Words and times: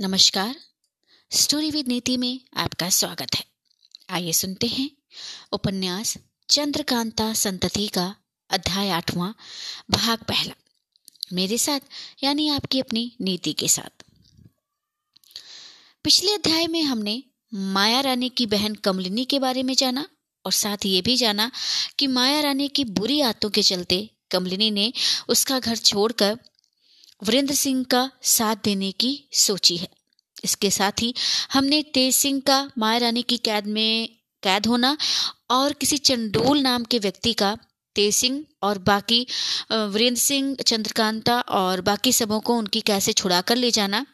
नमस्कार। 0.00 0.56
Story 1.30 1.70
with 1.70 1.88
नीति 1.88 2.16
में 2.16 2.40
आपका 2.56 2.90
स्वागत 2.90 3.26
है। 3.34 3.44
आइए 4.10 4.32
सुनते 4.32 4.66
हैं 4.66 4.90
उपन्यास 5.52 6.18
चंद्रकांता 6.48 7.34
संतति 7.34 7.86
का 7.88 8.16
अध्याय 8.50 8.90
आठवां, 8.90 9.32
भाग 9.90 10.18
पहला। 10.18 10.54
मेरे 11.32 11.58
साथ, 11.58 11.80
यानी 12.24 12.48
आपकी 12.48 12.80
अपनी 12.80 13.16
नीति 13.20 13.52
के 13.52 13.68
साथ। 13.68 14.04
पिछले 16.04 16.34
अध्याय 16.34 16.66
में 16.66 16.82
हमने 16.82 17.24
माया 17.54 18.00
रानी 18.00 18.28
की 18.28 18.46
बहन 18.46 18.74
कमलिनी 18.74 19.24
के 19.24 19.38
बारे 19.38 19.62
में 19.62 19.74
जाना 19.74 20.08
और 20.44 20.52
साथ 20.52 20.86
ये 20.86 21.02
भी 21.02 21.16
जाना 21.16 21.50
कि 21.98 22.06
माया 22.06 22.40
रानी 22.40 22.68
की 22.68 22.84
बुरी 22.84 23.20
आदतों 23.20 23.50
के 23.50 23.62
चलते 23.62 24.10
कमलिनी 24.30 24.70
ने 24.70 24.92
उसका 25.28 25.58
घर 25.58 25.76
छोड़कर 25.76 26.38
वीरेंद्र 27.22 27.54
सिंह 27.54 27.84
का 27.84 28.10
साथ 28.22 28.56
देने 28.64 28.90
की 28.92 29.12
सोची 29.32 29.76
है। 29.76 29.88
इसके 30.44 30.70
साथ 30.70 31.02
ही 31.02 31.14
हमने 31.52 31.82
तेज 31.94 32.14
सिंह 32.14 32.40
का 32.40 32.70
माया 32.78 32.98
रानी 32.98 33.22
की 33.22 33.36
कैद 33.36 33.66
में 33.66 34.08
कैद 34.42 34.66
होना 34.66 34.96
और 35.50 35.72
किसी 35.72 35.96
चंडोल 35.98 36.60
नाम 36.60 36.84
के 36.84 36.98
व्यक्ति 36.98 37.32
का 37.32 37.56
तेज 37.96 38.14
सिंह 38.14 38.44
और 38.62 38.78
बाकी 38.78 39.20
वीरेंद्र 39.72 40.20
सिंह, 40.20 40.56
चंद्रकांता 40.56 41.40
और 41.40 41.80
बाकी 41.80 42.12
सबों 42.12 42.40
को 42.40 42.56
उनकी 42.56 42.80
कैसे 42.82 43.12
छुड़ा 43.12 43.40
कर 43.40 43.56
ले 43.56 43.70
जाना। 43.70 44.04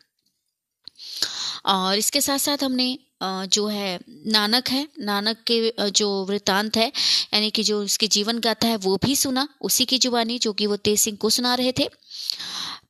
और 1.66 1.98
इसके 1.98 2.20
साथ 2.20 2.38
साथ 2.38 2.62
हमने 2.64 2.98
जो 3.22 3.66
है, 3.66 3.98
नानक 4.08 4.68
है, 4.68 4.86
नानक 4.98 5.42
के 5.46 5.90
जो 5.90 6.08
वृतांत 6.24 6.76
है, 6.76 6.86
यानी 7.34 7.50
कि 7.50 7.62
जो 7.62 7.82
उसके 7.82 8.06
जीवन 8.08 8.38
गाथा 8.38 8.68
है, 8.68 8.76
वो 8.76 8.96
भी 9.04 9.16
सुना। 9.16 9.48
उसी 9.62 9.84
की 9.84 9.98
जुबानी 9.98 10.38
जो 10.38 10.52
कि 10.52 10.66
वो 10.66 10.76
तेज 10.78 11.00
सिंह 11.00 11.16
को 11.16 11.30
सुना 11.30 11.54
रहे 11.54 11.72
थे। 11.78 11.88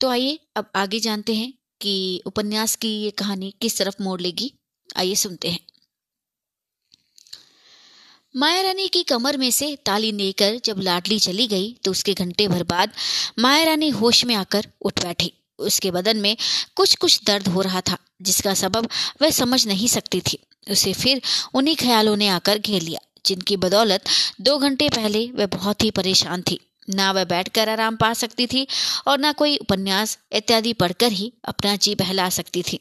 तो 0.01 0.09
आइए, 0.09 0.39
अब 0.57 0.71
आगे 0.77 0.99
जानते 1.01 1.35
हैं 1.35 1.53
कि 1.81 2.23
उपन्यास 2.27 2.75
की 2.77 2.89
ये 3.03 3.11
कहानी 3.11 3.53
किस 3.61 3.77
तरफ़ 3.79 4.03
मोड़ 4.03 4.21
लेगी। 4.21 4.53
आइए 4.97 5.15
सुनते 5.15 5.51
हैं। 5.51 5.59
माया 8.35 8.61
रानी 8.63 8.87
की 8.89 9.03
कमर 9.03 9.37
में 9.37 9.51
से 9.51 9.75
ताली 9.77 10.13
लेकर 10.13 10.61
जब 10.65 10.79
लाडली 10.79 11.19
चली 11.19 11.47
गई 11.47 11.73
तो 11.85 11.91
उसके 11.91 12.15
घंटे 12.15 12.47
भर 12.49 12.63
बाद 12.63 12.93
माया 13.39 13.65
रानी 13.65 13.89
होश 13.91 14.25
में 14.25 14.35
आकर 14.35 14.69
उठ 14.83 15.03
बैठी। 15.03 15.33
उसके 15.59 15.91
बदन 15.91 16.17
में 16.17 16.37
कुछ 16.77 16.95
कुछ 16.95 17.21
दर्द 17.27 17.49
हो 17.49 17.61
रहा 17.61 17.81
था, 17.81 17.97
जिसका 18.23 18.55
सबब 18.55 18.89
वह 19.23 19.31
समझ 19.31 19.67
नहीं 19.67 19.89
सकती 19.89 20.21
थी। 20.21 20.39
उसे 20.71 20.93
फिर 20.93 21.23
उन्हीं 21.55 21.77
ख्यालों 21.77 22.17
ने 22.17 22.29
आकर 22.29 22.59
घेर 22.59 22.83
लिया, 22.83 23.01
जिनकी 23.27 23.57
बदौलत 23.57 24.05
दो 24.41 24.59
घंटे 24.59 24.89
पहले 24.89 25.27
वह 25.31 25.47
बहुत 25.49 25.83
ही 25.83 25.91
परेशान 25.91 26.43
थी। 26.43 26.61
ना 26.91 27.13
वह 27.13 27.25
बैठकर 27.25 27.69
आराम 27.69 27.97
पा 27.97 28.13
सकती 28.15 28.47
थी 28.47 28.67
और 29.07 29.19
ना 29.19 29.33
कोई 29.33 29.57
उपन्यास 29.57 30.19
इत्यादि 30.33 30.73
पढ़कर 30.73 31.13
ही 31.13 31.33
अपना 31.45 31.77
जी 31.77 31.95
बहला 31.95 32.29
सकती 32.29 32.63
थी। 32.63 32.81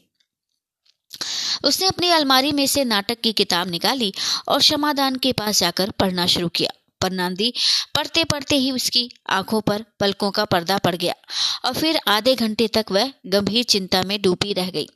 उसने 1.64 1.86
अपनी 1.86 2.10
अलमारी 2.10 2.52
में 2.52 2.66
से 2.66 2.84
नाटक 2.84 3.20
की 3.20 3.32
किताब 3.32 3.68
निकाली 3.68 4.12
और 4.48 4.58
क्षमादान 4.58 5.16
के 5.16 5.32
पास 5.32 5.60
जाकर 5.60 5.90
पढ़ना 5.90 6.26
शुरू 6.26 6.48
किया। 6.48 6.70
पर 7.00 7.10
नांदी 7.10 7.52
पढ़ते 7.94 8.24
पढ़ते 8.24 8.56
ही 8.56 8.70
उसकी 8.70 9.10
आँखों 9.30 9.60
पर 9.60 9.84
पलकों 10.00 10.30
का 10.30 10.44
पर्दा 10.44 10.78
पड़ 10.78 10.96
गया 10.96 11.14
और 11.64 11.74
फिर 11.74 12.00
आधे 12.08 12.34
घंटे 12.34 12.68
तक 12.68 12.86
वह 12.90 13.12
गंभीर 13.26 13.64
चिंता 13.64 14.02
में 14.02 14.22
डूबी 14.22 14.52
रह 14.52 14.70
गई। 14.70 14.88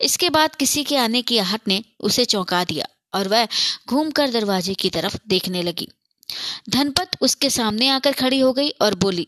इसके 0.00 0.30
बाद 0.30 0.54
किसी 0.54 0.84
के 0.84 0.96
आने 0.96 1.22
की 1.22 1.38
आहट 1.38 1.68
ने 1.68 1.84
उसे 2.00 2.24
चौंका 2.24 2.64
दिया 2.64 2.86
और 3.14 3.28
वह 3.28 3.48
घूमकर 3.88 4.30
दरवाजे 4.30 4.74
की 4.74 4.90
तरफ़ 4.90 5.16
देखने 5.28 5.62
लगी। 5.62 5.88
धनपत 6.70 7.16
उसके 7.20 7.50
सामने 7.50 7.88
आकर 7.88 8.12
खड़ी 8.12 8.38
हो 8.40 8.52
गई 8.52 8.68
और 8.70 8.94
बोली, 8.94 9.26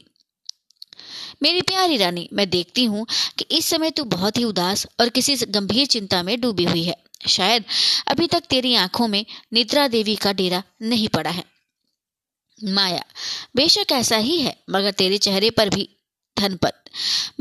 मेरी 1.42 1.62
प्यारी 1.62 1.96
रानी, 1.96 2.28
मैं 2.32 2.48
देखती 2.50 2.84
हूँ 2.84 3.06
कि 3.38 3.44
इस 3.50 3.66
समय 3.66 3.90
तू 3.90 4.04
बहुत 4.06 4.36
ही 4.36 4.44
उदास 4.44 4.86
और 5.00 5.08
किसी 5.08 5.36
गंभीर 5.36 5.86
चिंता 5.86 6.22
में 6.22 6.40
डूबी 6.40 6.64
हुई 6.64 6.82
है। 6.82 6.96
शायद 7.28 7.64
अभी 8.08 8.26
तक 8.26 8.42
तेरी 8.50 8.74
आँखों 8.74 9.08
में 9.08 9.24
निद्रा 9.52 9.86
देवी 9.88 10.14
का 10.16 10.32
डेरा 10.32 10.62
नहीं 10.82 11.08
पड़ा 11.08 11.30
है। 11.30 11.44
माया, 12.58 13.02
बेशक 13.56 13.92
ऐसा 13.92 14.16
ही 14.16 14.40
है, 14.40 14.56
मगर 14.70 14.90
तेरे 14.90 15.18
चेहरे 15.18 15.50
पर 15.50 15.68
भी 15.68 15.88
धनपत। 16.36 16.82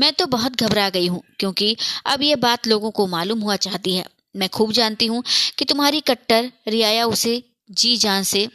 मैं 0.00 0.12
तो 0.12 0.26
बहुत 0.26 0.62
घबरा 0.62 0.88
गई 0.88 1.06
हूँ, 1.06 1.22
क्योंकि 1.38 1.76
अब 2.06 2.22
ये 2.22 2.36
बात 2.36 2.66
लोगों 2.66 2.90
को 2.90 3.06
मालूम 3.06 3.40
हुआ 3.40 3.56
चाहती 3.56 3.94
है। 3.94 4.04
मैं 4.36 4.48
खूब 4.48 4.72
जानती 4.72 5.06
हूँ 5.06 5.22
कि 5.58 5.64
तुम्हारी 5.64 6.00
कट्टर 6.00 6.50
रियाया 6.68 7.06
उसे 7.06 7.42
जी 7.70 7.96
जान 7.96 8.22
से 8.22 8.48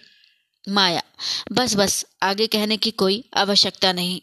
माया। 0.67 1.01
बस 1.51 1.75
बस, 1.75 2.05
आगे 2.23 2.47
कहने 2.47 2.77
की 2.77 2.91
कोई 2.93 3.23
आवश्यकता 3.37 3.91
नहीं। 3.93 4.19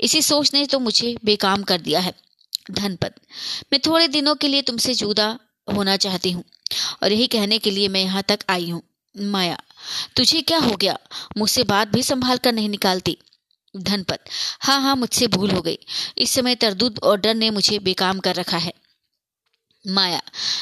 इसी 0.00 0.22
सोच 0.22 0.52
ने 0.54 0.64
तो 0.66 0.78
मुझे 0.80 1.14
बेकाम 1.24 1.62
कर 1.62 1.80
दिया 1.80 2.00
है, 2.00 2.12
धनपत। 2.70 3.14
मैं 3.72 3.80
थोड़े 3.86 4.08
दिनों 4.08 4.34
के 4.34 4.48
लिए 4.48 4.62
तुमसे 4.62 4.94
जुदा 4.94 5.28
होना 5.68 5.96
चाहती 5.98 6.30
हूँ, 6.30 6.44
और 7.02 7.12
यही 7.12 7.26
कहने 7.26 7.58
के 7.58 7.70
लिए 7.70 7.88
मैं 7.88 8.02
यहाँ 8.02 8.22
तक 8.28 8.44
आई 8.50 8.68
हूँ, 8.70 8.82
माया। 9.14 9.58
तुझे 10.16 10.40
क्या 10.42 10.58
हो 10.58 10.76
गया? 10.76 10.98
मुझसे 11.38 11.62
बात 11.64 11.88
भी 11.88 12.02
संभाल 12.02 12.38
कर 12.38 12.52
नहीं 12.52 12.68
निकालती, 12.68 13.16
धनपत। 13.74 14.24
हाँ 14.60 14.80
हाँ 14.82 14.94
मुझसे 14.96 15.26
भूल 15.28 15.50
हो 15.50 15.60
गई। 15.62 15.78
इस 16.18 16.30
समय 16.30 16.54
तरदुद 16.56 16.98
और 17.02 17.20
डर 17.20 17.34
ने 17.34 17.50
मुझे 17.50 17.78
बेकाम 17.80 18.20
कर 18.20 18.34
रखा 18.34 18.58
है, 18.58 18.72
माया। 19.84 20.20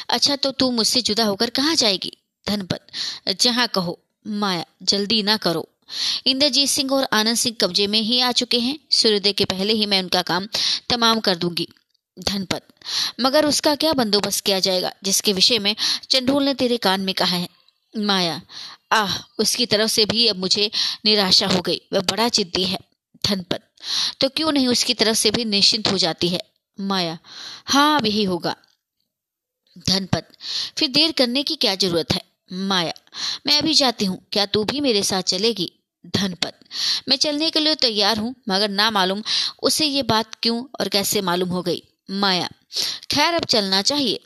अच्छा 0.09 0.35
तो 0.35 0.51
तू 0.51 0.71
मुझसे 0.71 1.01
जुदा 1.01 1.25
होकर 1.25 1.49
कहाँ 1.51 1.75
जाएगी, 1.75 2.11
धनपत? 2.45 2.87
जहाँ 3.35 3.67
कहो। 3.67 3.99
माया 4.27 4.65
जल्दी 4.83 5.23
ना 5.23 5.37
करो। 5.37 5.69
इंद्रजीत 6.25 6.69
सिंह 6.69 6.91
और 6.91 7.07
आनंद 7.13 7.37
सिंह 7.37 7.55
कब्जे 7.61 7.87
में 7.87 8.01
ही 8.01 8.19
आ 8.19 8.31
चुके 8.31 8.59
हैं। 8.59 8.79
सूर्योदय 8.91 9.33
के 9.33 9.45
पहले 9.45 9.73
ही 9.73 9.85
मैं 9.85 10.01
उनका 10.03 10.21
काम 10.21 10.47
तमाम 10.89 11.19
कर 11.19 11.35
दूँगी। 11.35 11.67
धनपत, 12.19 12.67
मगर 13.19 13.45
उसका 13.45 13.75
क्या 13.75 13.93
बंदोबस्त 13.93 14.45
किया 14.45 14.59
जाएगा, 14.59 14.91
जिसके 15.03 15.33
विषय 15.33 15.59
में 15.59 15.75
चंडोल 16.09 16.43
ने 16.43 16.53
तेरे 16.53 16.77
कान 16.77 17.01
में 17.01 17.15
कहा 17.15 17.35
है? 17.35 17.49
माया, 17.97 18.41
आह, 18.91 19.17
उसकी 19.39 19.65
तरफ़ 19.65 19.91
से 19.91 20.05
भी 20.05 20.27
अब 20.27 20.35
मुझे 20.35 20.71
निराशा 21.05 21.47
हो 21.47 21.61
गई। 21.61 21.81
वह 21.93 21.99
बड़ा 22.01 22.29
जिद्दी 22.29 22.63
है। 22.63 22.79
धनपत 23.25 23.69
तो 24.21 24.29
क्यों 24.29 24.51
नहीं 24.51 24.67
उसकी 24.67 24.93
तरफ़ 24.93 25.17
से 25.17 25.31
भी 25.31 25.45
निश्चिंत 25.45 25.87
हो 25.87 25.97
जाती 25.97 26.29
है? 26.29 26.39
माया 26.79 27.17
हाँ 27.65 27.99
अब 27.99 28.05
यही 28.05 28.23
होगा। 28.23 28.55
धनपत, 29.89 30.29
फिर 30.77 30.89
देर 30.89 31.11
करने 31.11 31.43
की 31.43 31.55
क्या 31.55 31.75
ज़रूरत 31.75 32.13
है? 32.13 32.21
माया, 32.49 32.93
मैं 33.47 33.57
अभी 33.57 33.73
जाती 33.73 34.05
हूँ। 34.05 34.19
क्या 34.31 34.45
तू 34.45 34.63
भी 34.63 34.81
मेरे 34.81 35.03
साथ 35.03 35.21
चलेगी? 35.23 35.71
धनपत। 36.15 36.59
मैं 37.09 37.15
चलने 37.15 37.49
के 37.49 37.59
लिए 37.59 37.75
तैयार 37.75 38.17
हूँ, 38.17 38.35
मगर 38.49 38.69
ना 38.69 38.89
मालूम 38.91 39.23
उसे 39.63 39.85
ये 39.85 40.03
बात 40.03 40.35
क्यों 40.43 40.63
और 40.79 40.89
कैसे 40.89 41.21
मालूम 41.21 41.49
हो 41.49 41.61
गई। 41.61 41.81
माया, 42.09 42.49
खैर 43.11 43.33
अब 43.33 43.45
चलना 43.45 43.81
चाहिए। 43.81 44.19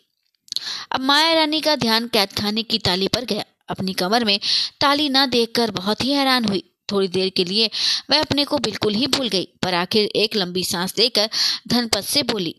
अब 0.92 1.02
माया 1.02 1.34
रानी 1.34 1.62
का 1.62 1.76
ध्यान 1.76 2.08
कैद 2.08 2.34
खाने 2.34 2.64
की 2.64 2.78
ताली 2.80 3.08
पर 3.08 3.26
गया। 3.26 3.44
अपनी 3.70 3.94
कमर 3.94 4.24
में 4.26 4.40
ताली 4.82 5.08
ना 5.10 5.26
देखकर 5.26 5.72
बहुत 5.72 6.04
ही 6.04 6.12
हैरान 6.12 6.46
हुई। 6.46 6.64
थोड़ी 6.92 7.08
देर 7.08 7.30
के 7.30 7.44
लिए 7.44 7.70
वह 8.10 8.20
अपने 8.20 8.46
को 8.46 8.58
बिल्कुल 8.58 8.94
ही 8.94 9.08
भूल 9.08 9.30
गई, 9.30 9.48
पर 9.64 9.74
आखिर 9.74 10.10
एक 10.16 10.36
लंबी 10.36 10.64
सांस 10.64 10.98
लेकर 10.98 11.30
धनपत 11.68 12.04
से 12.04 12.24
बोली, 12.24 12.56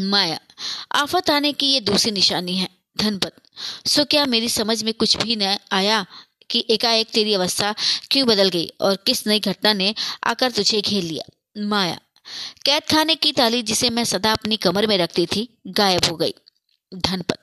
माया, 0.00 0.38
आफत 0.92 1.30
आने 1.30 1.52
की 1.52 1.66
ये 1.66 1.80
दूसरी 1.80 2.10
निशानी 2.12 2.56
है। 2.56 2.68
धनपत 3.00 3.34
सो 3.86 4.04
क्या 4.04 4.24
मेरी 4.26 4.48
समझ 4.48 4.82
में 4.84 4.92
कुछ 4.94 5.16
भी 5.16 5.36
न 5.36 5.56
आया 5.72 6.04
कि 6.50 6.64
एकाएक 6.70 7.08
तेरी 7.10 7.34
अवस्था 7.34 7.74
क्यों 8.10 8.26
बदल 8.28 8.48
गई 8.48 8.66
और 8.80 8.96
किस 9.06 9.26
नई 9.26 9.40
घटना 9.40 9.72
ने 9.72 9.94
आकर 10.24 10.50
तुझे 10.50 10.80
घेर 10.80 11.02
लिया? 11.02 11.24
माया। 11.68 11.98
कैद 12.64 12.82
खाने 12.82 13.14
की 13.14 13.32
ताली 13.32 13.62
जिसे 13.62 13.90
मैं 13.90 14.04
सदा 14.04 14.32
अपनी 14.32 14.56
कमर 14.56 14.86
में 14.86 14.96
रखती 14.98 15.26
थी, 15.26 15.48
गायब 15.66 16.04
हो 16.04 16.16
गई। 16.16 16.34
धनपत 16.92 17.42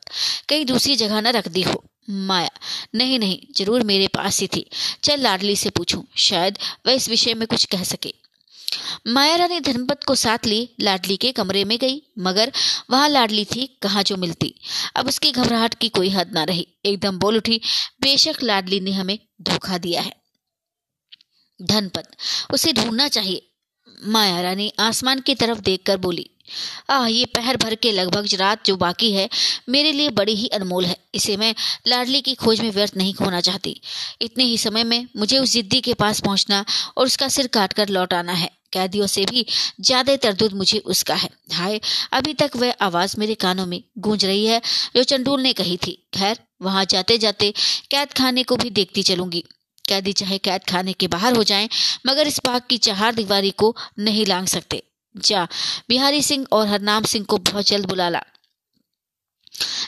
कहीं 0.49 0.65
दूसरी 0.65 0.95
जगह 0.95 1.21
न 1.21 1.27
रख 1.27 1.47
दी 1.47 1.61
हो। 1.61 1.83
माया, 2.09 2.49
नहीं 2.95 3.19
नहीं, 3.19 3.39
ज़रूर 3.57 3.83
मेरे 3.83 4.07
पास 4.07 4.39
ही 4.39 4.47
थी। 4.47 4.65
चल 5.03 5.19
लाडली 5.19 5.55
से 5.55 5.69
पूछूँ, 5.69 6.03
शायद 6.17 6.57
वह 6.87 6.93
इस 6.93 7.09
विषय 7.09 7.33
में 7.33 7.47
कुछ 7.47 7.65
कह 7.65 7.83
सके। 7.83 8.13
माया 9.07 9.35
रानी 9.35 9.59
धनपत 9.59 10.03
को 10.03 10.15
साथ 10.15 10.37
ली, 10.45 10.69
लाडली 10.81 11.17
के 11.17 11.31
कमरे 11.31 11.63
में 11.63 11.77
गई, 11.77 12.01
मगर 12.19 12.51
वहाँ 12.89 13.09
लाडली 13.09 13.45
थी, 13.45 13.79
कहाँ 13.81 14.03
जो 14.03 14.17
मिलती। 14.17 14.55
अब 14.95 15.07
उसकी 15.07 15.31
घबराहट 15.31 15.73
की 15.73 15.89
कोई 15.89 16.09
हद 16.09 16.31
ना 16.33 16.43
रही। 16.43 16.67
एकदम 16.85 17.19
बोल 17.19 17.37
उठी, 17.37 17.61
बेशक 18.01 18.43
लाडली 18.43 18.79
ने 18.79 18.91
हमें 18.91 19.19
धोखा 19.41 19.77
दिया 19.77 20.01
है। 20.01 20.15
धनपत, 21.61 22.17
उसे 22.53 22.73
ढूंढना 22.73 23.07
चाहिए। 23.07 23.51
माया 24.05 24.41
रानी 24.41 24.73
आसमान 24.79 25.19
की 25.19 25.35
तरफ़ 25.35 25.59
देखकर 25.59 25.97
बोली 25.97 26.29
आ 26.89 27.05
ये 27.07 27.25
पहर 27.25 27.57
भर 27.57 27.75
के 27.75 27.91
लगभग 27.91 28.27
रात 28.35 28.65
जो 28.65 28.75
बाकी 28.77 29.11
है, 29.11 29.29
मेरे 29.69 29.91
लिए 29.91 30.09
बड़ी 30.09 30.35
ही 30.35 30.47
अनमोल 30.47 30.85
है। 30.85 30.97
इसे 31.15 31.37
मैं 31.37 31.53
लाडली 31.87 32.21
की 32.21 32.35
खोज 32.35 32.61
में 32.61 32.71
व्यर्थ 32.71 32.97
नहीं 32.97 33.13
खोना 33.13 33.41
चाहती। 33.41 33.79
इतने 34.21 34.43
ही 34.43 34.57
समय 34.57 34.83
में 34.83 35.07
मुझे 35.17 35.37
उस 35.39 35.53
जिद्दी 35.53 35.81
के 35.81 35.93
पास 35.93 36.19
पहुँचना 36.19 36.63
और 36.97 37.05
उसका 37.05 37.27
सिर 37.27 37.47
काट 37.47 37.73
कर 37.73 37.89
लौट 37.89 38.13
आना 38.13 38.33
है। 38.33 38.49
कैदियों 38.73 39.05
से 39.07 39.23
भी 39.25 39.45
ज़्यादा 39.81 40.15
तरदुद 40.15 40.53
मुझे 40.53 40.79
उसका 40.79 41.15
है। 41.15 41.29
हाय, 41.51 41.79
अभी 42.13 42.33
तक 42.33 42.51
वह 42.55 42.73
आवाज़ 42.81 43.15
मेरे 43.19 43.35
कानों 43.35 43.65
में 43.65 43.81
गूंज 43.97 44.25
रही 44.25 44.45
है 44.45 44.61
जो 44.95 45.03
चंडूल 45.03 45.41
ने 45.41 45.53
कही 45.53 45.77
थी। 45.77 45.91
खैर, 46.13 46.37
वहाँ 46.61 46.85
जाते 46.85 47.17
जाते 47.17 47.53
कैद 47.91 48.13
खाने 48.13 48.43
को 48.43 48.55
भी 48.55 48.69
देखती 48.69 49.03
चलूँगी। 49.03 49.43
कैदी 49.85 50.13
चाहे 50.13 50.37
कैद 50.37 50.63
खाने 50.69 50.93
के 50.93 51.07
बाहर 51.07 51.35
हो 51.35 51.43
जाएँ, 51.43 51.69
मगर 52.07 52.27
इस 52.27 52.39
बाग 52.45 52.61
की 52.69 52.77
चार 52.79 53.15
दीवारी 53.15 53.51
को 53.51 53.75
नहीं 53.99 54.25
लांग 54.25 54.47
सकते। 54.47 54.81
जा। 55.21 55.47
बिहारी 55.89 56.21
सिंह 56.21 56.45
और 56.51 56.67
हरनाम 56.67 57.03
सिंह 57.05 57.25
को 57.25 57.37
बहुत 57.37 57.67
जल्द 57.67 57.85
बुला 57.85 58.09
ला। 58.09 58.23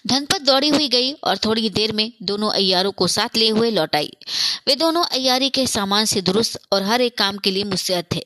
धनपत 0.07 0.41
दौड़ी 0.41 0.69
हुई 0.69 0.87
गई 0.87 1.11
और 1.13 1.37
थोड़ी 1.37 1.69
देर 1.69 1.91
में 1.91 2.11
दोनों 2.23 2.49
अयारों 2.51 2.91
को 2.91 3.07
साथ 3.07 3.35
लिए 3.37 3.49
हुए 3.49 3.69
लौट 3.71 3.95
आई। 3.95 4.11
वे 4.67 4.75
दोनों 4.75 5.03
अयारी 5.03 5.49
के 5.49 5.65
सामान 5.67 6.05
से 6.05 6.21
दुरुस्त 6.21 6.59
और 6.73 6.83
हर 6.83 7.01
एक 7.01 7.17
काम 7.17 7.37
के 7.37 7.51
लिए 7.51 7.63
मुस्तैद 7.65 8.05
थे। 8.15 8.23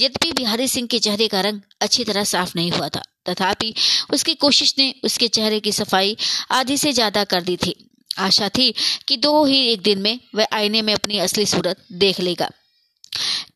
यद्यपि 0.00 0.32
बिहारी 0.32 0.68
सिंह 0.68 0.86
के 0.86 0.98
चेहरे 0.98 1.28
का 1.28 1.40
रंग 1.40 1.60
अच्छी 1.80 2.04
तरह 2.04 2.24
साफ़ 2.24 2.52
नहीं 2.56 2.70
हुआ 2.70 2.88
था, 2.88 3.02
तथापि 3.28 3.74
उसकी 4.12 4.34
कोशिश 4.36 4.74
ने 4.78 4.94
उसके 5.04 5.28
चेहरे 5.28 5.60
की 5.60 5.72
सफ़ाई 5.72 6.16
आधी 6.50 6.76
से 6.76 6.92
ज़्यादा 6.92 7.24
कर 7.24 7.42
दी 7.42 7.56
थी। 7.56 7.74
आशा 8.18 8.48
थी 8.48 8.72
कि 9.08 9.16
दो 9.16 9.44
ही 9.44 9.60
एक 9.66 9.82
दिन 9.82 9.98
में 9.98 10.18
वह 10.34 10.46
आईने 10.52 10.82
में 10.82 10.92
अपनी 10.94 11.18
असली 11.18 11.46
सूरत 11.46 11.84
देख 11.94 12.20
लेगा। 12.20 12.50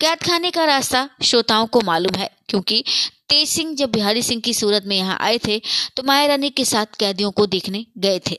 कैद 0.00 0.22
खाने 0.22 0.50
का 0.50 0.64
रास्ता 0.66 1.08
श्रोताओं 1.22 1.66
को 1.66 1.80
मालूम 1.82 2.14
है, 2.14 2.30
क्योंकि 2.48 2.82
तेज 3.28 3.48
सिंह 3.48 3.74
जब 3.74 3.90
बिहारी 3.92 4.22
सिंह 4.22 4.40
की 4.40 4.54
सूरत 4.54 4.84
में 4.86 4.96
यहाँ 4.96 5.16
आए 5.20 5.38
थे 5.38 5.60
तो 5.96 6.02
माया 6.02 6.26
रानी 6.26 6.50
के 6.50 6.64
साथ 6.64 6.96
कैदियों 6.98 7.30
को 7.30 7.46
देखने 7.48 7.84
गए 7.98 8.20
थे। 8.26 8.38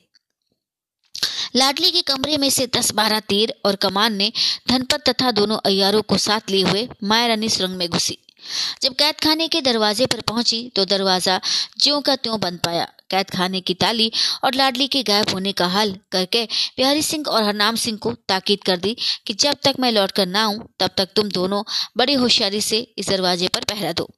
लाडली 1.56 1.90
के 1.92 2.02
कमरे 2.04 2.38
में 2.38 2.50
से 2.50 2.68
दस 2.68 2.92
बारह 2.94 3.20
तीर 3.22 3.54
और 3.66 3.76
कमान 3.78 4.16
ने 4.16 4.32
धनपत 4.70 5.10
तथा 5.10 5.32
दोनों 5.32 5.58
अयारों 5.66 6.02
को 6.02 6.18
साथ 6.20 6.52
लिए 6.52 6.64
हुए 6.64 6.88
माया 7.04 7.28
रानी 7.28 7.50
सुरंग 7.50 7.76
में 7.76 7.88
घुसी। 7.90 8.18
जब 8.82 8.96
कैद 8.96 9.20
खाने 9.20 9.48
के 9.48 9.62
दरवाजे 9.62 10.06
पर 10.06 10.22
पहुँची 10.24 10.62
तो 10.76 10.86
दरवाज़ा 10.86 11.40
ज्यो 11.80 12.00
का 12.02 12.16
त्यों 12.16 12.40
बंद 12.40 12.60
पाया। 12.60 12.88
कैद 13.16 13.30
खाने 13.30 13.62
की 13.62 13.74
ताली 13.74 14.12
और 14.44 14.54
लाडली 14.54 14.88
के 14.88 15.04
गायब 15.04 15.30
होने 15.30 15.52
का 15.52 15.68
हाल 15.68 15.98
करके 16.12 16.44
बिहारी 16.78 17.02
सिंह 17.02 17.26
और 17.28 17.44
हरनाम 17.44 17.76
सिंह 17.78 17.98
को 17.98 18.14
ताकीद 18.28 18.64
कर 18.64 18.78
दी 18.78 18.96
कि 19.28 19.34
जब 19.36 19.58
तक 19.64 19.76
मैं 19.80 19.92
लौट 19.92 20.12
कर 20.12 20.26
ना 20.28 20.44
आऊँ, 20.44 20.68
तब 20.80 20.92
तक 20.98 21.10
तुम 21.16 21.30
दोनों 21.30 21.64
बड़ी 21.98 22.14
होशियारी 22.14 22.62
से 22.62 22.88
इस 22.98 23.10
दरवाजे 23.10 23.48
पर 23.48 23.64
पहरा 23.64 23.92
दो। 23.92 24.10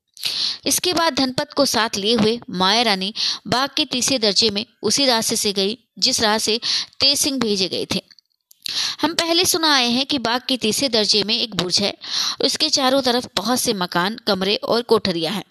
इसके 0.65 0.93
बाद 0.93 1.13
धनपत 1.13 1.53
को 1.53 1.65
साथ 1.65 1.97
लिए 1.97 2.13
हुए 2.15 2.39
माया 2.49 2.81
रानी 2.81 3.13
बाग 3.47 3.69
के 3.77 3.85
तीसरे 3.85 4.17
दर्जे 4.19 4.49
में 4.49 4.65
उसी 4.83 5.05
रास्ते 5.05 5.35
से 5.35 5.51
गई, 5.53 5.77
जिस 5.99 6.21
राह 6.21 6.37
से 6.37 6.59
तेज 6.99 7.17
सिंह 7.19 7.39
भेजे 7.39 7.67
गए 7.67 7.85
थे। 7.95 8.01
हम 9.01 9.13
पहले 9.13 9.45
सुना 9.45 9.73
आए 9.75 9.89
हैं 9.89 10.05
कि 10.05 10.17
बाग 10.19 10.41
के 10.47 10.57
तीसरे 10.57 10.89
दर्जे 10.89 11.23
में 11.23 11.37
एक 11.37 11.55
बुर्ज 11.55 11.79
है, 11.79 11.93
उसके 12.41 12.69
चारों 12.69 13.01
तरफ़ 13.01 13.27
बहुत 13.35 13.59
से 13.59 13.73
मकान, 13.73 14.17
कमरे 14.27 14.55
और 14.55 14.81
कोठरिया 14.81 15.31
हैं। 15.31 15.43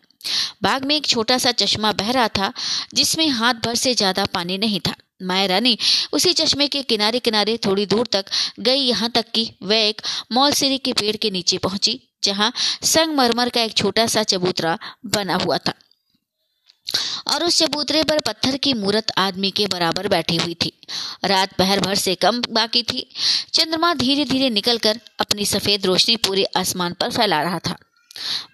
बाग 0.63 0.85
में 0.85 0.95
एक 0.97 1.07
छोटा 1.07 1.39
सा 1.39 1.53
चश्मा 1.55 1.93
बह 1.93 2.11
रहा 2.11 2.29
था, 2.29 2.53
जिसमें 2.95 3.29
हाथ 3.31 3.55
भर 3.65 3.75
से 3.75 3.95
ज़्यादा 3.95 4.25
पानी 4.25 4.59
नहीं 4.59 4.81
था। 4.81 4.95
माया 5.23 5.47
रानी 5.47 5.77
उसी 6.13 6.33
चश्मे 6.33 6.67
के 6.69 6.83
किनारे 6.83 7.19
किनारे 7.19 7.57
थोड़ी 7.67 7.87
दूर 7.87 8.07
तक 8.07 8.25
गई, 8.61 8.79
यहाँ 8.79 9.11
तक 9.11 9.31
कि 9.35 9.51
वह 9.63 9.77
एक 9.77 10.03
मौलसिरी 10.33 10.79
के 10.79 10.93
पेड़ 10.93 11.17
के 11.17 11.31
नीचे 11.31 11.59
पहुँची, 11.59 12.01
जहाँ 12.25 12.53
संगमरमर 12.85 13.49
का 13.49 13.63
एक 13.63 13.75
छोटा 13.75 14.07
सा 14.07 14.23
चबूतरा 14.23 14.79
बना 15.07 15.35
हुआ 15.35 15.59
था। 15.59 15.73
और 17.27 17.45
उस 17.45 17.59
चबूतरे 17.59 18.03
पर 18.03 18.19
पत्थर 18.21 18.57
की 18.57 18.73
मूर्त 18.75 19.11
आदमी 19.19 19.51
के 19.51 19.67
बराबर 19.67 20.09
बैठी 20.09 20.37
हुई 20.37 20.55
थी। 20.55 20.73
रात 21.25 21.55
पहर 21.55 21.81
भर 21.81 21.95
से 21.95 22.15
कम 22.15 22.41
बाकी 22.51 22.83
थी। 22.83 23.09
चंद्रमा 23.55 23.93
धीरे 23.95 24.25
धीरे 24.25 24.51
निकलकर 24.51 25.01
अपनी 25.21 25.47
सफ़ेद 25.47 25.87
रोशनी 25.87 26.17
पूरे 26.17 26.45
आसमान 26.57 26.93
पर 26.93 27.11
फैला 27.11 27.43
रहा 27.43 27.59
था। 27.59 27.77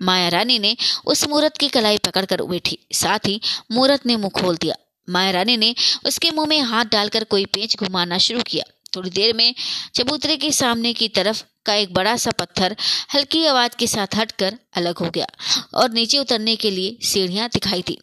माया 0.02 0.28
रानी 0.28 0.58
ने 0.58 0.76
उस 1.06 1.28
मूर्त 1.28 1.56
की 1.56 1.68
कलाई 1.68 1.98
पकड़कर 1.98 2.42
बैठी। 2.42 2.78
साथ 2.92 3.26
ही 3.26 3.40
मूरत 3.72 4.06
ने 4.06 4.16
मुँह 4.16 4.40
खोल 4.40 4.56
दिया। 4.56 4.74
माया 5.08 5.30
रानी 5.30 5.56
ने 5.56 5.74
उसके 6.06 6.30
मुँह 6.30 6.46
में 6.46 6.60
हाथ 6.60 6.84
डालकर 6.84 7.24
कोई 7.24 7.44
पेंच 7.44 7.76
घुमाना 7.76 8.18
शुरू 8.18 8.42
किया। 8.42 8.64
थोड़ी 8.96 9.10
देर 9.10 9.34
में 9.36 9.54
चबूतरे 9.94 10.36
के 10.36 10.50
सामने 10.52 10.92
की 10.92 11.08
तरफ़ 11.08 11.42
का 11.66 11.74
एक 11.74 11.92
बड़ा 11.94 12.16
सा 12.16 12.30
पत्थर 12.30 12.76
हल्की 13.14 13.44
आवाज़ 13.46 13.76
के 13.76 13.86
साथ 13.86 14.16
हटकर 14.16 14.58
अलग 14.76 14.98
हो 14.98 15.10
गया 15.10 15.26
और 15.74 15.90
नीचे 15.90 16.18
उतरने 16.18 16.56
के 16.56 16.70
लिए 16.70 16.96
सीढ़ियाँ 17.02 17.48
दिखाई 17.48 17.82
दी। 17.86 17.98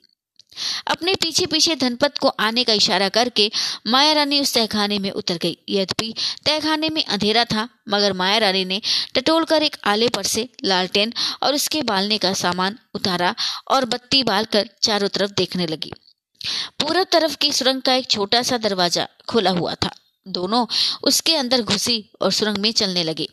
अपने 0.88 1.14
पीछे 1.16 1.46
पीछे 1.46 1.76
धनपत 1.76 2.18
को 2.18 2.28
आने 2.40 2.64
का 2.64 2.74
इशारा 2.74 3.10
करके 3.10 3.50
माया 3.88 4.14
रानी 4.14 4.40
उस 4.40 4.54
तहखाने 4.54 5.00
में 5.00 5.10
उतर 5.12 5.38
गई। 5.38 5.58
यद्यपि 5.70 6.14
तहखाने 6.46 6.90
में 6.90 7.04
अंधेरा 7.04 7.46
था, 7.46 7.68
मगर 7.90 8.14
माया 8.14 8.38
रानी 8.38 8.66
ने 8.66 8.82
टटोल 9.16 9.46
कर 9.46 9.64
एक 9.64 9.76
आले 9.86 10.08
पर 10.08 10.24
से 10.24 10.48
लालटेन 10.66 11.14
और 11.44 11.56
उसके 11.56 11.84
बालने 11.84 12.18
का 12.18 12.34
सामान 12.34 12.78
उतारा 12.96 13.34
और 13.68 13.86
बत्ती 13.86 14.24
बाल 14.24 14.46
कर 14.46 14.70
चारों 14.84 15.08
तरफ़ 15.08 15.32
देखने 15.32 15.68
लगी। 15.68 15.92
पूरब 16.80 17.08
तरफ़ 17.12 17.36
की 17.38 17.52
सुरंग 17.54 17.82
का 17.82 17.94
एक 17.94 18.10
छोटा 18.10 18.42
सा 18.42 18.58
दरवाज़ा 18.58 19.08
खुला 19.28 19.52
हुआ 19.52 19.76
था। 19.76 19.92
दोनों 20.26 20.66
उसके 21.04 21.36
अंदर 21.36 21.62
घुसी 21.62 22.04
और 22.22 22.32
सुरंग 22.32 22.58
में 22.58 22.72
चलने 22.72 23.04
लगे। 23.04 23.28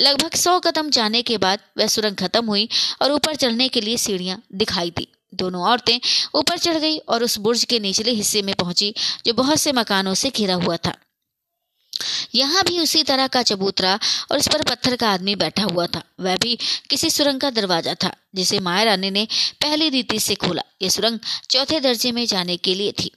लगभग 0.00 0.34
सौ 0.34 0.58
कदम 0.60 0.90
जाने 0.90 1.22
के 1.22 1.36
बाद 1.38 1.60
वह 1.78 1.86
सुरंग 1.86 2.16
खत्म 2.16 2.46
हुई 2.46 2.68
और 3.02 3.12
ऊपर 3.12 3.36
चढ़ने 3.36 3.68
के 3.68 3.80
लिए 3.80 3.96
सीढ़ियाँ 3.96 4.42
दिखाई 4.54 4.90
दी। 4.90 5.06
दोनों 5.32 5.62
औरतें 5.62 5.98
ऊपर 6.34 6.58
चढ़ 6.58 6.76
गई 6.76 6.98
और 6.98 7.24
उस 7.24 7.38
बुर्ज 7.38 7.64
के 7.64 7.80
निचले 7.80 8.12
हिस्से 8.12 8.42
में 8.42 8.54
पहुँची, 8.54 8.94
जो 9.26 9.32
बहुत 9.34 9.58
से 9.58 9.72
मकानों 9.72 10.14
से 10.14 10.30
घिरा 10.30 10.54
हुआ 10.54 10.76
था। 10.76 10.94
यहाँ 12.34 12.62
भी 12.64 12.78
उसी 12.78 13.02
तरह 13.02 13.26
का 13.26 13.42
चबूतरा 13.42 13.98
और 14.30 14.38
इस 14.38 14.48
पर 14.48 14.62
पत्थर 14.62 14.96
का 14.96 15.10
आदमी 15.10 15.34
बैठा 15.36 15.62
हुआ 15.62 15.86
था। 15.86 16.02
वह 16.20 16.36
भी 16.36 16.56
किसी 16.90 17.10
सुरंग 17.10 17.40
का 17.40 17.50
दरवाज़ा 17.50 17.94
था, 17.94 18.10
जिसे 18.34 18.58
माया 18.60 18.82
रानी 18.84 19.10
ने 19.10 19.26
पहली 19.60 19.88
रीति 19.88 20.18
से 20.20 20.34
खोला। 20.34 20.62
यह 20.82 20.88
सुरंग 20.88 21.18
चौथे 21.50 21.80
दर्जे 21.80 22.12
में 22.12 22.24
जाने 22.26 22.56
के 22.56 22.74
लिए 22.74 22.92
थी। 22.92 23.10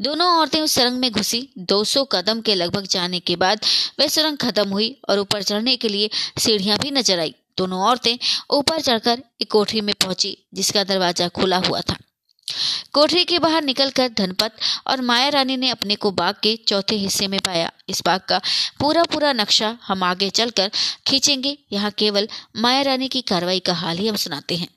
दोनों 0.00 0.28
औरतें 0.38 0.60
उस 0.60 0.72
सुरंग 0.72 0.98
में 0.98 1.10
घुसी। 1.10 1.48
200 1.58 2.04
कदम 2.04 2.40
के 2.40 2.54
लगभग 2.54 2.86
जाने 2.86 3.20
के 3.20 3.36
बाद 3.36 3.64
वह 4.00 4.08
सुरंग 4.08 4.36
खत्म 4.36 4.68
हुई 4.68 4.90
और 5.08 5.18
ऊपर 5.18 5.42
चढ़ने 5.42 5.76
के 5.76 5.88
लिए 5.88 6.10
सीढ़ियाँ 6.38 6.78
भी 6.78 6.90
नज़र 6.90 7.20
आई। 7.20 7.34
दोनों 7.58 7.80
औरतें 7.82 8.16
ऊपर 8.50 8.80
चढ़कर 8.80 9.22
एक 9.42 9.50
कोठरी 9.50 9.80
में 9.80 9.94
पहुँची, 9.94 10.36
जिसका 10.54 10.84
दरवाज़ा 10.84 11.28
खुला 11.30 11.56
हुआ 11.58 11.80
था। 11.80 11.96
कोठरी 12.92 13.24
के 13.24 13.38
बाहर 13.38 13.62
निकलकर 13.62 14.08
धनपत 14.08 14.56
और 14.86 15.00
माया 15.00 15.28
रानी 15.28 15.56
ने 15.56 15.70
अपने 15.70 15.94
को 15.94 16.10
बाग 16.10 16.34
के 16.42 16.54
चौथे 16.68 16.96
हिस्से 16.96 17.28
में 17.28 17.38
पाया। 17.40 17.70
इस 17.88 18.02
बाग 18.06 18.20
का 18.20 18.40
पूरा 18.80 19.02
पूरा 19.04 19.32
नक्शा 19.32 19.76
हम 19.82 20.02
आगे 20.02 20.30
चलकर 20.30 20.70
खींचेंगे। 21.06 21.56
यहाँ 21.72 21.90
केवल 21.90 22.28
माया 22.56 22.82
रानी 22.82 23.08
की 23.08 23.20
कार्रवाई 23.22 23.60
का 23.60 23.74
हाल 23.74 23.98
ही 23.98 24.08
हम 24.08 24.16
सुनाते 24.16 24.56
हैं। 24.56 24.68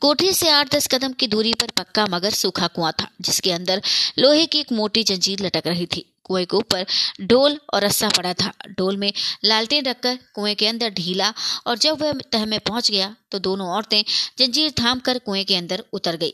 कोठरी 0.00 0.32
से 0.32 0.48
आठ 0.50 0.74
दस 0.74 0.86
कदम 0.86 1.12
की 1.12 1.26
दूरी 1.26 1.54
पर 1.54 1.70
पक्का 1.76 2.06
मगर 2.06 2.30
सूखा 2.30 2.66
कुआँ 2.66 2.92
था, 2.92 3.08
जिसके 3.20 3.52
अंदर 3.52 3.82
लोहे 4.18 4.46
की 4.46 4.60
एक 4.60 4.72
मोटी 4.72 5.04
जंजीर 5.04 5.46
लटक 5.46 5.66
रही 5.66 5.86
थी। 5.86 6.04
कुएँ 6.24 6.44
के 6.44 6.56
ऊपर 6.56 6.86
डोल 7.22 7.58
और 7.74 7.84
रस्सा 7.84 8.08
पड़ा 8.08 8.32
था। 8.34 8.52
डोल 8.68 8.96
में 8.96 9.12
लालटेन 9.44 9.84
रखकर 9.84 10.18
कुएँ 10.34 10.54
के 10.54 10.66
अंदर 10.66 10.90
ढीला 10.90 11.32
और 11.66 11.78
जब 11.78 12.02
वह 12.02 12.12
तह 12.32 12.46
में 12.46 12.58
पहुँच 12.60 12.90
गया 12.90 13.14
तो 13.30 13.38
दोनों 13.40 13.68
औरतें 13.68 14.02
जंजीर 14.38 14.70
थाम 14.80 15.00
कर 15.00 15.18
कुएँ 15.18 15.44
के 15.44 15.56
अंदर 15.56 15.84
उतर 15.92 16.16
गई। 16.16 16.32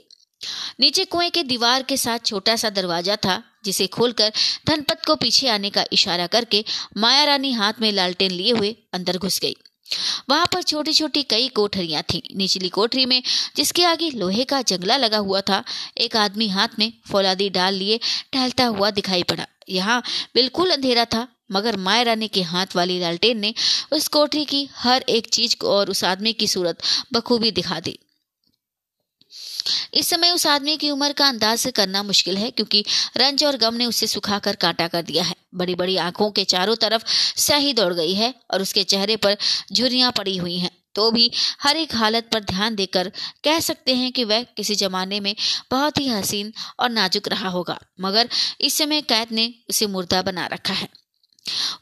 नीचे 0.80 1.04
कुएँ 1.04 1.30
के 1.30 1.42
दीवार 1.42 1.82
के 1.82 1.96
साथ 1.96 2.18
छोटा 2.18 2.54
सा 2.56 2.70
दरवाज़ा 2.70 3.16
था, 3.16 3.42
जिसे 3.64 3.86
खोलकर 3.86 4.32
धनपत 4.66 5.04
को 5.06 5.16
पीछे 5.16 5.48
आने 5.48 5.70
का 5.70 5.84
इशारा 5.92 6.26
करके 6.26 6.64
माया 6.96 7.24
रानी 7.24 7.52
हाथ 7.52 7.80
में 7.80 7.90
लालटेन 7.92 8.30
लिए 8.30 8.52
हुए 8.52 8.76
अंदर 8.92 9.18
घुस 9.18 9.38
गई। 9.40 9.56
वहाँ 10.30 10.46
पर 10.46 10.62
छोटी 10.62 10.92
छोटी 10.92 11.22
कई 11.22 11.48
कोठरियाँ 11.48 12.02
थीं। 12.04 12.20
निचली 12.36 12.68
कोठरी 12.68 13.06
में, 13.06 13.22
जिसके 13.56 13.84
आगे 13.84 14.10
लोहे 14.10 14.44
का 14.44 14.60
जंगला 14.62 14.96
लगा 14.96 15.18
हुआ 15.18 15.40
था, 15.40 15.62
एक 15.98 16.16
आदमी 16.16 16.48
हाथ 16.48 16.78
में 16.78 16.92
फौलादी 17.10 17.48
डाल 17.50 17.74
लिए 17.74 17.98
टहलता 18.32 18.64
हुआ 18.66 18.90
दिखाई 18.90 19.22
पड़ा। 19.22 19.46
यहाँ 19.70 20.02
बिल्कुल 20.34 20.70
अंधेरा 20.70 21.04
था, 21.04 21.26
मगर 21.52 21.76
माया 21.78 22.02
रानी 22.02 22.28
के 22.28 22.42
हाथ 22.42 22.76
वाली 22.76 22.98
लालटेन 23.00 23.38
ने 23.38 23.54
उस 23.92 24.08
कोठरी 24.08 24.44
की 24.44 24.68
हर 24.74 25.04
एक 25.08 25.26
चीज़ 25.28 25.56
को 25.56 25.68
और 25.68 25.90
उस 25.90 26.04
आदमी 26.04 26.32
की 26.32 26.46
सूरत 26.48 26.82
बखूबी 27.12 27.50
दिखा 27.50 27.80
दी। 27.80 27.98
इस 29.94 30.08
समय 30.08 30.30
उस 30.30 30.46
आदमी 30.46 30.76
की 30.76 30.90
उम्र 30.90 31.12
का 31.12 31.28
अंदाज 31.28 31.66
करना 31.76 32.02
मुश्किल 32.02 32.36
है, 32.36 32.50
क्योंकि 32.50 32.84
रंज 33.16 33.44
और 33.44 33.56
गम 33.56 33.74
ने 33.74 33.86
उसे 33.86 34.06
सुखाकर 34.06 34.56
कांटा 34.56 34.88
कर 34.88 35.02
दिया 35.02 35.24
है। 35.24 35.34
बड़ी 35.54 35.74
बड़ी 35.74 35.96
आँखों 35.98 36.30
के 36.30 36.44
चारों 36.44 36.76
तरफ़ 36.76 37.04
स्याही 37.36 37.72
दौड़ 37.72 37.92
गई 37.94 38.14
है 38.14 38.34
और 38.50 38.62
उसके 38.62 38.84
चेहरे 38.84 39.16
पर 39.16 39.36
झुरियाँ 39.72 40.12
पड़ी 40.12 40.36
हुई 40.36 40.56
हैं। 40.56 40.70
तो 40.94 41.10
भी 41.10 41.30
हर 41.60 41.76
एक 41.76 41.94
हालत 41.94 42.28
पर 42.32 42.40
ध्यान 42.40 42.74
देकर 42.74 43.12
कह 43.44 43.60
सकते 43.60 43.94
हैं 43.94 44.12
कि 44.12 44.24
वह 44.24 44.42
किसी 44.56 44.74
जमाने 44.74 45.20
में 45.20 45.34
बहुत 45.70 45.98
ही 45.98 46.08
हसीन 46.08 46.52
और 46.80 46.90
नाजुक 46.90 47.28
रहा 47.28 47.48
होगा, 47.48 47.78
मगर 48.00 48.28
इस 48.60 48.74
समय 48.74 49.00
कैद 49.02 49.32
ने 49.32 49.52
उसे 49.70 49.86
मुर्दा 49.86 50.22
बना 50.22 50.46
रखा 50.46 50.74
है। 50.74 50.88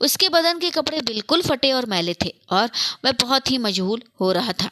उसके 0.00 0.28
बदन 0.28 0.58
के 0.58 0.70
कपड़े 0.70 1.00
बिल्कुल 1.02 1.42
फटे 1.42 1.72
और 1.72 1.86
मैले 1.86 2.14
थे 2.14 2.34
और 2.50 2.70
वह 3.04 3.12
बहुत 3.12 3.50
ही 3.50 3.58
मजहूल 3.58 4.02
हो 4.20 4.32
रहा 4.32 4.52
था। 4.52 4.70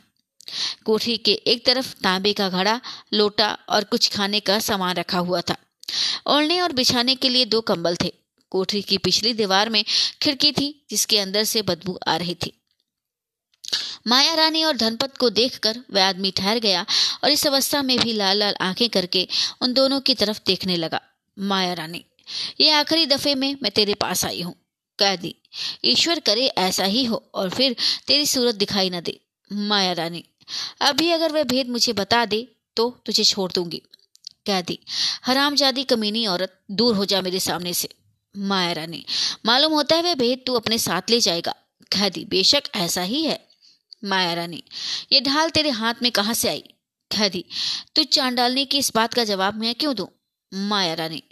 कोठरी 0.84 1.16
के 1.16 1.32
एक 1.32 1.64
तरफ़ 1.66 1.94
तांबे 1.94 2.32
का 2.32 2.48
घड़ा, 2.48 2.80
लोटा 3.14 3.56
और 3.68 3.84
कुछ 3.84 4.08
खाने 4.08 4.40
का 4.40 4.58
सामान 4.58 4.94
रखा 4.94 5.18
हुआ 5.18 5.40
था। 5.40 5.56
ओढ़ने 6.26 6.60
और 6.60 6.72
बिछाने 6.72 7.14
के 7.14 7.28
लिए 7.28 7.44
दो 7.44 7.60
कंबल 7.60 7.96
थे। 7.96 8.12
कोठरी 8.52 8.82
की 8.82 8.98
पिछली 8.98 9.32
दीवार 9.32 9.68
में 9.68 9.84
खिड़की 10.22 10.52
थी, 10.52 10.86
जिसके 10.90 11.18
अंदर 11.18 11.44
से 11.44 11.62
बदबू 11.62 11.98
आ 12.08 12.16
रही 12.16 12.34
थी। 12.34 12.52
माया 14.06 14.34
रानी 14.34 14.64
और 14.64 14.76
धनपत 14.76 15.16
को 15.16 15.30
देखकर 15.30 15.78
वह 15.92 16.08
आदमी 16.08 16.30
ठहर 16.30 16.58
गया 16.58 16.86
और 17.24 17.30
इस 17.30 17.46
अवस्था 17.46 17.82
में 17.82 17.98
भी 17.98 18.12
लाल 18.12 18.38
लाल 18.38 18.54
आँखें 18.60 18.88
करके 18.88 19.28
उन 19.60 19.72
दोनों 19.72 20.00
की 20.00 20.14
तरफ़ 20.14 20.40
देखने 20.46 20.76
लगा। 20.76 21.00
माया 21.38 21.72
रानी, 21.72 22.04
ये 22.60 22.70
आखिरी 22.70 23.06
दफे 23.06 23.34
में 23.34 23.56
मैं 23.62 23.72
तेरे 23.72 23.94
पास 23.94 24.24
आई 24.24 24.42
हूँ। 24.42 24.54
कह 24.98 25.16
दी, 25.16 25.34
ईश्वर 25.84 26.20
करे 26.20 26.46
ऐसा 26.46 26.84
ही 26.84 27.04
हो 27.04 27.30
और 27.34 27.50
फिर 27.50 27.76
तेरी 28.06 28.26
सूरत 28.26 28.54
दिखाई 28.54 28.90
न 28.90 29.00
दे। 29.00 29.20
माया 29.52 29.92
रानी, 29.92 30.24
अभी 30.80 31.10
अगर 31.10 31.32
वह 31.32 31.42
भेद 31.42 31.68
मुझे 31.68 31.92
बता 31.92 32.24
दे 32.24 32.48
तो 32.76 33.00
तुझे 33.06 33.24
छोड़ 33.24 33.52
दूँगी। 33.52 33.78
कह 33.78 33.92
कैदी 34.46 34.78
हरामजादी 35.24 35.84
कमीनी 35.84 36.26
औरत, 36.26 36.60
दूर 36.70 36.96
हो 36.96 37.04
जा 37.04 37.20
मेरे 37.22 37.40
सामने 37.40 37.74
से। 37.74 37.88
माया 38.34 38.72
रानी, 38.72 39.04
मालूम 39.46 39.72
होता 39.72 39.96
है 39.96 40.02
वह 40.02 40.14
भेद 40.14 40.42
तू 40.46 40.54
अपने 40.54 40.78
साथ 40.78 41.10
ले 41.10 41.20
जाएगा। 41.20 41.54
कैदी 41.92 42.24
बेशक 42.24 42.62
ऐसा 42.74 43.02
ही 43.02 43.22
है। 43.22 43.45
माया 44.02 44.34
रानी, 44.34 44.62
ये 45.12 45.20
ढाल 45.20 45.50
तेरे 45.50 45.70
हाथ 45.72 46.02
में 46.02 46.10
कहाँ 46.12 46.34
से 46.34 46.48
आई? 46.48 46.64
कैदी 47.10 47.44
तू 47.96 48.04
चांडालने 48.04 48.64
की 48.64 48.78
इस 48.78 48.90
बात 48.94 49.14
का 49.14 49.24
जवाब 49.24 49.54
मैं 49.56 49.74
क्यों 49.74 49.94
दूँ? 49.96 50.08
माया 50.52 50.94
रानी, 50.94 51.22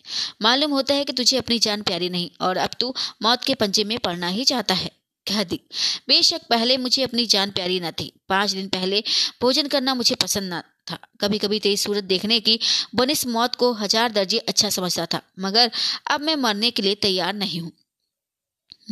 मालूम 0.42 0.70
होता 0.70 0.94
है 0.94 1.04
कि 1.04 1.12
तुझे 1.12 1.36
अपनी 1.36 1.58
जान 1.58 1.82
प्यारी 1.82 2.08
नहीं, 2.08 2.30
और 2.40 2.56
अब 2.56 2.70
तू 2.80 2.94
मौत 3.22 3.44
के 3.44 3.54
पंजे 3.54 3.84
में 3.84 3.98
पड़ना 4.00 4.28
ही 4.28 4.44
चाहता 4.44 4.74
है। 4.74 4.90
कह 5.26 5.42
दी 5.44 5.60
बेशक 6.08 6.40
पहले 6.50 6.76
मुझे 6.78 7.02
अपनी 7.02 7.26
जान 7.26 7.50
प्यारी 7.50 7.78
न 7.80 7.90
थी, 7.90 8.12
पाँच 8.28 8.50
दिन 8.50 8.68
पहले 8.68 9.02
भोजन 9.40 9.68
करना 9.68 9.94
मुझे 9.94 10.14
पसंद 10.16 10.52
न 10.52 10.60
था। 10.90 10.98
कभी 11.20 11.38
कभी 11.38 11.60
तेरी 11.60 11.76
सूरत 11.76 12.04
देखने 12.04 12.38
की 12.40 12.58
बनिस 12.94 13.26
मौत 13.28 13.54
को 13.54 13.72
हज़ार 13.74 14.12
दर्जे 14.12 14.38
अच्छा 14.38 14.70
समझता 14.70 15.06
था, 15.06 15.20
मगर 15.38 15.70
अब 16.06 16.20
मैं 16.20 16.36
मरने 16.38 16.70
के 16.70 16.82
लिए 16.82 16.94
तैयार 17.02 17.34
नहीं 17.34 17.60
हूँ। 17.60 17.72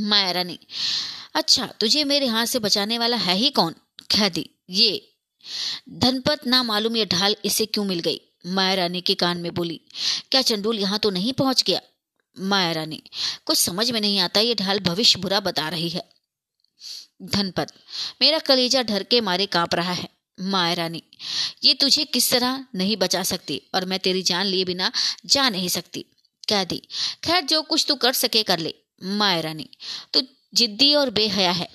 माया 0.01 0.31
रानी 0.31 0.59
अच्छा 1.35 1.67
तुझे 1.81 2.05
मेरे 2.05 2.27
हाथ 2.27 2.47
से 2.47 2.59
बचाने 2.59 2.99
वाला 2.99 3.17
है 3.17 3.35
ही 3.35 3.51
कौन? 3.51 3.75
कह 4.11 4.29
दी 4.29 4.49
ये। 4.71 5.09
धनपत 5.89 6.47
ना 6.47 6.63
मालूम 6.63 6.97
ये 6.97 7.07
ढाल 7.07 7.37
इसे 7.45 7.67
क्यों 7.67 7.85
मिल 7.85 8.01
गई? 8.01 8.21
माया 8.47 8.75
रानी 8.75 9.01
के 9.01 9.15
कान 9.15 9.39
में 9.39 9.53
बोली, 9.55 9.81
क्या 10.31 10.43
चंडूल 10.43 10.79
यहाँ 10.79 10.99
तो 10.99 11.11
नहीं 11.11 11.33
पहुँच 11.33 11.63
गया? 11.63 11.81
माया 12.37 12.73
रानी, 12.73 13.03
कुछ 13.47 13.59
समझ 13.59 13.91
में 13.91 14.01
नहीं 14.01 14.19
आता 14.21 14.41
ये 14.41 14.55
ढाल 14.55 14.81
भविष्य 14.81 15.19
बुरा 15.19 15.41
बता 15.41 15.69
रही 15.69 15.89
है। 15.89 16.03
धनपत, 17.23 17.73
मेरा 18.23 18.39
कलेजा 18.39 18.83
ढर 18.83 19.03
के 19.03 19.21
मारे 19.21 19.47
काँप 19.47 19.75
रहा 19.75 19.93
है। 19.93 20.09
माया 20.39 20.75
रानी, 20.75 21.03
ये 21.65 21.75
तुझे 21.75 22.05
किस 22.05 22.31
तरह 22.31 22.65
नहीं 22.75 22.97
बचा 22.97 23.23
सकती 23.23 23.61
और 23.75 23.85
मैं 23.85 23.99
तेरी 23.99 24.23
जान 24.23 24.47
लिए 24.47 24.65
बिना 24.65 24.91
जा 25.27 25.49
नहीं 25.49 25.69
सकती? 25.69 26.05
कह 26.49 26.65
दी 26.65 26.83
खैर 27.25 27.45
जो 27.45 27.63
कुछ 27.63 27.85
तू 27.89 27.95
कर 27.95 28.13
सके 28.13 28.43
कर 28.43 28.59
ले। 28.59 28.75
माया 29.03 29.41
रानी, 29.41 29.69
तू 30.15 30.21
जिद्दी 30.55 30.95
और 30.95 31.11
बेहया 31.11 31.51
है, 31.51 31.69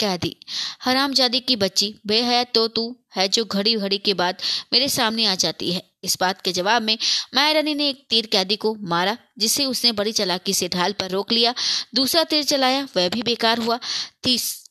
कह 0.00 0.16
दी। 0.16 0.36
हराम 0.82 1.12
जादी 1.12 1.40
की 1.40 1.56
बच्ची, 1.56 1.94
बेहया 2.06 2.44
तो 2.44 2.66
तू 2.68 2.96
है 3.16 3.28
जो 3.28 3.44
घड़ी 3.44 3.74
घड़ी 3.76 3.98
के 3.98 4.14
बाद 4.14 4.36
मेरे 4.72 4.88
सामने 4.88 5.24
आ 5.26 5.34
जाती 5.34 5.72
है। 5.72 5.82
इस 6.04 6.16
बात 6.20 6.40
के 6.42 6.52
जवाब 6.52 6.82
में 6.82 6.96
माया 7.34 7.52
रानी 7.52 7.74
ने 7.74 7.88
एक 7.88 8.06
तीर 8.10 8.26
कैदी 8.26 8.56
को 8.56 8.74
मारा, 8.74 9.16
जिसे 9.38 9.64
उसने 9.64 9.92
बड़ी 9.92 10.12
चलाकी 10.12 10.54
से 10.54 10.68
ढाल 10.68 10.92
पर 10.92 11.10
रोक 11.10 11.32
लिया। 11.32 11.54
दूसरा 11.94 12.24
तीर 12.24 12.44
चलाया, 12.44 12.88
वह 12.96 13.08
भी 13.08 13.22
बेकार 13.22 13.58
हुआ। 13.58 13.78
तीस, 14.22 14.70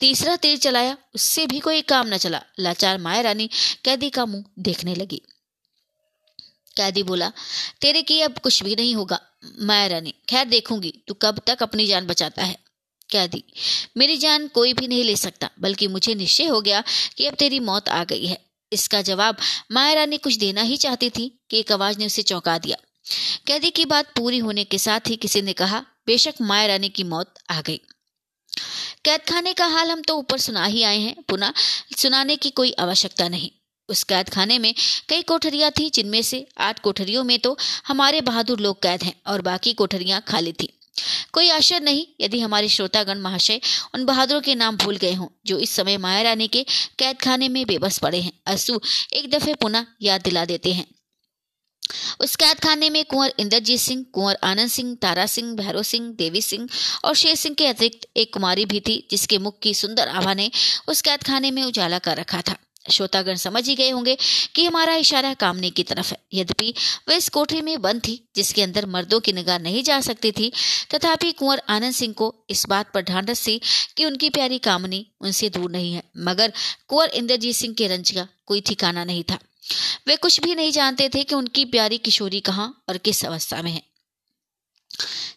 तीसरा 0.00 0.36
तीर 0.36 0.56
चलाया, 0.58 0.96
उससे 1.14 1.46
भी 1.46 1.60
कोई 1.60 1.82
काम 1.82 2.08
न 2.08 2.16
चला। 2.16 2.42
लाचार 2.58 2.98
माया 2.98 3.20
रानी 3.20 3.48
कैदी 3.84 4.10
का 4.10 4.26
मुँह 4.26 4.44
देखने 4.58 4.94
लगी। 4.94 5.20
कैदी 6.76 7.02
बोला, 7.02 7.32
तेरे 7.80 8.02
की 8.02 8.20
अब 8.20 8.38
कुछ 8.38 8.62
भी 8.62 8.76
नहीं 8.76 8.94
होगा 8.94 9.20
माया 9.60 9.86
रानी 9.86 10.14
खैर 10.28 10.46
देखूँगी, 10.46 10.94
तू 11.08 11.14
कब 11.14 11.40
तक 11.46 11.62
अपनी 11.62 11.86
जान 11.86 12.06
बचाता 12.06 12.44
है? 12.44 12.56
कैदी। 13.10 13.44
मेरी 13.96 14.16
जान 14.16 14.48
कोई 14.48 14.72
भी 14.72 14.88
नहीं 14.88 15.04
ले 15.04 15.16
सकता, 15.16 15.50
बल्कि 15.60 15.86
मुझे 15.86 16.14
निश्चय 16.14 16.46
हो 16.46 16.60
गया 16.60 16.84
कि 17.16 17.26
अब 17.26 17.34
तेरी 17.34 17.60
मौत 17.60 17.88
आ 17.88 18.04
गई 18.04 18.26
है। 18.26 18.44
इसका 18.72 19.02
जवाब 19.02 19.36
माया 19.72 19.94
रानी 19.94 20.16
कुछ 20.16 20.34
देना 20.34 20.62
ही 20.62 20.76
चाहती 20.76 21.10
थी 21.10 21.40
कि 21.50 21.58
एक 21.58 21.72
आवाज़ 21.72 21.98
ने 21.98 22.06
उसे 22.06 22.22
चौंका 22.22 22.58
दिया। 22.58 22.76
कैदी 23.46 23.70
की 23.70 23.84
बात 23.84 24.12
पूरी 24.16 24.38
होने 24.38 24.64
के 24.64 24.78
साथ 24.78 25.00
ही 25.08 25.16
किसी 25.16 25.42
ने 25.42 25.52
कहा, 25.52 25.84
बेशक 26.06 26.34
माया 26.40 26.66
रानी 26.66 26.88
की 26.88 27.02
मौत 27.02 27.34
आ 27.50 27.60
गई। 27.60 27.80
कैद 29.04 29.20
खाने 29.20 29.52
का 29.52 29.66
हाल 29.66 29.90
हम 29.90 30.02
तो 30.02 30.16
ऊपर 30.16 30.38
सुना 30.38 30.64
ही 30.64 30.82
आए 30.82 30.98
हैं, 30.98 31.22
पुनः 31.22 31.52
सुनाने 31.96 32.36
की 32.36 32.50
कोई 32.50 32.72
आवश्यकता 32.72 33.28
नहीं। 33.28 33.50
उस 33.88 34.02
कैद 34.02 34.28
खाने 34.28 34.58
में 34.58 34.74
कई 35.08 35.22
कोठरियाँ 35.22 35.70
थी, 35.70 35.90
जिनमें 35.90 36.22
से 36.22 36.48
आठ 36.58 36.78
कोठरियों 36.78 37.24
में 37.24 37.38
तो 37.38 37.58
हमारे 37.86 38.20
बहादुर 38.20 38.60
लोग 38.60 38.82
कैद 38.82 39.02
हैं 39.02 39.20
और 39.26 39.42
बाकी 39.42 39.72
कोठरियाँ 39.72 40.24
खाली 40.28 40.52
थी। 40.52 40.77
कोई 41.32 41.50
आश्चर्य 41.50 41.80
नहीं, 41.80 42.06
यदि 42.20 42.40
हमारे 42.40 42.68
श्रोतागण 42.68 43.18
महाशय 43.18 43.60
उन 43.94 44.04
बहादुरों 44.04 44.40
के 44.40 44.54
नाम 44.54 44.76
भूल 44.76 44.96
गए 44.96 45.12
हों, 45.12 45.28
जो 45.46 45.58
इस 45.58 45.70
समय 45.70 45.96
माया 45.96 46.22
रानी 46.22 46.48
के 46.48 46.66
कैद 46.98 47.18
खाने 47.18 47.48
में 47.48 47.66
बेबस 47.66 47.98
पड़े 47.98 48.20
हैं। 48.20 48.32
असु 48.46 48.80
एक 49.12 49.30
दफे 49.30 49.54
पुनः 49.54 49.86
याद 50.02 50.22
दिला 50.22 50.44
देते 50.44 50.72
हैं। 50.72 50.86
उस 52.20 52.36
कैद 52.36 52.60
खाने 52.60 52.90
में 52.90 53.04
कुंवर 53.04 53.32
इंद्रजीत 53.38 53.80
सिंह, 53.80 54.04
कुंवर 54.12 54.38
आनंद 54.44 54.68
सिंह, 54.68 54.94
तारा 55.02 55.26
सिंह, 55.26 55.56
भैरव 55.56 55.82
सिंह, 55.82 56.12
देवी 56.12 56.42
सिंह 56.42 56.68
और 57.04 57.14
शेर 57.14 57.34
सिंह 57.34 57.54
के 57.54 57.66
अतिरिक्त 57.66 58.08
एक 58.16 58.34
कुमारी 58.34 58.64
भी 58.64 58.80
थी, 58.80 59.08
जिसके 59.10 59.38
मुख 59.38 59.58
की 59.58 59.74
सुंदर 59.74 60.08
आभा 60.08 60.34
ने 60.34 60.50
उस 60.88 61.02
कैद 61.02 61.22
खाने 61.22 61.50
में 61.50 61.62
उजाला 61.64 61.98
कर 61.98 62.16
रखा 62.16 62.40
था। 62.40 62.56
श्रोतागण 62.90 63.34
समझ 63.34 63.68
ही 63.68 63.74
गए 63.74 63.90
होंगे 63.90 64.16
कि 64.54 64.64
हमारा 64.66 64.94
इशारा 64.94 65.34
कामने 65.34 65.70
की 65.70 65.82
तरफ़ 65.82 66.10
है। 66.10 66.18
यद्यपि 66.34 66.74
वह 67.08 67.14
इस 67.14 67.28
कोठरी 67.28 67.60
में 67.60 67.82
बंद 67.82 68.00
थी, 68.00 68.28
जिसके 68.36 68.62
अंदर 68.62 68.86
मर्दों 68.86 69.20
की 69.20 69.32
निगाह 69.32 69.58
नहीं 69.58 69.82
जा 69.82 70.00
सकती 70.00 70.32
थी, 70.32 70.52
तथापि 70.94 71.32
कुंवर 71.32 71.62
आनंद 71.68 71.92
सिंह 71.92 72.14
को 72.14 72.34
इस 72.50 72.66
बात 72.68 72.92
पर 72.94 73.02
ढांढस 73.02 73.46
थी 73.46 73.60
कि 73.96 74.04
उनकी 74.04 74.30
प्यारी 74.30 74.58
कामनी 74.58 75.06
उनसे 75.20 75.50
दूर 75.50 75.70
नहीं 75.70 75.92
है, 75.92 76.02
मगर 76.16 76.52
कुंवर 76.88 77.08
इंद्रजीत 77.08 77.56
सिंह 77.56 77.74
के 77.74 77.88
रंज 77.88 78.10
का 78.10 78.28
कोई 78.46 78.60
ठिकाना 78.60 79.04
नहीं 79.04 79.24
था। 79.24 79.38
वे 80.06 80.16
कुछ 80.16 80.40
भी 80.40 80.54
नहीं 80.54 80.72
जानते 80.72 81.08
थे 81.08 81.24
कि 81.24 81.34
उनकी 81.34 81.64
प्यारी 81.64 81.98
किशोरी 81.98 82.40
कहाँ 82.40 82.84
और 82.88 82.98
किस 82.98 83.24
अवस्था 83.24 83.62
में 83.62 83.70
है। 83.72 83.82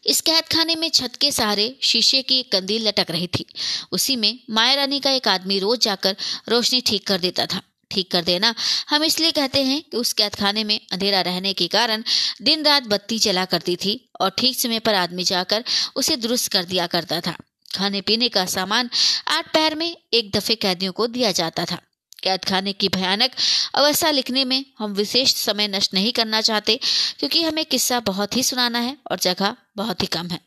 इस 0.05 0.21
कैद 0.21 0.43
खाने 0.53 0.75
में 0.75 0.89
छत 0.89 1.15
के 1.15 1.31
सहारे 1.31 1.75
शीशे 1.83 2.21
की 2.21 2.39
एक 2.39 2.51
कंदील 2.51 2.87
लटक 2.87 3.11
रही 3.11 3.27
थी। 3.29 3.45
उसी 3.91 4.15
में 4.15 4.39
माया 4.49 4.73
रानी 4.73 4.99
का 4.99 5.11
एक 5.11 5.27
आदमी 5.27 5.59
रोज 5.59 5.79
जाकर 5.79 6.15
रोशनी 6.49 6.81
ठीक 6.81 7.07
कर 7.07 7.19
देता 7.19 7.45
था। 7.45 7.61
ठीक 7.91 8.11
कर 8.11 8.23
देना, 8.23 8.53
हम 8.89 9.03
इसलिए 9.03 9.31
कहते 9.31 9.63
हैं 9.63 9.81
कि 9.81 9.97
उस 9.97 10.13
कैद 10.13 10.35
खाने 10.35 10.63
में 10.63 10.79
अंधेरा 10.91 11.21
रहने 11.21 11.53
के 11.53 11.67
कारण 11.67 12.03
दिन 12.41 12.63
रात 12.63 12.83
बत्ती 12.83 13.19
चला 13.19 13.45
करती 13.45 13.75
थी 13.75 13.99
और 14.21 14.29
ठीक 14.29 14.59
समय 14.59 14.79
पर 14.79 14.95
आदमी 14.95 15.23
जाकर 15.23 15.63
उसे 15.95 16.15
दुरुस्त 16.17 16.51
कर 16.51 16.63
दिया 16.63 16.87
करता 16.87 17.19
था। 17.21 17.35
खाने 17.75 18.01
पीने 18.01 18.29
का 18.29 18.45
सामान 18.45 18.89
आठ 19.27 19.53
पैर 19.53 19.75
में 19.75 19.95
एक 20.13 20.31
दफे 20.31 20.55
कैदियों 20.55 20.91
को 20.91 21.07
दिया 21.07 21.31
जाता 21.31 21.65
था। 21.65 21.77
कैद 22.23 22.45
खाने 22.45 22.73
की 22.73 22.89
भयानक 22.89 23.31
अवस्था 23.75 24.11
लिखने 24.11 24.45
में 24.45 24.63
हम 24.79 24.93
विशेष 24.93 25.35
समय 25.35 25.67
नष्ट 25.69 25.93
नहीं 25.93 26.11
करना 26.11 26.41
चाहते, 26.41 26.79
क्योंकि 27.19 27.43
हमें 27.43 27.65
किस्सा 27.65 27.99
बहुत 28.01 28.37
ही 28.37 28.43
सुनाना 28.43 28.79
है 28.79 28.97
और 29.11 29.19
जगह 29.19 29.55
बहुत 29.77 30.01
ही 30.01 30.07
कम 30.09 30.27
है। 30.27 30.39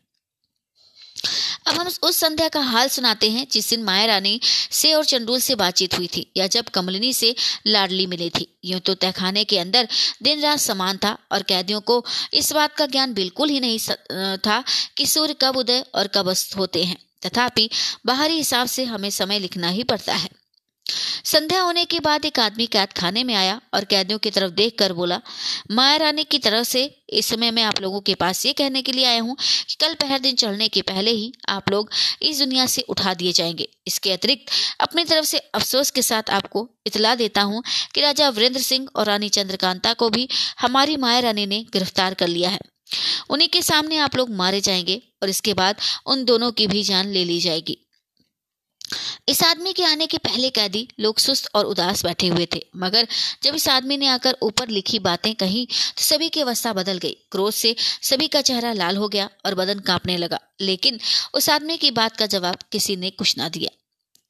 अब 1.67 1.75
हम 1.75 1.87
उस 1.87 2.17
संध्या 2.17 2.49
का 2.49 2.61
हाल 2.63 2.89
सुनाते 2.89 3.31
हैं 3.31 3.47
जिस 3.53 3.69
दिन 3.71 3.83
माया 3.83 4.05
रानी 4.07 4.41
से 4.43 4.93
और 4.95 5.05
चंडूल 5.05 5.41
से 5.41 5.55
बातचीत 5.55 5.95
हुई 5.99 6.07
थी, 6.07 6.27
या 6.37 6.47
जब 6.47 6.69
कमलिनी 6.69 7.13
से 7.13 7.35
लाडली 7.67 8.07
मिली 8.07 8.29
थी। 8.31 8.47
यूँ 8.65 8.81
तो 8.81 8.95
तहखाने 8.97 9.45
के 9.45 9.59
अंदर 9.59 9.89
दिन 10.23 10.41
रात 10.41 10.59
समान 10.59 10.97
था 10.97 11.17
और 11.33 11.43
कैदियों 11.43 11.81
को 11.81 12.05
इस 12.35 12.53
बात 12.53 12.77
का 12.77 12.87
ज्ञान 12.87 13.15
बिल्कुल 13.15 13.49
ही 13.49 13.61
नहीं 13.61 13.79
था 14.39 14.63
कि 14.97 15.07
सूर्य 15.07 15.37
कब 15.41 15.57
उदय 15.57 15.85
और 15.95 16.07
कब 16.07 16.31
अस्त 16.31 16.57
होते 16.57 16.85
हैं। 16.85 16.97
तथापि 17.27 17.69
बाहरी 18.07 18.37
हिसाब 18.37 18.67
से 18.67 18.85
हमें 18.85 19.11
समय 19.13 19.39
लिखना 19.39 19.69
ही 19.69 19.85
पड़ता 19.85 20.15
है। 20.15 20.29
संध्या 21.25 21.61
होने 21.61 21.85
के 21.85 22.01
बाद 22.01 22.25
एक 22.25 22.39
आदमी 22.39 22.67
कैद 22.67 22.93
खाने 22.93 23.25
में 23.25 23.35
आया 23.35 23.61
और 23.75 23.85
कैदियों 23.85 24.19
की 24.19 24.31
तरफ़ 24.31 24.51
देख 24.51 24.79
कर 24.79 24.93
बोला, 24.93 25.21
माया 25.71 25.97
रानी 25.97 26.25
की 26.25 26.39
तरफ़ 26.39 26.67
से 26.69 26.85
इस 27.09 27.27
समय 27.27 27.51
मैं 27.51 27.63
आप 27.63 27.81
लोगों 27.81 28.01
के 28.01 28.15
पास 28.15 28.45
ये 28.47 28.53
कहने 28.53 28.83
के 28.83 28.93
लिए 28.93 29.05
आया 29.05 29.21
हूँ 29.21 29.37
कि 29.69 29.77
कल 29.81 29.95
पहर 29.95 30.19
दिन 30.19 30.35
चढ़ने 30.35 30.69
के 30.69 30.83
पहले 30.83 31.11
ही 31.11 31.33
आप 31.49 31.71
लोग 31.71 31.91
इस 32.23 32.39
दुनिया 32.39 32.67
से 32.67 32.83
उठा 32.89 33.15
दिए 33.15 33.33
जाएँगे। 33.33 33.69
इसके 33.87 34.13
अतिरिक्त 34.13 34.53
अपनी 34.81 35.05
तरफ़ 35.05 35.25
से 35.25 35.39
अफसोस 35.39 35.91
के 35.91 36.03
साथ 36.03 36.31
आपको 36.31 36.69
इतला 36.87 37.15
देता 37.15 37.43
हूँ 37.43 37.63
कि 37.95 38.01
राजा 38.01 38.29
वीरेंद्र 38.29 38.61
सिंह 38.61 38.89
और 38.97 39.07
रानी 39.07 39.29
चंद्रकांता 39.29 39.93
को 39.93 40.11
भी 40.11 40.29
हमारी 40.61 40.97
माया 40.97 41.19
रानी 41.21 41.47
ने 41.47 41.65
गिरफ़्तार 41.73 42.15
कर 42.15 42.29
लिया 42.29 42.51
है। 42.51 42.59
उन्हीं 43.31 43.49
के 43.49 43.63
सामने 43.63 43.97
आप 43.97 44.17
लोग 44.17 44.31
मारे 44.31 44.61
जाएँगे 44.61 45.03
और 45.23 45.29
इसके 45.29 45.55
बाद 45.55 45.77
उन 46.07 46.25
दोनों 46.25 46.51
की 46.53 46.67
भी 46.67 46.83
जान 46.83 47.09
ले 47.09 47.25
ली 47.25 47.41
जाएगी। 47.41 47.79
इस 49.29 49.43
आदमी 49.43 49.73
के 49.73 49.85
आने 49.85 50.07
के 50.07 50.19
पहले 50.19 50.51
कैदी 50.51 50.89
लोग 51.01 51.19
सुस्त 51.19 51.49
और 51.55 51.65
उदास 51.65 52.05
बैठे 52.05 52.27
हुए 52.29 52.47
थे। 52.55 52.61
मगर 52.77 53.07
जब 53.43 53.55
इस 53.55 53.69
आदमी 53.69 53.97
ने 53.97 54.07
आकर 54.07 54.37
ऊपर 54.43 54.69
लिखी 54.69 54.99
बातें 54.99 55.35
कही 55.35 55.67
तो 55.67 56.03
सभी 56.03 56.29
की 56.29 56.41
अवस्था 56.41 56.73
बदल 56.73 56.99
गई। 56.99 57.17
क्रोध 57.31 57.53
से 57.53 57.75
सभी 58.03 58.29
का 58.29 58.41
चेहरा 58.41 58.73
लाल 58.73 58.97
हो 58.97 59.09
गया 59.09 59.29
और 59.47 59.55
बदन 59.55 59.79
कांपने 59.79 60.17
लगा। 60.17 60.41
लेकिन 60.61 60.99
उस 61.35 61.49
आदमी 61.49 61.77
की 61.77 61.91
बात 61.91 62.17
का 62.17 62.27
जवाब 62.27 62.59
किसी 62.73 62.97
ने 62.97 63.11
कुछ 63.11 63.37
ना 63.39 63.49
दिया। 63.49 63.71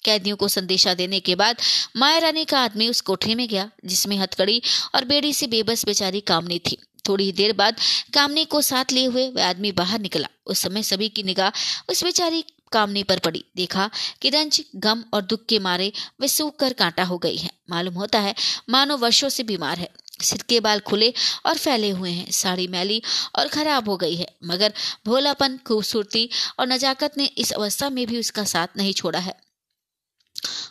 कैदियों 0.04 0.36
को 0.36 0.48
संदेशा 0.48 0.94
देने 0.94 1.20
के 1.20 1.34
बाद 1.34 1.60
माया 1.96 2.18
रानी 2.18 2.44
का 2.44 2.60
आदमी 2.60 2.88
उस 2.88 3.00
कोठरी 3.00 3.34
में 3.34 3.48
गया, 3.48 3.70
जिसमें 3.84 4.16
हथकड़ी 4.18 4.62
और 4.94 5.04
बेड़ी 5.04 5.32
से 5.34 5.46
बेबस 5.46 5.84
बेचारी 5.84 6.20
कामनी 6.20 6.58
थी। 6.58 6.78
थोड़ी 7.08 7.24
ही 7.24 7.32
देर 7.32 7.52
बाद 7.52 7.76
कामनी 8.14 8.44
को 8.44 8.60
साथ 8.62 8.92
लिए 8.92 9.06
हुए 9.06 9.28
वह 9.28 9.48
आदमी 9.48 9.72
बाहर 9.72 10.00
निकला। 10.00 10.28
उस 10.46 10.58
समय 10.58 10.82
सभी 10.82 11.08
की 11.08 11.22
निगाह 11.22 11.50
उस 11.90 12.04
बेचारी 12.04 12.44
कामनी 12.72 13.02
पर 13.02 13.18
पड़ी। 13.18 13.44
देखा 13.56 13.90
कि 14.22 14.30
रंज 14.30 14.62
गम 14.76 15.04
और 15.14 15.22
दुख 15.22 15.46
के 15.46 15.58
मारे 15.58 15.92
वे 16.20 16.28
सूख 16.28 16.56
कर 16.56 16.72
कांटा 16.72 17.04
हो 17.04 17.18
गई 17.18 17.36
है। 17.36 17.50
मालूम 17.70 17.94
होता 17.94 18.20
है, 18.20 18.34
मानो 18.70 18.96
वर्षों 18.96 19.28
से 19.28 19.42
बीमार 19.42 19.78
है। 19.78 19.88
सिर 20.22 20.42
के 20.42 20.60
बाल 20.60 20.80
खुले 20.80 21.12
और 21.46 21.58
फैले 21.58 21.90
हुए 21.90 22.10
हैं। 22.10 22.30
साड़ी 22.30 22.66
मैली 22.68 23.02
और 23.36 23.48
खराब 23.48 23.88
हो 23.88 23.96
गई 23.96 24.16
है। 24.16 24.36
मगर 24.44 24.72
भोलापन, 25.06 25.58
खूबसूरती 25.66 26.28
और 26.58 26.66
नजाकत 26.66 27.12
ने 27.18 27.24
इस 27.24 27.52
अवस्था 27.52 27.90
में 27.90 28.06
भी 28.06 28.20
उसका 28.20 28.44
साथ 28.44 28.68
नहीं 28.76 28.92
छोड़ा 28.92 29.18
है। 29.18 29.34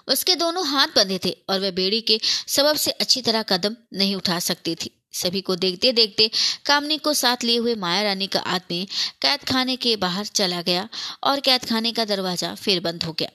उसके 0.08 0.36
दोनों 0.36 0.68
हाथ 0.68 0.88
बंधे 0.88 1.20
थे 1.26 1.38
और 1.50 1.60
वह 1.60 1.72
बेड़ी 1.72 2.02
के 2.02 2.20
सबब 2.48 2.76
से 2.76 2.92
अच्छी 2.92 3.22
तरह 3.22 3.42
कदम 3.42 3.76
नहीं 3.94 4.16
उठा 4.16 4.40
सकती 4.40 4.76
थी। 4.76 5.03
सभी 5.14 5.42
को 5.42 5.56
देखते 5.56 5.92
देखते 5.92 6.30
कामनी 6.66 6.98
को 6.98 7.14
साथ 7.14 7.44
लिए 7.44 7.58
हुए 7.58 7.76
माया 7.76 8.04
रानी 8.04 8.28
का 8.28 8.40
आदमी 8.40 8.88
कैद 9.22 9.44
खाने 9.44 9.76
के 9.76 9.96
बाहर 9.96 10.26
चला 10.26 10.62
गया 10.62 10.90
और 11.24 11.40
कैद 11.40 11.66
खाने 11.66 11.92
का 11.92 12.06
दरवाज़ा 12.06 12.54
फिर 12.56 12.80
बंद 12.80 13.04
हो 13.04 13.14
गया। 13.14 13.30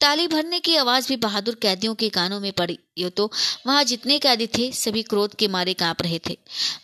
ताली 0.00 0.26
भरने 0.28 0.60
की 0.60 0.76
आवाज़ 0.76 1.08
भी 1.08 1.16
बहादुर 1.16 1.54
कैदियों 1.54 1.94
के 1.94 2.08
कानों 2.08 2.40
में 2.40 2.52
पड़ी। 2.52 2.78
यो 2.98 3.08
तो 3.08 3.30
वहाँ 3.66 3.84
जितने 3.84 4.18
कैदी 4.18 4.46
थे, 4.46 4.72
सभी 4.72 5.02
क्रोध 5.02 5.34
के 5.34 5.48
मारे 5.48 5.74
काँप 5.74 6.02
रहे 6.02 6.20
थे। 6.28 6.38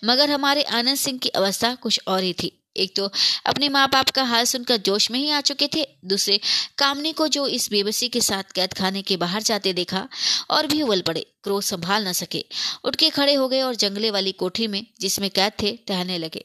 मगर 0.05 0.31
हमारे 0.31 0.63
आनंद 0.63 0.97
सिंह 0.97 1.19
की 1.19 1.29
अवस्था 1.29 1.75
कुछ 1.75 2.01
और 2.07 2.23
ही 2.23 2.33
थी। 2.33 2.53
एक 2.77 2.95
तो 2.97 3.11
अपने 3.47 3.69
माँ 3.69 3.89
बाप 3.89 4.11
का 4.11 4.23
हाल 4.23 4.45
सुनकर 4.45 4.77
जोश 4.77 5.11
में 5.11 5.19
ही 5.19 5.31
आ 5.31 5.41
चुके 5.41 5.69
थे। 5.75 5.87
दूसरे, 6.05 6.41
कामनी 6.79 7.13
को 7.13 7.29
जो 7.29 7.47
इस 7.47 7.71
बेबसी 7.71 8.09
के 8.09 8.21
साथ 8.21 8.53
कैद 8.55 8.73
खाने 8.73 9.03
के 9.03 9.17
बाहर 9.17 9.43
जाते 9.43 9.73
देखा 9.73 10.09
और 10.51 10.67
भी 10.67 10.83
उबल 10.83 11.01
पड़े, 11.01 11.27
क्रोध 11.43 11.63
संभाल 11.63 12.09
न 12.09 12.13
सके। 12.13 12.45
उठ 12.85 12.97
के 12.97 13.11
खड़े 13.11 13.35
हो 13.35 13.49
गए 13.49 13.61
और 13.63 13.75
जंगले 13.75 14.11
वाली 14.11 14.33
कोठी 14.33 14.67
में, 14.67 14.87
जिसमें 15.01 15.31
कैद 15.31 15.53
थे 15.63 15.73
टहने 15.87 16.19
लगे। 16.19 16.45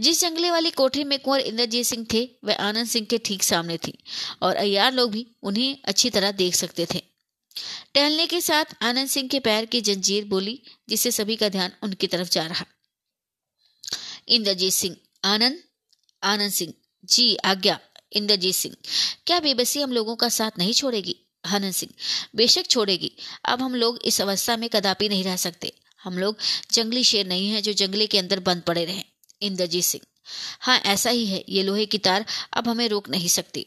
जिस 0.00 0.20
जंगले 0.20 0.50
वाली 0.50 0.70
कोठरी 0.70 1.04
में 1.04 1.18
कुंवर 1.18 1.40
इंद्रजीत 1.40 1.86
सिंह 1.86 2.06
थे, 2.12 2.28
वह 2.44 2.54
आनंद 2.54 2.86
सिंह 2.86 3.06
के 3.06 3.18
ठीक 3.18 3.42
सामने 3.42 3.76
थी 3.78 3.98
और 4.42 4.56
अयार 4.56 4.92
लोग 4.92 5.10
भी 5.10 5.26
उन्हें 5.42 5.78
अच्छी 5.84 6.10
तरह 6.10 6.32
देख 6.32 6.54
सकते 6.54 6.86
थे। 6.94 7.02
टहलने 7.94 8.26
के 8.26 8.40
साथ 8.40 8.64
आनंद 8.82 9.08
सिंह 9.08 9.28
के 9.28 9.40
पैर 9.40 9.64
की 9.64 9.80
जंजीर 9.80 10.24
बोली, 10.24 10.62
जिससे 10.88 11.10
सभी 11.10 11.36
का 11.36 11.48
ध्यान 11.48 11.72
उनकी 11.82 12.06
तरफ़ 12.06 12.28
जा 12.28 12.46
रहा। 12.46 12.64
इंद्रजीत 14.32 14.72
सिंह। 14.72 14.96
आनंद? 15.24 15.58
आनंद 16.22 16.52
सिंह। 16.52 16.72
जी, 17.04 17.36
आज्ञा। 17.36 17.78
इंद्रजीत 18.12 18.54
सिंह। 18.54 18.76
क्या 19.26 19.40
बेबसी 19.40 19.80
हम 19.80 19.92
लोगों 19.92 20.16
का 20.16 20.28
साथ 20.28 20.58
नहीं 20.58 20.72
छोड़ेगी? 20.72 21.16
आनंद 21.46 21.72
सिंह। 21.72 21.92
बेशक 22.36 22.66
छोड़ेगी। 22.66 23.12
अब 23.44 23.62
हम 23.62 23.74
लोग 23.74 23.98
इस 24.04 24.20
अवस्था 24.20 24.56
में 24.56 24.68
कदापि 24.68 25.08
नहीं 25.08 25.24
रह 25.24 25.36
सकते। 25.36 25.72
हम 26.02 26.18
लोग 26.18 26.36
जंगली 26.72 27.04
शेर 27.04 27.26
नहीं 27.26 27.48
है 27.48 27.62
जो 27.62 27.72
जंगले 27.72 28.06
के 28.06 28.18
अंदर 28.18 28.40
बंद 28.40 28.62
पड़े 28.62 28.84
रहे। 28.84 29.02
इंद्रजीत 29.42 29.84
सिंह। 29.84 30.06
हाँ 30.60 30.78
ऐसा 30.78 31.10
ही 31.10 31.26
है। 31.26 31.44
ये 31.48 31.62
लोहे 31.62 31.86
की 31.86 31.98
तार 31.98 32.24
अब 32.54 32.68
हमें 32.68 32.88
रोक 32.88 33.08
नहीं 33.08 33.28
सकती। 33.28 33.66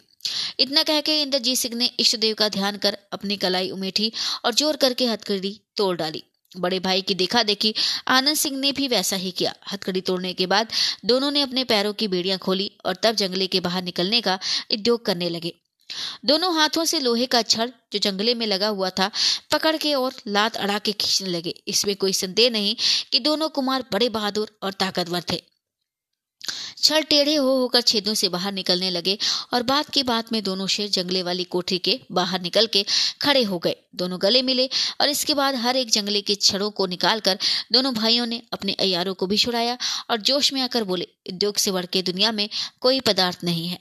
इतना 0.59 0.83
कह 0.83 1.01
के 1.01 1.21
इंद्रजीत 1.21 1.57
सिंह 1.57 1.75
ने 1.75 1.85
इष्ट 1.99 2.15
देव 2.15 2.35
का 2.35 2.49
ध्यान 2.49 2.77
कर 2.77 2.97
अपनी 3.13 3.37
कलाई 3.37 3.69
उमेठी 3.69 4.11
और 4.45 4.53
ज़ोर 4.53 4.75
करके 4.75 5.05
हथकड़ी 5.05 5.61
तोड़ 5.77 5.95
डाली। 5.97 6.23
बड़े 6.59 6.79
भाई 6.79 7.01
की 7.01 7.15
देखा 7.15 7.43
देखी, 7.43 7.73
आनंद 8.07 8.35
सिंह 8.35 8.57
ने 8.57 8.71
भी 8.71 8.87
वैसा 8.87 9.15
ही 9.15 9.31
किया। 9.31 9.53
हथकड़ी 9.71 10.01
तोड़ने 10.01 10.33
के 10.33 10.45
बाद 10.45 10.67
दोनों 11.05 11.31
ने 11.31 11.41
अपने 11.41 11.63
पैरों 11.63 11.93
की 11.93 12.07
बेड़ियाँ 12.07 12.37
खोली 12.37 12.71
और 12.85 12.95
तब 12.95 13.15
जंगले 13.15 13.47
के 13.47 13.59
बाहर 13.59 13.83
निकलने 13.83 14.21
का 14.21 14.39
उद्योग 14.73 15.05
करने 15.05 15.29
लगे। 15.29 15.53
दोनों 16.25 16.55
हाथों 16.55 16.85
से 16.85 16.99
लोहे 16.99 17.25
का 17.25 17.41
छड़, 17.41 17.69
जो 17.69 17.99
जंगले 17.99 18.35
में 18.35 18.45
लगा 18.45 18.67
हुआ 18.67 18.89
था, 18.89 19.11
पकड़ 19.51 19.77
के 19.77 19.93
और 19.93 20.13
लात 20.27 20.55
अड़ा 20.55 20.79
के 20.79 20.91
खींचने 20.91 21.29
लगे। 21.29 21.49
इसमें 21.49 21.95
कोई 21.95 22.13
संदेह 22.13 22.49
नहीं 22.49 22.75
कि 23.11 23.19
दोनों 23.19 23.49
कुमार 23.49 23.85
बड़े 23.91 24.09
बहादुर 24.09 24.59
और 24.63 24.73
ताकतवर 24.73 25.23
थे। 25.31 25.54
छड़ 26.77 27.03
टेढ़े 27.03 27.35
हो 27.35 27.55
होकर 27.57 27.81
छेदों 27.81 28.13
से 28.13 28.29
बाहर 28.29 28.51
निकलने 28.53 28.89
लगे 28.89 29.17
और 29.53 29.63
बात 29.63 29.89
की 29.89 30.03
बात 30.03 30.31
में 30.31 30.41
दोनों 30.43 30.67
शेर 30.67 30.89
जंगले 30.89 31.23
वाली 31.23 31.43
कोठरी 31.43 31.77
के 31.77 31.99
बाहर 32.11 32.41
निकल 32.41 32.67
के 32.67 32.85
खड़े 33.21 33.43
हो 33.43 33.59
गए। 33.59 33.75
दोनों 33.95 34.19
गले 34.21 34.41
मिले 34.41 34.69
और 35.01 35.09
इसके 35.09 35.33
बाद 35.33 35.55
हर 35.55 35.77
एक 35.77 35.89
जंगले 35.89 36.21
के 36.21 36.35
छड़ों 36.35 36.69
को 36.71 36.85
निकालकर 36.85 37.37
दोनों 37.71 37.93
भाइयों 37.93 38.25
ने 38.25 38.41
अपने 38.53 38.73
अयारों 38.73 39.13
को 39.13 39.27
भी 39.27 39.37
छुड़ाया 39.37 39.77
और 40.09 40.21
जोश 40.21 40.53
में 40.53 40.61
आकर 40.61 40.83
बोले, 40.83 41.07
उद्योग 41.29 41.57
से 41.57 41.71
बढ़ 41.71 41.85
के 41.85 42.01
दुनिया 42.01 42.31
में 42.31 42.49
कोई 42.81 42.99
पदार्थ 42.99 43.43
नहीं 43.43 43.67
है। 43.67 43.79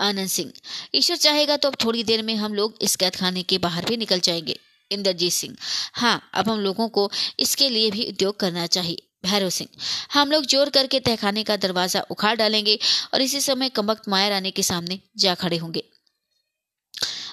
आनंद 0.00 0.28
सिंह, 0.28 0.52
ईश्वर 0.94 1.16
चाहेगा 1.16 1.56
तो 1.56 1.68
अब 1.68 1.76
थोड़ी 1.84 2.04
देर 2.04 2.22
में 2.22 2.34
हम 2.36 2.54
लोग 2.54 2.78
इस 2.82 2.96
कैद 2.96 3.16
खाने 3.16 3.42
के 3.42 3.58
बाहर 3.58 3.84
भी 3.84 3.96
निकल 3.96 4.20
जाएँगे। 4.20 4.58
इंद्रजीत 4.90 5.32
सिंह 5.32 5.56
हाँ 5.94 6.30
अब 6.34 6.48
हम 6.48 6.60
लोगों 6.60 6.88
को 6.88 7.10
इसके 7.40 7.68
लिए 7.68 7.90
भी 7.90 8.08
उद्योग 8.08 8.40
करना 8.40 8.66
चाहिए। 8.66 9.02
भैरव 9.26 9.50
सिंह। 9.52 9.68
हम 10.12 10.30
लोग 10.30 10.46
ज़ोर 10.46 10.70
करके 10.70 11.00
तहखाने 11.02 11.44
का 11.44 11.56
दरवाज़ा 11.58 12.00
उखाड़ 12.10 12.36
डालेंगे 12.36 12.78
और 13.14 13.22
इसी 13.22 13.40
समय 13.42 13.68
कमक्त 13.72 14.08
माया 14.08 14.28
रानी 14.28 14.50
के 14.52 14.62
सामने 14.64 15.00
जा 15.18 15.34
खड़े 15.36 15.56
होंगे। 15.58 15.82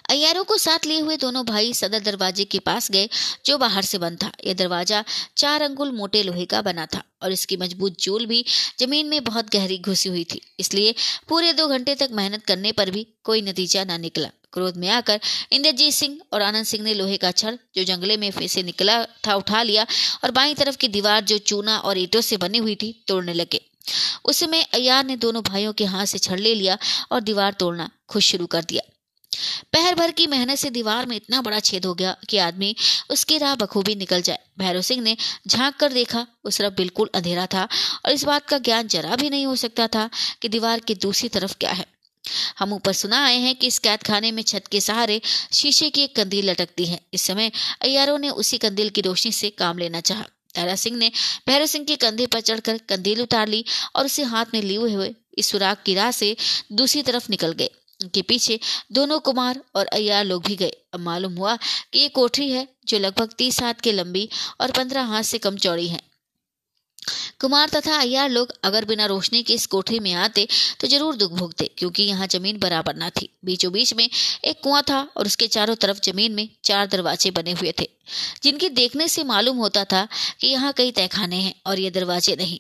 अयारों 0.10 0.44
को 0.44 0.58
साथ 0.58 0.86
लिए 0.86 1.00
हुए 1.00 1.16
दोनों 1.18 1.44
भाई 1.46 1.74
सदर 1.74 2.00
दरवाजे 2.02 2.44
के 2.46 2.60
पास 2.62 2.90
गए, 2.92 3.08
जो 3.46 3.58
बाहर 3.58 3.84
से 3.84 3.98
बंद 3.98 4.18
था। 4.24 4.32
यह 4.46 4.54
दरवाज़ा 4.54 5.04
चार 5.38 5.62
अंगुल 5.62 5.92
मोटे 5.94 6.24
लोहे 6.24 6.46
का 6.46 6.62
बना 6.62 6.86
था 6.86 7.04
और 7.22 7.32
इसकी 7.32 7.58
मज़बूत 7.58 8.02
जोल 8.02 8.26
भी 8.26 8.44
ज़मीन 8.80 9.08
में 9.08 9.24
बहुत 9.24 9.52
गहरी 9.52 9.78
घुसी 9.80 10.10
हुई 10.10 10.24
थी, 10.26 10.42
इसलिए 10.60 10.96
पूरे 11.30 11.54
दो 11.54 11.68
घंटे 11.70 11.96
तक 11.96 12.10
मेहनत 12.14 12.46
करने 12.46 12.72
पर 12.74 12.92
भी 12.92 13.08
कोई 13.24 13.42
नतीजा 13.44 13.84
ना 13.84 13.98
निकला। 14.00 14.30
क्रोध 14.54 14.78
में 14.78 14.90
आकर 14.90 15.20
इंद्रजीत 15.52 15.94
सिंह 15.94 16.18
और 16.34 16.42
आनंद 16.42 16.66
सिंह 16.66 16.84
ने 16.84 16.94
लोहे 16.94 17.18
का 17.18 17.32
छड़ 17.32 17.56
जो 17.76 17.84
जंगले 17.84 18.18
में 18.18 18.32
से 18.48 18.64
निकला, 18.64 19.06
था, 19.06 19.36
उठा 19.36 19.64
लिया 19.64 19.86
और 20.24 20.32
बाई 20.32 20.54
तरफ़ 20.54 20.78
की 20.78 20.88
दीवार 20.88 21.22
जो 21.24 21.38
चूना 21.38 21.78
और 21.78 21.98
ईटों 21.98 22.22
से 22.22 22.38
बनी 22.38 22.58
हुई 22.58 22.76
थी, 22.76 23.04
तोड़ने 23.08 23.34
लगे। 23.34 23.62
उस 24.26 24.38
समय 24.38 24.62
अयार 24.62 25.06
ने 25.06 25.16
दोनों 25.16 25.44
भाइयों 25.44 25.74
के 25.74 25.86
हाथ 25.86 26.06
से 26.06 26.18
छड़ 26.18 26.40
ले 26.40 26.56
लिया 26.56 26.78
और 27.12 27.22
दीवार 27.22 27.54
तोड़ना 27.54 27.90
खुद 28.10 28.22
शुरू 28.22 28.46
कर 28.46 28.64
दिया। 28.64 28.82
पहर 29.74 29.96
भर 29.96 30.12
की 30.12 30.28
मेहनत 30.28 30.58
से 30.58 30.70
दीवार 30.70 31.06
में 31.06 31.16
इतना 31.16 31.42
बड़ा 31.42 31.60
छेद 31.60 31.86
हो 31.86 31.94
गया 31.94 32.16
कि 32.30 32.38
आदमी 32.38 32.76
उसकी 33.10 33.38
राह 33.38 33.56
बखूबी 33.56 33.96
निकल 33.96 34.22
जाए। 34.22 34.40
भैरव 34.60 34.82
सिंह 34.82 35.02
ने 35.02 35.18
झाँक 35.48 35.76
कर 35.76 35.94
देखा, 35.94 36.28
उस 36.44 36.58
तरफ़ 36.58 36.74
बिल्कुल 36.74 37.10
अंधेरा 37.16 37.46
था 37.46 37.68
और 38.06 38.12
इस 38.12 38.24
बात 38.24 38.46
का 38.46 38.58
ज्ञान 38.58 38.88
जरा 38.88 39.16
भी 39.16 39.30
नहीं 39.30 39.46
हो 39.46 39.56
सकता 39.56 39.88
था 39.88 40.10
कि 40.42 40.50
दीवार 40.50 40.80
की 40.80 40.96
दूसरी 40.96 41.30
तरफ़ 41.30 41.56
क्या 41.60 41.72
है। 41.72 41.93
हम 42.60 42.74
ऊपर 42.74 42.94
सुना 42.94 43.24
आए 43.26 43.38
हैं 43.38 43.56
कि 43.56 43.68
इस 43.68 43.80
कैद 43.80 44.04
खाने 44.04 44.32
में 44.32 44.44
छत 44.44 44.68
के 44.68 44.82
सहारे 44.82 45.22
शीशे 45.54 45.90
की 45.90 46.04
एक 46.04 46.16
कंदील 46.16 46.50
लटकती 46.50 46.86
है। 46.86 47.00
इस 47.14 47.22
समय 47.22 47.52
अयारों 47.82 48.18
ने 48.20 48.30
उसी 48.30 48.58
कंदील 48.58 48.90
की 48.90 49.02
रोशनी 49.02 49.32
से 49.32 49.50
काम 49.50 49.78
लेना 49.78 50.02
चाहा। 50.02 50.24
तारा 50.56 50.76
सिंह 50.76 50.98
ने 50.98 51.12
भैरव 51.48 51.66
सिंह 51.66 51.86
के 51.86 51.96
कंधे 51.96 52.26
पर 52.26 52.40
चढ़कर 52.40 52.78
कंदील 52.78 53.22
उतार 53.22 53.48
ली 53.48 53.64
और 53.96 54.06
उसे 54.06 54.24
हाथ 54.24 54.46
में 54.54 54.62
लिए 54.62 54.78
हुए 54.78 55.14
इस 55.38 55.48
सुराग 55.48 55.78
की 55.86 55.94
राह 55.94 56.12
से 56.12 56.36
दूसरी 56.72 57.02
तरफ़ 57.02 57.28
निकल 57.30 57.52
गए। 57.52 57.70
उनके 58.00 58.22
पीछे 58.22 58.60
दोनों 58.92 59.20
कुमार 59.20 59.62
और 59.76 59.86
अयार 59.86 60.26
लोग 60.26 60.46
भी 60.46 60.56
गए। 60.56 60.72
अब 60.94 61.00
मालूम 61.00 61.36
हुआ 61.36 61.56
कि 61.94 62.00
ये 62.00 62.08
कोठरी 62.08 62.50
है 62.52 62.68
जो 62.88 63.00
लगभग 63.00 63.34
तीस 63.38 63.62
हाथ 63.62 63.74
के 63.74 63.92
लंबी 63.92 64.30
और 64.62 64.72
पंद्रह 64.72 65.04
हाथ 65.04 65.24
से 65.24 65.38
कम 65.38 65.58
चौड़ी 65.58 65.88
है। 65.88 66.00
कुमार 67.42 67.70
तथा 67.70 67.98
अय्यार 67.98 68.30
लोग 68.30 68.54
अगर 68.64 68.86
बिना 68.86 69.06
रोशनी 69.06 69.42
के 69.44 69.54
इस 69.54 69.66
कोठरी 69.68 70.00
में 70.00 70.12
आते 70.16 70.48
तो 70.80 70.88
ज़रूर 70.88 71.16
दुख 71.16 71.32
भोगते, 71.34 71.70
क्योंकि 71.78 72.04
यहाँ 72.04 72.28
ज़मीन 72.28 72.60
बराबर 72.60 72.96
ना 72.96 73.10
थी। 73.12 73.30
बीचों 73.46 73.72
बीच 73.74 73.94
में 73.94 74.08
एक 74.46 74.60
कुआँ 74.64 74.82
था 74.84 75.02
और 75.18 75.26
उसके 75.26 75.48
चारों 75.50 75.76
तरफ़ 75.78 76.00
ज़मीन 76.04 76.34
में 76.34 76.48
चार 76.64 76.88
दरवाजे 76.88 77.32
बने 77.34 77.52
हुए 77.54 77.74
थे, 77.80 77.88
जिनकी 78.44 78.70
देखने 78.72 79.08
से 79.10 79.24
मालूम 79.26 79.58
होता 79.58 79.84
था 79.86 80.08
कि 80.42 80.48
यहाँ 80.48 80.74
कई 80.74 80.92
तहखाने 80.94 81.36
हैं 81.38 81.54
और 81.68 81.80
ये 81.80 81.90
दरवाजे 81.92 82.36
नहीं। 82.36 82.60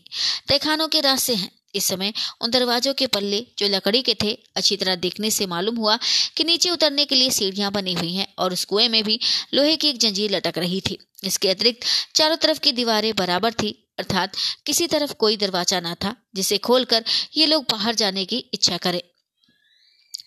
तहखानों 0.50 0.88
के 0.88 1.02
रास्ते 1.02 1.36
हैं। 1.36 1.52
इस 1.76 1.86
समय 1.86 2.14
उन 2.42 2.52
दरवाजों 2.52 2.94
के 2.94 3.06
पल्ले 3.08 3.40
जो 3.58 3.68
लकड़ी 3.68 4.02
के 4.02 4.14
थे, 4.14 4.32
अच्छी 4.56 4.76
तरह 4.78 4.96
देखने 4.98 5.30
से 5.32 5.46
मालूम 5.48 5.76
हुआ 5.76 5.98
कि 6.38 6.44
नीचे 6.44 6.70
उतरने 6.70 7.06
के 7.06 7.16
लिए 7.16 7.30
सीढ़ियाँ 7.32 7.72
बनी 7.72 7.94
हुई 7.94 8.14
हैं 8.14 8.28
और 8.40 8.54
उस 8.54 8.66
कुएँ 8.66 8.88
में 8.90 9.04
भी 9.04 9.20
लोहे 9.54 9.76
की 9.76 9.90
एक 9.90 9.98
जंजीर 10.00 10.32
लटक 10.32 10.58
रही 10.58 10.82
थी। 10.82 10.98
इसके 11.24 11.50
अतिरिक्त 11.50 11.86
चारों 12.16 12.36
तरफ़ 12.38 12.60
की 12.60 12.72
दीवारें 12.74 13.14
बराबर 13.16 13.54
थी 13.54 13.76
अर्थात 13.98 14.36
किसी 14.66 14.88
तरफ़ 14.88 15.14
कोई 15.14 15.38
दरवाज़ा 15.38 15.80
ना 15.80 15.94
था 15.96 16.16
जिसे 16.36 16.58
खोलकर 16.60 17.04
ये 17.38 17.46
लोग 17.46 17.66
बाहर 17.72 17.96
जाने 17.96 18.26
की 18.26 18.38
इच्छा 18.54 18.78
करें। 18.78 19.02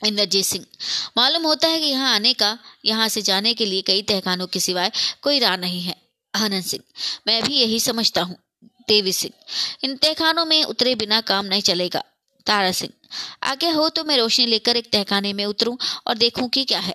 इंद्रजीत 0.07 0.45
सिंह, 0.45 0.65
मालूम 1.17 1.43
होता 1.43 1.69
है 1.69 1.79
कि 1.81 1.87
यहाँ 1.87 2.15
आने 2.15 2.33
का, 2.33 2.59
यहाँ 2.85 3.09
से 3.09 3.23
जाने 3.23 3.55
के 3.55 3.67
लिए 3.67 3.83
कई 3.83 4.03
तहखानों 4.03 4.47
के 4.47 4.61
सिवाय 4.61 4.91
कोई 5.23 5.39
राह 5.39 5.57
नहीं 5.57 5.81
है। 5.83 5.95
आनंद 6.35 6.65
सिंह, 6.65 6.83
मैं 7.27 7.43
भी 7.43 7.55
यही 7.55 7.81
समझता 7.81 8.23
हूँ। 8.23 8.37
देवी 8.89 9.13
सिंह, 9.13 9.33
इन 9.85 9.97
तहखानों 9.97 10.45
में 10.45 10.63
उतरे 10.65 10.95
बिना 10.95 11.21
काम 11.23 11.47
नहीं 11.47 11.63
चलेगा। 11.63 12.03
तारा 12.47 12.73
सिंह, 12.73 12.93
आगे 13.43 13.71
हो 13.71 13.89
तो 13.89 14.05
मैं 14.05 14.17
रोशनी 14.17 14.47
लेकर 14.47 14.77
एक 14.77 14.91
तहखाने 14.93 15.33
में 15.33 15.45
उतरूं 15.45 15.77
और 16.07 16.15
देखूँ 16.17 16.49
कि 16.49 16.65
क्या 16.65 16.81
है। 16.81 16.95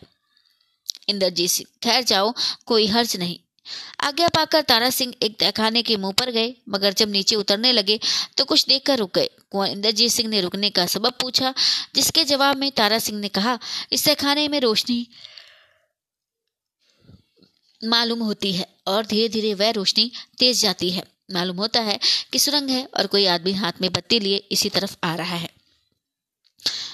इंद्रजीत 1.10 1.50
सिंह 1.50 1.68
ठहर 1.82 2.04
जाओ, 2.04 2.34
कोई 2.66 2.88
हर्ज 2.88 3.16
नहीं। 3.18 3.38
आज्ञा 4.00 4.28
पाकर 4.28 4.62
तारा 4.62 4.90
सिंह 4.90 5.14
एक 5.24 5.40
तहखाने 5.40 5.82
के 5.82 5.98
मुँह 5.98 6.14
पर 6.14 6.32
गए, 6.32 6.54
मगर 6.70 6.94
जब 6.94 7.10
नीचे 7.10 7.36
उतरने 7.36 7.72
लगे 7.72 8.00
तो 8.38 8.46
कुछ 8.46 8.66
देखकर 8.68 8.98
रुक 8.98 9.14
गए। 9.16 9.30
कुंवर 9.52 9.68
इंद्रजीत 9.68 10.12
सिंह 10.12 10.30
ने 10.30 10.42
रुकने 10.42 10.70
का 10.70 10.86
सबब 10.86 11.14
पूछा, 11.22 11.54
जिसके 11.96 12.24
जवाब 12.24 12.58
में 12.58 12.72
तारा 12.72 13.00
सिंह 13.00 13.20
ने 13.20 13.28
कहा, 13.28 13.58
इस 13.92 14.06
तहखाने 14.06 14.48
में 14.48 14.60
रोशनी 14.60 15.08
मालूम 17.82 18.20
होती 18.20 18.52
है, 18.54 18.68
और 18.88 19.06
धीरे 19.06 19.30
धीरे 19.30 19.54
वह 19.54 19.70
रोशनी 19.72 20.12
तेज 20.40 20.62
जाती 20.62 20.90
है। 20.92 21.04
मालूम 21.34 21.58
होता 21.58 21.82
है 21.82 22.00
कि 22.34 22.40
सुरंग 22.40 22.70
है, 22.70 22.86
और 22.98 23.08
कोई 23.08 23.26
आदमी 23.26 23.54
हाथ 23.54 23.82
में 23.82 23.92
बत्ती 23.94 24.20
लिए 24.20 24.38
इसी 24.52 24.70
तरफ़ 24.70 24.96
आ 25.04 25.16
रहा 25.16 25.36
है। 25.36 25.50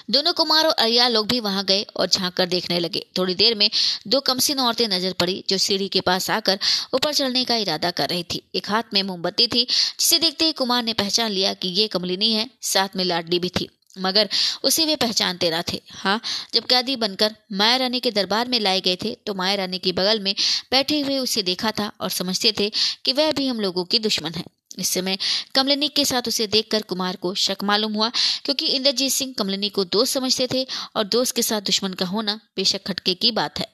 दोनों 0.08 0.32
कुमार 0.32 0.66
और 0.66 0.72
अरिया 0.74 1.08
लोग 1.08 1.26
भी 1.28 1.40
वहाँ 1.40 1.64
गए 1.64 1.82
और 1.96 2.06
झाँक 2.06 2.34
कर 2.34 2.46
देखने 2.46 2.78
लगे। 2.80 3.04
थोड़ी 3.18 3.34
देर 3.34 3.54
में 3.54 3.68
दो 4.06 4.20
कमसिन 4.20 4.60
औरतें 4.60 4.86
नज़र 4.88 5.12
पड़ी 5.12 5.42
जो 5.48 5.58
सीढ़ी 5.58 5.88
के 5.88 6.00
पास 6.00 6.30
आकर 6.30 6.58
ऊपर 6.94 7.14
चढ़ने 7.14 7.44
का 7.44 7.56
इरादा 7.56 7.90
कर 7.92 8.08
रही 8.08 8.22
थी। 8.24 8.42
एक 8.54 8.70
हाथ 8.70 8.94
में 8.94 9.02
मोमबत्ती 9.02 9.46
थी, 9.46 9.66
जिसे 10.00 10.18
देखते 10.18 10.44
ही 10.44 10.52
कुमार 10.54 10.82
ने 10.84 10.92
पहचान 10.94 11.30
लिया 11.30 11.52
कि 11.54 11.68
ये 11.70 11.86
कमलिनी 11.88 12.32
है, 12.32 12.48
साथ 12.62 12.96
में 12.96 13.04
लाडली 13.04 13.38
भी 13.38 13.48
थी। 13.50 13.68
मगर 13.96 14.28
उसे 14.64 14.84
वे 14.84 14.94
पहचानते 14.96 15.50
ना 15.50 15.62
थे। 15.62 15.80
हाँ 15.92 16.20
जब 16.54 16.64
कैदी 16.64 16.94
बनकर 16.96 17.34
माया 17.52 17.76
रानी 17.76 18.00
के 18.00 18.10
दरबार 18.10 18.48
में 18.48 18.58
लाए 18.60 18.80
गए 18.80 18.96
थे 18.96 19.14
तो 19.26 19.34
माया 19.34 19.54
रानी 19.54 19.78
के 19.78 19.92
बगल 19.92 20.20
में 20.20 20.34
बैठे 20.70 21.00
हुए 21.00 21.18
उसे 21.18 21.42
देखा 21.42 21.70
था 21.70 21.90
और 22.00 22.10
समझते 22.10 22.52
थे 22.60 22.70
कि 23.04 23.12
वह 23.12 23.32
भी 23.32 23.46
हम 23.46 23.60
लोगों 23.60 23.84
की 23.84 23.98
दुश्मन 23.98 24.34
है। 24.34 24.44
इस 24.78 24.88
समय 24.88 25.18
कमलिनी 25.54 25.88
के 25.88 26.04
साथ 26.04 26.28
उसे 26.28 26.46
देखकर 26.46 26.82
कुमार 26.82 27.16
को 27.16 27.34
शक 27.36 27.64
मालूम 27.64 27.94
हुआ, 27.94 28.10
क्योंकि 28.44 28.66
इंद्रजीत 28.66 29.12
सिंह 29.12 29.34
कमलिनी 29.38 29.68
को 29.70 29.84
दोस्त 29.86 30.14
समझते 30.14 30.48
थे 30.52 30.66
और 30.96 31.04
दोस्त 31.06 31.36
के 31.36 31.42
साथ 31.42 31.60
दुश्मन 31.62 31.92
का 31.92 32.06
होना 32.06 32.40
बेशक 32.56 32.86
खटके 32.86 33.14
की 33.14 33.30
बात 33.32 33.58
है। 33.58 33.66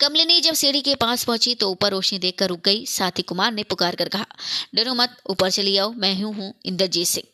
कमलिनी 0.00 0.40
जब 0.40 0.54
सीढ़ी 0.54 0.80
के 0.80 0.94
पास 0.94 1.24
पहुँची 1.24 1.54
तो 1.54 1.70
ऊपर 1.70 1.90
रोशनी 1.90 2.18
देखकर 2.18 2.48
रुक 2.48 2.60
गई। 2.64 2.84
साथ 2.86 3.18
ही 3.18 3.22
कुमार 3.22 3.52
ने 3.52 3.62
पुकार 3.62 3.94
कर 3.94 4.08
कहा, 4.08 4.26
डरो 4.74 4.94
मत, 4.94 5.16
ऊपर 5.30 5.50
चली 5.50 5.76
आओ, 5.76 5.92
मैं 5.92 6.14
हूँ 6.14 6.34
हूँ 6.34 6.52
इंद्रजीत 6.64 7.06
सिंह। 7.06 7.28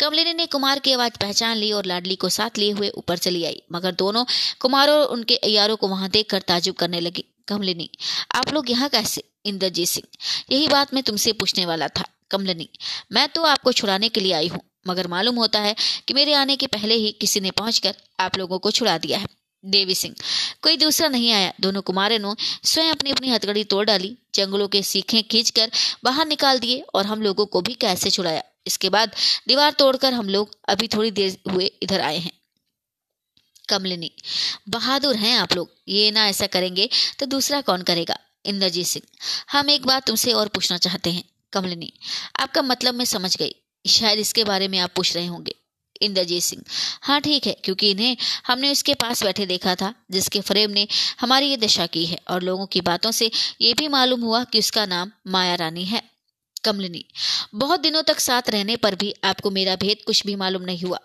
कमलिनी 0.00 0.32
ने 0.32 0.46
कुमार 0.46 0.78
की 0.78 0.92
आवाज़ 0.92 1.18
पहचान 1.20 1.56
ली 1.56 1.70
और 1.72 1.86
लाडली 1.86 2.16
को 2.16 2.28
साथ 2.28 2.58
लिए 2.58 2.70
हुए 2.72 2.88
ऊपर 2.90 3.18
चली 3.18 3.44
आई, 3.44 3.62
मगर 3.72 3.92
दोनों 3.94 4.24
कुमार 4.60 4.90
और 4.90 5.06
उनके 5.08 5.36
अयारों 5.36 5.76
को 5.76 5.88
वहाँ 5.88 6.08
देखकर 6.10 6.42
ताजुब 6.42 6.74
करने 6.74 7.00
लगी। 7.00 7.24
कमलिनी, 7.48 7.88
आप 8.34 8.52
लोग 8.52 8.70
यहाँ 8.70 8.88
कैसे? 8.88 9.22
इंद्रजीत 9.46 9.88
सिंह, 9.88 10.06
यही 10.50 10.68
बात 10.68 10.94
मैं 10.94 11.02
तुमसे 11.02 11.32
पूछने 11.34 11.66
वाला 11.66 11.88
था। 11.88 12.04
कमलिनी, 12.30 12.68
मैं 13.12 13.28
तो 13.28 13.42
आपको 13.44 13.72
छुड़ाने 13.72 14.08
के 14.08 14.20
लिए 14.20 14.32
आई 14.32 14.48
हूँ, 14.48 14.60
मगर 14.86 15.06
मालूम 15.08 15.36
होता 15.36 15.60
है 15.60 15.74
कि 16.08 16.14
मेरे 16.14 16.34
आने 16.34 16.56
के 16.56 16.66
पहले 16.68 16.94
ही 16.94 17.10
किसी 17.12 17.40
ने 17.40 17.50
पहुंचकर 17.52 17.94
आप 18.20 18.38
लोगों 18.38 18.58
को 18.58 18.70
छुड़ा 18.70 18.96
दिया 18.98 19.18
है। 19.18 19.26
देवी 19.64 19.94
सिंह, 19.94 20.14
कोई 20.62 20.76
दूसरा 20.76 21.08
नहीं 21.08 21.30
आया। 21.32 21.52
दोनों 21.60 21.82
कुमारों 21.82 22.18
ने 22.18 22.34
स्वयं 22.64 22.90
अपनी 22.90 23.10
अपनी 23.10 23.28
हथकड़ी 23.30 23.64
तोड़ 23.64 23.84
डाली, 23.86 24.16
जंगलों 24.34 24.68
के 24.68 24.82
सीखे 24.82 25.22
खींचकर 25.22 25.70
बाहर 26.04 26.26
निकाल 26.26 26.58
दिए 26.58 26.80
और 26.94 27.06
हम 27.06 27.22
लोगों 27.22 27.46
को 27.46 27.60
भी 27.60 27.74
कैसे 27.76 28.10
छुड़ाया। 28.10 28.42
इसके 28.66 28.88
बाद 28.90 29.14
दीवार 29.48 29.72
तोड़कर 29.72 30.12
हम 30.12 30.28
लोग 30.28 30.56
अभी 30.68 30.88
थोड़ी 30.88 31.10
देर 31.10 31.36
हुए 31.50 31.70
इधर 31.82 32.00
आए 32.00 32.18
हैं। 32.18 32.32
कमलिनी। 33.68 34.10
बहादुर 34.68 35.16
हैं 35.16 35.36
आप 35.36 35.54
लोग, 35.54 35.70
ये 35.88 36.10
ना 36.10 36.26
ऐसा 36.28 36.46
करेंगे 36.48 36.88
तो 37.18 37.26
दूसरा 37.26 37.60
कौन 37.62 37.82
करेगा? 37.82 38.18
इंद्रजीत 38.44 38.86
सिंह। 38.86 39.06
हम 39.52 39.70
एक 39.70 39.86
बात 39.86 40.06
तुमसे 40.06 40.32
और 40.32 40.48
पूछना 40.48 40.78
चाहते 40.78 41.10
हैं, 41.10 41.24
कमलिनी। 41.52 41.92
आपका 42.40 42.62
मतलब 42.62 42.94
मैं 42.94 43.04
समझ 43.06 43.36
गई, 43.36 43.54
शायद 43.84 44.18
इसके 44.18 44.44
बारे 44.44 44.68
में 44.68 44.78
आप 44.78 44.92
पूछ 44.96 45.14
रहे 45.16 45.26
होंगे, 45.26 45.54
इंद्रजीत 46.02 46.42
सिंह। 46.42 46.62
हाँ 47.02 47.20
ठीक 47.20 47.46
है, 47.46 47.56
क्योंकि 47.64 47.90
इन्हें 47.90 48.16
हमने 48.46 48.70
उसके 48.72 48.94
पास 48.96 49.22
बैठे 49.24 49.46
देखा 49.46 49.74
था, 49.74 49.92
जिसके 50.10 50.40
फ्रेम 50.42 50.70
ने 50.70 50.86
हमारी 51.20 51.46
ये 51.46 51.56
दशा 51.58 51.86
की 51.88 52.04
है, 52.06 52.18
और 52.30 52.42
लोगों 52.42 52.66
की 52.66 52.80
बातों 52.82 53.10
से 53.12 53.30
ये 53.60 53.74
भी 53.74 53.88
मालूम 53.88 54.20
हुआ 54.20 54.42
कि 54.44 54.58
उसका 54.58 54.86
नाम 54.86 55.12
माया 55.26 55.54
रानी 55.56 55.84
है। 55.84 56.02
कमलिनी। 56.64 57.04
बहुत 57.54 57.80
दिनों 57.80 58.02
तक 58.02 58.20
साथ 58.20 58.50
रहने 58.50 58.76
पर 58.76 58.94
भी 58.94 59.12
आपको 59.24 59.50
मेरा 59.50 59.76
भेद 59.76 60.02
कुछ 60.06 60.26
भी 60.26 60.36
मालूम 60.36 60.62
नहीं 60.62 60.82
हुआ। 60.82 60.98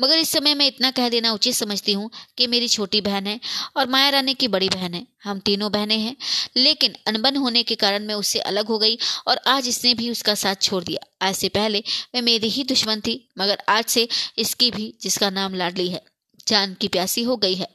मगर 0.00 0.18
इस 0.18 0.28
समय 0.28 0.54
मैं 0.54 0.66
इतना 0.66 0.90
कह 0.90 1.08
देना 1.08 1.32
उचित 1.32 1.54
समझती 1.54 1.92
हूँ 1.92 2.10
कि 2.38 2.46
मेरी 2.46 2.68
छोटी 2.68 3.00
बहन 3.00 3.26
है 3.26 3.38
और 3.76 3.88
माया 3.88 4.08
रानी 4.08 4.34
की 4.34 4.48
बड़ी 4.48 4.68
बहन 4.68 4.94
है। 4.94 5.06
हम 5.24 5.38
तीनों 5.38 5.70
बहनें 5.72 5.98
हैं, 5.98 6.16
लेकिन 6.56 6.94
अनबन 7.06 7.36
होने 7.36 7.62
के 7.62 7.74
कारण 7.74 8.06
मैं 8.06 8.14
उससे 8.14 8.38
अलग 8.38 8.66
हो 8.66 8.78
गई 8.78 8.98
और 9.26 9.40
आज 9.46 9.68
इसने 9.68 9.94
भी 9.94 10.10
उसका 10.10 10.34
साथ 10.34 10.62
छोड़ 10.62 10.82
दिया। 10.84 11.26
आज 11.26 11.34
से 11.34 11.48
पहले 11.48 11.82
मैं 12.14 12.22
मेरी 12.22 12.48
ही 12.48 12.64
दुश्मन 12.64 13.00
थी, 13.00 13.28
मगर 13.38 13.62
आज 13.68 13.84
से 13.84 14.08
इसकी 14.38 14.70
भी, 14.70 14.94
जिसका 15.02 15.30
नाम 15.30 15.54
लाडली 15.54 15.88
है, 15.88 16.02
जान 16.48 16.74
की 16.74 16.88
प्यासी 16.88 17.22
हो 17.22 17.36
गई 17.36 17.54
है। 17.54 17.68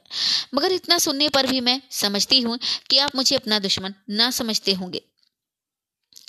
मगर 0.54 0.72
इतना 0.72 0.98
सुनने 0.98 1.28
पर 1.28 1.46
भी 1.46 1.60
मैं 1.60 1.80
समझती 1.90 2.40
हूँ 2.40 2.58
कि 2.90 2.98
आप 2.98 3.16
मुझे 3.16 3.36
अपना 3.36 3.58
दुश्मन 3.58 3.94
ना 4.10 4.30
समझते 4.30 4.72
होंगे। 4.72 5.02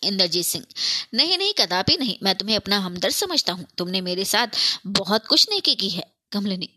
इंद्रजीत 0.03 0.45
सिंह, 0.45 0.65
नहीं 1.13 1.37
नहीं, 1.37 1.53
कदापि 1.53 1.97
नहीं, 1.97 2.15
मैं 2.23 2.35
तुम्हें 2.35 2.55
अपना 2.55 2.77
हमदर्द 2.77 3.13
समझता 3.13 3.53
हूँ। 3.53 3.65
तुमने 3.77 4.01
मेरे 4.01 4.25
साथ 4.25 4.47
बहुत 4.87 5.27
कुछ 5.27 5.47
नेकी 5.49 5.75
की 5.75 5.89
है, 5.89 6.03
कमलिनी। 6.31 6.69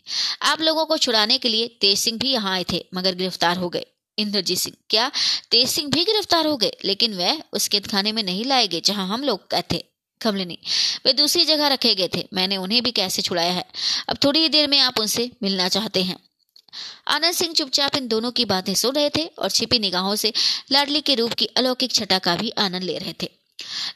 आप 0.42 0.60
लोगों 0.60 0.86
को 0.86 0.98
छुड़ाने 0.98 1.38
के 1.38 1.48
लिए 1.48 1.68
तेज 1.80 1.98
सिंह 1.98 2.18
भी 2.18 2.32
यहाँ 2.32 2.52
आए 2.52 2.64
थे, 2.72 2.84
मगर 2.94 3.14
गिरफ़्तार 3.14 3.56
हो 3.56 3.68
गए। 3.68 3.86
इंद्रजीत 4.18 4.58
सिंह, 4.58 4.76
क्या 4.90 5.10
तेज 5.50 5.68
सिंह 5.68 5.88
भी 5.90 6.04
गिरफ़्तार 6.04 6.46
हो 6.46 6.56
गए? 6.56 6.72
लेकिन 6.84 7.14
वह 7.14 7.42
उस 7.52 7.68
कैद 7.68 7.86
खाने 7.86 8.12
में 8.12 8.22
नहीं 8.22 8.44
लाए 8.44 8.66
गए, 8.68 8.80
जहाँ 8.80 9.06
हम 9.08 9.24
लोग 9.24 9.54
थे, 9.72 9.84
कमलिनी। 10.20 10.58
वे 11.06 11.12
दूसरी 11.12 11.44
जगह 11.44 11.66
रखे 11.66 11.94
गए 11.94 12.08
थे, 12.16 12.26
मैंने 12.34 12.56
उन्हें 12.56 12.82
भी 12.82 12.90
कैसे 12.90 13.22
छुड़ाया 13.22 13.52
है? 13.52 13.64
अब 14.08 14.18
थोड़ी 14.24 14.48
देर 14.48 14.68
में 14.68 14.78
आप 14.78 15.00
उनसे 15.00 15.30
मिलना 15.42 15.68
चाहते 15.68 16.02
हैं। 16.02 16.16
आनंद 17.08 17.34
सिंह 17.34 17.54
चुपचाप 17.54 17.96
इन 17.96 18.08
दोनों 18.08 18.30
की 18.30 18.44
बातें 18.44 18.74
सुन 18.74 18.94
रहे 18.94 19.10
थे 19.10 19.24
और 19.38 19.50
छिपी 19.50 19.78
निगाहों 19.78 20.16
से 20.16 20.32
लाडली 20.72 21.00
के 21.00 21.14
रूप 21.14 21.32
की 21.32 21.46
अलौकिक 21.46 21.92
छटा 21.92 22.18
का 22.18 22.36
भी 22.36 22.50
आनंद 22.50 22.82
ले 22.82 22.98
रहे 22.98 23.14
थे। 23.22 23.30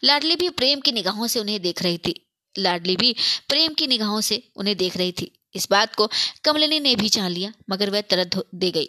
लाडली 0.04 0.36
भी 0.36 0.48
प्रेम 0.48 0.80
की 0.80 0.92
निगाहों 0.92 1.26
से 1.26 1.40
उन्हें 1.40 1.60
देख 1.62 1.82
रही 1.82 1.98
थी। 1.98 2.14
लाडली 2.58 2.96
भी 2.96 3.14
प्रेम 3.48 3.74
की 3.74 3.86
निगाहों 3.86 4.20
से 4.20 4.42
उन्हें 4.56 4.76
देख 4.76 4.96
रही 4.96 5.12
थी। 5.12 5.30
इस 5.54 5.68
बात 5.70 5.94
को 5.94 6.08
कमलिनी 6.44 6.80
ने 6.80 6.94
भी 6.96 7.08
जान 7.08 7.30
लिया, 7.30 7.52
मगर 7.70 7.90
वह 7.90 8.00
तरत 8.00 8.46
दे 8.54 8.70
गई। 8.70 8.88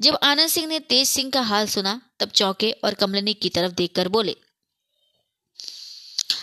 जब 0.00 0.18
आनंद 0.22 0.48
सिंह 0.48 0.66
ने 0.66 0.78
तेज 0.78 1.08
सिंह 1.08 1.30
का 1.30 1.40
हाल 1.40 1.66
सुना, 1.66 2.00
तब 2.20 2.30
चौके 2.30 2.70
और 2.84 2.94
कमलिनी 2.94 3.34
की 3.34 3.48
तरफ़ 3.48 3.72
देखकर 3.72 4.08
बोले, 4.08 4.36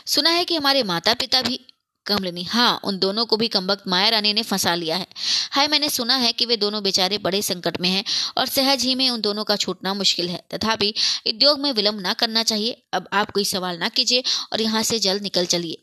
सुना 0.06 0.30
है 0.30 0.46
कि 0.46 0.56
हमारे 0.56 0.84
माता 0.84 1.14
पिता 1.14 1.42
भी 1.42 1.60
कमलिनी 2.06 2.44
हाँ 2.44 2.80
उन 2.84 2.98
दोनों 3.00 3.26
को 3.26 3.38
भी 3.38 3.48
कमबख्त 3.48 3.88
माया 3.88 4.10
रानी 4.10 4.34
ने 4.34 4.44
फंसा 4.44 4.76
लिया 4.76 4.98
है। 4.98 5.08
हाय, 5.52 5.68
मैंने 5.68 5.90
सुना 5.90 6.16
है 6.16 6.32
कि 6.32 6.46
वे 6.46 6.58
दोनों 6.58 6.84
बेचारे 6.84 7.18
बड़े 7.20 7.42
संकट 7.42 7.80
में 7.82 7.90
हैं 7.90 8.04
और 8.38 8.48
सहज 8.48 8.84
ही 8.84 8.96
में 8.96 9.10
उन 9.10 9.22
दोनों 9.22 9.44
का 9.44 9.56
छूटना 9.56 9.94
मुश्किल 9.94 10.30
है। 10.30 10.44
तथापि, 10.54 10.94
उद्योग 11.28 11.60
में 11.60 11.72
विलंब 11.72 12.02
ना 12.02 12.14
करना 12.14 12.44
चाहिए। 12.44 12.82
अब 12.94 13.08
आप 13.14 13.32
कोई 13.32 13.46
सवाल 13.46 13.78
ना 13.78 13.90
कीजिए 13.90 14.24
और 14.54 14.62
यहाँ 14.62 14.84
से 14.84 15.00
जल्द 15.00 15.24
निकल 15.24 15.46
चलिए। 15.48 15.82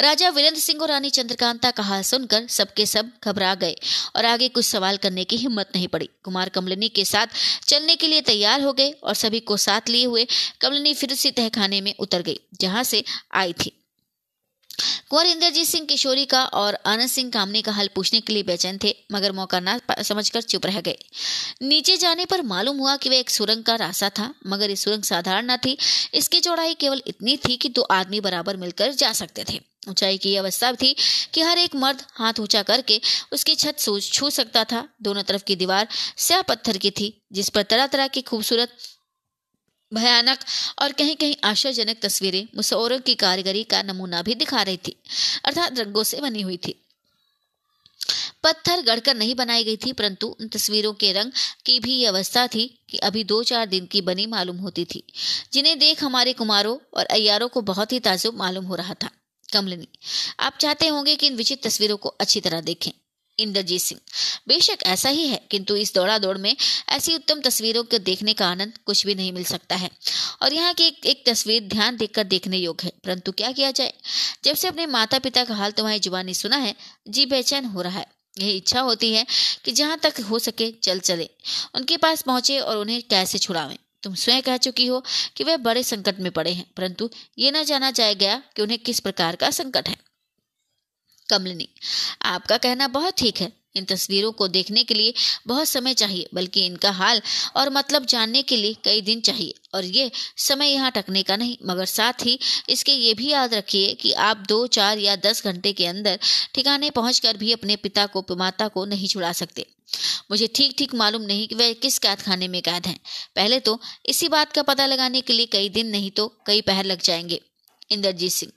राजा 0.00 0.28
वीरेंद्र 0.28 0.60
सिंह 0.60 0.80
और 0.80 0.88
रानी 0.88 1.10
चंद्रकांता 1.10 1.70
का 1.70 1.82
हाल 1.82 2.02
सुनकर 2.02 2.46
सबके 2.48 2.86
सब 2.86 3.10
घबरा 3.24 3.54
गए 3.54 3.74
और 4.16 4.26
आगे 4.26 4.48
कुछ 4.48 4.64
सवाल 4.66 4.96
करने 4.96 5.24
की 5.24 5.36
हिम्मत 5.36 5.72
नहीं 5.74 5.88
पड़ी। 5.88 6.08
कुमार 6.24 6.48
कमलिनी 6.48 6.88
के 6.88 7.04
साथ 7.04 7.26
चलने 7.64 7.96
के 7.96 8.06
लिए 8.06 8.20
तैयार 8.22 8.62
हो 8.62 8.72
गए 8.72 8.90
और 8.92 9.14
सभी 9.14 9.40
को 9.40 9.56
साथ 9.56 9.88
लिए 9.88 10.04
हुए 10.04 10.26
कमलिनी 10.60 10.94
फिर 10.94 11.14
से 11.14 11.30
तहखाने 11.32 11.80
में 11.80 11.94
उतर 11.98 12.22
गई, 12.22 12.40
जहाँ 12.60 12.84
से 12.84 13.04
आई 13.34 13.52
थी। 13.54 13.72
कुंवर 15.10 15.26
इंद्रजीत 15.26 15.66
सिंह 15.66 15.86
किशोरी 15.86 16.24
का 16.24 16.44
और 16.44 16.78
आनंद 16.86 17.08
सिंह 17.08 17.30
कामनी 17.30 17.62
का 17.62 17.72
हल 17.72 17.88
पूछने 17.94 18.20
के 18.20 18.32
लिए 18.32 18.42
बेचैन 18.42 18.78
थे, 18.84 18.94
मगर 19.12 19.32
मौका 19.32 19.60
ना 19.60 19.78
समझकर 20.02 20.42
चुप 20.42 20.66
रह 20.66 20.80
गए। 20.80 20.98
नीचे 21.62 21.96
जाने 21.96 22.24
पर 22.24 22.42
मालूम 22.42 22.78
हुआ 22.78 22.96
कि 22.96 23.08
वह 23.08 23.16
एक 23.16 23.30
सुरंग 23.30 23.64
का 23.64 23.74
रास्ता 23.76 24.08
था, 24.10 24.34
मगर 24.46 24.70
ये 24.70 24.76
सुरंग 24.76 25.02
साधारण 25.02 25.50
न 25.50 25.56
थी। 25.56 25.76
इसकी 26.14 26.40
चौड़ाई 26.40 26.74
केवल 26.74 27.02
इतनी 27.06 27.36
थी 27.38 27.56
कि 27.56 27.68
दो 27.68 27.82
आदमी 27.92 28.20
बराबर 28.20 28.56
मिलकर 28.56 28.92
जा 28.94 29.12
सकते 29.12 29.44
थे। 29.50 29.60
ऊंचाई 29.88 30.18
की 30.18 30.34
अवस्था 30.36 30.72
थी 30.72 30.94
कि 31.34 31.42
हर 31.42 31.58
एक 31.58 31.74
मर्द 31.74 32.02
हाथ 32.14 32.40
ऊँचा 32.40 32.62
करके 32.62 33.00
उसकी 33.32 33.54
छत 33.54 33.78
छू 34.02 34.30
सकता 34.30 34.64
था। 34.64 34.86
दोनों 35.02 35.22
तरफ़ 35.22 35.44
की 35.44 35.56
दीवार 35.56 35.88
स्या 36.18 36.40
पत्थर 36.42 36.76
की 36.76 36.90
थी, 36.90 37.12
जिस 37.32 37.48
पर 37.48 37.62
तरह 37.62 37.86
तरह 37.86 38.08
की 38.08 38.22
खूबसूरत 38.22 38.76
भयानक 39.92 40.38
और 40.78 40.92
कहीं 40.92 41.16
कहीं 41.16 41.34
आश्चर्यजनक 41.44 42.00
तस्वीरें 42.02 42.46
मुसौरों 42.56 42.98
की 43.00 43.14
कारीगरी 43.14 43.64
का 43.64 43.82
नमूना 43.82 44.22
भी 44.22 44.34
दिखा 44.34 44.62
रही 44.62 44.76
थी, 44.78 44.96
अर्थात 45.44 45.78
रंगों 45.78 46.04
से 46.04 46.20
बनी 46.20 46.42
हुई 46.42 46.56
थी। 46.56 46.74
पत्थर 48.44 48.82
गढ़कर 48.82 49.14
नहीं 49.14 49.34
बनाई 49.34 49.64
गई 49.64 49.76
थी, 49.76 49.92
परंतु 49.92 50.26
उन 50.40 50.48
तस्वीरों 50.48 50.92
के 50.92 51.12
रंग 51.12 51.32
की 51.66 51.78
भी 51.80 51.94
ये 51.94 52.06
अवस्था 52.06 52.46
थी 52.46 52.66
कि 52.90 52.98
अभी 52.98 53.24
दो 53.24 53.42
चार 53.42 53.66
दिन 53.66 53.86
की 53.86 54.00
बनी 54.00 54.26
मालूम 54.26 54.56
होती 54.56 54.84
थी, 54.84 55.02
जिन्हें 55.52 55.78
देख 55.78 56.04
हमारे 56.04 56.32
कुमारों 56.32 56.76
और 56.94 57.04
अयारों 57.06 57.48
को 57.48 57.60
बहुत 57.62 57.92
ही 57.92 58.00
ताजुब 58.00 58.36
मालूम 58.36 58.64
हो 58.64 58.74
रहा 58.74 58.94
था। 58.94 59.10
कमलिनी, 59.52 59.88
आप 60.40 60.58
चाहते 60.60 60.86
होंगे 60.86 61.16
कि 61.16 61.26
इन 61.26 61.36
विचित्र 61.36 61.68
तस्वीरों 61.68 61.96
को 61.96 62.08
अच्छी 62.08 62.40
तरह 62.40 62.60
देखें। 62.60 62.90
इंद्रजीत 63.40 63.82
सिंह। 63.82 64.00
बेशक 64.48 64.82
ऐसा 64.84 65.08
ही 65.08 65.26
है 65.26 65.40
किंतु 65.50 65.76
इस 65.76 65.94
दौड़ा 65.94 66.18
दौड़ 66.18 66.36
में 66.38 66.54
ऐसी 66.88 67.14
उत्तम 67.14 67.40
तस्वीरों 67.40 67.82
को 67.84 67.98
देखने 68.00 68.32
का 68.32 68.48
आनंद 68.48 68.78
कुछ 68.86 69.04
भी 69.06 69.14
नहीं 69.14 69.32
मिल 69.32 69.44
सकता 69.44 69.76
है। 69.76 69.90
और 70.42 70.52
यहाँ 70.52 70.72
की 70.74 70.84
एक, 70.84 71.06
एक 71.06 71.24
तस्वीर 71.26 71.62
ध्यान 71.62 71.96
देखकर 71.96 72.24
देखने 72.24 72.58
योग्य 72.58 72.86
है 72.86 72.92
परंतु 73.04 73.32
क्या 73.32 73.52
किया 73.52 73.70
जाए? 73.70 73.92
जब 74.44 74.54
से 74.54 74.68
अपने 74.68 74.86
माता 74.86 75.18
पिता 75.18 75.44
का 75.44 75.54
हाल 75.54 75.72
तुम्हारी 75.72 75.98
जुबानी 75.98 76.34
सुना 76.34 76.56
है 76.56 76.74
जी 77.08 77.26
बेचैन 77.26 77.64
हो 77.64 77.82
रहा 77.82 77.98
है। 77.98 78.06
यही 78.38 78.56
इच्छा 78.56 78.80
होती 78.80 79.12
है 79.14 79.26
कि 79.64 79.72
जहाँ 79.72 79.98
तक 79.98 80.20
हो 80.20 80.38
सके 80.38 80.70
चल 80.72 81.00
चले। 81.00 81.28
उनके 81.74 81.96
पास 81.96 82.22
पहुँचे 82.22 82.58
और 82.58 82.76
उन्हें 82.76 83.02
कैसे 83.02 83.38
छुड़ावें? 83.38 83.76
तुम 84.02 84.14
स्वयं 84.14 84.42
कह 84.42 84.56
चुकी 84.56 84.86
हो 84.86 85.02
कि 85.36 85.44
वे 85.44 85.56
बड़े 85.56 85.82
संकट 85.82 86.20
में 86.20 86.30
पड़े 86.32 86.52
हैं 86.52 86.66
परंतु 86.76 87.10
ये 87.38 87.50
न 87.50 87.64
जाना 87.64 87.90
जाए 87.90 88.14
गया 88.14 88.42
कि 88.56 88.62
उन्हें 88.62 88.78
किस 88.78 89.00
प्रकार 89.00 89.36
का 89.36 89.50
संकट 89.50 89.88
है। 89.88 89.96
कमलिनी। 91.30 91.68
आपका 92.24 92.56
कहना 92.58 92.88
बहुत 92.88 93.18
ठीक 93.18 93.40
है। 93.40 93.52
इन 93.76 93.84
तस्वीरों 93.84 94.30
को 94.32 94.46
देखने 94.48 94.82
के 94.84 94.94
लिए 94.94 95.12
बहुत 95.46 95.68
समय 95.68 95.94
चाहिए, 95.94 96.28
बल्कि 96.34 96.64
इनका 96.66 96.90
हाल 96.90 97.20
और 97.56 97.70
मतलब 97.70 98.06
जानने 98.06 98.42
के 98.42 98.56
लिए 98.56 98.76
कई 98.84 99.00
दिन 99.00 99.20
चाहिए। 99.20 99.54
और 99.74 99.84
ये 99.86 100.10
समय 100.36 100.68
यहाँ 100.68 100.90
टकने 100.90 101.22
का 101.22 101.36
नहीं, 101.36 101.56
मगर 101.66 101.84
साथ 101.84 102.26
ही 102.26 102.38
इसके 102.68 102.92
ये 102.92 103.12
भी 103.14 103.28
याद 103.28 103.54
रखिए 103.54 103.92
कि 103.94 104.12
आप 104.12 104.44
दो, 104.48 104.66
चार 104.68 104.98
या 104.98 105.16
दस 105.18 105.44
घंटे 105.44 105.72
के 105.72 105.86
अंदर 105.86 106.18
ठिकाने 106.54 106.90
पहुंचकर 106.90 107.36
भी 107.36 107.52
अपने 107.52 107.76
पिता 107.76 108.06
को, 108.06 108.24
माता 108.32 108.68
को 108.68 108.84
नहीं 108.84 109.08
छुड़ा 109.08 109.32
सकते। 109.32 109.66
मुझे 110.30 110.46
ठीक 110.46 110.74
ठीक 110.78 110.94
मालूम 110.94 111.22
नहीं 111.22 111.46
कि 111.48 111.54
वह 111.54 111.72
किस 111.72 111.98
कैद 111.98 112.20
खाने 112.20 112.48
में 112.48 112.60
कैद 112.62 112.86
हैं। 112.86 112.98
पहले 113.36 113.60
तो 113.60 113.78
इसी 114.06 114.28
बात 114.28 114.52
का 114.52 114.62
पता 114.64 114.86
लगाने 114.86 115.20
के 115.20 115.32
लिए 115.32 115.46
कई 115.46 115.68
दिन 115.68 115.86
नहीं 115.88 116.10
तो 116.10 116.26
कई 116.46 116.60
पहर 116.62 116.84
लग 116.84 117.02
जाएँगे। 117.02 117.40
इंद्रजीत 117.90 118.32
सिंह 118.32 118.52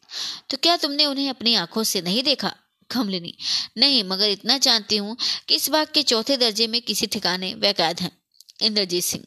तो 0.49 0.57
क्या 0.57 0.75
तुमने 0.77 1.05
उन्हें 1.05 1.29
अपनी 1.29 1.55
आँखों 1.55 1.83
से 1.83 2.01
नहीं 2.01 2.23
देखा? 2.23 2.53
खमलिनी 2.93 3.35
नहीं, 3.77 4.03
मगर 4.03 4.29
इतना 4.29 4.57
जानती 4.59 4.97
हूँ 4.97 5.17
कि 5.47 5.55
इस 5.55 5.69
बाग 5.69 5.87
के 5.93 6.03
चौथे 6.03 6.37
दर्जे 6.37 6.67
में 6.67 6.81
किसी 6.81 7.07
ठिकाने 7.07 7.53
वैकायद 7.55 7.99
हैं, 7.99 8.11
इंद्रजीत 8.61 9.03
सिंह। 9.03 9.25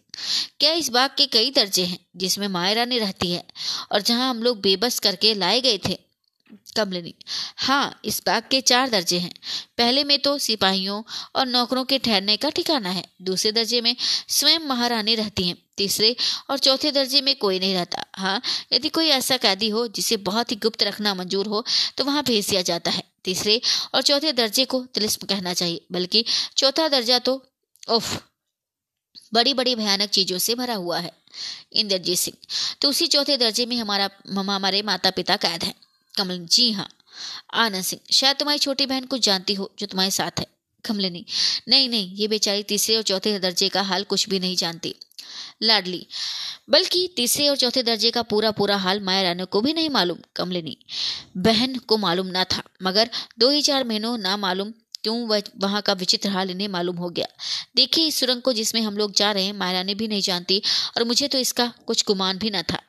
क्या 0.60 0.72
इस 0.74 0.88
बाग 0.90 1.10
के 1.18 1.26
कई 1.28 1.50
दर्जे 1.52 1.84
हैं, 1.84 1.98
जिसमें 2.16 2.48
माया 2.48 2.72
रानी 2.74 2.98
रहती 2.98 3.30
है 3.32 3.44
और 3.92 4.02
जहाँ 4.02 4.30
हम 4.30 4.42
लोग 4.42 4.60
बेबस 4.62 4.98
करके 5.00 5.34
लाए 5.36 5.60
गए 5.60 5.78
थे? 5.78 5.98
कमलिनी 6.76 7.14
हाँ 7.58 8.00
इस 8.04 8.20
बाग 8.26 8.42
के 8.50 8.60
चार 8.60 8.90
दर्जे 8.90 9.18
हैं। 9.18 9.32
पहले 9.78 10.02
में 10.04 10.18
तो 10.18 10.36
सिपाहियों 10.38 11.02
और 11.36 11.46
नौकरों 11.46 11.84
के 11.84 11.98
ठहरने 11.98 12.36
का 12.36 12.50
ठिकाना 12.50 12.90
है। 12.90 13.04
दूसरे 13.22 13.52
दर्जे 13.52 13.80
में 13.80 13.94
स्वयं 13.98 14.66
महारानी 14.68 15.14
रहती 15.14 15.46
हैं। 15.48 15.56
तीसरे 15.76 16.14
और 16.50 16.58
चौथे 16.58 16.90
दर्जे 16.92 17.20
में 17.20 17.34
कोई 17.36 17.58
नहीं 17.58 17.74
रहता। 17.74 18.04
हाँ 18.14 18.40
यदि 18.72 18.88
कोई 18.88 19.08
ऐसा 19.10 19.36
कैदी 19.38 19.68
हो 19.68 19.86
जिसे 19.88 20.16
बहुत 20.22 20.50
ही 20.50 20.56
गुप्त 20.56 20.82
रखना 20.82 21.14
मंजूर 21.14 21.46
हो 21.46 21.64
तो 21.98 22.04
वहाँ 22.04 22.22
भेज 22.24 22.48
दिया 22.50 22.62
जाता 22.62 22.90
है। 22.90 23.02
तीसरे 23.26 23.60
और 23.94 24.02
चौथे 24.02 24.32
दर्जे 24.34 24.64
को 24.66 24.80
तिलिस्म 24.94 25.26
कहना 25.26 25.54
चाहिए, 25.54 25.80
बल्कि 25.92 26.24
चौथा 26.56 26.88
दर्जा 26.88 27.18
तो 27.20 27.34
उफ, 27.88 28.22
बड़ी 29.34 29.54
बड़ी 29.54 29.74
भयानक 29.76 30.10
चीज़ों 30.10 30.38
से 30.40 30.54
भरा 30.54 30.74
हुआ 30.76 30.98
है, 30.98 31.12
इंद्रजीत 31.74 32.18
सिंह। 32.18 32.36
तो 32.80 32.88
उसी 32.88 33.06
चौथे 33.08 33.36
दर्जे 33.36 33.66
में 33.66 33.76
हमारा 33.76 34.10
हमारे 34.32 34.82
माता 34.84 35.10
पिता 35.12 35.36
कैद 35.38 35.64
है 35.64 35.74
कमल 36.14 36.46
जी 36.48 36.70
हाँ 36.72 36.88
आनंद 37.56 37.84
सिंह, 37.84 38.00
शायद 38.12 38.36
तुम्हारी 38.36 38.58
छोटी 38.60 38.86
बहन 38.86 39.04
कुछ 39.06 39.20
जानती 39.22 39.54
हो 39.54 39.70
जो 39.78 39.86
तुम्हारे 39.86 40.10
साथ 40.12 40.40
है। 40.40 40.46
कमलिनी, 40.84 41.24
नहीं 41.68 41.88
नहीं, 41.88 42.14
ये 42.16 42.28
बेचारी 42.28 42.62
तीसरे 42.64 42.96
और 42.96 43.02
चौथे 43.04 43.38
दर्जे 43.40 43.68
का 43.68 43.82
हाल 43.82 44.04
कुछ 44.04 44.28
भी 44.28 44.38
नहीं 44.40 44.56
जानती। 44.56 44.94
लाडली। 45.62 46.06
बल्कि 46.70 47.08
तीसरे 47.16 47.48
और 47.48 47.56
चौथे 47.56 47.82
दर्जे 47.82 48.10
का 48.10 48.22
पूरा 48.22 48.50
पूरा 48.50 48.76
हाल 48.76 49.00
माया 49.00 49.22
रानी 49.22 49.44
को 49.44 49.60
भी 49.60 49.72
नहीं 49.72 49.90
मालूम, 49.90 50.18
कमलिनी। 50.36 50.76
बहन 51.36 51.76
को 51.78 51.96
मालूम 51.96 52.26
ना 52.26 52.44
था, 52.44 52.62
मगर 52.82 53.10
दो 53.38 53.50
ही 53.50 53.62
चार 53.62 53.84
महीनों 53.84 54.16
ना 54.18 54.36
मालूम 54.36 54.72
क्यों 55.02 55.16
वह 55.28 55.42
वहाँ 55.58 55.82
का 55.82 55.92
विचित्र 55.92 56.28
हाल 56.28 56.50
इन्हें 56.50 56.68
मालूम 56.68 56.96
हो 56.96 57.08
गया। 57.10 57.26
देखिए 57.76 58.06
इस 58.06 58.18
सुरंग 58.20 58.42
को 58.42 58.52
जिसमें 58.52 58.80
हम 58.82 58.96
लोग 58.96 59.14
जा 59.14 59.30
रहे 59.32 59.44
हैं, 59.44 59.52
माया 59.52 59.72
रानी 59.72 59.94
भी 59.94 60.08
नहीं 60.08 60.22
जानती 60.22 60.62
और 60.96 61.04
मुझे 61.04 61.28
तो 61.28 61.38
इसका 61.38 61.72
कुछ 61.86 62.04
गुमान 62.06 62.38
भी 62.38 62.50
ना 62.50 62.62
था। 62.62 62.80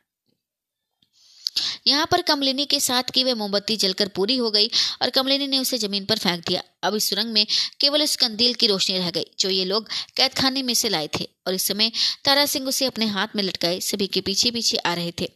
यहाँ 1.87 2.07
पर 2.11 2.21
कमलिनी 2.21 2.65
के 2.65 2.79
साथ 2.79 3.11
की 3.13 3.23
वह 3.23 3.35
मोमबत्ती 3.35 3.77
जलकर 3.77 4.07
पूरी 4.15 4.37
हो 4.37 4.51
गई 4.51 4.69
और 5.01 5.09
कमलिनी 5.09 5.47
ने 5.47 5.59
उसे 5.59 5.77
ज़मीन 5.77 6.05
पर 6.05 6.17
फेंक 6.17 6.43
दिया। 6.47 6.61
अब 6.83 6.95
इस 6.95 7.09
सुरंग 7.09 7.31
में 7.33 7.45
केवल 7.79 8.03
उस 8.03 8.15
कंदील 8.15 8.53
की 8.53 8.67
रोशनी 8.67 8.97
रह 8.97 9.09
गई, 9.11 9.25
जो 9.39 9.49
ये 9.49 9.65
लोग 9.65 9.89
कैद 10.17 10.33
खाने 10.33 10.63
में 10.63 10.73
से 10.73 10.89
लाए 10.89 11.09
थे 11.19 11.27
और 11.47 11.53
इस 11.53 11.67
समय 11.67 11.91
तारा 12.25 12.45
सिंह 12.45 12.67
उसे 12.67 12.85
अपने 12.85 13.05
हाथ 13.07 13.35
में 13.35 13.43
लटकाए, 13.43 13.79
सभी 13.81 14.07
के 14.07 14.21
पीछे 14.21 14.51
पीछे 14.51 14.77
आ 14.77 14.93
रहे 14.93 15.11
थे। 15.21 15.29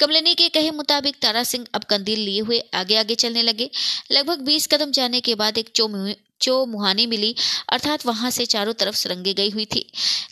कमलिनी 0.00 0.34
के 0.34 0.48
कहे 0.48 0.70
मुताबिक 0.72 1.16
तारा 1.22 1.42
सिंह 1.44 1.66
अब 1.74 1.84
कंदील 1.84 2.20
लिए 2.20 2.40
हुए 2.40 2.58
आगे 2.74 2.96
आगे 2.96 3.14
चलने 3.14 3.42
लगे। 3.42 3.70
लगभग 4.12 4.40
बीस 4.40 4.66
कदम 4.66 4.90
जाने 4.90 5.20
के 5.20 5.34
बाद 5.34 5.58
एक 5.58 5.70
चो 6.40 6.64
मुहानी 6.66 7.06
मिली, 7.06 7.34
अर्थात 7.68 8.06
वहाँ 8.06 8.30
से 8.30 8.46
चारों 8.46 8.72
तरफ़ 8.72 8.96
सुरंगे 8.96 9.34
गई 9.34 9.50
हुई 9.50 9.64
थी। 9.64 9.80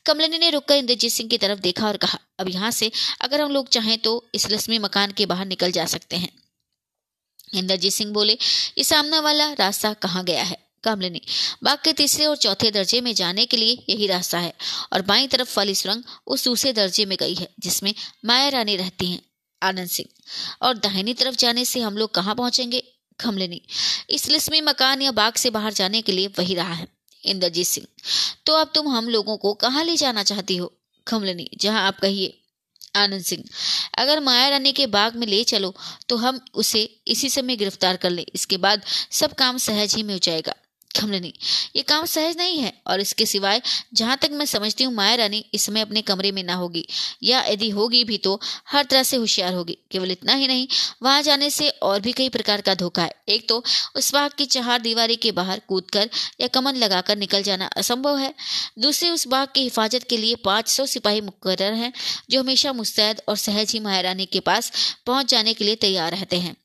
कमलिनी 0.07 0.38
ने 0.38 0.51
रुककर 0.51 0.75
इंद्रजीत 0.75 1.12
सिंह 1.12 1.29
की 1.29 1.38
तरफ़ 1.38 1.61
देखा 1.61 1.87
और 1.87 1.97
कहा, 1.97 2.19
अब 2.38 2.49
यहाँ 2.49 2.71
से 2.71 2.91
अगर 3.21 3.41
हम 3.41 3.51
लोग 3.51 3.69
चाहें 3.69 3.99
तो 3.99 4.31
इस 4.35 4.47
रस्मी 4.47 4.79
मकान 4.79 5.12
के 5.12 5.27
बाहर 5.27 5.47
निकल 5.47 5.73
जा 5.73 5.87
सकते 5.87 6.17
हैं। 6.17 6.33
इंद्रजीत 7.55 7.93
सिंह 7.93 8.12
बोले, 8.12 8.33
ये 8.79 8.85
सामना 8.85 9.21
वाला 9.21 9.53
रास्ता 9.53 9.93
कहाँ 9.93 10.25
गया 10.25 10.43
है? 10.43 10.57
कमलिनी 10.85 11.21
बाग 11.62 11.79
के 11.85 11.93
तीसरे 11.93 12.25
और 12.27 12.37
चौथे 12.37 12.71
दर्जे 12.71 13.01
में 13.01 13.15
जाने 13.15 13.45
के 13.47 13.57
लिए 13.57 13.85
यही 13.88 14.07
रास्ता 14.07 14.38
है 14.38 14.53
और 14.93 15.03
बाई 15.03 15.27
तरफ़ 15.27 15.57
वाली 15.57 15.75
सुरंग 15.75 16.03
उस 16.27 16.45
दूसरे 16.45 16.73
दर्जे 16.73 17.05
में 17.05 17.17
गई 17.21 17.35
है, 17.35 17.49
जिसमें 17.61 17.95
माया 18.25 18.49
रानी 18.49 18.77
रहती 18.77 19.11
हैं, 19.11 19.21
आनंद 19.62 19.88
सिंह। 19.88 20.09
और 20.62 20.79
दाहिनी 20.79 21.15
तरफ़ 21.15 21.35
जाने 21.35 21.65
से 21.65 21.81
हम 21.81 21.97
लोग 21.97 22.15
कहाँ 22.15 22.35
पहुँचेंगे? 22.35 22.83
खमलिनी 23.23 23.61
इस 24.11 24.29
लिस्ट 24.29 24.51
में 24.51 24.61
मकान 24.63 25.03
या 25.03 25.13
बाग 25.13 25.35
से 25.37 25.51
बाहर 25.51 25.73
जाने 25.75 26.03
के 26.03 26.13
लिए 26.13 26.27
वही 26.39 26.55
रहा 26.55 26.73
है। 26.73 26.87
इंद्रजीत 27.23 27.67
सिंह 27.67 27.87
तो 28.47 28.55
अब 28.55 28.71
तुम 28.75 28.89
हम 28.89 29.09
लोगों 29.09 29.37
को 29.37 29.53
कहाँ 29.57 29.85
ले 29.85 29.97
जाना 29.97 30.23
चाहती 30.25 30.57
हो? 30.57 30.73
खमलनी 31.07 31.49
जहाँ 31.57 31.87
आप 31.87 31.99
कहिए। 32.01 32.39
आनंद 32.97 33.23
सिंह, 33.23 33.45
अगर 33.99 34.21
माया 34.21 34.49
रानी 34.49 34.73
के 34.73 34.87
बाग 34.89 35.15
में 35.17 35.27
ले 35.27 35.43
चलो 35.45 35.75
तो 36.09 36.17
हम 36.17 36.41
उसे 36.55 36.83
इसी 37.07 37.29
समय 37.31 37.57
गिरफ़्तार 37.57 37.97
कर 37.97 38.11
ले। 38.11 38.27
इसके 38.35 38.57
बाद 38.59 38.83
सब 39.13 39.33
काम 39.35 39.59
सहज 39.59 39.95
ही 39.95 40.03
में 40.03 40.13
हो 40.15 40.19
जाएगा। 40.21 40.55
खमलनी 40.93 41.33
ये 41.77 41.83
काम 41.85 42.05
सहज 42.07 42.37
नहीं 42.37 42.59
है, 42.59 42.73
और 42.87 43.01
इसके 43.01 43.27
सिवाय 43.27 43.61
जहाँ 43.95 44.17
तक 44.17 44.31
मैं 44.33 44.47
समझती 44.47 44.85
हूँ 44.85 44.95
माया 44.95 45.15
रानी 45.15 45.45
इस 45.55 45.63
समय 45.63 45.81
अपने 45.81 46.03
कमरे 46.03 46.33
में 46.33 46.43
ना 46.45 46.55
होगी, 46.55 46.87
या 47.23 47.43
यदि 47.43 47.71
होगी 47.71 48.03
भी 48.05 48.19
तो 48.19 48.39
हर 48.73 48.85
तरह 48.85 49.03
से 49.03 49.17
होशियार 49.17 49.55
होगी। 49.55 49.77
केवल 49.91 50.11
इतना 50.11 50.35
ही 50.35 50.47
नहीं, 50.47 50.67
वहाँ 51.03 51.23
जाने 51.23 51.51
से 51.51 51.69
और 51.69 52.01
भी 52.01 52.13
कई 52.13 52.29
प्रकार 52.29 52.61
का 52.61 52.75
धोखा 52.75 53.03
है। 53.03 53.15
एक 53.29 53.49
तो 53.49 53.63
उस 53.97 54.13
बाग 54.15 54.31
की 54.39 54.47
चार 54.47 54.81
दीवारी 54.81 55.17
के 55.17 55.33
बाहर 55.33 55.61
कूदकर 55.69 56.11
या 56.41 56.47
कमन 56.49 56.77
लगाकर 56.77 57.17
निकल 57.19 57.43
जाना 57.43 57.67
असंभव 57.77 58.19
है। 58.19 58.33
दूसरे, 58.79 59.11
उस 59.11 59.27
बाग 59.27 59.49
की 59.55 59.63
हिफाजत 59.63 60.07
के 60.11 60.17
लिए 60.17 60.35
पाँच 60.45 60.69
सौ 60.69 60.87
सिपाही 60.87 61.21
मुकर 61.21 61.63
हैं, 61.63 61.93
जो 62.31 62.41
हमेशा 62.41 62.73
मुस्तैद 62.73 63.21
और 63.29 63.37
सहज 63.37 63.73
ही 63.73 63.81
माया 63.81 64.01
रानी 64.01 64.27
के 64.27 64.41
पास 64.43 64.73
पहुँच 65.07 65.31
जाने 65.31 65.55
के 65.55 65.65
लिए 65.65 65.75
तैयार 65.77 66.13
रहते 66.13 66.39
हैं। 66.39 66.57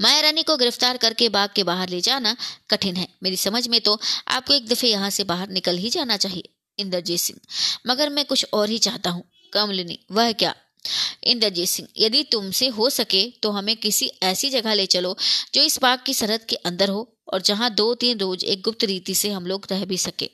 माया 0.00 0.20
रानी 0.20 0.42
को 0.42 0.56
गिरफ़्तार 0.56 0.96
करके 0.96 1.28
बाग 1.30 1.50
के 1.54 1.64
बाहर 1.64 1.88
ले 1.88 2.00
जाना 2.02 2.36
कठिन 2.70 2.96
है। 2.96 3.06
मेरी 3.22 3.36
समझ 3.38 3.66
में 3.68 3.80
तो 3.80 3.98
आपको 4.28 4.54
एक 4.54 4.68
दफे 4.68 4.88
यहाँ 4.88 5.10
से 5.10 5.24
बाहर 5.24 5.48
निकल 5.50 5.78
ही 5.78 5.90
जाना 5.90 6.16
चाहिए, 6.18 6.48
इंद्रजीत 6.78 7.20
सिंह। 7.20 7.40
मगर 7.86 8.10
मैं 8.10 8.24
कुछ 8.24 8.46
और 8.52 8.68
ही 8.68 8.78
चाहता 8.80 9.10
हूँ। 9.10 9.24
कमलिनी, 9.52 9.98
वह 10.10 10.32
क्या? 10.34 10.54
इंद्रजीत 11.24 11.68
सिंह, 11.68 11.88
यदि 11.98 12.22
तुमसे 12.32 12.66
हो 12.68 12.88
सके 12.90 13.24
तो 13.42 13.50
हमें 13.50 13.76
किसी 13.76 14.10
ऐसी 14.24 14.50
जगह 14.50 14.74
ले 14.74 14.86
चलो 14.88 15.16
जो 15.54 15.62
इस 15.62 15.78
बाग 15.82 16.02
की 16.06 16.14
सरहद 16.14 16.44
के 16.44 16.56
अंदर 16.64 16.88
हो 16.88 17.08
और 17.28 17.42
जहाँ 17.42 17.70
दो 17.72 17.94
तीन 17.96 18.18
रोज 18.18 18.44
एक 18.44 18.62
गुप्त 18.62 18.84
रीति 18.84 19.14
से 19.14 19.30
हम 19.30 19.46
लोग 19.46 19.66
रह 19.70 19.84
भी 19.84 19.96
सके। 19.98 20.30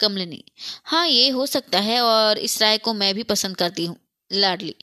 कमलिनी 0.00 0.42
हाँ 0.84 1.06
ये 1.08 1.28
हो 1.30 1.46
सकता 1.46 1.80
है 1.80 2.00
और 2.02 2.38
इस 2.40 2.60
राय 2.62 2.78
को 2.78 2.94
मैं 2.94 3.14
भी 3.14 3.22
पसंद 3.24 3.56
करती 3.56 3.84
हूँ। 3.84 3.96
लाडली, 4.30 4.74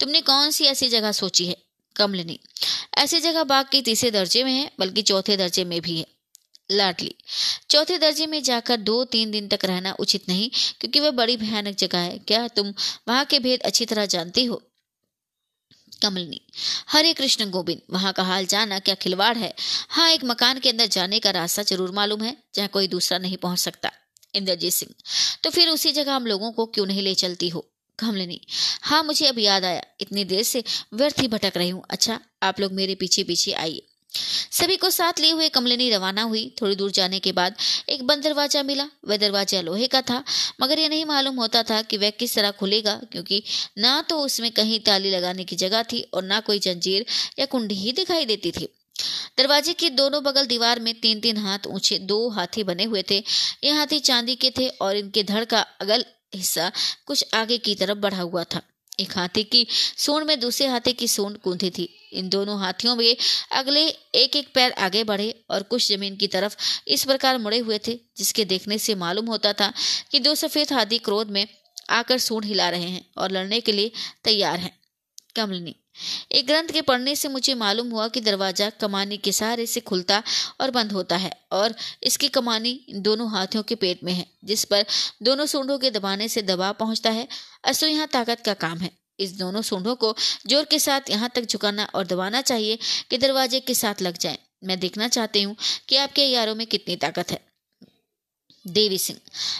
तुमने 0.00 0.20
कौन 0.22 0.50
सी 0.50 0.64
ऐसी 0.66 0.88
जगह 0.88 1.12
सोची 1.12 1.46
है? 1.46 1.56
कमलिनी 1.98 2.38
ऐसी 2.98 3.20
जगह 3.20 3.44
बाग 3.44 3.66
के 3.72 3.82
तीसरे 3.82 4.10
दर्जे 4.10 4.44
में 4.44 4.52
है, 4.52 4.70
बल्कि 4.78 5.02
चौथे 5.02 5.36
दर्जे 5.36 5.64
में 5.64 5.80
भी 5.80 5.98
है। 5.98 6.06
लाडली। 6.72 7.14
चौथे 7.70 7.98
दर्जे 7.98 8.26
में 8.26 8.42
जाकर 8.42 8.76
दो 8.76 9.04
तीन 9.04 9.30
दिन 9.30 9.48
तक 9.48 9.64
रहना 9.64 9.96
उचित 10.00 10.28
नहीं, 10.28 10.50
क्योंकि 10.80 11.00
वह 11.00 11.10
बड़ी 11.10 11.36
भयानक 11.36 11.76
जगह 11.76 11.98
है। 11.98 12.18
क्या 12.18 12.48
तुम 12.48 12.74
वहाँ 13.08 13.24
के 13.24 13.38
भेद 13.38 13.60
अच्छी 13.60 13.84
तरह 13.86 14.06
जानती 14.06 14.44
हो? 14.44 14.62
कमलनी। 16.02 16.40
हरे 16.88 17.12
कृष्ण 17.12 17.50
गोविंद, 17.50 17.80
वहाँ 17.90 18.12
का 18.12 18.22
हाल 18.22 18.46
जाना 18.46 18.78
क्या 18.78 18.94
खिलवाड़ 18.94 19.36
है? 19.36 19.54
हाँ 19.88 20.10
एक 20.10 20.24
मकान 20.24 20.58
के 20.58 20.68
अंदर 20.68 20.86
जाने 20.86 21.18
का 21.18 21.30
रास्ता 21.30 21.62
ज़रूर 21.62 21.90
मालूम 21.90 22.22
है, 22.22 22.36
जहाँ 22.54 22.68
कोई 22.68 22.88
दूसरा 22.88 23.18
नहीं 23.18 23.36
पहुँच 23.36 23.58
सकता। 23.58 23.90
इंद्रजीत 24.34 24.72
सिंह। 24.72 24.94
तो 25.44 25.50
फिर 25.50 25.68
उसी 25.68 25.92
जगह 25.92 26.14
हम 26.14 26.26
लोगों 26.26 26.52
को 26.52 26.66
क्यों 26.66 26.86
नहीं 26.86 27.02
ले 27.02 27.14
चलती 27.14 27.48
हो? 27.48 27.66
कमलिनी 27.98 28.40
हाँ 28.82 29.02
मुझे 29.02 29.26
अब 29.26 29.38
याद 29.38 29.64
आया। 29.64 29.82
इतनी 30.00 30.24
देर 30.24 30.42
से 30.44 30.62
व्यर्थ 30.94 31.20
ही 31.20 31.28
भटक 31.28 31.56
रही 31.56 31.68
हूँ। 31.68 31.82
अच्छा 31.90 32.20
आप 32.42 32.60
लोग 32.60 32.72
मेरे 32.72 32.94
पीछे 32.94 33.24
पीछे 33.24 33.52
आइए। 33.54 33.82
सभी 34.52 34.76
को 34.76 34.88
साथ 34.90 35.20
लिए 35.20 35.30
हुए 35.32 35.48
कमलिनी 35.48 35.88
रवाना 35.90 36.22
हुई। 36.22 36.44
थोड़ी 36.60 36.74
दूर 36.74 36.90
जाने 36.90 37.18
के 37.18 37.32
बाद 37.32 37.56
एक 37.88 38.02
बंद 38.02 38.22
दरवाज़ा 38.22 38.62
मिला। 38.62 38.88
वह 39.04 39.16
दरवाज़ा 39.16 39.60
लोहे 39.60 39.86
का 39.86 40.00
था, 40.02 40.22
मगर 40.60 40.78
यह 40.78 40.88
नहीं 40.88 41.04
मालूम 41.04 41.36
होता 41.36 41.62
था 41.62 41.80
कि 41.82 41.96
वह 41.96 42.10
किस 42.12 42.34
तरह 42.34 42.50
खुलेगा, 42.52 42.94
क्योंकि 43.12 43.42
ना 43.78 44.00
तो 44.02 44.18
उसमें 44.20 44.50
कहीं 44.52 44.80
ताली 44.80 45.10
लगाने 45.10 45.44
की 45.44 45.56
जगह 45.56 45.82
थी 45.82 46.00
और 46.04 46.22
ना 46.24 46.40
कोई 46.40 46.58
जंजीर 46.60 47.06
या 47.38 47.46
कुंडी 47.46 47.74
ही 47.74 47.92
दिखाई 47.92 48.24
देती 48.24 48.52
थी। 48.52 48.68
दरवाजे 49.38 49.72
के 49.72 49.90
दोनों 49.92 50.22
बगल 50.22 50.46
दीवार 50.46 50.80
में 50.80 50.94
तीन 50.94 51.20
तीन 51.20 51.36
हाथ 51.36 51.66
ऊँचे, 51.66 51.98
दो 51.98 52.28
हाथी 52.30 52.62
बने 52.64 52.84
हुए 52.84 53.02
थे। 53.10 53.18
ये 53.64 53.70
हाथी 53.72 53.98
चांदी 54.00 54.34
के 54.36 54.50
थे 54.50 54.68
और 54.68 54.96
इनके 54.96 55.22
धड़ 55.24 55.44
का 55.44 55.60
अगल 55.80 56.04
हिस्सा 56.32 56.70
कुछ 57.06 57.24
आगे 57.34 57.58
की 57.58 57.74
तरफ़ 57.74 57.98
बढ़ा 57.98 58.20
हुआ 58.20 58.44
था। 58.44 58.62
एक 59.00 59.16
हाथी 59.18 59.42
की 59.44 59.66
सूंड 59.70 60.24
में 60.26 60.38
दूसरे 60.40 60.66
हाथी 60.66 60.92
की 60.92 61.08
सूंड 61.08 61.36
कूदी 61.38 61.70
थी। 61.70 61.84
इन 62.12 62.28
दोनों 62.28 62.58
हाथियों 62.60 62.94
में 62.96 63.16
अगले 63.52 63.86
एक 63.88 64.36
एक 64.36 64.48
पैर 64.54 64.72
आगे 64.72 65.04
बढ़े 65.04 65.30
और 65.50 65.62
कुछ 65.62 65.88
ज़मीन 65.88 66.16
की 66.16 66.26
तरफ़ 66.26 66.56
इस 66.88 67.04
प्रकार 67.04 67.38
मुड़े 67.38 67.58
हुए 67.58 67.78
थे, 67.78 67.98
जिसके 68.16 68.44
देखने 68.44 68.78
से 68.78 68.94
मालूम 68.94 69.26
होता 69.26 69.52
था 69.52 69.72
कि 70.10 70.20
दो 70.20 70.34
सफ़ेद 70.34 70.72
हाथी 70.72 70.98
क्रोध 70.98 71.30
में 71.30 71.46
आकर 71.90 72.18
सूंड 72.18 72.44
हिला 72.44 72.68
रहे 72.70 72.88
हैं 72.90 73.04
और 73.18 73.30
लड़ने 73.30 73.60
के 73.60 73.72
लिए 73.72 73.92
तैयार 74.24 74.58
हैं। 74.58 74.78
कमलिनी 75.36 75.74
एक 76.32 76.46
ग्रंथ 76.46 76.68
के 76.68 76.82
पढ़ने 76.82 77.14
से 77.16 77.28
मुझे 77.28 77.54
मालूम 77.56 77.90
हुआ 77.90 78.06
कि 78.08 78.20
दरवाज़ा 78.20 78.68
कमानी 78.80 79.16
के 79.18 79.32
सहारे 79.32 79.66
से 79.66 79.80
खुलता 79.82 80.22
और 80.60 80.70
बंद 80.70 80.92
होता 80.92 81.16
है 81.16 81.32
और 81.52 81.74
इसकी 82.02 82.28
कमानी 82.30 82.80
दोनों 82.92 83.30
हाथियों 83.30 83.62
के 83.62 83.74
पेट 83.76 84.04
में 84.04 84.12
है, 84.12 84.26
जिस 84.44 84.64
पर 84.64 84.84
दोनों 85.22 85.46
सूंढों 85.46 85.78
के 85.78 85.90
दबाने 85.90 86.28
से 86.28 86.42
दबाव 86.44 86.74
पहुँचता 86.74 87.10
है। 87.10 87.26
असो 87.64 87.86
यहाँ 87.86 88.06
ताकत 88.08 88.42
का 88.44 88.54
काम 88.56 88.78
है। 88.78 88.90
इस 89.18 89.32
दोनों 89.38 89.62
सूंढों 89.62 89.94
को 89.96 90.14
ज़ोर 90.46 90.64
के 90.64 90.78
साथ 90.78 91.10
यहाँ 91.10 91.30
तक 91.34 91.44
झुकाना 91.44 91.88
और 91.94 92.06
दबाना 92.06 92.40
चाहिए 92.42 92.78
कि 93.10 93.18
दरवाजे 93.18 93.60
के 93.60 93.74
साथ 93.74 94.02
लग 94.02 94.18
जाए। 94.18 94.38
मैं 94.64 94.78
देखना 94.80 95.08
चाहती 95.08 95.42
हूँ 95.42 95.56
कि 95.88 95.96
आपके 95.98 96.22
यारों 96.24 96.54
में 96.54 96.66
कितनी 96.66 96.96
ताकत 96.98 97.30
है। 97.30 97.40
देवी 98.64 98.98
सिंह, 98.98 99.18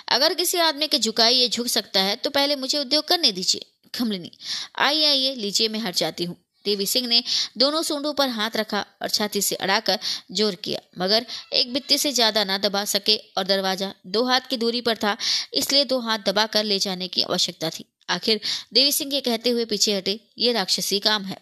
अगर 0.08 0.34
किसी 0.34 0.58
आदमी 0.60 0.86
के 0.88 0.98
झुकाई 0.98 1.34
ये 1.34 1.48
झुक 1.48 1.66
सकता 1.68 2.00
है 2.02 2.16
तो 2.16 2.30
पहले 2.30 2.56
मुझे 2.56 2.78
उद्योग 2.78 3.06
करने 3.08 3.30
दीजिए। 3.32 3.66
खमलिनी 3.98 4.30
आइए 4.78 5.06
आइए, 5.06 5.34
लीजिए, 5.36 5.68
मैं 5.68 5.80
हट 5.80 5.96
जाती 5.96 6.24
हूँ। 6.24 6.36
देवी 6.64 6.86
सिंह 6.86 7.06
ने 7.08 7.22
दोनों 7.58 7.82
सूंडों 7.82 8.12
पर 8.14 8.28
हाथ 8.30 8.56
रखा 8.56 8.84
और 9.02 9.08
छाती 9.10 9.40
से 9.42 9.54
अड़ाकर 9.56 9.98
ज़ोर 10.32 10.54
किया, 10.54 10.80
मगर 10.98 11.26
एक 11.52 11.72
बित्ते 11.72 11.98
से 11.98 12.12
ज़्यादा 12.12 12.44
ना 12.44 12.56
दबा 12.58 12.84
सके 12.86 13.16
और 13.36 13.44
दरवाज़ा 13.46 13.92
दो 14.08 14.24
हाथ 14.24 14.48
की 14.50 14.56
दूरी 14.56 14.80
पर 14.80 14.96
था, 14.96 15.16
इसलिए 15.54 15.84
दो 15.86 15.98
हाथ 16.00 16.18
दबाकर 16.26 16.64
ले 16.64 16.78
जाने 16.78 17.08
की 17.08 17.22
आवश्यकता 17.22 17.70
थी। 17.70 17.84
आखिर 18.10 18.40
देवी 18.74 18.92
सिंह 18.92 19.10
के 19.10 19.20
कहते 19.22 19.50
हुए 19.50 19.64
पीछे 19.66 19.96
हटे, 19.96 20.18
ये 20.38 20.52
राक्षसी 20.52 20.98
काम 21.00 21.24
है। 21.24 21.36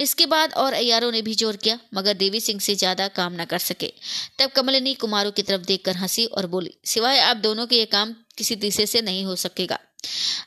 इसके 0.00 0.26
बाद 0.26 0.52
और 0.54 0.72
अयारों 0.74 1.10
ने 1.12 1.22
भी 1.22 1.34
ज़ोर 1.34 1.56
किया, 1.56 1.78
मगर 1.94 2.14
देवी 2.16 2.40
सिंह 2.40 2.60
से 2.60 2.74
ज़्यादा 2.76 3.08
काम 3.10 3.40
न 3.40 3.44
कर 3.46 3.58
सके। 3.60 3.92
तब 4.38 4.50
कमलिनी 4.50 4.94
कुमारों 4.96 5.32
की 5.32 5.42
तरफ़ 5.42 5.62
देखकर 5.64 5.96
हँसी 5.96 6.24
और 6.26 6.46
बोली, 6.48 6.74
सिवाय 6.86 7.18
आप 7.20 7.36
दोनों 7.38 7.66
के 7.66 7.76
ये 7.76 7.84
काम 7.88 8.14
किसी 8.38 8.56
तीसरे 8.56 8.86
से 8.86 9.02
नहीं 9.02 9.24
हो 9.24 9.36
सकेगा। 9.38 9.78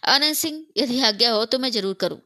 आनंद 0.08 0.36
सिंह, 0.36 0.64
यदि 0.78 1.02
आज्ञा 1.04 1.32
हो 1.32 1.46
तो 1.46 1.60
मैं 1.60 1.72
ज़रूर 1.72 1.94
करूँ। 1.96 2.20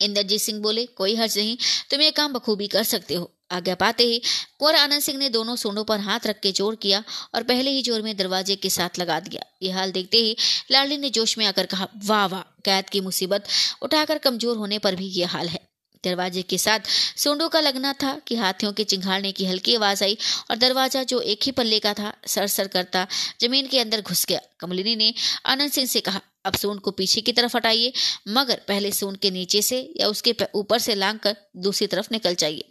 इंद्रजीत 0.00 0.40
सिंह 0.40 0.60
बोले, 0.60 0.84
कोई 0.86 1.14
हर्ज 1.16 1.38
नहीं, 1.38 1.56
तुम 1.90 2.00
ये 2.00 2.10
काम 2.12 2.32
बखूबी 2.32 2.66
कर 2.68 2.82
सकते 2.84 3.14
हो। 3.14 3.30
आज्ञा 3.52 3.74
पाते 3.74 4.04
ही 4.04 4.18
कुंवर 4.58 4.76
आनंद 4.76 5.02
सिंह 5.02 5.18
ने 5.18 5.28
दोनों 5.30 5.54
सोनों 5.56 5.84
पर 5.84 6.00
हाथ 6.00 6.26
रख 6.26 6.40
के 6.40 6.52
ज़ोर 6.52 6.74
किया 6.76 7.02
और 7.34 7.42
पहले 7.42 7.70
ही 7.70 7.82
ज़ोर 7.82 8.02
में 8.02 8.16
दरवाजे 8.16 8.56
के 8.56 8.70
साथ 8.70 8.98
लगा 8.98 9.18
दिया। 9.20 9.44
यह 9.62 9.76
हाल 9.76 9.92
देखते 9.92 10.18
ही 10.18 10.36
लाडली 10.70 10.96
ने 10.98 11.10
जोश 11.10 11.36
में 11.38 11.44
आकर 11.46 11.66
कहा, 11.66 11.88
वाह 11.96 12.26
वाह, 12.26 12.40
कैद 12.64 12.88
की 12.88 13.00
मुसीबत, 13.02 13.44
उठाकर 13.82 14.18
कमज़ोर 14.20 14.56
होने 14.56 14.78
पर 14.78 14.94
भी 14.96 15.06
ये 15.08 15.24
हाल 15.26 15.48
है। 15.48 15.60
दरवाजे 16.04 16.42
के 16.44 16.58
साथ 16.58 16.88
सोंडों 17.18 17.48
का 17.48 17.60
लगना 17.60 17.92
था 18.02 18.14
कि 18.26 18.36
हाथियों 18.36 18.72
के 18.72 18.84
चिंघाड़ने 18.84 19.32
की 19.32 19.46
हल्की 19.46 19.74
आवाज़ 19.76 20.04
आई 20.04 20.18
और 20.50 20.56
दरवाज़ा 20.58 21.02
जो 21.04 21.20
एक 21.22 21.42
ही 21.42 21.52
पल्ले 21.52 21.78
का 21.80 21.94
था 21.94 22.12
सर 22.26 22.46
सर 22.48 22.68
करता 22.68 23.06
ज़मीन 23.40 23.66
के 23.66 23.78
अंदर 23.78 24.00
घुस 24.02 24.24
गया। 24.26 24.40
कमलिनी 24.60 24.96
ने 24.96 25.12
आनंद 25.46 25.72
सिंह 25.72 25.86
से 25.86 26.00
कहा, 26.00 26.20
अब 26.44 26.56
सोन 26.56 26.78
को 26.78 26.90
पीछे 26.90 27.20
की 27.20 27.32
तरफ़ 27.32 27.56
हटाइए, 27.56 27.92
मगर 28.28 28.60
पहले 28.68 28.90
सोन 28.92 29.14
के 29.16 29.30
नीचे 29.30 29.62
से 29.62 29.80
या 29.96 30.08
उसके 30.08 30.34
ऊपर 30.54 30.78
से 30.78 30.94
लांग 30.94 31.18
कर 31.18 31.36
दूसरी 31.58 31.86
तरफ़ 31.86 32.08
निकल 32.12 32.34
जाइए। 32.34 32.64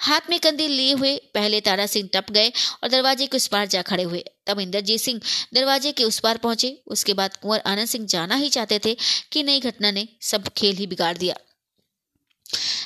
हाथ 0.00 0.30
में 0.30 0.38
कंदील 0.40 0.70
लिए 0.70 0.92
हुए 0.92 1.16
पहले 1.34 1.60
तारा 1.60 1.86
सिंह 1.86 2.08
टप 2.14 2.30
गए 2.30 2.52
और 2.82 2.88
दरवाजे 2.88 3.26
के 3.26 3.36
उस 3.36 3.46
पार 3.46 3.66
जा 3.66 3.82
खड़े 3.82 4.02
हुए। 4.02 4.24
तब 4.46 4.60
इंद्रजीत 4.60 5.00
सिंह 5.00 5.20
दरवाजे 5.54 5.92
के 5.92 6.04
उस 6.04 6.18
पार 6.18 6.38
पहुँचे। 6.38 6.70
उसके 6.86 7.14
बाद 7.14 7.36
कुंवर 7.36 7.62
आनंद 7.66 7.88
सिंह 7.88 8.06
जाना 8.06 8.34
ही 8.34 8.48
चाहते 8.48 8.80
थे 8.84 8.96
कि 9.32 9.42
नई 9.42 9.60
घटना 9.60 9.90
ने 9.90 10.08
सब 10.22 10.48
खेल 10.56 10.76
ही 10.76 10.86
बिगाड़ 10.86 11.16
दिया। 11.18 11.34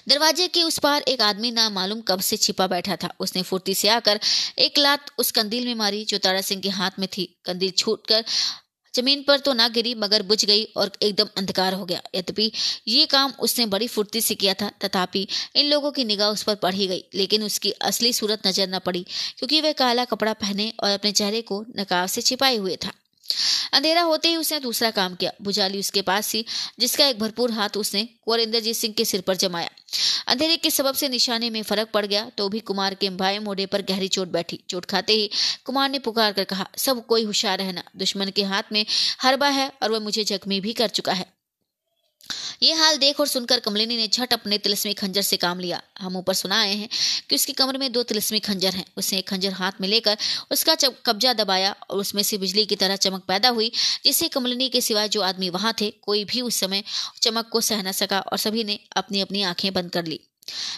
दरवाजे 0.08 0.48
के 0.48 0.62
उस 0.62 0.78
पार 0.78 1.02
एक 1.08 1.20
आदमी 1.22 1.50
ना 1.50 1.68
मालूम 1.70 2.00
कब 2.02 2.20
से 2.22 2.36
छिपा 2.38 2.66
बैठा 2.68 2.96
था। 2.96 3.10
उसने 3.20 3.42
फुर्ती 3.42 3.74
से 3.74 3.88
आकर 3.90 4.20
एक 4.58 4.78
लात 4.78 5.10
उस 5.18 5.30
कंदील 5.32 5.66
में 5.66 5.74
मारी 5.76 6.04
जो 6.04 6.18
तारा 6.18 6.40
सिंह 6.42 6.60
के 6.62 6.68
हाथ 6.70 6.98
में 6.98 7.08
थी। 7.08 7.24
कंदील 7.44 7.70
छूट 7.72 8.06
कर 8.06 8.24
ज़मीन 8.94 9.22
पर 9.22 9.38
तो 9.38 9.52
ना 9.52 9.66
गिरी, 9.68 9.94
मगर 9.94 10.22
बुझ 10.22 10.44
गई 10.44 10.64
और 10.76 10.90
एकदम 11.02 11.28
अंधकार 11.38 11.74
हो 11.74 11.84
गया। 11.84 12.02
यद्यपि 12.14 12.50
ये 12.88 13.06
काम 13.06 13.32
उसने 13.40 13.66
बड़ी 13.66 13.86
फुर्ती 13.88 14.20
से 14.20 14.34
किया 14.34 14.54
था, 14.54 14.70
तथापि 14.84 15.26
इन 15.56 15.66
लोगों 15.66 15.90
की 15.92 16.04
निगाह 16.04 16.30
उस 16.30 16.42
पर 16.42 16.54
पड़ 16.56 16.74
ही 16.74 16.86
गई, 16.86 17.04
लेकिन 17.14 17.42
उसकी 17.42 17.70
असली 17.82 18.12
सूरत 18.12 18.46
नज़र 18.46 18.68
न 18.68 18.78
पड़ी, 18.78 19.04
क्योंकि 19.38 19.60
वह 19.60 19.72
काला 19.74 20.04
कपड़ा 20.04 20.32
पहने 20.34 20.72
और 20.80 20.90
अपने 20.90 21.12
चेहरे 21.12 21.42
को 21.42 21.64
नकाब 21.78 22.08
से 22.08 22.22
छिपाए 22.22 22.56
हुए 22.56 22.76
था। 22.76 22.92
अंधेरा 23.72 24.02
होते 24.02 24.28
ही 24.28 24.36
उसने 24.36 24.58
दूसरा 24.60 24.90
काम 24.90 25.14
किया। 25.14 25.30
भुजाली 25.42 25.78
उसके 25.78 26.02
पास 26.02 26.32
थी, 26.34 26.44
जिसका 26.78 27.06
एक 27.06 27.18
भरपूर 27.18 27.50
हाथ 27.50 27.76
उसने 27.76 28.04
कुंवर 28.04 28.40
इंद्रजीत 28.40 28.76
सिंह 28.76 28.94
के 28.94 29.04
सिर 29.04 29.20
पर 29.20 29.36
जमाया। 29.36 29.70
अंधेरे 30.28 30.56
के 30.56 30.70
सबब 30.70 30.94
से 30.94 31.08
निशाने 31.08 31.50
में 31.50 31.62
फ़र्क 31.62 31.88
पड़ 31.94 32.04
गया 32.06 32.24
तो 32.38 32.48
भी 32.48 32.60
कुमार 32.60 32.94
के 32.94 33.10
भाई 33.12 33.38
मोड़े 33.38 33.66
पर 33.66 33.82
गहरी 33.82 34.08
चोट 34.08 34.28
बैठी। 34.28 34.60
चोट 34.68 34.84
खाते 34.84 35.12
ही 35.12 35.30
कुमार 35.64 35.90
ने 35.90 35.98
पुकार 35.98 36.32
कर 36.32 36.44
कहा, 36.44 36.66
सब 36.76 37.06
कोई 37.06 37.24
होशियार 37.24 37.58
रहना 37.58 37.84
दुश्मन 37.96 38.30
के 38.30 38.42
हाथ 38.44 38.72
में 38.72 38.84
हरबा 39.20 39.48
है 39.50 39.70
और 39.82 39.90
वह 39.90 40.00
मुझे 40.00 40.24
जख्मी 40.24 40.60
भी 40.60 40.72
कर 40.72 40.88
चुका 40.88 41.12
है। 41.12 41.32
ये 42.62 42.72
हाल 42.74 42.96
देख 42.96 43.20
और 43.20 43.28
सुनकर 43.28 43.60
कमलिनी 43.60 43.96
ने 43.96 44.06
झट 44.08 44.32
अपने 44.32 44.58
तिलस्मी 44.58 44.92
खंजर 44.94 45.22
से 45.22 45.36
काम 45.36 45.60
लिया। 45.60 45.80
हम 46.00 46.16
ऊपर 46.16 46.34
सुनाए 46.34 46.74
हैं 46.74 46.88
कि 47.30 47.34
उसके 47.34 47.52
कमर 47.52 47.78
में 47.78 47.90
दो 47.92 48.02
तिलस्मी 48.02 48.40
खंजर 48.40 48.74
हैं। 48.74 48.84
उसने 48.96 49.18
एक 49.18 49.28
खंजर 49.28 49.52
हाथ 49.52 49.80
में 49.80 49.88
लेकर 49.88 50.16
उसका 50.50 50.74
कब्जा 51.06 51.32
दबाया 51.34 51.74
और 51.90 51.98
उसमें 51.98 52.22
से 52.22 52.38
बिजली 52.38 52.64
की 52.66 52.76
तरह 52.76 52.96
चमक 52.98 53.24
पैदा 53.28 53.48
हुई, 53.48 53.70
जिससे 54.04 54.28
कमलिनी 54.28 54.68
के 54.68 54.80
सिवाय 54.80 55.08
जो 55.08 55.22
आदमी 55.22 55.50
वहाँ 55.50 55.74
थे, 55.80 55.90
कोई 55.92 56.24
भी 56.24 56.40
उस 56.40 56.60
समय 56.60 56.84
चमक 57.22 57.48
को 57.48 57.60
सह 57.60 57.82
न 57.82 57.92
सका 57.92 58.20
और 58.22 58.38
सभी 58.38 58.64
ने 58.64 58.78
अपनी 58.96 59.20
अपनी 59.20 59.42
आँखें 59.42 59.72
बंद 59.72 59.90
कर 59.90 60.06
ली। 60.06 60.20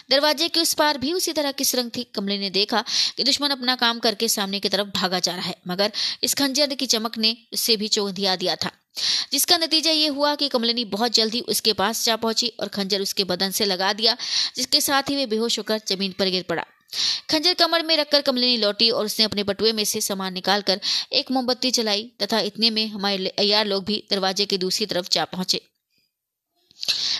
दरवाजे 0.09 0.47
के 0.47 0.59
उस 0.59 0.73
पार 0.73 0.97
भी 0.97 1.11
उसी 1.13 1.33
तरह 1.33 1.51
की 1.51 1.65
सुरंग 1.65 1.91
थी 1.95 2.03
कमले 2.15 2.37
ने 2.37 2.49
देखा 2.49 2.83
कि 3.17 3.23
दुश्मन 3.23 3.49
अपना 3.49 3.75
काम 3.75 3.99
करके 3.99 4.27
सामने 4.29 4.59
की 4.59 4.69
तरफ़ 4.69 4.87
भागा 4.95 5.19
जा 5.19 5.35
रहा 5.35 5.45
है, 5.45 5.55
मगर 5.67 5.91
इस 6.23 6.33
खंजर 6.33 6.73
की 6.73 6.85
चमक 6.85 7.17
ने 7.17 7.35
उससे 7.53 7.77
भी 7.77 7.87
चौंधिया 7.89 8.35
दिया 8.35 8.55
था। 8.55 8.71
जिसका 9.31 9.57
नतीजा 9.57 9.91
ये 9.91 10.07
हुआ 10.09 10.33
कि 10.35 10.47
कमलिनी 10.47 10.85
बहुत 10.87 11.13
जल्दी 11.13 11.41
उसके 11.49 11.73
पास 11.73 12.05
जा 12.05 12.15
पहुँची 12.15 12.47
और 12.59 12.67
खंजर 12.67 13.01
उसके 13.01 13.23
बदन 13.23 13.51
से 13.51 13.65
लगा 13.65 13.91
दिया, 13.93 14.17
जिसके 14.55 14.81
साथ 14.81 15.09
ही 15.09 15.15
वे 15.15 15.25
बेहोश 15.25 15.57
होकर 15.59 15.81
ज़मीन 15.87 16.13
पर 16.19 16.29
गिर 16.29 16.43
पड़ा। 16.49 16.65
खंजर 17.29 17.53
कमर 17.53 17.83
में 17.83 17.95
रखकर 17.97 18.21
कमलिनी 18.21 18.57
लौटी 18.57 18.89
और 18.89 19.05
उसने 19.05 19.25
अपने 19.25 19.43
बटुए 19.43 19.71
में 19.71 19.83
से 19.85 20.01
सामान 20.01 20.33
निकालकर 20.33 20.79
एक 21.13 21.31
मोमबत्ती 21.31 21.71
चलाई 21.71 22.11
तथा 22.21 22.39
इतने 22.41 22.69
में 22.69 22.87
हमारे 22.87 23.27
अयार 23.39 23.65
लोग 23.65 23.85
भी 23.85 24.03
दरवाजे 24.11 24.45
की 24.45 24.57
दूसरी 24.57 24.85
तरफ़ 24.85 25.07
जा 25.11 25.25
पहुँचे। 25.25 25.61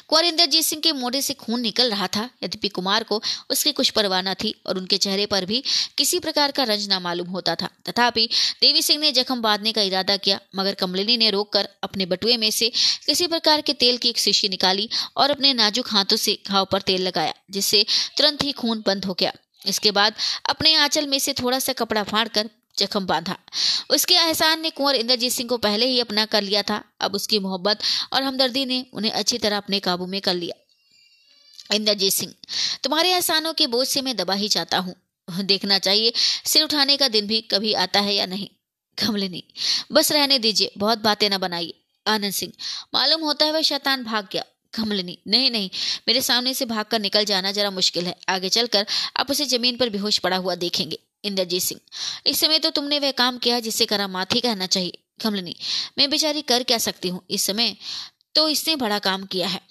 कुंवर 0.07 0.25
इंद्रजीत 0.25 0.65
सिंह 0.65 0.81
के 0.81 0.91
मोढ़े 0.91 1.21
से 1.21 1.33
खून 1.33 1.61
निकल 1.61 1.89
रहा 1.89 2.07
था। 2.07 2.29
यद्यपि 2.43 2.69
कुमार 2.69 3.03
को 3.03 3.21
उसकी 3.49 3.71
कुछ 3.71 3.89
परवाह 3.89 4.21
न 4.21 4.33
थी 4.33 4.53
और 4.65 4.77
उनके 4.77 4.97
चेहरे 4.97 5.25
पर 5.25 5.45
भी 5.45 5.63
किसी 5.97 6.19
प्रकार 6.19 6.51
का 6.51 6.63
रंज 6.63 6.87
ना 6.89 6.99
मालूम 6.99 7.27
होता 7.27 7.55
था। 7.55 7.69
तथापि 7.89 8.27
देवी 8.61 8.81
सिंह 8.81 8.99
ने 8.99 9.11
जख्म 9.11 9.41
बांधने 9.41 9.71
का 9.71 9.81
इरादा 9.81 10.17
किया, 10.17 10.39
मगर 10.55 10.73
कमलिनी 10.73 11.17
ने 11.17 11.29
रोककर 11.29 11.67
अपने 11.83 12.05
बटुए 12.05 12.37
में 12.37 12.49
से 12.51 12.71
किसी 13.05 13.27
प्रकार 13.27 13.61
के 13.61 13.73
तेल 13.73 13.97
की 13.97 14.09
एक 14.09 14.17
शीशी 14.17 14.49
निकाली 14.49 14.89
और 15.17 15.31
अपने 15.31 15.53
नाजुक 15.53 15.89
हाथों 15.89 16.17
से 16.17 16.37
घाव 16.47 16.67
पर 16.71 16.81
तेल 16.81 17.01
लगाया, 17.01 17.33
जिससे 17.51 17.85
तुरंत 18.17 18.43
ही 18.43 18.51
खून 18.51 18.83
बंद 18.85 19.05
हो 19.05 19.13
गया। 19.13 19.31
इसके 19.65 19.91
बाद 19.91 20.13
अपने 20.49 20.73
आंचल 20.75 21.07
में 21.07 21.17
से 21.19 21.33
थोड़ा 21.33 21.59
सा 21.59 21.73
कपड़ा 21.73 22.03
फाड़कर 22.03 22.49
जख्म 22.79 23.05
बांधा। 23.05 23.37
उसके 23.89 24.15
एहसान 24.15 24.61
ने 24.61 24.69
कुंवर 24.69 24.95
इंद्रजीत 24.95 25.33
सिंह 25.33 25.49
को 25.49 25.57
पहले 25.59 25.85
ही 25.85 25.99
अपना 25.99 26.25
कर 26.27 26.41
लिया 26.41 26.61
था। 26.61 26.83
अब 27.01 27.15
उसकी 27.15 27.39
मोहब्बत 27.39 27.79
और 28.13 28.23
हमदर्दी 28.23 28.65
ने 28.65 28.85
उन्हें 28.93 29.11
अच्छी 29.13 29.37
तरह 29.37 29.57
अपने 29.57 29.79
काबू 29.79 30.05
में 30.05 30.19
कर 30.21 30.33
लिया। 30.33 31.75
इंद्रजीत 31.75 32.13
सिंह, 32.13 32.33
तुम्हारे 32.83 33.11
एहसानों 33.11 33.53
के 33.53 33.67
बोझ 33.67 33.87
से 33.87 34.01
मैं 34.01 34.15
दबा 34.17 34.33
ही 34.33 34.47
चाहता 34.49 34.77
हूँ। 34.77 34.95
देखना 35.27 35.77
चाहिए, 35.79 36.11
सिर 36.45 36.63
उठाने 36.63 36.95
का 36.97 37.07
दिन 37.07 37.27
भी 37.27 37.39
कभी 37.51 37.73
आता 37.75 37.99
है 37.99 38.13
या 38.15 38.25
नहीं। 38.25 38.47
कमलिनी 38.97 39.43
बस 39.91 40.11
रहने 40.11 40.37
दीजिए, 40.39 40.71
बहुत 40.77 40.97
बातें 40.99 41.29
ना 41.29 41.37
बनाइए। 41.37 41.73
आनंद 42.05 42.33
सिंह, 42.33 42.53
मालूम 42.93 43.21
होता 43.21 43.45
है 43.45 43.51
वह 43.51 43.61
शैतान 43.63 44.03
भाग 44.03 44.27
गया। 44.31 44.43
कमलिनी 44.73 45.17
नहीं 45.27 45.49
नहीं, 45.51 45.69
मेरे 46.07 46.21
सामने 46.21 46.53
से 46.53 46.65
भागकर 46.65 46.99
निकल 46.99 47.25
जाना 47.25 47.51
जरा 47.51 47.69
मुश्किल 47.71 48.05
है। 48.05 48.15
आगे 48.29 48.49
चलकर 48.49 48.85
आप 49.17 49.31
उसे 49.31 49.45
ज़मीन 49.47 49.77
पर 49.77 49.89
बेहोश 49.89 50.17
पड़ा 50.17 50.37
हुआ 50.37 50.55
देखेंगे। 50.57 50.99
इंद्रजीत 51.23 51.63
सिंह। 51.63 51.81
इस 52.25 52.39
समय 52.39 52.59
तो 52.59 52.69
तुमने 52.71 52.99
वह 52.99 53.11
काम 53.13 53.37
किया 53.39 53.59
जिसे 53.59 53.85
करामात 53.85 54.35
ही 54.35 54.41
कहना 54.41 54.65
चाहिए 54.67 54.97
कमलिनी 55.19 55.55
मैं 55.97 56.09
बेचारी 56.09 56.41
कर 56.43 56.63
क्या 56.63 56.77
सकती 56.79 57.09
हूँ 57.09 57.21
इस 57.29 57.45
समय 57.45 57.75
तो 58.35 58.47
इसने 58.49 58.75
बड़ा 58.77 58.99
काम 59.01 59.25
किया 59.25 59.47
है। 59.47 59.61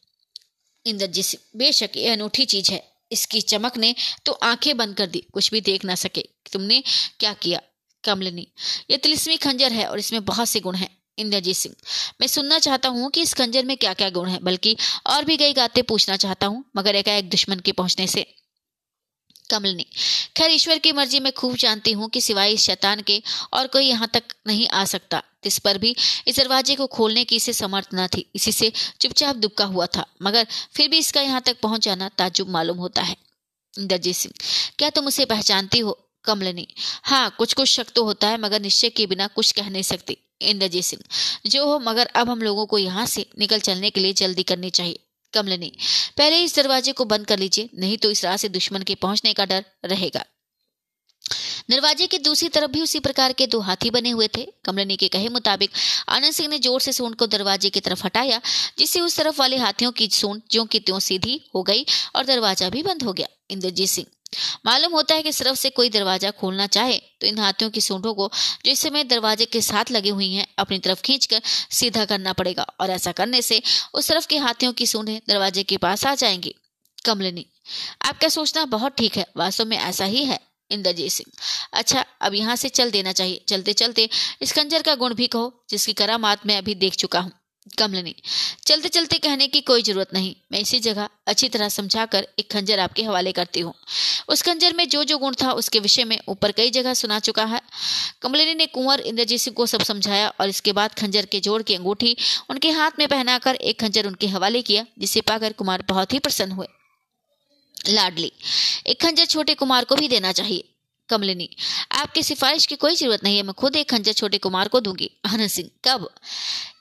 इंद्रजीत 0.86 1.24
सिंह, 1.24 1.42
बेशक 1.56 1.96
ये 1.96 2.08
अनूठी 2.08 2.44
चीज़ 2.46 2.72
है। 2.72 2.82
इसकी 3.10 3.40
चमक 3.42 3.76
ने 3.76 3.94
तो 4.26 4.32
आँखें 4.34 4.76
बंद 4.76 4.94
कर 4.96 5.06
दी। 5.06 5.24
कुछ 5.32 5.50
भी 5.52 5.60
देख 5.62 5.84
ना 5.84 5.94
सके 5.96 6.22
तुमने 6.52 6.82
क्या 7.20 7.32
किया 7.34 7.60
कमलिनी 8.04 8.46
ये 8.90 8.96
तिलिस्मी 8.96 9.36
खंजर 9.38 9.72
है 9.72 9.86
और 9.86 9.98
इसमें 9.98 10.24
बहुत 10.24 10.48
से 10.48 10.60
गुण 10.60 10.74
हैं, 10.74 10.88
इंद्रजीत 11.18 11.56
सिंह। 11.56 11.74
मैं 12.20 12.26
सुनना 12.28 12.58
चाहता 12.58 12.88
हूँ 12.88 13.10
कि 13.10 13.22
इस 13.22 13.34
खंजर 13.34 13.64
में 13.64 13.76
क्या 13.76 13.92
क्या 13.94 14.10
गुण 14.10 14.28
है, 14.28 14.38
बल्कि 14.40 14.76
और 15.06 15.24
भी 15.24 15.36
कई 15.36 15.52
गाते 15.52 15.82
पूछना 15.84 16.16
चाहता 16.16 16.46
हूँ, 16.46 16.64
मगर 16.76 16.94
एकाएक 16.94 17.28
दुश्मन 17.30 17.60
के 17.60 17.72
पहुँचने 17.72 18.06
से। 18.06 18.26
कमलनी 19.50 19.86
खैर, 20.36 20.50
ईश्वर 20.50 20.78
की 20.78 20.92
मर्ज़ी 20.92 21.20
मैं 21.20 21.32
खूब 21.32 21.56
जानती 21.56 21.92
हूँ 21.92 22.08
कि 22.08 22.20
सिवाय 22.20 22.52
इस 22.52 22.60
शैतान 22.60 23.00
के 23.00 23.22
और 23.52 23.66
कोई 23.66 23.84
यहाँ 23.84 24.08
तक 24.14 24.34
नहीं 24.46 24.68
आ 24.68 24.84
सकता। 24.86 25.22
इस 25.44 25.58
पर 25.58 25.78
भी 25.78 25.94
इस 26.26 26.36
दरवाजे 26.36 26.74
को 26.74 26.86
खोलने 26.88 27.24
की 27.24 27.36
इसे 27.36 27.52
समर्थ 27.52 27.88
न 27.94 28.06
थी। 28.06 28.24
इसी 28.34 28.52
से 28.52 28.72
चुपचाप 29.00 29.36
दुबका 29.36 29.64
हुआ 29.64 29.86
था। 29.86 30.06
मगर 30.22 30.46
फिर 30.74 30.88
भी 30.88 30.98
इसका 30.98 31.20
यहाँ 31.20 31.40
तक 31.40 31.60
पहुँच 31.62 31.84
जाना 31.84 32.08
ताजुब 32.18 32.48
मालूम 32.48 32.78
होता 32.78 33.02
है। 33.02 33.16
इंद्रजीत 33.74 34.16
सिंह, 34.16 34.34
क्या 34.78 34.90
तुम 34.90 35.06
उसे 35.06 35.24
पहचानती 35.24 35.78
हो? 35.78 35.98
कमलनी 36.24 36.66
हाँ 37.04 37.34
कुछ 37.38 37.52
कुछ 37.54 37.68
शक 37.68 37.90
तो 37.94 38.04
होता 38.04 38.28
है, 38.28 38.38
मगर 38.38 38.60
निश्चय 38.60 38.88
के 38.90 39.06
बिना 39.06 39.26
कुछ 39.26 39.52
कह 39.52 39.68
नहीं 39.70 39.82
सकती। 39.82 40.16
इंद्रजीत 40.42 40.84
सिंह, 40.84 41.02
जो 41.46 41.66
हो, 41.66 41.78
मगर 41.78 42.06
अब 42.06 42.30
हम 42.30 42.42
लोगों 42.42 42.66
को 42.66 42.78
यहाँ 42.78 43.06
से 43.06 43.26
निकल 43.38 43.60
चलने 43.60 43.90
के 43.90 44.00
लिए 44.00 44.12
जल्दी 44.12 44.42
करनी 44.42 44.70
चाहिए। 44.70 44.98
कमलनी 45.32 45.72
पहले 46.16 46.40
इस 46.42 46.56
दरवाजे 46.56 46.92
को 46.92 47.04
बंद 47.06 47.26
कर 47.26 47.38
लीजिए, 47.38 47.68
नहीं 47.74 47.98
तो 47.98 48.10
इस 48.10 48.24
राह 48.24 48.36
से 48.36 48.48
दुश्मन 48.50 48.82
के 48.82 48.94
पहुँचने 48.96 49.32
का 49.32 49.44
डर 49.46 49.64
रहेगा। 49.84 50.24
दरवाजे 51.70 52.06
के 52.06 52.18
दूसरी 52.18 52.48
तरफ़ 52.48 52.70
भी 52.70 52.80
उसी 52.82 52.98
प्रकार 53.00 53.32
के 53.32 53.46
दो 53.46 53.60
हाथी 53.60 53.90
बने 53.90 54.10
हुए 54.10 54.28
थे। 54.36 54.46
कमलनी 54.64 54.96
के 54.96 55.08
कहे 55.08 55.28
मुताबिक 55.28 55.70
आनंद 56.08 56.32
सिंह 56.32 56.48
ने 56.48 56.58
ज़ोर 56.58 56.80
से 56.80 56.92
सूंड 56.92 57.14
को 57.16 57.26
दरवाजे 57.28 57.70
की 57.70 57.80
तरफ़ 57.80 58.04
हटाया, 58.04 58.40
जिससे 58.78 59.00
उस 59.00 59.16
तरफ़ 59.16 59.38
वाले 59.38 59.56
हाथियों 59.58 59.92
की 59.92 60.08
सूंड 60.12 60.42
जो 60.50 60.64
की 60.64 60.80
त्यों 60.80 60.98
सीधी 61.00 61.40
हो 61.54 61.62
गई 61.62 61.84
और 62.16 62.26
दरवाज़ा 62.26 62.68
भी 62.70 62.82
बंद 62.82 63.02
हो 63.02 63.12
गया। 63.12 63.26
इंद्रजीत 63.50 63.88
सिंह 63.88 64.06
मालूम 64.66 64.92
होता 64.92 65.14
है 65.14 65.22
कि 65.22 65.32
सिर्फ़ 65.32 65.56
से 65.56 65.70
कोई 65.70 65.90
दरवाज़ा 65.90 66.30
खोलना 66.30 66.66
चाहे 66.66 66.98
तो 67.20 67.26
इन 67.26 67.38
हाथियों 67.38 67.70
की 67.70 67.80
सूंढों 67.80 68.14
को 68.14 68.30
जो 68.66 68.72
इस 68.72 68.80
समय 68.80 69.04
दरवाजे 69.04 69.44
के 69.44 69.60
साथ 69.60 69.90
लगी 69.90 70.08
हुई 70.08 70.32
हैं, 70.34 70.46
अपनी 70.58 70.78
तरफ़ 70.78 71.02
खींचकर 71.02 71.40
सीधा 71.70 72.04
करना 72.04 72.32
पड़ेगा। 72.32 72.66
और 72.80 72.90
ऐसा 72.90 73.12
करने 73.12 73.42
से 73.42 73.62
उस 73.94 74.08
तरफ़ 74.08 74.26
के 74.26 74.38
हाथियों 74.38 74.72
की 74.72 74.86
सूंढें 74.86 75.20
दरवाजे 75.28 75.62
के 75.62 75.76
पास 75.76 76.06
आ 76.06 76.14
जाएँगी। 76.14 76.54
कमलिनी, 77.04 77.46
आपका 78.02 78.28
सोचना 78.28 78.64
बहुत 78.64 78.96
ठीक 78.96 79.16
है, 79.16 79.26
वास्तव 79.36 79.64
में 79.64 79.76
ऐसा 79.78 80.04
ही 80.04 80.24
है, 80.24 80.38
इंद्रजीत 80.70 81.12
सिंह। 81.12 81.32
अच्छा 81.72 82.04
अब 82.20 82.34
यहाँ 82.34 82.56
से 82.56 82.68
चल 82.68 82.90
देना 82.90 83.12
चाहिए। 83.12 83.44
चलते 83.48 83.72
चलते 83.72 84.08
इस 84.42 84.52
का 84.58 84.94
गुण 84.94 85.14
भी 85.14 85.26
कहो, 85.26 85.52
जिसकी 85.70 85.92
करामात 85.92 86.46
मैं 86.46 86.58
अभी 86.58 86.74
देख 86.74 86.94
चुका 86.94 87.20
हूँ। 87.20 87.32
कमलनी 87.78 88.14
चलते 88.66 88.88
चलते 88.88 89.18
कहने 89.18 89.46
की 89.48 89.60
कोई 89.60 89.82
ज़रूरत 89.82 90.12
नहीं। 90.14 90.34
मैं 90.52 90.60
इसी 90.60 90.78
जगह 90.80 91.08
अच्छी 91.26 91.48
तरह 91.48 91.68
समझाकर 91.68 92.26
एक 92.38 92.50
खंजर 92.52 92.78
आपके 92.78 93.02
हवाले 93.02 93.32
करती 93.32 93.60
हूँ। 93.60 93.72
उस 94.28 94.42
खंजर 94.42 94.74
में 94.74 94.88
जो 94.88 95.02
जो 95.04 95.18
गुण 95.18 95.34
था 95.42 95.52
उसके 95.52 95.80
विषय 95.80 96.04
में 96.04 96.18
ऊपर 96.28 96.52
कई 96.52 96.70
जगह 96.70 96.94
सुना 96.94 97.18
चुका 97.20 97.44
है। 97.44 97.60
कमलिनी 98.22 98.54
ने 98.54 98.66
कुंवर 98.66 99.00
इंद्रजीत 99.02 99.40
सिंह 99.40 99.54
को 99.54 99.66
सब 99.66 99.82
समझाया 99.82 100.28
और 100.30 100.48
इसके 100.48 100.72
बाद 100.72 100.94
खंजर 100.94 101.26
के 101.26 101.40
जोड़ 101.40 101.62
की 101.62 101.74
अंगूठी 101.74 102.16
उनके 102.50 102.70
हाथ 102.70 102.98
में 102.98 103.06
पहनाकर 103.08 103.54
एक 103.54 103.80
खंजर 103.80 104.06
उनके 104.06 104.26
हवाले 104.26 104.62
किया, 104.62 104.86
जिसे 104.98 105.20
पाकर 105.22 105.52
कुमार 105.52 105.84
बहुत 105.88 106.12
ही 106.12 106.18
प्रसन्न 106.18 106.52
हुए। 106.52 106.66
लाडली, 107.88 108.32
एक 108.86 109.00
खंजर 109.02 109.24
छोटे 109.26 109.54
कुमार 109.54 109.84
को 109.84 109.96
भी 109.96 110.08
देना 110.08 110.32
चाहिए। 110.32 110.64
कमलिनी 111.08 111.48
आपकी 111.92 112.22
सिफारिश 112.22 112.66
की 112.66 112.76
कोई 112.76 112.94
ज़रूरत 112.96 113.24
नहीं 113.24 113.36
है, 113.36 113.42
मैं 113.42 113.54
खुद 113.54 113.76
एक 113.76 113.90
खंजर 113.90 114.12
छोटे 114.12 114.38
कुमार 114.38 114.68
को 114.68 114.80
दूँगी। 114.80 115.10
आनंद 115.26 115.48
सिंह, 115.48 115.68
कब? 115.84 116.08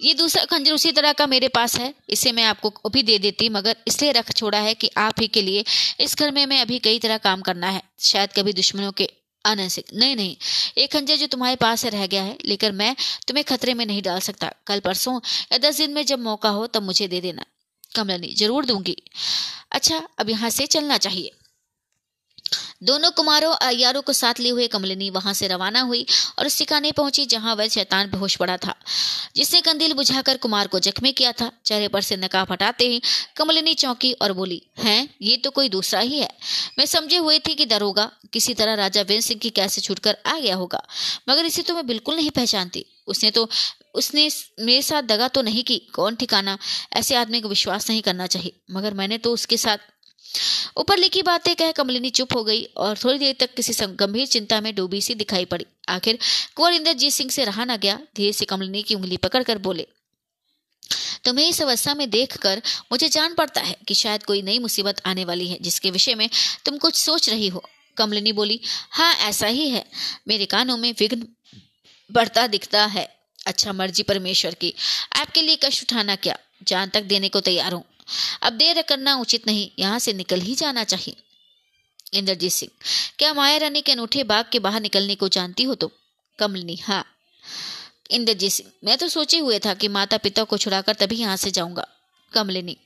ये 0.02 0.14
दूसरा 0.14 0.44
खंजर 0.46 0.74
उसी 0.74 0.92
तरह 0.92 1.14
का 1.14 1.28
मेरे 1.28 1.48
पास 1.50 1.76
है, 1.76 1.94
इसे 2.10 2.32
मैं 2.32 2.44
आपको 2.46 2.70
अभी 2.86 3.04
दे 3.04 3.18
देती, 3.20 3.50
मगर 3.50 3.76
इसलिए 3.88 4.12
रख 4.12 4.32
छोड़ा 4.34 4.60
है 4.60 4.74
कि 4.76 4.90
आप 5.00 5.22
ही 5.22 5.28
के 5.28 5.42
लिए 5.42 5.64
इस 6.00 6.16
घर 6.18 6.32
में 6.32 6.46
मैं 6.46 6.62
अभी 6.62 6.80
कई 6.80 7.00
तरह 7.00 7.18
काम 7.20 7.42
करना 7.42 7.70
है, 7.70 7.82
शायद 8.02 8.34
कभी 8.34 8.54
दुश्मनों 8.54 8.92
के 8.92 9.10
आनंद 9.46 9.70
सिंह 9.70 9.98
नहीं 10.00 10.16
नहीं, 10.16 10.36
एक 10.78 10.92
खंजर 10.94 11.16
जो 11.16 11.28
तुम्हारे 11.28 11.56
पास 11.58 11.84
है 11.86 11.90
रह 11.92 12.06
गया 12.08 12.24
है 12.24 12.38
लेकिन 12.46 12.76
मैं 12.76 12.96
तुम्हें 13.28 13.44
खतरे 13.46 13.74
में 13.74 13.86
नहीं 13.86 14.02
डाल 14.02 14.20
सकता। 14.22 14.52
कल 14.68 14.80
परसों 14.80 15.20
या 15.52 15.58
दस 15.60 15.78
दिन 15.78 15.92
में 15.92 16.06
जब 16.06 16.20
मौका 16.22 16.50
हो 16.50 16.68
तब 16.68 16.84
मुझे 16.84 17.08
दे 17.08 17.22
देना। 17.22 17.46
कमलनी, 17.96 18.34
ज़रूर 18.36 18.66
दूँगी। 18.66 18.96
अच्छा 19.72 20.02
अब 20.20 20.30
यहाँ 20.30 20.50
से 20.50 20.66
चलना 20.68 20.98
चाहिए। 20.98 21.32
दोनों 22.82 23.12
कुमारों 23.12 23.52
अयारों 23.58 24.02
को 24.02 24.14
साथ 24.14 24.40
लिए 24.40 24.52
हुए 24.52 24.68
कमलिनी 24.68 25.10
वहाँ 25.10 25.34
से 25.34 25.48
रवाना 25.48 25.82
हुई 25.82 26.06
और 26.40 26.46
उस 26.46 26.58
ठिकाने 26.60 26.92
पहुँची 26.92 27.26
जहाँ 27.26 27.56
वह 27.56 27.68
शैतान 27.68 28.10
बेहोश 28.12 28.36
पड़ा 28.36 28.58
था, 28.58 28.76
जिसने 29.36 29.62
कंदील 29.62 29.94
बुझाकर 29.94 30.38
कुमार 30.38 30.68
को 30.68 30.80
जख्मी 30.80 31.12
किया 31.14 31.32
था। 31.32 31.52
चेहरे 31.66 31.88
पर 31.88 32.02
से 32.02 32.18
नकाब 32.18 32.52
हटाते 32.52 32.88
ही 32.88 33.02
कमलिनी 33.38 33.74
चौंकी 33.76 34.12
और 34.14 34.34
बोली, 34.34 34.62
हैं, 34.78 35.10
ये 35.22 35.38
तो 35.38 35.52
कोई 35.52 35.70
दूसरा 35.70 36.00
ही 36.02 36.20
है। 36.20 36.30
मैं 36.80 36.86
समझे 36.88 37.18
हुए 37.18 37.40
थी 37.40 37.56
कि 37.56 37.66
दरोगा 37.68 38.10
किसी 38.34 38.54
तरह 38.54 38.74
राजा 38.76 39.02
वीर 39.04 39.22
सिंह 39.22 39.40
की 39.40 39.50
कैसे 39.52 39.82
छूटकर 39.82 40.18
आ 40.26 40.38
गया 40.40 40.56
होगा, 40.56 40.82
मगर 41.30 41.46
इसे 41.46 41.62
तो 41.62 41.76
मैं 41.76 41.86
बिल्कुल 41.88 42.16
नहीं 42.16 42.32
पहचानती। 42.32 42.86
उसने 43.08 43.32
तो 43.32 43.50
उसने 43.96 44.30
मेरे 44.60 44.82
साथ 44.82 45.04
दगा 45.04 45.28
तो 45.28 45.42
नहीं 45.42 45.64
की 45.64 45.78
कौन 45.94 46.16
ठिकाना, 46.16 46.58
ऐसे 46.94 47.16
आदमी 47.16 47.40
को 47.42 47.50
विश्वास 47.50 47.90
नहीं 47.90 48.02
करना 48.02 48.28
चाहिए, 48.28 48.54
मगर 48.72 48.94
मैंने 48.94 49.18
तो 49.18 49.34
उसके 49.34 49.58
साथ 49.58 49.78
ऊपर 50.78 50.98
लिखी 50.98 51.22
बातें, 51.22 51.56
कह 51.56 51.72
कमलिनी 51.72 52.10
चुप 52.12 52.34
हो 52.36 52.44
गई 52.44 52.64
और 52.78 52.98
थोड़ी 52.98 53.18
देर 53.20 53.36
तक 53.40 53.54
किसी 53.56 53.74
गंभीर 53.96 54.28
चिंता 54.28 54.60
में 54.62 54.74
डूबी 54.76 55.02
सी 55.02 55.16
दिखाई 55.16 55.46
पड़ी। 55.46 55.66
आखिर 55.90 56.18
कुंवर 56.56 56.74
इंद्रजीत 56.74 57.14
सिंह 57.14 57.30
से 57.30 57.46
रहा 57.46 57.66
न 57.66 57.78
गया। 57.78 58.00
धीरे 58.16 58.34
से 58.34 58.46
कमलिनी 58.46 58.82
की 58.84 58.96
उंगली 58.96 59.18
पकड़कर 59.20 59.58
बोले, 59.60 59.88
तुम्हें 61.26 61.48
इस 61.48 61.62
अवस्था 61.62 61.94
में 61.96 62.10
देखकर 62.10 62.62
मुझे 62.92 63.08
जान 63.10 63.34
पड़ता 63.34 63.62
है 63.62 63.76
कि 63.88 63.94
शायद 63.94 64.24
कोई 64.24 64.42
नई 64.42 64.60
मुसीबत 64.60 65.02
आने 65.06 65.26
वाली 65.26 65.48
है, 65.48 65.58
जिसके 65.62 65.92
विषय 65.92 66.16
में 66.16 66.30
तुम 66.66 66.78
कुछ 66.78 66.96
सोच 66.96 67.30
रही 67.30 67.48
हो। 67.48 67.64
कमलिनी 67.98 68.32
बोली 68.32 68.60
हाँ 68.92 69.14
ऐसा 69.22 69.48
ही 69.48 69.70
है। 69.70 69.86
मेरे 70.28 70.46
कानों 70.46 70.78
में 70.78 70.94
विघ्न 71.00 71.28
बढ़ता 72.10 72.46
दिखता 72.48 72.86
है। 72.88 73.08
अच्छा 73.48 73.74
मर्ज़ी 73.74 74.04
परमेश्वर 74.04 74.54
की। 74.54 74.74
आपके 75.16 75.42
लिए 75.42 75.56
कष्ट 75.56 75.84
उठाना 75.84 76.16
क्या? 76.18 76.38
जान 76.64 76.90
तक 76.90 77.04
देने 77.04 77.30
को 77.30 77.40
तैयार 77.42 77.74
हूँ। 77.74 77.84
अब 78.42 78.54
देर 78.54 78.82
करना 78.82 79.16
उचित 79.18 79.48
नहीं, 79.48 79.70
यहाँ 79.80 80.00
से 80.00 80.14
निकल 80.14 80.42
ही 80.42 80.56
जाना 80.56 80.84
चाहिए। 80.86 81.16
इंद्रजीत 82.14 82.52
सिंह, 82.52 82.72
क्या 83.20 83.34
माया 83.34 83.58
रानी 83.58 83.82
के 83.82 83.92
अनूठे 83.92 84.24
बाग 84.26 84.46
के 84.52 84.60
बाहर 84.60 84.82
निकलने 84.82 85.16
को 85.16 85.28
जानती 85.30 85.64
हो 85.64 85.76
तो 85.76 85.92
कमलनी 86.40 86.76
हाँ। 86.78 87.04
इंद्रजीत 88.12 88.52
सिंह, 88.52 88.70
मैं 88.84 88.98
तो 88.98 89.08
सोचे 89.10 89.38
हुए 89.40 89.60
था 89.60 89.74
कि 89.74 89.88
माता 89.90 90.18
पिता 90.18 90.44
को 90.44 90.58
छुड़ाकर 90.58 90.94
तभी 90.96 91.16
यहाँ 91.16 91.38
से 91.38 91.52
जाऊँगा। 91.52 91.88
कमलिनी, 92.32 92.78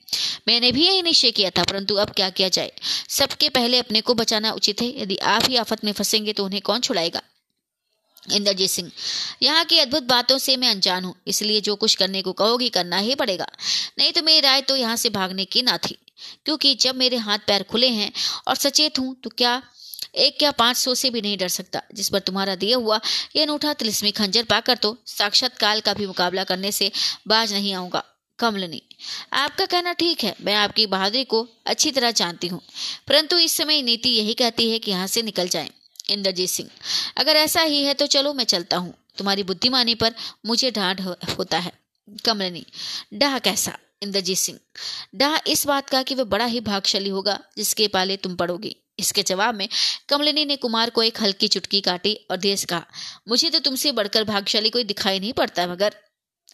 मैंने 0.48 0.72
भी 0.72 0.86
यही 0.86 1.02
निश्चय 1.02 1.32
किया 1.32 1.50
था, 1.50 1.64
परंतु 1.64 1.96
अब 1.96 2.10
क्या 2.10 2.30
किया 2.30 2.50
जाए? 2.50 2.72
सबके 3.10 3.50
पहले 3.50 3.80
अपने 3.80 4.02
को 4.02 4.14
बचाना 4.14 4.52
उचित 4.52 4.82
है। 4.82 4.88
यदि 5.02 5.16
आप 5.18 5.44
ही 5.48 5.56
आफत 5.58 5.84
में 5.86 5.92
फंसेंगे 5.92 6.34
तो 6.34 6.46
उन्हें 6.46 6.62
कौन 6.62 6.82
छुड़ाएगा? 6.82 7.22
इंद्रजीत 8.26 8.70
सिंह, 8.70 8.92
यहाँ 9.42 9.64
की 9.66 9.80
अद्भुत 9.80 10.04
बातों 10.06 10.38
से 10.40 10.56
मैं 10.58 10.70
अनजान 10.70 11.04
हूँ, 11.04 11.16
इसलिए 11.28 11.62
जो 11.62 11.76
कुछ 11.78 11.96
करने 11.96 12.22
को 12.22 12.34
कहोगी 12.34 12.70
करना 12.72 12.98
ही 13.00 13.16
पड़ेगा 13.16 13.48
नहीं 14.00 14.12
तो 14.12 14.22
मेरी 14.24 14.40
राय 14.42 14.62
तो 14.62 14.76
यहाँ 14.76 14.96
से 14.98 15.10
भागने 15.12 15.46
की 15.46 15.62
ना 15.64 15.78
थी, 15.80 15.98
क्योंकि 16.46 16.74
जब 16.78 16.96
मेरे 16.98 17.18
हाथ 17.20 17.40
पैर 17.48 17.64
खुले 17.64 17.88
हैं 17.90 18.12
और 18.48 18.56
सचेत 18.58 19.00
हूँ 19.00 19.16
तो 19.24 19.30
क्या 19.32 19.62
एक 20.18 20.38
क्या 20.40 20.52
पाँच 20.54 20.78
सौ 20.78 20.94
से 20.96 21.10
भी 21.10 21.22
नहीं 21.22 21.38
डर 21.38 21.48
सकता, 21.50 21.82
जिस 21.94 22.10
पर 22.10 22.20
तुम्हारा 22.22 22.56
दिया 22.58 22.78
हुआ 22.78 23.00
यह 23.36 23.44
अनूठा 23.44 23.74
तिलिस्मी 23.76 24.12
खंजर 24.14 24.44
पाकर 24.46 24.78
तो 24.78 24.96
साक्षात 25.08 25.58
काल 25.58 25.80
का 25.80 25.94
भी 25.94 26.08
मुकाबला 26.08 26.44
करने 26.46 26.72
से 26.72 26.92
बाज 27.28 27.54
नहीं 27.54 27.74
आऊँगा 27.74 28.04
कमलनी, 28.40 28.82
आपका 29.34 29.66
कहना 29.66 29.94
ठीक 29.94 30.24
है, 30.24 30.36
मैं 30.42 30.56
आपकी 30.56 30.86
बहादुरी 30.88 31.24
को 31.26 31.48
अच्छी 31.68 31.92
तरह 31.92 32.12
जानती 32.14 32.48
हूँ, 32.48 32.62
परंतु 33.08 33.38
इस 33.40 33.58
समय 33.58 33.82
नीति 33.82 34.10
यही 34.12 34.34
कहती 34.36 34.70
है 34.72 34.80
कि 34.80 34.92
यहाँ 34.92 35.08
से 35.08 35.22
निकल 35.22 35.48
जाएँ। 35.50 35.70
इंद्रजीत 36.10 36.50
सिंह। 36.50 36.70
अगर 37.18 37.36
ऐसा 37.38 37.62
ही 37.62 37.84
है 37.84 37.94
तो 37.94 38.08
चलो 38.08 38.34
मैं 38.34 38.44
चलता 38.46 38.78
हूँ। 38.78 38.94
तुम्हारी 39.18 39.44
बुद्धिमानी 39.44 39.96
पर 39.96 40.14
मुझे 40.46 40.72
डांट 40.72 41.02
होता 41.38 41.58
है। 41.58 41.72
कमलनी 42.26 42.66
डाह 43.14 43.38
कैसा? 43.40 43.78
इंद्रजीत 44.04 44.38
सिंह 44.38 44.60
डाह 45.16 45.38
इस 45.48 45.66
बात 45.68 45.90
का 45.90 46.02
कि 46.04 46.16
वह 46.16 46.24
बड़ा 46.26 46.46
ही 46.46 46.60
भागशाली 46.62 47.10
होगा, 47.10 47.40
जिसके 47.58 47.88
पाले 47.88 48.18
तुम 48.18 48.36
पड़ोगी। 48.36 48.76
इसके 49.00 49.24
जवाब 49.24 49.56
में 49.56 49.68
कमलिनी 50.10 50.46
ने 50.46 50.56
कुमार 50.56 50.90
को 50.90 51.04
एक 51.04 51.22
हल्की 51.22 51.48
चुटकी 51.48 51.82
काटी 51.82 52.14
और 52.32 52.38
देश 52.38 52.64
कहा, 52.66 52.86
मुझे 53.28 53.50
तो 53.50 53.60
तुमसे 53.60 53.92
बढ़कर 53.92 54.24
भागशाली 54.24 54.70
कोई 54.70 54.84
दिखाई 54.84 55.20
नहीं 55.20 55.34
पड़ता, 55.34 55.68
मगर 55.68 55.96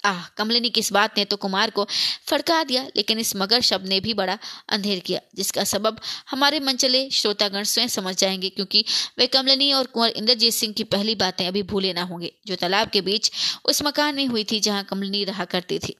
आह 0.06 0.26
कमलिनी 0.38 0.70
की 0.70 0.80
इस 0.80 0.92
बात 0.92 1.18
ने 1.18 1.26
तो 1.26 1.38
कुमार 1.38 1.70
को 1.70 1.88
फड़का 2.28 2.64
दिया, 2.64 2.84
लेकिन 2.96 3.20
इस 3.20 3.36
मगर 3.36 3.62
शब्द 3.62 3.88
ने 3.88 4.00
भी 4.00 4.14
बड़ा 4.14 4.38
अंधेर 4.70 5.00
किया, 5.00 5.20
जिसका 5.36 5.64
सबब 5.64 6.00
हमारे 6.30 6.60
मंचले 6.60 7.10
श्रोतागण 7.10 7.64
स्वयं 7.64 7.88
समझ 7.88 8.16
जाएँगे, 8.16 8.50
क्योंकि 8.50 8.86
वे 9.18 9.28
कमलिनी 9.28 9.72
और 9.74 9.88
कुंवर 9.88 10.10
इंद्रजीत 10.10 10.54
सिंह 10.54 10.74
की 10.74 10.84
पहली 10.84 11.16
बातें 11.16 11.48
अभी 11.48 11.64
भूले 11.64 11.94
ना 11.94 12.04
होंगे। 12.04 12.32
जो 12.48 12.56
तालाब 12.56 12.90
के 12.90 13.02
बीच 13.02 13.32
उस 13.66 13.84
मकान 13.84 14.16
में 14.16 14.26
हुई 14.28 14.44
थी, 14.44 14.60
जहाँ 14.60 14.84
कमलिनी 14.84 15.24
रहा 15.24 15.46
करती 15.46 15.80
थी। 15.80 15.96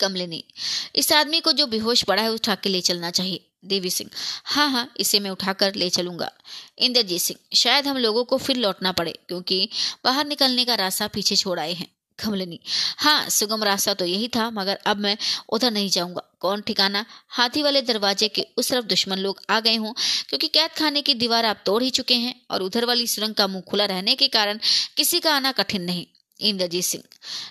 कमलिनी, 0.00 0.44
इस 0.96 1.12
आदमी 1.12 1.40
को 1.40 1.52
जो 1.52 1.66
बेहोश 1.66 2.02
पड़ा 2.02 2.22
है, 2.22 2.30
उठा 2.30 2.54
के 2.54 2.68
ले 2.68 2.80
चलना 2.80 3.10
चाहिए। 3.10 3.50
देवी 3.64 3.90
सिंह 3.90 4.10
हाँ 4.44 4.70
हाँ 4.70 4.92
इसे 4.96 5.20
मैं 5.20 5.30
उठाकर 5.30 5.74
ले 5.74 5.90
चलूँगा। 5.90 6.30
इंद्रजीत 6.78 7.20
सिंह, 7.20 7.38
शायद 7.56 7.86
हम 7.86 7.96
लोगों 7.96 8.24
को 8.24 8.38
फिर 8.38 8.56
लौटना 8.56 8.92
पड़े, 8.92 9.12
क्योंकि 9.28 9.68
बाहर 10.04 10.26
निकलने 10.26 10.64
का 10.64 10.74
रास्ता 10.74 11.06
पीछे 11.06 11.36
छोड़ 11.36 11.60
आए 11.60 11.72
हैं। 11.72 11.93
कमलिनी 12.18 12.58
हाँ 12.98 13.28
सुगम 13.30 13.64
रास्ता 13.64 13.94
तो 13.94 14.04
यही 14.04 14.28
था, 14.28 14.50
मगर 14.50 14.78
अब 14.86 14.96
मैं 14.96 15.16
उधर 15.48 15.70
नहीं 15.70 15.88
जाऊँगा। 15.90 16.22
कौन 16.40 16.60
ठिकाना? 16.60 17.04
हाथी 17.28 17.62
वाले 17.62 17.82
दरवाजे 17.82 18.28
के 18.28 18.46
उस 18.56 18.70
तरफ़ 18.70 18.84
दुश्मन 18.86 19.18
लोग 19.18 19.40
आ 19.50 19.60
गए 19.60 19.74
हों, 19.76 19.92
क्योंकि 20.28 20.48
कैद 20.48 20.70
खाने 20.70 21.02
की 21.02 21.14
दीवार 21.14 21.46
आप 21.46 21.62
तोड़ 21.66 21.82
ही 21.82 21.90
चुके 21.90 22.14
हैं, 22.16 22.34
और 22.50 22.62
उधर 22.62 22.84
वाली 22.84 23.06
सुरंग 23.06 23.34
का 23.34 23.46
मुँह 23.46 23.62
खुला 23.62 23.84
रहने 23.86 24.14
के 24.14 24.28
कारण 24.28 24.58
किसी 24.96 25.20
का 25.20 25.34
आना 25.34 25.52
कठिन 25.52 25.82
नहीं। 25.82 26.06
इंद्रजीत 26.40 26.84
सिंह, 26.84 27.02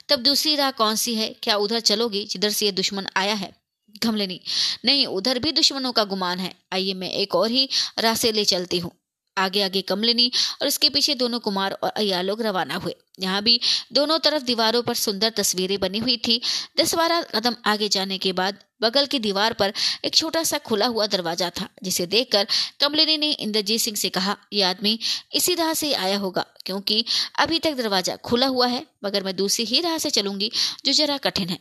तब 0.10 0.20
दूसरी 0.22 0.56
राह 0.56 0.72
कौन 0.74 0.96
सी 0.96 1.16
है? 1.16 1.28
क्या 1.44 1.56
उधर 1.58 1.80
चलोगी 1.82 2.24
जिधर 2.26 2.50
से 2.50 2.66
ये 2.66 2.72
दुश्मन 2.74 3.08
आया 3.18 3.34
है? 3.34 3.54
घमलिनी 3.96 4.40
नहीं, 4.86 5.06
उधर 5.08 5.40
भी 5.40 5.52
दुश्मनों 5.52 5.92
का 5.92 6.04
गुमान 6.06 6.40
है। 6.40 6.54
आइए 6.74 6.94
मैं 6.94 7.12
एक 7.12 7.36
और 7.36 7.52
ही 7.52 7.68
रास्ते 8.00 8.32
ले 8.32 8.46
चलती 8.46 8.80
हूँ। 8.80 8.92
आगे 9.38 9.62
आगे 9.62 9.82
कमलिनी 9.84 10.32
और 10.62 10.68
उसके 10.68 10.90
पीछे 10.90 11.16
दोनों 11.16 11.40
कुमार 11.40 11.72
और 11.74 11.90
अया 11.92 12.22
लोग 12.22 12.42
रवाना 12.42 12.76
हुए। 12.76 12.96
यहाँ 13.20 13.42
भी 13.44 13.60
दोनों 13.94 14.18
तरफ़ 14.20 14.44
दीवारों 14.44 14.82
पर 14.84 14.94
सुंदर 14.96 15.30
तस्वीरें 15.30 15.80
बनी 15.80 16.00
हुई 16.00 16.18
थी। 16.18 16.42
दस 16.78 16.94
बारह 16.96 17.22
कदम 17.34 17.56
आगे 17.66 17.90
जाने 17.90 18.18
के 18.18 18.34
बाद 18.34 18.60
बगल 18.82 19.06
की 19.06 19.20
दीवार 19.20 19.54
पर 19.54 19.74
एक 20.06 20.16
छोटा 20.16 20.44
सा 20.44 20.58
खुला 20.60 20.86
हुआ 20.88 21.06
दरवाज़ा 21.08 21.50
था, 21.50 21.68
जिसे 21.84 22.06
देखकर 22.08 22.48
कमलिनी 22.82 23.18
ने 23.18 23.32
इंद्रजीत 23.32 23.82
सिंह 23.82 23.98
से 23.98 24.10
कहा 24.10 24.36
यह 24.54 24.70
आदमी 24.70 24.98
इसी 25.36 25.56
राह 25.56 25.74
से 25.74 25.94
आया 25.96 26.18
होगा, 26.18 26.46
क्योंकि 26.66 27.04
अभी 27.40 27.60
तक 27.60 27.74
दरवाज़ा 27.74 28.16
खुला 28.16 28.48
हुआ 28.48 28.68
है, 28.68 28.86
मगर 29.06 29.24
मैं 29.24 29.36
दूसरी 29.36 29.66
ही 29.66 29.82
राह 29.82 29.98
से 29.98 30.10
चलूँगी 30.10 30.52
जो 30.86 30.94
जरा 30.94 31.18
कठिन 31.20 31.50
है। 31.50 31.60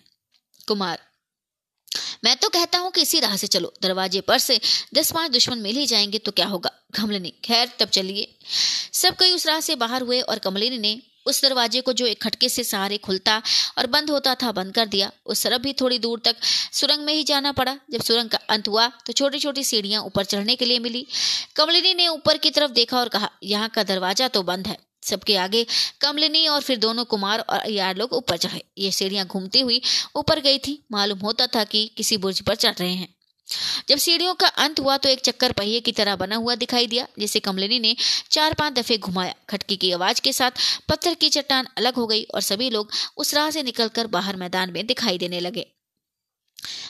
कुमार 0.68 0.98
मैं 2.24 2.36
तो 2.36 2.48
कहता 2.48 2.78
हूँ 2.78 2.90
कि 2.90 3.02
इसी 3.02 3.20
राह 3.20 3.36
से 3.36 3.46
चलो, 3.46 3.72
दरवाजे 3.82 4.20
पर 4.20 4.38
से 4.38 4.60
दस 4.94 5.12
पाँच 5.12 5.30
दुश्मन 5.30 5.58
मिल 5.58 5.76
ही 5.76 5.86
जाएँगे 5.86 6.18
तो 6.18 6.32
क्या 6.32 6.46
होगा? 6.46 6.70
कमलिनी 6.94 7.32
खैर, 7.44 7.70
तब 7.80 7.88
चलिए। 7.88 8.34
सब 8.94 9.16
कई 9.16 9.32
उस 9.32 9.46
राह 9.46 9.60
से 9.60 9.76
बाहर 9.76 10.02
हुए 10.02 10.20
और 10.20 10.38
कमलिनी 10.38 10.78
ने 10.78 11.00
उस 11.26 11.40
दरवाजे 11.42 11.80
को 11.80 11.92
जो 11.92 12.06
एक 12.06 12.22
खटके 12.22 12.48
से 12.48 12.64
सहारे 12.64 12.96
खुलता 12.98 13.40
और 13.78 13.86
बंद 13.86 14.10
होता 14.10 14.34
था, 14.34 14.52
बंद 14.52 14.74
कर 14.74 14.86
दिया। 14.86 15.10
उस 15.26 15.42
तरफ़ 15.42 15.62
भी 15.62 15.72
थोड़ी 15.72 15.98
दूर 15.98 16.20
तक 16.24 16.36
सुरंग 16.72 17.04
में 17.04 17.12
ही 17.14 17.24
जाना 17.24 17.52
पड़ा। 17.52 17.76
जब 17.90 18.02
सुरंग 18.02 18.30
का 18.30 18.38
अंत 18.50 18.68
हुआ 18.68 18.86
तो 19.06 19.12
छोटी 19.12 19.38
छोटी 19.38 19.64
सीढ़ियाँ 19.64 20.02
ऊपर 20.02 20.24
चढ़ने 20.24 20.56
के 20.56 20.64
लिए 20.64 20.78
मिली। 20.78 21.06
कमलिनी 21.56 21.94
ने 21.94 22.08
ऊपर 22.08 22.38
की 22.38 22.50
तरफ़ 22.50 22.70
देखा 22.70 22.98
और 22.98 23.08
कहा, 23.08 23.30
यहाँ 23.42 23.68
का 23.68 23.82
दरवाज़ा 23.82 24.28
तो 24.28 24.42
बंद 24.42 24.66
है। 24.66 24.76
सबके 25.02 25.36
आगे 25.36 25.64
कमलिनी 26.00 26.46
और 26.48 26.60
फिर 26.60 26.78
दोनों 26.78 27.04
कुमार 27.04 27.40
और 27.40 27.70
यार 27.70 27.96
लोग 27.96 28.12
ऊपर 28.12 28.36
चढ़े। 28.36 28.62
ये 28.78 28.90
सीढ़ियाँ 28.90 29.26
घूमती 29.26 29.60
हुई 29.60 29.80
ऊपर 30.16 30.40
गई 30.40 30.58
थी। 30.58 30.78
मालूम 30.92 31.18
होता 31.18 31.46
था 31.46 31.64
कि 31.64 31.86
किसी 31.96 32.16
बुर्ज 32.16 32.40
पर 32.40 32.54
चढ़ 32.54 32.74
रहे 32.74 32.92
हैं। 32.92 33.08
जब 33.88 33.98
सीढ़ियों 33.98 34.34
का 34.34 34.46
अंत 34.46 34.80
हुआ 34.80 34.96
तो 34.96 35.08
एक 35.08 35.20
चक्कर 35.20 35.52
पहिए 35.52 35.80
की 35.80 35.92
तरह 35.92 36.16
बना 36.16 36.36
हुआ 36.36 36.54
दिखाई 36.54 36.86
दिया, 36.86 37.06
जिसे 37.18 37.40
कमलिनी 37.40 37.78
ने 37.78 37.94
चार 38.30 38.54
पाँच 38.54 38.72
दफे 38.72 38.98
घुमाया। 38.98 39.34
खटकी 39.50 39.76
की 39.76 39.90
आवाज़ 39.92 40.20
के 40.20 40.32
साथ 40.32 40.50
पत्थर 40.88 41.14
की 41.14 41.28
चट्टान 41.28 41.66
अलग 41.78 41.94
हो 41.94 42.06
गई 42.06 42.22
और 42.24 42.40
सभी 42.40 42.70
लोग 42.70 42.90
उस 43.16 43.34
राह 43.34 43.50
से 43.50 43.62
निकलकर 43.62 44.06
बाहर 44.06 44.36
मैदान 44.36 44.72
में 44.72 44.86
दिखाई 44.86 45.18
देने 45.18 45.40
लगे। 45.40 45.66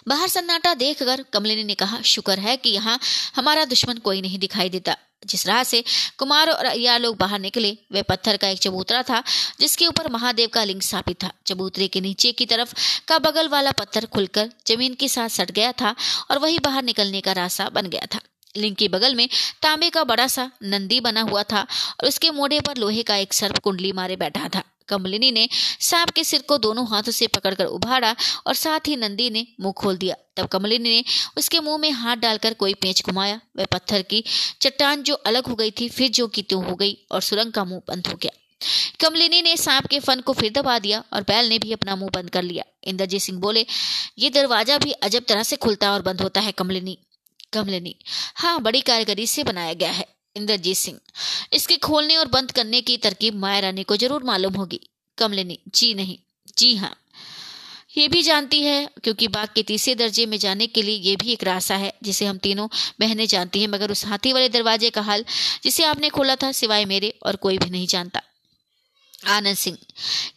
बाहर 0.09 0.29
सन्नाटा 0.29 0.75
देखकर 0.75 1.23
कमलिनी 1.23 1.65
ने 1.65 1.75
कहा, 1.75 2.01
शुक्र 2.03 2.39
है 2.39 2.57
कि 2.57 2.71
यहाँ 2.71 2.99
हमारा 3.37 3.65
दुश्मन 3.65 3.99
कोई 3.99 4.21
नहीं 4.23 4.39
दिखाई 4.39 4.69
देता। 4.69 4.97
जिस 5.27 5.47
राह 5.47 5.63
से 5.65 5.83
कुमार 6.19 6.51
और 6.51 6.65
अयार 6.65 7.01
लोग 7.01 7.17
बाहर 7.17 7.41
निकले 7.41 7.77
वह 7.93 8.03
पत्थर 8.03 8.37
का 8.37 8.49
एक 8.49 8.59
चबूतरा 8.59 9.03
था, 9.03 9.23
जिसके 9.61 9.87
ऊपर 9.87 10.11
महादेव 10.13 10.49
का 10.49 10.65
लिंग 10.65 10.81
स्थापित 10.81 11.23
था। 11.25 11.31
चबूतरे 11.47 11.89
के 11.89 12.01
नीचे 12.01 12.33
की 12.33 12.47
तरफ़ 12.47 12.75
का 13.09 13.19
बगल 13.19 13.49
वाला 13.49 13.71
पत्थर 13.71 14.07
खुलकर 14.07 14.51
ज़मीन 14.67 14.95
के 14.95 15.09
साथ 15.09 15.29
सट 15.29 15.51
गया 15.51 15.73
था 15.73 15.95
और 16.31 16.39
वही 16.39 16.59
बाहर 16.59 16.83
निकलने 16.83 17.21
का 17.21 17.33
रास्ता 17.33 17.69
बन 17.69 17.87
गया 17.87 18.07
था। 18.15 18.21
लिंग 18.57 18.77
के 18.77 18.89
बगल 18.89 19.15
में 19.15 19.29
तांबे 19.63 19.91
का 19.91 20.05
बड़ा 20.05 20.27
सा 20.27 20.51
नंदी 20.63 21.01
बना 21.01 21.21
हुआ 21.21 21.43
था 21.43 21.61
और 22.01 22.09
उसके 22.09 22.31
मोढ़े 22.31 22.61
पर 22.61 22.77
लोहे 22.77 23.03
का 23.03 23.17
एक 23.17 23.33
सर्प 23.33 23.59
कुंडली 23.59 23.93
मारे 23.93 24.17
बैठा 24.17 24.49
था। 24.49 24.63
कमलिनी 24.93 25.31
ने 25.33 25.49
सांप 25.83 26.11
के 26.11 26.25
सिर 26.25 26.43
को 26.43 26.59
दोनों 26.61 26.87
हाथों 26.89 27.13
से 27.13 27.27
पकड़कर 27.29 27.65
उभारा 27.67 28.15
और 28.47 28.55
साथ 28.57 28.89
ही 28.89 28.97
नंदी 28.99 29.31
ने 29.31 29.47
मुँह 29.61 29.73
खोल 29.75 29.97
दिया। 29.97 30.17
तब 30.37 30.47
कमलिनी 30.49 30.89
ने 30.91 31.05
उसके 31.39 31.61
मुँह 31.61 31.79
में 31.79 31.91
हाथ 31.93 32.17
डालकर 32.19 32.55
कोई 32.55 32.75
पेंच 32.75 33.03
घुमाया। 33.03 33.41
वह 33.57 33.67
पत्थर 33.73 34.03
की 34.05 34.23
चट्टान 34.61 35.03
जो 35.03 35.15
अलग 35.15 35.47
हो 35.47 35.55
गई 35.55 35.71
थी, 35.71 35.89
फिर 35.89 36.11
जो 36.11 36.27
की 36.29 36.43
त्यों 36.43 36.65
हो 36.65 36.75
गई 36.77 36.97
और 37.11 37.21
सुरंग 37.23 37.53
का 37.53 37.65
मुँह 37.65 37.83
बंद 37.89 38.07
हो 38.07 38.17
गया। 38.17 38.31
कमलिनी 39.01 39.41
ने 39.43 39.57
सांप 39.57 39.87
के 39.87 39.99
फन 40.01 40.21
को 40.21 40.33
फिर 40.33 40.53
दबा 40.53 40.79
दिया 40.79 41.03
और 41.13 41.23
बैल 41.23 41.49
ने 41.49 41.59
भी 41.59 41.73
अपना 41.73 41.97
मुँह 41.97 42.11
बंद 42.15 42.31
कर 42.31 42.43
लिया। 42.43 42.65
इंद्रजीत 42.85 43.23
सिंह 43.23 43.39
बोले, 43.39 43.65
ये 44.19 44.31
दरवाज़ा 44.31 44.79
भी 44.79 44.93
अजब 45.03 45.25
तरह 45.29 45.43
से 45.43 45.57
खुलता 45.57 45.93
और 45.93 46.03
बंद 46.03 46.21
होता 46.21 46.41
है 46.41 46.53
कमलिनी। 46.53 46.99
कमलिनी 47.53 47.95
हाँ 48.37 48.61
बड़ी 48.63 48.81
कारीगरी 48.81 49.27
से 49.27 49.45
बनाया 49.45 49.73
गया 49.73 49.91
है। 49.91 50.07
इंद्रजीत 50.37 50.77
सिंह। 50.77 50.99
इसके 51.53 51.77
खोलने 51.77 52.17
और 52.17 52.29
बंद 52.29 52.53
करने 52.53 52.81
की 52.81 52.97
तरकीब 52.97 53.35
माया 53.35 53.61
रानी 53.61 53.83
को 53.83 53.97
ज़रूर 53.97 54.25
मालूम 54.25 54.55
होगी। 54.55 54.81
कमलिनी, 55.19 55.59
जी 55.75 55.95
नहीं। 55.95 56.19
जी 56.59 56.77
हाँ। 56.77 56.97
ये 57.99 58.09
भी 58.09 58.23
जानती 58.23 58.63
है, 58.63 58.89
क्योंकि 59.05 59.29
बाग 59.29 59.49
के 59.55 59.63
तीसरे 59.63 59.95
दर्जे 59.95 60.27
में 60.27 60.39
जाने 60.39 60.67
के 60.67 60.83
लिए 60.83 60.95
ये 60.95 61.17
भी 61.17 61.33
एक 61.33 61.45
रास्ता 61.45 61.77
है, 61.77 61.93
जिसे 62.03 62.27
हम 62.27 62.39
तीनों 62.39 62.69
बहनें 63.01 63.27
जानती 63.27 63.61
हैं, 63.61 63.69
मगर 63.69 63.91
उस 63.91 64.05
हाथी 64.07 64.33
वाले 64.33 64.49
दरवाजे 64.49 64.91
का 64.91 65.01
हाल, 65.01 65.25
जिसे 65.65 65.85
आपने 65.85 66.09
खोला 66.09 66.37
था, 66.37 66.53
सिवाय 66.53 66.85
मेरे 66.85 67.15
और 67.23 67.37
कोई 67.37 67.59
भी 67.59 67.71
नहीं 67.71 67.87
जानता। 67.87 68.23
आनंद 69.27 69.57
सिंह, 69.57 69.79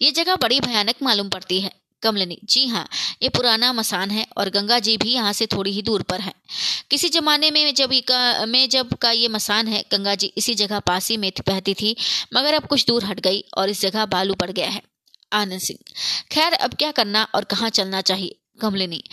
ये 0.01 0.11
जगह 0.11 0.35
बड़ी 0.35 0.59
भयानक 0.59 0.95
मालूम 1.03 1.29
पड़ती 1.29 1.61
है। 1.61 1.84
कमलनी। 2.01 2.37
जी 2.43 2.65
हाँ 2.67 2.87
ये 3.23 3.29
पुराना 3.29 3.71
मसान 3.73 4.11
है 4.11 4.25
और 4.37 4.49
गंगा 4.49 4.79
जी 4.79 4.97
भी 4.97 5.13
यहाँ 5.13 5.33
से 5.33 5.45
थोड़ी 5.45 5.71
ही 5.71 5.81
दूर 5.81 6.01
पर 6.01 6.21
है। 6.21 6.33
किसी 6.89 7.09
जमाने 7.09 7.51
में 7.51 7.73
जब 7.75 7.93
का, 8.07 8.45
में 8.45 8.69
जब 8.69 8.93
का 8.93 9.11
ये 9.11 9.27
मसान 9.27 9.67
है 9.67 9.83
गंगा 9.91 10.15
जी 10.15 10.27
इसी 10.37 10.55
जगह 10.55 10.79
पासी 10.79 11.17
में 11.17 11.31
बहती 11.47 11.73
थी 11.73 11.95
मगर 12.33 12.53
अब 12.53 12.67
कुछ 12.67 12.85
दूर 12.85 13.05
हट 13.05 13.19
गई 13.19 13.43
और 13.57 13.69
इस 13.69 13.81
जगह 13.81 14.05
बालू 14.05 14.33
पड़ 14.33 14.51
गया 14.51 14.69
है। 14.69 14.81
आनंद 15.33 15.59
सिंह। 15.59 15.79
खैर 16.31 16.53
अब 16.53 16.73
क्या 16.73 16.91
करना 16.91 17.27
और 17.35 17.43
कहाँ 17.43 17.69
चलना 17.69 18.01
चाहिए? 18.01 18.35
कमलिनी। 18.61 19.03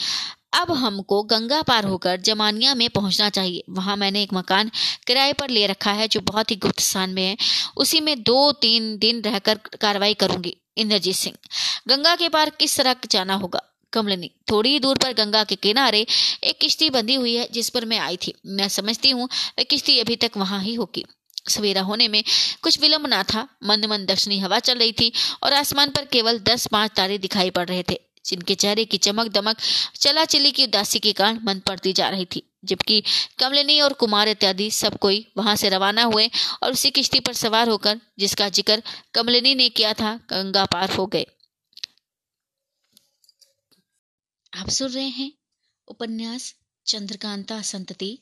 अब 0.52 0.70
हमको 0.72 1.22
गंगा 1.22 1.60
पार 1.62 1.84
होकर 1.84 2.20
जमानिया 2.20 2.74
में 2.74 2.88
पहुँचना 2.90 3.28
चाहिए। 3.30 3.62
वहाँ 3.70 3.96
मैंने 3.96 4.22
एक 4.22 4.32
मकान 4.34 4.70
किराए 5.06 5.32
पर 5.32 5.50
ले 5.50 5.66
रखा 5.66 5.92
है, 5.92 6.08
जो 6.08 6.20
बहुत 6.20 6.50
ही 6.50 6.56
गुप्त 6.56 6.80
स्थान 6.80 7.10
में 7.10 7.24
है। 7.24 7.36
उसी 7.76 8.00
में 8.00 8.22
दो 8.22 8.52
तीन 8.52 8.96
दिन 8.98 9.20
रहकर 9.20 9.58
कार्रवाई 9.80 10.14
करूँगी। 10.14 10.56
इंद्रजीत 10.76 11.16
सिंह, 11.16 11.36
गंगा 11.88 12.14
के 12.16 12.28
पार 12.28 12.50
किस 12.50 12.76
तरह 12.76 12.94
जाना 13.10 13.34
होगा? 13.34 13.62
कमलनी, 13.92 14.30
थोड़ी 14.50 14.78
दूर 14.78 14.98
पर 14.98 15.12
गंगा 15.12 15.42
के 15.44 15.56
किनारे 15.56 16.06
एक 16.44 16.58
किश्ती 16.60 16.90
बंधी 16.90 17.14
हुई 17.14 17.34
है, 17.34 17.48
जिस 17.52 17.68
पर 17.70 17.84
मैं 17.84 17.98
आई 17.98 18.16
थी। 18.16 18.34
मैं 18.46 18.68
समझती 18.68 19.10
हूँ 19.10 19.28
किश्ती 19.60 19.98
अभी 19.98 20.16
तक 20.16 20.36
वहाँ 20.36 20.62
ही 20.62 20.74
होगी। 20.74 21.04
सवेरा 21.48 21.82
होने 21.82 22.06
में 22.08 22.22
कुछ 22.62 22.80
विलंब 22.80 23.06
ना 23.06 23.22
था। 23.24 23.46
मंद 23.64 23.84
मंद 23.84 24.10
दक्षिणी 24.10 24.38
हवा 24.38 24.58
चल 24.60 24.78
रही 24.78 24.92
थी 24.92 25.12
और 25.42 25.52
आसमान 25.52 25.90
पर 25.90 26.04
केवल 26.04 26.38
दस 26.40 26.66
पाँच 26.66 26.90
तारे 26.96 27.18
दिखाई 27.18 27.50
पड़ 27.50 27.66
रहे 27.68 27.82
थे। 27.90 27.98
जिनके 28.24 28.54
चेहरे 28.54 28.84
की 28.84 28.98
चमक 28.98 29.28
दमक 29.32 29.56
चला 29.96 30.24
चली 30.26 30.52
की 30.52 30.64
उदासी 30.64 30.98
के 30.98 31.12
कारण 31.12 31.40
मन 31.44 31.60
पड़ती 31.60 31.92
जा 31.92 32.08
रही 32.08 32.24
थी, 32.26 32.42
जबकि 32.64 33.02
कमलिनी 33.38 33.80
और 33.80 33.92
कुमार 33.94 34.28
इत्यादि 34.28 34.70
सब 34.70 34.98
कोई 34.98 35.26
वहाँ 35.36 35.56
से 35.56 35.68
रवाना 35.68 36.04
हुए 36.04 36.30
और 36.62 36.72
उसी 36.72 36.90
किश्ती 36.90 37.20
पर 37.20 37.32
सवार 37.34 37.68
होकर, 37.68 38.00
जिसका 38.18 38.48
ज़िक्र 38.50 38.82
कमलिनी 39.14 39.54
ने 39.54 39.68
किया 39.70 39.92
था, 39.94 40.14
गंगा 40.30 40.64
पार 40.66 40.90
हो 40.90 41.06
गए। 41.06 41.26
आप 44.52 44.68
सुन 44.68 44.90
रहे 44.90 45.08
हैं 45.10 45.32
उपन्यास 45.88 46.54
चंद्रकांता 46.86 47.60
संतति, 47.62 48.18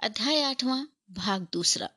अध्याय 0.00 0.42
आठवां, 0.42 0.84
भाग 1.12 1.46
दूसरा। 1.52 1.88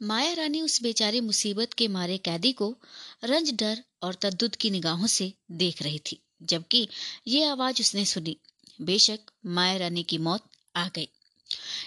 माया 0.00 0.32
रानी 0.32 0.60
उस 0.62 0.82
बेचारी 0.82 1.20
मुसीबत 1.20 1.72
के 1.74 1.86
मारे 1.88 2.18
कैदी 2.18 2.52
को 2.52 2.76
रंज 3.24 3.50
डर 3.54 3.82
और 4.02 4.14
तद्दुद 4.14 4.56
की 4.56 4.70
निगाहों 4.70 5.06
से 5.06 5.32
देख 5.52 5.82
रही 5.82 5.98
थी, 5.98 6.18
जबकि 6.42 6.88
ये 7.28 7.44
आवाज़ 7.44 7.80
उसने 7.80 8.04
सुनी। 8.04 8.36
बेशक 8.80 9.30
माया 9.46 9.76
रानी 9.76 10.02
की 10.02 10.18
मौत 10.18 10.44
आ 10.76 10.88
गई। 10.88 11.08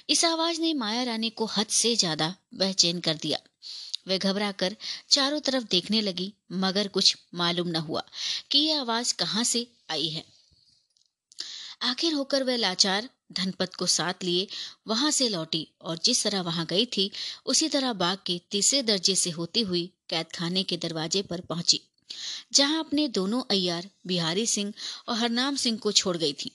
इस 0.10 0.26
आवाज़ 0.26 0.60
ने 0.62 0.74
माया 0.74 1.04
रानी 1.04 1.30
को 1.30 1.46
हद 1.46 1.68
से 1.68 1.96
ज़्यादा 1.96 2.36
बेचैन 2.54 3.00
कर 3.00 3.16
दिया। 3.16 3.40
वह 4.08 4.18
घबरा 4.18 4.52
कर 4.52 4.76
चारों 5.10 5.40
तरफ़ 5.40 5.64
देखने 5.64 6.02
लगी, 6.02 6.34
मगर 6.52 6.88
कुछ 6.88 7.18
मालूम 7.34 7.68
न 7.68 7.76
हुआ 7.76 8.04
कि 8.52 8.60
यह 8.60 8.80
आवाज़ 8.82 9.14
कहाँ 9.14 9.44
से 9.44 9.68
आई 9.92 10.10
है। 10.10 10.24
आखिर 11.82 12.14
होकर 12.14 12.44
वह 12.44 12.58
लाचार 12.58 13.10
धनपत 13.32 13.76
को 13.76 13.86
साथ 13.88 14.24
लिए 14.24 14.48
वहाँ 14.88 15.12
से 15.12 15.28
लौटी 15.30 15.68
और 15.82 15.98
जिस 16.06 16.24
तरह 16.24 16.42
वहाँ 16.42 16.66
गई 16.66 16.86
थी, 16.88 17.10
उसी 17.46 17.70
तरह 17.70 17.94
बाग 17.96 18.18
के 18.26 18.40
तीसरे 18.52 18.82
दर्जे 18.84 19.16
से 19.16 19.30
होती 19.32 19.62
हुई 19.64 19.90
कैद 20.10 20.32
खाने 20.36 20.64
के 20.64 20.78
दरवाजे 20.78 21.22
पर 21.24 21.42
पहुँची, 21.42 21.82
जहाँ 22.54 22.80
अपने 22.80 23.08
दोनों 23.10 23.42
अय्यार 23.52 23.90
बिहारी 24.08 24.46
सिंह 24.48 24.74
और 25.08 25.16
हरनाम 25.18 25.56
सिंह 25.58 25.78
को 25.78 25.92
छोड़ 25.94 26.18
गई 26.18 26.34
थी। 26.36 26.52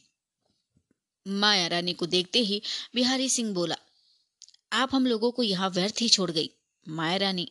माया 1.27 1.67
रानी 1.67 1.93
को 1.93 2.07
देखते 2.09 2.39
ही 2.41 2.61
बिहारी 2.95 3.29
सिंह 3.29 3.53
बोला, 3.55 3.77
आप 4.75 4.95
हम 4.95 5.07
लोगों 5.07 5.31
को 5.31 5.43
यहाँ 5.43 5.71
व्यर्थ 5.71 6.01
ही 6.01 6.09
छोड़ 6.09 6.31
गई, 6.31 6.51
माया 6.87 7.17
रानी। 7.17 7.49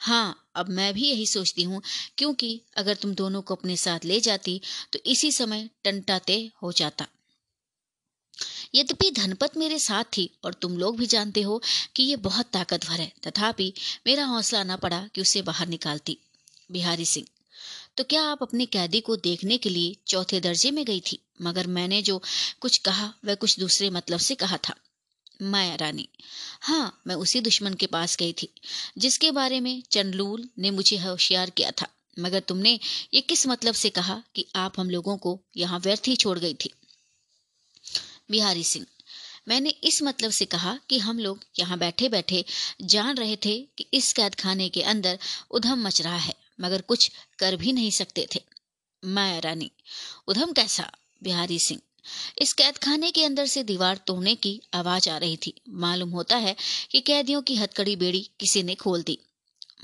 हाँ 0.00 0.48
अब 0.56 0.68
मैं 0.70 0.92
भी 0.94 1.02
यही 1.02 1.26
सोचती 1.26 1.62
हूँ, 1.62 1.80
क्योंकि 2.18 2.60
अगर 2.76 2.94
तुम 2.96 3.14
दोनों 3.14 3.42
को 3.42 3.54
अपने 3.54 3.76
साथ 3.78 4.04
ले 4.04 4.20
जाती 4.20 4.60
तो 4.92 4.98
इसी 5.06 5.32
समय 5.32 5.68
टंटाते 5.84 6.50
हो 6.62 6.72
जाता। 6.72 7.06
यद्यपि 8.74 9.10
धनपत 9.10 9.56
मेरे 9.56 9.78
साथ 9.78 10.04
थी 10.16 10.30
और 10.44 10.54
तुम 10.54 10.76
लोग 10.78 10.96
भी 10.98 11.06
जानते 11.06 11.42
हो 11.42 11.60
कि 11.96 12.02
ये 12.02 12.16
बहुत 12.16 12.46
ताकतवर 12.46 13.00
है। 13.00 13.12
तथापि 13.26 13.72
मेरा 14.06 14.24
हौसला 14.24 14.62
न 14.64 14.76
पड़ा 14.76 15.06
कि 15.14 15.20
उसे 15.20 15.42
बाहर 15.42 15.68
निकालती। 15.68 16.16
बिहारी 16.72 17.04
सिंह 17.04 17.26
तो 17.96 18.04
क्या 18.04 18.22
आप 18.22 18.42
अपने 18.42 18.66
कैदी 18.66 19.00
को 19.00 19.16
देखने 19.16 19.56
के 19.58 19.68
लिए 19.68 19.96
चौथे 20.06 20.40
दर्जे 20.40 20.70
में 20.70 20.84
गई 20.84 21.00
थी? 21.00 21.18
मगर 21.42 21.66
मैंने 21.66 22.02
जो 22.02 22.20
कुछ 22.60 22.78
कहा, 22.78 23.12
वह 23.24 23.34
कुछ 23.34 23.58
दूसरे 23.58 23.90
मतलब 23.90 24.18
से 24.18 24.34
कहा 24.34 24.56
था। 24.56 24.74
माया 25.42 25.74
रानी 25.74 26.08
हाँ 26.62 27.02
मैं 27.06 27.14
उसी 27.14 27.40
दुश्मन 27.40 27.74
के 27.74 27.86
पास 27.86 28.16
गई 28.16 28.32
थी, 28.32 28.48
जिसके 28.98 29.30
बारे 29.30 29.60
में 29.60 29.82
चंडलूल 29.90 30.48
ने 30.58 30.70
मुझे 30.70 30.96
होशियार 30.96 31.50
किया 31.50 31.70
था। 31.70 31.86
मगर 32.18 32.40
तुमने 32.40 32.78
ये 33.14 33.20
किस 33.20 33.46
मतलब 33.46 33.74
से 33.74 33.90
कहा 33.90 34.22
कि 34.34 34.46
आप 34.56 34.80
हम 34.80 34.90
लोगों 34.90 35.16
को 35.16 35.40
यहाँ 35.56 35.80
व्यर्थ 35.80 36.08
ही 36.08 36.16
छोड़ 36.16 36.38
गई 36.38 36.54
थी? 36.54 36.70
बिहारी 38.28 38.64
सिंह। 38.64 38.86
मैंने 39.48 39.70
इस 39.84 40.02
मतलब 40.02 40.30
से 40.30 40.44
कहा 40.44 40.78
कि 40.88 40.98
हम 40.98 41.18
लोग 41.18 41.40
यहाँ 41.58 41.78
बैठे 41.78 42.08
बैठे 42.08 42.44
जान 42.82 43.16
रहे 43.16 43.36
थे 43.36 43.56
कि 43.78 43.86
इस 43.94 44.12
कैद 44.12 44.34
खाने 44.34 44.68
के 44.68 44.82
अंदर 44.82 45.18
उधम 45.50 45.86
मच 45.86 46.00
रहा 46.02 46.16
है, 46.16 46.34
मगर 46.60 46.80
कुछ 46.80 47.10
कर 47.38 47.56
भी 47.56 47.72
नहीं 47.72 47.90
सकते 47.90 48.26
थे। 48.34 48.40
माया 49.02 49.38
रानी, 49.38 49.70
उधम 50.28 50.52
कैसा? 50.52 50.90
बिहारी 51.22 51.58
सिंह, 51.58 51.80
इस 52.38 52.52
कैद 52.52 52.78
खाने 52.78 53.10
के 53.10 53.24
अंदर 53.24 53.46
से 53.46 53.62
दीवार 53.62 53.96
तोड़ने 53.96 54.34
की 54.34 54.60
आवाज़ 54.74 55.08
आ 55.10 55.16
रही 55.18 55.36
थी। 55.36 55.52
मालूम 55.68 56.10
होता 56.10 56.36
है 56.36 56.56
कि 56.90 57.00
कैदियों 57.00 57.42
की 57.42 57.56
हथकड़ी 57.56 57.96
बेड़ी 57.96 58.28
किसी 58.40 58.62
ने 58.62 58.74
खोल 58.74 59.02
दी। 59.02 59.18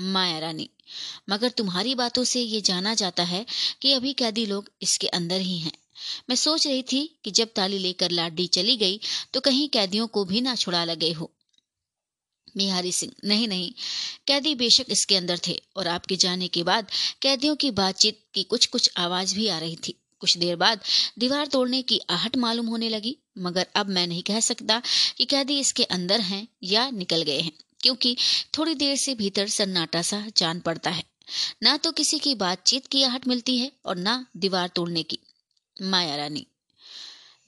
माया 0.00 0.38
रानी, 0.38 0.68
मगर 1.30 1.50
तुम्हारी 1.50 1.94
बातों 1.94 2.24
से 2.24 2.40
ये 2.40 2.60
जाना 2.60 2.94
जाता 2.94 3.22
है 3.22 3.44
कि 3.82 3.92
अभी 3.92 4.12
कैदी 4.12 4.46
लोग 4.46 4.70
इसके 4.82 5.06
अंदर 5.08 5.40
ही 5.40 5.58
हैं। 5.58 5.72
मैं 6.28 6.36
सोच 6.36 6.66
रही 6.66 6.82
थी 6.82 7.04
कि 7.24 7.30
जब 7.30 7.52
ताली 7.56 7.78
लेकर 7.78 8.10
लाडी 8.10 8.46
चली 8.48 8.76
गई 8.76 9.00
तो 9.34 9.40
कहीं 9.40 9.68
कैदियों 9.68 10.06
को 10.06 10.24
भी 10.24 10.40
ना 10.40 10.54
छुड़ा 10.56 10.84
लगे 10.84 11.12
हो। 11.12 11.30
बिहारी 12.56 12.92
सिंह, 12.92 13.12
नहीं 13.24 13.46
नहीं, 13.48 13.72
कैदी 14.26 14.54
बेशक 14.54 14.86
इसके 14.88 15.16
अंदर 15.16 15.38
थे, 15.46 15.60
और 15.76 15.88
आपके 15.88 16.16
जाने 16.16 16.48
के 16.48 16.62
बाद 16.62 16.90
कैदियों 17.22 17.56
की 17.56 17.70
बातचीत 17.72 18.18
की 18.34 18.42
कुछ 18.42 18.66
कुछ 18.66 18.90
आवाज़ 18.96 19.34
भी 19.34 19.46
आ 19.48 19.58
रही 19.58 19.76
थी। 19.76 19.94
कुछ 20.20 20.36
देर 20.38 20.56
बाद 20.56 20.80
दीवार 21.18 21.46
तोड़ने 21.46 21.80
की 21.82 22.00
आहट 22.10 22.36
मालूम 22.36 22.66
होने 22.66 22.88
लगी, 22.88 23.16
मगर 23.38 23.66
अब 23.76 23.88
मैं 23.88 24.06
नहीं 24.06 24.22
कह 24.22 24.40
सकता 24.40 24.80
कि 25.18 25.24
कैदी 25.24 25.58
इसके 25.60 25.84
अंदर 25.84 26.20
हैं 26.20 26.46
या 26.62 26.88
निकल 26.90 27.22
गए 27.22 27.40
हैं, 27.40 27.52
क्योंकि 27.80 28.16
थोड़ी 28.58 28.74
देर 28.74 28.96
से 28.96 29.14
भीतर 29.14 29.48
सन्नाटा 29.48 30.02
सा 30.02 30.24
जान 30.36 30.60
पड़ता 30.60 30.90
है। 30.90 31.04
ना 31.62 31.76
तो 31.76 31.92
किसी 31.92 32.18
की 32.18 32.34
बातचीत 32.34 32.86
की 32.86 33.02
आहट 33.02 33.28
मिलती 33.28 33.58
है, 33.58 33.70
और 33.86 33.96
ना 33.96 34.24
दीवार 34.36 34.68
तोड़ने 34.68 35.02
की। 35.02 35.18
माया 35.82 36.16
रानी। 36.16 36.46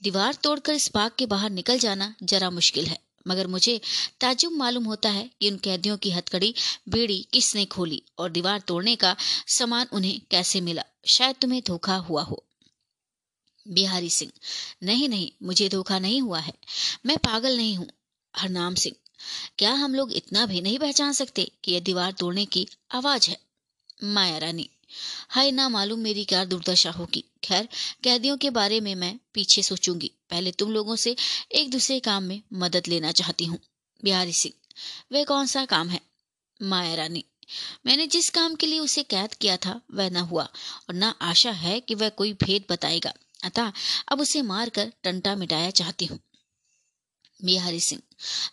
दीवार 0.03 0.33
तोड़कर 0.33 0.73
इस 0.73 0.89
बाग 0.93 1.11
के 1.19 1.25
बाहर 1.25 1.49
निकल 1.49 1.79
जाना 1.79 2.15
जरा 2.23 2.49
मुश्किल 2.49 2.85
है, 2.85 2.99
मगर 3.27 3.47
मुझे 3.47 3.79
ताजुब 4.21 4.53
मालूम 4.53 4.83
होता 4.83 5.09
है 5.09 5.29
कि 5.41 5.49
उन 5.49 5.57
कैदियों 5.57 5.97
की 5.97 6.11
हथकड़ी, 6.11 6.53
बेड़ी 6.89 7.27
किसने 7.33 7.65
खोली 7.65 8.01
और 8.19 8.31
दीवार 8.31 8.59
तोड़ने 8.59 8.95
का 8.95 9.15
सामान 9.47 9.87
उन्हें 9.93 10.19
कैसे 10.31 10.61
मिला। 10.61 10.83
शायद 11.05 11.35
तुम्हें 11.35 11.61
धोखा 11.67 11.95
हुआ 11.95 12.23
हो। 12.23 12.43
बिहारी 13.67 14.09
सिंह, 14.09 14.31
नहीं 14.83 15.09
नहीं, 15.09 15.29
मुझे 15.43 15.69
धोखा 15.69 15.99
नहीं 15.99 16.21
हुआ 16.21 16.39
है। 16.39 16.53
मैं 17.05 17.17
पागल 17.17 17.57
नहीं 17.57 17.75
हूँ। 17.75 17.87
हरनाम 18.35 18.75
सिंह, 18.75 18.95
क्या 19.57 19.73
हम 19.73 19.95
लोग 19.95 20.13
इतना 20.13 20.45
भी 20.45 20.61
नहीं 20.61 20.79
पहचान 20.79 21.13
सकते 21.13 21.51
कि 21.63 21.71
यह 21.71 21.79
दीवार 21.79 22.11
तोड़ने 22.11 22.45
की 22.45 22.67
आवाज़ 22.91 23.29
है? 23.29 23.37
माया 24.03 24.37
रानी 24.37 24.69
हाय 25.29 25.51
ना 25.51 25.67
मालूम 25.69 25.99
मेरी 25.99 26.23
क्या 26.25 26.43
दुर्दशा 26.45 26.91
होगी। 26.91 27.23
खैर, 27.43 27.67
कैदियों 28.03 28.37
के 28.37 28.49
बारे 28.49 28.79
में 28.79 28.93
मैं 28.95 29.17
पीछे 29.33 29.63
सोचूँगी। 29.63 30.11
पहले 30.29 30.51
तुम 30.51 30.71
लोगों 30.71 30.95
से 30.95 31.15
एक 31.51 31.69
दूसरे 31.69 31.99
काम 31.99 32.23
में 32.23 32.41
मदद 32.53 32.87
लेना 32.87 33.11
चाहती 33.11 33.45
हूँ। 33.45 33.59
बिहारी 34.03 34.33
सिंह, 34.33 34.53
वह 35.11 35.23
कौन 35.23 35.45
सा 35.45 35.65
काम 35.65 35.89
है? 35.89 36.01
माया 36.59 36.95
रानी, 36.95 37.23
मैंने 37.85 38.07
जिस 38.07 38.29
काम 38.29 38.55
के 38.55 38.65
लिए 38.65 38.79
उसे 38.79 39.03
कैद 39.03 39.33
किया 39.33 39.57
था, 39.57 39.81
वह 39.93 40.09
न 40.09 40.17
हुआ 40.17 40.43
और 40.43 40.95
न 40.95 41.13
आशा 41.21 41.51
है 41.51 41.79
कि 41.79 41.95
वह 41.95 42.09
कोई 42.09 42.33
भेद 42.33 42.65
बताएगा। 42.69 43.13
अतः 43.43 43.71
अब 44.09 44.21
उसे 44.21 44.41
मारकर 44.41 44.91
टंटा 45.03 45.35
मिटाया 45.35 45.69
चाहती 45.71 46.05
हूँ। 46.05 46.19
बिहारी 47.39 47.79
सिंह 47.79 48.01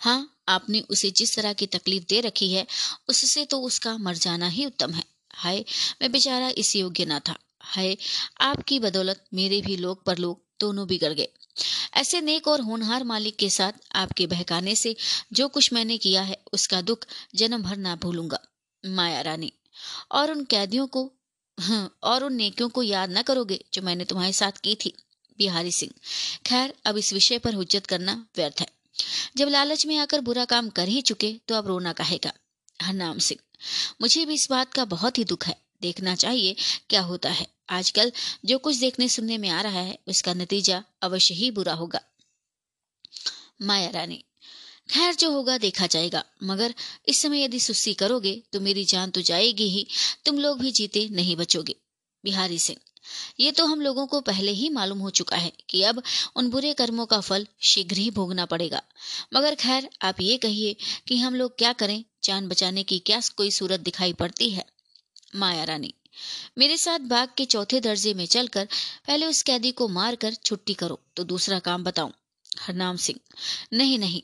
हाँ 0.00 0.40
आपने 0.48 0.80
उसे 0.80 1.10
जिस 1.10 1.36
तरह 1.36 1.52
की 1.52 1.66
तकलीफ़ 1.66 2.04
दे 2.08 2.20
रखी 2.20 2.52
है, 2.52 2.66
उससे 3.08 3.44
तो 3.44 3.60
उसका 3.60 3.96
मर 3.98 4.14
जाना 4.14 4.48
ही 4.48 4.66
उत्तम 4.66 4.92
है। 4.92 5.04
हाय, 5.40 5.64
मैं 6.02 6.10
बेचारा 6.12 6.48
इस 6.58 6.74
योग्य 6.76 7.04
ना 7.04 7.18
था। 7.18 7.34
हाय, 7.60 7.96
आपकी 8.40 8.78
बदौलत 8.78 9.24
मेरे 9.34 9.60
भी 9.60 9.76
लोग 9.76 10.04
पर 10.04 10.18
लोग 10.18 10.42
दोनों 10.60 10.86
बिगड़ 10.86 11.12
गए। 11.12 11.28
ऐसे 11.94 12.20
नेक 12.20 12.48
और 12.48 12.60
होनहार 12.60 13.04
मालिक 13.04 13.36
के 13.36 13.48
साथ 13.50 13.72
आपके 13.94 14.26
बहकाने 14.26 14.74
से 14.74 14.94
जो 15.32 15.48
कुछ 15.48 15.72
मैंने 15.72 15.98
किया 15.98 16.22
है, 16.22 16.38
उसका 16.52 16.80
दुख 16.82 17.06
जन्म 17.34 17.62
भर 17.62 17.76
ना 17.76 17.96
भूलूँगा, 17.96 18.38
माया 18.84 19.20
रानी। 19.20 19.52
और 20.12 20.30
उन 20.30 20.44
कैदियों 20.44 20.86
को 20.86 21.10
और 22.02 22.24
उन 22.24 22.34
नेकियों 22.34 22.68
को 22.68 22.82
याद 22.82 23.18
न 23.18 23.22
करोगे 23.22 23.64
जो 23.74 23.82
मैंने 23.82 24.04
तुम्हारे 24.04 24.32
साथ 24.32 24.60
की 24.60 24.74
थी, 24.74 24.94
बिहारी 25.38 25.72
सिंह। 25.72 25.92
खैर, 26.46 26.74
अब 26.86 26.96
इस 26.96 27.12
विषय 27.12 27.38
पर 27.38 27.54
हुज्जत 27.54 27.86
करना 27.86 28.24
व्यर्थ 28.36 28.60
है। 28.60 28.68
जब 29.36 29.48
लालच 29.48 29.86
में 29.86 29.96
आकर 29.98 30.20
बुरा 30.20 30.44
काम 30.46 30.68
कर 30.70 30.88
ही 30.88 31.00
चुके 31.02 31.36
तो 31.48 31.54
अब 31.54 31.66
रोना 31.66 31.92
कहेगा, 31.94 32.32
हरनाम 32.82 33.18
सिंह। 33.20 33.40
मुझे 34.00 34.24
भी 34.24 34.34
इस 34.34 34.46
बात 34.50 34.72
का 34.72 34.84
बहुत 34.84 35.18
ही 35.18 35.24
दुख 35.24 35.46
है। 35.46 35.56
देखना 35.82 36.14
चाहिए 36.14 36.56
क्या 36.90 37.00
होता 37.00 37.30
है। 37.30 37.46
आजकल 37.70 38.12
जो 38.44 38.58
कुछ 38.58 38.76
देखने 38.76 39.08
सुनने 39.08 39.38
में 39.38 39.48
आ 39.48 39.60
रहा 39.60 39.80
है, 39.80 39.98
उसका 40.08 40.34
नतीजा 40.34 40.82
अवश्य 41.02 41.34
ही 41.34 41.50
बुरा 41.50 41.74
होगा। 41.74 42.00
माया 43.62 43.90
रानी, 43.90 44.24
खैर 44.90 45.14
जो 45.14 45.30
होगा 45.30 45.58
देखा 45.58 45.86
जाएगा, 45.86 46.24
मगर 46.42 46.74
इस 47.08 47.22
समय 47.22 47.42
यदि 47.44 47.60
सुस्ती 47.60 47.94
करोगे 47.94 48.42
तो 48.52 48.60
मेरी 48.60 48.84
जान 48.84 49.10
तो 49.10 49.20
जाएगी 49.20 49.68
ही। 49.68 49.86
तुम 50.26 50.38
लोग 50.38 50.60
भी 50.60 50.72
जीते, 50.72 51.08
नहीं 51.08 51.36
बचोगे। 51.36 51.76
बिहारी 52.24 52.58
सिंह 52.58 52.78
ये 53.40 53.50
तो 53.52 53.66
हम 53.66 53.80
लोगों 53.80 54.06
को 54.06 54.20
पहले 54.22 54.52
ही 54.52 54.68
मालूम 54.70 54.98
हो 54.98 55.10
चुका 55.12 55.36
है 55.36 55.52
कि 55.70 55.82
अब 55.82 56.02
उन 56.36 56.50
बुरे 56.50 56.72
कर्मों 56.74 57.06
का 57.06 57.20
फल 57.20 57.46
शीघ्र 57.62 57.96
ही 57.96 58.10
भोगना 58.10 58.46
पड़ेगा। 58.46 58.82
मगर 59.34 59.54
खैर, 59.56 59.88
आप 60.02 60.20
ये 60.20 60.36
कहिए 60.38 60.76
कि 61.08 61.18
हम 61.18 61.34
लोग 61.34 61.56
क्या 61.58 61.72
करें? 61.74 62.04
जान 62.24 62.48
बचाने 62.48 62.82
की 62.82 62.98
क्या 63.00 63.20
कोई 63.36 63.50
सूरत 63.50 63.80
दिखाई 63.80 64.12
पड़ती 64.14 64.50
है? 64.50 64.64
माया 65.34 65.64
रानी, 65.64 65.92
मेरे 66.58 66.76
साथ 66.76 66.98
बाग 67.08 67.28
के 67.36 67.44
चौथे 67.46 67.80
दर्जे 67.80 68.14
में 68.14 68.24
चलकर 68.26 68.68
पहले 69.06 69.26
उस 69.26 69.42
कैदी 69.42 69.70
को 69.72 69.88
मारकर 69.90 70.34
छुट्टी 70.34 70.74
करो 70.74 70.98
तो 71.16 71.24
दूसरा 71.24 71.58
काम 71.60 71.84
बताऊँ। 71.84 72.12
हरनाम 72.60 72.96
सिंह, 72.96 73.18
नहीं 73.72 73.98
नहीं, 73.98 74.22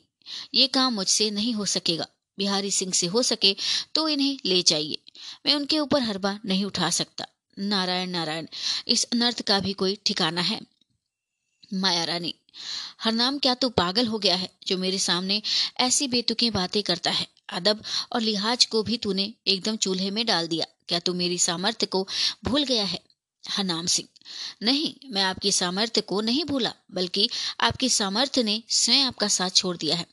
ये 0.53 0.67
काम 0.69 0.93
मुझसे 0.93 1.29
नहीं 1.31 1.53
हो 1.53 1.65
सकेगा। 1.67 2.07
बिहारी 2.37 2.71
सिंह 2.71 2.91
से 2.93 3.07
हो 3.07 3.23
सके 3.23 3.55
तो 3.95 4.07
इन्हें 4.09 4.37
ले 4.45 4.61
जाइए। 4.63 4.97
मैं 5.45 5.55
उनके 5.55 5.79
ऊपर 5.79 6.01
हरबा 6.01 6.37
नहीं 6.45 6.65
उठा 6.65 6.89
सकता। 6.91 7.27
नारायण 7.59 8.09
नारायण, 8.09 8.47
इस 8.87 9.03
अनर्थ 9.03 9.41
का 9.41 9.59
भी 9.59 9.73
कोई 9.73 9.97
ठिकाना 10.05 10.41
है? 10.41 10.59
माया 11.73 12.03
रानी 12.03 12.33
हरनाम 12.99 13.37
क्या 13.37 13.53
तू 13.53 13.69
पागल 13.69 14.07
हो 14.07 14.19
गया 14.19 14.35
है 14.35 14.49
जो 14.67 14.77
मेरे 14.77 14.99
सामने 14.99 15.41
ऐसी 15.79 16.07
बेतुकी 16.07 16.49
बातें 16.49 16.83
करता 16.83 17.11
है? 17.11 17.27
अदब 17.49 17.83
और 18.11 18.21
लिहाज 18.21 18.65
को 18.65 18.83
भी 18.83 18.97
तूने 18.97 19.33
एकदम 19.47 19.75
चूल्हे 19.75 20.11
में 20.11 20.25
डाल 20.25 20.47
दिया। 20.47 20.65
क्या 20.87 20.99
तू 20.99 21.13
मेरी 21.13 21.37
सामर्थ्य 21.37 21.85
को 21.85 22.07
भूल 22.43 22.63
गया 22.63 22.85
है? 22.85 22.99
हरनाम 23.49 23.85
सिंह 23.85 24.07
नहीं, 24.63 24.93
मैं 25.09 25.23
आपकी 25.23 25.51
सामर्थ्य 25.51 26.01
को 26.01 26.21
नहीं 26.21 26.43
भूला, 26.45 26.73
बल्कि 26.91 27.29
आपकी 27.59 27.89
सामर्थ्य 27.89 28.43
ने 28.43 28.63
स्वयं 28.69 29.05
आपका 29.05 29.27
साथ 29.27 29.49
छोड़ 29.49 29.77
दिया 29.77 29.95
है। 29.95 30.05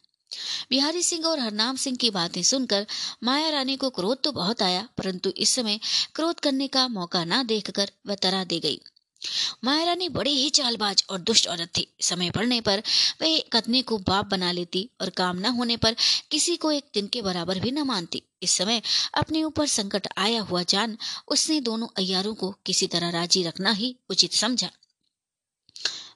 बिहारी 0.70 1.02
सिंह 1.02 1.26
और 1.26 1.40
हरनाम 1.40 1.76
सिंह 1.76 1.96
की 1.96 2.10
बातें 2.10 2.42
सुनकर 2.42 2.86
माया 3.22 3.50
रानी 3.50 3.76
को 3.76 3.90
क्रोध 3.90 4.22
तो 4.22 4.32
बहुत 4.32 4.62
आया, 4.62 4.88
परंतु 4.98 5.30
इस 5.36 5.52
समय 5.52 5.80
क्रोध 6.14 6.40
करने 6.40 6.68
का 6.68 6.88
मौका 6.88 7.24
न 7.24 7.46
देखकर 7.46 7.90
वह 8.06 8.14
तरह 8.14 8.44
दे 8.44 8.60
गई। 8.60 8.80
माया 9.64 9.84
रानी 9.84 10.08
बड़ी 10.08 10.32
ही 10.32 10.48
चालबाज 10.50 11.04
और 11.10 11.18
दुष्ट 11.20 11.46
औरत 11.48 11.68
थी। 11.78 11.86
समय 12.00 12.30
पड़ने 12.30 12.60
पर 12.60 12.82
वह 13.22 13.38
कतने 13.52 13.80
को 13.82 13.98
बाप 13.98 14.26
बना 14.26 14.50
लेती 14.52 14.88
और 15.00 15.10
काम 15.10 15.38
न 15.38 15.52
होने 15.54 15.76
पर 15.76 15.96
किसी 16.30 16.56
को 16.56 16.72
एक 16.72 16.90
दिन 16.94 17.06
के 17.06 17.22
बराबर 17.22 17.60
भी 17.60 17.70
न 17.70 17.82
मानती। 17.82 18.22
इस 18.42 18.50
समय 18.50 18.82
अपने 19.14 19.42
ऊपर 19.44 19.66
संकट 19.66 20.08
आया 20.18 20.40
हुआ 20.42 20.62
जान 20.64 20.96
उसने 21.28 21.60
दोनों 21.60 21.88
अयारों 21.96 22.34
को 22.34 22.50
किसी 22.66 22.86
तरह 22.86 23.10
राज़ी 23.10 23.42
रखना 23.42 23.70
ही 23.72 23.94
उचित 24.10 24.32
समझा। 24.32 24.70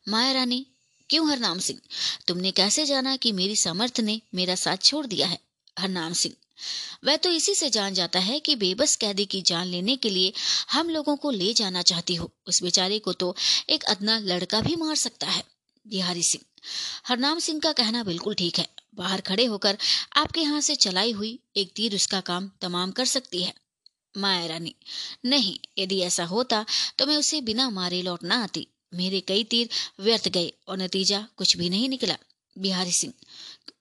माया 0.08 0.32
रानी 0.32 0.66
क्यों 1.10 1.28
हरनाम 1.30 1.58
सिंह? 1.58 1.78
तुमने 2.26 2.50
कैसे 2.50 2.84
जाना 2.86 3.16
कि 3.16 3.32
मेरी 3.32 3.56
सामर्थ्य 3.56 4.02
ने 4.02 4.20
मेरा 4.34 4.54
साथ 4.54 4.76
छोड़ 4.76 5.06
दिया 5.06 5.26
है, 5.26 5.38
हरनाम 5.76 6.12
सिंह? 6.12 6.34
वह 7.04 7.16
तो 7.16 7.30
इसी 7.30 7.54
से 7.54 7.68
जान 7.70 7.94
जाता 7.94 8.18
है 8.18 8.38
कि 8.40 8.54
बेबस 8.56 8.96
कैदी 8.96 9.24
की 9.26 9.40
जान 9.42 9.66
लेने 9.66 9.96
के 9.96 10.10
लिए 10.10 10.32
हम 10.72 10.88
लोगों 10.90 11.16
को 11.16 11.30
ले 11.30 11.52
जाना 11.54 11.82
चाहती 11.82 12.14
हो। 12.14 12.30
उस 12.46 12.62
बेचारे 12.62 12.98
को 12.98 13.12
तो 13.12 13.34
एक 13.68 13.84
अदना 13.84 14.18
लड़का 14.18 14.60
भी 14.60 14.76
मार 14.76 14.96
सकता 14.96 15.26
है, 15.26 15.42
बिहारी 15.86 16.22
सिंह। 16.22 16.44
हरनाम 17.06 17.38
सिंह 17.38 17.60
का 17.60 17.72
कहना 17.72 18.02
बिल्कुल 18.04 18.34
ठीक 18.34 18.58
है। 18.58 18.66
बाहर 18.94 19.20
खड़े 19.20 19.44
होकर 19.44 19.78
आपके 20.16 20.40
यहाँ 20.40 20.60
से 20.60 20.74
चलाई 20.76 21.12
हुई 21.12 21.38
एक 21.56 21.72
तीर 21.76 21.94
उसका 21.94 22.20
काम 22.22 22.50
तमाम 22.60 22.90
कर 22.90 23.04
सकती 23.06 23.42
है। 23.42 23.54
माया 24.16 24.46
रानी, 24.46 24.74
नहीं, 25.24 25.58
यदि 25.78 26.00
ऐसा 26.00 26.24
होता 26.24 26.64
तो 26.98 27.06
मैं 27.06 27.16
उसे 27.16 27.40
बिना 27.40 27.68
मारे 27.70 28.02
लौटना 28.02 28.42
आती। 28.42 28.66
मेरे 28.94 29.20
कई 29.20 29.44
तीर 29.44 29.68
व्यर्थ 30.00 30.28
गए 30.28 30.52
और 30.68 30.78
नतीजा 30.78 31.26
कुछ 31.36 31.56
भी 31.56 31.68
नहीं 31.70 31.88
निकला। 31.88 32.16
बिहारी 32.56 32.92
सिंह, 32.92 33.12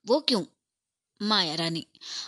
वो 0.06 0.20
क्यों? 0.20 0.42
माया 1.20 1.54
रानी, 1.54 1.86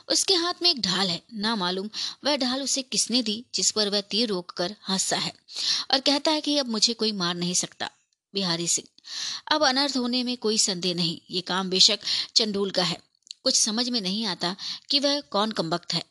उसके 0.08 0.34
हाथ 0.34 0.54
में 0.62 0.70
एक 0.70 0.80
ढाल 0.80 1.08
है। 1.08 1.22
ना 1.34 1.56
मालूम 1.56 1.90
वह 2.24 2.36
ढाल 2.36 2.62
उसे 2.62 2.82
किसने 2.82 3.22
दी 3.22 3.44
जिस 3.54 3.70
पर 3.70 3.88
वह 3.88 4.00
तीर 4.00 4.28
रोक 4.28 4.50
कर 4.50 4.74
हंसता 4.88 5.18
है 5.18 5.32
और 5.90 6.00
कहता 6.00 6.30
है 6.30 6.40
कि 6.40 6.56
अब 6.58 6.68
मुझे 6.68 6.94
कोई 6.94 7.12
मार 7.12 7.34
नहीं 7.34 7.54
सकता। 7.54 7.90
बिहारी 8.34 8.68
सिंह, 8.68 8.88
अब 9.54 9.66
अनर्थ 9.66 9.96
होने 9.96 10.22
में 10.22 10.36
कोई 10.36 10.58
संदेह 10.58 10.94
नहीं। 10.94 11.20
ये 11.30 11.40
काम 11.40 11.70
बेशक 11.70 11.98
चंडूल 12.34 12.70
का 12.70 12.82
है। 12.82 12.98
कुछ 13.44 13.54
समझ 13.56 13.88
में 13.88 14.00
नहीं 14.00 14.24
आता 14.26 14.56
कि 14.90 14.98
वह 14.98 15.20
कौन 15.20 15.52
कमबख्त 15.52 15.94
है। 15.94 16.04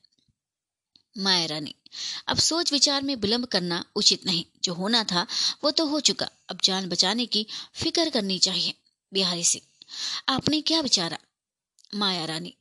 माया 1.16 1.46
रानी। 1.46 1.74
अब 2.28 2.38
सोच 2.38 2.72
विचार 2.72 3.02
में 3.02 3.16
विलंब 3.16 3.46
करना 3.46 3.84
उचित 3.96 4.26
नहीं। 4.26 4.44
जो 4.64 4.74
होना 4.74 5.04
था, 5.04 5.26
वो 5.64 5.72
तो 5.72 5.86
हो 5.86 6.00
चुका। 6.00 6.30
अब 6.50 6.60
जान 6.64 6.90
बचाने 6.90 7.26
की 7.26 7.46
फ़िक्र 7.74 8.10
करनी 8.10 8.40
चाहिए, 8.40 8.74
बिहारी 9.12 9.44
सिंह। 9.44 9.66
आपने 10.30 10.62
क्या 10.62 10.80
विचारा, 10.82 11.18
माया 11.96 12.26
रानी? 12.26 12.54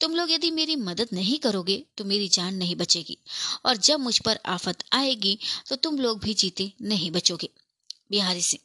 तुम 0.00 0.14
लोग 0.14 0.30
यदि 0.30 0.50
मेरी 0.50 0.76
मदद 0.76 1.08
नहीं 1.12 1.38
करोगे 1.38 1.82
तो 1.96 2.04
मेरी 2.04 2.28
जान 2.28 2.54
नहीं 2.54 2.76
बचेगी। 2.76 3.18
और 3.64 3.76
जब 3.76 4.00
मुझ 4.00 4.18
पर 4.18 4.38
आफत 4.46 4.84
आएगी 4.92 5.38
तो 5.68 5.76
तुम 5.76 5.98
लोग 5.98 6.20
भी 6.20 6.34
जीते, 6.34 6.72
नहीं 6.82 7.10
बचोगे। 7.10 7.48
बिहारी 8.10 8.42
सिंह। 8.42 8.60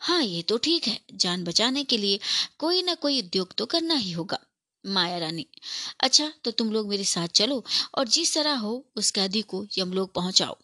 हाँ 0.00 0.22
ये 0.22 0.42
तो 0.42 0.58
ठीक 0.58 0.86
है। 0.88 1.00
जान 1.14 1.44
बचाने 1.44 1.84
के 1.84 1.98
लिए 1.98 2.20
कोई 2.58 2.82
ना 2.82 2.94
कोई 2.94 3.20
उद्योग 3.22 3.54
तो 3.54 3.66
करना 3.66 3.94
ही 3.94 4.10
होगा। 4.12 4.38
माया 4.86 5.18
रानी। 5.18 5.46
अच्छा 6.00 6.32
तो 6.44 6.50
तुम 6.50 6.72
लोग 6.72 6.88
मेरे 6.88 7.04
साथ 7.04 7.28
चलो 7.28 7.64
और 7.94 8.08
जिस 8.08 8.34
तरह 8.34 8.54
हो, 8.54 8.84
उस 8.96 9.10
कैदी 9.10 9.42
को 9.42 9.66
यमलोक 9.78 10.12
पहुंचाओ। 10.12 10.56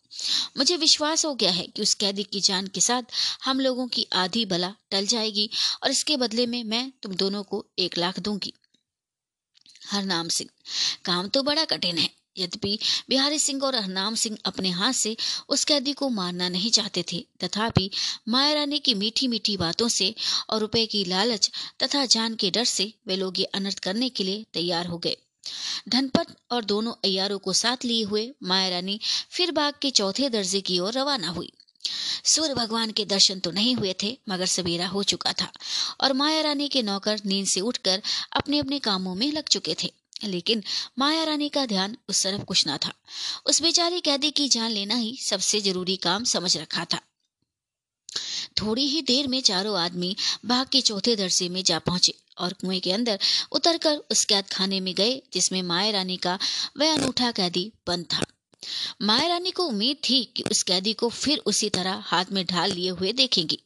मुझे 0.56 0.76
विश्वास 0.76 1.24
हो 1.24 1.34
गया 1.34 1.50
है 1.50 1.66
कि 1.66 1.82
उस 1.82 1.94
कैदी 1.94 2.22
की 2.22 2.40
जान 2.40 2.66
के 2.66 2.80
साथ 2.80 3.02
हम 3.44 3.60
लोगों 3.60 3.86
की 3.88 4.06
आधी 4.12 4.44
भला 4.46 4.74
टल 4.90 5.06
जाएगी 5.06 5.50
और 5.82 5.90
इसके 5.90 6.16
बदले 6.16 6.46
में 6.46 6.62
मैं 6.64 6.90
तुम 7.02 7.14
दोनों 7.14 7.42
को 7.42 7.64
एक 7.78 7.98
लाख 7.98 8.20
दूँगी। 8.20 8.52
हरनाम 9.88 10.28
सिंह, 10.28 10.50
काम 11.04 11.28
तो 11.28 11.42
बड़ा 11.42 11.64
कठिन 11.64 11.98
है। 11.98 12.19
यद्यपि 12.36 12.78
बिहारी 13.08 13.38
सिंह 13.38 13.62
और 13.62 13.76
हरनाम 13.76 14.14
सिंह 14.14 14.36
अपने 14.44 14.70
हाथ 14.70 14.92
से 14.92 15.16
उस 15.48 15.64
कैदी 15.64 15.92
को 15.92 16.08
मारना 16.10 16.48
नहीं 16.48 16.70
चाहते 16.70 17.04
थे, 17.12 17.24
तथापि 17.44 17.90
माया 18.28 18.54
रानी 18.54 18.78
की 18.78 18.94
मीठी 18.94 19.28
मीठी 19.28 19.56
बातों 19.56 19.88
से 19.88 20.14
और 20.50 20.60
रुपए 20.60 20.84
की 20.86 21.04
लालच 21.04 21.50
तथा 21.82 22.04
जान 22.06 22.34
के 22.34 22.50
डर 22.50 22.64
से 22.64 22.92
वे 23.06 23.16
लोग 23.16 23.40
ये 23.40 23.44
अनर्थ 23.54 23.78
करने 23.78 24.08
के 24.08 24.24
लिए 24.24 24.44
तैयार 24.52 24.86
हो 24.86 24.98
गए। 24.98 25.16
धनपत 25.88 26.36
और 26.50 26.64
दोनों 26.64 26.92
अयारों 27.04 27.38
को 27.38 27.52
साथ 27.52 27.84
लिए 27.84 28.02
हुए 28.04 28.30
माया 28.42 28.68
रानी 28.68 28.98
फिर 29.30 29.50
बाग 29.50 29.74
के 29.82 29.90
चौथे 29.90 30.28
दर्जे 30.28 30.60
की 30.60 30.78
ओर 30.78 30.92
रवाना 30.92 31.28
हुई। 31.28 31.52
सूर्य 32.24 32.54
भगवान 32.54 32.90
के 32.90 33.04
दर्शन 33.04 33.38
तो 33.38 33.50
नहीं 33.50 33.74
हुए 33.74 33.94
थे, 34.02 34.16
मगर 34.28 34.46
सवेरा 34.46 34.86
हो 34.86 35.02
चुका 35.02 35.32
था 35.32 35.50
और 36.00 36.12
माया 36.12 36.40
रानी 36.40 36.68
के 36.68 36.82
नौकर 36.82 37.20
नींद 37.26 37.46
से 37.46 37.60
उठकर 37.60 38.02
अपने 38.32 38.58
अपने 38.58 38.78
कामों 38.78 39.14
में 39.14 39.30
लग 39.32 39.48
चुके 39.48 39.76
थे। 39.82 39.92
लेकिन 40.24 40.62
माया 40.98 41.24
रानी 41.24 41.48
का 41.48 41.66
ध्यान 41.66 41.96
उस 42.08 42.22
तरफ़ 42.24 42.44
कुछ 42.44 42.66
ना 42.66 42.76
था। 42.76 42.92
उस 43.46 43.62
बेचारी 43.62 44.00
कैदी 44.00 44.30
की 44.30 44.48
जान 44.48 44.70
लेना 44.70 44.94
ही 44.94 45.16
सबसे 45.22 45.60
ज़रूरी 45.60 45.96
काम 45.96 46.24
समझ 46.24 46.56
रखा 46.56 46.84
था। 46.84 47.00
थोड़ी 48.60 48.86
ही 48.86 49.02
देर 49.02 49.28
में 49.28 49.40
चारों 49.40 49.78
आदमी 49.78 50.16
बाग 50.46 50.66
के 50.66 50.80
चौथे 50.80 51.14
दर्जे 51.16 51.48
में 51.48 51.62
जा 51.64 51.78
पहुँचे 51.78 52.14
और 52.38 52.52
कुएँ 52.52 52.80
के 52.80 52.92
अंदर 52.92 53.18
उतरकर 53.52 53.96
उस 54.10 54.24
कैद 54.24 54.48
खाने 54.48 54.80
में 54.80 54.94
गए, 54.94 55.22
जिसमें 55.32 55.62
माया 55.62 55.90
रानी 55.90 56.16
का 56.16 56.38
वह 56.76 56.92
अनूठा 56.92 57.30
कैदी 57.30 57.72
बंद 57.86 58.06
था। 58.14 58.24
माया 59.02 59.28
रानी 59.28 59.50
को 59.50 59.64
उम्मीद 59.64 59.96
थी 60.08 60.22
कि 60.36 60.42
उस 60.42 60.62
कैदी 60.62 60.92
को 60.92 61.08
फिर 61.08 61.38
उसी 61.46 61.68
तरह 61.70 62.02
हाथ 62.06 62.24
में 62.32 62.44
ढाल 62.46 62.72
लिए 62.72 62.90
हुए 62.90 63.12
देखेंगी, 63.12 63.58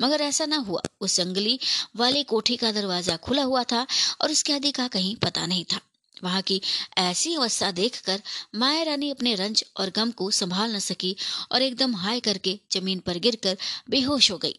मगर 0.00 0.20
ऐसा 0.20 0.46
न 0.46 0.52
हुआ। 0.52 0.82
उस 1.00 1.16
जंगली 1.16 1.58
वाले 1.96 2.22
कोठी 2.22 2.56
का 2.56 2.72
दरवाज़ा 2.72 3.16
खुला 3.16 3.42
हुआ 3.42 3.62
था 3.62 3.86
और 4.20 4.30
उस 4.30 4.42
कैदी 4.42 4.72
का 4.72 4.88
कहीं 4.88 5.16
पता 5.16 5.46
नहीं 5.46 5.64
था। 5.64 5.80
वहाँ 6.24 6.42
की 6.42 6.60
ऐसी 6.98 7.34
अवस्था 7.34 7.70
देखकर 7.70 8.22
माया 8.54 8.82
रानी 8.82 9.10
अपने 9.10 9.34
रंज 9.34 9.64
और 9.76 9.90
गम 9.90 10.10
को 10.10 10.30
संभाल 10.30 10.76
न 10.76 10.78
सकी 10.78 11.16
और 11.52 11.62
एकदम 11.62 11.96
हाय 11.96 12.20
करके 12.20 12.58
ज़मीन 12.72 12.98
पर 12.98 13.18
गिरकर 13.18 13.56
बेहोश 13.90 14.30
हो 14.30 14.38
गई। 14.38 14.58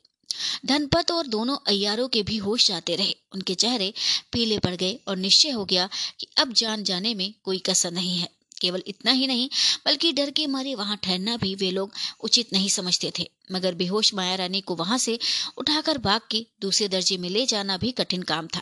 धनपत 0.66 1.12
और 1.12 1.28
दोनों 1.28 1.58
अयारों 1.68 2.08
के 2.08 2.24
भी 2.24 2.38
होश 2.38 2.68
जाते 2.68 2.96
रहे। 2.96 3.16
उनके 3.34 3.56
चेहरे 3.56 3.94
पीले 4.32 4.60
पड़ 4.60 4.76
गए 4.76 5.00
और 5.08 5.18
निश्चय 5.18 5.50
हो 5.50 5.66
गया 5.66 5.90
कि 6.20 6.28
अब 6.38 6.54
जान 6.54 6.84
जाने 6.84 7.14
में 7.14 7.34
कोई 7.44 7.60
कसर 7.60 7.92
नहीं 7.92 8.18
है। 8.18 8.30
केवल 8.62 8.84
इतना 8.88 9.12
ही 9.12 9.28
नहीं, 9.28 9.50
बल्कि 9.86 10.12
डर 10.12 10.30
के 10.30 10.48
मारे 10.48 10.76
वहाँ 10.76 10.98
ठहरना 10.98 11.38
भी 11.38 11.56
वे 11.56 11.72
लोग 11.72 11.94
उचित 12.20 12.54
नहीं 12.54 12.70
समझते 12.70 13.12
थे। 13.20 13.30
मगर 13.52 13.76
बेहोश 13.76 14.14
माया 14.14 14.36
रानी 14.36 14.62
को 14.62 14.76
वहाँ 14.76 14.98
से 14.98 15.20
उठाकर 15.58 15.98
बाग 15.98 16.22
के 16.32 16.46
दूसरे 16.62 16.88
दर्जे 16.88 17.18
में 17.18 17.30
ले 17.30 17.46
जाना 17.46 17.78
भी 17.78 17.92
कठिन 17.92 18.22
काम 18.22 18.48
था। 18.48 18.62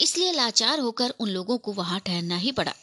इसलिए 0.00 0.32
लाचार 0.32 0.78
होकर 0.78 1.10
उन 1.10 1.28
लोगों 1.28 1.58
को 1.58 1.72
वहाँ 1.72 2.00
ठहरना 2.00 2.36
ही 2.36 2.52
पड़ा। 2.52 2.74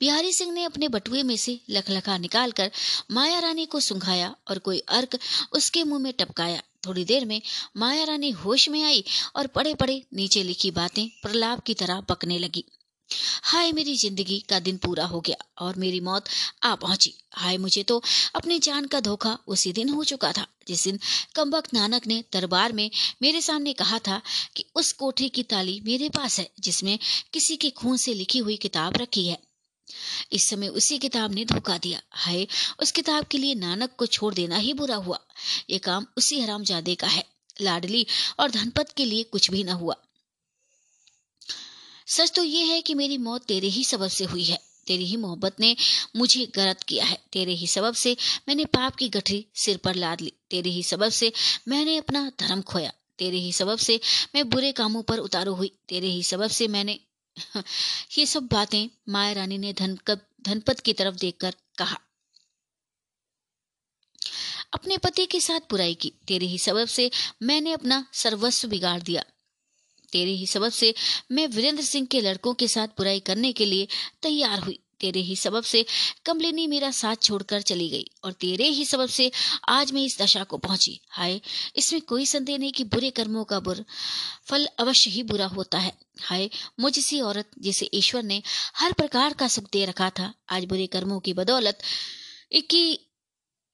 बिहारी 0.00 0.32
सिंह 0.32 0.52
ने 0.52 0.64
अपने 0.64 0.88
बटुए 0.88 1.22
में 1.22 1.36
से 1.36 1.58
लखलखा 1.70 2.18
निकालकर 2.18 2.70
माया 3.10 3.38
रानी 3.38 3.66
को 3.66 3.80
सुंघाया 3.80 4.34
और 4.48 4.58
कोई 4.58 4.78
अर्क 4.78 5.18
उसके 5.52 5.84
मुँह 5.84 6.02
में 6.02 6.12
टपकाया। 6.12 6.62
थोड़ी 6.86 7.04
देर 7.04 7.24
में 7.24 7.40
माया 7.76 8.04
रानी 8.04 8.30
होश 8.30 8.68
में 8.68 8.82
आई 8.82 9.04
और 9.36 9.46
पड़े 9.46 9.74
पड़े 9.74 10.02
नीचे 10.14 10.42
लिखी 10.42 10.70
बातें 10.70 11.08
प्रलाप 11.22 11.60
की 11.60 11.74
तरह 11.74 12.00
पकने 12.00 12.38
लगी। 12.38 12.64
हाय, 13.42 13.72
मेरी 13.72 13.96
ज़िंदगी 13.96 14.38
का 14.48 14.60
दिन 14.60 14.76
पूरा 14.76 15.04
हो 15.04 15.20
गया 15.20 15.36
और 15.58 15.76
मेरी 15.76 16.00
मौत 16.00 16.24
आ 16.62 16.74
पहुँची। 16.74 17.14
हाय, 17.32 17.58
मुझे 17.58 17.82
तो 17.82 18.02
अपनी 18.34 18.58
जान 18.58 18.86
का 18.86 19.00
धोखा 19.00 19.38
उसी 19.46 19.72
दिन 19.72 19.88
हो 19.88 20.04
चुका 20.04 20.32
था। 20.32 20.46
जिस 20.68 20.84
दिन 20.84 20.98
कम्बक 21.34 21.68
नानक 21.74 22.06
ने 22.06 22.24
दरबार 22.32 22.72
में 22.72 22.90
मेरे 23.22 23.40
सामने 23.40 23.72
कहा 23.72 23.98
था 23.98 24.20
कि 24.56 24.64
उस 24.74 24.92
कोठी 24.92 25.28
की 25.28 25.42
ताली 25.42 25.80
मेरे 25.84 26.08
पास 26.08 26.38
है, 26.38 26.50
जिसमें 26.60 26.98
किसी 27.32 27.56
के 27.56 27.70
खून 27.70 27.96
से 27.96 28.14
लिखी 28.14 28.38
हुई 28.38 28.56
किताब 28.56 28.96
रखी 28.96 29.26
है। 29.28 29.38
इस 30.32 30.44
समय 30.44 30.68
उसी 30.68 30.98
किताब 30.98 31.32
ने 31.32 31.44
धोखा 31.44 31.78
दिया। 31.78 32.00
हाय, 32.10 32.46
उस 32.80 32.90
किताब 32.90 33.24
के 33.24 33.38
लिए 33.38 33.54
नानक 33.54 33.94
को 33.96 34.06
छोड़ 34.06 34.34
देना 34.34 34.56
ही 34.56 34.72
बुरा 34.74 34.96
हुआ। 34.96 35.18
ये 35.70 35.78
काम 35.78 36.06
उसी 36.16 36.40
हरामजादे 36.40 36.94
का 36.94 37.06
है। 37.06 37.24
लाडली 37.60 38.06
और 38.40 38.50
धनपत 38.50 38.92
के 38.96 39.04
लिए 39.04 39.22
कुछ 39.22 39.50
भी 39.50 39.64
न 39.64 39.68
हुआ। 39.68 39.96
सच 42.06 42.32
तो 42.32 42.44
ये 42.44 42.64
है 42.64 42.82
कि 42.82 42.94
मेरी 42.94 43.18
मौत 43.18 43.44
तेरे 43.44 43.68
ही 43.68 43.84
सबब 43.84 44.08
से 44.08 44.24
हुई 44.24 44.44
है। 44.44 44.72
तेरी 44.86 45.04
ही 45.04 45.16
मोहब्बत 45.16 45.60
ने 45.60 45.76
मुझे 46.16 46.46
गलत 46.46 46.82
किया 46.82 47.04
है। 47.04 47.22
तेरे 47.32 47.52
ही 47.52 47.66
सबब 47.66 47.94
से 47.94 48.16
मैंने 48.48 48.64
पाप 48.64 48.94
की 48.94 49.08
गठरी 49.08 49.46
सिर 49.54 49.76
पर 49.76 49.94
लाद 49.94 50.20
ली। 50.20 50.32
तेरे 50.50 50.70
ही 50.70 50.82
सबब 50.82 51.08
से 51.08 51.32
मैंने 51.68 51.96
अपना 51.96 52.32
धर्म 52.40 52.62
खोया। 52.62 52.92
तेरे 53.18 53.38
ही 53.38 53.52
सबब 53.52 53.78
से 53.78 54.00
मैं 54.34 54.48
बुरे 54.48 54.72
कामों 54.72 55.02
पर 55.02 55.18
उतारू 55.18 55.54
हुई। 55.54 55.72
तेरे 55.88 56.06
ही 56.06 56.22
सबब 56.22 56.50
से 56.50 56.68
मैंने 56.68 57.00
ये 58.18 58.26
सब 58.26 58.42
बातें 58.42 58.88
माया 59.08 59.32
रानी 59.32 59.58
ने 59.58 59.72
धन 59.72 59.98
धनपत 60.42 60.80
की 60.80 60.92
तरफ़ 60.92 61.14
देखकर 61.14 61.54
कहा। 61.78 62.00
अपने 64.72 64.98
पति 64.98 65.26
के 65.26 65.40
साथ 65.40 65.60
बुराई 65.60 65.94
की। 65.94 66.12
तेरे 66.28 66.46
ही 66.46 66.58
सबब 66.58 66.88
से 66.88 67.10
मैंने 67.42 67.72
अपना 67.72 68.06
सर्वस्व 68.12 68.68
बिगाड़ 68.68 69.02
दिया। 69.02 69.24
तेरे 70.12 70.30
ही 70.30 70.46
सबब 70.46 70.72
से 70.72 70.94
मैं 71.32 71.46
वीरेंद्र 71.46 71.82
सिंह 71.82 72.06
के 72.06 72.20
लड़कों 72.20 72.54
के 72.54 72.68
साथ 72.68 72.88
बुराई 72.88 73.20
करने 73.20 73.52
के 73.52 73.66
लिए 73.66 73.88
तैयार 74.22 74.58
हुई। 74.58 74.78
तेरे 75.00 75.20
ही 75.20 75.36
सबब 75.36 75.62
से 75.62 75.84
कमलिनी 76.26 76.66
मेरा 76.66 76.90
साथ 76.90 77.16
छोड़कर 77.22 77.62
चली 77.62 77.88
गई 77.88 78.10
और 78.24 78.32
तेरे 78.32 78.68
ही 78.68 78.84
सबब 78.84 79.08
से 79.08 79.30
आज 79.68 79.92
मैं 79.92 80.04
इस 80.04 80.18
दशा 80.22 80.44
को 80.44 80.58
पहुँची। 80.58 81.00
हाय, 81.10 81.40
इसमें 81.76 82.02
कोई 82.02 82.26
संदेह 82.26 82.58
नहीं 82.58 82.72
कि 82.72 82.84
बुरे 82.84 83.10
कर्मों 83.10 83.44
का 83.44 83.60
बुर 83.60 83.84
फल 84.44 84.68
अवश्य 84.78 85.10
ही 85.10 85.22
बुरा 85.22 85.46
होता 85.46 85.78
है। 85.78 85.92
हाय, 86.22 86.50
मुझ 86.80 86.80
मुझसी 86.80 87.20
औरत 87.20 87.50
जिसे 87.58 87.90
ईश्वर 87.94 88.22
ने 88.22 88.42
हर 88.76 88.92
प्रकार 88.92 89.32
का 89.32 89.48
सुख 89.48 89.64
दे 89.72 89.84
रखा 89.84 90.10
था, 90.10 90.34
आज 90.48 90.64
बुरे 90.64 90.86
कर्मों 90.86 91.20
की 91.20 91.32
बदौलत 91.32 91.78
की 92.52 93.08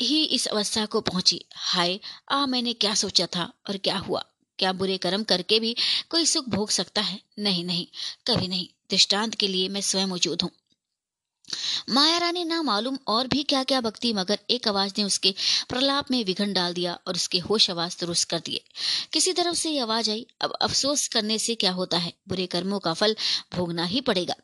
ही 0.03 0.25
इस 0.25 0.47
अवस्था 0.47 0.87
को 0.87 1.01
पहुँची। 1.01 1.45
हाय, 1.55 2.01
आ 2.31 2.47
मैंने 2.47 2.73
क्या 2.73 2.95
सोचा 2.95 3.27
था 3.27 3.53
और 3.69 3.77
क्या 3.77 3.99
हुआ? 3.99 4.25
क्या 4.59 4.73
बुरे 4.73 4.97
कर्म 4.99 5.23
करके 5.23 5.61
भी 5.61 5.75
कोई 6.11 6.27
सुख 6.27 6.49
भोग 6.49 6.71
सकता 6.71 7.03
है? 7.03 7.21
नहीं 7.39 7.65
नहीं, 7.65 7.87
कभी 8.27 8.49
नहीं। 8.49 8.69
दृष्टांत 8.91 9.35
के 9.35 9.49
लिए 9.49 9.69
मैं 9.69 9.81
स्वयं 9.81 10.07
मौजूद 10.07 10.43
हूँ। 10.43 10.51
माया 11.91 12.19
रानी 12.19 12.45
ना 12.45 12.63
मालूम 12.63 12.99
और 13.07 13.27
भी 13.27 13.43
क्या 13.43 13.63
क्या 13.65 13.81
बकती 13.81 14.13
मगर 14.13 14.39
एक 14.51 14.69
आवाज़ 14.69 14.93
ने 14.99 15.05
उसके 15.05 15.35
प्रलाप 15.69 16.11
में 16.11 16.25
विघन 16.25 16.53
डाल 16.53 16.75
दिया 16.75 16.99
और 17.07 17.15
उसके 17.15 17.39
होश 17.39 17.71
आवाज़ 17.71 17.97
दुरुस्त 18.01 18.29
कर 18.31 18.39
दिए। 18.39 18.65
किसी 19.13 19.33
तरफ़ 19.33 19.55
से 19.55 19.71
ये 19.71 19.81
आवाज़ 19.81 20.11
आई, 20.11 20.27
अब 20.41 20.53
अफसोस 20.53 21.07
करने 21.09 21.39
से 21.39 21.55
क्या 21.55 21.73
होता 21.73 21.99
है? 21.99 22.13
बुरे 22.29 22.47
कर्मों 22.47 22.79
का 22.79 22.93
फल 22.93 23.17
भोगना 23.55 23.85
ही 23.85 24.01
पड़ेगा। 24.01 24.35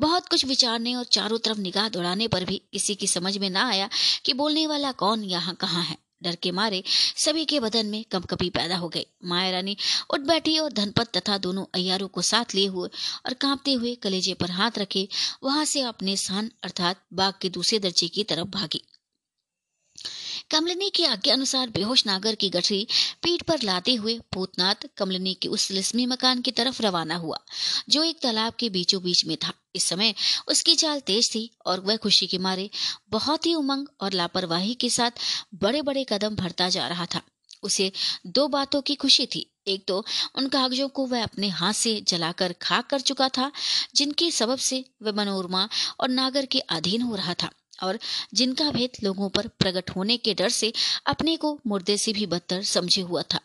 बहुत 0.00 0.28
कुछ 0.28 0.44
विचारने 0.44 0.94
और 0.94 1.04
चारों 1.04 1.38
तरफ़ 1.38 1.58
निगाह 1.58 1.88
दौड़ाने 1.88 2.28
पर 2.28 2.44
भी 2.44 2.62
किसी 2.72 2.94
की 2.94 3.06
समझ 3.06 3.36
में 3.38 3.50
ना 3.50 3.68
आया 3.68 3.88
कि 4.24 4.32
बोलने 4.32 4.66
वाला 4.66 4.92
कौन 4.92 5.24
यहाँ 5.24 5.54
कहाँ 5.54 5.84
है। 5.84 5.96
डर 6.22 6.34
के 6.34 6.50
मारे 6.50 6.82
सभी 7.16 7.44
के 7.44 7.60
बदन 7.60 7.86
में 7.86 8.04
कंपकपी 8.04 8.50
पैदा 8.50 8.76
हो 8.76 8.88
गई। 8.88 9.06
माया 9.24 9.50
रानी 9.50 9.76
उठ 10.10 10.20
बैठी 10.20 10.58
और 10.58 10.72
धनपत 10.72 11.16
तथा 11.16 11.38
दोनों 11.38 11.64
अयारों 11.74 12.08
को 12.08 12.22
साथ 12.22 12.54
लिए 12.54 12.66
हुए 12.66 12.88
और 13.26 13.34
कांपते 13.34 13.72
हुए 13.72 13.94
कलेजे 13.94 14.34
पर 14.34 14.50
हाथ 14.50 14.78
रखे 14.78 15.08
वहाँ 15.42 15.64
से 15.64 15.80
अपने 15.82 16.16
स्थान 16.16 16.50
अर्थात 16.64 17.04
बाग 17.12 17.34
के 17.42 17.48
दूसरे 17.50 17.78
दर्जे 17.78 18.08
की 18.08 18.24
तरफ़ 18.24 18.48
भागी। 18.50 18.82
कमलिनी 20.52 20.90
की 20.90 21.04
आज्ञा 21.04 21.34
अनुसार 21.34 21.70
बेहोश 21.70 22.06
नागर 22.06 22.34
की 22.34 22.48
गठरी 22.50 22.86
पीठ 23.22 23.42
पर 23.42 23.62
लाते 23.62 23.94
हुए 23.94 24.18
भूतनाथ 24.34 24.74
कमलिनी 24.96 25.34
के 25.34 25.48
उस 25.48 25.70
लिस्मी 25.70 26.06
मकान 26.06 26.40
की 26.40 26.50
तरफ़ 26.50 26.82
रवाना 26.82 27.16
हुआ, 27.16 27.38
जो 27.88 28.02
एक 28.02 28.18
तालाब 28.22 28.52
के 28.52 28.68
बीचों 28.68 29.02
बीच 29.02 29.24
में 29.26 29.36
था। 29.36 29.52
इस 29.74 29.84
समय 29.84 30.14
उसकी 30.48 30.74
चाल 30.74 31.00
तेज 31.00 31.34
थी 31.34 31.50
और 31.66 31.80
वह 31.80 31.96
खुशी 31.96 32.26
के 32.26 32.38
मारे 32.38 32.70
बहुत 33.08 33.46
ही 33.46 33.54
उमंग 33.54 33.86
और 34.00 34.12
लापरवाही 34.12 34.74
के 34.74 34.90
साथ 34.90 35.10
बड़े 35.54 35.82
बड़े 35.82 36.06
कदम 36.08 36.36
भरता 36.36 36.68
जा 36.68 36.88
रहा 36.88 37.06
था। 37.06 37.20
उसे 37.62 37.92
दो 38.26 38.48
बातों 38.48 38.82
की 38.82 38.94
खुशी 38.94 39.26
थी 39.26 39.51
एक 39.66 39.84
तो 39.88 40.04
उन 40.34 40.48
कागजों 40.48 40.88
को 40.88 41.06
वह 41.06 41.22
अपने 41.22 41.48
हाथ 41.50 41.72
से 41.72 42.00
जलाकर 42.00 42.54
खाक 42.62 42.86
कर 42.86 43.00
चुका 43.00 43.28
था, 43.28 43.50
जिनके 43.94 44.30
सबब 44.30 44.58
से 44.58 44.84
वह 45.02 45.12
मनोरमा 45.12 45.68
और 46.00 46.08
नागर 46.08 46.46
के 46.46 46.60
अधीन 46.70 47.02
हो 47.02 47.14
रहा 47.14 47.34
था 47.34 47.50
और 47.82 47.98
जिनका 48.34 48.70
भेद 48.70 49.04
लोगों 49.04 49.28
पर 49.28 49.46
प्रकट 49.48 49.90
होने 49.90 50.16
के 50.16 50.34
डर 50.34 50.48
से 50.48 50.72
अपने 51.06 51.36
को 51.36 51.58
मुर्दे 51.66 51.96
से 51.96 52.12
भी 52.12 52.26
बदतर 52.26 52.62
समझे 52.62 53.02
हुआ 53.02 53.22
था। 53.34 53.40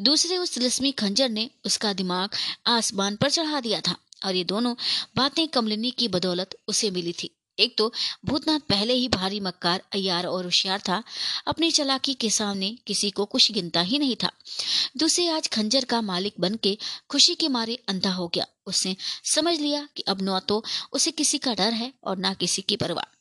दूसरे 0.00 0.36
उस 0.36 0.54
तिलस्मी 0.54 0.92
खंजर 0.92 1.28
ने 1.28 1.50
उसका 1.66 1.92
दिमाग 1.92 2.36
आसमान 2.66 3.16
पर 3.16 3.30
चढ़ा 3.30 3.60
दिया 3.60 3.80
था 3.80 3.96
और 4.24 4.34
ये 4.34 4.44
दोनों 4.44 4.74
बातें 5.16 5.46
कमलिनी 5.48 5.90
की 5.90 6.08
बदौलत 6.08 6.56
उसे 6.68 6.90
मिली 6.90 7.12
थी। 7.12 7.30
एक 7.60 7.78
तो 7.78 7.92
भूतनाथ 8.24 8.60
पहले 8.60 8.94
ही 8.94 9.08
भारी 9.08 9.40
मक्कार 9.40 9.82
अयार 9.92 10.26
और 10.26 10.44
होशियार 10.44 10.80
था। 10.80 11.02
अपनी 11.46 11.70
चलाकी 11.70 12.14
के 12.14 12.30
सामने 12.30 12.78
किसी 12.86 13.10
को 13.10 13.24
कुछ 13.24 13.52
गिनता 13.52 13.80
ही 13.80 13.98
नहीं 13.98 14.16
था। 14.16 14.30
दूसरे 14.96 15.28
आज 15.28 15.48
खंजर 15.48 15.84
का 15.84 16.00
मालिक 16.00 16.34
बन 16.40 16.54
के 16.54 16.78
खुशी 17.10 17.34
के 17.34 17.48
मारे 17.48 17.78
अंधा 17.88 18.12
हो 18.12 18.28
गया। 18.28 18.46
उसने 18.66 18.96
समझ 19.24 19.60
लिया 19.60 19.88
कि 19.96 20.02
अब 20.02 20.18
न 20.22 20.40
तो 20.40 20.64
उसे 20.92 21.10
किसी 21.10 21.38
का 21.38 21.54
डर 21.54 21.72
है 21.72 21.92
और 22.04 22.16
ना 22.16 22.34
किसी 22.34 22.62
की 22.62 22.76
परवाह। 22.76 23.16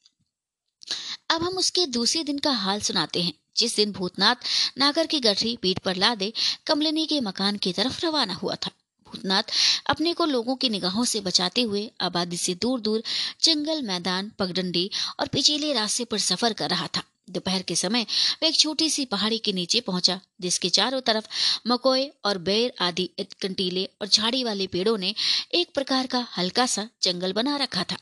अब 1.36 1.44
हम 1.44 1.58
उसके 1.58 1.86
दूसरे 1.86 2.24
दिन 2.24 2.38
का 2.38 2.52
हाल 2.52 2.82
सुनाते 2.82 3.22
हैं। 3.22 3.34
जिस 3.58 3.76
दिन 3.76 3.92
भूतनाथ 3.92 4.36
नागर 4.78 5.08
की 5.08 5.20
गठरी 5.20 5.58
पीठ 5.58 5.80
पर 5.80 5.96
ला 5.96 6.16
दे 6.16 6.34
कमलिनी 6.68 7.06
के 7.06 7.22
मकान 7.22 7.58
की 7.58 7.74
तरफ़ 7.74 8.06
रवाना 8.06 8.34
हुआ 8.34 8.56
था। 8.56 8.72
भूतनाथ 9.12 9.52
अपने 9.88 10.14
को 10.14 10.26
लोगों 10.26 10.56
की 10.56 10.70
निगाहों 10.70 11.06
से 11.06 11.22
बचाते 11.22 11.62
हुए, 11.62 11.90
आबादी 12.02 12.38
से 12.38 12.56
दूर 12.56 12.80
दूर 12.80 13.04
जंगल, 13.44 13.82
मैदान, 13.82 14.32
पगडंडी 14.40 14.90
और 15.20 15.28
पिचीले 15.28 15.74
रास्ते 15.74 16.06
पर 16.06 16.20
सफ़र 16.20 16.54
कर 16.54 16.70
रहा 16.70 16.88
था। 16.88 17.04
दोपहर 17.30 17.62
के 17.62 17.76
समय 17.76 18.06
वह 18.44 18.48
एक 18.48 18.56
छोटी 18.56 18.90
सी 18.90 19.06
पहाड़ी 19.06 19.38
के 19.38 19.54
नीचे 19.54 19.80
पहुँचा, 19.80 20.20
जिसके 20.42 20.70
चारों 20.70 21.02
तरफ़ 21.02 21.28
मकोए 21.68 22.10
और 22.26 22.38
बेर 22.38 22.74
आदि 22.82 23.10
कंटीले 23.42 23.84
और 24.02 24.08
झाड़ी 24.08 24.44
वाले 24.44 24.68
पेड़ों 24.68 24.98
ने 24.98 25.14
एक 25.54 25.74
प्रकार 25.74 26.08
का 26.08 26.28
हल्का 26.38 26.66
सा 26.66 26.88
जंगल 27.02 27.34
बना 27.34 27.56
रखा 27.58 27.84
था। 27.84 27.98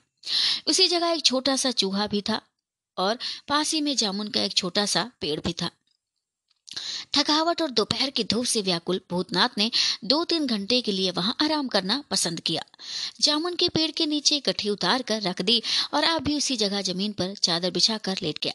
उसी 0.67 0.87
जगह 0.87 1.07
एक 1.07 1.25
छोटा 1.25 1.55
सा 1.55 1.71
चूहा 1.71 2.07
भी 2.07 2.21
था 2.21 2.41
और 2.97 3.17
पास 3.47 3.73
ही 3.73 3.81
में 3.81 3.95
जामुन 3.95 4.27
का 4.27 4.43
एक 4.43 4.53
छोटा 4.53 4.85
सा 4.85 5.11
पेड़ 5.21 5.39
भी 5.39 5.53
था। 5.53 5.69
थकावट 7.17 7.61
और 7.61 7.71
दोपहर 7.71 8.09
की 8.09 8.23
धूप 8.23 8.45
से 8.45 8.61
व्याकुल 8.61 9.01
भूतनाथ 9.09 9.49
ने 9.57 9.71
दो 10.03 10.23
तीन 10.23 10.45
घंटे 10.47 10.81
के 10.81 10.91
लिए 10.91 11.11
वहाँ 11.11 11.35
आराम 11.41 11.67
करना 11.67 12.03
पसंद 12.11 12.39
किया। 12.39 12.63
जामुन 13.21 13.55
के 13.55 13.69
पेड़ 13.69 13.91
के 13.91 14.05
नीचे 14.05 14.39
गठी 14.39 14.69
उतार 14.69 15.01
कर 15.01 15.21
रख 15.21 15.41
दी 15.41 15.61
और 15.93 16.03
आप 16.03 16.21
भी 16.21 16.37
उसी 16.37 16.57
जगह 16.57 16.81
ज़मीन 16.81 17.11
पर 17.11 17.33
चादर 17.35 17.71
बिछा 17.71 17.97
कर 17.97 18.17
लेट 18.21 18.39
गया। 18.43 18.53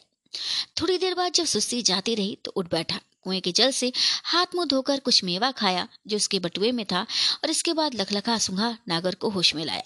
थोड़ी 0.81 0.97
देर 0.97 1.13
बाद 1.13 1.33
जब 1.33 1.45
सुस्ती 1.45 1.81
जाती 1.81 2.15
रही 2.15 2.37
तो 2.45 2.51
उठ 2.51 2.71
बैठा। 2.71 2.99
कुएँ 3.23 3.39
के 3.39 3.51
जल 3.51 3.71
से 3.71 3.91
हाथ 4.23 4.55
मुँह 4.55 4.67
धोकर 4.67 4.99
कुछ 4.99 5.23
मेवा 5.23 5.51
खाया, 5.51 5.87
जो 6.07 6.17
उसके 6.17 6.39
बटुए 6.39 6.71
में 6.71 6.85
था, 6.85 7.01
और 7.43 7.49
इसके 7.49 7.73
बाद 7.73 7.95
लखलखा 7.95 8.37
सुंघा 8.37 8.77
नागर 8.87 9.15
को 9.15 9.29
होश 9.29 9.55
में 9.55 9.65
लाया। 9.65 9.83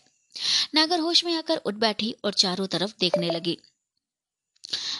नागर 0.75 0.99
होश 0.99 1.25
में 1.25 1.35
आकर 1.35 1.57
उठ 1.57 1.73
बैठी 1.73 2.15
और 2.25 2.33
चारों 2.33 2.67
तरफ़ 2.67 2.93
देखने 2.99 3.31
लगी। 3.31 3.57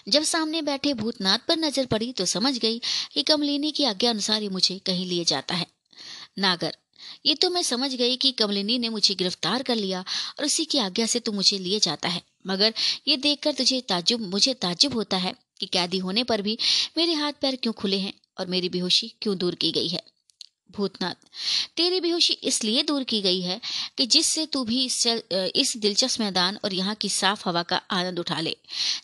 जब 0.08 0.24
सामने 0.24 0.62
बैठे 0.62 0.94
भूतनाथ 0.94 1.40
पर 1.48 1.58
नज़र 1.58 1.86
पड़ी 1.86 2.12
तो 2.14 2.26
समझ 2.26 2.58
गई 2.58 2.82
कि 3.14 3.24
कमलिनी 3.24 3.72
की 3.72 3.84
आज्ञा 3.84 4.10
अनुसार 4.10 4.42
ही 4.42 4.50
मुझे 4.50 4.78
कहीं 4.86 5.06
लिए 5.06 5.26
जाता 5.26 5.56
है। 5.56 5.68
नागर, 6.40 6.76
ये 7.26 7.36
तो 7.36 7.50
मैं 7.50 7.64
समझ 7.64 7.94
गई 7.94 8.16
कि 8.16 8.32
कमलिनी 8.32 8.78
ने 8.80 8.90
मुझे 8.90 9.16
गिरफ़्तार 9.16 9.64
कर 9.64 9.76
लिया 9.76 10.04
और 10.40 10.46
उसी 10.46 10.66
की 10.66 10.78
आज्ञा 10.78 11.06
से 11.06 11.20
तू 11.20 11.32
मुझे 11.32 11.58
लिए 11.58 11.80
जाता 11.80 12.10
है। 12.10 12.22
मगर 12.48 12.74
ये 13.08 13.18
देखकर 13.18 13.54
तुझे 13.54 13.82
ताजुब, 13.82 14.22
मुझे 14.22 14.54
ताजुब 14.54 14.94
होता 14.94 15.18
है 15.18 15.34
कि 15.60 15.66
कैदी 15.66 15.98
होने 15.98 16.24
पर 16.24 16.42
भी 16.42 16.58
मेरे 16.98 17.14
हाथ 17.14 17.34
पैर 17.42 17.56
क्यों 17.56 17.74
खुले 17.74 18.00
हैं 18.00 18.14
और 18.40 18.48
मेरी 18.48 18.70
बेहोशी 18.70 19.14
क्यों 19.22 19.38
दूर 19.38 19.56
की 19.56 19.72
गई 19.72 19.88
है। 19.88 20.02
भूतनाथ। 20.72 21.28
तेरी 21.78 22.00
बेहोशी 22.02 22.34
इसलिए 22.44 22.84
दूर 22.84 23.04
की 23.04 23.22
गई 23.22 23.42
है 23.42 23.60
कि 23.98 24.06
जिससे 24.08 24.46
तू 24.46 24.64
भी 24.64 24.84
इस, 24.86 25.74
दिलचस्प 25.78 26.22
मैदान 26.22 26.60
और 26.64 26.74
यहाँ 26.74 26.96
की 26.96 27.10
साफ़ 27.10 27.48
हवा 27.50 27.64
का 27.64 27.82
आनंद 27.92 28.20
उठा 28.20 28.40
ले। 28.40 28.56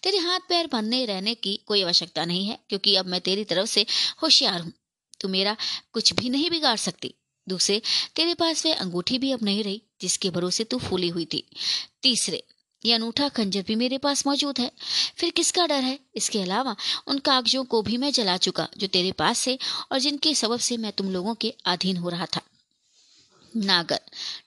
तेरे 0.04 0.18
हाथ 0.20 0.40
पैर 0.50 0.68
बंधने 0.68 1.04
रहने 1.06 1.36
की 1.36 1.60
कोई 1.68 1.84
आवश्यकता 1.84 2.26
नहीं 2.26 2.46
है 2.46 2.58
क्योंकि 2.70 2.96
अब 2.96 3.06
मैं 3.06 3.22
तेरी 3.22 3.44
तरफ़ 3.46 3.70
से 3.70 3.86
होशियार 4.24 4.62
हूँ। 4.62 4.72
तू 5.20 5.28
मेरा 5.30 5.56
कुछ 5.94 6.14
भी 6.14 6.30
नहीं 6.30 6.50
बिगाड़ 6.50 6.78
सकती। 6.78 7.14
दूसरे 7.48 7.82
तेरे 8.16 8.34
पास 8.34 8.66
वह 8.66 8.74
अंगूठी 8.76 9.18
भी 9.18 9.32
अब 9.32 9.40
नहीं 9.44 9.64
रही 9.64 9.82
जिसके 10.02 10.30
भरोसे 10.30 10.64
तू 10.64 10.78
फूली 10.80 11.08
हुई 11.10 11.26
थी। 11.26 11.44
तीसरे 12.04 12.44
ये 12.86 12.94
अनूठा 12.94 13.30
खंजर 13.30 13.62
भी 13.62 13.76
मेरे 13.76 13.98
पास 13.98 14.26
मौजूद 14.28 14.60
है। 14.60 14.72
फिर 15.18 15.30
किसका 15.30 15.66
डर 15.68 15.84
है? 15.84 16.00
इसके 16.16 16.42
अलावा 16.42 16.76
उन 17.08 17.20
कागजों 17.20 17.64
को 17.64 17.82
भी 17.82 17.98
मैं 17.98 18.12
जला 18.12 18.38
चुका, 18.38 18.68
जो 18.78 18.88
तेरे 18.88 19.12
पास 19.12 19.40
से 19.40 19.60
और 19.92 20.00
जिनके 20.00 20.36
सबब 20.36 20.60
से 20.60 20.78
मैं 20.78 20.92
तुम 20.92 21.10
लोगों 21.10 21.36
के 21.36 21.54
अधीन 21.66 21.98
हो 21.98 22.10
रहा 22.10 22.26
था। 22.26 22.42
नागर, 23.56 24.00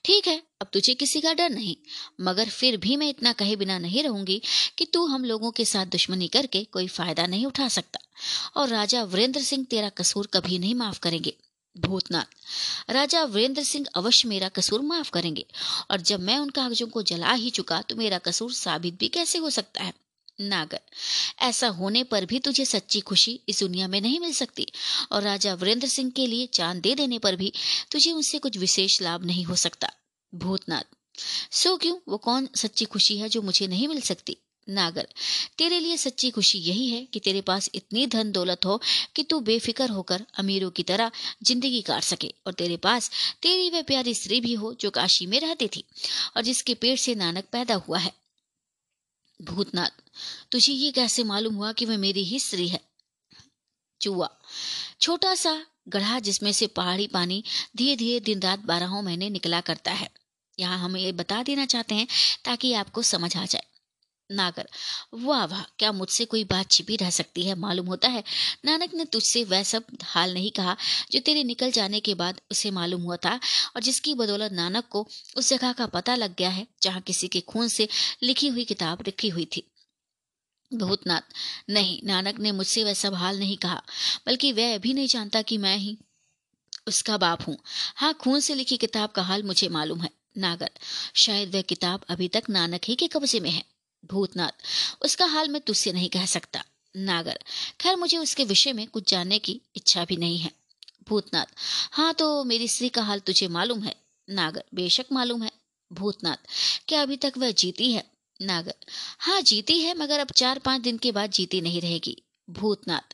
ठीक 0.05 0.27
है, 0.27 0.43
अब 0.61 0.67
तुझे 0.73 0.93
किसी 0.93 1.21
का 1.21 1.33
डर 1.33 1.49
नहीं, 1.49 1.75
मगर 2.21 2.49
फिर 2.49 2.77
भी 2.77 2.95
मैं 2.95 3.09
इतना 3.09 3.31
कहे 3.33 3.55
बिना 3.55 3.77
नहीं 3.79 4.03
रहूँगी 4.03 4.41
कि 4.77 4.85
तू 4.85 5.05
हम 5.05 5.25
लोगों 5.25 5.51
के 5.51 5.65
साथ 5.65 5.85
दुश्मनी 5.85 6.27
करके 6.27 6.63
कोई 6.63 6.87
फ़ायदा 6.87 7.27
नहीं 7.27 7.45
उठा 7.45 7.67
सकता। 7.67 7.99
और 8.55 8.69
राजा 8.69 9.03
वीरेंद्र 9.03 9.41
सिंह 9.41 9.65
तेरा 9.69 9.89
कसूर 9.89 10.27
कभी 10.33 10.59
नहीं 10.59 10.75
माफ़ 10.75 10.99
करेंगे। 10.99 11.33
भूतनाथ। 11.79 12.91
राजा 12.91 13.23
वीरेंद्र 13.23 13.63
सिंह 13.63 13.85
अवश्य 13.95 14.27
मेरा 14.27 14.49
कसूर 14.49 14.81
माफ़ 14.81 15.11
करेंगे। 15.11 15.45
और 15.91 16.01
जब 16.01 16.19
मैं 16.19 16.37
उन 16.39 16.49
कागजों 16.49 16.87
को 16.87 17.01
जला 17.03 17.33
ही 17.33 17.49
चुका 17.49 17.81
तो 17.81 17.95
मेरा 17.95 18.17
कसूर 18.17 18.53
साबित 18.53 18.99
भी 18.99 19.07
कैसे 19.07 19.37
हो 19.37 19.49
सकता 19.49 19.83
है? 19.83 19.93
नागर, 20.41 20.79
ऐसा 21.41 21.67
होने 21.67 22.03
पर 22.03 22.25
भी 22.25 22.39
तुझे 22.39 22.65
सच्ची 22.65 22.99
खुशी 22.99 23.39
इस 23.49 23.59
दुनिया 23.59 23.87
में 23.87 24.01
नहीं 24.01 24.19
मिल 24.19 24.33
सकती। 24.33 24.67
और 25.11 25.23
राजा 25.23 25.53
वीरेंद्र 25.53 25.87
सिंह 25.87 26.11
के 26.11 26.27
लिए 26.27 26.45
चाँद 26.45 26.81
दे 26.81 26.95
देने 26.95 27.19
पर 27.19 27.35
भी 27.35 27.53
तुझे 27.91 28.11
उनसे 28.11 28.39
कुछ 28.39 28.57
विशेष 28.57 29.01
लाभ 29.01 29.25
नहीं 29.25 29.43
हो 29.43 29.55
सकता। 29.55 29.89
भूतनाथ, 30.35 30.83
सो 31.51 31.77
क्यों? 31.77 31.97
वो 32.07 32.17
कौन 32.17 32.49
सच्ची 32.55 32.85
खुशी 32.85 33.17
है 33.17 33.29
जो 33.29 33.41
मुझे 33.41 33.67
नहीं 33.67 33.87
मिल 33.87 34.01
सकती? 34.01 34.37
नागर। 34.69 35.07
तेरे 35.57 35.79
लिए 35.79 35.97
सच्ची 35.97 36.29
खुशी 36.29 36.59
यही 36.59 36.89
है 36.89 37.03
कि 37.05 37.19
तेरे 37.19 37.41
पास 37.41 37.69
इतनी 37.75 38.05
धन 38.07 38.31
दौलत 38.31 38.65
हो 38.65 38.79
कि 39.15 39.23
तू 39.23 39.39
बेफिक्र 39.41 39.89
होकर 39.89 40.25
अमीरों 40.37 40.69
की 40.71 40.83
तरह 40.83 41.11
ज़िंदगी 41.43 41.81
काट 41.81 42.03
सके 42.03 42.33
और 42.47 42.53
तेरे 42.53 42.77
पास 42.77 43.11
तेरी 43.41 43.69
वह 43.69 43.81
प्यारी 43.83 44.13
स्त्री 44.13 44.41
भी 44.41 44.53
हो 44.53 44.73
जो 44.73 44.89
काशी 44.89 45.25
में 45.25 45.39
रहती 45.39 45.67
थी 45.67 45.83
और 46.35 46.43
जिसके 46.43 46.73
पेट 46.73 46.99
से 46.99 47.15
नानक 47.15 47.47
पैदा 47.51 47.75
हुआ 47.87 47.99
है। 47.99 48.11
भूतनाथ, 49.39 49.89
तुझे 50.51 50.73
ये 50.73 50.91
कैसे 50.91 51.23
मालूम 51.23 51.55
हुआ 51.55 51.71
कि 51.71 51.85
वह 51.85 51.97
मेरी 51.97 52.23
ही 52.23 52.39
स्त्री 52.39 52.67
है? 52.67 52.79
चूहा, 54.01 54.29
छोटा 55.01 55.33
सा 55.35 55.61
गढ़ा 55.87 56.19
जिसमें 56.19 56.51
से 56.51 56.67
पहाड़ी 56.67 57.07
पानी 57.07 57.43
धीरे 57.77 57.95
धीरे 57.95 58.19
दिन 58.19 58.39
रात 58.39 58.59
बारहों 58.59 59.01
महीने 59.01 59.29
निकला 59.29 59.61
करता 59.61 59.91
है। 59.91 60.09
यहाँ 60.57 60.79
हम 60.79 60.97
ये 60.97 61.11
बता 61.11 61.41
देना 61.43 61.65
चाहते 61.65 61.95
हैं 61.95 62.07
ताकि 62.45 62.73
आपको 62.73 63.01
समझ 63.03 63.35
आ 63.37 63.45
जाए। 63.45 63.66
नागर। 64.29 64.67
वाह 65.15 65.45
वाह, 65.45 65.61
क्या 65.79 65.91
मुझसे 65.91 66.25
कोई 66.25 66.43
बात 66.43 66.71
छिपी 66.71 66.95
रह 66.95 67.09
सकती 67.09 67.43
है? 67.43 67.55
मालूम 67.55 67.87
होता 67.87 68.07
है। 68.07 68.23
नानक 68.65 68.93
ने 68.93 69.05
तुझसे 69.05 69.43
वह 69.43 69.63
सब 69.63 69.85
हाल 70.03 70.33
नहीं 70.33 70.51
कहा 70.51 70.75
जो 71.11 71.19
तेरे 71.19 71.43
निकल 71.43 71.71
जाने 71.71 71.99
के 71.99 72.13
बाद 72.15 72.41
उसे 72.51 72.71
मालूम 72.71 73.01
हुआ 73.01 73.17
था 73.17 73.39
और 73.75 73.81
जिसकी 73.81 74.13
बदौलत 74.13 74.51
नानक 74.51 74.87
को 74.87 75.07
उस 75.37 75.49
जगह 75.49 75.73
का 75.73 75.85
पता 75.85 76.15
लग 76.15 76.35
गया 76.35 76.49
है 76.49 76.67
जहाँ 76.81 77.01
किसी 77.01 77.27
के 77.27 77.41
खून 77.41 77.67
से 77.67 77.87
लिखी 78.23 78.47
हुई 78.47 78.65
किताब 78.65 79.03
रखी 79.07 79.29
हुई 79.29 79.45
थी। 79.45 79.63
भूतनाथ, 80.71 81.21
नहीं, 81.69 81.99
नानक 82.03 82.39
ने 82.39 82.51
मुझसे 82.51 82.83
वह 82.83 82.93
सब 82.93 83.13
हाल 83.13 83.39
नहीं 83.39 83.57
कहा, 83.57 83.81
बल्कि 84.25 84.51
वह 84.51 84.77
भी 84.77 84.93
नहीं 84.93 85.07
जानता 85.07 85.41
कि 85.41 85.57
मैं 85.57 85.77
ही 85.77 85.97
उसका 86.87 87.17
बाप 87.17 87.47
हूँ। 87.47 87.57
हाँ 87.95 88.13
खून 88.13 88.39
से 88.39 88.55
लिखी 88.55 88.77
किताब 88.77 89.09
का 89.09 89.21
हाल 89.21 89.43
मुझे 89.43 89.69
मालूम 89.69 90.01
है। 90.01 90.09
नागर, 90.37 90.69
शायद 91.15 91.55
वह 91.55 91.61
किताब 91.61 92.05
अभी 92.09 92.27
तक 92.27 92.43
नानक 92.49 92.81
ही 92.85 92.95
के 92.95 93.07
कब्जे 93.07 93.39
में 93.39 93.49
है। 93.49 93.76
भूतनाथ, 94.05 94.51
उसका 95.01 95.25
हाल 95.25 95.49
मैं 95.49 95.61
तुझसे 95.61 95.91
नहीं 95.91 96.09
कह 96.09 96.25
सकता। 96.25 96.63
नागर, 96.97 97.39
खैर 97.81 97.95
मुझे 97.95 98.17
उसके 98.17 98.43
विषय 98.43 98.73
में 98.73 98.87
कुछ 98.87 99.09
जानने 99.09 99.39
की 99.39 99.61
इच्छा 99.75 100.05
भी 100.05 100.17
नहीं 100.17 100.37
है। 100.37 100.51
भूतनाथ 101.09 101.45
हाँ 101.91 102.13
तो 102.13 102.43
मेरी 102.43 102.67
स्त्री 102.67 102.89
का 102.89 103.01
हाल 103.01 103.19
तुझे 103.19 103.47
मालूम 103.47 103.83
है। 103.83 103.95
नागर, 104.29 104.63
बेशक 104.73 105.05
मालूम 105.11 105.43
है। 105.43 105.51
भूतनाथ, 105.93 106.37
क्या 106.87 107.01
अभी 107.01 107.17
तक 107.17 107.33
वह 107.37 107.51
जीती 107.51 107.93
है? 107.93 108.03
नागर 108.41 108.73
हाँ 109.19 109.41
जीती 109.41 109.79
है, 109.79 109.93
मगर 109.93 110.19
अब 110.19 110.27
चार 110.31 110.59
पाँच 110.59 110.81
दिन 110.81 110.97
के 110.97 111.11
बाद 111.11 111.31
जीती 111.31 111.61
नहीं 111.61 111.81
रहेगी। 111.81 112.23
भूतनाथ, 112.49 113.13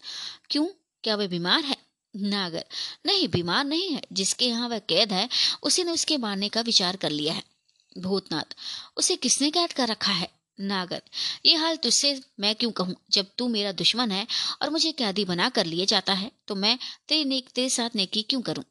क्यों? 0.49 0.67
क्या 1.03 1.15
वह 1.15 1.27
बीमार 1.27 1.63
है? 1.63 1.77
नागर, 2.15 2.65
नहीं, 3.05 3.27
बीमार 3.27 3.65
नहीं 3.65 3.89
है। 3.89 4.01
जिसके 4.11 4.45
यहाँ 4.45 4.69
वह 4.69 4.79
कैद 4.79 5.13
है, 5.13 5.29
उसी 5.63 5.83
ने 5.83 5.91
उसके 5.91 6.17
मारने 6.17 6.49
का 6.49 6.61
विचार 6.61 6.95
कर 6.95 7.09
लिया 7.09 7.33
है। 7.33 7.43
भूतनाथ, 7.97 8.55
उसे 8.97 9.15
किसने 9.15 9.51
कैद 9.51 9.73
कर 9.73 9.87
रखा 9.87 10.11
है? 10.11 10.32
नागर 10.57 11.01
ये 11.45 11.55
हाल 11.55 11.75
तुझसे 11.75 12.19
मैं 12.39 12.53
क्यों 12.55 12.71
कहूँ? 12.71 12.95
जब 13.11 13.27
तू 13.37 13.47
मेरा 13.47 13.71
दुश्मन 13.73 14.11
है 14.11 14.25
और 14.61 14.69
मुझे 14.69 14.91
कैदी 14.91 15.25
बना 15.25 15.49
कर 15.49 15.65
लिए 15.65 15.85
जाता 15.85 16.13
है 16.13 16.31
तो 16.47 16.55
मैं 16.55 16.77
तेरी 17.07 17.25
नेक, 17.25 17.49
तेरे 17.49 17.69
साथ 17.69 17.95
नेकी 17.95 18.21
क्यों 18.21 18.41
करूँ? 18.41 18.63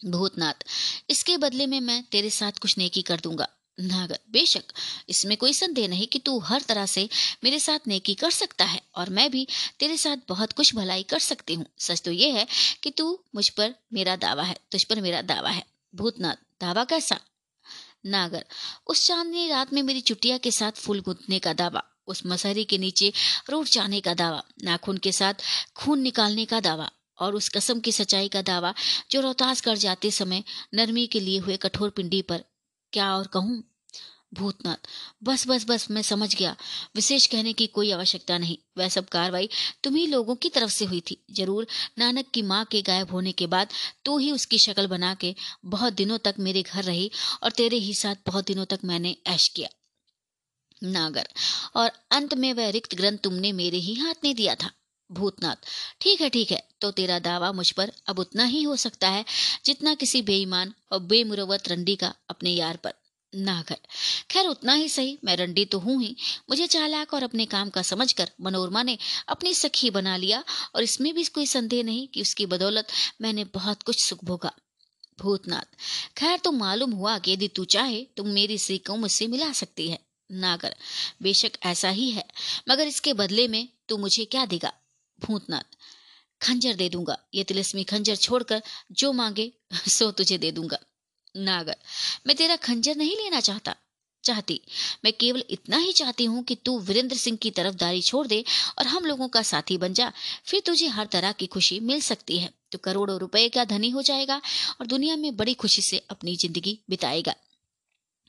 भूतनाथ, 0.00 0.64
इसके 1.10 1.36
बदले 1.36 1.66
में 1.66 1.80
मैं 1.80 2.02
तेरे 2.02 2.30
साथ 2.30 2.58
कुछ 2.58 2.78
नेकी 2.78 3.02
कर 3.02 3.20
दूँगा। 3.20 3.48
नागर 3.78 4.18
बेशक, 4.30 4.64
इसमें 5.08 5.36
कोई 5.36 5.52
संदेह 5.52 5.88
नहीं 5.88 6.06
कि 6.06 6.18
तू 6.18 6.38
हर 6.40 6.62
तरह 6.62 6.86
से 6.86 7.08
मेरे 7.44 7.58
साथ 7.58 7.88
नेकी 7.88 8.14
कर 8.14 8.30
सकता 8.30 8.64
है 8.64 8.80
और 8.96 9.10
मैं 9.10 9.30
भी 9.30 9.46
तेरे 9.78 9.96
साथ 9.96 10.16
बहुत 10.28 10.52
कुछ 10.52 10.74
भलाई 10.74 11.02
कर 11.02 11.18
सकती 11.18 11.54
हूँ। 11.54 11.66
सच 11.78 12.02
तो 12.02 12.10
ये 12.12 12.30
है 12.30 12.46
कि 12.82 12.90
तू 12.90 13.18
मुझ 13.34 13.48
पर 13.48 13.74
मेरा 13.92 14.16
दावा 14.16 14.42
है, 14.42 14.56
तुझ 14.72 14.82
पर 14.84 15.00
मेरा 15.00 15.22
दावा 15.22 15.50
है। 15.50 15.64
भूतनाथ, 15.94 16.36
दावा 16.60 16.84
कैसा? 16.84 17.20
नागर। 18.06 18.44
उस 18.86 19.06
चांदनी 19.06 19.48
रात 19.48 19.72
में 19.72 19.82
मेरी 19.82 20.00
चुटिया 20.00 20.38
के 20.38 20.50
साथ 20.50 20.72
फूल 20.72 21.00
गुंथने 21.00 21.38
का 21.38 21.52
दावा, 21.52 21.82
उस 22.06 22.22
मसहरी 22.26 22.64
के 22.64 22.78
नीचे 22.78 23.12
रोड 23.50 23.66
जाने 23.66 24.00
का 24.00 24.14
दावा, 24.14 24.42
नाखून 24.64 24.98
के 24.98 25.12
साथ 25.12 25.34
खून 25.76 26.00
निकालने 26.00 26.44
का 26.44 26.60
दावा 26.60 26.90
और 27.18 27.34
उस 27.34 27.48
कसम 27.48 27.80
की 27.80 27.92
सच्चाई 27.92 28.28
का 28.28 28.42
दावा 28.42 28.74
जो 29.10 29.20
रोहतास 29.20 29.60
कर 29.60 29.76
जाते 29.76 30.10
समय 30.10 30.44
नरमी 30.74 31.06
के 31.06 31.20
लिए 31.20 31.38
हुए 31.38 31.56
कठोर 31.56 31.90
पिंडी 31.90 32.22
पर। 32.22 32.44
क्या 32.92 33.16
और 33.16 33.26
कहूँ? 33.26 33.73
भूतनाथ 34.34 34.88
बस 35.24 35.46
बस 35.48 35.64
बस, 35.68 35.86
मैं 35.90 36.02
समझ 36.02 36.34
गया। 36.34 36.54
विशेष 36.96 37.26
कहने 37.26 37.52
की 37.52 37.66
कोई 37.68 37.90
आवश्यकता 37.92 38.38
नहीं। 38.38 38.56
वह 38.78 38.88
सब 38.88 39.08
कार्रवाई 39.08 39.48
तुम्ही 39.84 40.06
लोगों 40.06 40.34
की 40.36 40.48
तरफ़ 40.50 40.70
से 40.70 40.84
हुई 40.84 41.00
थी। 41.00 41.16
ज़रूर, 41.32 41.66
नानक 41.98 42.30
की 42.34 42.42
माँ 42.44 42.64
के 42.64 42.82
गायब 42.82 43.10
होने 43.10 43.32
के 43.32 43.46
बाद 43.48 43.68
तू 44.04 44.18
ही 44.18 44.30
उसकी 44.32 44.58
शक्ल 44.58 44.86
बना 44.86 45.14
के 45.14 45.34
बहुत 45.66 45.92
दिनों 45.94 46.18
तक 46.18 46.34
मेरे 46.40 46.62
घर 46.62 46.84
रही 46.84 47.10
और 47.42 47.50
तेरे 47.52 47.76
ही 47.78 47.94
साथ 47.94 48.26
बहुत 48.26 48.46
दिनों 48.46 48.64
तक 48.64 48.80
मैंने 48.84 49.16
ऐश 49.26 49.48
किया। 49.48 49.68
नागर, 50.82 51.28
और 51.76 51.90
अंत 52.12 52.34
में 52.34 52.52
वह 52.52 52.70
रिक्त 52.70 52.94
ग्रंथ 52.94 53.18
तुमने 53.18 53.52
मेरे 53.54 53.78
ही 53.78 53.94
हाथ 53.94 54.24
में 54.24 54.34
दिया 54.34 54.54
था। 54.54 54.70
भूतनाथ 55.10 55.66
ठीक 56.00 56.20
है 56.20 56.28
ठीक 56.30 56.50
है 56.52 56.62
तो 56.80 56.90
तेरा 56.90 57.18
दावा 57.18 57.50
मुझ 57.52 57.70
पर 57.70 57.92
अब 58.08 58.18
उतना 58.18 58.44
ही 58.44 58.62
हो 58.62 58.76
सकता 58.76 59.08
है 59.08 59.24
जितना 59.64 59.94
किसी 59.94 60.22
बेईमान 60.22 60.72
और 60.92 61.00
बेमुरवत 61.02 61.68
रंडी 61.68 61.96
का 61.96 62.12
अपने 62.30 62.50
यार 62.50 62.76
पर। 62.76 62.94
नागर 63.34 63.76
खैर, 64.30 64.46
उतना 64.46 64.74
ही 64.74 64.88
सही, 64.88 65.18
मैं 65.24 65.36
रंडी 65.36 65.64
तो 65.64 65.78
हूँ 65.78 66.02
ही। 66.02 66.16
मुझे 66.50 66.66
चालाक 66.66 67.14
और 67.14 67.22
अपने 67.22 67.46
काम 67.46 67.70
का 67.70 67.82
समझकर 67.82 68.30
मनोरमा 68.40 68.82
ने 68.82 68.98
अपनी 69.28 69.54
सखी 69.54 69.90
बना 69.90 70.16
लिया 70.16 70.44
और 70.74 70.82
इसमें 70.82 71.14
भी 71.14 71.24
कोई 71.24 71.46
संदेह 71.46 71.82
नहीं 71.84 72.08
कि 72.08 72.22
उसकी 72.22 72.46
बदौलत 72.46 72.86
मैंने 73.20 73.44
बहुत 73.44 73.82
कुछ 73.82 74.04
सुख 74.04 74.24
भोगा। 74.24 74.52
भूतनाथ, 75.20 75.76
खैर 76.18 76.38
तो 76.38 76.52
मालूम 76.52 76.92
हुआ 76.92 77.18
कि 77.18 77.32
यदि 77.32 77.48
तू 77.48 77.64
चाहे 77.64 78.04
तो 78.04 78.24
मेरी 78.24 78.58
स्त्री 78.58 78.78
को 78.78 78.96
मुझसे 78.96 79.26
मिला 79.26 79.52
सकती 79.52 79.90
है। 79.90 79.98
नागर 80.32 80.76
बेशक 81.22 81.50
ऐसा 81.62 81.88
ही 81.88 82.10
है, 82.10 82.24
मगर 82.68 82.86
इसके 82.86 83.12
बदले 83.12 83.48
में 83.48 83.68
तू 83.88 83.96
मुझे 83.96 84.24
क्या 84.24 84.46
देगा? 84.46 84.72
भूतनाथ, 85.20 85.76
खंजर 86.42 86.74
दे 86.74 86.88
दूँगा। 86.88 87.18
ये 87.34 87.44
तिलस्मी 87.44 87.84
खंजर 87.84 88.16
छोड़कर 88.16 88.62
जो 88.92 89.12
मांगे, 89.12 89.52
सो 89.88 90.10
तुझे 90.10 90.38
दे 90.38 90.52
दूँगा। 90.52 90.78
नागर, 91.34 91.76
मैं 92.26 92.36
तेरा 92.36 92.56
खंजर 92.56 92.96
नहीं 92.96 93.16
लेना 93.16 93.40
चाहता, 93.40 93.74
चाहती। 94.24 94.60
मैं 95.04 95.12
केवल 95.12 95.44
इतना 95.50 95.76
ही 95.76 95.92
चाहती 95.92 96.24
हूँ 96.24 96.42
कि 96.44 96.54
तू 96.54 96.78
वीरेंद्र 96.80 97.16
सिंह 97.16 97.36
की 97.36 97.50
तरफदारी 97.50 98.02
छोड़ 98.02 98.26
दे 98.26 98.44
और 98.78 98.86
हम 98.86 99.04
लोगों 99.04 99.28
का 99.28 99.42
साथी 99.42 99.76
बन 99.78 99.94
जा। 99.94 100.12
फिर 100.46 100.60
तुझे 100.60 100.86
हर 100.88 101.06
तरह 101.06 101.32
की 101.32 101.46
खुशी 101.46 101.80
मिल 101.80 102.00
सकती 102.00 102.38
है। 102.38 102.52
तो 102.72 102.78
करोड़ों 102.78 103.18
रुपए 103.18 103.48
का 103.48 103.64
धनी 103.64 103.90
हो 103.90 104.02
जाएगा 104.02 104.40
और 104.80 104.86
दुनिया 104.86 105.16
में 105.16 105.36
बड़ी 105.36 105.54
खुशी 105.54 105.82
से 105.82 106.02
अपनी 106.10 106.36
ज़िंदगी 106.36 106.78
बिताएगा। 106.90 107.34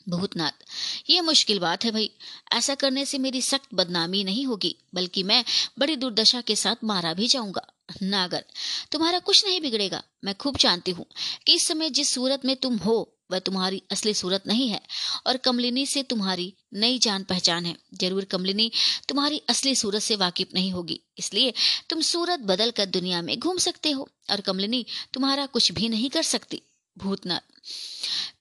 भूतनाथ, 0.08 0.66
ये 1.10 1.22
मुश्किल 1.22 1.60
बात 1.60 1.86
है 1.86 1.92
भाई। 1.92 2.10
ऐसा 2.54 2.76
करने 2.76 3.06
से 3.06 3.18
मेरी 3.18 3.42
सख्त 3.42 3.74
बदनामी 3.74 4.24
नहीं 4.24 4.46
होगी, 4.46 4.76
बल्कि 4.94 5.24
मैं 5.24 5.44
बड़ी 5.80 5.96
दुर्दशा 5.96 6.42
के 6.42 6.56
साथ 6.56 6.84
मारा 6.84 7.14
भी 7.14 7.28
जाऊँगा। 7.28 7.66
नागर 7.90 8.44
तुम्हारा 8.92 9.20
कुछ 9.22 9.46
नहीं 9.46 9.60
बिगड़ेगा, 9.62 10.04
मैं 10.24 10.36
खूब 10.36 10.58
जानती 10.58 10.92
हूँ 10.92 11.06
कि 11.46 11.54
इस 11.54 11.68
समय 11.68 11.90
जिस 11.92 12.14
सूरत 12.14 12.46
में 12.46 12.56
तुम 12.58 12.78
हो, 12.78 13.12
वह 13.32 13.40
तुम्हारी 13.40 13.82
असली 13.92 14.14
सूरत 14.14 14.44
नहीं 14.48 14.68
है 14.70 14.80
और 15.28 15.38
कमलिनी 15.40 15.86
से 15.86 16.04
तुम्हारी 16.06 16.54
नई 16.76 17.00
जान 17.00 17.24
पहचान 17.24 17.66
है। 17.66 17.76
ज़रूर 17.96 18.24
कमलिनी 18.26 18.72
तुम्हारी 19.10 19.42
असली 19.50 19.76
सूरत 19.76 20.02
से 20.02 20.16
वाकिफ 20.16 20.54
नहीं 20.54 20.72
होगी, 20.72 21.00
इसलिए 21.18 21.54
तुम 21.90 22.02
सूरत 22.04 22.40
बदल 22.42 22.72
कर 22.72 22.86
दुनिया 22.88 23.22
में 23.22 23.38
घूम 23.38 23.58
सकते 23.60 23.92
हो 23.92 24.08
और 24.32 24.42
कमलिनी 24.42 24.86
तुम्हारा 25.14 25.46
कुछ 25.48 25.72
भी 25.72 25.90
नहीं 25.90 26.10
कर 26.10 26.24
सकती। 26.26 26.62
भूतनाथ, 26.98 27.42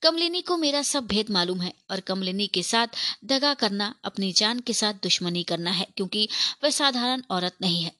कमलिनी 0.02 0.40
को 0.42 0.56
मेरा 0.58 0.82
सब 0.84 1.06
भेद 1.06 1.30
मालूम 1.30 1.60
है 1.60 1.72
और 1.90 2.00
कमलिनी 2.02 2.46
के 2.48 2.62
साथ 2.64 2.96
दगा 3.26 3.54
करना, 3.54 3.94
अपनी 4.04 4.32
जान 4.34 4.60
के 4.60 4.72
साथ 4.74 4.94
दुश्मनी 5.02 5.42
करना 5.44 5.70
है, 5.72 5.86
क्योंकि 5.96 6.28
वह 6.64 6.70
साधारण 6.72 7.22
औरत 7.30 7.56
नहीं 7.62 7.82
है। 7.82 7.92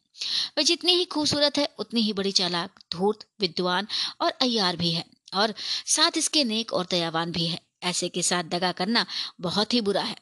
वह 0.59 0.65
जितनी 0.65 0.93
ही 0.93 1.05
खूबसूरत 1.05 1.59
है, 1.59 1.69
उतनी 1.79 2.01
ही 2.01 2.13
बड़ी 2.13 2.33
चालाक, 2.33 2.81
धूर्त, 2.93 3.27
विद्वान 3.41 3.87
और 4.21 4.31
अयार 4.31 4.77
भी 4.77 4.91
है 4.91 5.05
और 5.35 5.55
साथ 5.87 6.17
इसके 6.17 6.45
नेक 6.45 6.73
और 6.73 6.87
दयावान 6.91 7.33
भी 7.33 7.47
है। 7.47 7.61
ऐसे 7.83 8.09
के 8.09 8.23
साथ 8.23 8.45
दगा 8.45 8.73
करना 8.73 9.07
बहुत 9.41 9.75
ही 9.75 9.81
बुरा 9.81 10.03
है। 10.03 10.17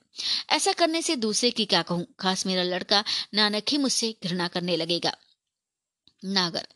ऐसा 0.50 0.72
करने 0.72 1.02
से 1.02 1.16
दूसरे 1.16 1.50
की 1.50 1.64
क्या 1.64 1.82
कहूँ? 1.82 2.06
खास 2.20 2.46
मेरा 2.46 2.62
लड़का 2.62 3.04
नानक 3.34 3.62
ही 3.70 3.78
मुझसे 3.78 4.16
घृणा 4.24 4.48
करने 4.48 4.76
लगेगा। 4.76 5.12
नागर, 6.24 6.66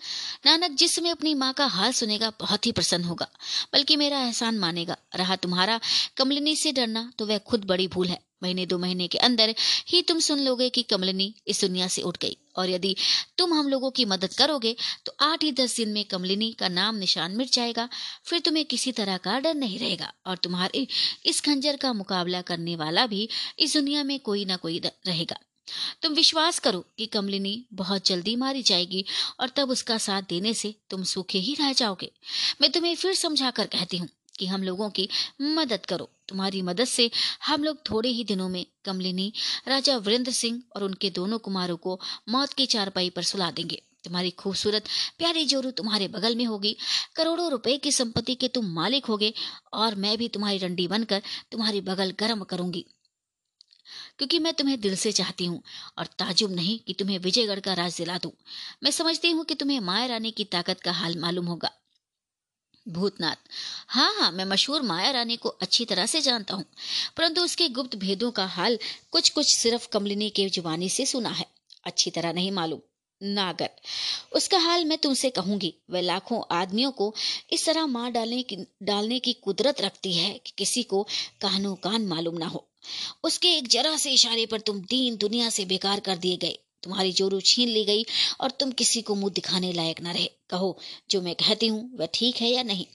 नानक 0.47 0.71
जिस 0.71 0.95
समय 0.95 1.11
अपनी 1.11 1.35
माँ 1.35 1.53
का 1.53 1.67
हाल 1.67 1.93
सुनेगा, 1.93 2.33
बहुत 2.41 2.67
ही 2.67 2.73
प्रसन्न 2.73 3.05
होगा, 3.05 3.29
बल्कि 3.73 3.97
मेरा 3.97 4.21
एहसान 4.21 4.59
मानेगा। 4.59 4.97
रहा 5.17 5.37
तुम्हारा 5.37 5.81
कमलिनी 6.17 6.57
से 6.57 6.73
डरना 6.73 7.13
तो 7.19 7.27
वह 7.27 7.39
खुद 7.39 7.65
बड़ी 7.65 7.89
भूल 7.89 8.09
है। 8.09 8.26
महीने 8.43 8.67
दो 8.67 8.79
महीने 8.79 9.07
के 9.09 9.19
अंदर 9.21 9.55
ही 9.89 10.03
तुम 10.03 10.19
सुन 10.21 10.41
लोगे 10.41 10.69
कि 10.71 10.83
कमलिनी 10.85 11.33
इस 11.47 11.61
दुनिया 11.61 11.89
से 11.89 12.03
उठ 12.03 12.19
गई। 12.19 12.37
और 12.57 12.71
यदि 12.71 12.95
तुम 13.39 13.53
हम 13.55 13.69
लोगों 13.69 13.91
की 13.91 14.05
मदद 14.05 14.33
करोगे 14.35 14.75
तो 15.07 15.15
आठ 15.21 15.43
ही 15.43 15.51
दस 15.53 15.77
दिन 15.77 15.89
में 15.89 16.05
कमलिनी 16.05 16.51
का 16.53 16.69
नाम 16.69 16.97
निशान 16.97 17.37
मिट 17.37 17.51
जाएगा। 17.53 17.89
फिर 18.25 18.41
तुम्हें 18.41 18.65
किसी 18.65 18.93
तरह 18.93 19.17
का 19.19 19.39
डर 19.41 19.55
नहीं 19.55 19.79
रहेगा 19.79 20.13
और 20.27 20.37
तुम्हारे 20.37 20.87
इस 21.27 21.41
खंजर 21.41 21.77
का 21.77 21.93
मुकाबला 21.95 22.41
करने 22.43 22.77
वाला 22.77 23.07
भी 23.07 23.29
इस 23.59 23.75
दुनिया 23.75 24.05
में 24.05 24.19
कोई 24.21 24.45
ना 24.45 24.57
कोई 24.57 24.79
रहेगा। 24.79 25.37
तुम 26.03 26.13
विश्वास 26.13 26.59
करो 26.59 26.85
कि 26.99 27.07
कमलिनी 27.07 27.55
बहुत 27.75 28.07
जल्दी 28.07 28.35
मारी 28.37 28.63
जाएगी 28.63 29.05
और 29.41 29.49
तब 29.49 29.71
उसका 29.71 29.97
साथ 29.99 30.23
देने 30.29 30.53
से 30.55 30.75
तुम 30.91 31.03
सूखे 31.05 31.39
ही 31.39 31.55
रह 31.55 31.73
जाओगे। 31.73 32.11
मैं 32.61 32.71
तुम्हें 32.73 32.95
फिर 32.97 33.15
समझा 33.15 33.51
कर 33.51 33.67
कहती 33.67 33.97
हूँ 33.97 34.09
कि 34.39 34.47
हम 34.47 34.63
लोगों 34.63 34.91
की 34.91 35.09
मदद 35.43 35.87
करो। 35.87 36.11
तुम्हारी 36.29 36.63
मदद 36.63 36.85
से 36.85 37.11
हम 37.47 37.65
लोग 37.65 37.79
थोड़े 37.91 38.09
ही 38.09 38.25
दिनों 38.25 38.49
में 38.49 38.67
कमलिनी, 38.85 39.33
राजा 39.69 39.97
वीरेंद्र 39.97 40.33
सिंह 40.33 40.63
और 40.77 40.85
उनके 40.85 41.11
दोनों 41.11 41.39
कुमारों 41.39 41.77
को 41.77 42.01
मौत 42.29 42.53
की 42.53 42.67
चारपाई 42.67 43.11
पर 43.11 43.23
सुला 43.23 43.51
देंगे। 43.51 43.83
तुम्हारी 44.05 44.31
खूबसूरत, 44.31 44.85
प्यारी 45.19 45.45
जोरू 45.45 45.71
तुम्हारे 45.71 46.09
बगल 46.09 46.37
में 46.37 46.45
होगी। 46.45 46.77
करोड़ों 47.17 47.51
रुपए 47.51 47.77
की 47.79 47.93
संपत्ति 47.93 48.35
के 48.35 48.49
तुम 48.49 48.67
मालिक 48.67 49.05
होगे 49.05 49.33
और 49.73 49.95
मैं 49.95 50.19
भी 50.19 50.29
तुम्हारी 50.29 50.59
रंडी 50.59 50.89
बनकर 50.89 51.23
तुम्हारी 51.53 51.81
बगल 51.81 52.11
गर्म 52.11 52.45
करूँगी। 52.45 52.85
क्योंकि 54.19 54.39
मैं 54.39 54.55
तुम्हें 54.55 54.81
दिल 54.81 54.97
से 54.97 55.13
चाहती 55.13 55.45
हूँ 55.45 55.63
और 55.99 56.07
ताजुब 56.07 56.55
नहीं 56.55 56.79
कि 56.79 56.93
तुम्हें 56.93 57.19
विजयगढ़ 57.19 57.61
का 57.61 57.75
राज 57.75 57.97
दिला 57.97 58.19
दूँ। 58.19 58.33
मैं 58.83 58.91
समझती 58.91 59.31
हूँ 59.31 59.45
कि 59.45 59.55
तुम्हें 59.55 59.81
माया 59.81 60.07
रानी 60.07 60.31
की 60.31 60.45
ताकत 60.45 60.81
का 60.81 60.93
हाल 60.93 61.19
मालूम 61.19 61.47
होगा। 61.47 61.71
भूतनाथ। 62.87 63.49
हाँ 63.89 64.13
हाँ 64.15 64.31
मैं 64.33 64.45
मशहूर 64.45 64.83
माया 64.83 65.11
रानी 65.11 65.37
को 65.37 65.49
अच्छी 65.49 65.85
तरह 65.85 66.07
से 66.07 66.21
जानता 66.21 66.55
हूँ, 66.55 66.65
परंतु 67.17 67.43
उसके 67.43 67.69
गुप्त 67.71 67.97
भेदों 67.97 68.31
का 68.31 68.47
हाल 68.49 68.79
कुछ 69.13 69.29
कुछ 69.29 69.55
सिर्फ़ 69.55 69.89
कमलिनी 69.89 70.31
के 70.31 70.49
जुबानी 70.51 70.89
से 70.89 71.07
सुना 71.07 71.31
है। 71.31 71.47
अच्छी 71.87 72.11
तरह 72.11 72.33
नहीं 72.33 72.51
मालूम। 72.53 72.81
नागर, 73.21 73.71
उसका 74.33 74.59
हाल 74.59 74.85
मैं 74.85 74.97
तुमसे 74.99 75.29
कहूँगी। 75.31 75.73
वह 75.91 76.01
लाखों 76.01 76.41
आदमियों 76.51 76.91
को 76.91 77.15
इस 77.53 77.65
तरह 77.67 77.87
मार 77.87 78.11
डालने 78.11 78.43
की 78.43 78.57
डालने 78.83 79.19
की 79.19 79.33
कुदरत 79.35 79.81
रखती 79.81 80.13
है 80.13 80.33
कि 80.37 80.53
किसी 80.59 80.83
को 80.83 81.03
कानो 81.41 81.75
कान 81.75 82.07
मालूम 82.07 82.39
ना 82.39 82.47
हो। 82.47 82.67
उसके 83.25 83.49
एक 83.49 83.69
जरा 83.69 83.97
से 83.97 84.11
इशारे 84.11 84.47
पर 84.47 84.61
तुम 84.61 84.81
दीन 84.81 85.17
दुनिया 85.17 85.49
से 85.51 85.65
बेकार 85.65 86.01
कर 86.01 86.17
दिए 86.17 86.37
गए। 86.37 86.59
तुम्हारी 86.87 87.13
जोरू 87.13 87.41
छीन 87.41 87.69
ली 87.69 87.85
गई 87.85 88.05
और 88.41 88.51
तुम 88.51 88.73
किसी 88.73 89.03
को 89.03 89.15
मुँह 89.15 89.33
दिखाने 89.35 89.73
लायक 89.73 90.01
न 90.01 90.07
रहे। 90.09 90.31
कहो, 90.51 90.77
जो 91.11 91.21
मैं 91.23 91.35
कहती 91.35 91.67
हूँ, 91.67 91.91
वह 91.97 92.09
ठीक 92.15 92.37
है 92.37 92.51
या 92.51 92.63
नहीं? 92.63 92.87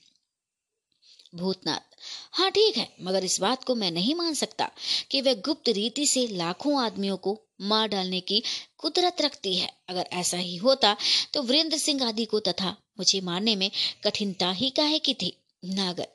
भूतनाथ 1.35 1.89
हाँ 2.33 2.49
ठीक 2.51 2.77
है, 2.77 2.87
मगर 3.01 3.23
इस 3.23 3.39
बात 3.41 3.63
को 3.63 3.75
मैं 3.75 3.89
नहीं 3.91 4.15
मान 4.15 4.33
सकता 4.33 4.69
कि 5.11 5.21
वह 5.21 5.33
गुप्त 5.45 5.69
रीति 5.69 6.05
से 6.07 6.25
लाखों 6.27 6.81
आदमियों 6.81 7.17
को 7.17 7.37
मार 7.61 7.87
डालने 7.87 8.19
की 8.19 8.41
कुदरत 8.77 9.21
रखती 9.21 9.55
है। 9.55 9.69
अगर 9.89 10.07
ऐसा 10.13 10.37
ही 10.37 10.55
होता 10.55 10.95
तो 11.33 11.41
वीरेंद्र 11.41 11.77
सिंह 11.77 12.03
आदि 12.07 12.25
को 12.25 12.39
तथा 12.39 12.75
मुझे 12.97 13.21
मारने 13.21 13.55
में 13.55 13.69
कठिनता 14.03 14.51
ही 14.51 14.69
काहे 14.69 14.99
की 14.99 15.13
थी? 15.13 15.33
नागर, 15.65 16.07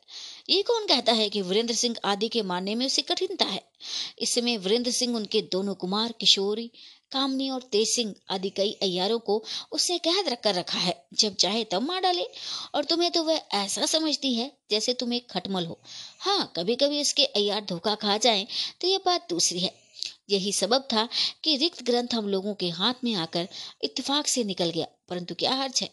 ये 0.51 0.63
कौन 0.63 0.87
कहता 0.87 1.13
है 1.13 1.29
कि 1.29 1.43
वीरेंद्र 1.43 1.75
सिंह 1.75 1.97
आदि 2.05 2.29
के 2.29 2.43
मारने 2.43 2.75
में 2.75 2.87
उसे 2.87 3.03
कठिनता 3.03 3.45
है? 3.45 3.63
इस 4.19 4.35
समय 4.35 4.57
वीरेंद्र 4.57 4.91
सिंह 4.91 5.17
उनके 5.17 5.43
दोनों 5.43 5.75
कुमार, 5.75 6.13
किशोरी 6.13 6.71
कामनी 7.13 7.49
और 7.51 7.63
तेज 7.73 7.89
सिंह 7.89 8.15
आदि 8.31 8.51
कई 8.51 8.73
अयारों 8.83 9.19
को 9.21 9.43
उसने 9.73 9.99
कैद 9.99 10.29
रख 10.29 10.43
कर 10.43 10.55
रखा 10.55 10.79
है। 10.79 10.95
जब 11.15 11.35
चाहे 11.37 11.65
तब 11.65 11.83
मार 11.83 12.01
डाले। 12.01 12.27
और 12.75 12.85
तुम्हें 12.85 13.11
तो 13.11 13.23
वह 13.25 13.41
ऐसा 13.55 13.87
समझती 13.87 14.35
है 14.35 14.51
जैसे 14.71 14.95
तुम 14.95 15.13
एक 15.13 15.31
खटमल 15.31 15.67
हो। 15.67 15.79
हाँ 16.21 16.53
कभी 16.57 16.77
कभी 16.77 17.01
उसके 17.01 17.25
अयार 17.25 17.65
धोखा 17.65 17.95
खा 17.97 18.17
जाए 18.19 18.47
तो 18.81 18.89
यह 18.89 19.01
बात 19.07 19.27
दूसरी 19.31 19.61
है। 19.61 19.75
यही 20.31 20.53
सबब 20.53 20.87
था 20.93 21.09
कि 21.45 21.57
रिक्त 21.57 21.83
ग्रंथ 21.83 22.15
हम 22.15 22.29
लोगों 22.29 22.55
के 22.55 22.69
हाथ 22.71 23.05
में 23.05 23.15
आकर 23.15 23.49
इत्तेफाक 23.85 24.27
से 24.27 24.45
निकल 24.45 24.71
गया, 24.71 24.87
परंतु 25.09 25.35
क्या 25.35 25.53
हर्ज 25.55 25.81
है? 25.83 25.89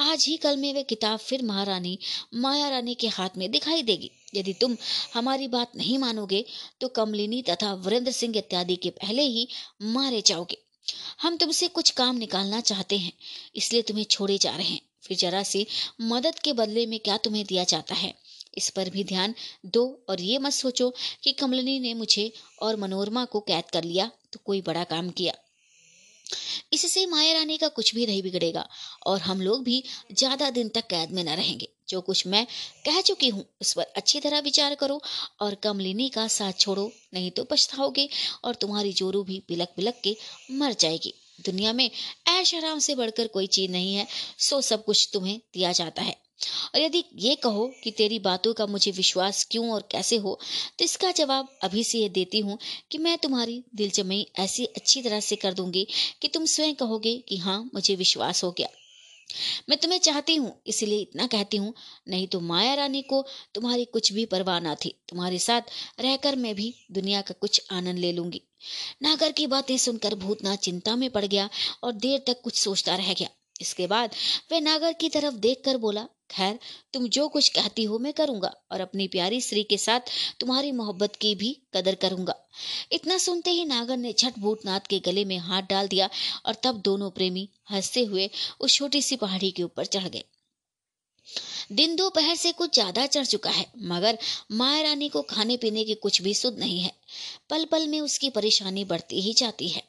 आज 0.00 0.24
ही 0.28 0.36
कल 0.36 0.56
में 0.56 0.72
वह 0.74 0.82
किताब 0.82 1.18
फिर 1.18 1.42
महारानी, 1.42 1.98
माया 2.34 2.68
रानी 2.68 2.94
के 2.94 3.08
हाथ 3.08 3.38
में 3.38 3.50
दिखाई 3.50 3.82
देगी। 3.82 4.10
यदि 4.32 4.52
तुम 4.54 4.76
हमारी 5.14 5.48
बात 5.48 5.76
नहीं 5.76 5.98
मानोगे 5.98 6.44
तो 6.80 6.88
कमलिनी 6.90 7.42
तथा 7.42 7.72
वीरेंद्र 7.76 8.12
सिंह 8.12 8.38
इत्यादि 8.38 8.76
के 8.76 8.90
पहले 8.92 9.22
ही 9.24 9.48
मारे 9.84 10.22
जाओगे। 10.26 10.58
हम 11.20 11.36
तुमसे 11.36 11.68
कुछ 11.70 11.90
काम 11.92 12.16
निकालना 12.16 12.60
चाहते 12.62 12.98
हैं, 12.98 13.12
इसलिए 13.56 13.82
तुम्हें 13.82 14.04
छोड़े 14.06 14.38
जा 14.38 14.56
रहे 14.56 14.66
हैं। 14.66 14.80
फिर 15.04 15.16
जरा 15.18 15.42
सी 15.44 15.66
मदद 16.02 16.38
के 16.38 16.52
बदले 16.54 16.86
में 16.86 16.98
क्या 17.00 17.16
तुम्हें 17.18 17.44
दिया 17.46 17.64
जाता 17.66 17.94
है? 17.94 18.14
इस 18.56 18.68
पर 18.70 18.88
भी 18.90 19.04
ध्यान 19.04 19.34
दो 19.66 19.84
और 20.08 20.20
ये 20.20 20.38
मत 20.38 20.52
सोचो 20.52 20.88
कि 21.22 21.32
कमलिनी 21.34 21.78
ने 21.80 21.92
मुझे 21.94 22.30
और 22.62 22.76
मनोरमा 22.76 23.24
को 23.26 23.40
कैद 23.42 23.70
कर 23.72 23.84
लिया 23.84 24.10
तो 24.32 24.40
कोई 24.44 24.60
बड़ा 24.62 24.84
काम 24.86 25.08
किया। 25.10 25.34
इससे 26.72 27.04
माया 27.06 27.32
रानी 27.32 27.56
का 27.58 27.68
कुछ 27.70 27.94
भी 27.94 28.06
नहीं 28.06 28.22
बिगड़ेगा, 28.22 28.68
और 29.06 29.20
हम 29.20 29.40
लोग 29.40 29.62
भी 29.64 29.82
ज़्यादा 30.12 30.50
दिन 30.50 30.68
तक 30.68 30.86
कैद 30.86 31.10
में 31.10 31.22
न 31.24 31.28
रहेंगे। 31.30 31.68
जो 31.92 32.00
कुछ 32.00 32.26
मैं 32.26 32.44
कह 32.86 33.00
चुकी 33.02 33.28
हूँ, 33.28 33.44
उस 33.60 33.72
पर 33.72 33.92
अच्छी 33.96 34.20
तरह 34.20 34.40
विचार 34.42 34.74
करो 34.74 35.00
और 35.40 35.54
कमलिनी 35.62 36.08
का 36.08 36.26
साथ 36.30 36.52
छोड़ो, 36.60 36.90
नहीं 37.14 37.30
तो 37.30 37.44
पछताओगे 37.44 38.08
और 38.44 38.54
तुम्हारी 38.54 38.92
जोरू 38.92 39.22
भी 39.24 39.42
बिलक 39.48 39.72
बिलक 39.76 40.00
के 40.04 40.16
मर 40.52 40.72
जाएगी। 40.80 41.14
दुनिया 41.40 41.72
में 41.72 41.90
ऐश 42.30 42.54
आराम 42.54 42.78
से 42.78 42.94
बढ़कर 42.94 43.26
कोई 43.28 43.46
चीज़ 43.48 43.70
नहीं 43.70 43.94
है, 43.94 44.06
सो 44.38 44.60
सब 44.62 44.84
कुछ 44.84 45.08
तुम्हें 45.12 45.38
दिया 45.54 45.72
जाता 45.72 46.02
है। 46.02 46.16
और 46.74 46.80
यदि 46.80 47.02
ये 47.16 47.34
कहो 47.36 47.66
कि 47.82 47.90
तेरी 47.90 48.18
बातों 48.18 48.52
का 48.54 48.66
मुझे 48.66 48.90
विश्वास 48.90 49.46
क्यों 49.50 49.70
और 49.70 49.86
कैसे 49.90 50.16
हो 50.16 50.38
तो 50.78 50.84
इसका 50.84 51.10
जवाब 51.12 51.48
अभी 51.62 51.84
से 51.84 51.98
ये 51.98 52.08
देती 52.08 52.40
हूँ 52.40 52.58
कि 52.90 52.98
मैं 52.98 53.16
तुम्हारी 53.18 53.62
दिलजमई 53.74 54.26
ऐसी 54.38 54.64
अच्छी 54.66 55.02
तरह 55.02 55.20
से 55.20 55.36
कर 55.36 55.54
दूँगी 55.54 55.86
कि 56.22 56.28
तुम 56.28 56.44
स्वयं 56.46 56.74
कहोगे 56.74 57.16
कि 57.28 57.36
हाँ 57.36 57.58
मुझे 57.74 57.94
विश्वास 57.96 58.44
हो 58.44 58.50
गया। 58.50 58.68
मैं 59.68 59.78
तुम्हें 59.78 59.98
चाहती 60.00 60.34
हूँ, 60.36 60.62
इसीलिए 60.66 60.98
इतना 60.98 61.26
कहती 61.26 61.56
हूँ। 61.56 61.74
नहीं 62.08 62.26
तो 62.26 62.40
माया 62.40 62.74
रानी 62.74 63.02
को 63.02 63.24
तुम्हारी 63.54 63.84
कुछ 63.84 64.12
भी 64.12 64.24
परवाह 64.26 64.60
ना 64.60 64.74
थी। 64.74 64.94
तुम्हारे 65.08 65.38
साथ 65.38 65.60
रहकर 66.00 66.36
मैं 66.36 66.54
भी 66.54 66.74
दुनिया 66.92 67.20
का 67.20 67.34
कुछ 67.40 67.62
आनंद 67.70 67.98
ले 67.98 68.12
लूँगी। 68.12 68.42
नागर 69.02 69.32
की 69.32 69.46
बातें 69.46 69.76
सुनकर 69.78 70.14
भूतनाथ 70.14 70.56
चिंता 70.56 70.96
में 70.96 71.10
पड़ 71.10 71.24
गया 71.24 71.48
और 71.82 71.92
देर 71.92 72.22
तक 72.26 72.40
कुछ 72.40 72.60
सोचता 72.60 72.96
रह 72.96 73.12
गया। 73.12 73.28
इसके 73.60 73.86
बाद 73.86 74.14
वह 74.52 74.60
नागर 74.60 74.92
की 74.92 75.08
तरफ़ 75.08 75.34
देखकर 75.34 75.76
बोला 75.76 76.06
खैर, 76.32 76.58
तुम 76.92 77.06
जो 77.08 77.28
कुछ 77.28 77.48
कहती 77.48 77.84
हो 77.84 77.98
मैं 77.98 78.12
करूँगा 78.12 78.52
और 78.72 78.80
अपनी 78.80 79.06
प्यारी 79.08 79.40
स्त्री 79.40 79.62
के 79.62 79.78
साथ 79.78 80.10
तुम्हारी 80.40 80.72
मोहब्बत 80.72 81.16
की 81.16 81.34
भी 81.34 81.56
कदर 81.74 81.94
करूँगा। 81.94 82.34
इतना 82.92 83.18
सुनते 83.18 83.50
ही 83.50 83.64
नागर 83.64 83.96
ने 83.96 84.12
झट 84.12 84.38
भूतनाथ 84.38 84.86
के 84.90 84.98
गले 84.98 85.24
में 85.24 85.38
हाथ 85.38 85.62
डाल 85.62 85.88
दिया 85.88 86.08
और 86.46 86.56
तब 86.64 86.80
दोनों 86.80 87.10
प्रेमी 87.10 87.48
हँसते 87.70 88.04
हुए 88.04 88.30
उस 88.60 88.74
छोटी 88.74 89.02
सी 89.02 89.16
पहाड़ी 89.16 89.50
के 89.50 89.62
ऊपर 89.62 89.84
चढ़ 89.86 90.08
गए। 90.08 90.24
दिन 91.72 91.94
दोपहर 91.96 92.34
से 92.34 92.50
कुछ 92.52 92.74
ज़्यादा 92.74 93.06
चढ़ 93.06 93.24
चुका 93.24 93.50
है, 93.50 93.66
मगर 93.78 94.18
माया 94.52 94.82
रानी 94.82 95.08
को 95.08 95.22
खाने 95.22 95.56
पीने 95.56 95.84
की 95.84 95.94
कुछ 95.94 96.20
भी 96.22 96.34
सुध 96.34 96.58
नहीं 96.58 96.80
है। 96.80 96.92
पल 97.50 97.64
पल 97.64 97.86
में 97.86 98.00
उसकी 98.00 98.30
परेशानी 98.30 98.84
बढ़ती 98.84 99.20
ही 99.20 99.32
जाती 99.32 99.68
है। 99.68 99.82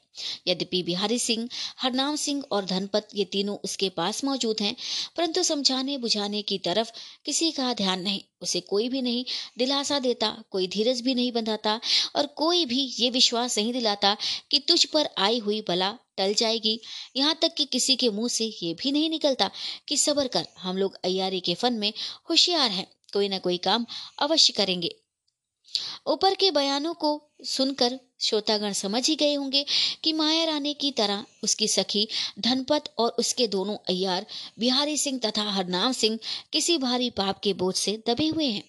यद्यपि 0.48 0.82
बिहारी 0.82 1.18
सिंह, 1.18 1.48
हरनाम 1.78 2.16
सिंह 2.16 2.42
और 2.52 2.64
धनपत 2.64 3.08
ये 3.14 3.24
तीनों 3.24 3.56
उसके 3.64 3.88
पास 3.88 4.22
मौजूद 4.24 4.60
हैं, 4.60 4.74
परंतु 5.16 5.42
समझाने 5.42 5.96
बुझाने 5.98 6.42
की 6.42 6.58
तरफ़ 6.58 6.92
किसी 7.24 7.50
का 7.52 7.72
ध्यान 7.74 8.02
नहीं। 8.02 8.20
उसे 8.42 8.60
कोई 8.60 8.88
भी 8.88 9.02
नहीं 9.02 9.24
दिलासा 9.58 9.98
देता, 9.98 10.30
कोई 10.50 10.66
धीरज 10.68 11.00
भी 11.00 11.14
नहीं 11.14 11.32
बंधाता 11.32 11.80
और 12.16 12.26
कोई 12.36 12.64
भी 12.64 12.82
ये 12.98 13.10
विश्वास 13.10 13.58
नहीं 13.58 13.72
दिलाता 13.72 14.16
कि 14.50 14.58
तुझ 14.58 14.84
पर 14.84 15.08
आई 15.18 15.38
हुई 15.38 15.60
बला 15.68 15.92
टल 16.18 16.34
जाएगी। 16.34 16.80
यहाँ 17.16 17.38
तक 17.42 17.54
कि 17.54 17.64
किसी 17.64 17.96
के 17.96 18.10
मुँह 18.10 18.28
से 18.28 18.44
ये 18.62 18.74
भी 18.74 18.92
नहीं 18.92 19.10
निकलता 19.10 19.50
कि 19.88 19.96
सबर 19.96 20.28
कर, 20.28 20.46
हम 20.58 20.76
लोग 20.76 20.98
अयारी 21.04 21.40
के 21.40 21.54
फन 21.54 21.74
में 21.74 21.92
होशियार 22.30 22.70
हैं, 22.70 22.86
कोई 23.12 23.28
ना 23.28 23.38
कोई 23.38 23.56
काम 23.58 23.86
अवश्य 24.18 24.52
करेंगे। 24.52 24.94
ऊपर 26.06 26.34
के 26.34 26.50
बयानों 26.50 26.94
को 26.94 27.30
सुनकर 27.44 27.98
श्रोतागण 28.20 28.72
समझ 28.72 29.08
ही 29.08 29.16
गए 29.16 29.34
होंगे 29.34 29.64
कि 30.04 30.12
माया 30.12 30.44
रानी 30.44 30.74
की 30.74 30.90
तरह 30.90 31.24
उसकी 31.42 31.68
सखी 31.68 32.08
धनपत 32.38 32.84
और 32.98 33.16
उसके 33.18 33.46
दोनों 33.46 33.76
अयार 33.88 34.26
बिहारी 34.58 34.96
सिंह 34.96 35.18
तथा 35.18 35.42
हरनाम 35.42 35.92
सिंह 35.92 36.18
किसी 36.52 36.78
भारी 36.78 37.10
पाप 37.10 37.40
के 37.40 37.52
बोझ 37.52 37.74
से 37.74 38.02
दबे 38.06 38.28
हुए 38.28 38.46
हैं 38.46 38.62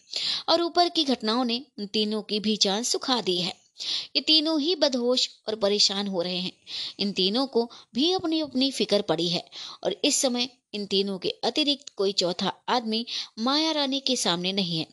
और 0.49 0.61
ऊपर 0.61 0.89
की 0.89 1.03
घटनाओं 1.03 1.45
ने 1.45 1.61
उन 1.79 1.85
तीनों 1.85 2.21
की 2.21 2.39
भी 2.39 2.57
जान 2.57 2.83
सुखा 2.83 3.21
दी 3.21 3.37
है। 3.41 3.53
ये 4.15 4.21
तीनों 4.21 4.59
ही 4.61 4.75
बदहोश 4.75 5.29
और 5.47 5.55
परेशान 5.55 6.07
हो 6.07 6.21
रहे 6.21 6.37
हैं। 6.37 6.51
इन 6.99 7.11
तीनों 7.11 7.47
को 7.47 7.71
भी 7.95 8.11
अपनी 8.11 8.39
अपनी 8.39 8.71
फ़िक्र 8.71 9.01
पड़ी 9.01 9.29
है 9.29 9.45
और 9.83 9.95
इस 10.05 10.21
समय 10.21 10.49
इन 10.73 10.85
तीनों 10.85 11.17
के 11.17 11.29
अतिरिक्त 11.29 11.89
कोई 11.95 12.11
चौथा 12.11 12.53
आदमी 12.69 13.05
माया 13.39 13.71
रानी 13.71 13.99
के 13.99 14.15
सामने 14.15 14.53
नहीं 14.53 14.79
है। 14.79 14.87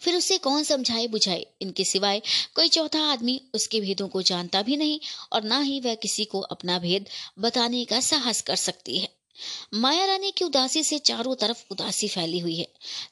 फिर 0.00 0.16
उसे 0.16 0.38
कौन 0.38 0.64
समझाए 0.64 1.06
बुझाए? 1.06 1.46
इनके 1.62 1.84
सिवाय 1.84 2.22
कोई 2.54 2.68
चौथा 2.68 3.00
आदमी 3.12 3.40
उसके 3.54 3.80
भेदों 3.80 4.08
को 4.08 4.22
जानता 4.22 4.62
भी 4.62 4.76
नहीं 4.76 5.00
और 5.32 5.44
ना 5.44 5.60
ही 5.60 5.80
वह 5.80 5.94
किसी 5.94 6.24
को 6.24 6.40
अपना 6.40 6.78
भेद 6.78 7.08
बताने 7.38 7.84
का 7.84 8.00
साहस 8.00 8.40
कर 8.40 8.56
सकती 8.56 8.98
है। 8.98 9.08
माया 9.74 10.04
रानी 10.04 10.30
की 10.30 10.44
उदासी 10.44 10.82
से 10.82 10.98
चारों 10.98 11.34
तरफ़ 11.34 11.64
उदासी 11.70 12.08
फैली 12.08 12.38
हुई 12.38 12.56
है। 12.56 12.66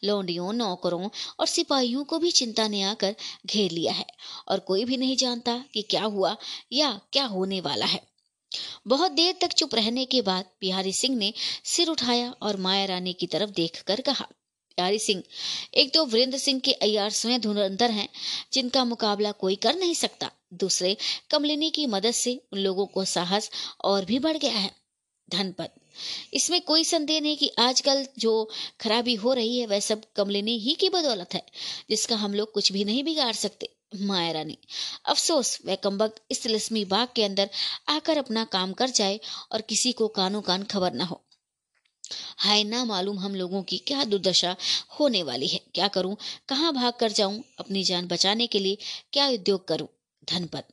लौंडियों, 0.04 0.52
नौकरों 0.52 1.08
और 1.40 1.46
सिपाहियों 1.46 2.04
को 2.04 2.18
भी 2.18 2.30
चिंता 2.30 2.68
ने 2.68 2.82
आकर 2.82 3.14
घेर 3.46 3.70
लिया 3.70 3.92
है 3.92 4.06
और 4.48 4.58
कोई 4.58 4.84
भी 4.84 4.96
नहीं 4.96 5.16
जानता 5.16 5.64
कि 5.74 5.82
क्या 5.82 6.04
हुआ 6.04 6.36
या 6.72 7.00
क्या 7.12 7.24
होने 7.24 7.60
वाला 7.60 7.86
है। 7.86 8.00
बहुत 8.86 9.12
देर 9.12 9.34
तक 9.40 9.52
चुप 9.52 9.74
रहने 9.74 10.04
के 10.04 10.22
बाद 10.22 10.44
बिहारी 10.60 10.92
सिंह 10.92 11.16
ने 11.16 11.32
सिर 11.64 11.88
उठाया 11.88 12.30
और 12.42 12.56
माया 12.56 12.84
रानी 12.84 13.12
की 13.12 13.26
तरफ़ 13.26 13.50
देखकर 13.50 14.00
कहा 14.00 14.28
प्यारी 14.76 14.98
सिंह। 14.98 15.22
एक 15.74 15.92
तो 15.94 16.04
वीरेंद्र 16.06 16.38
सिंह 16.38 16.60
के 16.60 16.72
अयार 16.72 17.10
स्वयं 17.10 17.40
धुरंधर 17.40 17.90
हैं, 17.90 18.08
जिनका 18.52 18.84
मुकाबला 18.84 19.32
कोई 19.32 19.56
कर 19.56 19.74
नहीं 19.74 19.94
सकता। 19.94 20.30
दूसरे, 20.54 20.96
कमलिनी 21.30 21.70
की 21.70 21.86
मदद 21.86 22.10
से 22.10 22.40
उन 22.52 22.58
लोगों 22.58 22.86
को 22.86 23.04
साहस 23.04 23.50
और 23.84 24.04
भी 24.04 24.18
बढ़ 24.18 24.36
गया 24.36 24.52
है, 24.52 24.70
धनपत। 25.28 25.74
इसमें 26.34 26.60
कोई 26.60 26.84
संदेह 26.84 27.20
नहीं 27.20 27.36
कि 27.36 27.50
आजकल 27.58 28.06
जो 28.18 28.50
खराबी 28.80 29.14
हो 29.14 29.32
रही 29.32 29.58
है, 29.58 29.66
वह 29.66 29.80
सब 29.80 30.02
कमलिनी 30.16 30.58
ही 30.58 30.74
की 30.74 30.88
बदौलत 30.88 31.34
है, 31.34 31.42
जिसका 31.90 32.16
हम 32.16 32.34
लोग 32.34 32.52
कुछ 32.52 32.72
भी 32.72 32.84
नहीं 32.84 33.04
बिगाड़ 33.04 33.32
सकते, 33.32 33.68
माया 33.96 34.32
रानी। 34.32 34.58
अफसोस, 35.06 35.58
वह 35.66 35.74
कम्बक 35.74 36.16
इस 36.30 36.42
तिलस्मी 36.42 36.84
बाग 36.84 37.08
के 37.16 37.24
अंदर 37.24 37.50
आकर 37.88 38.18
अपना 38.18 38.44
काम 38.44 38.72
कर 38.72 38.90
जाए 38.90 39.20
और 39.52 39.60
किसी 39.60 39.92
को 39.92 40.08
कानो 40.08 40.40
कान 40.40 40.62
खबर 40.62 40.92
न 40.92 41.00
हो। 41.00 41.23
हाय 42.38 42.64
ना 42.64 42.84
मालूम 42.84 43.18
हम 43.18 43.34
लोगों 43.34 43.62
की 43.62 43.78
क्या 43.78 44.04
दुर्दशा 44.04 44.56
होने 45.00 45.22
वाली 45.22 45.46
है। 45.46 45.60
क्या 45.74 45.88
करूँ? 45.88 46.16
कहाँ 46.48 46.72
भाग 46.72 46.92
कर 46.92 47.12
जाऊँ 47.12 47.42
अपनी 47.58 47.84
जान 47.84 48.06
बचाने 48.06 48.46
के 48.46 48.58
लिए? 48.58 48.78
क्या 49.12 49.28
उद्योग 49.28 49.68
करूँ? 49.68 49.88
धनपत। 50.32 50.68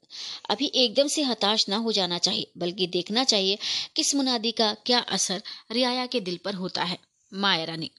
अभी 0.49 0.65
एकदम 0.65 1.07
से 1.07 1.23
हताश 1.23 1.69
ना 1.69 1.77
हो 1.77 1.91
जाना 1.91 2.17
चाहिए, 2.17 2.51
बल्कि 2.57 2.87
देखना 2.87 3.23
चाहिए 3.23 3.57
किस 3.95 4.15
मुनादी 4.15 4.51
का 4.51 4.73
क्या 4.85 4.99
असर 4.99 5.41
रियाया 5.71 6.05
के 6.05 6.19
दिल 6.19 6.39
पर 6.45 6.53
होता 6.53 6.83
है, 6.83 6.97
माया 7.33 7.63
रानी। 7.63 7.91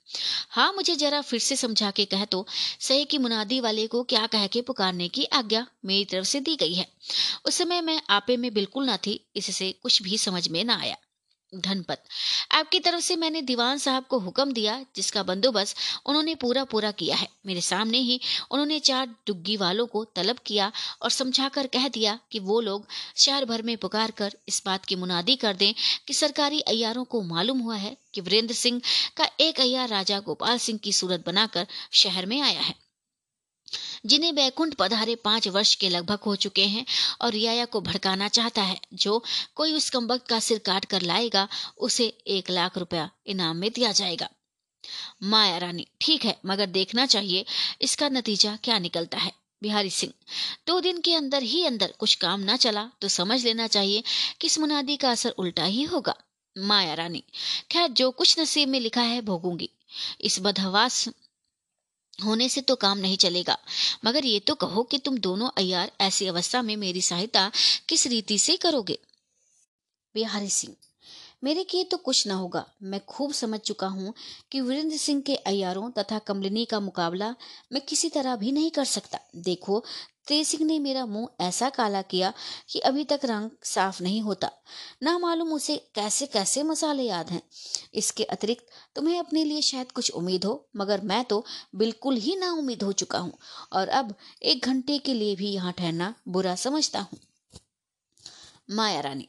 हाँ 0.50 0.72
मुझे 0.72 0.96
जरा 0.96 1.20
फिर 1.20 1.40
से 1.40 1.56
समझा 1.56 1.90
के 1.90 2.04
कह 2.04 2.24
तो 2.24 2.46
सही 2.80 3.04
की 3.04 3.18
मुनादी 3.18 3.60
वाले 3.60 3.86
को 3.86 4.02
क्या 4.02 4.26
कह 4.26 4.46
के 4.46 4.62
पुकारने 4.62 5.08
की 5.08 5.24
आज्ञा 5.24 5.66
मेरी 5.84 6.04
तरफ़ 6.04 6.26
से 6.26 6.40
दी 6.40 6.56
गई 6.56 6.74
है। 6.74 6.86
उस 7.44 7.54
समय 7.54 7.80
मैं 7.80 8.00
आपे 8.10 8.36
में 8.36 8.52
बिल्कुल 8.54 8.86
ना 8.86 8.96
थी, 8.96 9.24
इससे 9.36 9.72
कुछ 9.72 10.02
भी 10.02 10.18
समझ 10.18 10.48
में 10.48 10.64
ना 10.64 10.76
आया। 10.76 10.96
धनपत। 11.54 12.02
आपकी 12.52 12.78
तरफ़ 12.80 13.00
से 13.00 13.16
मैंने 13.16 13.42
दीवान 13.42 13.78
साहब 13.78 14.04
को 14.04 14.18
हुक्म 14.18 14.52
दिया, 14.52 14.84
जिसका 14.96 15.22
बंदोबस्त 15.22 15.76
उन्होंने 16.06 16.34
पूरा 16.34 16.64
पूरा 16.64 16.90
किया 16.90 17.16
है। 17.16 17.28
मेरे 17.46 17.60
सामने 17.60 17.98
ही 17.98 18.20
उन्होंने 18.50 18.78
चार 18.80 19.06
डुग्गी 19.26 19.56
वालों 19.56 19.86
को 19.86 20.04
तलब 20.04 20.38
किया 20.46 20.70
और 21.02 21.10
समझाकर 21.10 21.66
कह 21.66 21.88
दिया 21.88 22.18
कि 22.32 22.38
वो 22.38 22.60
लोग 22.60 22.86
शहर 23.16 23.44
भर 23.44 23.62
में 23.62 23.76
पुकार 23.76 24.10
कर 24.10 24.36
इस 24.48 24.62
बात 24.66 24.84
की 24.84 24.96
मुनादी 24.96 25.36
कर 25.36 25.56
दें 25.56 25.74
कि 26.06 26.14
सरकारी 26.14 26.60
अयारों 26.60 27.04
को 27.04 27.22
मालूम 27.22 27.58
हुआ 27.58 27.76
है 27.76 27.96
कि 28.14 28.20
वीरेंद्र 28.20 28.54
सिंह 28.54 28.80
का 29.16 29.28
एक 29.40 29.60
अयार 29.60 29.88
राजा 29.88 30.20
गोपाल 30.20 30.58
सिंह 30.58 30.78
की 30.78 30.92
सूरत 30.92 31.24
बनाकर 31.26 31.66
शहर 31.92 32.26
में 32.26 32.40
आया 32.40 32.60
है। 32.60 32.81
जिन्हें 34.04 34.34
बैकुंठ 34.34 34.74
पधारे 34.74 35.14
पाँच 35.14 35.48
वर्ष 35.48 35.74
के 35.74 35.88
लगभग 35.88 36.18
हो 36.26 36.34
चुके 36.36 36.64
हैं 36.66 36.84
और 37.20 37.32
रियाया 37.32 37.64
को 37.64 37.80
भड़काना 37.80 38.28
चाहता 38.28 38.62
है, 38.62 38.80
जो 38.94 39.22
कोई 39.54 39.72
उस 39.72 39.90
कम्बक 39.90 40.22
का 40.22 40.38
सिर 40.40 40.58
काट 40.58 40.84
कर 40.84 41.02
लाएगा, 41.02 41.48
उसे 41.78 42.06
एक 42.28 42.50
लाख 42.50 42.78
रुपया 42.78 43.10
इनाम 43.26 43.56
में 43.56 43.70
दिया 43.72 43.92
जाएगा। 43.92 44.28
माया 45.22 45.58
रानी, 45.58 45.86
ठीक 46.00 46.24
है, 46.24 46.36
मगर 46.46 46.66
देखना 46.66 47.06
चाहिए, 47.06 47.44
इसका 47.80 48.08
नतीजा 48.08 48.56
क्या 48.56 48.78
निकलता 48.78 49.18
है? 49.18 49.32
बिहारी 49.62 49.90
सिंह, 49.90 50.12
दो 50.66 50.80
दिन 50.80 51.00
के 51.00 51.14
अंदर 51.14 51.42
ही 51.42 51.64
अंदर 51.64 51.92
कुछ 51.98 52.14
काम 52.14 52.40
ना 52.40 52.56
चला 52.56 52.82
तो 53.00 53.08
समझ 53.08 53.44
लेना 53.44 53.66
चाहिए 53.66 54.02
कि 54.40 54.46
इस 54.46 54.58
मुनादी 54.58 54.96
का 54.96 55.10
असर 55.10 55.30
उल्टा 55.30 55.64
ही 55.64 55.82
होगा। 55.82 56.14
माया 56.56 56.94
रानी, 56.94 57.22
खैर, 57.70 57.88
जो 57.88 58.10
कुछ 58.10 58.38
नसीब 58.40 58.68
में 58.68 58.80
लिखा 58.80 59.02
है, 59.02 59.20
भोगूँगी। 59.20 59.68
इस 60.20 60.38
बदहवास 60.40 61.08
होने 62.22 62.48
से 62.48 62.60
तो 62.60 62.76
काम 62.76 62.98
नहीं 62.98 63.16
चलेगा। 63.18 63.56
मगर 64.04 64.24
ये 64.24 64.38
तो 64.40 64.54
कहो 64.56 64.82
कि 64.82 64.98
तुम 64.98 65.18
दोनों 65.20 65.48
अयार 65.58 65.92
ऐसी 66.00 66.26
अवस्था 66.26 66.62
में 66.62 66.76
मेरी 66.76 67.02
सहायता 67.02 67.50
किस 67.88 68.06
रीति 68.06 68.38
से 68.38 68.56
करोगे? 68.56 68.98
बिहारी 70.14 70.48
सिंह, 70.50 70.74
मेरे 71.44 71.62
किए 71.64 71.84
तो 71.84 71.96
कुछ 71.98 72.26
ना 72.26 72.34
होगा। 72.34 72.64
मैं 72.82 73.00
खूब 73.06 73.32
समझ 73.32 73.58
चुका 73.60 73.86
हूँ 73.88 74.12
कि 74.52 74.60
वीरेंद्र 74.60 74.96
सिंह 74.96 75.20
के 75.20 75.36
अयारों 75.36 75.90
तथा 75.92 76.18
कमलिनी 76.18 76.64
का 76.64 76.80
मुकाबला 76.80 77.30
मैं 77.72 77.80
किसी 77.80 78.08
तरह 78.08 78.36
भी 78.36 78.52
नहीं 78.52 78.70
कर 78.70 78.84
सकता। 78.86 79.18
देखो 79.36 79.82
तेज 80.26 80.46
सिंह 80.46 80.64
ने 80.64 80.78
मेरा 80.78 81.04
मुँह 81.06 81.44
ऐसा 81.44 81.68
काला 81.70 82.02
किया 82.02 82.32
कि 82.68 82.78
अभी 82.80 83.04
तक 83.04 83.20
रंग 83.24 83.50
साफ़ 83.64 84.02
नहीं 84.02 84.20
होता। 84.22 84.50
ना 85.02 85.16
मालूम 85.18 85.52
उसे 85.52 85.76
कैसे 85.94 86.26
कैसे 86.26 86.62
मसाले 86.62 87.02
याद 87.02 87.30
हैं। 87.30 87.42
इसके 87.94 88.24
अतिरिक्त 88.26 88.66
तुम्हें 88.96 89.18
अपने 89.18 89.44
लिए 89.44 89.62
शायद 89.62 89.92
कुछ 89.92 90.10
उम्मीद 90.10 90.44
हो, 90.44 90.68
मगर 90.76 91.00
मैं 91.00 91.24
तो 91.24 91.44
बिल्कुल 91.74 92.16
ही 92.16 92.36
ना 92.36 92.52
उम्मीद 92.52 92.82
हो 92.82 92.92
चुका 92.94 93.18
हूँ 93.18 93.32
और 93.72 93.88
अब 93.90 94.14
एक 94.42 94.66
घंटे 94.66 94.98
के 94.98 95.14
लिए 95.14 95.36
भी 95.36 95.52
यहाँ 95.52 95.72
ठहरना 95.72 96.14
बुरा 96.28 96.54
समझता 96.56 97.00
हूँ। 97.00 97.18
माया 98.70 99.00
रानी, 99.00 99.28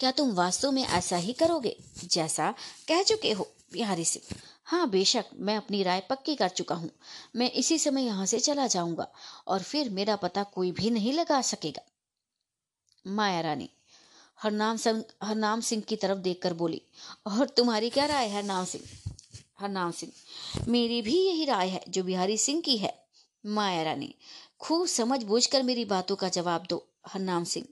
क्या 0.00 0.10
तुम 0.10 0.32
वास्तव 0.34 0.72
में 0.72 0.82
ऐसा 0.82 1.16
ही 1.16 1.32
करोगे 1.32 1.76
जैसा 2.04 2.54
कह 2.88 3.02
चुके 3.02 3.32
हो 3.32 3.50
बिहारी 3.72 4.04
सिंह? 4.04 4.36
हाँ 4.66 4.88
बेशक, 4.90 5.24
मैं 5.34 5.56
अपनी 5.56 5.82
राय 5.82 6.00
पक्की 6.00 6.34
कर 6.36 6.48
चुका 6.48 6.74
हूँ। 6.74 6.90
मैं 7.36 7.50
इसी 7.52 7.78
समय 7.78 8.02
यहाँ 8.02 8.26
से 8.26 8.38
चला 8.40 8.66
जाऊँगा 8.66 9.06
और 9.46 9.62
फिर 9.62 9.90
मेरा 9.90 10.16
पता 10.16 10.42
कोई 10.42 10.72
भी 10.72 10.90
नहीं 10.90 11.12
लगा 11.12 11.40
सकेगा। 11.40 11.82
माया 13.06 13.40
रानी, 13.40 13.68
हरनाम 14.42 14.76
सिंह 14.76 15.04
हरनाम 15.22 15.60
सिंह 15.60 15.82
की 15.82 15.96
तरफ़ 15.96 16.18
देखकर 16.18 16.52
बोली, 16.52 16.82
और 17.26 17.48
तुम्हारी 17.48 17.90
क्या 17.90 18.06
राय 18.06 18.26
है, 18.26 18.36
हरनाम 18.36 18.64
सिंह? 18.64 18.84
हरनाम 19.60 19.90
सिंह, 19.90 20.12
मेरी 20.68 21.02
भी 21.02 21.18
यही 21.26 21.44
राय 21.44 21.68
है, 21.68 21.84
जो 21.88 22.02
बिहारी 22.02 22.38
सिंह 22.38 22.62
की 22.62 22.76
है। 22.76 22.94
माया 23.46 23.82
रानी, 23.82 24.14
खूब 24.60 24.86
समझ 24.86 25.22
बूझ 25.22 25.46
कर 25.46 25.62
मेरी 25.62 25.84
बातों 25.84 26.16
का 26.16 26.28
जवाब 26.28 26.66
दो। 26.68 26.86
हरनाम 27.06 27.44
सिंह, 27.44 27.66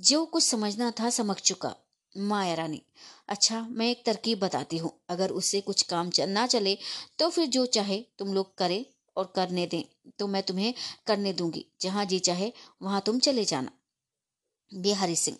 जो 0.00 0.24
कुछ 0.24 0.44
समझना 0.44 0.90
था 0.90 1.10
समझ 1.10 1.36
चुका। 1.36 1.74
माया 2.18 2.54
रानी 2.54 2.82
अच्छा 3.28 3.60
मैं 3.70 3.90
एक 3.90 4.02
तरकीब 4.06 4.38
बताती 4.38 4.78
हूँ। 4.78 4.90
अगर 5.10 5.30
उससे 5.32 5.60
कुछ 5.60 5.82
काम 5.82 6.10
ना 6.28 6.46
चले 6.46 6.76
तो 7.18 7.28
फिर 7.30 7.46
जो 7.48 7.64
चाहे 7.66 7.98
तुम 8.18 8.34
लोग 8.34 8.56
करें 8.58 8.84
और 9.16 9.32
करने 9.36 9.66
दें 9.66 9.82
तो 10.18 10.26
मैं 10.26 10.42
तुम्हें 10.42 10.72
करने 11.06 11.32
दूँगी। 11.32 11.64
जहाँ 11.80 12.04
जी 12.04 12.18
चाहे, 12.18 12.52
वहाँ 12.82 13.00
तुम 13.06 13.18
चले 13.18 13.44
जाना। 13.44 13.70
बिहारी 14.72 15.16
सिंह, 15.16 15.36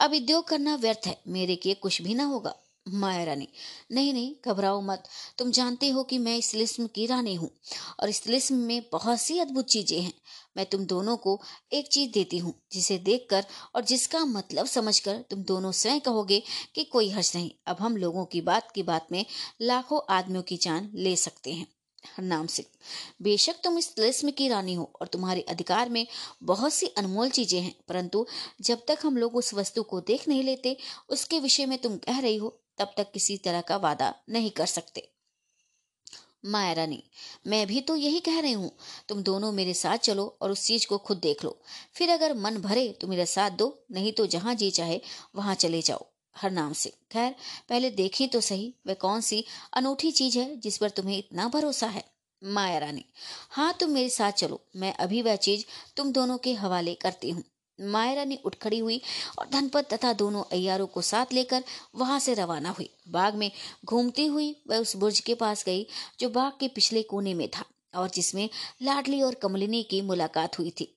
अब 0.00 0.12
उद्योग 0.14 0.48
करना 0.48 0.74
व्यर्थ 0.76 1.06
है। 1.06 1.16
मेरे 1.28 1.56
किए 1.56 1.74
कुछ 1.74 2.00
भी 2.02 2.14
ना 2.14 2.24
होगा। 2.24 2.54
माया 2.86 3.24
रानी, 3.24 3.48
नहीं 3.92 4.12
नहीं, 4.12 4.34
घबराओ 4.46 4.80
मत। 4.80 5.02
तुम 5.38 5.50
जानते 5.50 5.88
हो 5.90 6.02
कि 6.04 6.18
मैं 6.18 6.36
इस 6.36 6.54
लिस्म 6.54 6.86
की 6.86 7.06
रानी 7.06 7.34
हूँ 7.34 7.50
और 8.00 8.08
इस 8.08 8.26
लिस्म 8.26 8.54
में 8.56 8.82
बहुत 8.92 9.20
सी 9.20 9.38
अद्भुत 9.38 9.66
चीज़ें 9.66 10.00
हैं। 10.00 10.12
मैं 10.56 10.66
तुम 10.66 10.84
दोनों 10.86 11.16
को 11.16 11.40
एक 11.72 11.88
चीज़ 11.88 12.10
देती 12.12 12.38
हूँ, 12.38 12.54
जिसे 12.72 12.98
देखकर 13.00 13.44
और 13.74 13.84
जिसका 13.84 14.24
मतलब 14.26 14.66
समझकर 14.66 15.24
तुम 15.30 15.42
दोनों 15.44 15.72
स्वयं 15.72 16.00
कहोगे 16.00 16.42
कि 16.74 16.84
कोई 16.84 17.10
हर्ष 17.10 17.34
नहीं। 17.36 17.50
अब 17.66 17.76
हम 17.80 17.96
लोगों 17.96 18.24
की 18.24 18.40
बात 18.42 18.70
की 18.70 18.82
बात 18.82 19.06
में 19.12 19.24
लाखों 19.62 20.00
आदमियों 20.10 20.42
की 20.42 20.56
जान 20.56 20.90
ले 20.94 21.16
सकते 21.18 21.52
हैं। 21.52 21.66
नाम 22.20 22.46
सिंह, 22.46 22.66
बेशक 23.22 23.56
तुम 23.64 23.78
इस 23.78 23.94
तिलिस्म 23.94 24.30
की 24.30 24.48
रानी 24.48 24.74
हो 24.74 24.90
और 25.00 25.06
तुम्हारे 25.06 25.40
अधिकार 25.40 25.88
में 25.88 26.06
बहुत 26.42 26.72
सी 26.74 26.86
अनमोल 26.88 27.30
चीज़ें 27.30 27.60
हैं, 27.60 27.74
परंतु 27.88 28.26
जब 28.60 28.84
तक 28.88 28.98
हम 29.02 29.16
लोग 29.16 29.36
उस 29.36 29.52
वस्तु 29.54 29.82
को 29.82 30.00
देख 30.00 30.28
नहीं 30.28 30.42
लेते, 30.42 30.76
उसके 31.08 31.40
विषय 31.40 31.66
में 31.66 31.78
तुम 31.78 31.96
कह 31.98 32.20
रही 32.20 32.36
हो, 32.36 32.58
तब 32.78 32.94
तक 32.96 33.12
किसी 33.12 33.36
तरह 33.36 33.60
का 33.60 33.76
वादा 33.76 34.14
नहीं 34.28 34.50
कर 34.50 34.66
सकते। 34.66 35.11
माया 36.44 36.72
रानी 36.72 37.02
मैं 37.46 37.66
भी 37.66 37.80
तो 37.80 37.96
यही 37.96 38.20
कह 38.20 38.40
रही 38.40 38.52
हूँ। 38.52 38.70
तुम 39.08 39.22
दोनों 39.22 39.50
मेरे 39.52 39.74
साथ 39.74 39.98
चलो 39.98 40.24
और 40.42 40.50
उस 40.50 40.64
चीज़ 40.66 40.86
को 40.86 40.98
खुद 40.98 41.18
देख 41.18 41.44
लो। 41.44 41.58
फिर 41.94 42.10
अगर 42.10 42.34
मन 42.34 42.56
भरे 42.56 42.88
तो 43.00 43.08
मेरा 43.08 43.24
साथ 43.24 43.50
दो, 43.50 43.84
नहीं 43.92 44.12
तो 44.12 44.26
जहाँ 44.26 44.54
जी 44.54 44.70
चाहे, 44.70 45.00
वहाँ 45.36 45.54
चले 45.54 45.82
जाओ। 45.82 46.06
हर 46.36 46.50
नाम 46.50 46.72
से 46.72 46.92
खैर, 47.12 47.34
पहले 47.68 47.90
देखी 47.90 48.26
तो 48.26 48.40
सही, 48.40 48.74
वह 48.86 48.94
कौन 48.94 49.20
सी 49.20 49.44
अनूठी 49.74 50.10
चीज़ 50.10 50.38
है 50.38 50.56
जिस 50.56 50.78
पर 50.78 50.90
तुम्हें 50.90 51.18
इतना 51.18 51.48
भरोसा 51.48 51.86
है? 51.86 52.04
माया 52.42 52.78
रानी 52.78 53.04
हाँ 53.50 53.72
तुम 53.80 53.90
मेरे 53.90 54.08
साथ 54.08 54.32
चलो, 54.32 54.60
मैं 54.76 54.92
अभी 54.94 55.22
वह 55.22 55.36
चीज़ 55.36 55.64
तुम 55.96 56.12
दोनों 56.12 56.38
के 56.38 56.54
हवाले 56.54 56.94
करती 56.94 57.30
हूँ। 57.30 57.42
माया 57.82 58.14
रानी 58.14 58.38
उठ 58.44 58.54
खड़ी 58.54 58.78
हुई 58.78 59.00
और 59.38 59.48
धनपत 59.48 59.88
तथा 59.92 60.12
दोनों 60.14 60.42
अयारों 60.52 60.86
को 60.86 61.02
साथ 61.02 61.32
लेकर 61.32 61.64
वहाँ 61.96 62.18
से 62.18 62.34
रवाना 62.34 62.70
हुई। 62.70 62.90
बाग 63.08 63.34
में 63.34 63.50
घूमती 63.84 64.26
हुई 64.26 64.54
वह 64.68 64.78
उस 64.78 64.96
बुर्ज 64.96 65.20
के 65.20 65.34
पास 65.34 65.64
गई, 65.64 65.86
जो 66.20 66.28
बाग 66.30 66.52
के 66.60 66.68
पिछले 66.70 67.02
कोने 67.04 67.34
में 67.34 67.48
था 67.48 67.64
और 67.94 68.10
जिसमें 68.10 68.48
लाडली 68.82 69.22
और 69.22 69.34
कमलिनी 69.34 69.82
की 69.82 70.00
मुलाकात 70.02 70.58
हुई 70.58 70.70
थी। 70.70 70.94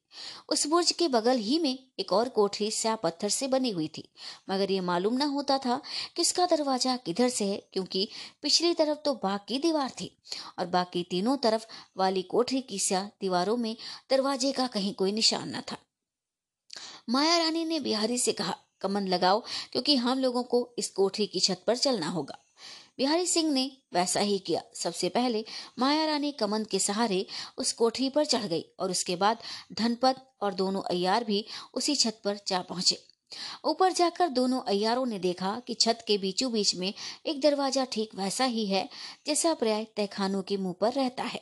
उस 0.49 0.65
बुर्ज 0.67 0.91
के 0.91 1.07
बगल 1.07 1.37
ही 1.37 1.57
में 1.59 1.77
एक 1.99 2.11
और 2.13 2.29
कोठरी 2.29 2.69
स्या 2.71 2.95
पत्थर 2.95 3.29
से 3.29 3.47
बनी 3.47 3.69
हुई 3.69 3.87
थी, 3.87 4.03
मगर 4.49 4.71
ये 4.71 4.81
मालूम 4.81 5.17
न 5.17 5.21
होता 5.21 5.57
था 5.57 5.79
कि 6.15 6.21
उसका 6.21 6.45
दरवाज़ा 6.45 6.95
किधर 6.97 7.29
से 7.29 7.45
है, 7.45 7.57
क्योंकि 7.73 8.07
पिछली 8.41 8.73
तरफ़ 8.73 8.99
तो 9.05 9.13
बाग 9.13 9.39
की 9.47 9.57
दीवार 9.59 9.89
थी 9.91 10.11
और 10.59 10.65
बाकी 10.67 11.03
तीनों 11.03 11.35
तरफ़ 11.37 11.65
वाली 11.97 12.21
कोठरी 12.21 12.61
की 12.61 12.79
स्या 12.79 13.03
दीवारों 13.21 13.57
में 13.57 13.75
दरवाजे 14.09 14.51
का 14.51 14.67
कहीं 14.67 14.93
कोई 14.93 15.11
निशान 15.11 15.55
न 15.55 15.61
था। 15.61 15.77
माया 17.07 17.37
रानी 17.37 17.65
ने 17.65 17.79
बिहारी 17.79 18.17
से 18.17 18.33
कहा, 18.33 18.55
कमन 18.81 19.07
लगाओ, 19.07 19.43
क्योंकि 19.71 19.95
हम 19.95 20.19
लोगों 20.19 20.43
को 20.43 20.69
इस 20.77 20.89
कोठरी 20.89 21.27
की 21.27 21.39
छत 21.39 21.63
पर 21.67 21.77
चलना 21.77 22.09
होगा। 22.09 22.37
बिहारी 22.97 23.25
सिंह 23.25 23.51
ने 23.53 23.71
वैसा 23.93 24.19
ही 24.19 24.37
किया। 24.39 24.61
सबसे 24.73 25.09
पहले 25.09 25.43
माया 25.79 26.05
रानी 26.05 26.31
कमन 26.31 26.63
के 26.63 26.79
सहारे 26.79 27.25
उस 27.57 27.71
कोठरी 27.73 28.09
पर 28.09 28.25
चढ़ 28.25 28.45
गई 28.45 28.65
और 28.79 28.91
उसके 28.91 29.15
बाद 29.15 29.37
धनपत 29.73 30.25
और 30.41 30.53
दोनों 30.53 30.81
अयार 30.81 31.23
भी 31.23 31.45
उसी 31.73 31.95
छत 31.95 32.21
पर 32.25 32.39
जा 32.47 32.61
पहुँचे। 32.61 32.97
ऊपर 33.65 33.91
जाकर 33.91 34.29
दोनों 34.29 34.61
अयारों 34.61 35.05
ने 35.05 35.19
देखा 35.19 35.59
कि 35.67 35.73
छत 35.73 36.03
के 36.07 36.17
बीचों 36.17 36.51
बीच 36.51 36.75
में 36.75 36.93
एक 37.25 37.41
दरवाज़ा 37.41 37.85
ठीक 37.85 38.15
वैसा 38.15 38.45
ही 38.45 38.65
है, 38.65 38.87
जैसा 39.27 39.53
प्राय 39.53 39.85
तहखानों 39.97 40.41
के 40.41 40.57
मुँह 40.57 40.75
पर 40.81 40.93
रहता 40.93 41.23
है। 41.23 41.41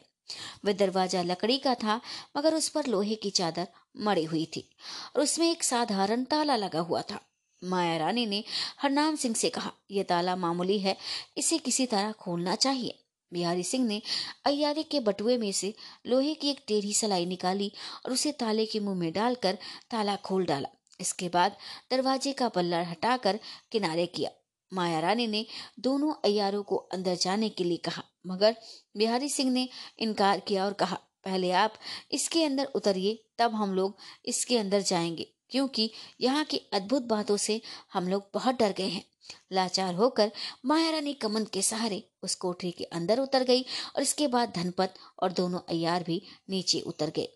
वह 0.66 0.74
दरवाज़ा 0.74 1.22
लकड़ी 1.22 1.58
का 1.58 1.76
था, 1.76 2.02
मगर 2.38 2.56
उस 2.56 2.70
पर 2.70 2.88
लोहे 2.88 3.16
की 3.16 3.30
चादर 3.30 3.68
मड़ी 3.98 4.24
हुई 4.24 4.46
थी 4.46 4.70
और 5.16 5.22
उसमें 5.22 5.52
एक 5.52 5.64
साधारण 5.64 6.24
ताला 6.24 6.56
लगा 6.56 6.80
हुआ 6.80 7.02
था। 7.02 7.20
माया 7.62 7.98
रानी 7.98 8.26
ने 8.26 8.44
हरनाम 8.82 9.16
सिंह 9.16 9.36
से 9.36 9.50
कहा, 9.50 9.72
यह 9.92 10.04
ताला 10.04 10.36
मामूली 10.36 10.80
है, 10.80 10.98
इसे 11.38 11.58
किसी 11.58 11.86
तरह 11.86 12.12
खोलना 12.12 12.56
चाहिए। 12.56 13.00
बिहारी 13.32 13.64
सिंह 13.64 13.86
ने 13.88 14.02
अयारी 14.46 14.84
के 14.84 15.00
बटुए 15.00 15.38
में 15.38 15.52
से 15.52 15.74
लोहे 16.08 16.34
की 16.34 16.50
एक 16.50 16.64
टेढ़ी 16.68 16.94
सलाई 16.94 17.26
निकाली 17.26 17.72
और 18.06 18.12
उसे 18.12 18.32
ताले 18.32 18.66
के 18.66 18.80
मुँह 18.80 18.96
में 18.96 19.12
डालकर 19.14 19.58
ताला 19.92 20.16
खोल 20.16 20.46
डाला। 20.46 20.70
इसके 21.00 21.30
बाद 21.30 21.56
दरवाजे 21.92 22.34
का 22.34 22.50
पल्ला 22.50 22.82
हटाकर 22.82 23.40
किनारे 23.72 24.06
किया। 24.06 24.30
माया 24.72 25.00
रानी 25.00 25.28
ने 25.28 25.46
दोनों 25.80 26.14
अयारों 26.26 26.64
को 26.64 26.76
अंदर 26.76 27.16
जाने 27.16 27.50
के 27.50 27.64
लिए 27.64 27.78
कहा 27.78 28.04
मगर 28.26 28.56
बिहारी 28.98 29.30
सिंह 29.30 29.52
ने 29.52 29.68
इनकार 30.00 30.40
किया 30.40 30.66
और 30.66 30.74
कहा, 30.74 30.96
पहले 31.26 31.52
आप 31.52 31.74
इसके 32.12 32.44
अंदर 32.44 32.66
उतरिए, 32.66 33.24
तब 33.38 33.56
हम 33.56 33.74
लोग 33.74 33.98
इसके 34.26 34.58
अंदर 34.58 34.82
जाएँगे, 34.82 35.28
क्योंकि 35.50 35.90
यहाँ 36.22 36.44
की 36.46 36.58
अद्भुत 36.74 37.04
बातों 37.04 37.38
से 37.38 37.62
हम 37.94 38.08
लोग 38.08 38.30
बहुत 38.34 38.60
डर 38.60 38.72
गए 38.72 38.88
हैं। 38.88 39.04
लाचार 39.52 39.94
होकर 39.96 40.32
माया 40.66 40.90
रानी 40.90 41.14
कमन 41.14 41.46
के 41.46 41.62
सहारे 41.62 42.04
उस 42.24 42.36
कोठरी 42.36 42.72
के 42.72 42.84
अंदर 42.84 43.20
उतर 43.20 43.44
गई 43.44 43.62
और 43.96 44.02
इसके 44.02 44.28
बाद 44.28 44.52
धनपत 44.56 44.94
और 45.20 45.32
दोनों 45.32 45.60
अयार 45.70 46.04
भी 46.04 46.22
नीचे 46.50 46.80
उतर 46.82 47.10
गए। 47.10 47.28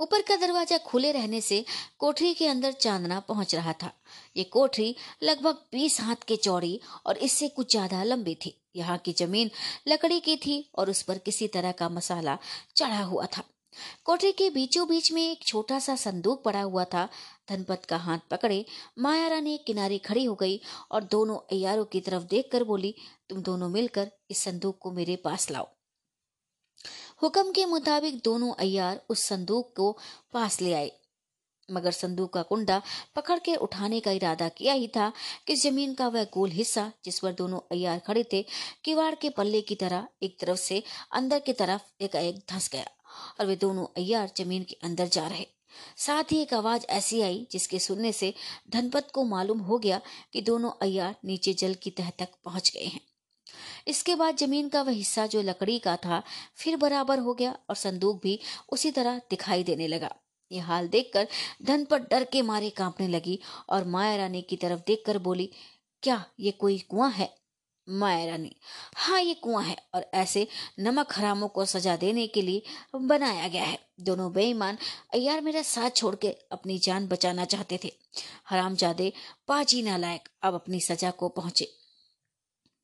ऊपर 0.00 0.22
का 0.22 0.36
दरवाज़ा 0.36 0.78
खुले 0.78 1.10
रहने 1.12 1.40
से 1.40 1.64
कोठरी 1.98 2.32
के 2.34 2.46
अंदर 2.46 2.72
चांदना 2.72 3.18
पहुँच 3.20 3.54
रहा 3.54 3.72
था। 3.72 3.92
ये 4.36 4.44
कोठरी 4.44 4.94
लगभग 5.22 5.64
बीस 5.72 6.00
हाथ 6.00 6.24
के 6.28 6.36
चौड़ी 6.36 6.80
और 7.06 7.16
इससे 7.18 7.48
कुछ 7.48 7.70
ज़्यादा 7.70 8.02
लंबी 8.04 8.34
थी। 8.34 8.60
यहाँ 8.76 8.98
की 8.98 9.12
ज़मीन 9.12 9.50
लकड़ी 9.88 10.20
की 10.20 10.36
थी 10.36 10.70
और 10.74 10.90
उस 10.90 11.02
पर 11.02 11.18
किसी 11.18 11.48
तरह 11.48 11.72
का 11.72 11.88
मसाला 11.88 12.38
चढ़ा 12.76 13.02
हुआ 13.02 13.26
था। 13.26 13.42
कोठरी 14.04 14.30
के 14.32 14.48
बीचों 14.50 14.86
बीच 14.88 15.10
में 15.12 15.22
एक 15.22 15.42
छोटा 15.46 15.78
सा 15.78 15.96
संदूक 15.96 16.42
पड़ा 16.44 16.60
हुआ 16.62 16.84
था। 16.84 17.08
धनपत 17.48 17.84
का 17.84 17.96
हाथ 17.96 18.18
पकड़े 18.30 18.64
माया 18.98 19.28
रानी 19.28 19.56
किनारे 19.66 19.98
खड़ी 19.98 20.24
हो 20.24 20.34
गई 20.34 20.60
और 20.90 21.04
दोनों 21.04 21.36
अयारों 21.52 21.84
की 21.84 22.00
तरफ़ 22.00 22.22
देखकर 22.22 22.64
बोली, 22.64 22.94
तुम 23.28 23.42
दोनों 23.42 23.68
मिलकर 23.68 24.10
इस 24.30 24.38
संदूक 24.38 24.78
को 24.78 24.90
मेरे 24.90 25.16
पास 25.16 25.50
लाओ। 25.50 25.68
हुक्म 27.22 27.52
के 27.52 27.64
मुताबिक 27.66 28.20
दोनों 28.24 28.52
अयार 28.54 29.00
उस 29.08 29.22
संदूक 29.22 29.72
को 29.76 29.90
पास 30.32 30.60
ले 30.60 30.72
आए। 30.72 30.90
मगर 31.70 31.90
संदूक 31.90 32.32
का 32.32 32.42
कुंडा 32.42 32.80
पकड़ 33.16 33.38
के 33.38 33.54
उठाने 33.56 34.00
का 34.00 34.10
इरादा 34.10 34.48
किया 34.48 34.72
ही 34.72 34.88
था 34.88 35.12
कि 35.46 35.54
ज़मीन 35.56 35.94
का 35.94 36.08
वह 36.08 36.24
गोल 36.24 36.50
हिस्सा, 36.50 36.90
जिस 37.04 37.18
पर 37.18 37.32
दोनों 37.32 37.60
अयार 37.72 37.98
खड़े 37.98 38.24
थे, 38.32 38.44
किवाड़ 38.84 39.14
के 39.14 39.30
पल्ले 39.30 39.60
की 39.60 39.74
तरह 39.74 40.06
एक 40.22 40.38
तरफ़ 40.40 40.58
से 40.58 40.82
अंदर 41.12 41.38
की 41.38 41.52
तरफ़ 41.52 42.04
एक 42.04 42.14
एक 42.16 42.38
धंस 42.52 42.68
गया 42.72 42.86
और 43.40 43.46
वे 43.46 43.56
दोनों 43.56 43.86
अयार 43.96 44.30
ज़मीन 44.36 44.64
के 44.64 44.76
अंदर 44.82 45.06
जा 45.06 45.26
रहे। 45.26 45.46
साथ 45.96 46.32
ही 46.32 46.40
एक 46.42 46.54
आवाज़ 46.54 46.84
ऐसी 46.90 47.20
आई, 47.20 47.46
जिसके 47.50 47.78
सुनने 47.78 48.12
से 48.12 48.34
धनपत 48.70 49.08
को 49.14 49.24
मालूम 49.24 49.60
हो 49.60 49.78
गया 49.78 50.00
कि 50.32 50.40
दोनों 50.40 50.70
अयार 50.82 51.14
नीचे 51.24 51.52
जल 51.52 51.74
की 51.74 51.90
तह 51.90 52.10
तक 52.10 52.28
पहुँच 52.44 52.70
गए 52.74 52.84
हैं। 52.84 53.00
इसके 53.88 54.14
बाद 54.14 54.36
ज़मीन 54.36 54.68
का 54.68 54.82
वह 54.82 54.92
हिस्सा 54.92 55.26
जो 55.26 55.42
लकड़ी 55.42 55.78
का 55.78 55.96
था, 55.96 56.22
फिर 56.56 56.76
बराबर 56.76 57.18
हो 57.18 57.34
गया 57.34 57.58
और 57.68 57.76
संदूक 57.76 58.20
भी 58.22 58.38
उसी 58.68 58.90
तरह 58.90 59.20
दिखाई 59.30 59.62
देने 59.62 59.86
लगा। 59.88 60.14
ये 60.50 60.60
हाल 60.60 60.88
देखकर 60.88 61.26
धनपत 61.62 62.08
डर 62.10 62.24
के 62.24 62.42
मारे 62.42 62.70
कांपने 62.70 63.08
लगी 63.08 63.38
और 63.68 63.84
माया 63.84 64.16
रानी 64.16 64.42
की 64.42 64.56
तरफ़ 64.56 64.80
देखकर 64.86 65.18
बोली, 65.18 65.50
क्या 66.02 66.24
ये 66.40 66.50
कोई 66.50 66.78
कुआँ 66.80 67.10
है? 67.10 67.32
माया 67.88 68.24
रानी 68.26 68.54
हाँ 68.96 69.20
ये 69.20 69.34
कुआँ 69.34 69.62
है 69.62 69.76
और 69.94 70.04
ऐसे 70.14 70.46
नमक 70.80 71.12
हरामों 71.12 71.48
को 71.48 71.64
सजा 71.64 71.96
देने 71.96 72.26
के 72.26 72.42
लिए 72.42 72.62
बनाया 72.94 73.48
गया 73.48 73.64
है। 73.64 73.78
दोनों 74.00 74.32
बेईमान 74.32 74.78
यार 75.16 75.40
मेरा 75.40 75.62
साथ 75.62 75.90
छोड़ 75.90 76.14
के 76.14 76.28
अपनी 76.52 76.78
जान 76.78 77.06
बचाना 77.08 77.44
चाहते 77.44 77.78
थे। 77.84 77.92
हराम 78.50 78.74
जादे 78.74 79.12
पाची 79.48 79.82
नालायक 79.82 80.28
अब 80.42 80.54
अपनी 80.54 80.80
सजा 80.80 81.10
को 81.10 81.28
पहुँचे। 81.28 81.68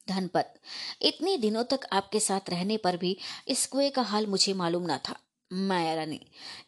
धनपत, 0.08 0.54
इतने 1.02 1.36
दिनों 1.36 1.64
तक 1.64 1.80
आपके 1.92 2.20
साथ 2.20 2.50
रहने 2.50 2.76
पर 2.76 2.96
भी 2.96 3.16
इस 3.48 3.66
कुएँ 3.66 3.90
का 3.90 4.02
हाल 4.02 4.26
मुझे 4.26 4.54
मालूम 4.54 4.86
ना 4.86 4.98
था। 4.98 5.16
माया 5.50 5.94
रानी, 5.94 6.20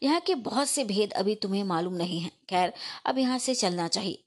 यहाँ 0.03 0.19
के 0.19 0.35
बहुत 0.37 0.67
से 0.67 0.83
भेद 0.83 1.13
अभी 1.13 1.35
तुम्हें 1.35 1.63
मालूम 1.63 1.93
नहीं 1.93 2.19
है। 2.19 2.31
खैर, 2.49 2.73
अब 3.05 3.17
यहाँ 3.17 3.37
से 3.39 3.55
चलना 3.55 3.87
चाहिए। 3.87 4.23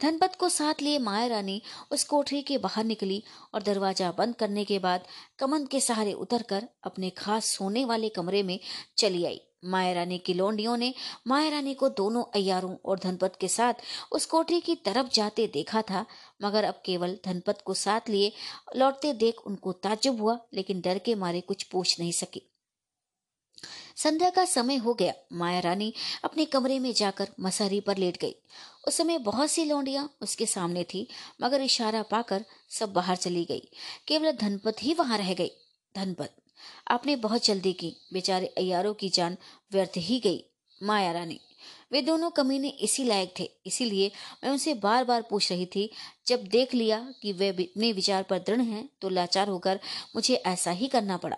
धनपत 0.00 0.36
को 0.36 0.48
साथ 0.48 0.82
लिए 0.82 0.98
माया 0.98 1.26
रानी 1.26 1.60
उस 1.90 2.04
कोठरी 2.04 2.40
के 2.42 2.58
बाहर 2.58 2.84
निकली 2.84 3.22
और 3.54 3.62
दरवाज़ा 3.62 4.10
बंद 4.12 4.34
करने 4.34 4.64
के 4.64 4.78
बाद 4.78 5.06
कमन 5.38 5.66
के 5.66 5.80
सहारे 5.80 6.12
उतरकर 6.14 6.68
अपने 6.84 7.10
खास 7.10 7.46
सोने 7.48 7.84
वाले 7.84 8.08
कमरे 8.08 8.42
में 8.42 8.58
चली 8.96 9.24
आई। 9.24 9.40
माया 9.64 9.92
रानी 9.92 10.18
की 10.18 10.34
लोंडियों 10.34 10.76
ने 10.76 10.92
माया 11.26 11.50
रानी 11.50 11.74
को 11.74 11.88
दोनों 11.90 12.22
अयारों 12.34 12.74
और 12.84 12.98
धनपत 12.98 13.36
के 13.40 13.48
साथ 13.48 13.82
उस 14.12 14.26
कोठरी 14.26 14.60
की 14.60 14.74
तरफ़ 14.76 15.12
जाते 15.14 15.46
देखा 15.46 15.82
था, 15.82 16.04
मगर 16.42 16.64
अब 16.64 16.80
केवल 16.84 17.18
धनपत 17.24 17.62
को 17.64 17.74
साथ 17.74 18.08
लिए 18.08 18.32
लौटते 18.76 19.12
देख 19.14 19.46
उनको 19.46 19.72
ताजुब 19.74 20.20
हुआ, 20.20 20.38
लेकिन 20.54 20.80
डर 20.80 20.98
के 20.98 21.14
मारे 21.14 21.40
कुछ 21.40 21.62
पूछ 21.62 21.98
नहीं 22.00 22.12
सकी। 22.12 22.48
संध्या 23.96 24.28
का 24.30 24.44
समय 24.44 24.76
हो 24.76 24.94
गया। 24.94 25.12
माया 25.32 25.60
रानी 25.60 25.92
अपने 26.24 26.44
कमरे 26.44 26.78
में 26.78 26.92
जाकर 26.92 27.28
मसहरी 27.40 27.80
पर 27.80 27.96
लेट 27.96 28.16
गई। 28.16 28.34
उस 28.88 28.96
समय 28.96 29.18
बहुत 29.18 29.50
सी 29.50 29.64
लौंडियाँ 29.64 30.08
उसके 30.20 30.46
सामने 30.46 30.84
थी, 30.84 31.06
मगर 31.42 31.60
इशारा 31.60 32.02
पाकर 32.02 32.44
सब 32.70 32.92
बाहर 32.92 33.16
चली 33.16 33.44
गई। 33.44 33.68
केवल 34.08 34.32
धनपत 34.32 34.82
ही 34.82 34.94
वहाँ 34.94 35.18
रह 35.18 35.32
गई। 35.34 35.50
धनपत, 35.94 36.34
आपने 36.88 37.16
बहुत 37.16 37.44
जल्दी 37.44 37.72
की। 37.72 37.94
बेचारे 38.12 38.46
अयारों 38.46 38.94
की 38.94 39.08
जान 39.08 39.36
व्यर्थ 39.72 39.92
ही 39.98 40.18
गई, 40.20 40.44
माया 40.80 41.12
रानी। 41.12 41.40
वे 41.92 42.00
दोनों 42.02 42.30
कमीने 42.30 42.68
इसी 42.68 43.04
लायक 43.04 43.34
थे, 43.38 43.50
इसीलिए 43.66 44.10
मैं 44.44 44.50
उनसे 44.50 44.74
बार 44.74 45.04
बार 45.04 45.22
पूछ 45.22 45.50
रही 45.52 45.66
थी, 45.66 45.90
जब 46.26 46.44
देख 46.44 46.74
लिया 46.74 46.98
कि 47.22 47.32
वे 47.32 47.48
अपने 47.48 47.92
विचार 47.92 48.22
पर 48.22 48.38
दृढ़ 48.38 48.60
हैं 48.60 48.88
तो 49.00 49.08
लाचार 49.08 49.48
होकर 49.48 49.80
मुझे 50.16 50.34
ऐसा 50.36 50.70
ही 50.70 50.88
करना 50.88 51.16
पड़ा। 51.16 51.36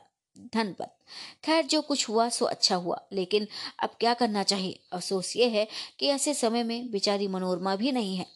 धनपत। 0.54 0.96
खैर, 1.44 1.64
जो 1.64 1.80
कुछ 1.82 2.08
हुआ, 2.08 2.28
सो 2.28 2.44
अच्छा 2.44 2.76
हुआ। 2.76 3.00
लेकिन 3.12 3.46
अब 3.78 3.96
क्या 4.00 4.14
करना 4.14 4.42
चाहिए? 4.42 4.78
अफसोस 4.92 5.36
ये 5.36 5.48
है 5.48 5.66
कि 5.98 6.08
ऐसे 6.08 6.34
समय 6.34 6.62
में 6.62 6.90
बेचारी 6.90 7.28
मनोरमा 7.28 7.76
भी 7.76 7.92
नहीं 7.92 8.16
है, 8.16 8.26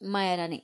माया 0.00 0.34
रानी। 0.34 0.62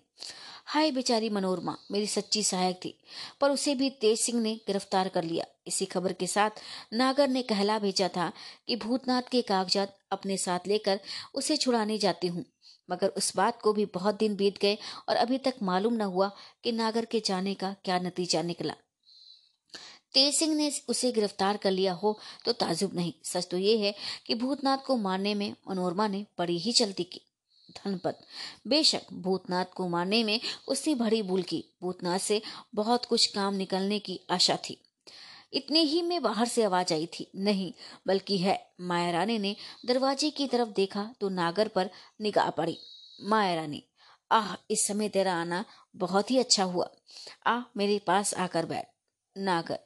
हाय 0.67 0.91
बेचारी 0.91 1.29
मनोरमा, 1.29 1.77
मेरी 1.91 2.07
सच्ची 2.07 2.43
सहायक 2.43 2.77
थी, 2.77 2.95
पर 3.41 3.51
उसे 3.51 3.75
भी 3.75 3.91
तेज 3.91 4.19
सिंह 4.21 4.41
ने 4.41 4.55
गिरफ़्तार 4.67 5.09
कर 5.09 5.25
लिया। 5.25 5.45
इसी 5.67 5.85
खबर 5.85 6.13
के 6.13 6.27
साथ 6.27 6.51
नागर 6.93 7.29
ने 7.29 7.43
कहला 7.43 7.79
भेजा 7.79 8.09
था 8.09 8.31
कि 8.69 8.77
भूतनाथ 8.77 9.23
के 9.23 9.43
कागजात 9.43 9.97
अपने 10.13 10.37
साथ 10.37 10.67
लेकर 10.67 11.01
उसे 11.35 11.57
छुड़ाने 11.57 11.99
जाती 11.99 12.27
हूँ। 12.27 12.45
मगर 12.91 13.09
उस 13.09 13.33
बात 13.37 13.61
को 13.63 13.73
भी 13.73 13.85
बहुत 13.85 14.19
दिन 14.19 14.35
बीत 14.37 14.59
गए 14.59 14.79
और 15.09 15.17
अभी 15.17 15.39
तक 15.39 15.55
मालूम 15.63 15.95
न 15.95 16.01
हुआ 16.01 16.31
कि 16.65 16.73
नागर 16.73 17.05
के 17.05 17.21
जाने 17.21 17.55
का 17.55 17.75
क्या 17.85 17.99
नतीजा 17.99 18.43
निकला। 18.43 18.75
तेज 20.17 20.35
सिंह 20.35 20.55
ने 20.55 20.73
उसे 20.89 21.13
गिरफ़्तार 21.13 21.57
कर 21.57 21.71
लिया 21.71 21.93
हो 21.93 22.19
तो 22.45 22.53
ताजुब 22.53 22.95
नहीं। 22.95 23.13
सच 23.25 23.49
तो 23.51 23.59
ये 23.59 23.79
है 23.79 23.95
कि 24.27 24.35
भूतनाथ 24.35 24.79
को 24.79 24.97
मारने 24.97 25.35
में 25.35 25.55
मनोरमा 25.71 26.09
ने 26.09 26.27
बड़ी 26.39 26.59
ही 26.59 26.73
चलती 26.73 27.05
की। 27.05 27.21
धनपत। 27.71 28.19
बेशक, 28.67 29.03
भूतनाथ 29.13 29.65
को 29.65 29.89
मारने 29.89 30.25
में 30.25 30.41
उसने 30.69 30.95
बड़ी 30.95 31.23
भूल 31.23 31.43
की। 31.43 31.65
भूतनाथ 31.83 32.19
से 32.19 32.43
बहुत 32.75 33.05
कुछ 33.05 33.27
काम 33.27 33.55
निकलने 33.55 33.99
की 33.99 34.21
आशा 34.31 34.57
थी। 34.57 34.83
इतने 35.53 35.81
ही 35.81 36.03
में 36.03 36.23
बाहर 36.23 36.49
से 36.49 36.65
आवाज़ 36.65 36.95
आई 36.95 37.07
थी। 37.07 37.31
नहीं, 37.37 37.73
बल्कि 38.07 38.39
है, 38.39 38.71
माया 38.81 39.11
रानी 39.11 39.39
ने 39.39 39.57
दरवाजे 39.87 40.31
की 40.31 40.47
तरफ़ 40.47 40.69
देखा 40.69 41.15
तो 41.21 41.29
नागर 41.29 41.69
पर 41.69 41.91
निगाह 42.21 42.51
पड़ी। 42.51 42.79
माया 43.23 43.55
रानी, 43.55 43.83
आह, 44.33 44.55
इस 44.71 44.87
समय 44.87 45.09
तेरा 45.09 45.35
आना 45.35 45.65
बहुत 45.97 46.31
ही 46.31 46.39
अच्छा 46.39 46.65
हुआ। 46.65 46.91
आ, 47.47 47.61
मेरे 47.77 47.99
पास 47.99 48.35
आकर 48.35 48.67
बैठ। 48.67 48.87
नागर 49.37 49.86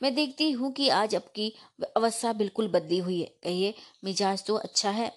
मैं 0.00 0.14
देखती 0.14 0.50
हूँ 0.52 0.72
कि 0.72 0.88
आज 0.88 1.14
आपकी 1.14 1.52
अवस्था 1.96 2.32
बिल्कुल 2.32 2.68
बदली 2.68 2.98
हुई 2.98 3.20
है। 3.20 3.26
कहिए, 3.44 3.74
मिजाज 4.04 4.44
तो 4.46 4.54
अच्छा 4.56 4.90
है, 4.90 5.12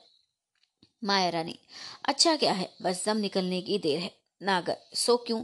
माया 1.01 1.29
रानी। 1.29 1.57
अच्छा 2.05 2.35
क्या 2.35 2.53
है? 2.53 2.69
बस 2.81 3.03
दम 3.05 3.17
निकलने 3.17 3.61
की 3.61 3.77
देर 3.79 3.99
है। 3.99 4.11
नागर, 4.41 4.77
सो 4.95 5.17
क्यों? 5.17 5.43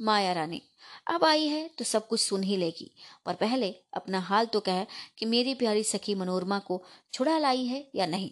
माया 0.00 0.32
रानी, 0.32 0.60
अब 1.08 1.24
आई 1.24 1.46
है 1.46 1.68
तो 1.78 1.84
सब 1.84 2.06
कुछ 2.08 2.20
सुन 2.20 2.42
ही 2.42 2.56
लेगी। 2.56 2.90
पर 3.26 3.34
पहले 3.34 3.70
अपना 3.94 4.20
हाल 4.20 4.46
तो 4.46 4.60
कह 4.60 4.82
कि 5.18 5.26
मेरी 5.26 5.54
प्यारी 5.54 5.82
सखी 5.84 6.14
मनोरमा 6.14 6.58
को 6.58 6.82
छुड़ा 7.12 7.36
लाई 7.38 7.64
है 7.66 7.84
या 7.94 8.06
नहीं? 8.06 8.30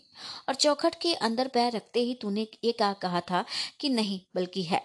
और 0.49 0.55
चौखट 0.55 0.95
के 0.95 1.15
अंदर 1.15 1.49
पैर 1.49 1.73
रखते 1.73 2.01
ही 2.01 2.15
तूने 2.15 2.47
ये 2.65 2.73
क्या 2.73 2.93
कहा 2.93 3.21
था 3.21 3.45
कि 3.81 3.89
नहीं, 3.89 4.21
बल्कि 4.35 4.63
है। 4.63 4.83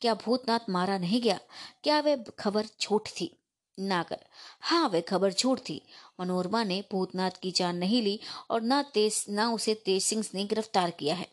क्या 0.00 0.14
भूतनाथ 0.16 0.70
मारा 0.70 0.98
नहीं 0.98 1.20
गया? 1.22 1.38
क्या 1.84 2.00
वह 2.00 2.24
खबर 2.38 2.66
झूठ 2.80 3.08
थी? 3.10 3.30
नागर 3.78 4.18
हाँ 4.60 4.88
वह 4.88 5.00
खबर 5.00 5.32
झूठ 5.32 5.60
थी। 5.60 5.80
मनोरमा 6.20 6.62
ने 6.64 6.82
भूतनाथ 6.92 7.30
की 7.42 7.50
जान 7.50 7.76
नहीं 7.76 8.02
ली 8.02 8.18
और 8.50 8.62
न 8.62 8.82
तेज, 8.94 9.24
न 9.30 9.44
उसे 9.44 9.74
तेज 9.76 10.02
सिंह 10.02 10.24
ने 10.34 10.44
गिरफ़्तार 10.44 10.90
किया 10.90 11.14
है, 11.14 11.26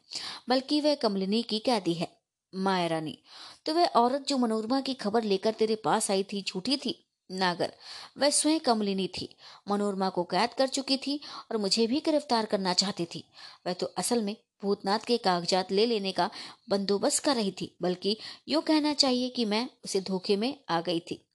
बल्कि 0.49 0.82
वह 0.82 0.95
कमलिनी 0.95 1.41
की 1.44 1.60
कैदी 1.60 1.94
है, 1.94 2.07
माया 2.53 2.88
रानी। 2.88 3.18
तो 3.65 3.74
वह 3.74 3.86
औरत 3.95 4.26
जो 4.28 4.38
मनोरमा 4.38 4.82
की 4.82 4.94
खबर 4.94 5.24
लेकर 5.24 5.52
तेरे 5.52 5.76
पास 5.76 6.11
आई 6.11 6.24
थी, 6.24 6.44
झूठी 6.44 6.78
थी? 6.78 6.99
नागर 7.30 7.72
वह 8.18 8.30
स्वयं 8.30 8.60
कमलिनी 8.60 9.07
थी। 9.07 9.30
मनोरमा 9.70 10.10
को 10.10 10.24
कैद 10.24 10.53
कर 10.53 10.68
चुकी 10.68 10.98
थी 10.98 11.20
और 11.52 11.57
मुझे 11.57 11.88
भी 11.88 11.99
गिरफ़्तार 11.99 12.45
करना 12.45 12.74
चाहती 12.74 13.06
थी। 13.06 13.24
वह 13.68 13.74
तो 13.74 13.86
असल 13.98 14.22
में 14.22 14.36
भूतनाथ 14.64 14.99
के 14.99 15.18
कागजात 15.18 15.72
ले 15.72 15.86
लेने 15.86 16.11
का 16.11 16.30
बंदोबस्त 16.70 17.24
कर 17.24 17.36
रही 17.36 17.52
थी, 17.52 17.76
बल्कि 17.82 18.18
यो 18.48 18.61
कहना 18.61 18.94
चाहिए 18.94 19.30
कि 19.30 19.45
मैं 19.45 19.68
उसे 19.86 20.02
धोखे 20.02 20.36
में 20.36 20.56
आ 20.70 20.82
गई 20.82 20.99
थी। 20.99 21.26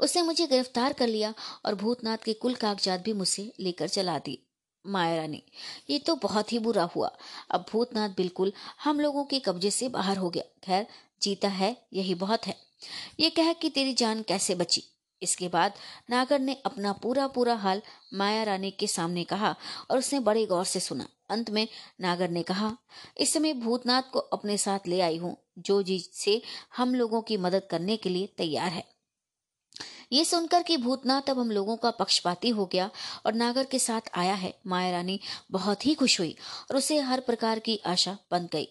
उसने 0.00 0.22
मुझे 0.22 0.46
गिरफ़्तार 0.46 0.92
कर 0.92 1.06
लिया 1.06 1.34
और 1.64 1.74
भूतनाथ 1.74 2.18
के 2.18 2.32
कुल 2.32 2.54
कागजात 2.54 3.00
भी 3.00 3.12
मुझसे 3.12 3.52
लेकर 3.60 3.88
चला 3.88 4.18
दी। 4.18 4.38
माया 4.86 5.16
रानी, 5.16 5.42
ये 5.90 5.98
तो 5.98 6.14
बहुत 6.16 6.52
ही 6.52 6.58
बुरा 6.58 6.82
हुआ। 6.84 7.10
अब 7.50 7.64
भूतनाथ 7.72 8.08
बिल्कुल 8.08 8.52
हम 8.84 9.00
लोगों 9.00 9.24
के 9.24 9.38
कब्जे 9.38 9.70
से 9.70 9.88
बाहर 9.88 10.16
हो 10.16 10.30
गया। 10.30 10.44
खैर, 10.64 10.86
जीता 11.22 11.48
है, 11.48 11.76
यही 11.92 12.14
बहुत 12.14 12.46
है। 12.46 12.56
ये 13.20 13.30
कह 13.30 13.52
कि 13.52 13.70
तेरी 13.70 13.94
जान 13.94 14.22
कैसे 14.22 14.54
बची? 14.54 14.82
इसके 15.22 15.48
बाद 15.48 15.72
नागर 16.10 16.38
ने 16.38 16.56
अपना 16.66 16.92
पूरा 16.92 17.26
पूरा 17.26 17.54
हाल 17.54 17.82
माया 18.14 18.42
रानी 18.42 18.70
के 18.70 18.86
सामने 18.86 19.24
कहा 19.24 19.54
और 19.90 19.98
उसने 19.98 20.20
बड़े 20.20 20.46
गौर 20.46 20.64
से 20.64 20.80
सुना। 20.80 21.06
अंत 21.30 21.50
में 21.50 21.68
नागर 22.00 22.30
ने 22.30 22.42
कहा, 22.42 22.76
इस 23.18 23.32
समय 23.32 23.52
भूतनाथ 23.52 24.02
को 24.12 24.18
अपने 24.18 24.58
साथ 24.58 24.88
ले 24.88 25.00
आई 25.00 25.16
हूँ, 25.16 25.36
जो 25.58 25.82
जी 25.82 25.98
से 26.12 26.42
हम 26.76 26.94
लोगों 26.94 27.22
की 27.22 27.36
मदद 27.36 27.62
करने 27.70 27.96
के 27.96 28.08
लिए 28.08 28.26
तैयार 28.26 28.70
है। 28.70 28.93
ये 30.12 30.24
सुनकर 30.24 30.62
कि 30.62 30.76
भूतनाथ 30.76 31.30
अब 31.30 31.38
हम 31.38 31.50
लोगों 31.50 31.76
का 31.76 31.90
पक्षपाती 31.90 32.48
हो 32.48 32.66
गया 32.66 32.90
और 33.26 33.34
नागर 33.34 33.64
के 33.64 33.78
साथ 33.78 34.10
आया 34.14 34.34
है। 34.34 34.54
माया 34.66 34.90
रानी 34.90 35.20
बहुत 35.50 35.86
ही 35.86 35.94
खुश 35.94 36.18
हुई 36.20 36.36
और 36.70 36.76
उसे 36.76 36.98
हर 37.00 37.20
प्रकार 37.20 37.58
की 37.58 37.80
आशा 37.86 38.16
बन 38.30 38.48
गई। 38.52 38.68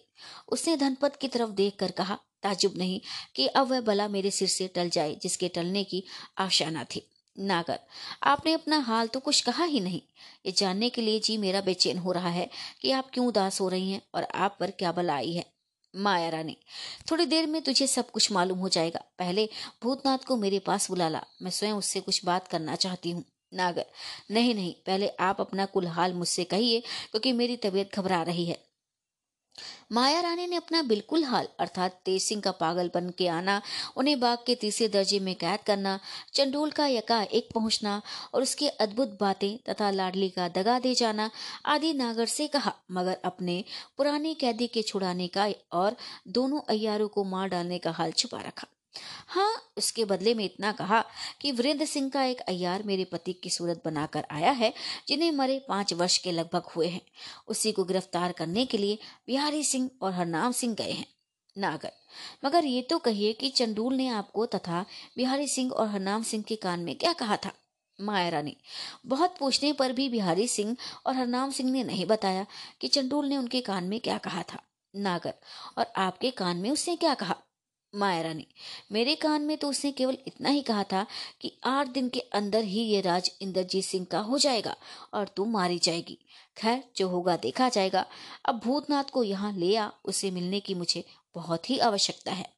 उसने 0.48 0.76
धनपत 0.76 1.16
की 1.16 1.28
तरफ़ 1.28 1.50
देख 1.50 1.76
कर 1.78 1.90
कहा, 1.90 2.18
ताजुब 2.42 2.74
नहीं 2.76 3.00
कि 3.36 3.46
अब 3.46 3.70
वह 3.70 3.80
बला 3.80 4.08
मेरे 4.08 4.30
सिर 4.30 4.48
से 4.48 4.68
टल 4.68 4.88
जाए, 4.88 5.14
जिसके 5.14 5.48
टलने 5.48 5.84
की 5.84 6.04
आशा 6.38 6.70
ना 6.70 6.84
थी। 6.84 7.08
नागर, 7.38 7.78
आपने 8.22 8.52
अपना 8.52 8.78
हाल 8.78 9.06
तो 9.06 9.20
कुछ 9.20 9.40
कहा 9.40 9.64
ही 9.64 9.80
नहीं। 9.80 10.00
ये 10.46 10.52
जानने 10.52 10.90
के 10.90 11.02
लिए 11.02 11.20
जी 11.20 11.36
मेरा 11.38 11.60
बेचैन 11.60 11.98
हो 11.98 12.12
रहा 12.12 12.28
है 12.28 12.48
कि 12.82 12.90
आप 12.90 13.10
क्यों 13.14 13.26
उदास 13.26 13.60
हो 13.60 13.68
रही 13.68 13.90
हैं 13.92 14.02
और 14.14 14.22
आप 14.24 14.56
पर 14.60 14.70
क्या 14.70 14.92
बला 14.92 15.14
आई 15.14 15.32
है। 15.32 15.53
माया 15.96 16.28
रानी। 16.28 16.56
थोड़ी 17.10 17.26
देर 17.26 17.46
में 17.46 17.62
तुझे 17.62 17.86
सब 17.86 18.10
कुछ 18.10 18.32
मालूम 18.32 18.58
हो 18.58 18.68
जाएगा। 18.68 19.00
पहले 19.18 19.48
भूतनाथ 19.82 20.18
को 20.18 20.36
मेरे 20.36 20.58
पास 20.58 20.88
बुला 20.90 21.08
ला। 21.08 21.24
मैं 21.42 21.50
स्वयं 21.50 21.72
उससे 21.72 22.00
कुछ 22.00 22.24
बात 22.24 22.48
करना 22.48 22.74
चाहती 22.76 23.10
हूँ। 23.10 23.24
नागर। 23.54 23.86
नहीं 24.30 24.54
नहीं, 24.54 24.74
पहले 24.86 25.08
आप 25.08 25.40
अपना 25.40 25.66
कुल 25.66 25.86
हाल 25.86 26.12
मुझसे 26.12 26.44
कहिए, 26.44 26.80
क्योंकि 26.80 27.32
मेरी 27.32 27.56
तबीयत 27.56 27.90
घबरा 27.94 28.22
रही 28.22 28.44
है। 28.44 28.73
माया 29.92 30.20
रानी 30.20 30.46
ने 30.46 30.56
अपना 30.56 30.82
बिल्कुल 30.82 31.24
हाल, 31.24 31.48
अर्थात 31.60 32.00
तेज 32.04 32.22
सिंह 32.22 32.40
का 32.42 32.50
पागल 32.50 32.90
बन 32.94 33.10
के 33.10 33.28
आना, 33.28 33.60
उन्हें 33.96 34.20
बाग 34.20 34.38
के 34.46 34.54
तीसरे 34.54 34.88
दर्जे 34.88 35.20
में 35.20 35.34
कैद 35.34 35.60
करना, 35.66 35.98
चंडोल 36.34 36.70
का 36.70 36.86
यका 36.86 37.22
एक 37.22 37.48
पहुँचना 37.54 38.02
और 38.34 38.42
उसकी 38.42 38.68
अद्भुत 38.68 39.16
बातें 39.20 39.56
तथा 39.68 39.90
लाडली 39.90 40.28
का 40.28 40.48
दगा 40.48 40.78
दे 40.78 40.94
जाना 40.94 41.30
आदि 41.66 41.92
नागर 41.92 42.26
से 42.26 42.46
कहा, 42.48 42.74
मगर 42.90 43.18
अपने 43.24 43.64
पुराने 43.96 44.34
कैदी 44.34 44.66
के 44.66 44.82
छुड़ाने 44.82 45.28
का 45.28 45.48
और 45.72 45.96
दोनों 46.28 46.60
अयारों 46.68 47.08
को 47.08 47.24
मार 47.24 47.48
डालने 47.48 47.78
का 47.78 47.90
हाल 47.90 48.12
छुपा 48.12 48.40
रखा। 48.40 48.66
हाँ 49.28 49.54
उसके 49.76 50.04
बदले 50.04 50.34
में 50.34 50.44
इतना 50.44 50.72
कहा 50.72 51.04
कि 51.40 51.50
वीरेंद्र 51.52 51.86
सिंह 51.86 52.08
का 52.10 52.24
एक 52.24 52.40
अयार 52.40 52.82
मेरे 52.82 53.04
पति 53.04 53.32
की 53.32 53.50
सूरत 53.50 53.82
बनाकर 53.84 54.26
आया 54.30 54.50
है, 54.50 54.72
जिन्हें 55.08 55.30
मरे 55.32 55.58
पाँच 55.68 55.92
वर्ष 55.92 56.18
के 56.18 56.32
लगभग 56.32 56.70
हुए 56.76 56.88
हैं। 56.88 57.00
उसी 57.48 57.72
को 57.72 57.84
गिरफ़्तार 57.84 58.32
करने 58.32 58.64
के 58.66 58.78
लिए 58.78 58.98
बिहारी 59.26 59.64
सिंह 59.64 59.90
और 60.02 60.12
हरनाम 60.12 60.52
सिंह 60.52 60.74
गए 60.74 60.92
हैं, 60.92 61.06
नागर। 61.56 61.92
मगर 62.44 62.64
ये 62.64 62.82
तो 62.82 62.98
कहिए 62.98 63.32
कि 63.32 63.50
चंडूल 63.50 63.94
ने 63.94 64.08
आपको 64.08 64.46
तथा 64.46 64.84
बिहारी 65.16 65.48
सिंह 65.48 65.72
और 65.72 65.88
हरनाम 65.88 66.22
सिंह 66.22 66.42
के 66.42 66.56
कान 66.56 66.80
में 66.80 66.94
क्या 66.94 67.12
कहा 67.12 67.36
था? 67.36 67.52
माया 67.98 68.28
रानी, 68.28 68.56
बहुत 69.06 69.36
पूछने 69.38 69.72
पर 69.72 69.92
भी 69.92 70.08
बिहारी 70.08 70.46
सिंह 70.48 70.76
और 71.06 71.14
हरनाम 71.14 71.50
सिंह 71.50 71.70
ने 71.70 71.82
नहीं 71.84 72.06
बताया 72.06 72.46
कि 72.80 72.88
चंडूल 72.88 73.26
ने 73.26 73.36
उनके 73.36 73.60
कान 73.60 73.84
में 73.84 73.98
क्या 74.00 74.18
कहा 74.18 74.42
था। 74.42 74.62
नागर, 74.94 75.34
और 75.78 75.92
आपके 75.96 76.30
कान 76.30 76.56
में 76.56 76.70
उसने 76.70 76.96
क्या 76.96 77.14
कहा? 77.14 77.36
माया 77.94 78.22
रानी। 78.22 78.46
मेरे 78.92 79.14
कान 79.14 79.42
में 79.42 79.56
तो 79.58 79.68
उसने 79.68 79.92
केवल 79.92 80.18
इतना 80.26 80.48
ही 80.48 80.62
कहा 80.62 80.82
था 80.82 81.06
कि 81.40 81.52
आठ 81.64 81.88
दिन 81.88 82.08
के 82.08 82.20
अंदर 82.20 82.64
ही 82.64 82.80
ये 82.80 83.00
राज 83.00 83.30
इंद्रजीत 83.42 83.84
सिंह 83.84 84.06
का 84.10 84.18
हो 84.18 84.38
जाएगा 84.38 84.76
और 85.14 85.28
तू 85.28 85.44
मारी 85.44 85.78
जाएगी। 85.78 86.18
खैर, 86.56 86.82
जो 86.96 87.08
होगा 87.08 87.36
देखा 87.36 87.68
जाएगा। 87.68 88.06
अब 88.46 88.60
भूतनाथ 88.64 89.04
को 89.04 89.22
यहाँ 89.24 89.52
ले 89.52 89.76
आ, 89.76 89.90
उसे 90.04 90.30
मिलने 90.30 90.60
की 90.60 90.74
मुझे 90.74 91.04
बहुत 91.34 91.70
ही 91.70 91.78
आवश्यकता 91.78 92.32
है। 92.32 92.52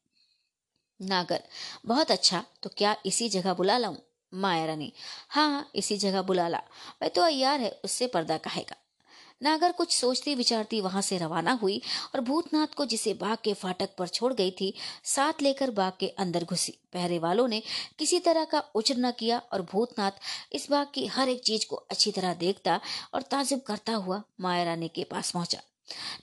नागर, 1.01 1.43
बहुत 1.87 2.11
अच्छा 2.11 2.45
तो 2.63 2.71
क्या 2.77 2.97
इसी 3.07 3.29
जगह 3.29 3.55
बुला 3.55 3.79
लाऊं? 3.79 3.97
माया 4.33 4.65
रानी 4.67 4.93
हाँ 5.29 5.51
हाँ 5.51 5.71
इसी 5.75 5.97
जगह 5.97 6.23
बुला 6.23 6.49
ला। 6.49 6.63
वह 7.03 7.09
तो 7.09 7.23
अयार 7.23 7.61
है, 7.61 7.81
उससे 7.85 8.07
पर्दा 8.07 8.39
कहेगा। 8.39 8.77
नागर 9.41 9.73
कुछ 9.73 9.97
सोचती 9.97 10.35
विचारती 10.35 10.81
वहाँ 10.81 11.03
से 11.03 11.19
रवाना 11.19 11.53
हुई 11.53 11.81
और 12.15 12.21
भूतनाथ 12.21 12.75
को 12.77 12.85
जिसे 12.85 13.15
बाग 13.15 13.39
के 13.45 13.55
फाटक 13.55 13.91
पर 13.99 14.09
छोड़ 14.09 14.33
गई 14.33 14.51
थी, 14.51 14.73
साथ 15.05 15.43
लेकर 15.43 15.71
बाग 15.71 15.93
के 16.01 16.09
अंदर 16.09 16.45
घुसी। 16.45 16.73
पहरे 16.93 17.19
वालों 17.19 17.47
ने 17.49 17.63
किसी 17.99 18.19
तरह 18.21 18.45
का 18.45 18.61
उचर 18.75 18.97
न 18.99 19.11
किया 19.11 19.39
और 19.53 19.63
भूतनाथ 19.63 20.21
इस 20.53 20.71
बाग 20.71 20.87
की 20.95 21.07
हर 21.07 21.29
एक 21.29 21.43
चीज़ 21.45 21.67
को 21.67 21.77
अच्छी 21.77 22.13
तरह 22.13 22.35
देखता 22.35 22.81
और 23.15 23.23
ताजुब 23.23 23.61
करता 23.61 23.95
हुआ 23.95 24.23
माया 24.41 24.65
रानी 24.65 24.89
के 24.89 25.05
पास 25.05 25.31
पहुँचा। 25.31 25.59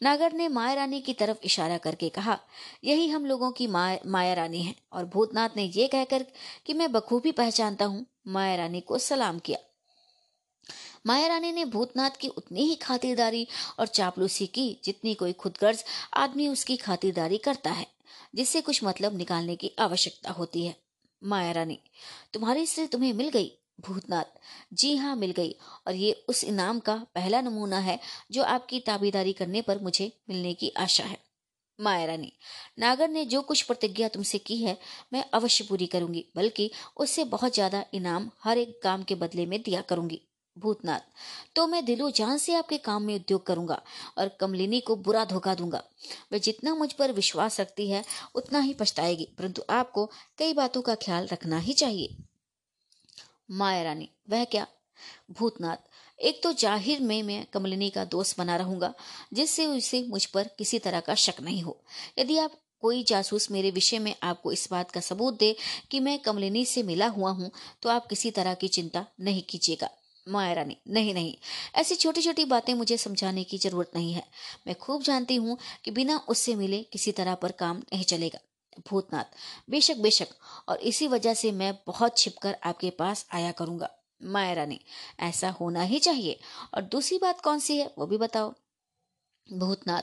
नागर 0.04 0.34
ने 0.34 0.48
माया 0.48 0.74
रानी 0.74 1.00
की 1.02 1.14
तरफ़ 1.14 1.38
इशारा 1.44 1.78
करके 1.78 2.10
कहा, 2.10 2.38
यही 2.84 3.08
हम 3.10 3.26
लोगों 3.26 3.52
की 3.52 3.68
माया 3.68 4.00
माया 4.06 4.34
रानी 4.34 4.62
है 4.62 4.76
और 4.94 5.06
भूतनाथ 5.06 5.50
ने 5.58 5.64
यह 5.66 5.88
कहकर 5.88 6.26
कि 6.66 6.74
मैं 6.74 6.92
बखूबी 6.92 7.32
पहचानता 7.32 7.86
हूँ, 7.86 8.06
माया 8.28 8.56
रानी 8.56 8.82
को 8.82 8.98
सलाम 8.98 9.40
किया। 9.40 9.60
माया 11.08 11.28
रानी 11.28 11.52
ने 11.52 11.66
भूतनाथ 11.66 12.18
की 12.20 12.28
उतनी 12.28 12.66
ही 12.66 12.76
खातिरदारी 12.76 13.48
और 13.80 13.88
चापलूसी 13.88 14.48
की 14.48 14.80
जितनी 14.84 15.14
कोई 15.14 15.34
खुदगर्ज 15.34 15.84
आदमी 16.14 16.48
उसकी 16.48 16.78
खातिरदारी 16.78 17.38
करता 17.38 17.72
है, 17.72 17.88
जिससे 18.36 18.62
कुछ 18.62 18.84
मतलब 18.84 19.18
निकालने 19.18 19.56
की 19.56 19.72
आवश्यकता 19.80 20.32
होती 20.32 20.66
है। 20.66 20.76
माया 21.22 21.52
रानी, 21.52 21.80
तुम्हारी 22.34 22.66
स्त्री 22.66 22.88
तुम्हें 22.88 23.14
मिल 23.14 23.30
गई? 23.30 23.52
भूतनाथ, 23.82 24.24
जी 24.74 24.96
हाँ 24.96 25.16
मिल 25.16 25.32
गई। 25.32 25.56
और 25.88 25.96
ये 25.96 26.12
उस 26.30 26.44
इनाम 26.44 26.80
का 26.80 26.96
पहला 27.16 27.42
नमूना 27.42 27.80
है 27.80 28.00
जो 28.32 28.44
आपकी 28.44 28.80
ताबेदारी 28.80 29.34
करने 29.34 29.62
पर 29.62 29.80
मुझे 29.80 30.12
मिलने 30.30 30.54
की 30.54 30.70
आशा 30.78 31.04
है। 31.04 31.18
माया 31.80 32.06
रानी, 32.06 32.32
नागर 32.80 33.10
ने 33.10 33.26
जो 33.26 33.42
कुछ 33.42 33.62
प्रतिज्ञा 33.62 34.08
तुमसे 34.08 34.38
की 34.38 34.58
है, 34.58 34.78
मैं 35.14 35.24
अवश्य 35.34 35.64
पूरी 35.64 35.88
करूँगी, 35.88 36.26
बल्कि 36.36 36.70
उससे 36.98 37.24
बहुत 37.24 37.54
ज़्यादा 37.54 37.84
इनाम 37.94 38.30
हर 38.44 38.58
एक 38.58 38.80
काम 38.84 39.04
के 39.04 39.16
बदले 39.16 39.46
में 39.46 39.62
दिया 39.62 39.82
करूँगी। 39.82 40.22
भूतनाथ 40.58 41.00
तो 41.56 41.66
मैं 41.68 41.84
दिलो 41.86 42.10
जान 42.12 42.38
से 42.38 42.54
आपके 42.56 42.78
काम 42.80 43.04
में 43.04 43.16
उद्योग 43.16 43.46
करूँगा 43.46 43.82
और 44.18 44.28
कमलिनी 44.40 44.80
को 44.80 44.96
बुरा 44.98 45.24
धोखा 45.26 45.56
दूँगा। 45.56 45.84
वह 46.34 46.40
जितना 46.40 46.74
मुझ 46.76 46.92
पर 46.94 47.12
विश्वास 47.12 47.60
रखती 47.60 47.90
है, 47.90 48.04
उतना 48.36 48.60
ही 48.60 48.74
पछताएगी, 48.74 49.28
परंतु 49.38 49.62
आपको 49.70 50.06
कई 50.40 50.54
बातों 50.54 50.82
का 50.82 50.96
ख्याल 50.96 51.28
रखना 51.28 51.60
ही 51.60 51.74
चाहिए। 51.74 52.16
माया 53.52 53.84
रानी, 53.84 54.10
वह 54.30 54.44
क्या? 54.46 54.68
भूतनाथ 55.32 55.92
एक 56.20 56.42
तो 56.44 56.52
ज़ाहिर 56.54 57.00
में 57.02 57.22
मैं 57.24 57.46
कमलिनी 57.54 57.90
का 57.90 58.04
दोस्त 58.06 58.38
बना 58.38 58.56
रहूँगा, 58.56 58.94
जिससे 59.34 59.66
उसे 59.68 60.04
मुझ 60.10 60.26
पर 60.26 60.50
किसी 60.58 60.80
तरह 60.80 61.00
का 61.00 61.16
शक 61.16 61.42
नहीं 61.42 61.62
हो। 61.62 61.80
यदि 62.20 62.38
आप 62.38 62.60
कोई 62.82 63.04
जासूस 63.04 63.50
मेरे 63.52 63.72
विषय 63.72 64.00
में 64.00 64.14
आपको 64.24 64.52
इस 64.52 64.68
बात 64.72 64.92
का 64.92 65.00
सबूत 65.00 65.40
दे 65.40 65.56
कि 65.92 66.00
मैं 66.00 66.18
कमलिनी 66.20 66.66
से 66.66 66.84
मिला 66.84 67.08
हुआ 67.08 67.32
हूँ 67.32 67.52
तो 67.82 67.90
आप 67.90 68.08
किसी 68.08 68.32
तरह 68.32 68.54
की 68.54 68.68
चिंता 68.68 69.06
नहीं 69.20 69.42
कीजिएगा। 69.42 69.90
माया 70.28 70.54
रानी, 70.54 70.78
नहीं 70.90 71.14
नहीं। 71.14 71.36
ऐसी 71.76 71.96
छोटी 71.96 72.22
छोटी 72.22 72.46
बातें 72.46 72.74
मुझे 72.74 72.98
समझाने 72.98 73.44
की 73.44 73.58
ज़रूरत 73.58 73.92
नहीं 73.96 74.14
है। 74.14 74.24
मैं 74.68 74.76
खूब 74.76 75.04
जानती 75.04 75.36
हूँ 75.36 75.58
कि 75.84 75.92
बिना 75.92 76.18
उससे 76.18 76.56
मिले 76.56 76.84
किसी 76.84 77.12
तरह 77.12 77.36
पर 77.36 77.52
काम 77.52 77.78
नहीं 77.78 78.04
चलेगा। 78.04 78.40
भूतनाथ, 78.90 79.24
बेशक 79.70 79.98
बेशक। 79.98 80.28
और 80.70 80.78
इसी 80.78 81.08
वजह 81.08 81.34
से 81.34 81.52
मैं 81.52 81.74
बहुत 81.88 82.18
छिपकर 82.18 82.58
आपके 82.64 82.90
पास 82.90 83.26
आया 83.34 83.52
करूँगा। 83.52 83.90
माया 84.24 84.54
रानी, 84.54 84.80
ऐसा 85.20 85.50
होना 85.50 85.82
ही 85.82 86.00
चाहिए। 86.00 86.40
और 86.74 86.82
दूसरी 86.82 87.18
बात 87.18 87.42
कौन 87.42 87.60
सी 87.60 87.78
है, 87.78 87.92
वो 87.98 88.06
भी 88.06 88.18
बताओ। 88.18 88.54
भूतनाथ, 89.54 90.02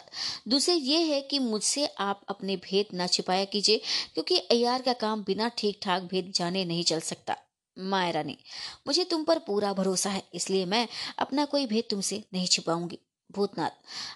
दूसरे 0.48 0.74
ये 0.74 0.98
है 0.98 1.20
कि 1.20 1.38
मुझसे 1.38 1.86
आप 1.86 2.20
अपने 2.28 2.56
भेद 2.56 2.86
न 2.94 3.06
छिपाया 3.06 3.44
कीजिए, 3.44 3.80
क्योंकि 4.14 4.38
अयार 4.38 4.82
का 4.82 4.92
काम 4.92 5.24
बिना 5.24 5.48
ठीक 5.48 5.80
ठाक 5.82 6.02
भेद 6.02 6.32
जाने 6.34 6.64
नहीं 6.64 6.84
चल 6.84 7.00
सकता। 7.00 7.36
माया 7.80 8.10
रानी 8.10 8.36
मुझे 8.86 9.04
तुम 9.04 9.24
पर 9.24 9.38
पूरा 9.38 9.72
भरोसा 9.72 10.10
है, 10.10 10.22
इसलिए 10.34 10.64
मैं 10.66 10.86
अपना 11.18 11.44
कोई 11.44 11.66
भेद 11.66 11.84
तुमसे 11.90 12.22
नहीं 12.34 12.46
छिपाऊँगी। 12.46 12.98
भूतनाथ 13.30 13.70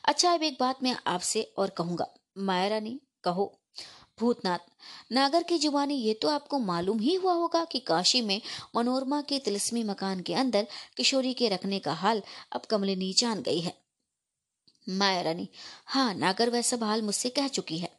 अच्छा 0.04 0.32
अब 0.32 0.42
एक 0.42 0.56
बात 0.60 0.82
मैं 0.82 0.96
आपसे 1.06 1.42
और 1.58 1.70
कहूँगा। 1.70 2.06
माया 2.38 2.68
रानी 2.68 2.98
कहो। 3.24 3.52
भूतनाथ, 4.20 4.58
नागर 5.12 5.42
की 5.42 5.58
जुबानी, 5.58 5.94
ये 5.94 6.12
तो 6.14 6.28
आपको 6.28 6.58
मालूम 6.58 6.98
ही 6.98 7.14
हुआ 7.14 7.32
होगा 7.32 7.64
कि 7.64 7.78
काशी 7.80 8.20
में 8.22 8.40
मनोरमा 8.76 9.20
के 9.22 9.38
तिलस्मी 9.38 9.82
मकान 9.84 10.20
के 10.20 10.34
अंदर 10.34 10.66
किशोरी 10.96 11.32
के 11.34 11.48
रखने 11.48 11.78
का 11.78 11.92
हाल 11.94 12.22
अब 12.52 12.64
कमलिनी 12.70 13.12
जान 13.12 13.42
गई 13.42 13.60
है। 13.60 13.74
माया 14.86 15.20
रानी 15.22 15.48
हाँ 15.86 16.12
नागर 16.14 16.50
वह 16.50 16.62
सब 16.62 16.84
हाल 16.84 17.02
मुझसे 17.02 17.28
कह 17.30 17.48
चुकी 17.48 17.78
है। 17.78 17.90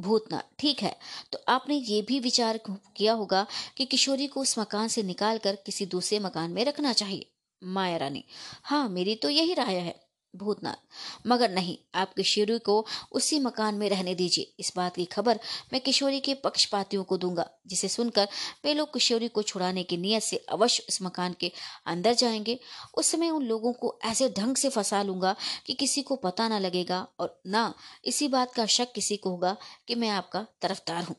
भूतनाथ 0.00 0.42
ठीक 0.58 0.82
है? 0.82 0.96
तो 1.32 1.38
आपने 1.48 1.74
ये 1.74 2.02
भी 2.02 2.20
विचार 2.20 2.60
किया 2.96 3.12
होगा 3.12 3.46
कि 3.76 3.84
किशोरी 3.84 4.26
को 4.26 4.40
उस 4.40 4.58
मकान 4.58 4.88
से 4.88 5.02
निकालकर 5.02 5.56
किसी 5.66 5.86
दूसरे 5.86 6.18
मकान 6.18 6.50
में 6.50 6.64
रखना 6.64 6.92
चाहिए। 6.92 7.30
माया 7.64 7.96
रानी। 7.96 8.24
हाँ 8.64 8.88
मेरी 8.88 9.14
तो 9.14 9.30
यही 9.30 9.54
राय 9.54 9.74
है। 9.74 10.07
भूतनाथ 10.38 11.26
मगर 11.26 11.50
नहीं, 11.50 11.76
आप 11.94 12.12
किशोरी 12.14 12.58
को 12.58 12.84
उसी 13.12 13.38
मकान 13.40 13.74
में 13.74 13.88
रहने 13.90 14.14
दीजिए। 14.14 14.54
इस 14.60 14.72
बात 14.76 14.96
की 14.96 15.04
खबर 15.04 15.40
मैं 15.72 15.80
किशोरी 15.80 16.20
के 16.20 16.34
पक्षपातियों 16.34 17.04
को 17.04 17.16
दूँगा, 17.16 17.48
जिसे 17.66 17.88
सुनकर 17.88 18.28
वे 18.64 18.74
लोग 18.74 18.92
किशोरी 18.92 19.28
को 19.28 19.42
छुड़ाने 19.42 19.82
की 19.82 19.96
नियत 19.96 20.22
से 20.22 20.36
अवश्य 20.48 20.84
उस 20.88 21.02
मकान 21.02 21.34
के 21.40 21.52
अंदर 21.86 22.14
जाएँगे। 22.14 22.58
उस 22.94 23.06
समय 23.06 23.30
उन 23.30 23.44
लोगों 23.44 23.72
को 23.72 23.98
ऐसे 24.04 24.28
ढंग 24.28 24.56
से 24.56 24.68
फंसा 24.68 25.02
लूँगा 25.02 25.34
कि 25.66 25.74
किसी 25.74 26.02
को 26.02 26.16
पता 26.16 26.48
ना 26.48 26.58
लगेगा 26.58 27.06
और 27.18 27.40
ना 27.46 27.74
इसी 28.04 28.28
बात 28.28 28.54
का 28.54 28.66
शक 28.66 28.92
किसी 28.92 29.16
को 29.16 29.30
होगा 29.30 29.56
कि 29.88 29.94
मैं 29.94 30.08
आपका 30.08 30.46
तरफदार 30.62 31.04
हूँ। 31.04 31.16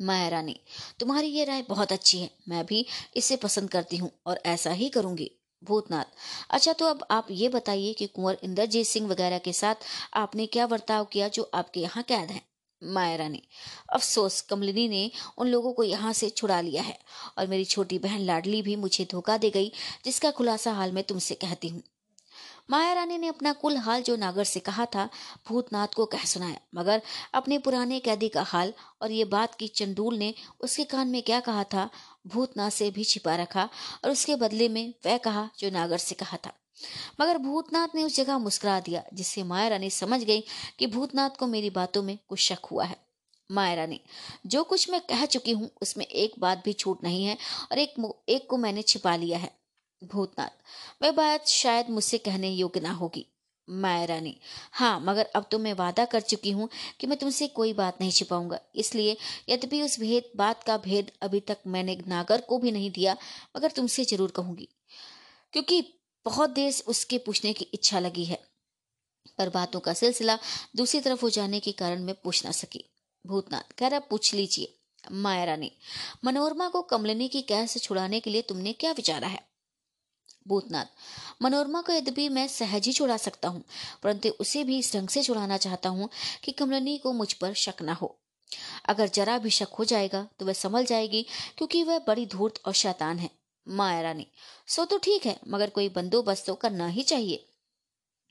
माया 0.00 0.28
रानी, 0.28 0.60
तुम्हारी 1.00 1.26
ये 1.26 1.44
राय 1.44 1.62
बहुत 1.62 1.92
अच्छी 1.92 2.18
है। 2.18 2.30
मैं 2.48 2.66
भी 2.66 2.86
इसे 3.16 3.36
पसंद 3.36 3.70
करती 3.70 3.96
हूँ 3.96 4.10
और 4.26 4.40
ऐसा 4.46 4.70
ही 4.70 4.88
करूँगी। 4.88 5.30
भूतनाथ। 5.62 6.04
अच्छा 6.50 6.72
तो 6.72 6.86
अब 6.86 7.04
आप 7.10 7.26
ये 7.30 7.48
बताइए 7.48 7.92
कि 7.92 8.06
कुंवर 8.06 8.38
इंद्रजीत 8.44 8.86
सिंह 8.86 9.08
वगैरह 9.08 9.38
के 9.38 9.52
साथ 9.52 9.84
आपने 10.14 10.46
क्या 10.46 10.66
बर्ताव 10.66 11.04
किया 11.04 11.28
जो 11.28 11.50
आपके 11.54 11.80
यहाँ 11.80 12.02
कैद 12.02 12.30
है? 12.30 12.40
माया 12.82 13.16
रानी, 13.16 13.42
अफसोस, 13.92 14.40
कमलिनी 14.40 14.88
ने 14.88 15.10
उन 15.38 15.48
लोगों 15.48 15.72
को 15.72 15.82
यहाँ 15.82 16.12
से 16.12 16.28
छुड़ा 16.30 16.60
लिया 16.60 16.82
है 16.82 16.98
और 17.38 17.46
मेरी 17.46 17.64
छोटी 17.64 17.98
बहन 17.98 18.20
लाडली 18.20 18.62
भी 18.62 18.76
मुझे 18.76 19.06
धोखा 19.10 19.36
दे 19.36 19.50
गई, 19.50 19.72
जिसका 20.04 20.30
खुलासा 20.30 20.72
हाल 20.72 20.92
में 20.92 21.02
तुमसे 21.04 21.34
कहती 21.34 21.68
हूँ। 21.68 21.82
माया 22.70 22.92
रानी 22.92 23.18
ने 23.18 23.28
अपना 23.28 23.52
कुल 23.52 23.76
हाल 23.76 24.02
जो 24.02 24.16
नागर 24.16 24.44
से 24.44 24.60
कहा 24.60 24.84
था, 24.86 25.08
भूतनाथ 25.48 25.88
को 25.88 26.06
कह 26.06 26.24
सुनाया। 26.24 26.60
मगर 26.74 27.02
अपने 27.34 27.58
पुराने 27.58 28.00
कैदी 28.00 28.28
का 28.28 28.42
हाल 28.42 28.72
और 29.02 29.10
ये 29.10 29.24
बात 29.24 29.54
की 29.54 29.68
चंडूल 29.68 30.16
ने 30.16 30.34
उसके 30.60 30.84
कान 30.84 31.08
में 31.08 31.22
क्या 31.22 31.40
कहा 31.40 31.64
था, 31.64 31.88
भूतनाथ 32.26 32.70
से 32.70 32.90
भी 32.90 33.04
छिपा 33.04 33.36
रखा 33.36 33.68
और 34.04 34.10
उसके 34.10 34.36
बदले 34.36 34.68
में 34.68 34.94
वह 35.06 35.16
कहा 35.18 35.48
जो 35.58 35.70
नागर 35.70 35.98
से 35.98 36.14
कहा 36.14 36.36
था। 36.36 36.52
मगर 37.20 37.38
भूतनाथ 37.38 37.88
ने 37.94 38.02
उस 38.02 38.16
जगह 38.16 38.38
मुस्कुरा 38.38 38.80
दिया, 38.80 39.02
जिससे 39.14 39.42
माया 39.42 39.68
रानी 39.68 39.90
समझ 39.90 40.22
गई 40.24 40.44
कि 40.78 40.86
भूतनाथ 40.86 41.30
को 41.30 41.46
मेरी 41.46 41.70
बातों 41.70 42.02
में 42.02 42.18
कुछ 42.28 42.40
शक 42.40 42.66
हुआ 42.70 42.84
है। 42.84 42.96
माया 43.50 43.74
रानी, 43.74 44.00
जो 44.46 44.62
कुछ 44.64 44.90
मैं 44.90 45.00
कह 45.00 45.24
चुकी 45.26 45.52
हूँ, 45.52 45.70
उसमें 45.82 46.04
एक 46.06 46.34
बात 46.38 46.62
भी 46.64 46.72
छूट 46.72 47.04
नहीं 47.04 47.24
है 47.24 47.36
और 47.72 47.78
एक 47.78 47.94
एक 48.28 48.46
को 48.50 48.56
मैंने 48.56 48.82
छिपा 48.82 49.16
लिया 49.16 49.38
है। 49.38 49.61
भूतनाथ। 50.02 51.02
वह 51.02 51.10
बात 51.12 51.48
शायद 51.48 51.90
मुझसे 51.90 52.18
कहने 52.20 52.50
योग्य 52.50 52.80
ना 52.80 52.92
होगी, 52.92 53.26
माया 53.68 54.04
रानी। 54.04 54.36
हाँ 54.72 54.98
मगर 55.00 55.28
अब 55.34 55.46
तो 55.50 55.58
मैं 55.58 55.72
वादा 55.74 56.04
कर 56.06 56.20
चुकी 56.22 56.50
हूँ 56.50 56.68
कि 57.00 57.06
मैं 57.06 57.18
तुमसे 57.18 57.48
कोई 57.50 57.72
बात 57.74 58.00
नहीं 58.00 58.10
छिपाऊँगा। 58.12 58.58
इसलिए 58.76 59.16
यद्यपि 59.48 59.82
उस 59.82 59.98
भेद, 60.00 60.30
बात 60.36 60.62
का 60.62 60.76
भेद 60.78 61.10
अभी 61.22 61.40
तक 61.42 61.58
मैंने 61.66 61.96
नागर 62.08 62.40
को 62.40 62.58
भी 62.58 62.72
नहीं 62.72 62.90
दिया, 62.90 63.16
मगर 63.56 63.70
तुमसे 63.70 64.04
ज़रूर 64.04 64.30
कहूँगी। 64.30 64.68
क्योंकि 65.54 65.82
बहुत 66.26 66.50
देर 66.50 66.82
उसके 66.88 67.18
पूछने 67.18 67.52
की 67.52 67.64
इच्छा 67.74 67.98
लगी 68.00 68.24
है, 68.24 68.38
पर 69.38 69.48
बातों 69.50 69.80
का 69.80 69.92
सिलसिला 69.94 70.38
दूसरी 70.76 71.00
तरफ़ 71.00 71.22
हो 71.22 71.30
जाने 71.30 71.60
के 71.60 71.72
कारण 71.74 72.02
मैं 72.02 72.14
पूछ 72.14 72.44
ना 72.44 72.50
सकी। 72.52 72.84
भूतनाथ 73.24 73.72
कह 73.78 73.88
रहा, 73.88 74.00
पूछ 74.00 74.34
लीजिए, 74.34 74.74
माया 75.04 75.44
रानी। 75.44 75.70
मनोरमा 76.24 76.68
को 76.68 76.82
कमलिनी 76.84 77.28
की 77.28 77.42
कैद 77.44 77.68
से 77.68 77.80
छुड़ाने 77.80 78.20
के 78.20 78.30
लिए 78.30 78.42
तुमने 78.42 78.72
क्या 78.74 78.92
विचारा 78.92 79.28
है? 79.28 79.40
भूतनाथ। 80.46 81.42
मनोरमा 81.42 81.80
को 81.80 81.92
यद्यपि 81.92 82.28
मैं 82.30 82.46
सहज 82.48 82.86
ही 82.86 82.92
छुड़ा 82.92 83.16
सकता 83.18 83.48
हूँ, 83.48 83.62
परंतु 84.02 84.28
उसे 84.40 84.64
भी 84.64 84.78
इस 84.78 84.94
ढंग 84.94 85.08
से 85.08 85.22
छुड़ाना 85.22 85.56
चाहता 85.58 85.88
हूँ 85.88 86.08
कि 86.44 86.52
कमलनी 86.52 86.96
को 86.98 87.12
मुझ 87.12 87.32
पर 87.32 87.52
शक 87.56 87.82
न 87.82 87.92
हो। 87.92 88.16
अगर 88.86 89.08
जरा 89.10 89.38
भी 89.38 89.50
शक 89.50 89.74
हो 89.78 89.84
जाएगा 89.84 90.26
तो 90.38 90.46
वह 90.46 90.52
संभल 90.54 90.84
जाएगी, 90.86 91.22
क्योंकि 91.58 91.82
वह 91.82 91.98
बड़ी 92.06 92.26
धूर्त 92.26 92.60
और 92.66 92.72
शैतान 92.74 93.18
है। 93.18 93.30
माया 93.66 94.00
रानी, 94.02 94.26
सो 94.68 94.84
तो 94.84 94.98
ठीक 94.98 95.26
है, 95.26 95.38
मगर 95.48 95.70
कोई 95.70 95.88
बंदोबस्त 95.90 96.46
तो 96.46 96.54
करना 96.56 96.86
ही 96.88 97.02
चाहिए। 97.04 97.44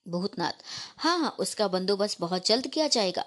भूतनाथ 0.05 0.63
हाँ 0.97 1.17
हाँ 1.19 1.35
उसका 1.39 1.67
बंदोबस्त 1.69 2.19
बहुत 2.19 2.47
जल्द 2.47 2.67
किया 2.67 2.87
जाएगा। 2.89 3.23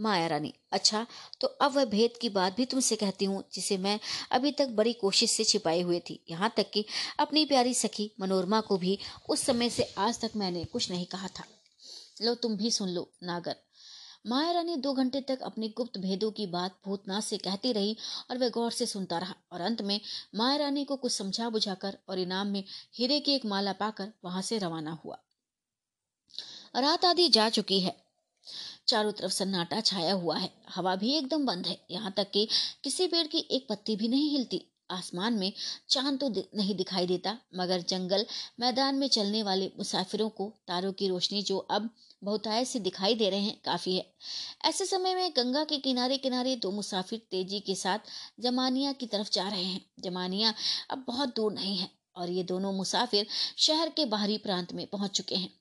माया 0.00 0.26
रानी। 0.26 0.52
अच्छा 0.72 1.06
तो 1.40 1.46
अब 1.46 1.72
वह 1.72 1.84
भेद 1.84 2.16
की 2.20 2.28
बात 2.28 2.56
भी 2.56 2.64
तुमसे 2.64 2.96
कहती 2.96 3.24
हूँ, 3.24 3.42
जिसे 3.52 3.78
मैं 3.78 3.98
अभी 4.30 4.52
तक 4.52 4.68
बड़ी 4.70 4.92
कोशिश 4.92 5.30
से 5.30 5.44
छिपाए 5.44 5.80
हुए 5.80 6.00
थी। 6.00 6.20
यहाँ 6.30 6.52
तक 6.56 6.70
कि 6.70 6.84
अपनी 7.18 7.44
प्यारी 7.44 7.74
सखी 7.74 8.10
मनोरमा 8.20 8.60
को 8.60 8.78
भी 8.78 8.98
उस 9.28 9.44
समय 9.46 9.70
से 9.70 9.92
आज 9.98 10.20
तक 10.20 10.36
मैंने 10.36 10.64
कुछ 10.64 10.90
नहीं 10.90 11.06
कहा 11.06 11.28
था। 11.28 11.44
लो, 12.22 12.34
तुम 12.34 12.56
भी 12.56 12.70
सुन 12.70 12.88
लो, 12.88 13.10
नागर। 13.22 13.56
माया 14.26 14.50
रानी 14.52 14.76
दो 14.76 14.92
घंटे 14.92 15.20
तक 15.20 15.42
अपने 15.42 15.68
गुप्त 15.68 15.96
भेदों 15.98 16.30
की 16.30 16.46
बात 16.46 16.76
भूतनाथ 16.84 17.20
से 17.20 17.36
कहती 17.38 17.72
रही 17.72 17.96
और 18.30 18.38
वह 18.38 18.48
गौर 18.48 18.70
से 18.70 18.86
सुनता 18.86 19.18
रहा 19.18 19.34
और 19.52 19.60
अंत 19.60 19.80
में 19.82 20.00
माया 20.34 20.56
रानी 20.56 20.84
को 20.84 20.96
कुछ 20.96 21.12
समझा 21.12 21.48
बुझाकर 21.48 21.96
और 22.08 22.18
इनाम 22.18 22.46
में 22.46 22.64
हीरे 22.94 23.18
की 23.20 23.34
एक 23.34 23.46
माला 23.46 23.72
पाकर 23.72 24.12
वहाँ 24.24 24.42
से 24.42 24.58
रवाना 24.58 24.98
हुआ। 25.04 25.18
रात 26.76 27.04
आदि 27.04 27.28
जा 27.28 27.48
चुकी 27.48 27.80
है। 27.80 27.96
चारों 28.90 29.12
तरफ़ 29.12 29.32
सन्नाटा 29.32 29.80
छाया 29.80 30.12
हुआ 30.14 30.38
है। 30.38 30.50
हवा 30.74 30.96
भी 30.96 31.14
एकदम 31.14 31.46
बंद 31.46 31.66
है। 31.66 31.78
यहाँ 31.90 32.12
तक 32.16 32.30
कि 32.30 32.48
किसी 32.84 33.06
पेड़ 33.06 33.26
की 33.26 33.46
एक 33.50 33.66
पत्ती 33.68 33.96
भी 33.96 34.08
नहीं 34.08 34.30
हिलती। 34.30 34.66
आसमान 34.90 35.34
में 35.34 35.52
चाँद 35.88 36.18
तो 36.20 36.28
नहीं 36.56 36.74
दिखाई 36.74 37.06
देता, 37.06 37.36
मगर 37.56 37.80
जंगल 37.80 38.24
मैदान 38.60 38.94
में 38.94 39.08
चलने 39.08 39.42
वाले 39.42 39.70
मुसाफिरों 39.78 40.28
को 40.28 40.52
तारों 40.68 40.92
की 40.92 41.08
रोशनी 41.08 41.42
जो 41.42 41.58
अब 41.58 41.88
बहुतायत 42.24 42.68
से 42.68 42.80
दिखाई 42.80 43.14
दे 43.14 43.28
रहे 43.30 43.40
हैं, 43.40 43.60
काफ़ी 43.64 43.94
है। 43.96 44.06
ऐसे 44.64 44.86
समय 44.86 45.14
में 45.14 45.30
गंगा 45.36 45.64
के 45.64 45.78
किनारे 45.78 46.16
किनारे 46.16 46.56
दो 46.56 46.70
मुसाफिर 46.70 47.22
तेज़ी 47.30 47.60
के 47.60 47.74
साथ 47.74 47.98
जमानिया 48.40 48.92
की 48.92 49.06
तरफ़ 49.06 49.30
जा 49.32 49.48
रहे 49.48 49.64
हैं। 49.64 49.84
जमानिया 50.00 50.54
अब 50.90 51.04
बहुत 51.06 51.36
दूर 51.36 51.52
नहीं 51.52 51.76
है 51.76 51.90
और 52.16 52.30
ये 52.30 52.42
दोनों 52.44 52.72
मुसाफिर 52.72 53.26
शहर 53.58 53.88
के 53.88 54.04
बाहरी 54.06 54.38
प्रांत 54.38 54.72
में 54.72 54.86
पहुँच 54.86 55.10
चुके 55.10 55.34
हैं। 55.34 55.59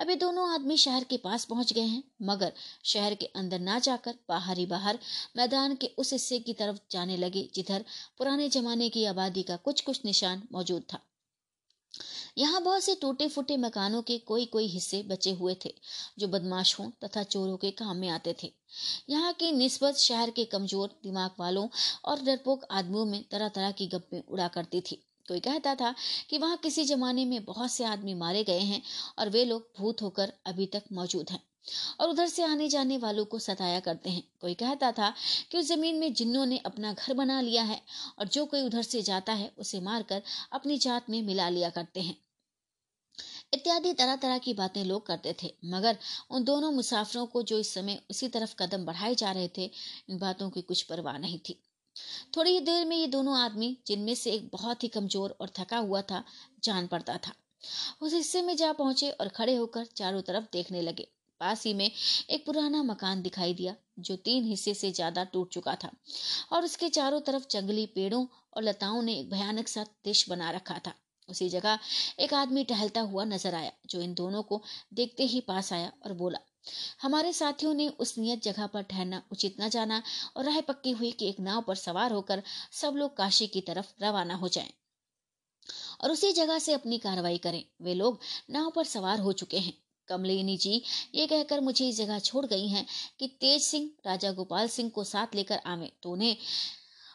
अभी 0.00 0.14
दोनों 0.16 0.48
आदमी 0.50 0.76
शहर 0.76 1.04
के 1.04 1.16
पास 1.16 1.44
पहुँच 1.44 1.72
गए 1.72 1.80
हैं, 1.82 2.02
मगर 2.22 2.52
शहर 2.84 3.14
के 3.14 3.26
अंदर 3.36 3.60
ना 3.60 3.78
जाकर 3.78 4.14
बाहर 4.28 4.58
ही 4.58 4.66
बाहर 4.66 4.98
मैदान 5.36 5.74
के 5.74 5.90
उस 5.98 6.12
हिस्से 6.12 6.38
की 6.38 6.52
तरफ़ 6.52 6.78
जाने 6.90 7.16
लगे, 7.16 7.48
जिधर 7.54 7.84
पुराने 8.18 8.48
जमाने 8.48 8.88
की 8.88 9.04
आबादी 9.06 9.42
का 9.42 9.56
कुछ 9.58 9.80
कुछ 9.80 10.04
निशान 10.04 10.42
मौजूद 10.52 10.82
था। 10.92 11.00
यहाँ 12.38 12.60
बहुत 12.62 12.82
से 12.84 12.94
टूटे 12.94 13.26
फूटे 13.28 13.56
मकानों 13.56 14.00
के 14.02 14.16
कोई 14.18 14.44
कोई 14.46 14.66
हिस्से 14.68 15.02
बचे 15.02 15.30
हुए 15.32 15.54
थे, 15.64 15.72
जो 16.18 16.28
बदमाशों 16.28 16.90
तथा 17.04 17.22
चोरों 17.22 17.56
के 17.56 17.70
काम 17.70 17.96
में 17.96 18.08
आते 18.08 18.34
थे। 18.42 18.52
यहाँ 19.10 19.32
की 19.32 19.50
निस्बत 19.52 19.96
शहर 19.96 20.30
के 20.30 20.44
कमज़ोर 20.44 20.88
दिमाग 21.02 21.40
वालों 21.40 21.68
और 22.04 22.22
डरपोक 22.22 22.64
आदमियों 22.70 23.04
में 23.06 23.22
तरह 23.30 23.48
तरह 23.48 23.70
की 23.70 23.86
गप्पे 23.86 24.22
उड़ा 24.28 24.48
करती 24.48 24.80
थी। 24.80 25.02
कोई 25.28 25.40
कहता 25.40 25.74
था 25.74 25.94
कि 26.30 26.38
वहाँ 26.38 26.56
किसी 26.56 26.84
जमाने 26.84 27.24
में 27.24 27.44
बहुत 27.44 27.70
से 27.70 27.84
आदमी 27.84 28.14
मारे 28.14 28.44
गए 28.44 28.60
हैं 28.60 28.82
और 29.18 29.28
वे 29.28 29.44
लोग 29.44 29.68
भूत 29.78 30.02
होकर 30.02 30.32
अभी 30.46 30.66
तक 30.66 30.84
मौजूद 30.92 31.30
हैं 31.30 31.40
और 32.00 32.10
उधर 32.10 32.26
से 32.28 32.42
आने 32.44 32.68
जाने 32.68 32.98
वालों 32.98 33.24
को 33.24 33.38
सताया 33.38 33.80
करते 33.80 34.10
हैं। 34.10 34.22
कोई 34.40 34.54
कहता 34.54 34.92
था 34.92 35.12
कि 35.50 35.58
उस 35.58 35.66
ज़मीन 35.66 35.96
में 35.96 36.12
जिन्नों 36.14 36.46
ने 36.46 36.58
अपना 36.58 36.92
घर 36.92 37.14
बना 37.14 37.40
लिया 37.40 37.62
है 37.62 37.80
और 38.18 38.28
जो 38.28 38.44
कोई 38.46 38.62
उधर 38.62 38.82
से 38.82 39.02
जाता 39.02 39.32
है, 39.32 39.52
उसे 39.58 39.80
मारकर 39.80 40.22
अपनी 40.52 40.78
जात 40.78 41.10
में 41.10 41.22
मिला 41.22 41.48
लिया 41.48 41.70
करते 41.70 42.00
हैं। 42.00 42.16
इत्यादि 43.54 43.92
तरह 43.92 44.16
तरह 44.16 44.38
की 44.38 44.54
बातें 44.54 44.84
लोग 44.84 45.06
करते 45.06 45.34
थे, 45.42 45.54
मगर 45.64 45.98
उन 46.30 46.44
दोनों 46.44 46.72
मुसाफिरों 46.72 47.26
को 47.26 47.42
जो 47.42 47.58
इस 47.58 47.74
समय 47.74 48.00
उसी 48.10 48.28
तरफ़ 48.28 48.54
कदम 48.58 48.84
बढ़ाए 48.84 49.14
जा 49.14 49.32
रहे 49.32 49.48
थे, 49.58 49.70
इन 50.10 50.18
बातों 50.18 50.50
की 50.50 50.62
कुछ 50.62 50.82
परवाह 50.82 51.18
नहीं 51.18 51.38
थी। 51.38 51.62
थोड़ी 52.36 52.50
ही 52.50 52.60
देर 52.60 52.84
में 52.84 52.96
ये 52.96 53.06
दोनों 53.06 53.36
आदमी, 53.38 53.76
जिनमें 53.86 54.14
से 54.14 54.32
एक 54.32 54.48
बहुत 54.52 54.82
ही 54.82 54.88
कमज़ोर 54.88 55.36
और 55.40 55.52
थका 55.58 55.78
हुआ 55.78 56.02
था, 56.02 56.22
जान 56.64 56.86
पड़ता 56.86 57.16
था। 57.16 57.32
उस 58.02 58.14
हिस्से 58.14 58.42
में 58.42 58.56
जा 58.56 58.72
पहुँचे 58.72 59.10
और 59.10 59.28
खड़े 59.28 59.54
होकर 59.56 59.84
चारों 59.86 60.22
तरफ़ 60.22 60.44
देखने 60.52 60.82
लगे। 60.82 61.08
पास 61.40 61.64
ही 61.66 61.72
में 61.74 61.90
एक 62.30 62.44
पुराना 62.46 62.82
मकान 62.82 63.22
दिखाई 63.22 63.54
दिया, 63.54 63.74
जो 63.98 64.16
तीन 64.16 64.44
हिस्से 64.44 64.74
से 64.74 64.90
ज़्यादा 64.90 65.24
टूट 65.24 65.50
चुका 65.50 65.74
था, 65.74 65.90
और 66.52 66.64
उसके 66.64 66.88
चारों 66.88 67.20
तरफ़ 67.20 67.46
जंगली 67.50 67.86
पेड़ों 67.86 68.26
और 68.56 68.62
लताओं 68.62 69.02
ने 69.02 69.18
एक 69.18 69.30
भयानक 69.30 69.68
सा 69.68 69.82
दृश्य 69.82 70.30
बना 70.30 70.50
रखा 70.50 70.78
था। 70.86 70.94
उसी 71.28 71.48
जगह 71.48 71.78
एक 72.20 72.34
आदमी 72.34 72.64
टहलता 72.64 73.00
हुआ 73.00 73.24
नज़र 73.24 73.54
आया, 73.54 73.72
जो 73.86 74.00
इन 74.00 74.14
दोनों 74.14 74.42
को 74.42 74.62
देखते 74.94 75.24
ही 75.24 75.40
पास 75.40 75.72
आया 75.72 75.92
और 76.04 76.12
बोला 76.12 76.38
हमारे 77.02 77.32
साथियों 77.32 77.74
ने 77.74 77.88
उस 77.88 78.18
नियत 78.18 78.42
जगह 78.42 78.66
पर 78.66 78.82
ठहरना 78.82 79.22
उचित 79.32 79.56
न 79.60 79.68
जाना 79.68 80.02
और 80.36 80.44
राह 80.44 80.60
पक्की 80.60 80.90
हुई 80.90 81.12
कि 81.12 81.28
एक 81.28 81.40
नाव 81.40 81.62
पर 81.62 81.74
सवार 81.74 82.12
होकर 82.12 82.42
सब 82.72 82.94
लोग 82.96 83.16
काशी 83.16 83.46
की 83.46 83.60
तरफ़ 83.60 84.04
रवाना 84.04 84.34
हो 84.34 84.48
जाएँ। 84.48 84.72
और 86.00 86.10
उसी 86.10 86.32
जगह 86.32 86.58
से 86.58 86.72
अपनी 86.72 86.98
कार्रवाई 86.98 87.38
करें। 87.38 87.64
वे 87.82 87.94
लोग 87.94 88.20
नाव 88.50 88.70
पर 88.70 88.84
सवार 88.84 89.20
हो 89.20 89.32
चुके 89.32 89.58
हैं। 89.58 89.72
कमलिनी 90.08 90.56
जी, 90.56 90.82
ये 91.14 91.26
कहकर 91.26 91.60
मुझे 91.60 91.88
इस 91.88 91.96
जगह 91.96 92.18
छोड़ 92.18 92.46
गई 92.46 92.68
हैं 92.68 92.86
कि 93.18 93.28
तेज 93.28 93.62
सिंह, 93.62 93.90
राजा 94.06 94.32
गोपाल 94.32 94.68
सिंह 94.68 94.90
को 94.90 95.04
साथ 95.04 95.26
लेकर 95.34 95.58
आवे। 95.66 95.92
तो 96.02 96.10
उन्हें 96.10 96.36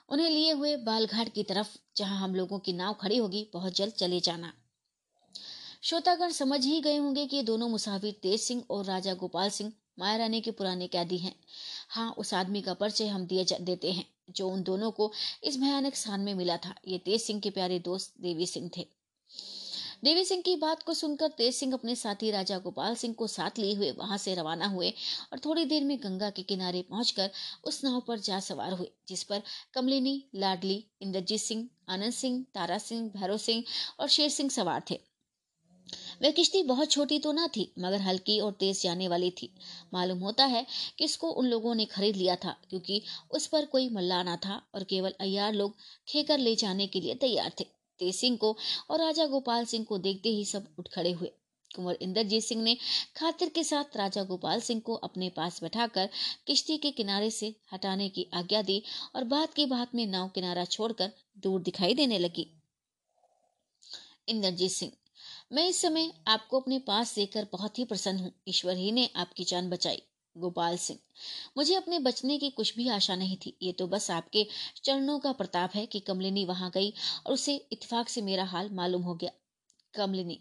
उन्हें 0.10 0.30
लिए 0.30 0.52
हुए 0.52 0.78
बालघाट 0.78 1.34
की 1.34 1.44
तरफ़, 1.44 1.78
जहाँ 1.98 2.18
हम 2.18 2.36
लोगों 2.36 2.60
की 2.60 2.74
नाव 2.74 2.94
खड़ी 2.94 3.18
होगी, 3.18 3.50
बहुत 3.54 3.74
जल्द 3.74 3.94
चले 3.94 4.20
जाना। 4.20 4.54
श्रोतागण 5.84 6.32
समझ 6.32 6.66
ही 6.66 6.80
गए 6.82 6.98
होंगे 6.98 7.26
कि 7.28 7.36
ये 7.36 7.44
दोनों 7.44 7.68
मुसाफिर 7.70 8.14
तेज 8.24 8.40
सिंह 8.42 8.64
और 8.70 8.84
राजा 8.86 9.14
गोपाल 9.14 9.50
सिंह 9.50 9.72
माया 10.00 10.18
रानी 10.18 10.42
के 10.42 10.52
पुराने 10.52 10.88
कैदी 10.88 11.18
हैं। 11.18 11.34
हाँ 11.90 12.12
उस 12.18 12.34
आदमी 12.34 12.62
का 12.62 12.74
परिचय 12.74 13.08
हम 13.08 13.26
दिए 13.26 13.46
देते 13.62 13.92
हैं, 13.92 14.06
जो 14.30 14.50
उन 14.50 14.64
दोनों 14.64 14.92
को 14.92 15.12
इस 15.44 15.58
भयानक 15.58 15.96
स्थान 15.96 16.22
में 16.22 16.34
मिला 16.34 16.58
था। 16.58 16.76
ये 16.88 16.98
तेज 16.98 17.22
सिंह 17.22 17.40
के 17.40 17.50
प्यारे 17.50 17.80
दोस्त 17.80 18.14
देवी 18.22 18.46
सिंह 18.46 18.70
थे। 18.78 18.88
देवी 20.04 20.26
सिंह 20.26 20.42
की 20.42 20.56
बात 20.56 20.84
को 20.84 20.94
सुनकर 20.94 21.28
तेज 21.28 21.54
सिंह 21.56 21.74
अपने 21.74 21.96
साथी 21.96 22.32
राजा 22.32 22.58
गोपाल 22.60 22.96
सिंह 22.96 23.14
को 23.14 23.28
साथ 23.28 23.60
लिए 23.60 23.76
हुए, 23.76 23.92
वहाँ 23.92 24.18
से 24.18 24.36
रवाना 24.36 24.68
हुए 24.68 24.94
और 25.34 25.40
थोड़ी 25.40 25.66
देर 25.66 25.84
में 25.84 25.98
गंगा 26.04 26.30
के 26.30 26.44
किनारे 26.44 26.82
पहुंचकर 26.82 27.32
उस 27.64 27.84
नाव 27.84 28.02
पर 28.08 28.20
जा 28.20 28.40
सवार 28.40 28.74
हुए, 28.74 28.92
जिस 29.08 29.24
पर 29.24 29.42
कमलिनी, 29.74 30.24
लाडली, 30.36 30.84
इंद्रजीत 31.02 31.42
सिंह, 31.42 31.70
आनंद 31.90 32.14
सिंह, 32.14 32.44
तारा 32.54 32.78
सिंह, 32.80 33.10
भैरव 33.10 33.38
सिंह 33.40 33.64
और 34.00 34.08
शेर 34.10 34.30
सिंह 34.30 34.50
सवार 34.50 34.84
थे। 34.92 35.11
वह 36.22 36.32
किश्ती 36.32 36.62
बहुत 36.64 36.92
छोटी 36.92 37.18
तो 37.20 37.32
ना 37.32 37.48
थी, 37.48 37.72
मगर 37.80 38.02
हल्की 38.02 38.40
और 38.40 38.52
तेज 38.54 38.82
जाने 38.84 39.08
वाली 39.08 39.30
थी। 39.32 39.50
मालूम 39.94 40.20
होता 40.20 40.46
है 40.46 40.66
कि 40.98 41.06
इसको 41.06 41.32
उन 41.32 41.46
लोगों 41.48 41.76
ने 41.76 41.86
खरीद 41.88 42.16
लिया 42.16 42.36
था, 42.36 42.56
क्योंकि 42.70 43.02
उस 43.32 43.48
पर 43.48 43.66
कोई 43.66 43.90
मल्ला 43.90 44.22
ना 44.24 44.36
था 44.38 44.62
और 44.76 44.84
केवल 44.86 45.14
अयार 45.20 45.54
लोग 45.54 45.76
खेकर 46.08 46.38
ले 46.38 46.56
जाने 46.56 46.88
के 46.88 47.02
लिए 47.02 47.16
तैयार 47.18 47.52
थे। 47.60 47.64
तेज 48.00 48.16
सिंह 48.16 48.38
को 48.38 48.56
और 48.90 49.00
राजा 49.00 49.26
गोपाल 49.28 49.66
सिंह 49.66 49.86
को 49.86 49.98
देखते 50.00 50.30
ही 50.30 50.46
सब 50.46 50.68
उठ 50.80 50.88
खड़े 50.88 51.12
हुए। 51.12 51.32
कुंवर 51.72 51.98
इंद्रजीत 52.02 52.44
सिंह 52.44 52.62
ने 52.64 52.76
खातिर 53.16 53.50
के 53.50 53.64
साथ 53.64 53.98
राजा 53.98 54.24
गोपाल 54.24 54.62
सिंह 54.62 54.82
को 54.82 54.94
अपने 55.00 55.30
पास 55.30 55.62
बैठाकर 55.64 56.10
किश्ती 56.48 56.78
के 56.78 56.92
किनारे 56.92 57.30
से 57.32 57.54
हटाने 57.74 58.10
की 58.10 58.28
आज्ञा 58.34 58.62
दी 58.62 58.82
और 59.16 59.24
बात 59.26 59.54
की 59.54 59.66
बात 59.66 59.96
में 59.96 60.06
नाव 60.08 60.30
किनारा 60.30 60.66
छोड़कर 60.68 61.12
दूर 61.38 61.62
दिखाई 61.62 61.94
देने 61.94 62.20
लगी। 62.20 62.48
इंद्रजीत 64.28 64.72
सिंह 64.72 64.92
मैं 65.52 65.68
इस 65.70 65.82
समय 65.82 66.12
आपको 66.28 66.60
अपने 66.60 66.78
पास 66.80 67.14
देखकर 67.16 67.48
बहुत 67.52 67.80
ही 67.80 67.86
प्रसन्न 67.86 68.20
हूँ। 68.20 68.32
ईश्वर 68.48 68.76
ही 68.76 68.92
ने 68.92 69.10
आपकी 69.16 69.44
जान 69.44 69.70
बचाई। 69.70 70.02
गोपाल 70.36 70.78
सिंह, 70.78 71.00
मुझे 71.58 71.76
अपने 71.76 72.00
बचने 72.00 72.38
की 72.38 72.50
कुछ 72.50 72.76
भी 72.76 72.88
आशा 72.90 73.16
नहीं 73.16 73.36
थी। 73.38 73.54
ये 73.62 73.72
तो 73.72 73.88
बस 73.88 74.10
आपके 74.12 74.46
चरणों 74.84 75.18
का 75.20 75.32
प्रताप 75.32 75.76
है 75.76 75.86
कि 75.86 76.00
कमलिनी 76.00 76.46
वहाँ 76.46 76.72
गई 76.74 76.94
और 77.26 77.34
उसे 77.34 77.56
इतफाक 77.72 78.10
से 78.10 78.22
मेरा 78.22 78.44
हाल 78.44 78.70
मालूम 78.74 79.02
हो 79.02 79.16
गया। 79.16 79.32
कमलिनी, 79.94 80.40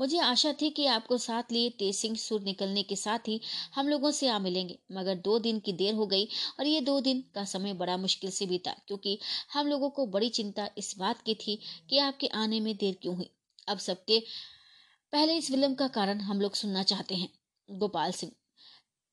मुझे 0.00 0.18
आशा 0.18 0.52
थी 0.52 0.70
कि 0.70 0.86
आपको 0.88 1.18
साथ 1.18 1.52
लिए 1.52 1.70
तेज 1.70 1.94
सिंह 1.96 2.16
सुर 2.16 2.42
निकलने 2.42 2.82
के 2.82 2.96
साथ 2.96 3.28
ही 3.28 3.40
हम 3.74 3.88
लोगों 3.88 4.10
से 4.10 4.28
आ 4.28 4.38
मिलेंगे, 4.38 4.78
मगर 4.92 5.14
दो 5.14 5.38
दिन 5.38 5.58
की 5.58 5.72
देर 5.72 5.94
हो 5.94 6.06
गई 6.06 6.28
और 6.58 6.66
ये 6.66 6.80
दो 6.82 7.00
दिन 7.00 7.24
का 7.34 7.44
समय 7.46 7.72
बड़ा 7.74 7.96
मुश्किल 7.96 8.30
से 8.30 8.46
बीता, 8.46 8.76
क्योंकि 8.86 9.18
हम 9.52 9.66
लोगों 9.66 9.90
को 9.90 10.06
बड़ी 10.08 10.28
चिंता 10.30 10.68
इस 10.78 10.94
बात 10.98 11.22
की 11.22 11.34
थी 11.36 11.60
कि 11.90 11.98
आपके 12.00 12.26
आने 12.36 12.60
में 12.60 12.76
देर 12.76 12.96
क्यों 13.02 13.16
हुई। 13.16 13.30
अब 13.70 13.78
सबके 13.80 14.20
पहले 15.12 15.36
इस 15.36 15.50
विलंब 15.50 15.76
का 15.76 15.88
कारण 15.90 16.20
हम 16.22 16.40
लोग 16.40 16.54
सुनना 16.54 16.82
चाहते 16.84 17.14
हैं, 17.14 17.28
गोपाल 17.68 18.12
सिंह। 18.12 18.32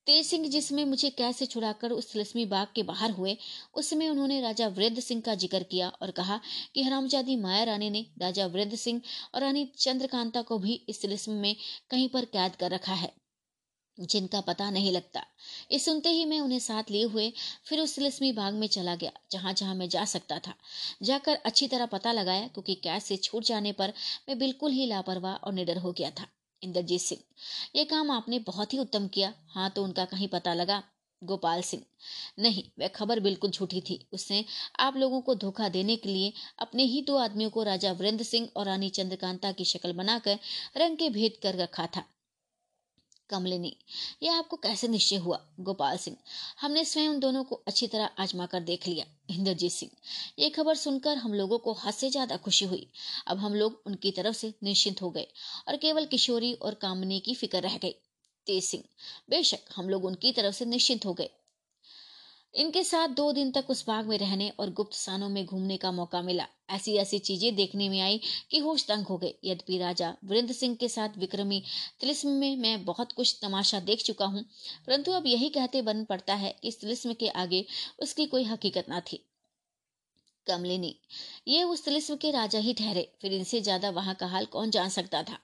तेज 0.07 0.25
सिंह 0.25 0.47
जिसमें 0.47 0.83
मुझे 0.85 1.09
कैसे 1.09 1.45
छुड़ाकर 1.45 1.91
उस 1.91 2.11
तिलस्मी 2.11 2.45
बाग 2.45 2.67
के 2.75 2.83
बाहर 2.83 3.11
हुए 3.11 3.35
उस 3.73 3.89
समय 3.89 4.09
उन्होंने 4.09 4.39
राजा 4.41 4.67
वृद्ध 4.67 4.99
सिंह 4.99 5.21
का 5.21 5.35
ज़िक्र 5.35 5.63
किया 5.63 5.89
और 5.91 6.11
कहा 6.11 6.39
कि 6.75 6.83
हरामजादी 6.83 7.35
माया 7.35 7.63
रानी 7.63 7.89
ने 7.89 8.05
राजा 8.21 8.45
वृद्ध 8.47 8.75
सिंह 8.75 9.01
और 9.35 9.41
रानी 9.41 9.65
चंद्रकांता 9.77 10.41
को 10.41 10.57
भी 10.57 10.73
इस 10.89 11.01
तिलस्म 11.01 11.31
में 11.33 11.55
कहीं 11.91 12.07
पर 12.09 12.25
कैद 12.27 12.55
कर 12.55 12.71
रखा 12.71 12.93
है। 12.93 13.11
जिनका 13.99 14.41
पता 14.41 14.69
नहीं 14.69 14.91
लगता। 14.91 15.23
ये 15.71 15.79
सुनते 15.79 16.09
ही 16.09 16.25
मैं 16.25 16.39
उन्हें 16.41 16.59
साथ 16.59 16.91
लिए 16.91 17.03
हुए 17.05 17.31
फिर 17.65 17.79
उस 17.79 17.95
तिलस्मी 17.95 18.31
बाग 18.31 18.53
में 18.53 18.67
चला 18.69 18.95
गया 18.95 19.11
जहाँ 19.31 19.53
जहाँ 19.53 19.75
मैं 19.75 19.89
जा 19.89 20.05
सकता 20.07 20.39
था। 20.39 20.53
जाकर 21.03 21.35
अच्छी 21.35 21.67
तरह 21.67 21.85
पता 21.87 22.11
लगाया, 22.11 22.47
क्योंकि 22.47 22.75
कैद 22.75 23.01
से 23.01 23.17
छूट 23.17 23.43
जाने 23.43 23.71
पर 23.71 23.93
मैं 24.29 24.37
बिल्कुल 24.39 24.71
ही 24.71 24.85
लापरवाह 24.85 25.33
और 25.35 25.53
निडर 25.53 25.77
हो 25.77 25.91
गया 25.91 26.09
था। 26.11 26.27
इंद्रजीत 26.61 27.01
सिंह, 27.01 27.21
ये 27.75 27.83
काम 27.85 28.11
आपने 28.11 28.39
बहुत 28.41 28.73
ही 28.73 28.77
उत्तम 28.79 29.07
किया। 29.07 29.33
हाँ 29.47 29.69
तो 29.69 29.83
उनका 29.83 30.05
कहीं 30.05 30.27
पता 30.27 30.53
लगा। 30.53 30.81
गोपाल 31.21 31.61
सिंह, 31.61 31.83
नहीं, 32.39 32.63
वह 32.79 32.87
खबर 32.87 33.19
बिल्कुल 33.19 33.51
झूठी 33.51 33.79
थी। 33.81 33.99
उसने 34.13 34.43
आप 34.79 34.97
लोगों 34.97 35.21
को 35.21 35.35
धोखा 35.35 35.69
देने 35.69 35.95
के 35.95 36.09
लिए 36.09 36.33
अपने 36.59 36.83
ही 36.83 37.01
दो 37.01 37.15
आदमियों 37.17 37.49
को 37.49 37.63
राजा 37.63 37.91
वृंद 37.93 38.21
सिंह 38.23 38.47
और 38.55 38.65
रानी 38.65 38.89
चंद्रकांता 38.89 39.51
की 39.51 39.65
शक्ल 39.65 39.93
बनाकर 39.93 40.39
रंग 40.77 40.97
के 40.97 41.09
भेद 41.09 41.39
कर 41.43 41.55
रखा 41.55 41.85
था। 41.87 42.03
कमलिनी 43.29 43.75
यह 44.23 44.37
आपको 44.37 44.57
कैसे 44.57 44.87
निश्चय 44.87 45.15
हुआ, 45.15 45.39
गोपाल 45.59 45.97
सिंह? 45.97 46.17
हमने 46.61 46.83
स्वयं 46.85 47.09
उन 47.09 47.19
दोनों 47.19 47.43
को 47.43 47.55
अच्छी 47.67 47.87
तरह 47.87 48.09
आजमा 48.19 48.45
कर 48.45 48.59
देख 48.61 48.87
लिया, 48.87 49.05
इंद्रजीत 49.29 49.71
सिंह। 49.71 49.91
ये 50.39 50.49
खबर 50.49 50.75
सुनकर 50.75 51.17
हम 51.17 51.33
लोगों 51.33 51.57
को 51.57 51.73
हद 51.73 51.93
से 51.93 52.09
ज़्यादा 52.09 52.37
खुशी 52.37 52.65
हुई। 52.65 52.87
अब 53.27 53.37
हम 53.37 53.55
लोग 53.55 53.81
उनकी 53.85 54.11
तरफ़ 54.11 54.35
से 54.35 54.53
निश्चिंत 54.63 55.01
हो 55.01 55.09
गए 55.09 55.27
और 55.67 55.77
केवल 55.77 56.05
किशोरी 56.05 56.53
और 56.53 56.73
कामनी 56.73 57.19
की 57.19 57.35
फ़िक्र 57.35 57.61
रह 57.61 57.77
गई। 57.77 57.95
तेज 58.47 58.63
सिंह, 58.63 58.83
बेशक 59.29 59.73
हम 59.75 59.89
लोग 59.89 60.05
उनकी 60.05 60.31
तरफ़ 60.31 60.55
से 60.55 60.65
निश्चिंत 60.65 61.05
हो 61.05 61.13
गए। 61.13 61.29
इनके 62.57 62.83
साथ 62.83 63.07
दो 63.15 63.31
दिन 63.31 63.51
तक 63.51 63.69
उस 63.69 63.85
बाग 63.87 64.07
में 64.07 64.17
रहने 64.17 64.49
और 64.59 64.69
गुप्त 64.73 64.93
स्थानों 64.95 65.27
में 65.29 65.45
घूमने 65.45 65.77
का 65.77 65.91
मौका 65.91 66.21
मिला। 66.21 66.45
ऐसी 66.69 66.95
ऐसी 66.97 67.19
चीज़ें 67.19 67.55
देखने 67.55 67.89
में 67.89 67.99
आई 68.01 68.19
कि 68.51 68.59
होश 68.59 68.85
तंग 68.87 69.05
हो 69.05 69.17
गए। 69.17 69.33
यद्यपि 69.45 69.77
राजा 69.77 70.13
वीरेंद्र 70.23 70.53
सिंह 70.53 70.75
के 70.75 70.89
साथ 70.89 71.17
विक्रमी 71.17 71.61
तिलिस्म 72.01 72.29
में 72.31 72.57
मैं 72.57 72.83
बहुत 72.85 73.11
कुछ 73.11 73.37
तमाशा 73.41 73.79
देख 73.81 74.03
चुका 74.03 74.25
हूँ, 74.25 74.43
परंतु 74.87 75.11
अब 75.11 75.27
यही 75.27 75.49
कहते 75.49 75.81
बन 75.83 76.03
पड़ता 76.05 76.35
है 76.35 76.55
कि 76.61 76.67
इस 76.67 76.81
तिलिस्म 76.81 77.13
के 77.13 77.27
आगे 77.37 77.65
उसकी 77.99 78.25
कोई 78.25 78.43
हकीकत 78.45 78.89
ना 78.89 78.99
थी। 79.01 79.23
कमलिनी 80.47 80.95
ये 81.47 81.63
उस 81.63 81.83
तिलिस्म 81.85 82.15
के 82.15 82.31
राजा 82.31 82.59
ही 82.59 82.73
ठहरे, 82.73 83.01
फिर 83.21 83.33
इनसे 83.33 83.61
ज़्यादा 83.61 83.89
वहाँ 83.89 84.15
का 84.15 84.27
हाल 84.27 84.45
कौन 84.45 84.71
जान 84.71 84.89
सकता 84.89 85.21
था? 85.23 85.37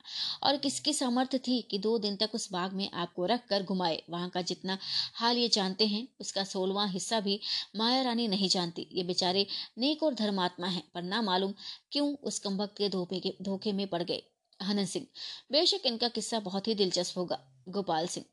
और 0.44 0.58
किसकी 0.58 0.94
सामर्थ्य 0.94 1.38
थी 1.38 1.62
कि 1.62 1.80
दो 1.80 1.98
दिन 2.00 2.16
तक 2.16 2.36
उस 2.36 2.52
बाग 2.52 2.74
में 2.74 2.90
आपको 2.94 3.26
रख 3.26 3.48
कर 3.50 3.64
घुमाए? 3.64 4.02
वहाँ 4.10 4.30
का 4.30 4.42
जितना 4.44 4.78
हाल 5.16 5.38
ये 5.38 5.48
जानते 5.50 5.88
हैं, 5.88 6.08
उसका 6.20 6.44
सोलवा 6.44 6.86
हिस्सा 6.88 7.20
भी 7.20 7.40
माया 7.76 8.02
रानी 8.02 8.28
नहीं 8.28 8.50
जानती। 8.50 8.88
ये 8.92 9.04
बेचारे 9.04 9.46
नेक 9.78 10.04
और 10.04 10.14
धर्मात्मा 10.16 10.68
है, 10.68 10.84
पर 10.94 11.02
ना 11.04 11.22
मालूम 11.22 11.54
क्यों 11.92 12.16
उस 12.16 12.40
कम्भक्त 12.40 12.78
के 12.78 12.90
धोखे 12.90 13.20
के, 13.20 13.34
धोखे 13.42 13.72
में 13.72 13.88
पड़ 13.88 14.04
गए। 14.04 14.22
हनन 14.60 14.86
सिंह, 14.86 15.06
बेशक 15.52 15.86
इनका 15.86 16.08
किस्सा 16.10 16.40
बहुत 16.40 16.68
ही 16.68 16.76
दिलचस्प 16.76 17.18
होगा। 17.18 17.40
गोपाल 17.70 18.08
सिंह, 18.08 18.26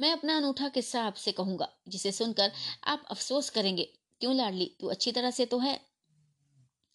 मैं 0.00 0.12
अपना 0.12 0.36
अनूठा 0.36 0.68
किस्सा 0.68 1.02
आपसे 1.02 1.32
कहूँगा, 1.32 1.68
जिसे 1.88 2.12
सुनकर 2.12 2.52
आप 2.86 3.04
अफसोस 3.10 3.50
करेंगे। 3.50 3.88
क्यों 4.20 4.34
लाडली? 4.36 4.70
तू 4.80 4.86
अच्छी 4.86 5.12
तरह 5.12 5.30
से 5.30 5.46
तो 5.46 5.58
है। 5.58 5.78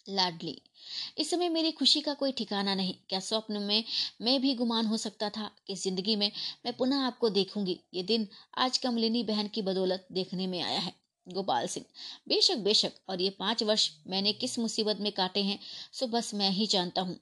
लाडली। 0.09 0.61
इस 1.17 1.29
समय 1.29 1.49
मेरी 1.49 1.71
खुशी 1.71 2.01
का 2.01 2.13
कोई 2.13 2.31
ठिकाना 2.31 2.75
नहीं। 2.75 2.93
क्या 3.09 3.19
स्वप्न 3.19 3.61
में 3.61 3.83
मैं 4.21 4.39
भी 4.41 4.53
गुमान 4.55 4.85
हो 4.85 4.97
सकता 4.97 5.29
था 5.29 5.49
कि 5.67 5.75
ज़िंदगी 5.75 6.15
में 6.15 6.31
मैं 6.65 6.75
पुनः 6.77 6.97
आपको 6.97 7.29
देखूँगी। 7.29 7.79
ये 7.93 8.03
दिन 8.03 8.27
आज 8.57 8.77
कमलिनी 8.77 9.23
बहन 9.23 9.47
की 9.47 9.61
बदौलत 9.61 10.07
देखने 10.11 10.47
में 10.47 10.61
आया 10.61 10.79
है। 10.79 10.93
गोपाल 11.27 11.67
सिंह, 11.67 11.85
बेशक 12.27 12.57
बेशक, 12.57 12.91
और 13.09 13.21
ये 13.21 13.29
पाँच 13.29 13.63
वर्ष 13.63 13.89
मैंने 14.07 14.33
किस 14.33 14.57
मुसीबत 14.59 14.97
में 14.99 15.11
काटे 15.11 15.43
हैं, 15.43 15.59
सो 15.93 16.07
बस 16.07 16.33
मैं 16.33 16.49
ही 16.49 16.67
जानता 16.67 17.01
हूँ। 17.01 17.19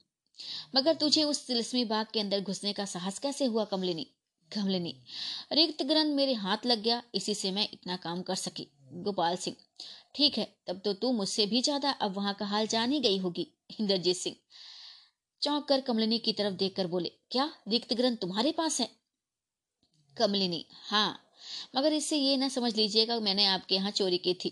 मगर 0.76 0.94
तुझे 0.94 1.24
उस 1.24 1.46
तिलस्मी 1.46 1.84
बाग 1.84 2.06
के 2.12 2.20
अंदर 2.20 2.40
घुसने 2.40 2.72
का 2.72 2.84
साहस 2.84 3.18
कैसे 3.18 3.44
हुआ 3.44 3.64
कमलिनी? 3.64 4.06
कमलिनी, 4.50 4.94
रिक्त 5.52 5.82
ग्रंथ 5.82 6.14
मेरे 6.14 6.34
हाथ 6.34 6.66
लग 6.66 6.82
गया, 6.82 7.02
इसी 7.14 7.34
से 7.34 7.50
मैं 7.52 7.68
इतना 7.72 7.96
काम 7.96 8.22
कर 8.22 8.34
सकी। 8.34 8.66
गोपाल 8.90 9.36
सिंह। 9.36 9.56
ठीक 10.14 10.38
है, 10.38 10.46
तब 10.66 10.80
तो 10.84 10.92
तू 10.94 11.12
मुझसे 11.12 11.46
भी 11.46 11.62
ज़्यादा 11.62 11.90
अब 11.90 12.12
वहाँ 12.12 12.34
का 12.34 12.46
हाल 12.46 12.66
जान 12.66 12.92
ही 12.92 13.00
गई 13.00 13.18
होगी, 13.18 13.46
इंद्रजीत 13.80 14.16
सिंह। 14.16 14.36
चौंक 15.42 15.64
कर 15.64 15.80
कमलिनी 15.80 16.18
की 16.18 16.32
तरफ़ 16.32 16.54
देखकर 16.54 16.86
बोले, 16.86 17.10
क्या 17.30 17.50
रिक्त 17.68 17.94
ग्रंथ 17.94 18.16
तुम्हारे 18.16 18.52
पास 18.52 18.80
है? 18.80 18.88
कमलिनी 20.16 20.64
हाँ 20.84 21.18
मगर 21.76 21.92
इससे 21.92 22.16
ये 22.16 22.36
ना 22.36 22.48
समझ 22.48 22.74
लीजिएगा, 22.76 23.18
मैंने 23.20 23.44
आपके 23.46 23.74
यहाँ 23.74 23.90
चोरी 23.90 24.18
की 24.18 24.34
थी। 24.34 24.50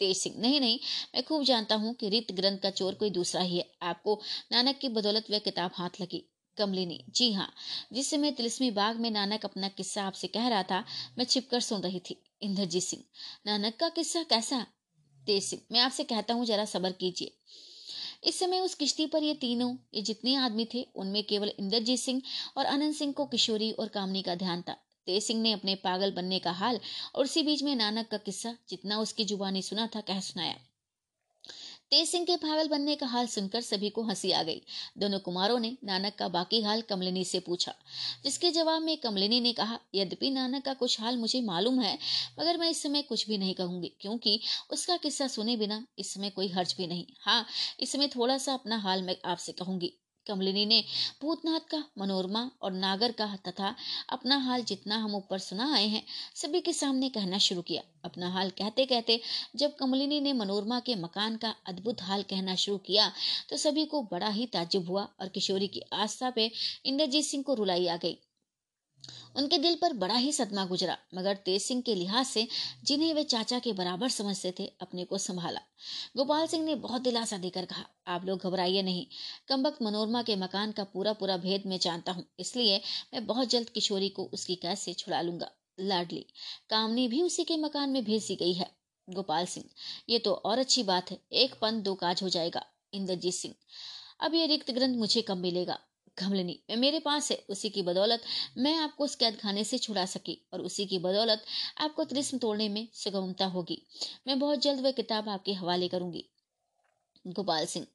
तेज 0.00 0.16
सिंह, 0.16 0.34
नहीं 0.38 0.60
नहीं, 0.60 0.78
मैं 1.14 1.22
खूब 1.24 1.44
जानता 1.44 1.74
हूँ 1.74 1.94
कि 1.94 2.08
रित 2.08 2.32
ग्रंथ 2.32 2.58
का 2.58 2.70
चोर 2.70 2.94
कोई 2.94 3.10
दूसरा 3.10 3.42
ही 3.42 3.58
है। 3.58 3.64
आपको 3.82 4.20
नानक 4.52 4.78
की 4.78 4.88
बदौलत 4.90 5.30
वह 5.30 5.38
किताब 5.38 5.70
हाथ 5.74 6.00
लगी। 6.00 6.22
कमलिनी 6.58 7.04
जी 7.10 7.32
हाँ 7.32 7.52
जिस 7.92 8.10
समय 8.10 8.30
तिलस्मी 8.30 8.70
बाग 8.70 9.00
में 9.00 9.10
नानक 9.10 9.44
अपना 9.44 9.68
किस्सा 9.68 10.04
आपसे 10.04 10.26
कह 10.26 10.48
रहा 10.48 10.62
था, 10.62 10.84
मैं 11.18 11.24
छिपकर 11.24 11.60
सुन 11.60 11.80
रही 11.80 12.00
थी। 12.00 12.22
इंद्रजीत 12.42 12.82
सिंह, 12.82 13.02
नानक 13.46 13.76
का 13.76 13.88
किस्सा 13.88 14.22
कैसा? 14.22 14.66
तेज 15.26 15.44
सिंह, 15.44 15.62
मैं 15.72 15.80
आपसे 15.80 16.04
कहता 16.04 16.34
हूँ, 16.34 16.44
जरा 16.46 16.64
सबर 16.64 16.92
कीजिए। 16.92 17.36
इस 18.24 18.38
समय 18.38 18.60
उस 18.60 18.74
किश्ती 18.74 19.06
पर 19.06 19.22
ये 19.22 19.34
तीनों, 19.34 19.76
ये 19.94 20.02
जितने 20.02 20.34
आदमी 20.34 20.68
थे, 20.74 20.86
उनमें 20.96 21.22
केवल 21.24 21.52
इंद्रजीत 21.58 22.00
सिंह 22.00 22.22
और 22.56 22.64
अनंत 22.64 22.94
सिंह 22.94 23.12
को 23.12 23.26
किशोरी 23.26 23.70
और 23.72 23.88
कामनी 23.88 24.22
का 24.22 24.34
ध्यान 24.34 24.62
था। 24.62 24.76
तेज 25.06 25.22
सिंह 25.22 25.40
ने 25.42 25.52
अपने 25.52 25.74
पागल 25.74 26.12
बनने 26.12 26.38
का 26.38 26.52
हाल 26.52 26.80
और 27.14 27.24
उसी 27.24 27.42
बीच 27.42 27.62
में 27.62 27.74
नानक 27.76 28.08
का 28.08 28.16
किस्सा, 28.18 28.56
जितना 28.68 28.98
उसकी 29.00 29.24
जुबानी 29.24 29.62
सुना 29.62 29.86
था, 29.86 30.00
कह 30.00 30.20
सुनाया। 30.20 30.56
तेज 31.90 32.08
सिंह 32.08 32.24
के 32.24 32.36
पागल 32.36 32.68
बनने 32.68 32.94
का 32.96 33.06
हाल 33.06 33.26
सुनकर 33.26 33.60
सभी 33.60 33.90
को 33.90 34.02
हँसी 34.02 34.30
आ 34.32 34.42
गई। 34.42 34.62
दोनों 34.98 35.18
कुमारों 35.18 35.58
ने 35.58 35.76
नानक 35.84 36.14
का 36.14 36.28
बाकी 36.28 36.60
हाल 36.62 36.82
कमलिनी 36.82 37.24
से 37.24 37.40
पूछा। 37.40 37.74
जिसके 38.24 38.50
जवाब 38.50 38.82
में 38.82 38.96
कमलिनी 38.96 39.40
ने 39.40 39.52
कहा, 39.52 39.78
यद्यपि 39.94 40.30
नानक 40.30 40.64
का 40.64 40.74
कुछ 40.74 41.00
हाल 41.00 41.16
मुझे 41.16 41.40
मालूम 41.40 41.80
है, 41.80 41.98
मगर 42.40 42.56
मैं 42.56 42.70
इस 42.70 42.82
समय 42.82 43.02
कुछ 43.02 43.28
भी 43.28 43.38
नहीं 43.38 43.54
कहूँगी, 43.54 43.92
क्योंकि 44.00 44.40
उसका 44.70 44.96
किस्सा 44.96 45.26
सुने 45.26 45.56
बिना 45.56 45.86
इस 45.98 46.14
समय 46.14 46.30
कोई 46.30 46.48
हर्ज 46.48 46.74
भी 46.78 46.86
नहीं। 46.86 47.06
हाँ 47.20 47.46
इस 47.80 47.92
समय 47.92 48.08
थोड़ा 48.08 48.38
सा 48.38 48.54
अपना 48.54 48.76
हाल 48.76 49.02
मैं 49.02 49.16
आपसे 49.24 49.52
कहूँगी। 49.52 49.92
कमलिनी 50.26 50.64
ने 50.66 50.82
भूतनाथ 51.22 51.68
का, 51.70 51.82
मनोरमा 51.98 52.50
और 52.62 52.72
नागर 52.74 53.12
का 53.12 53.26
तथा 53.46 53.74
अपना 54.10 54.36
हाल 54.38 54.62
जितना 54.64 54.96
हम 54.96 55.14
ऊपर 55.14 55.38
सुना 55.40 55.72
आए 55.74 55.86
हैं, 55.86 56.02
सभी 56.34 56.60
के 56.60 56.72
सामने 56.72 57.08
कहना 57.08 57.38
शुरू 57.40 57.62
किया। 57.62 57.82
अपना 58.04 58.28
हाल 58.30 58.50
कहते 58.50 58.84
कहते 58.86 59.20
जब 59.56 59.74
कमलिनी 59.76 60.20
ने 60.20 60.32
मनोरमा 60.32 60.80
के 60.80 60.94
मकान 60.94 61.36
का 61.36 61.54
अद्भुत 61.66 62.02
हाल 62.02 62.22
कहना 62.22 62.54
शुरू 62.56 62.78
किया 62.78 63.10
तो 63.50 63.56
सभी 63.56 63.84
को 63.84 64.02
बड़ा 64.12 64.28
ही 64.28 64.46
ताजुब 64.46 64.88
हुआ 64.88 65.02
और 65.20 65.28
किशोरी 65.28 65.68
की 65.68 65.82
आस्था 65.94 66.30
पे 66.30 66.50
इंद्रजीत 66.84 67.24
सिंह 67.24 67.42
को 67.42 67.54
रुलाई 67.54 67.86
आ 67.86 67.96
गई। 67.96 68.18
उनके 69.36 69.58
दिल 69.58 69.74
पर 69.74 69.92
बड़ा 69.94 70.14
ही 70.16 70.32
सदमा 70.32 70.64
गुजरा, 70.66 70.96
मगर 71.14 71.34
तेज 71.36 71.62
सिंह 71.62 71.82
के 71.82 71.94
लिहाज 71.94 72.26
से 72.26 72.46
जिन्हें 72.84 73.12
वे 73.14 73.24
चाचा 73.24 73.58
के 73.58 73.72
बराबर 73.72 74.08
समझते 74.08 74.54
थे, 74.58 74.66
अपने 74.80 75.04
को 75.04 75.18
संभाला। 75.18 75.60
गोपाल 76.16 76.46
सिंह 76.46 76.64
ने 76.64 76.74
बहुत 76.76 77.02
दिलासा 77.02 77.38
देकर 77.38 77.64
कहा, 77.64 77.84
आप 78.06 78.24
लोग 78.24 78.42
घबराइए 78.42 78.82
नहीं। 78.82 79.06
कम्बक 79.48 79.78
मनोरमा 79.82 80.22
के 80.22 80.36
मकान 80.36 80.72
का 80.72 80.84
पूरा 80.84 81.12
पूरा 81.12 81.36
भेद 81.38 81.66
मैं 81.66 81.78
जानता 81.78 82.12
हूँ, 82.12 82.24
इसलिए 82.38 82.80
मैं 83.14 83.26
बहुत 83.26 83.48
जल्द 83.48 83.68
किशोरी 83.68 84.08
को 84.08 84.24
उसकी 84.32 84.54
कैद 84.56 84.78
से 84.78 84.94
छुड़ा 84.94 85.20
लूँगा। 85.20 85.50
लाडली, 85.78 86.24
कामनी 86.70 87.06
भी 87.08 87.22
उसी 87.22 87.44
के 87.44 87.56
मकान 87.56 87.90
में 87.90 88.04
भेज 88.04 88.26
दी 88.26 88.36
गई 88.36 88.52
है। 88.52 88.70
गोपाल 89.08 89.46
सिंह, 89.46 89.64
ये 90.08 90.18
तो 90.18 90.32
और 90.32 90.58
अच्छी 90.58 90.82
बात 90.82 91.10
है, 91.10 91.18
एक 91.32 91.54
पन 91.54 91.82
दो 91.82 91.94
काज 91.94 92.22
हो 92.22 92.28
जाएगा, 92.28 92.64
इंद्रजीत 92.92 93.34
सिंह। 93.34 93.54
अब 94.20 94.34
ये 94.34 94.46
रिक्त 94.46 94.70
ग्रंथ 94.70 94.96
मुझे 94.96 95.22
कब 95.22 95.36
मिलेगा? 95.36 95.78
कमलिनी 96.18 96.58
मेरे 96.76 96.98
पास 96.98 97.30
है, 97.30 97.44
उसी 97.48 97.68
की 97.68 97.82
बदौलत 97.82 98.22
मैं 98.58 98.76
आपको 98.76 99.04
उस 99.04 99.14
कैद 99.14 99.36
खाने 99.36 99.64
से 99.64 99.78
छुड़ा 99.78 100.04
सकी 100.06 100.38
और 100.52 100.60
उसी 100.60 100.86
की 100.86 100.98
बदौलत 100.98 101.44
आपको 101.78 102.04
त्रिस्म 102.04 102.38
तोड़ने 102.38 102.68
में 102.68 102.88
सुगमता 102.92 103.46
होगी। 103.46 103.82
मैं 104.26 104.38
बहुत 104.38 104.58
जल्द 104.58 104.80
वह 104.80 104.90
किताब 104.90 105.28
आपके 105.28 105.52
हवाले 105.52 105.88
करूँगी। 105.88 106.24
गोपाल 107.26 107.66
सिंह, 107.66 107.86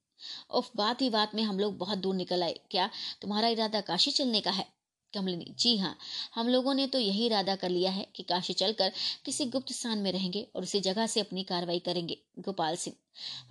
उफ, 0.52 0.72
बात 0.76 1.02
ही 1.02 1.10
बात 1.10 1.36
में 1.36 1.44
हम 1.44 1.60
लोग 1.60 1.78
बहुत 1.78 1.98
दूर 1.98 2.16
निकल 2.16 2.44
आए। 2.44 2.60
क्या 2.72 2.90
तुम्हारा 3.22 3.48
इरादा 3.48 3.82
काशी 3.82 4.12
चलने 4.12 4.42
का 4.42 4.52
है? 4.52 4.68
कमलिनी 5.14 5.56
जी 5.60 5.78
हाँ 5.78 5.98
हम 6.36 6.48
लोगों 6.48 6.74
ने 6.74 6.88
तो 6.88 7.00
यही 7.00 7.26
इरादा 7.26 7.56
कर 7.56 7.70
लिया 7.70 7.92
है 7.92 8.08
कि 8.16 8.24
काशी 8.24 8.54
चलकर 8.54 8.92
किसी 9.26 9.46
गुप्त 9.46 9.72
स्थान 9.72 9.98
में 9.98 10.12
रहेंगे 10.12 10.48
और 10.56 10.64
उसी 10.64 10.80
जगह 10.80 11.08
से 11.08 11.20
अपनी 11.20 11.44
कार्रवाई 11.44 11.80
करेंगे। 11.80 12.18
गोपाल 12.40 12.76
सिंह, 12.76 12.96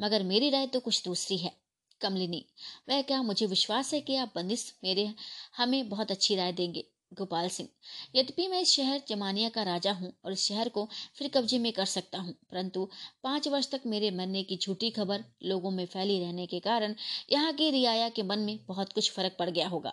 मगर 0.01 0.23
मेरी 0.23 0.51
राय 0.51 0.67
तो 0.67 0.81
कुछ 0.81 1.05
दूसरी 1.05 1.37
है। 1.37 1.60
कमलिनी 2.01 2.44
वह 2.89 3.02
क्या 3.02 3.22
मुझे 3.22 3.47
विश्वास 3.48 3.93
है 3.94 4.01
कि 4.01 4.16
आप 4.18 4.32
बंदिश 4.36 4.72
मेरे, 4.85 5.12
हमें 5.56 5.89
बहुत 5.89 6.10
अच्छी 6.10 6.36
राय 6.36 6.52
देंगे, 6.52 6.85
गोपाल 7.12 7.48
सिंह? 7.48 7.68
यद्यपि 8.16 8.47
मैं 8.48 8.60
इस 8.60 8.72
शहर 8.72 9.01
जमानिया 9.09 9.48
का 9.48 9.62
राजा 9.62 9.93
हूँ 9.93 10.12
और 10.24 10.32
इस 10.32 10.44
शहर 10.44 10.68
को 10.68 10.89
फिर 11.16 11.28
कब्जे 11.28 11.59
में 11.59 11.72
कर 11.72 11.85
सकता 11.86 12.18
हूँ, 12.18 12.35
परंतु 12.51 12.89
पाँच 13.24 13.48
वर्ष 13.48 13.70
तक 13.70 13.86
मेरे 13.86 14.10
मरने 14.12 14.43
की 14.43 14.56
झूठी 14.56 14.90
खबर 14.90 15.24
लोगों 15.44 15.70
में 15.70 15.85
फैली 15.86 16.18
रहने 16.20 16.47
के 16.47 16.60
कारण 16.60 16.94
यहाँ 17.32 17.52
की 17.52 17.70
रियाया 17.70 18.09
के 18.09 18.22
मन 18.22 18.39
में 18.40 18.59
बहुत 18.68 18.93
कुछ 18.93 19.10
फ़र्क 19.12 19.36
पड़ 19.39 19.51
गया 19.51 19.68
होगा। 19.68 19.93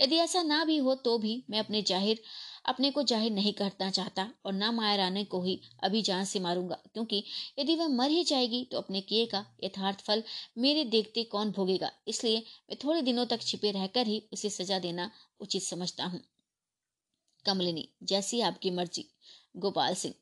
यदि 0.00 0.16
ऐसा 0.18 0.42
ना 0.42 0.64
भी 0.64 0.76
हो 0.78 0.94
तो 0.96 1.16
भी 1.18 1.42
मैं 1.50 1.58
अपने 1.58 1.82
ज़ाहिर 1.82 2.22
अपने 2.64 2.90
को 2.90 3.02
ज़ाहिर 3.02 3.32
नहीं 3.32 3.52
करना 3.54 3.90
चाहता 3.90 4.28
और 4.46 4.52
ना 4.52 4.70
माया 4.72 4.94
रानी 4.96 5.24
को 5.26 5.42
ही 5.42 5.60
अभी 5.82 6.02
जान 6.02 6.24
से 6.24 6.40
मारूँगा, 6.40 6.78
क्योंकि 6.94 7.22
यदि 7.58 7.76
वह 7.76 7.88
मर 7.90 8.10
ही 8.10 8.24
जाएगी 8.24 8.64
तो 8.72 8.78
अपने 8.78 9.00
किए 9.02 9.26
का 9.26 9.44
यथार्थ 9.64 10.00
फल 10.00 10.22
मेरे 10.58 10.84
देखते 10.86 11.24
कौन 11.26 11.50
भोगेगा? 11.52 11.90
इसलिए 12.08 12.38
मैं 12.38 12.78
थोड़े 12.84 13.02
दिनों 13.02 13.26
तक 13.26 13.42
छिपे 13.42 13.70
रहकर 13.70 14.06
ही 14.06 14.22
उसे 14.32 14.50
सजा 14.50 14.78
देना 14.78 15.10
उचित 15.40 15.62
समझता 15.62 16.04
हूँ। 16.04 16.20
कमलिनी, 17.44 17.88
जैसी 18.04 18.40
आपकी 18.42 18.70
मर्ज़ी। 18.70 19.04
गोपाल 19.56 19.94
सिंह 19.94 20.14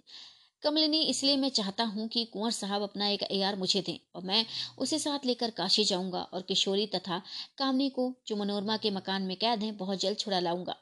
कमलिनी 0.63 1.01
इसलिए 1.03 1.37
मैं 1.37 1.49
चाहता 1.49 1.85
हूँ 1.85 2.07
कि 2.09 2.25
कुंवर 2.25 2.51
साहब 2.51 2.83
अपना 2.83 3.09
एक 3.09 3.23
ए 3.23 3.53
मुझे 3.59 3.81
दें 3.81 3.99
और 4.15 4.23
मैं 4.23 4.45
उसे 4.79 4.99
साथ 4.99 5.27
लेकर 5.27 5.51
काशी 5.51 5.85
जाऊँगा 5.85 6.21
और 6.23 6.43
किशोरी 6.43 6.87
तथा 6.87 7.21
कामनी 7.59 7.89
को 7.91 8.13
जो 8.27 8.37
मनोरमा 8.37 8.77
के 8.77 8.91
मकान 8.91 9.23
में 9.23 9.37
कैद 9.37 9.63
हैं, 9.63 9.77
बहुत 9.77 10.01
जल्द 10.01 10.19
छुड़ा 10.19 10.41
लाऊँगा। 10.41 10.75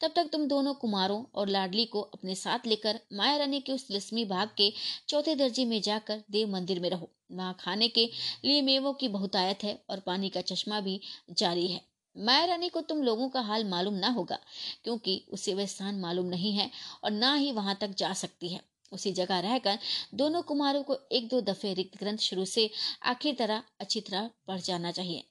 तब 0.00 0.12
तक 0.16 0.28
तुम 0.32 0.46
दोनों 0.48 0.74
कुमारों 0.74 1.22
और 1.34 1.48
लाडली 1.48 1.84
को 1.86 2.00
अपने 2.00 2.34
साथ 2.34 2.66
लेकर 2.66 3.00
माया 3.12 3.36
रानी 3.36 3.60
के 3.60 3.72
उस 3.72 3.86
लक्ष्मी 3.90 4.24
भाग 4.24 4.50
के 4.56 4.72
चौथे 5.08 5.34
दर्जे 5.34 5.64
में 5.64 5.80
जाकर 5.82 6.22
देव 6.30 6.48
मंदिर 6.48 6.80
में 6.80 6.88
रहो। 6.90 7.10
वहाँ 7.32 7.56
खाने 7.60 7.88
के 7.88 8.08
लिए 8.44 8.62
मेवों 8.62 8.92
की 8.92 9.08
बहुतायत 9.08 9.64
है 9.64 9.78
और 9.90 10.00
पानी 10.00 10.28
का 10.28 10.40
चश्मा 10.42 10.80
भी 10.80 11.00
जारी 11.32 11.66
है। 11.68 11.80
माया 12.16 12.44
रानी 12.44 12.68
को 12.68 12.80
तुम 12.82 13.02
लोगों 13.02 13.28
का 13.28 13.40
हाल 13.40 13.64
मालूम 13.64 13.94
ना 13.94 14.08
होगा, 14.10 14.38
क्योंकि 14.84 15.24
उसे 15.28 15.54
वह 15.54 15.66
स्थान 15.66 15.98
मालूम 16.00 16.26
नहीं 16.26 16.52
है 16.52 16.70
और 17.04 17.10
ना 17.10 17.34
ही 17.34 17.50
वहाँ 17.52 17.76
तक 17.80 17.94
जा 17.98 18.12
सकती 18.14 18.48
है। 18.48 18.60
उसी 18.94 19.12
जगह 19.12 19.38
रहकर 19.40 19.78
दोनों 20.14 20.42
कुमारों 20.42 20.82
को 20.82 20.96
एक 21.12 21.28
दो 21.28 21.40
दफे 21.42 21.74
रिक्त 21.74 21.98
ग्रंथ 21.98 22.18
शुरू 22.20 22.44
से 22.46 22.70
आखिर 23.04 23.36
तरह 23.38 23.62
अच्छी 23.80 24.00
तरह 24.00 24.30
पढ़ 24.48 24.60
जाना 24.60 24.92
चाहिए। 24.92 25.24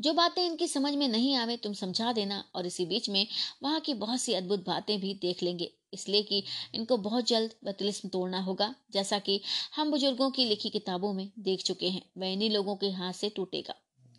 जो 0.00 0.12
बातें 0.14 0.44
इनकी 0.44 0.66
समझ 0.68 0.92
में 0.94 1.08
नहीं 1.08 1.34
आवे, 1.36 1.56
तुम 1.56 1.72
समझा 1.74 2.12
देना 2.12 2.44
और 2.54 2.66
इसी 2.66 2.86
बीच 2.86 3.08
में 3.08 3.26
वहाँ 3.62 3.80
की 3.80 3.94
बहुत 3.94 4.20
सी 4.20 4.34
अद्भुत 4.34 4.64
बातें 4.66 4.98
भी 5.00 5.12
देख 5.14 5.42
लेंगे। 5.42 5.70
इसलिए 5.94 6.22
कि 6.22 6.42
इनको 6.74 6.96
बहुत 6.98 7.26
जल्द 7.26 7.54
वह 7.64 7.72
तिलिस्म 7.72 8.08
तोड़ना 8.08 8.40
होगा, 8.40 8.74
जैसा 8.92 9.18
कि 9.18 9.40
हम 9.76 9.90
बुज़ुर्गों 9.90 10.30
की 10.30 10.44
लिखी 10.44 10.70
किताबों 10.70 11.12
में 11.12 11.30
देख 11.38 11.62
चुके 11.62 11.88
हैं। 11.88 12.02
वह 12.18 12.32
इन्हीं 12.32 12.50
लोगों 12.50 12.76
के 12.76 12.90
हाथ 12.90 13.12
से 13.12 13.28
टूटेगा। 13.28 13.74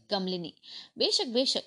कमलिनी, 0.10 0.54
बेशक 0.98 1.28
बेशक। 1.28 1.64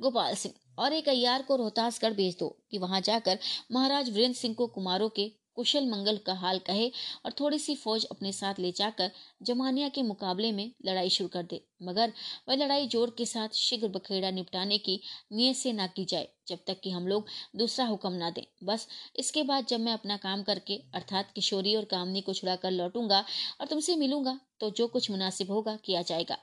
गोपाल 0.00 0.34
सिंह, 0.34 0.54
और 0.78 0.92
एक 0.92 1.08
अयार 1.08 1.42
को 1.42 1.56
रोहतासगढ़ 1.56 2.12
भेज 2.12 2.36
दो 2.38 2.48
कि 2.70 2.78
वहाँ 2.78 3.00
जाकर 3.00 3.38
महाराज 3.72 4.10
वीरेंद्र 4.10 4.38
सिंह 4.38 4.54
को 4.54 4.66
कुमारों 4.66 5.08
के 5.08 5.30
कुशल 5.58 5.86
मंगल 5.88 6.16
का 6.26 6.34
हाल 6.36 6.58
कहे 6.66 6.90
और 7.24 7.32
थोड़ी 7.40 7.58
सी 7.58 7.74
फौज 7.76 8.04
अपने 8.06 8.32
साथ 8.32 8.58
ले 8.60 8.72
जाकर 8.72 9.10
जमानिया 9.42 9.88
के 9.90 10.02
मुकाबले 10.04 10.50
में 10.52 10.70
लड़ाई 10.86 11.08
शुरू 11.10 11.28
कर 11.28 11.42
दे। 11.44 11.60
मगर 11.82 12.12
वह 12.48 12.56
लड़ाई 12.56 12.86
ज़ोर 12.88 13.14
के 13.18 13.24
साथ 13.26 13.54
शीघ्र 13.56 13.88
बखेड़ा 13.90 14.30
निपटाने 14.32 14.78
की 14.80 15.00
नियत 15.32 15.56
से 15.56 15.72
ना 15.72 15.86
की 15.88 16.04
जाए, 16.04 16.28
जब 16.48 16.58
तक 16.66 16.80
कि 16.80 16.90
हम 16.90 17.06
लोग 17.08 17.26
दूसरा 17.56 17.86
हुक्म 17.86 18.12
ना 18.14 18.30
दें। 18.30 18.42
बस 18.64 18.86
इसके 19.16 19.42
बाद 19.44 19.66
जब 19.66 19.80
मैं 19.80 19.92
अपना 19.92 20.16
काम 20.18 20.42
करके, 20.42 20.80
अर्थात 20.94 21.32
किशोरी 21.34 21.74
और 21.76 21.84
कामनी 21.86 22.20
को 22.20 22.34
छुड़ा 22.34 22.56
कर 22.56 22.70
लौटूँगा 22.70 23.24
और 23.60 23.66
तुमसे 23.66 23.96
मिलूँगा 23.96 24.38
तो 24.60 24.70
जो 24.72 24.86
कुछ 24.88 25.10
मुनासिब 25.10 25.50
होगा 25.50 25.76
किया 25.84 26.02
जाएगा। 26.04 26.36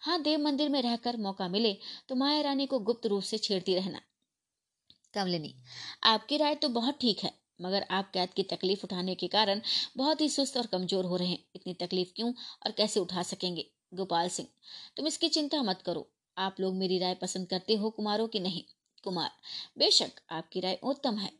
हाँ 0.00 0.20
देव 0.22 0.40
मंदिर 0.40 0.68
में 0.68 0.80
रहकर 0.82 1.16
मौका 1.18 1.48
मिले 1.48 1.76
तो 2.08 2.14
माया 2.16 2.40
रानी 2.42 2.66
को 2.66 2.78
गुप्त 2.80 3.06
रूप 3.06 3.22
से 3.24 3.38
छेड़ती 3.40 3.74
रहना। 3.74 4.00
कमलिनी, 5.14 5.54
आपकी 6.04 6.36
राय 6.36 6.54
तो 6.54 6.68
बहुत 6.70 6.98
ठीक 7.00 7.18
है। 7.18 7.32
मगर 7.60 7.86
आप 7.90 8.10
कैद 8.14 8.32
की 8.34 8.42
तकलीफ़ 8.46 8.84
उठाने 8.84 9.14
के 9.14 9.28
कारण 9.28 9.60
बहुत 9.96 10.20
ही 10.20 10.28
सुस्त 10.28 10.56
और 10.56 10.66
कमज़ोर 10.66 11.04
हो 11.04 11.16
रहे 11.16 11.28
हैं। 11.28 11.38
इतनी 11.56 11.74
तकलीफ़ 11.76 12.12
क्यों 12.16 12.32
और 12.66 12.72
कैसे 12.72 13.00
उठा 13.00 13.22
सकेंगे? 13.24 13.66
गोपाल 13.94 14.28
सिंह, 14.28 14.48
तुम 14.96 15.06
इसकी 15.06 15.28
चिंता 15.28 15.62
मत 15.62 15.82
करो। 15.82 16.08
आप 16.36 16.56
लोग 16.60 16.74
मेरी 16.74 16.98
राय 16.98 17.14
पसंद 17.14 17.48
करते 17.48 17.74
हो 17.74 17.90
कुमारों 17.90 18.28
की 18.28 18.40
नहीं? 18.40 18.62
कुमार, 19.04 19.30
बेशक 19.78 20.20
आपकी 20.30 20.60
राय 20.60 20.78
उत्तम 20.84 21.16
है। 21.16 21.30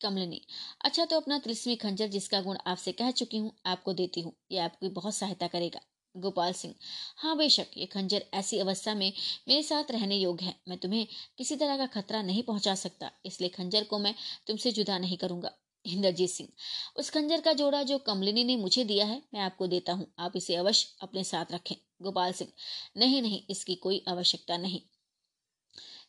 कमलिनी 0.00 0.40
अच्छा 0.80 1.04
तो 1.04 1.16
अपना 1.16 1.38
तिलस्मी 1.38 1.76
खंजर 1.76 2.08
जिसका 2.08 2.40
गुण 2.40 2.56
आपसे 2.66 2.92
कह 2.92 3.10
चुकी 3.12 3.36
हूँ, 3.36 3.52
आपको 3.66 3.92
देती 3.94 4.20
हूँ। 4.20 4.32
यह 4.50 4.64
आपकी 4.64 4.88
बहुत 4.90 5.14
सहायता 5.14 5.46
करेगा। 5.48 5.80
गोपाल 6.18 6.52
सिंह। 6.54 6.74
हाँ 7.18 7.36
बेशक, 7.36 7.66
ये 7.76 7.86
खंजर 7.86 8.24
ऐसी 8.34 8.58
अवस्था 8.58 8.94
में 8.94 9.12
मेरे 9.48 9.62
साथ 9.62 9.90
रहने 9.90 10.16
योग्य 10.16 10.44
है। 10.44 10.54
मैं 10.68 10.78
तुम्हें 10.78 11.06
किसी 11.38 11.56
तरह 11.56 11.76
का 11.76 11.86
खतरा 11.92 12.22
नहीं 12.22 12.42
पहुँचा 12.42 12.74
सकता, 12.76 13.10
इसलिए 13.26 13.50
खंजर 13.50 13.84
को 13.84 13.98
मैं 13.98 14.14
तुमसे 14.46 14.72
जुदा 14.72 14.98
नहीं 14.98 15.16
करूँगा। 15.16 15.54
इंद्रजीत 15.84 16.30
सिंह, 16.30 16.48
उस 16.96 17.10
खंजर 17.10 17.40
का 17.40 17.52
जोड़ा 17.54 17.82
जो 17.84 17.98
कमलिनी 18.00 18.44
ने 18.44 18.56
मुझे 18.58 18.84
दिया 18.84 19.06
है, 19.06 19.22
मैं 19.34 19.40
आपको 19.40 19.66
देता 19.68 19.92
हूँ। 19.92 20.06
आप 20.18 20.36
इसे 20.36 20.54
अवश्य 20.56 20.96
अपने 21.02 21.24
साथ 21.24 21.52
रखें। 21.52 21.74
गोपाल 22.02 22.32
सिंह, 22.32 22.50
नहीं 22.96 23.22
नहीं, 23.22 23.42
इसकी 23.50 23.74
कोई 23.76 24.02
आवश्यकता 24.08 24.56
नहीं। 24.58 24.80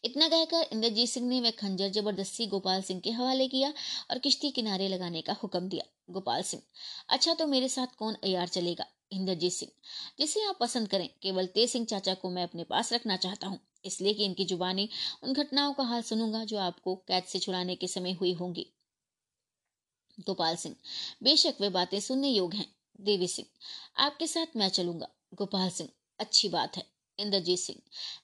इतना 0.04 0.28
कहकर 0.30 0.68
इंद्रजीत 0.74 1.10
सिंह 1.10 1.28
ने 1.28 1.40
वह 1.42 1.52
खंजर 1.52 1.90
ज़बरदस्ती 1.92 2.46
गोपाल 2.48 2.82
सिंह 2.82 3.00
के 3.00 3.12
हवाले 3.12 3.48
किया 3.48 3.74
और 4.12 4.20
किश्ती 4.20 4.52
किनारे 4.52 4.88
लगाने 4.88 5.22
का 5.22 5.34
हुक्म 5.44 5.68
दिया। 5.70 5.84
गोपाल 6.10 6.42
सिंह 6.44 6.64
अच्छा 7.10 7.34
तो 7.34 7.48
मेरे 7.48 7.70
साथ 7.70 7.96
कौन 7.98 8.16
अयार 8.16 8.48
चलेगा? 8.50 8.86
इंद्रजीत 9.12 9.54
सिंह। 9.54 9.72
जिसे 10.20 10.44
आप 10.44 10.58
पसंद 10.60 10.88
करें, 10.88 11.10
केवल 11.22 11.46
तेज 11.46 11.70
सिंह 11.70 11.86
चाचा 11.86 12.14
को 12.14 12.30
मैं 12.30 12.44
अपने 12.44 12.64
पास 12.64 12.94
रखना 12.94 13.18
चाहता 13.18 13.48
हूँ, 13.48 13.60
इसलिए 13.86 14.14
कि 14.14 14.26
इनकी 14.26 14.46
जुबानी 14.46 14.90
उन 15.24 15.34
घटनाओं 15.34 15.74
का 15.74 15.84
हाल 15.84 16.02
सुनूँगा 16.02 16.44
जो 16.44 16.58
आपको 16.58 16.96
कैद 16.96 17.24
से 17.24 17.40
छुड़ाने 17.40 17.76
के 17.76 17.88
समय 17.88 18.12
हुई 18.12 18.34
होंगी। 18.34 18.66
गोपाल 20.18 20.56
सिंह। 20.56 20.76
बेशक 21.24 21.62
वे 21.62 21.70
बातें 21.70 22.00
सुनने 22.00 22.30
योग्य 22.30 22.58
हैं। 22.58 22.76
देवी 23.02 23.28
सिंह। 23.28 23.48
आपके 23.98 24.28
साथ 24.28 24.56
मैं 24.56 24.70
चलूँगा। 24.70 25.08
गोपाल 25.34 25.70
सिंह। 25.70 25.90
अच्छी 26.20 26.50
बात 26.50 26.78
है। 26.78 26.84
इंद्रजीत 27.20 27.60
सिंह। 27.60 27.80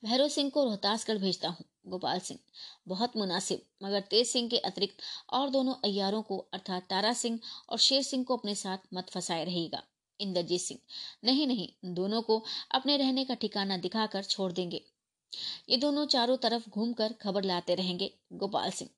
भैरव 0.06 0.28
सिंह 0.28 0.50
को 0.50 0.64
रोहतासगढ़ 0.64 1.18
भेजता 1.18 1.50
हूँ। 1.50 1.66
गोपाल 1.88 2.20
सिंह। 2.20 2.40
बहुत 2.88 3.18
मुनासिब, 3.18 3.62
मगर 3.84 4.02
तेज 4.02 4.28
सिंह 4.28 4.50
के 4.50 4.58
अतिरिक्त 4.58 5.02
और 5.30 5.50
दोनों 5.50 5.74
अयारों 5.84 6.22
को, 6.22 6.38
अर्थात 6.54 6.88
तारा 6.90 7.14
सिंह 7.14 7.40
और 7.70 7.78
शेर 7.78 8.02
सिंह 8.02 8.24
को 8.24 8.38
अपने 8.38 8.56
साथ 8.56 8.78
मत 8.94 9.10
फंसाए 9.10 9.46
रहेगा 9.46 9.84
इंद्रजीत 10.20 10.62
सिंह। 10.62 10.80
नहीं 11.24 11.48
नहीं, 11.48 11.94
दोनों 11.94 12.22
को 12.22 12.44
अपने 12.72 12.98
रहने 12.98 13.26
का 13.26 13.34
ठिकाना 13.34 13.78
दिखाकर 13.78 14.24
छोड़ 14.24 14.52
देंगे। 14.52 14.86
ये 15.70 15.78
दोनों 15.78 16.06
चारों 16.06 16.38
तरफ़ 16.38 16.70
घूमकर 16.70 17.14
खबर 17.14 17.44
लाते 17.44 17.76
रहेंगे, 17.76 18.12
गोपाल 18.34 18.72
सिंह। 18.72 18.90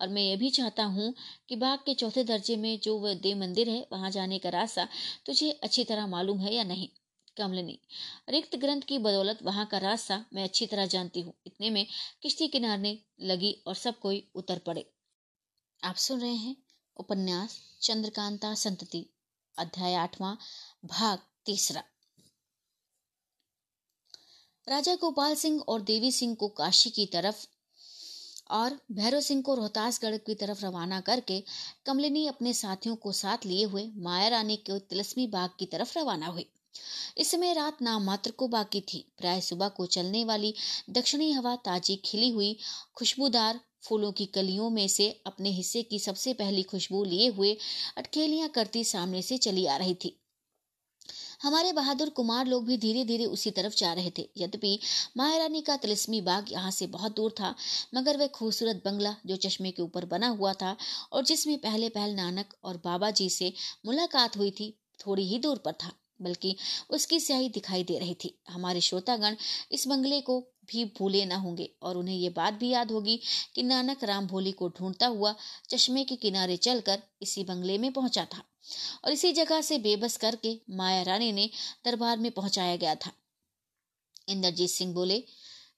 और 0.00 0.08
मैं 0.08 0.22
ये 0.22 0.36
भी 0.36 0.50
चाहता 0.50 0.84
हूँ 0.84 1.14
कि 1.48 1.56
बाग 1.56 1.78
के 1.78 1.94
चौथे 1.94 2.24
दर्जे 2.24 2.56
में 2.56 2.78
जो 2.80 2.98
वह 2.98 3.14
देव 3.14 3.38
मंदिर 3.38 3.68
है, 3.68 3.86
वहाँ 3.92 4.10
जाने 4.10 4.38
का 4.38 4.48
रास्ता 4.48 4.88
तुझे 5.26 5.50
अच्छी 5.50 5.84
तरह 5.84 6.06
मालूम 6.06 6.38
है 6.38 6.54
या 6.54 6.64
नहीं? 6.64 6.88
कमलिनी, 7.36 7.78
रिक्त 8.28 8.56
ग्रंथ 8.56 8.82
की 8.82 8.98
बदौलत 8.98 9.38
वहाँ 9.42 9.66
का 9.66 9.78
रास्ता 9.78 10.24
मैं 10.32 10.44
अच्छी 10.44 10.66
तरह 10.66 10.86
जानती 10.86 11.20
हूँ। 11.20 11.34
इतने 11.46 11.70
में 11.70 11.86
किश्ती 12.22 12.48
किनारने 12.48 12.98
लगी 13.20 13.52
और 13.66 13.74
सब 13.74 13.98
कोई 13.98 14.28
उतर 14.34 14.58
पड़े। 14.58 14.90
आप 15.84 15.96
सुन 15.96 16.20
रहे 16.20 16.34
हैं 16.34 16.56
उपन्यास 16.96 17.60
चंद्रकांता 17.82 18.54
संतति। 18.54 19.15
अध्याय 19.58 19.94
आठवां, 19.94 20.34
भाग 20.84 21.18
तीसरा। 21.46 21.82
राजा 24.68 24.94
गोपाल 24.94 25.34
सिंह 25.34 25.60
और 25.68 25.80
देवी 25.80 26.12
सिंह 26.12 26.34
को 26.34 26.48
काशी 26.48 26.90
की 26.90 27.06
तरफ़ 27.06 27.46
और 28.50 28.78
भैरव 28.92 29.20
सिंह 29.20 29.42
को 29.42 29.54
रोहतासगढ़ 29.54 30.16
की 30.16 30.34
तरफ़ 30.34 30.64
रवाना 30.64 31.00
करके 31.00 31.42
कमलिनी 31.86 32.26
अपने 32.26 32.52
साथियों 32.54 32.96
को 32.96 33.12
साथ 33.12 33.46
लिए 33.46 33.64
हुए 33.64 33.90
माया 33.96 34.28
रानी 34.28 34.56
के 34.56 34.78
तिलस्मी 34.78 35.26
बाग 35.26 35.50
की 35.58 35.66
तरफ़ 35.66 35.98
रवाना 35.98 36.26
हुई। 36.26 36.46
इस 37.18 37.30
समय 37.30 37.52
रात 37.52 37.82
नाम 37.82 38.04
मात्र 38.04 38.30
को 38.30 38.48
बाकी 38.48 38.80
थी। 38.80 39.04
प्राय 39.18 39.40
सुबह 39.40 39.68
को 39.68 39.86
चलने 39.86 40.24
वाली 40.24 40.54
दक्षिणी 40.90 41.32
हवा 41.32 41.56
ताजी 41.56 41.96
खिली 42.04 42.30
हुई 42.30 42.56
खुशबूदार 42.96 43.60
फूलों 43.82 44.12
की 44.12 44.26
कलियों 44.26 44.70
में 44.70 44.86
से 44.88 45.10
अपने 45.26 45.50
हिस्से 45.50 45.82
की 45.82 45.98
सबसे 45.98 46.32
पहली 46.34 46.62
खुशबू 46.62 47.02
लिए 47.04 47.28
हुए 47.28 47.56
अटकेलियाँ 47.96 48.48
करती 48.48 48.84
सामने 48.84 49.22
से 49.22 49.38
चली 49.38 49.66
आ 49.66 49.76
रही 49.76 49.94
थी। 49.94 50.16
हमारे 51.42 51.72
बहादुर 51.72 52.08
कुमार 52.08 52.46
लोग 52.46 52.64
भी 52.66 52.76
धीरे 52.78 53.04
धीरे 53.04 53.24
उसी 53.26 53.50
तरफ़ 53.50 53.74
जा 53.76 53.92
रहे 53.92 54.10
थे। 54.18 54.28
यद्यपि 54.36 54.78
महारानी 55.16 55.60
का 55.60 55.76
तिलस्मी 55.76 56.20
बाग 56.20 56.52
यहाँ 56.52 56.70
से 56.70 56.86
बहुत 56.86 57.16
दूर 57.16 57.34
था, 57.40 57.54
मगर 57.94 58.16
वह 58.16 58.26
खूबसूरत 58.28 58.82
बंगला 58.84 59.14
जो 59.26 59.36
चश्मे 59.36 59.70
के 59.70 59.82
ऊपर 59.82 60.04
बना 60.04 60.28
हुआ 60.28 60.52
था 60.52 60.76
और 61.12 61.24
जिसमें 61.24 61.56
पहले 61.58 61.88
पहल 61.88 62.14
नानक 62.14 62.54
और 62.64 62.80
बाबा 62.84 63.10
जी 63.10 63.28
से 63.30 63.52
मुलाकात 63.86 64.36
हुई 64.36 64.50
थी, 64.50 64.74
थोड़ी 65.06 65.28
ही 65.28 65.38
दूर 65.38 65.58
पर 65.58 65.72
था। 65.72 65.92
बल्कि 66.20 66.56
उसकी 66.90 67.20
स्याही 67.20 67.48
दिखाई 67.48 67.84
दे 67.84 67.98
रही 67.98 68.14
थी। 68.14 68.34
हमारे 68.48 68.80
श्रोतागण 68.80 69.36
इस 69.72 69.86
बंगले 69.88 70.20
को 70.20 70.40
भी 70.66 70.84
भूले 70.98 71.24
न 71.24 71.32
होंगे 71.32 71.68
और 71.82 71.96
उन्हें 71.96 72.16
ये 72.16 72.28
बात 72.28 72.54
भी 72.54 72.68
याद 72.68 72.92
होगी 72.92 73.20
कि 73.54 73.62
नानक 73.62 74.04
राम 74.04 74.26
भोली 74.26 74.52
को 74.52 74.68
ढूंढता 74.68 75.06
हुआ 75.06 75.34
चश्मे 75.70 76.04
के 76.04 76.16
किनारे 76.16 76.56
चलकर 76.58 77.02
इसी 77.22 77.44
बंगले 77.44 77.78
में 77.78 77.92
पहुँचा 77.92 78.24
था 78.24 78.42
और 79.04 79.12
इसी 79.12 79.32
जगह 79.32 79.60
से 79.60 79.78
बेबस 79.78 80.16
करके 80.16 80.58
माया 80.70 81.02
रानी 81.02 81.32
ने 81.32 81.48
दरबार 81.84 82.18
में 82.18 82.30
पहुँचाया 82.30 82.76
गया 82.76 82.94
था। 82.94 83.12
इंद्रजीत 84.28 84.70
सिंह 84.70 84.94
बोले 84.94 85.22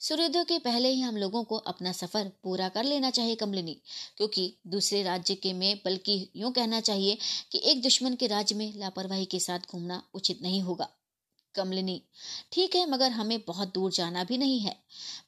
सूर्योदय 0.01 0.45
के 0.45 0.59
पहले 0.59 0.89
ही 0.89 1.01
हम 1.01 1.17
लोगों 1.17 1.45
को 1.45 1.57
अपना 1.57 1.93
सफ़र 1.93 2.31
पूरा 2.43 2.69
कर 2.69 2.85
लेना 2.85 3.11
चाहिए 3.11 3.35
कमलिनी, 3.35 3.73
क्योंकि 4.17 4.59
दूसरे 4.67 5.03
राज्य 5.03 5.35
के 5.35 5.53
में 5.53 5.81
बल्कि 5.85 6.31
यूँ 6.37 6.53
कहना 6.53 6.81
चाहिए 6.81 7.19
कि 7.53 7.61
एक 7.65 7.83
दुश्मन 7.83 8.15
के 8.15 8.27
राज्य 8.27 8.55
में 8.55 8.73
लापरवाही 8.77 9.25
के 9.25 9.41
साथ 9.41 9.59
घूमना 9.73 10.03
उचित 10.15 10.43
नहीं 10.43 10.63
होगा। 10.63 10.89
कमलिनी, 11.55 12.03
ठीक 12.53 12.77
है, 12.77 12.91
मगर 12.91 13.11
हमें 13.11 13.39
बहुत 13.47 13.75
दूर 13.75 13.93
जाना 13.93 14.25
भी 14.25 14.39
नहीं 14.39 14.61
है। 14.61 14.77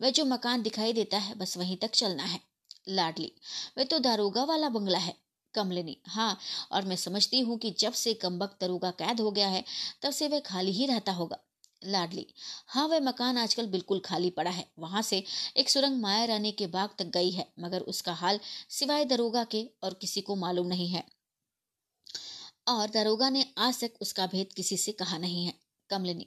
वह 0.03 0.11
जो 0.11 0.25
मकान 0.25 0.63
दिखाई 0.63 0.93
देता 0.93 1.19
है, 1.19 1.35
बस 1.35 1.57
वहीं 1.57 1.77
तक 1.77 1.91
चलना 1.91 2.23
है। 2.23 2.41
लाडली, 2.89 3.33
वह 3.79 3.85
तो 3.85 3.99
दारोगा 3.99 4.45
वाला 4.45 4.69
बंगला 4.69 4.99
है। 4.99 5.17
कमलिनी 5.55 5.97
हाँ 6.07 6.39
और 6.73 6.85
मैं 6.85 6.97
समझती 6.97 7.41
हूँ 7.41 7.59
कि 7.59 7.71
जब 7.71 7.93
से 7.93 8.15
कम्बक 8.15 8.57
दरोगा 8.61 8.91
कैद 8.91 9.21
हो 9.21 9.31
गया 9.31 9.49
है, 9.49 9.65
तब 10.03 10.11
से 10.11 10.29
वह 10.29 10.41
खाली 10.41 10.73
ही 10.73 10.87
रहता 10.87 11.13
होगा। 11.13 11.39
लाडली। 11.83 12.27
हाँ 12.69 12.87
वह 12.89 13.01
मकान 13.01 13.39
आजकल 13.39 13.67
बिल्कुल 13.67 14.01
खाली 14.01 14.31
पड़ा 14.31 14.51
है। 14.51 14.65
वहाँ 14.79 15.03
से 15.03 15.23
एक 15.57 15.71
सुरंग 15.71 16.01
माया 16.01 16.25
रानी 16.25 16.53
के 16.53 16.67
बाग 16.67 16.91
तक 16.99 17.07
गई 17.07 17.31
है, 17.31 17.47
मगर 17.61 17.81
उसका 17.81 18.13
हाल 18.13 18.41
सिवाय 18.71 19.05
दरोगा 19.05 19.45
के 19.45 19.67
और 19.83 19.95
किसी 19.95 20.21
को 20.21 20.37
मालूम 20.37 20.67
नहीं 20.67 20.89
है। 20.89 21.05
और 22.69 22.91
दरोगा 22.91 23.31
ने 23.31 23.45
आज 23.59 23.81
तक 23.81 23.93
उसका 24.01 24.27
भेद 24.27 24.53
किसी 24.53 24.77
से 24.77 24.93
कहा 24.93 25.19
नहीं 25.19 25.47
है, 25.47 25.55
कमलिनी। 25.91 26.27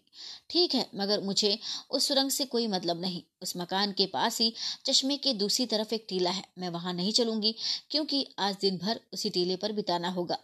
ठीक 0.49 0.75
है, 0.75 0.89
मगर 0.95 1.21
मुझे 1.21 1.59
उस 1.91 2.07
सुरंग 2.07 2.29
से 2.29 2.45
कोई 2.45 2.67
मतलब 2.67 3.01
नहीं। 3.01 3.21
उस 3.41 3.53
मकान 3.57 3.91
के 3.91 4.05
पास 4.05 4.39
ही 4.41 4.53
चश्मे 4.85 5.17
के 5.17 5.33
दूसरी 5.33 5.65
तरफ़ 5.65 5.93
एक 5.93 6.05
टीला 6.09 6.31
है। 6.31 6.43
मैं 6.57 6.69
वहाँ 6.69 6.93
नहीं 6.93 7.11
चलूँगी, 7.13 7.55
क्योंकि 7.89 8.25
आज 8.39 8.57
दिन 8.61 8.77
भर 8.77 8.99
उसी 9.13 9.29
टीले 9.29 9.55
पर 9.55 9.71
बिताना 9.71 10.09
होगा। 10.09 10.37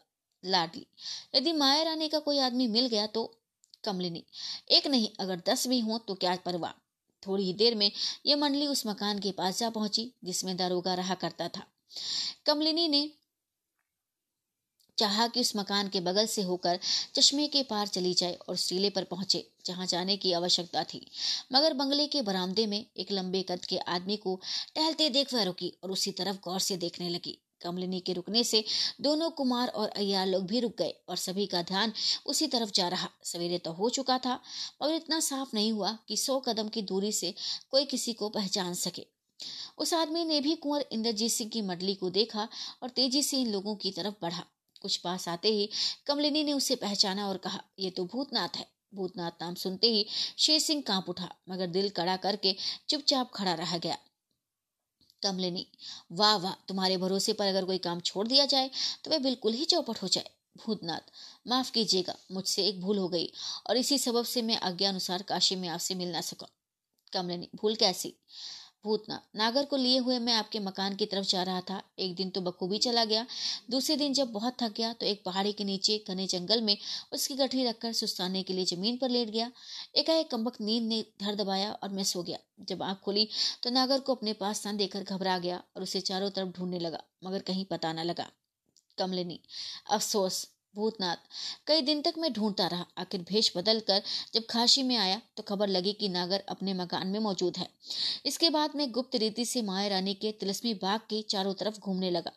लाडली। 0.43 0.85
यदि 1.35 1.53
माया 1.53 1.83
रानी 1.83 2.07
का 2.07 2.19
कोई 2.19 2.39
आदमी 2.39 2.67
मिल 2.67 2.87
गया 2.87 3.07
तो 3.07 3.35
कमलिनी 3.83 4.23
एक 4.71 4.87
नहीं, 4.87 5.09
अगर 5.19 5.41
दस 5.47 5.67
भी 5.67 5.79
हो 5.79 5.97
तो 5.97 6.15
क्या 6.15 6.35
परवाह। 6.35 6.71
थोड़ी 7.23 7.43
ही 7.43 7.53
देर 7.53 7.75
में 7.75 7.91
यह 8.25 8.35
मंडली 8.35 8.67
उस 8.67 8.87
मकान 8.87 9.19
के 9.19 9.31
पास 9.31 9.59
जा 9.59 9.69
पहुँची, 9.69 10.11
जिसमें 10.23 10.57
दारोगा 10.57 10.93
रहा 10.93 11.15
करता 11.15 11.47
था। 11.47 11.65
कमलिनी 12.45 12.87
ने 12.87 13.09
चाहा 14.97 15.27
कि 15.27 15.41
उस 15.41 15.55
मकान 15.55 15.89
के 15.89 15.99
बगल 15.99 16.25
से 16.25 16.41
होकर 16.41 16.79
चश्मे 17.15 17.47
के 17.47 17.63
पार 17.63 17.87
चली 17.87 18.13
जाए 18.13 18.33
और 18.33 18.55
सीले 18.55 18.89
पर 18.89 19.03
पहुँचे, 19.03 19.47
जहाँ 19.65 19.85
जाने 19.85 20.17
की 20.17 20.33
आवश्यकता 20.33 20.83
थी। 20.83 21.05
मगर 21.53 21.73
बंगले 21.73 22.07
के 22.07 22.21
बरामदे 22.21 22.65
में 22.67 22.85
एक 22.97 23.11
लंबे 23.11 23.41
कद 23.41 23.65
के 23.65 23.77
आदमी 23.77 24.17
को 24.17 24.39
टहलते 24.75 25.09
देख 25.09 25.33
वह 25.33 25.43
रुकी 25.43 25.73
और 25.83 25.91
उसी 25.91 26.11
तरफ़ 26.11 26.37
गौर 26.43 26.59
से 26.59 26.77
देखने 26.77 27.09
लगी। 27.09 27.37
कमलिनी 27.61 27.99
के 27.99 28.13
रुकने 28.13 28.43
से 28.43 28.63
दोनों 29.01 29.29
कुमार 29.29 29.67
और 29.67 29.89
अय्यार 29.89 30.27
लोग 30.27 30.45
भी 30.45 30.59
रुक 30.59 30.75
गए 30.77 30.93
और 31.09 31.17
सभी 31.17 31.45
का 31.45 31.61
ध्यान 31.61 31.93
उसी 32.25 32.47
तरफ़ 32.47 32.71
जा 32.71 32.87
रहा। 32.87 33.09
सवेरे 33.23 33.57
तो 33.57 33.71
हो 33.71 33.89
चुका 33.89 34.17
था 34.17 34.39
और 34.81 34.93
इतना 34.93 35.19
साफ़ 35.19 35.49
नहीं 35.53 35.71
हुआ 35.71 35.97
कि 36.07 36.17
सौ 36.17 36.39
कदम 36.39 36.69
की 36.69 36.81
दूरी 36.81 37.11
से 37.11 37.33
कोई 37.71 37.85
किसी 37.85 38.13
को 38.13 38.29
पहचान 38.29 38.73
सके। 38.73 39.05
उस 39.77 39.93
आदमी 39.93 40.23
ने 40.25 40.39
भी 40.41 40.55
कुंवर 40.55 40.85
इंद्रजीत 40.91 41.31
सिंह 41.31 41.49
की 41.49 41.61
मंडली 41.61 41.95
को 41.95 42.09
देखा 42.09 42.47
और 42.83 42.89
तेज़ी 42.89 43.23
से 43.23 43.37
इन 43.37 43.51
लोगों 43.51 43.75
की 43.75 43.91
तरफ़ 43.91 44.15
बढ़ा। 44.21 44.43
कुछ 44.81 44.97
पास 44.97 45.27
आते 45.27 45.49
ही 45.49 45.69
कमलिनी 46.07 46.43
ने 46.43 46.53
उसे 46.53 46.75
पहचाना 46.75 47.27
और 47.27 47.37
कहा, 47.37 47.61
ये 47.79 47.89
तो 47.89 48.05
भूतनाथ 48.05 48.57
है। 48.57 48.67
भूतनाथ 48.95 49.31
नाम 49.41 49.55
सुनते 49.55 49.87
ही 49.87 50.05
शेर 50.37 50.59
सिंह 50.59 50.81
काँप 50.81 51.09
उठा, 51.09 51.29
मगर 51.49 51.67
दिल 51.67 51.89
कड़ा 51.89 52.15
करके 52.17 52.55
चुपचाप 52.89 53.31
खड़ा 53.33 53.53
रह 53.53 53.77
गया। 53.77 53.97
कमलिनी 55.23 55.65
वाह 56.11 56.35
वाह, 56.37 56.53
तुम्हारे 56.67 56.97
भरोसे 56.97 57.33
पर 57.33 57.47
अगर 57.47 57.65
कोई 57.65 57.77
काम 57.77 57.99
छोड़ 57.99 58.27
दिया 58.27 58.45
जाए 58.45 58.69
तो 59.03 59.11
वह 59.11 59.19
बिल्कुल 59.19 59.53
ही 59.53 59.65
चौपट 59.65 60.01
हो 60.03 60.07
जाए। 60.07 60.29
भूतनाथ, 60.57 61.11
माफ़ 61.47 61.71
कीजिएगा, 61.71 62.15
मुझसे 62.31 62.65
एक 62.67 62.79
भूल 62.81 62.97
हो 62.97 63.07
गई, 63.09 63.31
और 63.69 63.77
इसी 63.77 63.97
सबब 63.97 64.25
से 64.25 64.41
मैं 64.41 64.57
आज्ञा 64.61 64.89
अनुसार 64.89 65.21
काशी 65.23 65.55
में 65.55 65.67
आपसे 65.69 65.95
मिल 65.95 66.11
ना 66.11 66.21
सका। 66.21 66.47
कमलिनी, 67.13 67.49
भूल 67.55 67.75
कैसी? 67.75 68.13
भूतना 68.85 69.19
नागर 69.35 69.65
को 69.65 69.77
लिए 69.77 69.97
हुए 69.99 70.17
मैं 70.19 70.33
आपके 70.33 70.59
मकान 70.59 70.95
की 70.95 71.05
तरफ़ 71.05 71.25
जा 71.27 71.43
रहा 71.43 71.61
था। 71.61 71.81
एक 71.99 72.15
दिन 72.15 72.29
तो 72.29 72.41
बखूबी 72.41 72.77
चला 72.77 73.03
गया। 73.05 73.25
दूसरे 73.71 73.95
दिन 73.95 74.13
जब 74.13 74.31
बहुत 74.31 74.55
थक 74.61 74.73
गया 74.77 74.91
तो 74.93 75.05
एक 75.05 75.23
पहाड़ी 75.25 75.53
के 75.53 75.63
नीचे, 75.63 75.97
घने 76.07 76.27
जंगल 76.27 76.61
में, 76.61 76.77
उसकी 77.13 77.35
गठरी 77.35 77.65
रखकर 77.65 77.93
सुस्ताने 77.93 78.43
के 78.43 78.53
लिए 78.53 78.65
ज़मीन 78.65 78.97
पर 78.97 79.09
लेट 79.09 79.29
गया। 79.29 79.51
एकाएक 79.95 80.29
कम्बक 80.31 80.61
नींद 80.61 80.83
ने 80.83 81.03
धर 81.21 81.35
दबाया 81.35 81.71
और 81.73 81.89
मैं 81.89 82.03
सो 82.03 82.23
गया। 82.23 82.37
जब 82.61 82.83
आँख 82.83 82.99
खोली 82.99 83.27
तो 83.63 83.69
नागर 83.69 83.99
को 83.99 84.15
अपने 84.15 84.33
पास 84.35 84.61
स्थान 84.61 84.77
देकर 84.77 85.03
घबरा 85.05 85.37
गया 85.39 85.63
और 85.75 85.83
उसे 85.83 86.01
चारों 86.01 86.29
तरफ़ 86.29 86.49
ढूँढने 86.49 86.79
लगा, 86.79 87.03
मगर 87.23 87.41
कहीं 87.41 87.65
पता 87.65 87.93
न 87.93 88.03
लगा। 88.03 88.29
कमलिनी, 88.97 89.39
अफसोस 89.89 90.47
भूतनाथ। 90.75 91.15
कई 91.67 91.81
दिन 91.81 92.01
तक 92.01 92.13
मैं 92.17 92.31
ढूंढता 92.33 92.67
रहा, 92.67 92.85
आखिर 92.97 93.21
भेष 93.21 93.51
बदल 93.57 93.79
कर 93.79 94.01
जब 94.33 94.45
खाशी 94.49 94.83
में 94.83 94.95
आया 94.97 95.21
तो 95.37 95.43
खबर 95.43 95.67
लगी 95.67 95.93
कि 95.93 96.09
नागर 96.09 96.43
अपने 96.49 96.73
मकान 96.73 97.07
में 97.07 97.19
मौजूद 97.19 97.57
है। 97.57 97.67
इसके 98.25 98.49
बाद 98.49 98.75
मैं 98.75 98.91
गुप्त 98.91 99.15
रीति 99.15 99.45
से 99.45 99.61
माया 99.61 99.87
रानी 99.87 100.13
के 100.13 100.31
तिलस्मी 100.31 100.73
बाग 100.73 100.99
के 101.09 101.21
चारों 101.21 101.53
तरफ़ 101.53 101.79
घूमने 101.79 102.11
लगा। 102.11 102.31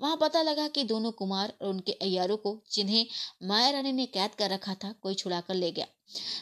वहाँ 0.00 0.16
पता 0.16 0.42
लगा 0.42 0.68
कि 0.68 0.84
दोनों 0.84 1.12
कुमार 1.12 1.52
और 1.62 1.68
उनके 1.68 1.92
अयारों 1.92 2.36
को, 2.36 2.58
जिन्हें 2.72 3.06
माया 3.42 3.70
रानी 3.70 3.92
ने 3.92 4.06
कैद 4.06 4.34
कर 4.34 4.50
रखा 4.50 4.74
था, 4.74 4.92
कोई 4.92 5.14
छुड़ा 5.14 5.40
कर 5.40 5.54
ले 5.54 5.70
गया। 5.72 5.86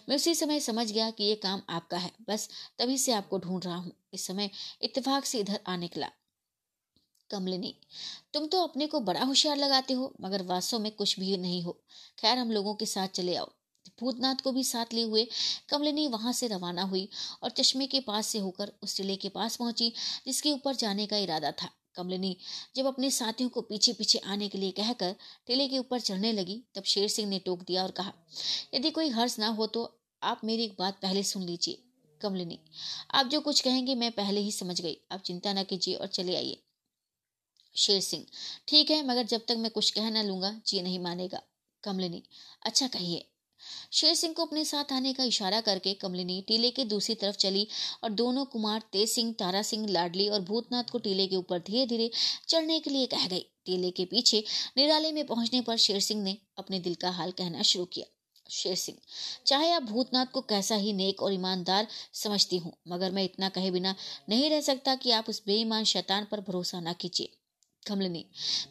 मैं 0.08 0.16
उसी 0.16 0.34
समय 0.34 0.60
समझ 0.60 0.90
गया 0.92 1.10
कि 1.10 1.24
ये 1.24 1.34
काम 1.34 1.62
आपका 1.68 1.98
है, 1.98 2.10
बस 2.28 2.48
तभी 2.78 2.98
से 2.98 3.12
आपको 3.12 3.38
ढूंढ 3.38 3.64
रहा 3.64 3.76
हूँ। 3.76 3.92
इस 4.14 4.26
समय 4.26 4.50
इतफाक 4.82 5.24
से 5.24 5.38
इधर 5.38 5.60
आ 5.66 5.76
निकला। 5.76 6.08
कमलिनी 7.32 7.74
तुम 8.34 8.46
तो 8.46 8.62
अपने 8.62 8.86
को 8.86 9.00
बड़ा 9.02 9.22
होशियार 9.22 9.56
लगाते 9.56 9.94
हो, 9.94 10.12
मगर 10.20 10.42
वास्तव 10.44 10.78
में 10.78 10.90
कुछ 10.92 11.18
भी 11.20 11.36
नहीं 11.38 11.62
हो। 11.62 11.72
खैर, 12.18 12.38
हम 12.38 12.50
लोगों 12.50 12.74
के 12.74 12.86
साथ 12.86 13.08
चले 13.10 13.36
आओ। 13.36 13.50
भूतनाथ 14.00 14.34
को 14.34 14.52
भी 14.52 14.62
साथ 14.64 14.92
लिए 14.94 15.04
हुए 15.04 15.26
कमलिनी 15.68 16.06
वहाँ 16.08 16.32
से 16.32 16.46
रवाना 16.48 16.82
हुई 16.84 17.08
और 17.42 17.50
चश्मे 17.50 17.86
के 17.86 18.00
पास 18.00 18.26
से 18.26 18.38
होकर 18.38 18.72
उस 18.82 18.96
टिले 18.96 19.16
के 19.16 19.28
पास 19.28 19.56
पहुँची, 19.56 19.92
जिसके 20.26 20.50
ऊपर 20.50 20.74
जाने 20.76 21.06
का 21.06 21.16
इरादा 21.18 21.50
था। 21.52 21.68
कमलिनी 21.96 22.36
जब 22.76 22.86
अपने 22.86 23.10
साथियों 23.10 23.50
को 23.50 23.60
पीछे 23.62 23.92
पीछे 23.92 24.18
आने 24.26 24.48
के 24.48 24.58
लिए 24.58 24.70
कहकर 24.72 25.14
टिले 25.46 25.68
के 25.68 25.78
ऊपर 25.78 26.00
चढ़ने 26.00 26.32
लगी, 26.32 26.62
तब 26.74 26.82
शेर 26.84 27.08
सिंह 27.08 27.28
ने 27.28 27.38
टोक 27.38 27.62
दिया 27.62 27.82
और 27.82 27.90
कहा, 27.90 28.12
यदि 28.74 28.90
कोई 28.90 29.08
हर्ष 29.10 29.38
ना 29.38 29.48
हो 29.48 29.66
तो 29.66 29.84
आप 30.22 30.40
मेरी 30.44 30.64
एक 30.64 30.76
बात 30.78 30.98
पहले 31.02 31.22
सुन 31.22 31.42
लीजिए। 31.42 31.82
कमलिनी 32.20 32.58
आप 33.10 33.26
जो 33.26 33.40
कुछ 33.40 33.60
कहेंगे 33.60 33.94
मैं 33.94 34.10
पहले 34.12 34.40
ही 34.40 34.52
समझ 34.52 34.80
गई। 34.80 34.96
आप 35.12 35.20
चिंता 35.20 35.52
न 35.52 35.62
कीजिए 35.64 35.94
और 35.94 36.06
चले 36.08 36.36
आइए। 36.36 36.62
शेर 37.76 38.00
सिंह। 38.00 38.24
ठीक 38.68 38.90
है, 38.90 39.02
मगर 39.06 39.22
जब 39.22 39.44
तक 39.48 39.56
मैं 39.56 39.70
कुछ 39.70 39.90
कह 39.90 40.10
न 40.10 40.26
लूँगा, 40.26 40.60
जी 40.66 40.82
नहीं 40.82 40.98
मानेगा, 40.98 41.42
कमलिनी। 41.84 42.22
अच्छा 42.62 42.86
कहिए। 42.86 43.28
शेर 43.92 44.14
सिंह 44.14 44.32
को 44.34 44.44
अपने 44.46 44.64
साथ 44.64 44.92
आने 44.92 45.12
का 45.12 45.24
इशारा 45.24 45.60
करके 45.60 45.92
कमलिनी 45.94 46.40
टीले 46.48 46.70
के 46.70 46.84
दूसरी 46.84 47.14
तरफ़ 47.14 47.36
चली 47.36 47.66
और 48.04 48.10
दोनों 48.10 48.44
कुमार, 48.44 48.82
तेज 48.92 49.08
सिंह, 49.08 49.32
तारा 49.32 49.62
सिंह, 49.62 49.86
लाडली 49.88 50.28
और 50.28 50.40
भूतनाथ 50.40 50.84
को 50.84 50.98
टीले 50.98 51.26
के 51.26 51.36
ऊपर 51.36 51.58
धीरे 51.58 51.86
धीरे 51.86 52.10
चढ़ने 52.48 52.78
के 52.80 52.90
लिए 52.90 53.06
कह 53.06 53.26
गई। 53.26 53.46
टीले 53.66 53.90
के 53.90 54.04
पीछे 54.04 54.42
निराले 54.76 55.12
में 55.12 55.26
पहुँचने 55.26 55.60
पर 55.60 55.76
शेर 55.76 56.00
सिंह 56.00 56.22
ने 56.22 56.36
अपने 56.58 56.80
दिल 56.80 56.94
का 56.94 57.10
हाल 57.10 57.30
कहना 57.30 57.62
शुरू 57.62 57.84
किया। 57.84 58.06
शेर 58.46 58.74
सिंह, 58.76 58.98
चाहे 59.46 59.70
आप 59.70 59.82
भूतनाथ 59.82 60.26
को 60.26 60.40
कैसा 60.40 60.74
ही 60.74 60.92
नेक 60.92 61.22
और 61.22 61.32
ईमानदार 61.32 61.86
समझती 62.14 62.58
हूँ, 62.58 62.72
मगर 62.88 63.10
मैं 63.10 63.24
इतना 63.24 63.48
कहे 63.48 63.70
बिना 63.70 63.94
नहीं 64.28 64.50
रह 64.50 64.60
सकता 64.60 64.94
कि 64.94 65.10
आप 65.10 65.28
उस 65.28 65.42
बेईमान 65.46 65.84
शैतान 65.84 66.26
पर 66.30 66.40
भरोसा 66.40 66.80
न 66.80 66.92
कीजिए। 66.92 67.32
कमलिनी 67.86 68.24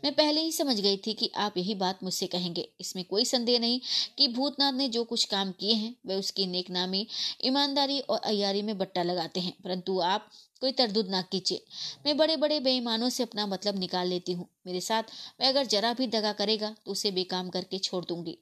मैं 0.03 0.13
पहले 0.15 0.41
ही 0.41 0.51
समझ 0.51 0.79
गई 0.79 0.97
थी 0.97 1.13
कि 1.13 1.31
आप 1.35 1.57
यही 1.57 1.75
बात 1.75 2.03
मुझसे 2.03 2.27
कहेंगे। 2.27 2.67
इसमें 2.81 3.03
कोई 3.05 3.25
संदेह 3.25 3.59
नहीं 3.59 3.79
कि 4.17 4.27
भूतनाथ 4.27 4.73
ने 4.73 4.87
जो 4.89 5.03
कुछ 5.03 5.25
काम 5.25 5.51
किए 5.51 5.73
हैं, 5.73 5.95
वे 6.05 6.15
उसकी 6.15 6.45
नेकनामी, 6.47 7.07
ईमानदारी 7.45 7.99
और 7.99 8.19
अयारी 8.19 8.61
में 8.61 8.77
बट्टा 8.77 9.03
लगाते 9.03 9.39
हैं। 9.39 9.53
परंतु 9.63 9.99
आप 9.99 10.29
कोई 10.61 10.71
तरदुद 10.71 11.09
ना 11.09 11.21
कीजिए। 11.21 11.63
मैं 12.05 12.17
बड़े 12.17 12.37
बड़े 12.37 12.59
बेईमानों 12.59 13.09
से 13.09 13.23
अपना 13.23 13.47
मतलब 13.47 13.79
निकाल 13.79 14.07
लेती 14.07 14.33
हूँ। 14.33 14.47
मेरे 14.67 14.81
साथ 14.81 15.03
मैं 15.41 15.47
अगर 15.47 15.65
जरा 15.65 15.93
भी 15.93 16.07
दगा 16.07 16.33
करेगा 16.33 16.75
तो 16.85 16.91
उसे 16.91 17.11
बेकाम 17.11 17.49
करके 17.49 17.77
छोड़ 17.79 18.05
दूँगी। 18.05 18.37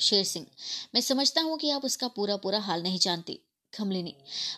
शेर 0.00 0.24
सिंह, 0.24 0.46
मैं 0.94 1.00
समझता 1.00 1.40
हूँ 1.40 1.58
कि 1.58 1.70
आप 1.70 1.84
उसका 1.84 2.08
पूरा 2.08 2.36
पूरा 2.36 2.58
हाल 2.58 2.82
नहीं 2.82 2.98
जानती। 2.98 3.38
कमलिनी 3.72 4.14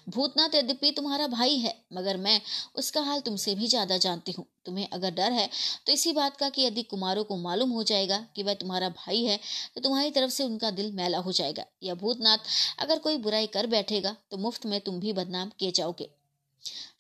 भूतनाथ, 0.09 0.55
यद्यपि 0.55 0.91
तुम्हारा 0.93 1.27
भाई 1.29 1.57
है, 1.59 1.75
मगर 1.93 2.17
मैं 2.17 2.41
उसका 2.77 3.01
हाल 3.03 3.21
तुमसे 3.21 3.55
भी 3.55 3.67
ज़्यादा 3.69 3.97
जानती 3.99 4.33
हूँ। 4.33 4.45
तुम्हें 4.67 4.89
अगर 4.89 5.11
डर 5.15 5.33
है 5.33 5.49
तो 5.87 5.93
इसी 5.93 6.13
बात 6.13 6.37
का 6.37 6.49
कि 6.49 6.63
यदि 6.63 6.83
कुमारों 6.85 7.25
को 7.25 7.37
मालूम 7.39 7.71
हो 7.71 7.83
जाएगा 7.85 8.19
कि 8.37 8.43
वह 8.43 8.55
तुम्हारा 8.57 8.89
भाई 8.97 9.25
है 9.25 9.39
तो 9.75 9.81
तुम्हारी 9.81 10.11
तरफ़ 10.11 10.31
से 10.31 10.45
उनका 10.45 10.71
दिल 10.73 10.93
मैला 10.93 11.19
हो 11.19 11.33
जाएगा। 11.33 11.65
या 11.83 11.95
भूतनाथ, 11.95 12.39
अगर 12.79 12.99
कोई 12.99 13.17
बुराई 13.19 13.47
कर 13.49 13.67
बैठेगा 13.69 14.17
तो 14.31 14.37
मुफ़्त 14.39 14.67
में 14.67 14.81
तुम 14.81 15.01
भी 15.01 15.13
बदनाम 15.13 15.51
किए 15.59 15.71
जाओगे। 15.73 16.11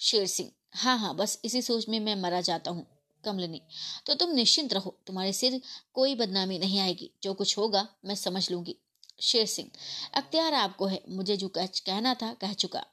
शेर 0.00 0.26
सिंह 0.28 0.50
हाँ 0.74 0.98
हाँ 0.98 1.14
बस 1.16 1.40
इसी 1.44 1.62
सोच 1.62 1.88
में 1.88 1.98
मैं 2.00 2.16
मरा 2.16 2.40
जाता 2.42 2.70
हूँ। 2.70 2.86
कमलिनी 3.24 3.60
तो 4.06 4.14
तुम 4.14 4.30
निश्चिंत 4.30 4.72
रहो, 4.74 4.96
तुम्हारे 5.06 5.32
सिर 5.32 5.60
कोई 5.94 6.14
बदनामी 6.14 6.58
नहीं 6.58 6.80
आएगी। 6.80 7.10
जो 7.22 7.34
कुछ 7.34 7.56
होगा, 7.58 7.86
मैं 8.04 8.14
समझ 8.14 8.50
लूँगी। 8.50 8.76
शेर 9.18 9.46
सिंह 9.46 9.70
अख्तियार 10.14 10.54
आपको 10.54 10.86
है, 10.86 11.02
मुझे 11.08 11.36
जो 11.36 11.48
कहना 11.56 12.14
था, 12.14 12.32
कह 12.32 12.52
चुका। 12.54 12.84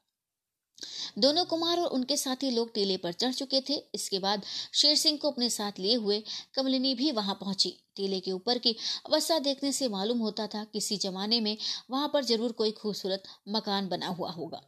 दोनों 1.17 1.43
कुमार 1.45 1.79
और 1.79 1.87
उनके 1.87 2.15
साथी 2.17 2.49
लोग 2.51 2.73
टीले 2.73 2.95
पर 2.97 3.11
चढ़ 3.13 3.33
चुके 3.33 3.61
थे। 3.61 3.75
इसके 3.95 4.19
बाद 4.19 4.43
शेर 4.73 4.95
सिंह 4.95 5.17
को 5.17 5.31
अपने 5.31 5.49
साथ 5.49 5.79
लिए 5.79 5.95
हुए 5.95 6.21
कमलिनी 6.55 6.93
भी 6.95 7.11
वहाँ 7.11 7.35
पहुँची। 7.35 7.77
टीले 7.95 8.19
के 8.19 8.31
ऊपर 8.31 8.57
की 8.57 8.75
अवस्था 9.05 9.39
देखने 9.39 9.71
से 9.71 9.87
मालूम 9.89 10.19
होता 10.19 10.47
था, 10.47 10.63
किसी 10.63 10.97
जमाने 10.97 11.41
में 11.41 11.57
वहाँ 11.91 12.09
पर 12.13 12.23
ज़रूर 12.23 12.51
कोई 12.51 12.71
खूबसूरत 12.71 13.23
मकान 13.49 13.89
बना 13.89 14.07
हुआ 14.07 14.31
होगा। 14.31 14.61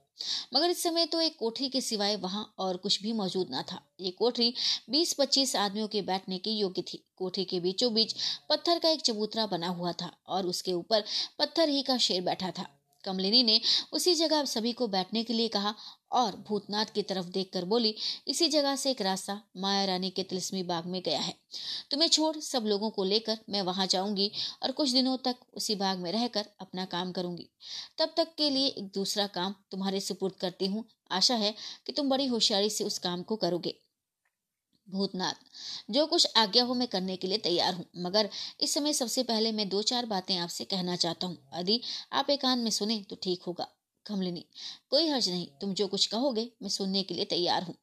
मगर 0.53 0.69
इस 0.69 0.83
समय 0.83 1.05
तो 1.05 1.21
एक 1.21 1.37
कोठरी 1.39 1.69
के 1.69 1.81
सिवाय 1.81 2.15
वहाँ 2.15 2.53
और 2.59 2.77
कुछ 2.77 3.01
भी 3.01 3.13
मौजूद 3.13 3.49
ना 3.51 3.61
था। 3.61 3.79
ये 3.99 4.11
कोठरी 4.11 4.53
20-25 4.89 5.55
आदमियों 5.55 5.87
के 5.87 6.01
बैठने 6.01 6.37
के 6.37 6.51
योग्य 6.51 6.81
थी। 6.81 7.03
कोठरी 7.15 7.45
के 7.45 7.59
बीचों 7.59 7.93
बीच 7.93 8.15
पत्थर 8.49 8.79
का 8.79 8.89
एक 8.89 9.01
चबूतरा 9.01 9.45
बना 9.45 9.67
हुआ 9.69 9.91
था 9.91 10.11
और 10.27 10.47
उसके 10.47 10.73
ऊपर 10.73 11.03
पत्थर 11.39 11.69
ही 11.69 11.81
का 11.81 11.97
शेर 11.97 12.21
बैठा 12.21 12.51
था। 12.51 12.67
कमलिनी 13.03 13.43
ने 13.43 13.59
उसी 13.93 14.13
जगह 14.15 14.43
सभी 14.45 14.71
को 14.73 14.87
बैठने 14.87 15.23
के 15.23 15.33
लिए 15.33 15.47
कहा 15.47 15.73
और 16.13 16.35
भूतनाथ 16.47 16.85
की 16.85 17.01
तरफ़ 17.01 17.25
देखकर 17.25 17.65
बोली, 17.65 17.95
इसी 18.27 18.47
जगह 18.47 18.75
से 18.75 18.91
एक 18.91 19.01
रास्ता 19.01 19.41
माया 19.57 19.85
रानी 19.85 20.09
के 20.09 20.23
तिलस्मी 20.23 20.63
बाग 20.63 20.85
में 20.85 21.01
गया 21.05 21.19
है। 21.19 21.33
तुम्हें 21.91 22.09
छोड़ 22.09 22.35
सब 22.37 22.63
लोगों 22.65 22.89
को 22.89 23.03
लेकर 23.03 23.37
मैं 23.49 23.61
वहाँ 23.61 23.87
जाऊँगी 23.87 24.31
और 24.63 24.71
कुछ 24.71 24.91
दिनों 24.91 25.17
तक 25.17 25.35
उसी 25.53 25.75
बाग 25.75 25.97
में 25.97 26.11
रहकर 26.11 26.45
अपना 26.61 26.85
काम 26.85 27.11
करूँगी। 27.11 27.49
तब 27.97 28.13
तक 28.17 28.35
के 28.37 28.49
लिए 28.49 28.67
एक 28.67 28.91
दूसरा 28.95 29.27
काम 29.27 29.55
तुम्हारे 29.71 29.99
सुपुर्द 29.99 30.35
करती 30.35 30.67
हूँ। 30.67 30.85
आशा 31.11 31.35
है 31.35 31.53
कि 31.85 31.93
तुम 31.93 32.09
बड़ी 32.09 32.27
होशियारी 32.27 32.69
से 32.69 32.83
उस 32.83 32.97
काम 32.99 33.23
को 33.23 33.35
करोगे। 33.35 33.75
भूतनाथ, 34.87 35.33
जो 35.91 36.05
कुछ 36.05 36.27
आज्ञा 36.37 36.63
हो 36.63 36.73
मैं 36.73 36.87
करने 36.87 37.15
के 37.15 37.27
लिए 37.27 37.37
तैयार 37.37 37.73
हूँ, 37.73 37.85
मगर 37.97 38.29
इस 38.59 38.73
समय 38.73 38.93
सबसे 38.93 39.23
पहले 39.23 39.51
मैं 39.51 39.69
दो 39.69 39.81
चार 39.81 40.05
बातें 40.05 40.37
आपसे 40.37 40.65
कहना 40.65 40.95
चाहता 40.95 41.27
हूँ। 41.27 41.37
यदि 41.59 41.81
आप 42.13 42.29
एकांत 42.29 42.63
में 42.63 42.71
सुने 42.71 43.05
तो 43.09 43.15
ठीक 43.15 43.43
होगा। 43.43 43.67
कमलिनी 44.05 44.45
कोई 44.89 45.07
हर्ज 45.07 45.29
नहीं, 45.29 45.47
तुम 45.61 45.73
जो 45.73 45.87
कुछ 45.87 46.05
कहोगे, 46.05 46.49
मैं 46.61 46.69
सुनने 46.69 47.03
के 47.03 47.13
लिए 47.13 47.25
तैयार 47.25 47.63
हूँ। 47.63 47.75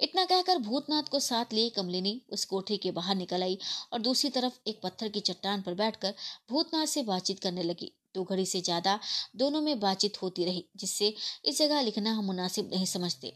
इतना 0.00 0.24
कहकर 0.24 0.58
भूतनाथ 0.58 1.10
को 1.10 1.20
साथ 1.20 1.52
लिए 1.54 1.70
कमलिनी 1.70 2.20
उस 2.30 2.44
कोठरी 2.44 2.76
के 2.76 2.90
बाहर 2.90 3.16
निकल 3.16 3.42
आई 3.42 3.58
और 3.92 4.00
दूसरी 4.00 4.30
तरफ़ 4.30 4.58
एक 4.66 4.80
पत्थर 4.82 5.08
की 5.08 5.20
चट्टान 5.20 5.62
पर 5.62 5.74
बैठकर 5.74 6.14
भूतनाथ 6.50 6.86
से 6.86 7.02
बातचीत 7.02 7.40
करने 7.40 7.62
लगी। 7.62 7.92
दो 8.14 8.22
घड़ी 8.24 8.44
से 8.46 8.60
ज़्यादा 8.60 8.98
दोनों 9.36 9.60
में 9.60 9.78
बातचीत 9.80 10.20
होती 10.22 10.44
रही, 10.44 10.64
जिससे 10.76 11.14
इस 11.44 11.58
जगह 11.58 11.80
लिखना 11.80 12.12
हम 12.12 12.24
मुनासिब 12.24 12.70
नहीं 12.72 12.86
समझते। 12.86 13.32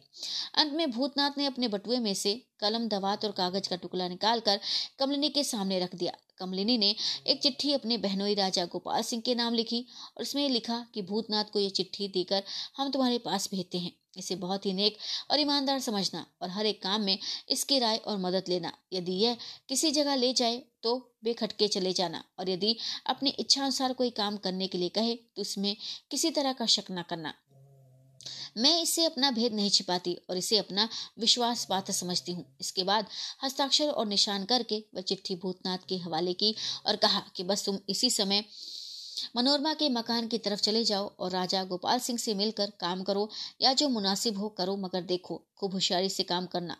अंत 0.54 0.72
में 0.72 0.90
भूतनाथ 0.90 1.38
ने 1.38 1.46
अपने 1.46 1.68
बटुए 1.68 1.98
में 1.98 2.12
से 2.14 2.34
कलम, 2.60 2.88
दवात 2.88 3.24
और 3.24 3.32
कागज़ 3.32 3.68
का 3.68 3.76
टुकड़ा 3.76 4.08
निकालकर 4.08 4.60
कमलिनी 4.98 5.28
के 5.28 5.44
सामने 5.44 5.80
रख 5.80 5.94
दिया। 5.94 6.12
कमलिनी 6.38 6.78
ने 6.78 6.94
एक 7.26 7.42
चिट्ठी 7.42 7.72
अपने 7.72 7.98
बहनोई 7.98 8.34
राजा 8.34 8.64
गोपाल 8.66 9.02
सिंह 9.02 9.22
के 9.22 9.34
नाम 9.34 9.54
लिखी 9.54 9.84
और 10.16 10.22
उसमें 10.22 10.48
लिखा 10.48 10.84
कि 10.94 11.02
भूतनाथ 11.02 11.52
को 11.52 11.60
यह 11.60 11.68
चिट्ठी 11.70 12.08
देकर 12.08 12.42
हम 12.76 12.90
तुम्हारे 12.90 13.18
पास 13.18 13.48
भेजते 13.52 13.78
हैं। 13.78 13.92
इसे 14.18 14.34
बहुत 14.36 14.66
ही 14.66 14.72
नेक 14.72 14.96
और 15.30 15.40
ईमानदार 15.40 15.80
समझना 15.80 16.24
और 16.42 16.50
हर 16.50 16.66
एक 16.66 16.82
काम 16.82 17.00
में 17.00 17.18
इसकी 17.50 17.78
राय 17.78 17.96
और 17.98 18.16
मदद 18.18 18.44
लेना। 18.48 18.72
यदि 18.92 19.12
यह 19.14 19.36
किसी 19.68 19.90
जगह 19.90 20.14
ले 20.14 20.32
जाए 20.32 20.62
तो 20.82 20.96
बेखटके 21.24 21.68
चले 21.68 21.92
जाना 21.92 22.22
और 22.38 22.50
यदि 22.50 22.76
अपनी 23.06 23.30
इच्छा 23.30 23.62
अनुसार 23.62 23.92
कोई 23.92 24.10
काम 24.12 24.36
करने 24.36 24.66
के 24.66 24.78
लिए 24.78 24.88
कहे 24.90 25.14
तो 25.14 25.42
उसमें 25.42 25.76
किसी 26.10 26.30
तरह 26.30 26.52
का 26.52 26.66
शक 26.66 26.90
न 26.90 27.02
करना। 27.10 27.34
मैं 28.56 28.80
इसे 28.82 29.04
अपना 29.04 29.30
भेद 29.30 29.54
नहीं 29.54 29.70
छिपाती 29.70 30.14
और 30.30 30.36
इसे 30.36 30.58
अपना 30.58 30.88
विश्वास 31.20 31.64
पात्र 31.64 31.92
समझती 31.92 32.32
हूँ। 32.32 32.44
इसके 32.60 32.84
बाद 32.84 33.06
हस्ताक्षर 33.44 33.88
और 33.88 34.06
निशान 34.06 34.44
करके 34.44 34.82
वह 34.94 35.02
चिट्ठी 35.02 35.36
भूतनाथ 35.36 35.86
के 35.88 35.96
हवाले 35.98 36.32
की 36.34 36.54
और 36.86 36.96
कहा 36.96 37.22
कि 37.36 37.44
बस 37.44 37.64
तुम 37.66 37.78
इसी 37.88 38.10
समय 38.10 38.44
मनोरमा 39.36 39.72
के 39.74 39.88
मकान 39.88 40.26
की 40.28 40.38
तरफ़ 40.38 40.60
चले 40.60 40.84
जाओ 40.84 41.06
और 41.18 41.30
राजा 41.30 41.62
गोपाल 41.64 41.98
सिंह 41.98 42.18
से 42.18 42.34
मिलकर 42.34 42.70
काम 42.80 43.02
करो 43.02 43.28
या 43.62 43.72
जो 43.72 43.88
मुनासिब 43.88 44.38
हो 44.38 44.48
करो, 44.48 44.76
मगर 44.76 45.02
देखो, 45.02 45.42
खूब 45.56 45.72
होशियारी 45.72 46.08
से 46.08 46.22
काम 46.22 46.46
करना। 46.46 46.76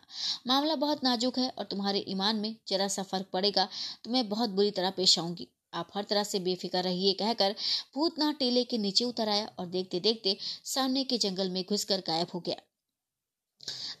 मामला 0.47 0.75
बहुत 0.75 1.03
नाजुक 1.03 1.37
है 1.39 1.49
और 1.49 1.65
तुम्हारे 1.65 2.03
ईमान 2.09 2.35
में 2.35 2.55
जरा 2.67 2.87
सा 2.87 3.03
फ़र्क 3.03 3.27
पड़ेगा 3.33 3.67
तो 4.03 4.11
मैं 4.11 4.27
बहुत 4.29 4.49
बुरी 4.51 4.71
तरह 4.71 4.89
पेश 4.91 5.17
आऊँगी। 5.19 5.47
आप 5.77 5.91
हर 5.95 6.03
तरह 6.03 6.23
से 6.23 6.39
बेफिक्र 6.41 6.83
रहिए, 6.83 7.13
कहकर 7.13 7.55
भूतनाथ 7.95 8.33
टीले 8.33 8.63
के 8.63 8.77
नीचे 8.77 9.05
उतर 9.05 9.29
आया 9.29 9.51
और 9.59 9.67
देखते 9.67 9.99
देखते 9.99 10.37
सामने 10.65 11.03
के 11.03 11.17
जंगल 11.17 11.49
में 11.49 11.63
घुसकर 11.63 12.03
गायब 12.07 12.27
हो 12.33 12.39
गया। 12.39 12.61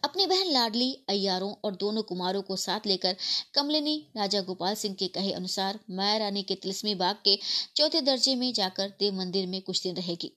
अपनी 0.03 0.25
बहन 0.27 0.51
लाडली 0.51 0.91
अयारों 1.09 1.53
और 1.63 1.75
दोनों 1.75 2.01
कुमारों 2.03 2.41
को 2.41 2.55
साथ 2.55 2.85
लेकर 2.87 3.15
कमलिनी, 3.53 3.95
राजा 4.17 4.41
गोपाल 4.41 4.75
सिंह 4.75 4.95
के 4.95 5.07
कहे 5.07 5.31
अनुसार 5.31 5.79
माया 5.89 6.17
रानी 6.17 6.43
के 6.43 6.55
तिलस्मी 6.55 6.93
बाग 6.95 7.15
के 7.25 7.37
चौथे 7.75 8.01
दर्जे 8.01 8.35
में 8.35 8.51
जाकर 8.53 8.93
देव 8.99 9.13
मंदिर 9.13 9.47
में 9.47 9.61
कुछ 9.61 9.81
दिन 9.83 9.95
रहेगी। 9.95 10.31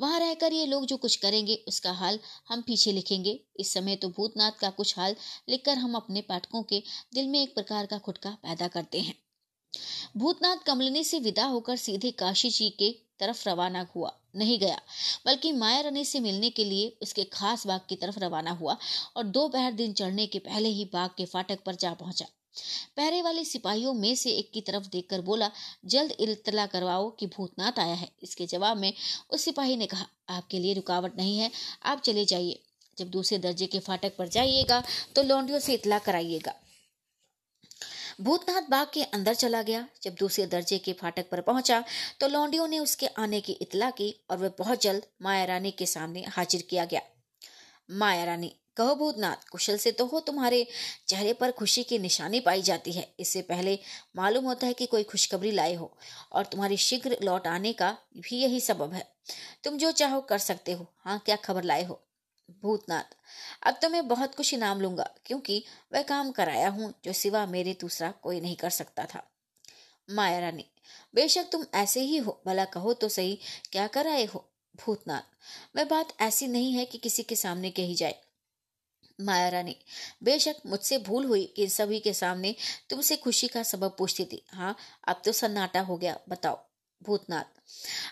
वहाँ 0.00 0.18
रहकर 0.20 0.52
ये 0.52 0.66
लोग 0.66 0.86
जो 0.86 0.96
कुछ 0.96 1.16
करेंगे, 1.16 1.54
उसका 1.68 1.92
हाल 1.92 2.18
हम 2.48 2.62
पीछे 2.62 2.92
लिखेंगे। 2.92 3.38
इस 3.56 3.72
समय 3.72 3.96
तो 3.96 4.08
भूतनाथ 4.08 4.58
का 4.60 4.70
कुछ 4.70 4.98
हाल 4.98 5.16
लिखकर 5.48 5.78
हम 5.78 5.94
अपने 5.94 6.20
पाठकों 6.20 6.62
के 6.62 6.82
दिल 7.14 7.28
में 7.28 7.42
एक 7.42 7.54
प्रकार 7.54 7.86
का 7.86 7.98
खुटका 7.98 8.30
पैदा 8.42 8.68
करते 8.68 9.00
हैं। 9.00 9.14
भूतनाथ 10.16 10.64
कमलिनी 10.66 11.04
से 11.04 11.18
विदा 11.18 11.44
होकर 11.44 11.76
सीधे 11.76 12.10
काशी 12.10 12.50
जी 12.50 12.68
के 12.70 12.90
तरफ़ 13.20 13.48
रवाना 13.48 13.86
हुआ, 13.96 14.12
नहीं 14.36 14.58
गया, 14.58 14.80
बल्कि 15.26 15.52
माया 15.52 15.80
रानी 15.80 16.04
से 16.04 16.20
मिलने 16.20 16.50
के 16.50 16.64
लिए 16.64 16.96
उसके 17.02 17.24
खास 17.24 17.66
बाग 17.66 17.80
की 17.88 17.96
तरफ़ 17.96 18.18
रवाना 18.18 18.50
हुआ 18.50 18.76
और 19.16 19.24
दोपहर 19.26 19.72
दिन 19.72 19.92
चढ़ने 19.92 20.26
के 20.26 20.38
पहले 20.38 20.68
ही 20.68 20.84
बाग 20.92 21.10
के 21.18 21.24
फाटक 21.24 21.62
पर 21.66 21.74
जा 21.74 21.92
पहुँचा। 21.94 22.26
पहरे 22.96 23.20
वाले 23.22 23.44
सिपाहियों 23.44 23.92
में 23.94 24.14
से 24.14 24.30
एक 24.30 24.50
की 24.54 24.60
तरफ़ 24.60 24.86
देखकर 24.88 25.20
बोला, 25.20 25.50
जल्द 25.84 26.12
इतला 26.20 26.66
करवाओ 26.66 27.10
कि 27.10 27.26
भूतनाथ 27.26 27.78
आया 27.78 27.94
है। 27.94 28.08
इसके 28.22 28.46
जवाब 28.46 28.76
में 28.76 28.92
उस 29.30 29.44
सिपाही 29.44 29.76
ने 29.76 29.86
कहा, 29.86 30.06
आपके 30.28 30.58
लिए 30.58 30.74
रुकावट 30.74 31.16
नहीं 31.16 31.38
है, 31.38 31.50
आप 31.84 32.00
चले 32.00 32.24
जाइए। 32.24 32.58
जब 32.98 33.10
दूसरे 33.10 33.38
दर्जे 33.38 33.66
के 33.66 33.78
फाटक 33.78 34.16
पर 34.16 34.28
जाइएगा 34.28 34.82
तो 35.16 35.22
लौंडियों 35.22 35.58
से 35.58 35.74
इतला 35.74 35.98
कराइएगा। 35.98 36.54
भूतनाथ 38.18 38.62
बाग 38.70 38.86
के 38.94 39.02
अंदर 39.04 39.34
चला 39.34 39.60
गया। 39.62 39.86
जब 40.02 40.14
दूसरे 40.14 40.46
दर्जे 40.46 40.78
के 40.78 40.92
फाटक 40.92 41.28
पर 41.30 41.40
पहुँचा 41.40 41.82
तो 42.20 42.28
लौंडियों 42.28 42.66
ने 42.68 42.78
उसके 42.78 43.06
आने 43.18 43.40
की 43.40 43.52
इतला 43.52 43.90
की 43.90 44.14
और 44.30 44.36
वह 44.36 44.50
बहुत 44.58 44.82
जल्द 44.82 45.02
माया 45.22 45.44
रानी 45.44 45.70
के 45.70 45.86
सामने 45.86 46.24
हाजिर 46.28 46.62
किया 46.70 46.84
गया। 46.84 47.00
माया 47.90 48.24
रानी, 48.24 48.52
कहो 48.76 48.94
भूतनाथ, 48.94 49.48
कुशल 49.50 49.76
से 49.76 49.92
तो 49.92 50.06
हो 50.06 50.20
तुम्हारे 50.20 50.66
चेहरे 51.08 51.32
पर 51.32 51.50
खुशी 51.50 51.82
की 51.82 51.98
निशानी 51.98 52.40
पाई 52.40 52.62
जाती 52.62 52.92
है। 52.92 53.06
इससे 53.20 53.42
पहले 53.42 53.78
मालूम 54.16 54.44
होता 54.44 54.66
है 54.66 54.72
कि 54.72 54.86
कोई 54.86 55.02
खुशखबरी 55.04 55.50
लाए 55.50 55.74
हो 55.74 55.92
और 56.32 56.44
तुम्हारी 56.44 56.76
शीघ्र 56.78 57.16
लौट 57.22 57.46
आने 57.46 57.72
का 57.72 57.96
भी 58.18 58.42
यही 58.42 58.60
सबब 58.60 58.92
है। 58.92 59.06
तुम 59.64 59.78
जो 59.78 59.92
चाहो 59.92 60.20
कर 60.20 60.38
सकते 60.40 60.72
हो। 60.72 60.86
हाँ 60.96 61.18
क्या 61.18 61.36
खबर 61.36 61.64
लाए 61.64 61.84
हो? 61.84 62.00
भूतनाथ 62.62 63.16
अब 63.62 63.78
तो 63.82 63.88
मैं 63.88 64.06
बहुत 64.08 64.34
कुछ 64.34 64.52
इनाम 64.54 64.80
लूँगा, 64.80 65.08
क्योंकि 65.26 65.64
वह 65.92 66.02
काम 66.02 66.30
कराया 66.30 66.68
हूँ 66.68 66.92
जो 67.04 67.12
सिवा 67.12 67.44
मेरे 67.46 67.76
दूसरा 67.80 68.10
कोई 68.22 68.40
नहीं 68.40 68.56
कर 68.56 68.70
सकता 68.70 69.04
था। 69.04 69.22
माया 70.08 70.38
रानी, 70.38 70.64
बेशक 71.14 71.48
तुम 71.52 71.64
ऐसे 71.74 72.00
ही 72.00 72.16
हो, 72.18 72.40
भला 72.46 72.64
कहो 72.66 72.92
तो 72.94 73.08
सही, 73.08 73.38
क्या 73.72 73.86
कर 73.86 74.06
आए 74.06 74.24
हो 74.24 74.44
भूतनाथ 74.74 75.76
वह 75.76 75.84
बात 75.84 76.16
ऐसी 76.20 76.46
नहीं 76.48 76.72
है 76.72 76.84
कि 76.84 76.98
किसी 76.98 77.22
के 77.22 77.36
सामने 77.36 77.70
कही 77.70 77.94
जाए। 77.94 78.14
माया 79.18 79.48
रानी, 79.48 79.76
बेशक 80.22 80.56
मुझसे 80.66 80.98
भूल 80.98 81.24
हुई 81.24 81.44
कि 81.56 81.68
सभी 81.68 82.00
के 82.00 82.12
सामने 82.14 82.54
तुमसे 82.90 83.16
खुशी 83.16 83.48
का 83.48 83.62
सबब 83.64 83.94
पूछती 83.98 84.24
थी। 84.24 84.42
हाँ 84.48 84.76
अब 85.08 85.22
तो 85.24 85.32
सन्नाटा 85.32 85.80
हो 85.80 85.96
गया, 85.96 86.18
बताओ 86.28 86.58
भूतनाथ 87.02 87.57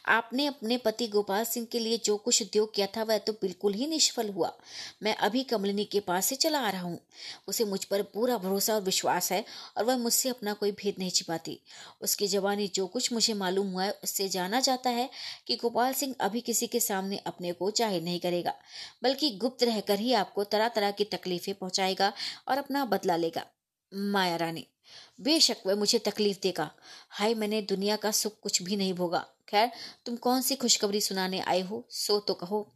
आपने 0.06 0.46
अपने 0.46 0.76
पति 0.76 1.06
गोपाल 1.08 1.44
सिंह 1.44 1.66
के 1.72 1.78
लिए 1.78 1.96
जो 2.04 2.16
कुछ 2.16 2.40
उद्योग 2.42 2.74
किया 2.74 2.86
था, 2.86 3.02
वह 3.02 3.18
तो 3.18 3.32
बिल्कुल 3.32 3.74
ही 3.74 3.86
निष्फल 3.86 4.28
हुआ। 4.28 4.52
मैं 5.02 5.14
अभी 5.16 5.42
कमलिनी 5.44 5.84
के 5.84 6.00
पास 6.00 6.26
से 6.26 6.36
चला 6.36 6.60
आ 6.60 6.70
रहा 6.70 6.82
हूँ। 6.82 6.98
उसे 7.48 7.64
मुझ 7.64 7.84
पर 7.84 8.02
पूरा 8.04 8.36
भरोसा 8.38 8.74
और 8.74 8.80
विश्वास 8.82 9.30
है 9.32 9.44
और 9.76 9.84
वह 9.84 9.96
मुझसे 9.96 10.28
अपना 10.28 10.52
कोई 10.54 10.72
भेद 10.72 10.94
नहीं 10.98 11.10
छिपाती। 11.10 11.58
उसकी 12.02 12.26
जवानी 12.28 12.68
जो 12.68 12.86
कुछ 12.86 13.12
मुझे 13.12 13.34
मालूम 13.34 13.72
हुआ 13.72 13.84
है, 13.84 13.90
उससे 14.04 14.28
जाना 14.28 14.60
जाता 14.60 14.90
है 14.90 15.08
कि 15.46 15.56
गोपाल 15.56 15.92
सिंह 15.92 16.14
अभी 16.20 16.40
किसी 16.42 16.66
के 16.66 16.80
सामने 16.80 17.20
अपने 17.26 17.52
को 17.52 17.70
ज़ाहिर 17.72 18.02
नहीं 18.02 18.20
करेगा, 18.20 18.54
बल्कि 19.02 19.30
गुप्त 19.36 19.62
रहकर 19.62 19.98
ही 19.98 20.12
आपको 20.14 20.44
तरह 20.46 20.68
तरह 20.68 20.90
की 20.90 21.04
तकलीफें 21.06 21.54
पहुंचाएगा 21.54 22.12
और 22.48 22.58
अपना 22.58 22.84
बदला 22.86 23.16
लेगा। 23.16 23.46
माया 23.92 24.36
रानी 24.36 24.66
बेशक 25.20 25.56
वह 25.66 25.74
मुझे 25.74 25.98
तकलीफ़ 25.98 26.38
देगा। 26.42 26.70
हाय, 27.10 27.34
मैंने 27.34 27.62
दुनिया 27.62 27.96
का 27.96 28.10
सुख 28.10 28.40
कुछ 28.40 28.62
भी 28.62 28.76
नहीं 28.76 28.94
भोगा। 28.94 29.26
खैर, 29.48 29.70
तुम 30.06 30.16
कौन 30.16 30.42
सी 30.42 30.56
खुशखबरी 30.56 31.00
सुनाने 31.00 31.40
आए 31.40 31.60
हो? 31.60 31.86
सो 31.90 32.20
तो 32.20 32.34
कहो। 32.34 32.72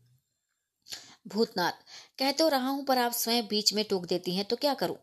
भूतनाथ, 1.28 1.73
कह 2.19 2.32
तो 2.32 2.49
रहा 2.49 2.69
हूँ, 2.69 2.85
पर 2.85 2.99
आप 2.99 3.12
स्वयं 3.12 3.47
बीच 3.47 3.74
में 3.74 3.85
टोक 3.85 4.07
देती 4.07 4.37
हैं 4.37 4.45
तो 4.45 4.57
क्या 4.57 4.74
करूँ? 4.74 4.97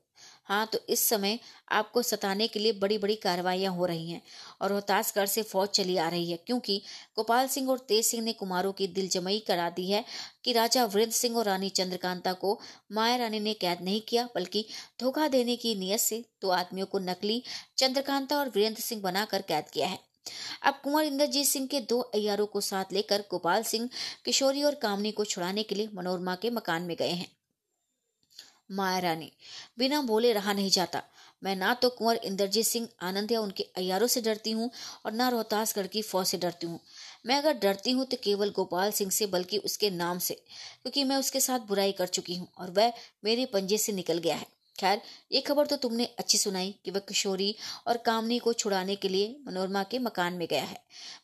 हाँ 0.48 0.66
तो 0.66 0.80
इस 0.90 1.08
समय 1.10 1.40
आपको 1.72 2.02
सताने 2.02 2.48
के 2.48 2.60
लिए 2.60 2.72
बड़ी 2.74 2.98
बड़ी 2.98 3.16
कार्रवाइयाँ 3.18 3.74
हो 3.74 3.86
रही 3.86 4.12
हैं 4.12 4.22
और 4.62 4.70
रोहतासगढ़ 4.70 5.26
से 5.28 5.42
फौज 5.44 5.70
चली 5.70 5.98
आ 5.98 6.08
रही 6.10 6.32
है, 6.32 6.38
क्योंकि 6.38 6.82
गोपाल 7.18 7.48
सिंह 7.48 7.70
और 7.70 7.80
तेज 7.88 8.06
सिंह 8.06 8.24
ने 8.24 8.34
कुमारों 8.34 8.72
की 8.74 8.88
दिल 8.90 9.08
जमई 9.10 9.40
करा 9.48 9.70
दी 9.70 9.90
है 9.92 10.04
कि 10.44 10.54
राजा 10.54 10.86
वृद्ध 10.86 11.12
सिंह 11.14 11.38
और 11.38 11.46
रानी 11.46 11.70
चंद्रकांता 11.72 12.34
को 12.36 12.60
माया 12.92 13.16
रानी 13.16 13.40
ने 13.40 13.54
कैद 13.56 13.82
नहीं 13.82 14.02
किया, 14.02 14.28
बल्कि 14.36 14.66
धोखा 15.02 15.28
देने 15.28 15.56
की 15.56 15.76
नीयत 15.76 16.00
से 16.00 16.24
दो 16.42 16.50
आदमियों 16.52 16.88
को 16.88 17.00
नकली 17.02 17.42
चंद्रकांता 17.78 18.38
और 18.38 18.50
वीरेंद्र 18.50 18.82
सिंह 18.82 19.02
बनाकर 19.02 19.42
कैद 19.44 19.70
किया 19.70 19.88
है। 19.88 20.00
अब 20.64 20.80
कुंवर 20.84 21.04
इंद्रजीत 21.04 21.46
सिंह 21.46 21.68
के 21.68 21.80
दो 21.82 22.00
अयारों 22.00 22.46
को 22.46 22.62
साथ 22.64 22.94
लेकर 22.94 23.24
गोपाल 23.32 23.64
सिंह, 23.64 23.90
किशोरी 24.26 24.64
और 24.64 24.76
कामनी 24.76 25.12
को 25.12 25.26
छुड़ाने 25.26 25.64
के 25.64 25.76
लिए 25.76 25.90
मनोरमा 25.94 26.36
के 26.36 26.50
मकान 26.52 26.84
में 26.84 26.96
गए 27.00 27.12
हैं। 27.12 27.28
माया 28.70 29.00
रानी 29.00 29.32
बिना 29.78 30.02
बोले 30.02 30.34
रहा 30.34 30.54
नहीं 30.54 30.70
जाता। 30.70 31.02
मैं 31.42 31.56
ना 31.56 31.74
तो 31.74 31.90
कुंवर 31.90 32.16
इंद्रजीत 32.16 32.66
सिंह, 32.66 32.88
आनंद 33.02 33.32
या 33.32 33.42
उनके 33.42 33.64
अयारों 33.78 34.08
से 34.08 34.22
डरती 34.22 34.52
हूँ 34.52 34.70
और 35.06 35.12
ना 35.12 35.30
रोहतासगढ़ 35.30 35.88
की 35.88 36.02
फौज 36.02 36.26
से 36.28 36.38
डरती 36.38 36.68
हूँ। 36.68 36.80
मैं 37.26 37.38
अगर 37.38 37.54
डरती 37.60 37.92
हूँ 37.92 38.06
तो 38.06 38.18
केवल 38.24 38.50
गोपाल 38.50 38.92
सिंह 38.92 39.12
से, 39.12 39.26
बल्कि 39.28 39.58
उसके 39.58 39.90
नाम 39.90 40.20
से, 40.20 40.34
क्योंकि 40.34 41.04
मैं 41.04 41.18
उसके 41.18 41.40
साथ 41.40 41.60
बुराई 41.60 41.92
कर 41.92 42.08
चुकी 42.08 42.36
हूँ 42.36 42.48
और 42.58 42.72
वह 42.72 42.94
मेरे 43.26 43.46
पंजे 43.46 43.78
से 43.78 43.94
निकल 43.94 44.18
गया 44.18 44.36
है। 44.36 44.46
खैर, 44.76 45.02
ये 45.32 45.42
खबर 45.42 45.66
तो 45.66 45.76
तुमने 45.76 46.06
अच्छी 46.20 46.38
सुनाई 46.38 46.74
कि 46.86 46.92
वह 46.92 47.00
किशोरी 47.00 47.56
और 47.88 47.98
कामनी 47.98 48.38
को 48.40 48.54
छुड़ाने 48.54 48.96
के 48.96 49.10
लिए 49.10 49.36
मनोरमा 49.48 49.84
के 49.84 50.00
मकान 50.00 50.34
में 50.34 50.48
गया 50.50 50.64
है। 50.64 50.78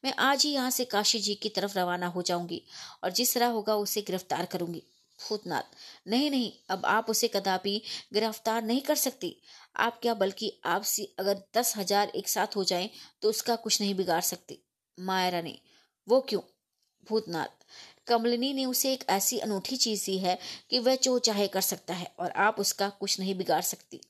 मैं 0.06 0.14
आज 0.20 0.46
ही 0.46 0.52
यहाँ 0.52 0.70
से 0.70 0.86
काशी 0.86 1.20
जी 1.20 1.36
की 1.36 1.50
तरफ़ 1.50 1.78
रवाना 1.80 2.08
हो 2.08 2.22
जाऊँगी 2.22 2.62
और 3.04 3.12
जिस 3.12 3.34
तरह 3.34 3.48
होगा 3.48 3.76
उसे 3.76 4.02
गिरफ़्तार 4.02 4.46
करूँगी। 4.46 4.84
भूतनाथ 5.24 5.76
नहीं 6.08 6.30
नहीं, 6.32 6.52
अब 6.70 6.86
आप 6.86 7.10
उसे 7.10 7.28
कदापि 7.28 7.82
गिरफ़्तार 8.14 8.64
नहीं 8.64 8.82
कर 8.82 8.96
सकती। 8.98 9.36
आप 9.78 10.00
क्या 10.02 10.14
बल्कि 10.14 10.52
आपसे 10.66 11.04
अगर 11.20 11.44
दस 11.58 11.74
हज़ार 11.78 12.12
एक 12.16 12.30
साथ 12.30 12.56
हो 12.56 12.64
जाएँ 12.64 12.90
तो 13.22 13.30
उसका 13.30 13.56
कुछ 13.58 13.82
नहीं 13.82 13.96
बिगाड़ 13.96 14.22
सकती। 14.24 14.60
माया 14.98 15.30
रानी, 15.30 15.60
वो 16.08 16.22
क्यों? 16.22 16.42
भूतनाथ, 17.08 17.66
कमलिनी 18.08 18.54
ने 18.54 18.66
उसे 18.66 18.94
एक 18.94 19.04
ऐसी 19.10 19.40
अनूठी 19.40 19.78
चीज़ 19.78 20.06
दी 20.06 20.18
है 20.18 20.38
कि 20.70 20.80
वह 20.80 20.96
जो 20.96 21.18
चाहे 21.20 21.48
कर 21.48 21.62
सकता 21.62 21.94
है 21.94 22.14
और 22.20 22.32
आप 22.32 22.60
उसका 22.60 22.90
कुछ 22.90 23.20
नहीं 23.20 23.36
बिगाड़ 23.36 23.62
सकती। 23.64 24.02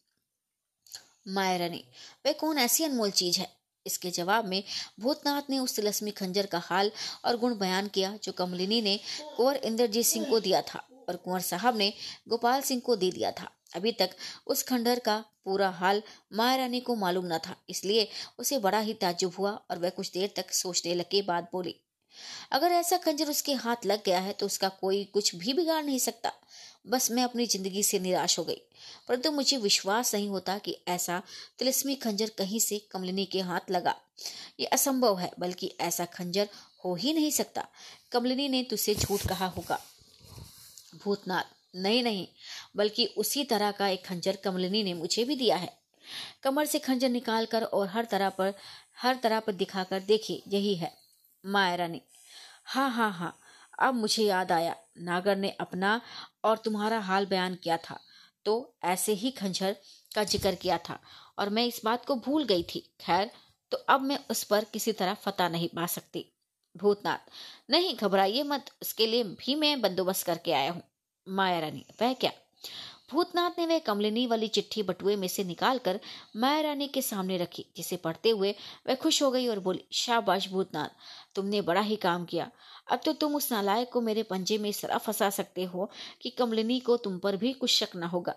माया 1.27 1.57
रानी, 1.57 1.83
वह 2.25 2.33
कौन 2.33 2.57
ऐसी 2.57 2.83
अनमोल 2.83 3.11
चीज़ 3.11 3.39
है? 3.39 3.51
इसके 3.85 4.09
जवाब 4.11 4.45
में 4.45 4.63
भूतनाथ 4.99 5.49
ने 5.49 5.59
उस 5.59 5.75
तिलस्मी 5.75 6.11
खंजर 6.11 6.45
का 6.45 6.59
हाल 6.59 6.91
और 7.25 7.37
गुण 7.37 7.57
बयान 7.57 7.87
किया 7.87 8.17
जो 8.23 8.31
कमलिनी 8.31 8.81
ने 8.81 8.99
कुंवर 9.37 9.55
इंद्रजीत 9.55 10.05
सिंह 10.05 10.25
को 10.25 10.39
दिया 10.39 10.61
था। 10.61 10.87
और 11.09 11.15
कुंवर 11.17 11.41
साहब 11.41 11.77
ने 11.77 11.91
गोपाल 12.29 12.61
सिंह 12.61 12.81
को 12.81 12.95
दे 12.95 13.11
दिया 13.11 13.31
था। 13.31 13.49
अभी 13.75 13.91
तक 13.91 14.09
उस 14.47 14.63
खंडर 14.63 14.99
का 14.99 15.23
पूरा 15.45 15.69
हाल 15.71 16.01
माया 16.33 16.55
रानी 16.55 16.79
को 16.79 16.95
मालूम 16.95 17.25
न 17.27 17.37
था, 17.37 17.55
इसलिए 17.69 18.07
उसे 18.39 18.57
बड़ा 18.59 18.79
ही 18.79 18.93
ताजुब 18.95 19.33
हुआ 19.37 19.51
और 19.71 19.79
वह 19.79 19.89
कुछ 19.91 20.11
देर 20.11 20.33
तक 20.35 20.51
सोचने 20.53 20.93
लगे 20.95 21.21
बाद 21.23 21.47
बोली, 21.51 21.75
अगर 22.51 22.71
ऐसा 22.71 22.97
खंजर 22.97 23.29
उसके 23.29 23.53
हाथ 23.55 23.85
लग 23.85 24.03
गया 24.05 24.19
है 24.19 24.33
तो 24.33 24.45
उसका 24.45 24.69
कोई 24.71 25.03
कुछ 25.13 25.35
भी 25.35 25.53
बिगाड़ 25.53 25.83
नहीं 25.83 25.99
सकता। 25.99 26.31
बस 26.87 27.09
मैं 27.11 27.23
अपनी 27.23 27.45
ज़िंदगी 27.45 27.83
से 27.83 27.99
निराश 27.99 28.37
हो 28.39 28.43
गई। 28.43 28.61
परंतु 29.07 29.23
तो 29.23 29.31
मुझे 29.31 29.57
विश्वास 29.57 30.13
नहीं 30.15 30.27
होता 30.29 30.57
कि 30.57 30.77
ऐसा 30.87 31.21
तिलस्मी 31.59 31.95
खंजर 31.95 32.31
कहीं 32.37 32.59
से 32.59 32.79
कमलिनी 32.91 33.25
के 33.25 33.41
हाथ 33.41 33.71
लगा। 33.71 33.95
ये 34.59 34.65
असंभव 34.67 35.19
है, 35.19 35.31
बल्कि 35.39 35.71
ऐसा 35.81 36.05
खंजर 36.07 36.49
हो 36.85 36.93
ही 36.95 37.13
नहीं 37.13 37.31
सकता। 37.31 37.65
कमलिनी 38.11 38.47
ने 38.49 38.63
तुझसे 38.63 38.95
झूठ 38.95 39.27
कहा 39.27 39.47
होगा। 39.47 39.79
भूतनाथ 40.95 41.55
नहीं 41.75 42.03
नहीं, 42.03 42.27
बल्कि 42.75 43.05
उसी 43.17 43.43
तरह 43.45 43.71
का 43.71 43.87
एक 43.87 44.05
खंजर 44.05 44.37
कमलिनी 44.43 44.83
ने 44.83 44.93
मुझे 44.95 45.23
भी 45.25 45.35
दिया 45.35 45.55
है। 45.57 45.71
कमर 46.43 46.65
से 46.65 46.79
खंजर 46.79 47.09
निकालकर 47.09 47.63
और 47.63 47.87
हर 47.89 48.05
तरह 48.05 48.29
पर, 48.31 48.53
हर 48.97 49.19
तरह 49.23 49.39
पर 49.39 49.53
दिखाकर 49.53 49.99
देखी, 50.01 50.41
यही 50.47 50.75
है, 50.75 50.91
माया 51.43 51.75
रानी। 51.75 52.01
हाँ 52.65 52.89
हाँ 52.91 53.11
हाँ 53.11 53.37
अब 53.79 53.93
मुझे 53.95 54.23
याद 54.23 54.51
आया, 54.51 54.75
नागर 54.99 55.37
ने 55.37 55.49
अपना 55.51 55.99
और 56.43 56.57
तुम्हारा 56.57 56.99
हाल 57.01 57.25
बयान 57.25 57.55
किया 57.55 57.77
था 57.79 57.99
तो 58.45 58.53
ऐसे 58.85 59.13
ही 59.13 59.31
खंजर 59.31 59.75
का 60.11 60.23
ज़िक्र 60.25 60.55
किया 60.55 60.77
था, 60.79 60.99
और 61.39 61.49
मैं 61.49 61.65
इस 61.65 61.81
बात 61.85 62.05
को 62.05 62.15
भूल 62.17 62.43
गई 62.45 62.63
थी। 62.65 62.79
खैर 63.01 63.29
तो 63.71 63.77
अब 63.89 64.01
मैं 64.01 64.17
उस 64.31 64.43
पर 64.43 64.65
किसी 64.73 64.91
तरह 64.93 65.13
फतह 65.15 65.49
नहीं 65.49 65.69
पा 65.69 65.85
सकती। 65.87 66.25
भूतनाथ। 66.77 67.17
नहीं, 67.69 67.95
घबराइए 67.95 68.43
मत 68.43 68.65
उसके 68.81 69.07
लिए 69.07 69.23
भी 69.23 69.55
मैं 69.55 69.81
बंदोबस्त 69.81 70.25
करके 70.25 70.51
आया 70.51 70.71
हूँ। 70.71 70.83
माया 71.27 71.59
रानी, 71.59 71.85
वह 72.01 72.13
क्या? 72.13 72.31
भूतनाथ 73.11 73.51
ने 73.57 73.65
वह 73.65 73.79
कमलिनी 73.79 74.27
वाली 74.27 74.47
चिट्ठी 74.47 74.83
बटुए 74.83 75.15
में 75.15 75.27
से 75.27 75.43
निकालकर 75.43 75.99
माया 76.35 76.61
रानी 76.61 76.87
के 76.87 77.01
सामने 77.01 77.37
रखी, 77.37 77.65
जिसे 77.77 77.97
पढ़ते 77.97 78.29
हुए 78.29 78.55
वह 78.87 78.95
खुश 78.95 79.23
हो 79.23 79.31
गई 79.31 79.47
और 79.47 79.59
बोली, 79.59 79.83
शाबाश 79.91 80.49
भूतनाथ, 80.49 80.89
तुमने 81.35 81.61
बड़ा 81.61 81.81
ही 81.81 81.95
काम 81.95 82.25
किया। 82.25 82.51
अब 82.91 83.01
तो 83.05 83.13
तुम 83.13 83.35
उस 83.35 83.51
नालायक 83.51 83.91
को 83.91 84.01
मेरे 84.01 84.23
पंजे 84.23 84.57
में 84.57 84.69
इस 84.69 84.81
तरह 84.81 84.97
फंसा 84.97 85.29
सकते 85.29 85.63
हो 85.63 85.89
कि 86.21 86.29
कमलिनी 86.29 86.79
को 86.79 86.97
तुम 86.97 87.19
पर 87.19 87.37
भी 87.37 87.53
कुछ 87.53 87.71
शक 87.71 87.95
न 87.95 88.03
होगा। 88.03 88.35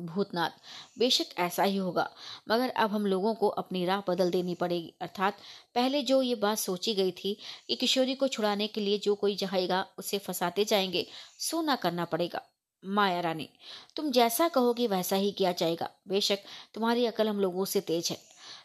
भूतनाथ। 0.00 0.50
बेशक 0.98 1.38
ऐसा 1.38 1.62
ही 1.62 1.76
होगा, 1.76 2.10
मगर 2.50 2.70
अब 2.70 2.90
हम 2.90 3.06
लोगों 3.06 3.34
को 3.34 3.48
अपनी 3.48 3.84
राह 3.86 4.02
बदल 4.08 4.30
देनी 4.30 4.54
पड़ेगी। 4.54 4.94
अर्थात, 5.00 5.38
पहले 5.74 6.02
जो 6.02 6.22
ये 6.22 6.34
बात 6.34 6.58
सोची 6.58 6.94
गई 6.94 7.12
थी 7.12 7.36
कि 7.68 7.76
किशोरी 7.76 8.14
को 8.14 8.28
छुड़ाने 8.28 8.66
के 8.66 8.80
लिए 8.80 8.98
जो 8.98 9.14
कोई 9.14 9.36
जाएगा 9.36 9.86
उसे 9.98 10.18
फंसाते 10.18 10.64
जाएँगे 10.64 11.06
सो 11.38 11.62
ना 11.62 11.76
करना 11.76 12.04
पड़ेगा, 12.04 12.42
माया 12.82 13.20
रानी। 13.20 13.48
तुम 13.96 14.10
जैसा 14.10 14.48
कहोगे 14.48 14.86
वैसा 14.86 15.16
ही 15.16 15.30
किया 15.32 15.52
जाएगा। 15.52 15.90
बेशक 16.08 16.38
तुम्हारी 16.74 17.06
अकल 17.06 17.28
हम 17.28 17.40
लोगों 17.40 17.64
से 17.64 17.80
तेज 17.80 18.10
है। 18.10 18.18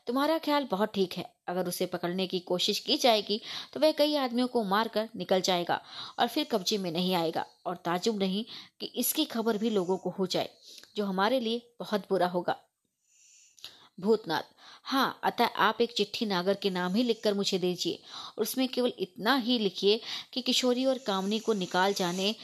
तुम्हारा 0.07 0.37
ख्याल 0.37 0.67
बहुत 0.71 0.93
ठीक 0.93 1.13
है। 1.13 1.33
अगर 1.47 1.67
उसे 1.67 1.85
पकड़ने 1.85 2.27
की 2.27 2.39
कोशिश 2.39 2.79
की 2.79 2.97
जाएगी 2.97 3.41
तो 3.73 3.79
वह 3.79 3.91
कई 3.91 4.15
आदमियों 4.15 4.47
को 4.47 4.63
मारकर 4.63 5.09
निकल 5.15 5.41
जाएगा 5.41 5.81
और 6.19 6.27
फिर 6.27 6.43
कब्जे 6.43 6.77
में 6.77 6.91
नहीं 6.91 7.13
आएगा। 7.15 7.45
और 7.65 7.75
ताजुब 7.75 8.19
नहीं 8.19 8.45
कि 8.79 8.85
इसकी 8.85 9.25
खबर 9.25 9.57
भी 9.57 9.69
लोगों 9.69 9.97
को 9.97 10.09
हो 10.09 10.27
जाए। 10.27 10.49
जो 10.95 11.05
हमारे 11.05 11.39
लिए 11.39 11.61
बहुत 11.79 12.05
बुरा 12.09 12.27
होगा। 12.27 12.55
भूतनाथ 13.99 14.43
हाँ 14.83 15.19
अतः 15.23 15.45
आप 15.57 15.81
एक 15.81 15.91
चिट्ठी 15.91 16.25
नागर 16.25 16.53
के 16.53 16.69
नाम 16.69 16.93
ही 16.95 17.03
लिखकर 17.03 17.33
मुझे 17.33 17.57
दीजिए 17.59 17.99
और 18.37 18.41
उसमें 18.41 18.67
केवल 18.67 18.93
इतना 18.99 19.35
ही 19.37 19.57
लिखिए 19.59 19.99
कि 20.33 20.41
किशोरी 20.41 20.85
और 20.85 20.97
कामनी 20.97 21.39
को 21.39 21.53
निकाल 21.53 21.93
जाने, 21.93 22.35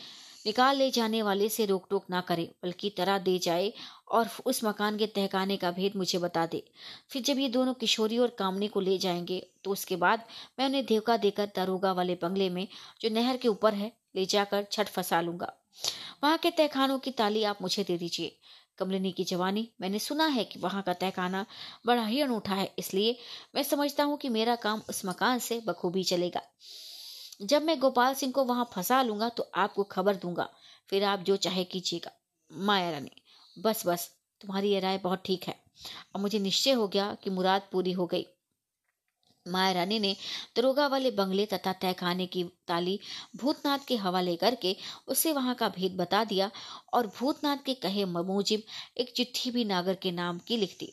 निकाल 0.46 0.78
ले 0.78 0.90
जाने 0.92 1.22
वाले 1.22 1.50
से 1.50 1.66
रोक 1.66 1.88
टोक 1.90 2.06
ना 2.10 2.22
करे, 2.22 2.50
बल्कि 2.64 2.90
तरह 2.90 3.18
दे 3.18 3.38
जाए 3.40 3.72
और 4.12 4.30
उस 4.46 4.64
मकान 4.64 4.98
के 4.98 5.08
तहखाने 5.08 5.58
का 5.58 5.72
भेद 5.72 5.96
मुझे 5.96 6.18
बता 6.18 6.46
दे। 6.46 6.64
फिर 7.10 7.22
जब 7.22 7.40
ये 7.40 7.50
दोनों 7.50 7.74
किशोरी 7.74 8.18
और 8.18 8.36
कामनी 8.40 8.68
को 8.68 8.80
ले 8.80 8.98
जाएँगे 8.98 9.46
तो 9.64 9.72
उसके 9.72 9.96
बाद 9.96 10.24
मैं 10.60 10.66
उन्हें 10.66 10.86
धोखा 10.86 11.18
देकर 11.18 11.52
दरोगा 11.56 11.92
वाले 11.92 12.16
बंगले 12.16 12.50
में, 12.50 12.68
जो 13.02 13.10
नहर 13.10 13.38
के 13.38 13.48
ऊपर 13.48 13.74
है, 13.74 13.92
ले 14.16 14.26
जाकर 14.26 14.68
छठ 14.72 14.90
फंसा 14.90 15.22
लूँगा। 15.22 15.54
वहाँ 16.24 16.38
के 16.38 16.52
तहखानों 16.52 16.98
की 17.00 17.12
ताली 17.12 17.44
आप 17.44 17.62
मुझे 17.62 17.84
दे 17.84 17.98
दीजिए। 17.98 18.38
कमलिनी 18.78 19.12
की 19.12 19.24
जवानी, 19.24 19.68
मैंने 19.82 20.00
सुना 20.00 20.26
है 20.28 20.44
कि 20.44 20.60
वहाँ 20.60 20.82
का 20.84 20.94
तहखाना 20.94 21.46
बड़ा 21.86 22.06
ही 22.06 22.22
अनूठा 22.22 22.56
है, 22.56 22.74
इसलिए 22.80 23.18
मैं 23.56 23.64
समझता 23.64 24.04
हूँ 24.04 24.18
कि 24.18 24.30
मेरा 24.30 24.56
काम 24.56 24.82
उस 24.90 25.06
मकान 25.06 25.40
से 25.40 25.62
बखूबी 25.68 26.04
चलेगा। 26.04 26.42
जब 27.42 27.64
मैं 27.64 27.80
गोपाल 27.80 28.14
सिंह 28.14 28.32
को 28.34 28.44
वहाँ 28.44 28.70
फंसा 28.74 29.02
लूँगा 29.02 29.30
तो 29.30 29.50
आपको 29.56 29.84
खबर 29.84 30.16
दूँगा। 30.16 30.50
फिर 30.90 31.04
आप 31.04 31.20
जो 31.20 31.36
चाहे 31.38 31.64
कीजिएगा। 31.64 32.12
माया 32.52 32.92
रानी, 32.92 33.12
बस 33.58 33.84
बस, 33.88 34.10
तुम्हारी 34.42 34.70
ये 34.70 34.80
राय 34.80 34.98
बहुत 34.98 35.24
ठीक 35.26 35.44
है। 35.44 35.56
और 36.16 36.22
मुझे 36.22 36.40
निश्चय 36.40 36.72
हो 36.72 36.88
गया 36.88 37.14
कि 37.24 37.30
मुराद 37.30 37.68
पूरी 37.72 37.92
हो 37.92 38.06
गई। 38.06 38.26
माया 39.46 39.72
रानी 39.72 40.00
ने 40.00 40.16
दरोगा 40.56 40.88
वाले 40.88 41.12
बंगले 41.12 41.46
तथा 41.46 41.74
तहखाने 41.74 42.26
की 42.28 42.44
ताली 42.68 43.00
भूतनाथ 43.36 43.80
के 43.88 43.96
हवाले 43.96 44.36
करके 44.36 44.76
उसे 45.08 45.34
वहाँ 45.34 45.56
का 45.56 45.70
भेद 45.70 45.96
बता 45.98 46.24
दिया 46.24 46.50
और 46.94 47.08
भूतनाथ 47.20 47.58
के 47.66 47.74
कहे 47.74 48.06
ममूजिब 48.06 48.64
एक 48.98 49.14
चिट्ठी 49.16 49.52
भी 49.52 49.66
नागर 49.66 49.96
के 49.96 50.12
नाम 50.12 50.40
की 50.48 50.58
लिख 50.58 50.76
दी 50.80 50.92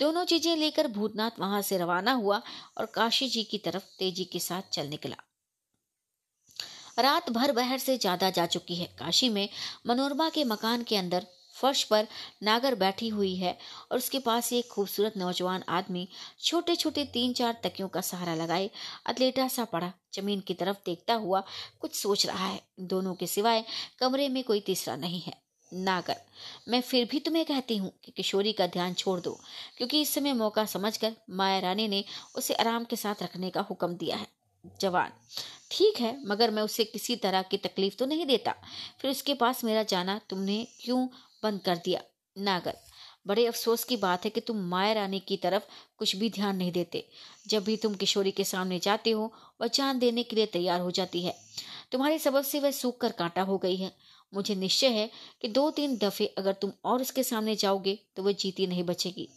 दोनों 0.00 0.24
चीज़ें 0.24 0.56
लेकर 0.56 0.88
भूतनाथ 0.88 1.38
वहाँ 1.40 1.60
से 1.62 1.78
रवाना 1.78 2.12
हुआ 2.12 2.40
और 2.78 2.86
काशी 2.86 3.28
जी 3.28 3.42
की 3.44 3.58
तरफ़ 3.58 3.84
तेज़ी 3.98 4.24
के 4.24 4.38
साथ 4.38 4.72
चल 4.72 4.88
निकला। 4.88 5.16
रात 6.98 7.30
भर 7.30 7.52
बहर 7.52 7.78
से 7.78 7.96
ज़्यादा 7.98 8.30
जा 8.30 8.46
चुकी 8.46 8.74
है। 8.74 8.86
काशी 8.98 9.28
में 9.28 9.48
मनोरमा 9.86 10.28
के 10.28 10.44
मकान 10.44 10.82
के 10.82 10.96
अंदर 10.96 11.26
फर्श 11.54 11.82
पर 11.84 12.06
नागर 12.42 12.74
बैठी 12.74 13.08
हुई 13.08 13.34
है 13.36 13.56
और 13.90 13.98
उसके 13.98 14.18
पास 14.18 14.52
एक 14.52 14.68
खूबसूरत 14.68 15.16
नौजवान 15.16 15.62
आदमी 15.70 16.08
छोटे 16.40 16.76
छोटे 16.76 17.04
तीन 17.04 17.32
चार 17.32 17.60
तकियों 17.64 17.88
का 17.88 18.00
सहारा 18.00 18.34
लगाए 18.34 18.70
अतलेटा 19.06 19.48
सा 19.48 19.64
पड़ा। 19.66 19.92
ज़मीन 20.14 20.40
की 20.40 20.54
तरफ़ 20.54 20.76
देखता 20.86 21.14
हुआ 21.16 21.42
कुछ 21.80 21.94
सोच 21.94 22.26
रहा 22.26 22.46
है। 22.46 22.60
दोनों 22.80 23.14
के 23.14 23.26
सिवाय 23.26 23.64
कमरे 23.98 24.28
में 24.28 24.42
कोई 24.44 24.60
तीसरा 24.60 24.96
नहीं 24.96 25.20
है। 25.20 25.42
नागर, 25.72 26.16
मैं 26.68 26.80
फिर 26.80 27.08
भी 27.10 27.18
तुम्हें 27.20 27.44
कहती 27.44 27.76
हूँ 27.76 27.92
कि 28.04 28.12
किशोरी 28.12 28.52
का 28.52 28.66
ध्यान 28.66 28.94
छोड़ 28.94 29.18
दो, 29.20 29.38
क्योंकि 29.76 30.00
इस 30.02 30.14
समय 30.14 30.32
मौका 30.32 30.64
समझकर 30.66 31.14
माया 31.30 31.58
रानी 31.58 31.86
ने 31.88 32.04
उसे 32.36 32.54
आराम 32.54 32.84
के 32.84 32.96
साथ 32.96 33.22
रखने 33.22 33.50
का 33.50 33.60
हुक्म 33.60 33.94
दिया 33.94 34.16
है। 34.16 34.26
जवान, 34.80 35.12
ठीक 35.70 36.00
है, 36.00 36.16
मगर 36.26 36.50
मैं 36.50 36.62
उसे 36.62 36.84
किसी 36.84 37.16
तरह 37.16 37.42
की 37.42 37.56
तकलीफ़ 37.56 37.96
तो 37.96 38.06
नहीं 38.06 38.26
देता। 38.26 38.54
फिर 39.00 39.10
उसके 39.10 39.34
पास 39.34 39.64
मेरा 39.64 39.82
जाना 39.82 40.20
तुमने 40.30 40.66
क्यों 40.80 41.06
बंद 41.44 41.60
कर 41.60 41.76
दिया। 41.76 42.02
नागर 42.36 42.78
बड़े 43.26 43.46
अफसोस 43.46 43.84
की 43.84 43.96
बात 43.96 44.24
है 44.24 44.30
कि 44.30 44.40
तुम 44.40 44.56
माया 44.68 44.92
रानी 44.92 45.20
की 45.20 45.36
तरफ़ 45.36 45.62
कुछ 45.98 46.14
भी 46.16 46.30
ध्यान 46.30 46.56
नहीं 46.56 46.72
देते। 46.72 47.06
जब 47.48 47.64
भी 47.64 47.76
तुम 47.76 47.94
किशोरी 47.94 48.30
के 48.30 48.44
सामने 48.44 48.78
जाते 48.78 49.10
हो, 49.10 49.32
वह 49.60 49.68
जान 49.68 49.98
देने 49.98 50.22
के 50.22 50.36
लिए 50.36 50.46
तैयार 50.46 50.80
हो 50.80 50.90
जाती 50.90 51.22
है। 51.22 51.34
तुम्हारे 51.92 52.18
सबब 52.18 52.44
से 52.44 52.60
वह 52.60 52.70
सूख 52.70 52.98
कर 52.98 53.12
कांटा 53.12 53.42
हो 53.42 53.58
गई 53.58 53.76
है। 53.76 53.92
मुझे 54.32 54.54
निश्चय 54.54 54.88
है 54.88 55.10
कि 55.42 55.48
दो 55.48 55.70
तीन 55.70 55.96
दफे 55.96 56.26
अगर 56.38 56.52
तुम 56.52 56.72
और 56.84 57.00
उसके 57.00 57.22
सामने 57.22 57.56
जाओगे 57.56 57.98
तो 58.16 58.22
वह 58.22 58.32
जीती 58.32 58.66
नहीं 58.66 58.84
बचेगी। 58.84 59.28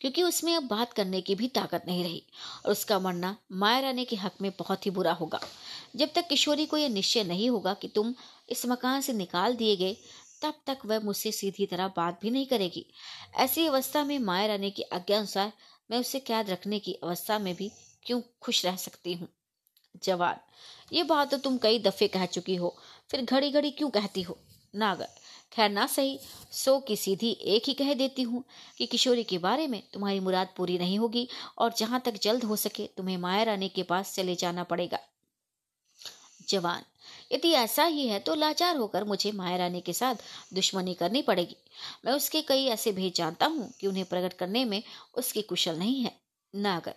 क्योंकि 0.00 0.22
उसमें 0.22 0.54
अब 0.56 0.62
बात 0.62 0.92
करने 0.92 1.20
की 1.20 1.34
भी 1.34 1.48
ताकत 1.48 1.84
नहीं 1.86 2.02
रही, 2.04 2.22
और 2.66 2.72
उसका 2.72 2.98
मरना 2.98 3.36
माया 3.52 3.78
रानी 3.80 4.04
के 4.04 4.16
हक 4.16 4.32
में 4.42 4.50
बहुत 4.58 4.86
ही 4.86 4.90
बुरा 4.90 5.12
होगा। 5.12 5.40
जब 5.96 6.12
तक 6.14 6.26
किशोरी 6.28 6.66
को 6.66 6.76
यह 6.76 6.88
निश्चय 6.88 7.24
नहीं 7.24 7.50
होगा 7.50 7.74
कि 7.74 7.88
तुम 7.88 8.14
इस 8.48 8.66
मकान 8.66 9.00
से 9.00 9.12
निकाल 9.12 9.54
दिए 9.56 9.76
गए 9.76 9.96
तब 10.44 10.60
तक 10.66 10.86
वह 10.86 11.00
मुझसे 11.00 11.32
सीधी 11.32 11.66
तरह 11.66 11.88
बात 11.96 12.18
भी 12.22 12.30
नहीं 12.30 12.46
करेगी। 12.46 12.86
ऐसी 13.36 13.66
अवस्था 13.66 14.04
में 14.04 14.18
माया 14.20 14.46
रानी 14.46 14.70
की 14.70 14.82
आज्ञा 14.82 15.18
अनुसार 15.18 15.52
मैं 15.90 15.98
उसे 15.98 16.20
कैद 16.20 16.50
रखने 16.50 16.78
की 16.78 16.92
अवस्था 16.94 17.38
में 17.38 17.54
भी 17.54 17.70
क्यों 18.06 18.20
खुश 18.42 18.64
रह 18.66 18.76
सकती 18.76 19.14
हूँ? 19.14 19.28
जवान, 20.02 20.36
ये 20.92 21.02
बात 21.02 21.30
तो 21.30 21.38
तुम 21.38 21.56
कई 21.58 21.78
दफे 21.78 22.08
कह 22.08 22.26
चुकी 22.26 22.54
हो, 22.56 22.74
फिर 23.10 23.22
घड़ी 23.22 23.50
घड़ी 23.50 23.70
क्यों 23.70 23.90
कहती 23.90 24.22
हो? 24.22 24.36
नागर, 24.74 25.08
खैर 25.52 25.70
ना 25.70 25.86
सही, 25.86 26.18
सो 26.52 26.78
की 26.80 26.96
सीधी 26.96 27.30
एक 27.46 27.68
ही 27.68 27.74
कह 27.74 27.92
देती 27.94 28.22
हूँ 28.22 28.42
कि 28.78 28.86
किशोरी 28.86 29.24
के 29.24 29.38
बारे 29.38 29.66
में 29.66 29.82
तुम्हारी 29.92 30.20
मुराद 30.20 30.48
पूरी 30.56 30.78
नहीं 30.78 30.98
होगी 30.98 31.28
और 31.58 31.74
जहाँ 31.78 32.00
तक 32.00 32.18
जल्द 32.22 32.44
हो 32.44 32.56
सके 32.56 32.86
तुम्हें 32.96 33.16
माया 33.18 33.42
रानी 33.42 33.68
के 33.68 33.82
पास 33.82 34.14
चले 34.14 34.34
जाना 34.34 34.64
पड़ेगा। 34.64 34.98
जवान 36.48 36.82
यदि 37.34 37.52
ऐसा 37.54 37.84
ही 37.84 38.06
है 38.08 38.18
तो 38.20 38.34
लाचार 38.34 38.76
होकर 38.76 39.04
मुझे 39.04 39.32
माया 39.32 39.56
रानी 39.56 39.80
के 39.80 39.92
साथ 39.92 40.14
दुश्मनी 40.54 40.94
करनी 40.94 41.22
पड़ेगी। 41.22 41.56
मैं 42.04 42.12
उसके 42.12 42.42
कई 42.42 42.66
ऐसे 42.68 42.92
भेद 42.92 43.12
जानता 43.12 43.46
हूँ 43.46 43.72
कि 43.80 43.86
उन्हें 43.86 44.04
प्रकट 44.06 44.38
करने 44.38 44.64
में 44.64 44.82
उसकी 45.14 45.42
कुशल 45.44 45.78
नहीं 45.78 46.02
है। 46.02 46.12
नागर 46.54 46.94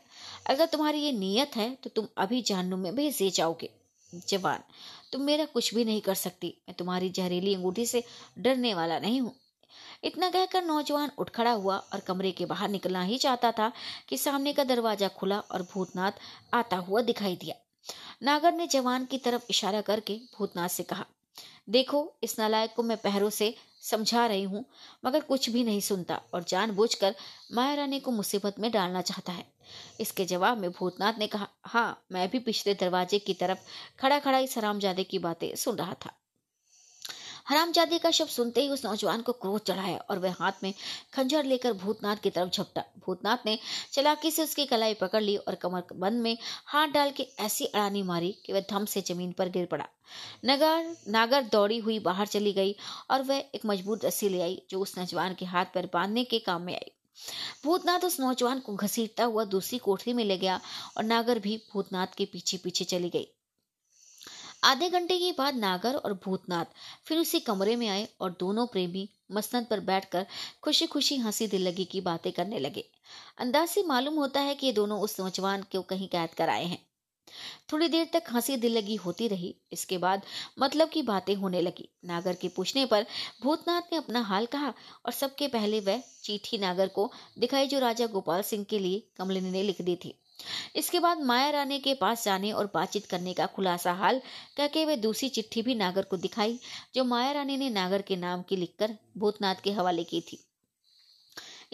अगर 0.48 0.66
तुम्हारी 0.68 1.00
ये 1.00 1.12
नीयत 1.14 1.56
है 1.56 1.70
तो 1.84 1.90
तुम 1.90 2.08
अभी 2.18 2.42
जानू 2.44 2.78
में 2.78 2.96
भेज 2.96 3.18
दे 3.18 3.30
जाओगे। 3.32 3.70
जवान, 4.28 4.60
तुम 5.12 5.22
मेरा 5.22 5.46
कुछ 5.46 5.74
भी 5.76 5.86
नहीं 5.86 6.02
कर 6.02 6.16
सकती। 6.16 6.54
मैं 6.68 6.76
तुम्हारी 6.78 7.10
जहरीली 7.10 7.54
अंगूठी 7.56 7.86
से 7.86 8.04
डरने 8.40 8.74
वाला 8.74 9.00
नहीं 9.00 9.22
हूँ। 9.22 9.34
इतना 10.04 10.30
कहकर 10.30 10.64
नौजवान 10.64 11.12
उठ 11.18 11.30
खड़ा 11.30 11.52
हुआ 11.52 11.78
और 11.78 12.00
कमरे 12.00 12.32
के 12.32 12.46
बाहर 12.46 12.70
निकलना 12.70 13.02
ही 13.04 13.18
चाहता 13.18 13.52
था 13.52 13.72
कि 14.10 14.18
सामने 14.18 14.54
का 14.54 14.64
दरवाज़ा 14.66 15.08
खुला 15.10 15.40
और 15.42 15.62
भूतनाथ 15.74 16.20
आता 16.54 16.78
हुआ 16.78 17.02
दिखाई 17.04 17.36
दिया। 17.36 17.56
नागर 18.24 18.54
ने 18.54 18.68
जवान 18.68 19.06
की 19.06 19.18
तरफ़ 19.18 19.46
इशारा 19.50 19.82
करके 19.82 20.20
भूतनाथ 20.38 20.70
से 20.70 20.84
कहा, 20.84 21.06
देखो, 21.70 22.14
इस 22.24 22.40
नालायक 22.40 22.74
को 22.76 22.84
मैं 22.84 22.98
पहरों 22.98 23.30
से 23.30 23.54
समझा 23.82 24.26
रही 24.28 24.44
हूँ, 24.44 24.66
मगर 25.06 25.20
कुछ 25.20 25.50
भी 25.50 25.64
नहीं 25.64 25.82
सुनता 25.82 26.22
और 26.34 26.44
जानबूझकर 26.44 27.16
माया 27.54 27.74
रानी 27.76 28.00
को 28.00 28.12
मुसीबत 28.12 28.60
में 28.60 28.72
डालना 28.72 29.02
चाहता 29.02 29.32
है। 29.32 29.46
इसके 30.00 30.26
जवाब 30.26 30.58
में 30.58 30.70
भूतनाथ 30.72 31.20
ने 31.20 31.28
कहा 31.28 31.48
हाँ 31.64 32.06
मैं 32.12 32.30
भी 32.30 32.40
पिछले 32.40 32.74
दरवाजे 32.74 33.20
की 33.20 33.34
तरफ़ 33.34 33.60
खड़ा 34.00 34.20
खड़ा 34.20 34.40
इस 34.40 34.58
हरामजादे 34.58 35.04
की 35.04 35.20
बातें 35.20 35.56
सुन 35.56 35.76
रहा 35.76 35.94
था। 36.06 36.12
हरामजादे 37.48 37.98
का 37.98 38.10
शब्द 38.11 38.30
सुनते 38.30 38.61
ही 38.61 38.69
उस 38.69 38.86
नौजवान 38.86 39.22
को 39.22 39.32
क्रोध 39.34 39.61
चढ़ाया 39.61 39.98
और 40.10 40.19
वह 40.19 40.36
हाथ 40.40 40.64
में 40.64 40.74
खंजर 41.14 41.44
लेकर 41.44 41.74
भूतनाथ 41.74 42.15
की 42.15 42.30
तरफ़ 42.30 42.49
झपटा। 42.49 42.84
भूतनाथ 43.06 43.45
ने 43.45 43.57
चलाकी 43.94 44.32
से 44.32 44.44
उसकी 44.44 44.65
कलाई 44.65 44.94
पकड़ 44.94 45.22
ली 45.24 45.36
और 45.38 45.56
कमर 45.56 45.84
बंद 45.94 46.22
में 46.22 46.38
हाथ 46.65 46.88
डाल 46.88 47.11
के 47.11 47.28
ऐसी 47.40 47.65
अड़ानी 47.65 48.02
मारी 48.03 48.32
कि 48.45 48.53
वह 48.53 48.65
धम 48.69 48.86
से 48.86 49.02
ज़मीन 49.02 49.32
पर 49.32 49.49
गिर 49.49 49.65
पड़ा। 49.65 49.86
नगर, 50.45 50.95
नागर 51.07 51.44
दौड़ी 51.44 51.78
हुई 51.78 51.99
बाहर 51.99 52.28
चली 52.28 52.53
गई 52.53 52.76
और 53.11 53.22
वह 53.22 53.44
एक 53.56 53.65
मज़बूत 53.65 54.06
रस्सी 54.06 54.30
ले 54.30 54.41
आई 54.41 54.61
जो 54.69 54.80
उस 54.80 54.98
नौजवान 54.98 55.34
के 55.34 55.45
हाथ 55.45 55.65
पर 55.76 55.90
बांधने 55.94 56.24
के 56.24 56.40
काम 56.40 56.61
में 56.61 56.74
आई। 56.74 56.91
भूतनाथ 57.64 57.99
उस 57.99 58.19
नौजवान 58.19 58.60
को 58.60 58.76
घसीटता 58.76 59.24
हुआ 59.24 59.44
दूसरी 59.45 59.78
कोठरी 59.80 60.14
में 60.14 60.24
ले 60.24 60.38
गया 60.38 60.60
और 60.98 61.03
नागर 61.03 61.40
भी 61.40 61.57
भूतनाथ 61.74 62.07
के 62.18 62.26
पीछे 62.26 62.57
पीछे 62.57 62.86
चली 62.86 63.10
गई। 63.10 63.28
आधे 64.68 64.89
घंटे 64.89 65.18
के 65.19 65.31
बाद 65.31 65.56
नागर 65.56 65.95
और 65.95 66.14
भूतनाथ 66.14 66.65
फिर 67.06 67.18
उसी 67.18 67.39
कमरे 67.39 67.76
में 67.76 67.88
आए 67.88 68.07
और 68.22 68.35
दोनों 68.39 68.68
प्रेमी 68.68 69.10
मसनद 69.31 69.65
पर 69.65 69.80
बैठकर 69.80 70.26
खुशी 70.64 70.85
खुशी 70.85 71.18
हँसी 71.18 71.48
दिल 71.48 71.68
लगी 71.68 71.85
की 71.85 72.02
बातें 72.02 72.31
करने 72.31 72.60
लगे। 72.60 72.84
अंदाज 73.38 73.69
से 73.69 73.84
मालूम 73.84 74.15
होता 74.15 74.39
है 74.39 74.56
कि 74.56 74.68
ये 74.68 74.73
दोनों 74.73 74.99
उस 75.02 75.19
नौजवान 75.19 75.61
को 75.61 75.81
कहीं 75.81 76.07
कैद 76.07 76.30
कर 76.30 76.49
आए 76.49 76.65
हैं। 76.65 76.80
थोड़ी 77.72 77.88
देर 77.88 78.10
तक 78.14 78.23
हँसी 78.31 78.57
दिल 78.57 78.77
लगी 78.77 78.95
होती 78.95 79.27
रही, 79.27 79.56
इसके 79.73 79.98
बाद 79.98 80.22
मतलब 80.60 80.89
की 80.89 81.02
बातें 81.02 81.35
होने 81.35 81.61
लगी। 81.61 81.89
नागर 82.06 82.35
के 82.35 82.48
पूछने 82.48 82.85
पर 82.85 83.06
भूतनाथ 83.44 83.81
ने 83.91 83.98
अपना 83.98 84.22
हाल 84.22 84.45
कहा 84.45 84.73
और 85.06 85.11
सबके 85.11 85.48
पहले 85.48 85.80
वह 85.80 86.03
चीठी 86.23 86.57
नागर 86.57 86.88
को 86.88 87.11
दिखाई 87.39 87.68
जो 87.68 87.80
राजा 87.80 88.07
गोपाल 88.07 88.41
सिंह 88.41 88.64
के 88.64 88.80
लिए 88.80 89.03
कमलिनी 89.18 89.52
ने 89.52 89.64
लिख 89.64 89.81
दी 89.81 89.95
थी। 89.95 90.19
इसके 90.76 91.00
बाद 91.00 91.22
माया 91.22 91.50
रानी 91.50 91.80
के 91.80 91.94
पास 91.94 92.24
जाने 92.26 92.52
और 92.52 92.70
बातचीत 92.74 93.06
करने 93.06 93.34
का 93.34 93.46
खुलासा 93.46 93.94
हाल 93.94 94.22
कहके 94.58 94.86
वे 94.86 94.96
दूसरी 94.98 95.30
चिट्ठी 95.30 95.62
भी 95.62 95.76
नागर 95.76 96.04
को 96.04 96.18
दिखाई, 96.18 96.60
जो 96.96 97.04
माया 97.04 97.32
रानी 97.32 97.58
ने 97.58 97.70
नागर 97.70 98.02
के 98.02 98.16
नाम 98.16 98.42
की 98.42 98.56
लिखकर 98.56 98.96
भूतनाथ 99.18 99.64
के 99.64 99.72
हवाले 99.72 100.04
की 100.04 100.22
थी। 100.22 100.40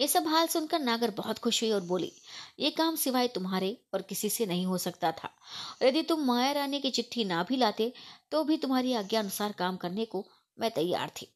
ये 0.00 0.06
सब 0.08 0.26
हाल 0.28 0.46
सुनकर 0.46 0.80
नागर 0.80 1.10
बहुत 1.10 1.38
खुश 1.38 1.62
हुई 1.62 1.70
और 1.72 1.80
बोली, 1.82 2.12
ये 2.60 2.70
काम 2.70 2.96
सिवाय 2.96 3.28
तुम्हारे 3.28 3.76
और 3.94 4.02
किसी 4.02 4.28
से 4.28 4.46
नहीं 4.46 4.64
हो 4.66 4.78
सकता 4.78 5.12
था। 5.12 5.30
यदि 5.82 6.02
तुम 6.02 6.24
माया 6.26 6.50
रानी 6.52 6.80
की 6.80 6.90
चिट्ठी 6.90 7.24
ना 7.24 7.42
भी 7.42 7.56
लाते 7.56 7.92
तो 8.30 8.42
भी 8.44 8.56
तुम्हारी 8.56 8.94
आज्ञा 8.94 9.20
अनुसार 9.20 9.52
काम 9.52 9.76
करने 9.76 10.04
को 10.04 10.24
मैं 10.58 10.70
तैयार 10.70 11.10
थी। 11.20 11.28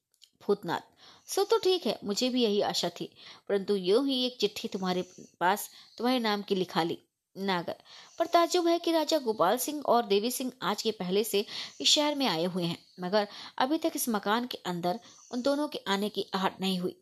भूतनाथ, 0.42 0.80
सो 1.28 1.44
तो 1.44 1.58
ठीक 1.58 1.86
है, 1.86 1.98
मुझे 2.04 2.28
भी 2.30 2.42
यही 2.42 2.60
आशा 2.62 2.88
थी, 2.90 3.10
परंतु 3.48 3.76
यूँ 3.76 4.06
ही 4.06 4.24
एक 4.26 4.36
चिट्ठी 4.40 4.68
तुम्हारे 4.68 5.02
पास, 5.40 5.68
तुम्हारे 5.98 6.18
नाम 6.18 6.42
की 6.42 6.54
लिखा 6.54 6.82
ली। 6.82 6.98
नागर। 7.38 7.76
पर 8.18 8.26
ताजुब 8.26 8.66
है 8.66 8.78
कि 8.78 8.92
राजा 8.92 9.18
गोपाल 9.18 9.56
सिंह 9.56 9.82
और 9.86 10.06
देवी 10.06 10.30
सिंह 10.30 10.52
आज 10.62 10.82
के 10.82 10.90
पहले 10.90 11.24
से 11.24 11.44
इस 11.80 11.88
शहर 11.88 12.14
में 12.14 12.26
आए 12.26 12.44
हुए 12.44 12.64
हैं, 12.64 12.78
मगर 13.00 13.28
अभी 13.58 13.78
तक 13.78 13.92
इस 13.96 14.08
मकान 14.08 14.46
के 14.46 14.58
अंदर 14.66 15.00
उन 15.30 15.42
दोनों 15.42 15.68
के 15.68 15.80
आने 15.88 16.08
की 16.08 16.26
आहट 16.34 16.60
नहीं 16.60 16.78
हुई। 16.78 16.96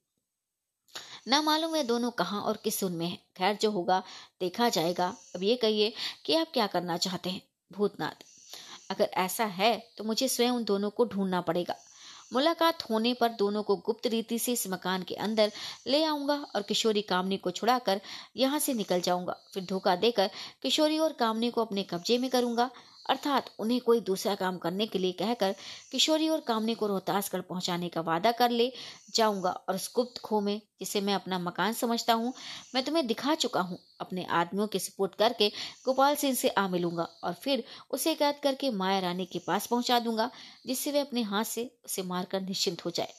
न 1.28 1.42
मालूम 1.44 1.74
है 1.74 1.82
दोनों 1.84 2.10
कहाँ 2.10 2.40
और 2.42 2.56
किस 2.56 2.78
सुन 2.78 2.92
में 2.92 3.06
है। 3.06 3.16
खैर, 3.36 3.56
जो 3.56 3.70
होगा, 3.70 4.02
देखा 4.40 4.68
जाएगा। 4.68 5.14
अब 5.36 5.42
ये 5.42 5.56
कहिए 5.56 5.92
कि 6.24 6.34
आप 6.34 6.52
क्या 6.52 6.66
करना 6.66 6.96
चाहते 6.96 7.30
हैं, 7.30 7.42
भूतनाथ। 7.70 8.24
अगर 8.90 9.10
ऐसा 9.16 9.44
है 9.44 9.76
तो 9.98 10.04
मुझे 10.04 10.28
स्वयं 10.28 10.50
उन 10.50 10.64
दोनों 10.64 10.90
को 10.90 11.04
ढूंढना 11.04 11.40
पड़ेगा। 11.40 11.76
मुलाकात 12.32 12.82
होने 12.90 13.12
पर 13.14 13.28
दोनों 13.28 13.62
को 13.62 13.76
गुप्त 13.76 14.06
रीति 14.06 14.38
से 14.38 14.52
इस 14.52 14.66
मकान 14.68 15.02
के 15.02 15.14
अंदर 15.14 15.52
ले 15.86 16.02
आऊँगा 16.04 16.34
और 16.54 16.62
किशोरी 16.62 17.02
कामनी 17.02 17.36
को 17.36 17.50
छुड़ाकर 17.50 18.00
यहाँ 18.36 18.58
से 18.58 18.74
निकल 18.74 19.00
जाऊँगा। 19.00 19.36
फिर 19.54 19.64
धोखा 19.64 19.96
देकर 19.96 20.30
किशोरी 20.62 20.98
और 20.98 21.12
कामनी 21.12 21.50
को 21.50 21.64
अपने 21.64 21.82
कब्जे 21.82 22.18
में 22.18 22.28
करूँगा। 22.30 22.70
अर्थात 23.08 23.50
उन्हें 23.58 23.80
कोई 23.80 24.00
दूसरा 24.00 24.34
काम 24.34 24.58
करने 24.58 24.86
के 24.86 24.98
लिए 24.98 25.12
कहकर 25.12 25.54
किशोरी 25.92 26.28
और 26.28 26.40
कामनी 26.40 26.74
को 26.74 26.86
रोहतासगढ़ 26.86 27.40
पहुँचाने 27.40 27.88
का 27.88 28.00
वादा 28.00 28.32
कर 28.32 28.50
ले। 28.50 28.70
जाऊँगा 29.14 29.50
और 29.50 29.74
उस 29.74 29.90
गुप्त 29.94 30.20
खो 30.20 30.40
में, 30.40 30.60
जिसे 30.80 31.00
मैं 31.00 31.14
अपना 31.14 31.38
मकान 31.38 31.72
समझता 31.72 32.14
हूँ, 32.14 32.32
मैं 32.74 32.84
तुम्हें 32.84 33.06
दिखा 33.06 33.34
चुका 33.34 33.60
हूँ। 33.60 33.78
अपने 34.00 34.24
आदमियों 34.30 34.66
के 34.66 34.78
सपोर्ट 34.78 35.14
करके 35.14 35.48
गोपाल 35.84 36.14
सिंह 36.14 36.34
से 36.34 36.48
आ 36.48 36.66
मिलूँगा 36.68 37.08
और 37.24 37.34
फिर 37.34 37.64
उसे 37.90 38.14
कैद 38.14 38.40
करके 38.42 38.70
माया 38.72 38.98
रानी 38.98 39.26
के 39.26 39.38
पास 39.38 39.66
पहुँचा 39.66 39.98
दूँगा, 39.98 40.30
जिससे 40.66 40.92
वे 40.92 41.00
अपने 41.00 41.22
हाथ 41.22 41.44
से 41.44 41.70
उसे 41.84 42.02
मारकर 42.02 42.40
निश्चिंत 42.40 42.84
हो 42.84 42.90
जाए। 42.90 43.12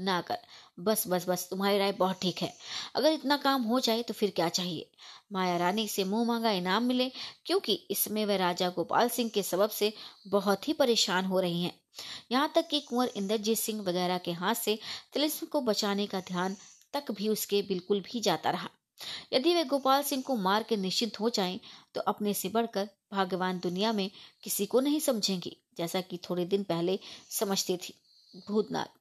ना 0.00 0.20
कर। 0.20 0.38
बस 0.80 1.04
बस 1.08 1.28
बस, 1.28 1.46
तुम्हारी 1.50 1.78
राय 1.78 1.92
बहुत 1.92 2.18
ठीक 2.22 2.42
है। 2.42 2.52
अगर 2.96 3.12
इतना 3.12 3.36
काम 3.36 3.62
हो 3.62 3.80
जाए 3.80 4.02
तो 4.02 4.14
फिर 4.14 4.30
क्या 4.30 4.48
चाहिए? 4.48 4.88
माया 5.32 5.56
रानी 5.56 5.86
से 5.88 6.04
मुँह 6.04 6.24
मांगा 6.26 6.50
इनाम 6.50 6.82
मिले, 6.82 7.10
क्योंकि 7.46 7.74
इसमें 7.90 8.24
वह 8.26 8.36
राजा 8.36 8.68
गोपाल 8.70 9.08
सिंह 9.08 9.30
के 9.30 9.42
सबब 9.42 9.70
से 9.70 9.92
बहुत 10.28 10.68
ही 10.68 10.72
परेशान 10.72 11.24
हो 11.24 11.40
रही 11.40 11.62
हैं। 11.62 11.72
यहाँ 12.32 12.52
तक 12.54 12.68
कि 12.68 12.80
कुंवर 12.80 13.10
इंद्रजीत 13.16 13.58
सिंह 13.58 13.82
वगैरह 13.82 14.18
के 14.18 14.32
हाथ 14.32 14.54
से 14.54 14.78
तिलिस्म 15.12 15.46
को 15.46 15.60
बचाने 15.60 16.06
का 16.06 16.20
ध्यान 16.20 16.56
तक 16.94 17.10
भी 17.10 17.28
उसके 17.28 17.62
बिल्कुल 17.62 18.00
भी 18.02 18.20
जाता 18.20 18.50
रहा। 18.50 18.68
यदि 19.32 19.54
वे 19.54 19.64
गोपाल 19.64 20.02
सिंह 20.02 20.22
को 20.22 20.36
मार 20.36 20.62
के 20.62 20.76
निश्चित 20.76 21.20
हो 21.20 21.30
जाएँ 21.30 21.58
तो 21.94 22.00
अपने 22.02 22.34
से 22.34 22.48
बढ़कर 22.48 22.88
भाग्यवान 23.12 23.58
दुनिया 23.58 23.92
में 23.92 24.10
किसी 24.44 24.66
को 24.66 24.80
नहीं 24.80 25.00
समझेंगी, 25.00 25.56
जैसा 25.78 26.00
कि 26.00 26.18
थोड़े 26.30 26.44
दिन 26.44 26.62
पहले 26.62 26.98
समझती 27.30 27.76
थी 27.78 27.94
भूतनाथ। 28.48 28.98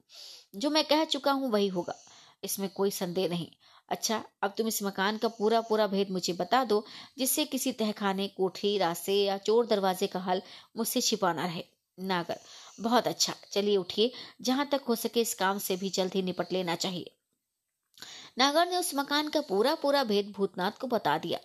जो 0.53 0.69
मैं 0.69 0.83
कह 0.83 1.03
चुका 1.05 1.31
हूँ 1.31 1.49
वही 1.51 1.67
होगा। 1.67 1.95
इसमें 2.43 2.69
कोई 2.69 2.91
संदेह 2.91 3.29
नहीं। 3.29 3.47
अच्छा 3.89 4.23
अब 4.41 4.53
तुम 4.57 4.67
इस 4.67 4.83
मकान 4.83 5.17
का 5.17 5.27
पूरा 5.27 5.61
पूरा 5.61 5.87
भेद 5.87 6.09
मुझे 6.11 6.33
बता 6.33 6.63
दो, 6.63 6.85
जिससे 7.17 7.45
किसी 7.45 7.71
तहखाने 7.71 8.27
कोठरी 8.27 8.77
रास्ते 8.77 9.13
या 9.13 9.37
चोर 9.37 9.65
दरवाजे 9.65 10.07
का 10.07 10.19
हल 10.19 10.41
मुझसे 10.77 11.01
छिपाना 11.01 11.45
रहे। 11.45 11.63
नागर, 11.97 12.39
बहुत 12.81 13.07
अच्छा। 13.07 13.33
चलिए 13.51 13.77
उठिए। 13.77 14.11
जहाँ 14.41 14.69
तक 14.71 14.81
हो 14.87 14.95
सके 14.95 15.21
इस 15.21 15.33
काम 15.33 15.57
से 15.57 15.75
भी 15.75 15.89
जल्द 15.89 16.13
ही 16.13 16.21
निपट 16.21 16.53
लेना 16.53 16.75
चाहिए। 16.75 17.15
नागर 18.37 18.69
ने 18.69 18.77
उस 18.77 18.91
मकान 18.95 19.29
का 19.29 19.41
पूरा 19.41 19.75
पूरा 19.75 20.03
भेद 20.03 20.33
भूतनाथ 20.37 20.71
को 20.71 20.87
बता 20.87 21.17
दिया। 21.17 21.39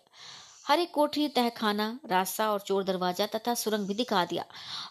हर 0.64 0.80
एक 0.80 0.90
कोठरी, 0.90 1.28
तहखाना, 1.28 1.98
रास्ता 2.06 2.50
और 2.52 2.60
चोर 2.60 2.84
दरवाज़ा 2.84 3.26
तथा 3.26 3.54
सुरंग 3.54 3.86
भी 3.86 3.94
दिखा 3.94 4.24
दिया 4.24 4.44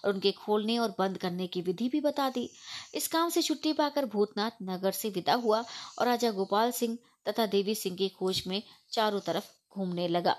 और 0.06 0.14
उनके 0.14 0.32
खोलने 0.32 0.78
और 0.78 0.94
बंद 1.00 1.18
करने 1.18 1.48
की 1.48 1.62
विधि 1.62 1.88
भी 1.90 2.02
बता 2.02 2.30
दी। 2.30 2.50
इस 2.96 3.08
काम 3.08 3.30
से 3.30 3.42
छुट्टी 3.42 3.74
पाकर 3.74 4.06
भूतनाथ 4.06 4.62
नगर 4.64 4.92
से 4.92 5.10
विदा 5.10 5.34
हुआ 5.34 5.64
और 6.00 6.06
राजा 6.06 6.32
गोपाल 6.32 6.72
सिंह 6.72 6.98
तथा 7.30 7.46
देवी 7.46 7.76
सिंह 7.76 7.96
की 7.96 8.10
खोज 8.10 8.44
में 8.48 8.62
चारों 8.92 9.20
तरफ़ 9.20 9.46
घूमने 9.72 10.08
लगा। 10.08 10.36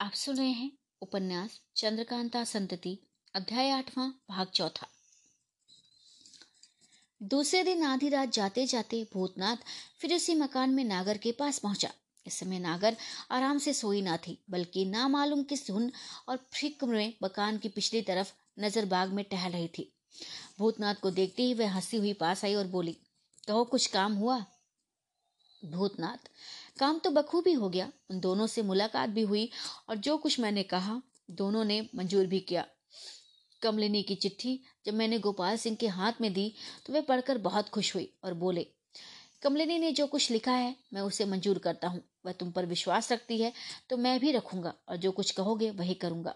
आप 0.00 0.12
सुन 0.12 0.36
रहे 0.36 0.50
हैं 0.50 0.70
उपन्यास 1.02 1.60
चंद्रकांता 1.76 2.44
संतति, 2.44 2.98
अध्याय 3.34 3.70
आठवां, 3.70 4.08
भाग 4.30 4.46
चौथा। 4.46 4.86
दूसरे 7.20 7.62
दिन 7.62 7.82
आधी 7.84 8.08
रात 8.08 8.32
जाते 8.32 8.66
जाते 8.66 9.02
भूतनाथ 9.12 9.56
फिर 10.00 10.14
उसी 10.14 10.34
मकान 10.34 10.70
में 10.70 10.84
नागर 10.84 11.18
के 11.18 11.32
पास 11.32 11.58
पहुँचा। 11.58 11.90
इस 12.26 12.38
समय 12.38 12.58
नागर 12.58 12.96
आराम 13.30 13.58
से 13.58 13.72
सोई 13.72 14.02
ना 14.02 14.16
थी, 14.16 14.38
बल्कि 14.50 14.84
ना 14.84 15.08
मालूम 15.08 15.42
किस 15.42 15.66
धुन 15.66 15.90
और 16.28 16.36
फ़िक्र 16.52 16.86
में 16.86 17.14
मकान 17.22 17.58
की 17.58 17.68
पिछली 17.68 18.02
तरफ़ 18.02 18.32
नज़र 18.58 18.84
बाग 18.84 19.12
में 19.12 19.24
टहल 19.24 19.52
रही 19.52 19.68
थी। 19.68 19.92
भूतनाथ 20.58 20.94
को 20.94 21.10
देखते 21.10 21.42
ही 21.42 21.54
वह 21.54 21.72
हँसी 21.72 21.96
हुई 21.96 22.12
पास 22.12 22.44
आई 22.44 22.54
और 22.54 22.66
बोली, 22.66 22.96
कहो, 23.48 23.64
कुछ 23.64 23.86
काम 23.86 24.14
हुआ? 24.14 24.44
भूतनाथ, 25.64 26.28
काम 26.78 26.98
तो 26.98 27.10
बखूबी 27.10 27.52
हो 27.52 27.68
गया, 27.68 27.92
उन 28.10 28.20
दोनों 28.20 28.46
से 28.46 28.62
मुलाकात 28.62 29.08
भी 29.08 29.22
हुई 29.22 29.50
और 29.88 29.96
जो 29.96 30.16
कुछ 30.16 30.40
मैंने 30.40 30.62
कहा, 30.62 31.00
दोनों 31.30 31.64
ने 31.64 31.88
मंजूर 31.94 32.26
भी 32.26 32.40
किया। 32.40 32.66
कमलिनी 33.62 34.02
की 34.02 34.14
चिट्ठी 34.14 34.60
जब 34.86 34.94
मैंने 34.94 35.18
गोपाल 35.18 35.56
सिंह 35.56 35.76
के 35.76 35.88
हाथ 35.88 36.20
में 36.20 36.32
दी 36.32 36.54
तो 36.86 36.92
वे 36.92 37.00
पढ़कर 37.00 37.38
बहुत 37.38 37.68
खुश 37.68 37.94
हुई 37.94 38.12
और 38.24 38.34
बोले 38.34 38.66
कमलिनी 39.42 39.78
ने 39.78 39.90
जो 39.92 40.06
कुछ 40.06 40.30
लिखा 40.30 40.52
है, 40.52 40.74
मैं 40.94 41.00
उसे 41.02 41.24
मंजूर 41.24 41.58
करता 41.58 41.88
हूँ। 41.88 42.02
वह 42.26 42.32
तुम 42.32 42.50
पर 42.50 42.66
विश्वास 42.66 43.10
रखती 43.12 43.40
है 43.40 43.52
तो 43.90 43.96
मैं 43.96 44.18
भी 44.20 44.32
रखूँगा 44.32 44.72
और 44.88 44.96
जो 44.96 45.10
कुछ 45.12 45.30
कहोगे, 45.30 45.70
वही 45.70 45.94
करूँगा। 45.94 46.34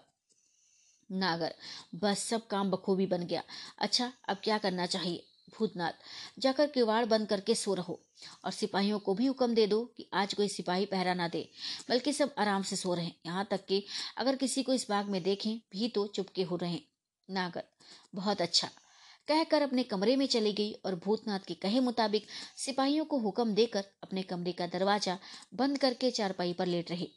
नागर, 1.09 1.53
बस 1.95 2.23
सब 2.23 2.47
काम 2.47 2.71
बखूबी 2.71 3.05
बन 3.05 3.25
गया। 3.25 3.43
अच्छा 3.79 4.11
अब 4.29 4.37
क्या 4.43 4.57
करना 4.57 4.85
चाहिए? 4.85 5.23
भूतनाथ, 5.53 5.91
जाकर 6.39 6.67
किवाड़ 6.67 7.05
बंद 7.05 7.27
करके 7.27 7.55
सो 7.55 7.73
रहो 7.73 7.99
और 8.45 8.51
सिपाहियों 8.51 8.99
को 8.99 9.13
भी 9.13 9.25
हुक्म 9.25 9.53
दे 9.53 9.65
दो 9.67 9.83
कि 9.97 10.07
आज 10.13 10.33
कोई 10.33 10.47
सिपाही 10.47 10.85
पहरा 10.85 11.13
ना 11.13 11.27
दे, 11.27 11.47
बल्कि 11.89 12.13
सब 12.13 12.33
आराम 12.37 12.63
से 12.63 12.75
सो 12.75 12.93
रहे। 12.93 13.11
यहाँ 13.25 13.47
तक 13.51 13.65
कि 13.65 13.83
अगर 14.17 14.35
किसी 14.35 14.63
को 14.63 14.73
इस 14.73 14.85
बाग 14.89 15.09
में 15.09 15.21
देखें, 15.23 15.57
भी 15.71 15.87
तो 15.87 16.05
चुपके 16.07 16.43
हो 16.43 16.55
रहे। 16.55 16.79
नागर, 17.29 17.63
बहुत 18.15 18.41
अच्छा। 18.41 18.69
कहकर 19.27 19.61
अपने 19.61 19.83
कमरे 19.83 20.15
में 20.15 20.25
चली 20.27 20.53
गई 20.53 20.71
और 20.85 20.95
भूतनाथ 20.95 21.45
के 21.47 21.53
कहे 21.53 21.79
मुताबिक 21.79 22.27
सिपाहियों 22.57 23.05
को 23.05 23.17
हुक्म 23.19 23.53
देकर 23.53 23.83
अपने 24.03 24.23
कमरे 24.23 24.51
का 24.51 24.67
दरवाज़ा 24.67 25.17
बंद 25.53 25.77
करके 25.77 26.11
चारपाई 26.11 26.53
पर 26.53 26.65
लेट 26.67 26.91
रही। 26.91 27.11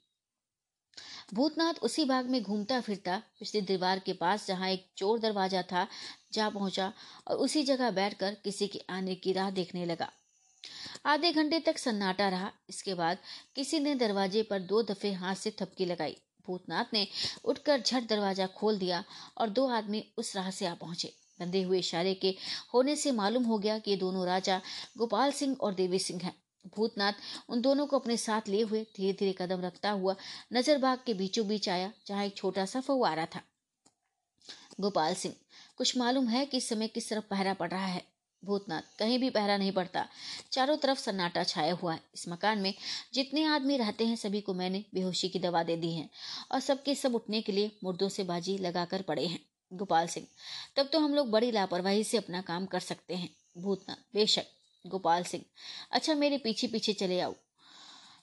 भूतनाथ 1.35 1.75
उसी 1.83 2.05
बाग 2.05 2.29
में 2.31 2.43
घूमता 2.43 2.81
फिरता 2.81 3.17
पिछली 3.39 3.61
दीवार 3.63 3.99
के 3.99 4.13
पास 4.13 4.47
जहाँ 4.47 4.69
एक 4.71 4.87
चोर 4.97 5.19
दरवाज़ा 5.19 5.63
था, 5.63 5.87
जा 6.33 6.49
पहुँचा 6.51 6.93
और 7.27 7.37
उसी 7.37 7.63
जगह 7.65 7.91
बैठकर 7.91 8.37
किसी 8.45 8.67
के 8.67 8.81
आने 8.91 9.15
की 9.15 9.33
राह 9.33 9.51
देखने 9.51 9.85
लगा। 9.87 10.11
आधे 11.07 11.33
घंटे 11.33 11.59
तक 11.61 11.79
सन्नाटा 11.79 12.29
रहा। 12.29 12.51
इसके 12.69 12.95
बाद 12.95 13.19
किसी 13.55 13.81
ने 13.81 13.95
दरवाजे 13.95 14.43
पर 14.43 14.61
दो 14.63 14.83
दफे 14.83 15.13
हाथ 15.13 15.35
से 15.35 15.55
थपकी 15.61 15.85
लगाई। 15.85 16.17
भूतनाथ 16.47 16.93
ने 16.95 17.07
उठकर 17.45 17.81
झट 17.81 18.09
दरवाज़ा 18.09 18.47
खोल 18.57 18.79
दिया 18.79 19.05
और 19.39 19.51
दो 19.51 19.69
आदमी 19.71 20.05
उस 20.17 20.35
राह 20.37 20.51
से 20.51 20.67
आ 20.67 20.75
पहुँचे। 20.75 21.13
बंधे 21.41 21.63
हुए 21.63 21.79
इशारे 21.79 22.15
के 22.15 22.35
होने 22.75 22.97
से 22.97 23.13
मालूम 23.13 23.45
हो 23.45 23.59
गया 23.59 23.79
कि 23.79 23.91
ये 23.91 23.97
दोनों 23.97 24.27
राजा 24.27 24.61
गोपाल 24.99 25.33
सिंह 25.33 25.57
और 25.61 25.75
देवी 25.75 25.99
सिंह 25.99 26.21
हैं। 26.23 26.37
भूतनाथ 26.77 27.13
उन 27.49 27.61
दोनों 27.61 27.87
को 27.87 27.99
अपने 27.99 28.17
साथ 28.17 28.49
लिए 28.49 28.63
हुए 28.63 28.87
धीरे 28.97 29.13
धीरे 29.13 29.35
कदम 29.39 29.61
रखता 29.61 29.91
हुआ 29.91 30.17
नजरबाग 30.53 30.99
के 31.07 31.15
बीचों 31.15 31.49
बीच 31.49 31.69
आया, 31.69 31.93
जहाँ 32.07 32.25
एक 32.25 32.37
छोटा 32.37 32.65
सा 32.65 32.81
फुवारा 32.81 33.27
था। 33.27 33.43
गोपाल 34.81 35.15
सिंह, 35.15 35.35
कुछ 35.77 35.97
मालूम 35.97 36.29
है 36.29 36.47
कि 36.47 36.57
इस 36.57 36.69
समय 36.69 36.89
किस 36.89 37.11
तरफ़ 37.11 37.25
पहरा 37.25 37.55
पड़ 37.55 37.71
रहा 37.71 37.87
है? 37.87 38.03
भूतनाथ, 38.45 38.83
कहीं 38.99 39.19
भी 39.19 39.31
पहरा 39.31 39.57
नहीं 39.57 39.73
पड़ता। 39.73 40.07
चारों 40.53 40.77
तरफ़ 40.77 40.99
सन्नाटा 40.99 41.45
छाया 41.45 41.75
हुआ 41.75 41.95
है। 41.95 42.01
इस 42.15 42.29
मकान 42.29 42.59
में 42.59 42.75
जितने 43.15 43.45
आदमी 43.45 43.77
रहते 43.77 44.07
हैं, 44.07 44.17
सभी 44.17 44.41
को 44.41 44.55
मैंने 44.55 44.85
बेहोशी 44.95 45.29
की 45.29 45.39
दवा 45.39 45.63
दे 45.63 45.77
दी 45.77 45.93
है 45.93 46.09
और 46.53 46.61
सबके 46.61 46.95
सब 46.95 47.15
उठने 47.15 47.43
के 47.43 47.53
लिए 47.53 47.79
मुर्दों 47.85 48.09
से 48.09 48.25
बाजी 48.25 48.59
लगाकर 48.59 49.03
पड़े 49.03 49.27
हैं। 49.27 49.41
गोपाल 49.73 50.07
सिंह। 50.07 50.27
तब 50.77 50.89
तो 50.93 50.99
हम 50.99 51.15
लोग 51.15 51.31
बड़ी 51.31 51.51
लापरवाही 51.51 52.05
से 52.05 52.17
अपना 52.17 52.41
काम 52.43 52.67
कर 52.67 52.81
सकते 52.81 53.15
हैं 53.15 53.29
भूतनाथ 53.59 54.15
बेशक, 54.15 54.47
गोपाल 54.85 55.23
सिंह। 55.25 55.45
अच्छा 55.93 56.15
मेरे 56.15 56.39
पीछे 56.39 56.67
पीछे 56.67 56.93
चले 56.93 57.21
आओ। 57.21 57.35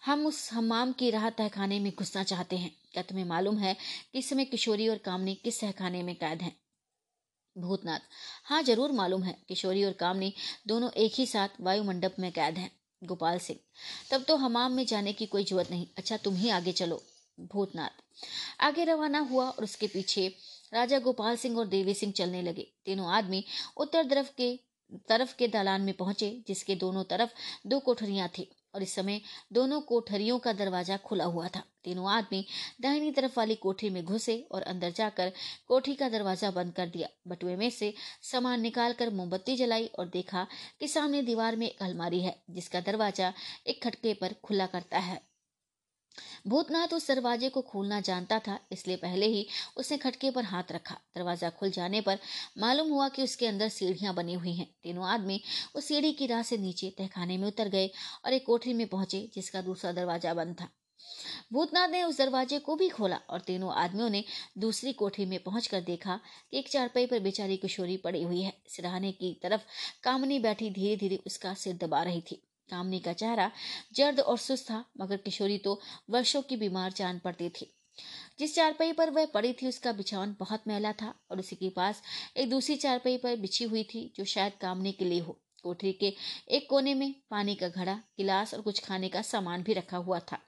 हम 0.06 0.26
उस 0.26 0.50
हमाम 0.54 0.92
की 0.92 1.10
राह 1.10 1.30
तहखाने 1.30 1.80
में 1.80 1.92
घुसना 1.92 2.24
चाहते 2.24 2.58
हैं। 2.58 2.72
क्या 2.94 3.04
तुम्हें 3.04 3.26
मालूम 3.26 3.58
है 3.58 3.74
कि 3.74 4.20
इस 4.20 4.30
समय 4.30 4.46
किशोरी 4.46 4.88
और 4.88 4.98
कामनी 4.98 5.36
किस 5.36 5.60
तहखाने 5.62 6.04
में 6.04 6.16
कैद 6.16 6.42
हैं? 6.42 6.56
भूतनाथ। 7.56 8.00
हाँ 8.46 8.62
ज़रूर 8.64 8.92
मालूम 8.92 9.24
है, 9.24 9.38
किशोरी 9.48 9.84
और 9.84 9.92
कामनी 9.94 10.34
दोनों 10.68 10.90
एक 10.98 11.14
ही 11.16 11.26
साथ 11.26 11.62
वायुमंडप 11.62 12.16
में 12.20 12.32
कैद 12.32 12.58
हैं, 12.58 12.72
गोपाल 13.02 13.40
सिंह। 13.40 13.60
तब 14.12 14.24
तो 14.24 14.36
हमाम 14.36 14.72
में 14.72 14.86
जाने 14.86 15.14
की 15.14 15.26
कोई 15.26 15.44
ज़रूरत 15.44 15.72
नहीं। 15.72 15.88
अच्छा 15.98 16.18
तुम 16.18 16.36
ही 16.36 16.50
आगे 16.50 16.72
चलो, 16.72 17.02
भूतनाथ। 17.54 18.04
आगे 18.62 18.84
रवाना 18.84 19.20
हुआ 19.22 19.50
और 19.50 19.64
उसके 19.64 19.88
पीछे 19.88 20.28
राजा 20.74 21.00
गोपाल 21.00 21.36
सिंह 21.36 21.58
और 21.58 21.68
देवी 21.68 21.94
सिंह 21.94 22.14
चलने 22.14 22.42
लगे। 22.42 22.68
तीनों 22.86 23.12
आदमी 23.14 23.44
उत्तर 23.78 24.10
तरफ़ 24.10 24.32
के 24.38 24.58
तरफ़ 25.10 25.36
के 25.36 25.48
दालान 25.48 25.82
में 25.82 25.94
पहुँचे, 25.94 26.30
जिसके 26.48 26.76
दोनों 26.76 27.04
तरफ़ 27.04 27.30
दो 27.68 27.80
कोठरियाँ 27.80 28.28
थी 28.30 28.50
और 28.76 28.84
इस 28.84 28.94
समय 28.96 29.20
दोनों 29.54 29.80
कोठरियों 29.82 30.38
का 30.40 30.54
दरवाज़ा 30.54 30.98
खुला 30.98 31.26
हुआ 31.26 31.48
था। 31.48 31.64
तीनों 31.84 32.10
आदमी 32.12 32.46
दाहिनी 32.82 33.12
तरफ़ 33.12 33.38
वाली 33.38 33.56
कोठरी 33.56 33.90
में 33.90 34.04
घुसे 34.06 34.38
और 34.52 34.62
अंदर 34.64 34.92
जाकर 34.92 35.32
कोठरी 35.68 35.96
का 35.96 36.10
दरवाज़ा 36.10 36.52
बंद 36.52 36.74
कर 36.74 36.88
दिया। 36.88 37.08
बटुए 37.28 37.56
में 37.56 37.70
से 37.70 37.94
सामान 38.24 38.62
निकालकर 38.62 39.10
मोमबत्ती 39.12 39.56
जलाई 39.56 39.90
और 40.00 40.08
देखा 40.08 40.48
कि 40.80 40.88
सामने 40.88 41.22
दीवार 41.24 41.56
में 41.56 41.68
एक 41.68 41.82
अलमारी 41.84 42.22
है, 42.22 42.36
जिसका 42.50 42.80
दरवाज़ा 42.82 43.34
एक 43.68 43.84
खटके 43.84 44.14
पर 44.14 44.36
खुला 44.44 44.66
करता 44.68 45.00
है। 45.00 45.22
भूतनाथ 46.48 46.94
उस 46.94 47.08
दरवाजे 47.08 47.50
को 47.50 47.62
खोलना 47.64 48.00
जानता 48.02 48.40
था, 48.40 48.60
इसलिए 48.72 48.98
पहले 48.98 49.26
ही 49.26 49.46
उसने 49.78 49.98
खटके 49.98 50.32
पर 50.32 50.44
हाथ 50.46 50.72
रखा। 50.72 50.96
दरवाज़ा 51.16 51.50
खुल 51.50 51.72
जाने 51.72 52.02
पर 52.02 52.20
मालूम 52.58 52.90
हुआ 52.90 53.10
कि 53.10 53.24
उसके 53.24 53.48
अंदर 53.48 53.70
सीढ़ियाँ 53.70 54.14
बनी 54.16 54.34
हुई 54.34 54.54
हैं। 54.54 54.68
तीनों 54.84 55.06
आदमी 55.08 55.42
उस 55.76 55.86
सीढ़ी 55.86 56.12
की 56.14 56.28
राह 56.28 56.42
से 56.44 56.58
नीचे 56.58 56.94
तहखाने 56.98 57.38
में 57.38 57.48
उतर 57.48 57.70
गए 57.70 57.90
और 58.26 58.34
एक 58.34 58.46
कोठरी 58.46 58.74
में 58.74 58.88
पहुँचे, 58.88 59.30
जिसका 59.34 59.62
दूसरा 59.62 59.92
दरवाज़ा 59.92 60.34
बंद 60.34 60.56
था। 60.62 60.70
भूतनाथ 61.54 61.88
ने 61.88 62.04
उस 62.04 62.18
दरवाजे 62.18 62.58
को 62.60 62.76
भी 62.76 62.88
खोला 62.90 63.20
और 63.30 63.42
तीनों 63.42 63.74
आदमियों 63.74 64.10
ने 64.10 64.24
दूसरी 64.58 64.94
कोठरी 64.94 65.26
में 65.26 65.38
पहुंचकर 65.44 65.82
देखा 65.82 66.20
कि 66.52 66.58
एक 66.60 66.70
चारपाई 66.70 67.06
पर 67.06 67.20
बेचारी 67.20 67.58
किशोरी 67.58 67.98
पड़ी 67.98 68.22
हुई 68.24 68.42
है। 68.42 68.54
सिराहने 68.68 69.12
की 69.12 69.34
तरफ़ 69.44 69.62
कामनी 70.04 70.40
बैठी 70.40 70.70
धीरे 70.70 70.96
धीरे 70.96 71.20
उसका 71.28 71.54
सिर 71.54 71.78
दबा 71.78 72.02
रही 72.04 72.22
थी। 72.22 72.42
कामनी 72.70 73.00
का 73.00 73.14
चेहरा 73.14 73.52
जर्द 73.94 74.20
और 74.20 74.38
सुस्त 74.38 74.66
था, 74.66 74.86
मगर 75.00 75.18
किशोरी 75.18 75.58
तो 75.58 75.80
वर्षों 76.10 76.42
की 76.42 76.58
बीमार 76.58 76.92
जान 76.92 77.20
पड़ती 77.20 77.50
थी। 77.50 77.72
जिस 78.40 78.56
चारपाई 78.56 78.92
पर 78.92 79.10
वह 79.10 79.26
पड़ी 79.26 79.54
थी, 79.54 79.68
उसका 79.68 79.92
बिछावन 79.92 80.36
बहुत 80.40 80.64
मैला 80.68 80.92
था 80.92 81.14
और 81.32 81.40
उसी 81.40 81.56
के 81.56 81.70
पास 81.70 82.02
एक 82.38 82.50
दूसरी 82.50 82.76
चारपाई 82.76 83.18
पर 83.18 83.36
बिछी 83.36 83.64
हुई 83.64 83.84
थी, 83.84 84.14
जो 84.16 84.26
शायद 84.26 84.54
कामने 84.62 84.92
के 84.92 85.06
लिए 85.06 85.20
हो। 85.20 85.40
कोठरी 85.64 85.94
के 85.94 86.14
एक 86.50 86.70
कोने 86.70 86.94
में 86.94 87.16
पानी 87.30 87.56
का 87.56 87.70
घड़ा, 87.70 87.94
गिलास 87.94 88.54
और 88.54 88.62
कुछ 88.62 88.80
खाने 88.80 89.10
का 89.10 89.22
सामान 89.22 89.64
भी 89.64 89.74
रखा 89.74 89.98
हुआ 89.98 90.20
था। 90.20 90.40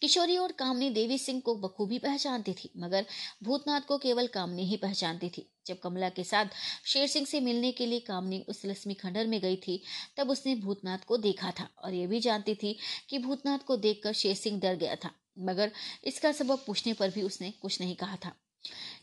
किशोरी 0.00 0.36
और 0.36 0.52
कामनी 0.52 0.90
देवी 0.90 1.18
सिंह 1.18 1.40
को 1.40 1.54
बखूबी 1.54 1.98
पहचानती 1.98 2.52
थी, 2.52 2.70
मगर 2.76 3.06
भूतनाथ 3.42 3.80
को 3.80 3.98
केवल 3.98 4.26
कामनी 4.26 4.66
ही 4.66 4.76
पहचानती 4.76 5.28
थी। 5.28 5.46
जब 5.66 5.78
कमला 5.78 6.08
के 6.08 6.24
साथ 6.24 6.46
शेर 6.86 7.06
सिंह 7.06 7.26
से 7.26 7.40
मिलने 7.40 7.72
के 7.72 7.86
लिए 7.86 8.00
कामनी 8.00 8.40
उस 8.48 8.64
लक्ष्मी 8.66 8.94
खंडर 8.94 9.26
में 9.26 9.40
गई 9.40 9.56
थी, 9.56 9.82
तब 10.16 10.30
उसने 10.30 10.54
भूतनाथ 10.54 10.98
को 10.98 11.16
देखा 11.16 11.50
था 11.50 11.68
और 11.78 11.94
यह 11.94 12.06
भी 12.06 12.20
जानती 12.20 12.54
थी 12.54 12.76
कि 13.08 13.18
भूतनाथ 13.18 13.58
को 13.58 13.76
देखकर 13.76 14.12
शेर 14.12 14.34
सिंह 14.34 14.60
डर 14.60 14.76
गया 14.76 14.96
था, 14.96 15.10
मगर 15.38 15.72
इसका 16.04 16.32
सबक 16.32 16.64
पूछने 16.66 16.92
पर 16.92 17.10
भी 17.10 17.22
उसने 17.22 17.50
कुछ 17.50 17.80
नहीं 17.80 17.96
कहा 17.96 18.16
था। 18.16 18.34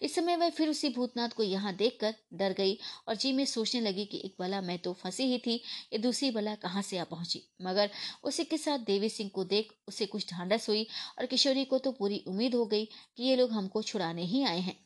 इस 0.01 0.15
समय 0.15 0.35
वह 0.35 0.49
फिर 0.49 0.69
उसी 0.69 0.89
भूतनाथ 0.89 1.29
को 1.29 1.43
यहाँ 1.43 1.73
देखकर 1.75 2.13
डर 2.33 2.53
गई 2.53 2.77
और 3.07 3.15
जी 3.15 3.31
में 3.33 3.45
सोचने 3.45 3.81
लगी 3.81 4.05
कि 4.05 4.21
एक 4.25 4.35
बला 4.39 4.61
मैं 4.61 4.77
तो 4.79 4.93
फंसी 4.93 5.23
ही 5.23 5.37
थी, 5.37 5.55
ये 5.93 5.99
दूसरी 5.99 6.31
बला 6.31 6.55
कहाँ 6.55 6.81
से 6.81 6.97
आ 6.97 7.03
पहुँची? 7.03 7.43
मगर 7.61 7.89
उसी 8.23 8.43
के 8.43 8.57
साथ 8.57 8.79
देवी 8.79 9.09
सिंह 9.09 9.29
को 9.29 9.43
देख 9.45 9.73
उसे 9.87 10.05
कुछ 10.05 10.31
ढांढस 10.31 10.69
हुई 10.69 10.87
और 11.19 11.25
किशोरी 11.25 11.65
को 11.65 11.77
तो 11.77 11.91
पूरी 11.91 12.23
उम्मीद 12.27 12.55
हो 12.55 12.65
गई 12.65 12.85
कि 12.85 13.23
ये 13.23 13.35
लोग 13.35 13.51
हमको 13.51 13.81
छुड़ाने 13.81 14.25
ही 14.25 14.43
आए 14.43 14.59
हैं। 14.59 14.77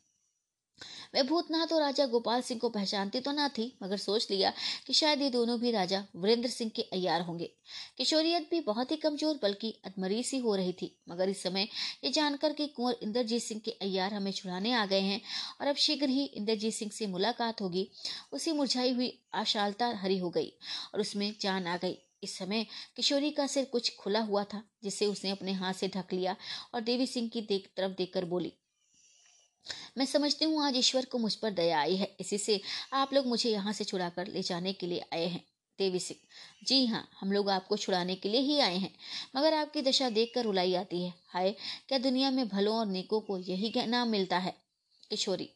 वह 1.14 1.24
भूतनाथ 1.24 1.74
और 1.74 1.82
राजा 1.82 2.06
गोपाल 2.08 2.42
सिंह 2.42 2.60
को 2.60 2.70
पहचानती 2.70 3.20
तो 3.20 3.32
ना 3.32 3.48
थी, 3.50 3.72
मगर 3.84 3.98
सोच 3.98 4.28
लिया 4.32 4.52
कि 4.88 4.94
शायद 4.94 5.22
ये 5.22 5.30
दोनों 5.30 5.60
भी 5.60 5.72
राजा 5.72 6.04
वीरेंद्र 6.16 6.50
सिंह 6.50 6.72
के 6.76 6.82
अयार 6.94 7.22
होंगे। 7.22 7.50
किशोरियत 7.98 8.48
भी 8.52 8.60
बहुत 8.62 8.92
ही 8.92 8.98
कमज़ोर, 8.98 9.40
बल्कि 9.44 9.74
अधमरी 9.86 10.24
सी 10.24 10.38
हो 10.38 10.56
रही 10.56 10.74
थी। 10.74 10.92
मगर 11.10 11.30
इस 11.30 11.44
समय 11.44 11.68
ये 12.04 12.12
जानकर 12.12 12.54
कि 12.54 12.68
कुंवर 12.68 12.96
इंद्रजीत 13.04 13.44
सिंह 13.44 13.62
के 13.66 13.72
अयार 13.82 14.14
हमें 14.14 14.32
छुड़ाने 14.32 14.74
आ 14.74 14.86
गए 14.86 15.02
हैं 15.02 15.22
और 15.62 15.68
अब 15.68 15.76
शीघ्र 15.78 16.10
ही 16.10 16.24
इंद्रजीत 16.26 16.74
सिंह 16.74 16.92
से 16.92 17.08
मुलाकात 17.08 17.62
होगी, 17.62 17.88
उसी 18.34 18.52
मुरझाई 18.52 18.94
हुई 18.94 19.12
आशालता 19.36 19.88
हरी 19.98 20.18
हो 20.18 20.30
गई 20.30 20.52
और 20.94 21.02
उसमें 21.02 21.34
जान 21.42 21.68
आ 21.68 21.78
गई। 21.78 21.98
इस 22.24 22.38
समय 22.38 22.66
किशोरी 22.96 23.30
का 23.32 23.46
सिर 23.48 23.66
कुछ 23.66 23.96
खुला 23.98 24.20
हुआ 24.22 24.44
था, 24.44 24.62
जिसे 24.84 25.06
उसने 25.06 25.32
अपने 25.32 25.54
हाथ 25.54 25.74
से 25.74 25.88
ढक 25.88 26.14
लिया 26.14 26.36
और 26.74 26.82
देवी 26.82 27.08
सिंह 27.08 27.30
की 27.30 27.42
देख, 27.42 27.70
तरफ़ 27.78 27.92
देखकर 27.92 28.26
बोली 28.26 28.54
मैं 29.98 30.06
समझती 30.06 30.46
हूँ 30.46 30.66
आज 30.66 30.78
ईश्वर 30.78 31.06
को 31.06 31.18
मुझ 31.18 31.34
पर 31.36 31.52
दया 31.52 31.80
आई 31.80 31.96
है। 31.96 32.16
इसी 32.20 32.38
से 32.38 32.60
आप 32.94 33.14
लोग 33.14 33.28
मुझे 33.28 33.50
यहाँ 33.50 33.74
से 33.74 33.84
छुड़ाकर 33.84 34.28
ले 34.28 34.42
जाने 34.42 34.74
के 34.74 34.88
लिए 34.88 35.04
आए 35.14 35.26
हैं, 35.26 35.44
देवी 35.80 36.00
सिंह। 36.00 36.20
जी 36.68 36.86
हाँ 36.86 37.08
हम 37.20 37.32
लोग 37.32 37.50
आपको 37.50 37.78
छुड़ाने 37.78 38.16
के 38.16 38.30
लिए 38.30 38.42
ही 38.42 38.60
आए 38.60 38.78
हैं। 38.78 38.94
मगर 39.36 39.54
आपकी 39.54 39.82
दशा 39.82 40.10
देखकर 40.10 40.44
रुलाई 40.44 40.74
आती 40.76 41.04
है। 41.04 41.14
हाय, 41.28 41.52
क्या 41.88 41.98
दुनिया 42.00 42.32
में 42.32 42.48
भलों 42.48 42.76
और 42.76 42.86
नेकों 42.88 43.20
को 43.22 43.38
यही 43.40 43.86
नाम 43.88 44.10
मिलता 44.10 44.38
है? 44.38 44.56
किशोरी, 45.10 45.50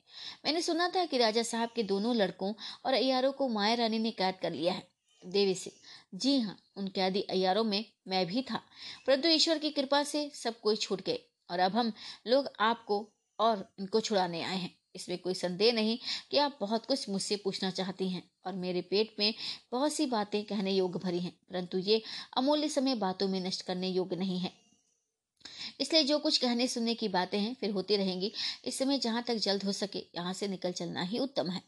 मैंने 0.45 0.61
सुना 0.61 0.87
था 0.87 1.05
कि 1.05 1.17
राजा 1.17 1.43
साहब 1.43 1.69
के 1.75 1.83
दोनों 1.83 2.15
लड़कों 2.15 2.53
और 2.85 2.93
अयारों 2.93 3.31
को 3.31 3.47
माया 3.49 3.73
रानी 3.75 3.99
ने 3.99 4.11
कैद 4.11 4.35
कर 4.41 4.51
लिया 4.51 4.73
है। 4.73 4.87
देवी 5.21 5.53
सिंह, 5.55 5.75
जी 6.15 6.39
हाँ 6.39 6.57
उन 6.77 6.87
कैदी 6.87 7.21
अयारों 7.21 7.63
में 7.63 7.83
मैं 8.07 8.25
भी 8.25 8.41
था, 8.41 8.61
परंतु 9.07 9.29
ईश्वर 9.29 9.57
की 9.57 9.69
कृपा 9.69 10.03
से 10.03 10.29
सब 10.35 10.59
कोई 10.59 10.75
छूट 10.75 11.01
गए। 11.01 11.19
और 11.49 11.59
अब 11.59 11.75
हम 11.75 11.91
लोग 12.27 12.49
आपको 12.59 12.99
और 13.39 13.67
इनको 13.79 14.01
छुड़ाने 14.01 14.41
आए 14.43 14.57
हैं। 14.57 14.75
इसमें 14.95 15.17
कोई 15.17 15.33
संदेह 15.33 15.73
नहीं 15.73 15.97
कि 16.31 16.37
आप 16.37 16.57
बहुत 16.61 16.85
कुछ 16.85 17.09
मुझसे 17.09 17.35
पूछना 17.35 17.69
चाहती 17.71 18.09
हैं 18.09 18.23
और 18.45 18.53
मेरे 18.55 18.81
पेट 18.81 19.15
में 19.19 19.33
बहुत 19.71 19.93
सी 19.93 20.05
बातें 20.05 20.43
कहने 20.45 20.71
योग्य 20.71 20.99
भरी 20.99 21.19
हैं, 21.19 21.31
परंतु 21.49 21.77
ये 21.77 22.01
अमूल्य 22.37 22.69
समय 22.69 22.95
बातों 22.97 23.27
में 23.27 23.39
नष्ट 23.41 23.61
करने 23.61 23.89
योग्य 23.89 24.15
नहीं 24.15 24.39
है। 24.39 24.51
इसलिए 25.79 26.03
जो 26.03 26.17
कुछ 26.19 26.37
कहने 26.37 26.67
सुनने 26.67 26.93
की 26.93 27.07
बातें 27.07 27.39
हैं, 27.39 27.53
फिर 27.55 27.71
होती 27.71 27.97
रहेंगी। 27.97 28.31
इस 28.65 28.79
समय 28.79 28.97
जहाँ 28.97 29.23
तक 29.23 29.35
जल्द 29.35 29.63
हो 29.63 29.71
सके, 29.73 29.99
यहाँ 30.15 30.33
से 30.33 30.47
निकल 30.47 30.71
चलना 30.71 31.01
ही 31.01 31.19
उत्तम 31.19 31.49
है। 31.49 31.61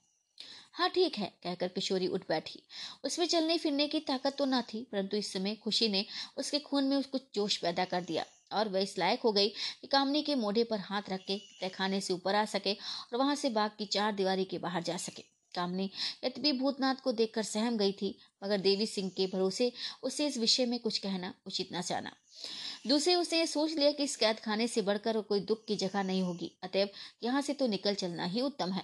हाँ 0.73 0.89
ठीक 0.89 1.17
है, 1.17 1.31
कहकर 1.43 1.67
किशोरी 1.67 2.07
उठ 2.07 2.27
बैठी। 2.29 2.61
उसमें 3.03 3.25
चलने 3.27 3.57
फिरने 3.57 3.87
की 3.87 3.99
ताकत 3.99 4.35
तो 4.37 4.45
ना 4.45 4.61
थी, 4.63 4.83
परंतु 4.91 5.17
इस 5.17 5.31
समय 5.33 5.55
खुशी 5.55 5.89
ने 5.89 6.05
उसके 6.37 6.59
खून 6.59 6.83
में 6.83 7.01
कुछ 7.03 7.21
जोश 7.35 7.57
पैदा 7.57 7.85
कर 7.85 8.01
दिया। 8.01 8.25
और 8.51 8.69
वह 8.69 8.79
इस 8.79 8.97
लायक 8.97 9.21
हो 9.21 9.31
गई 9.31 9.49
कि 9.81 9.87
कामनी 9.87 10.21
के 10.21 10.35
मोढ़े 10.35 10.63
पर 10.63 10.79
हाथ 10.81 11.09
रख 11.09 11.19
के 11.21 11.37
तहखाने 11.61 12.01
से 12.01 12.13
ऊपर 12.13 12.35
आ 12.35 12.45
सके 12.47 12.73
और 12.73 13.17
वहाँ 13.17 13.35
से 13.35 13.49
बाग 13.49 13.71
की 13.77 13.85
चार 13.87 14.15
दीवारी 14.15 14.45
के 14.45 14.57
बाहर 14.57 14.83
जा 14.83 14.97
सके। 14.97 15.23
कामनी 15.53 15.89
यद्यपि 16.23 16.51
भूतनाथ 16.51 16.95
को 16.95 17.11
देखकर 17.11 17.43
सहम 17.43 17.77
गई 17.77 17.91
थी, 17.91 18.15
मगर 18.43 18.57
देवी 18.59 18.85
सिंह 18.85 19.09
के 19.09 19.25
भरोसे 19.27 19.71
उसे 20.03 20.27
इस 20.27 20.37
विषय 20.37 20.65
में 20.65 20.79
कुछ 20.79 20.97
कहना 20.97 21.33
उचित 21.47 21.69
न 21.73 21.81
जाना। 21.81 22.11
दूसरे 22.87 23.15
उसने 23.15 23.45
सोच 23.47 23.71
लिया 23.71 23.91
कि 23.91 24.03
इस 24.03 24.15
कैद 24.15 24.39
खाने 24.39 24.67
से 24.67 24.81
बढ़कर 24.81 25.21
कोई 25.21 25.39
दुख 25.41 25.65
की 25.65 25.75
जगह 25.75 26.03
नहीं 26.03 26.21
होगी, 26.21 26.51
अतएव 26.63 26.89
यहाँ 27.23 27.41
से 27.41 27.53
तो 27.53 27.67
निकल 27.67 27.95
चलना 27.95 28.25
ही 28.25 28.41
उत्तम 28.41 28.71
है। 28.71 28.83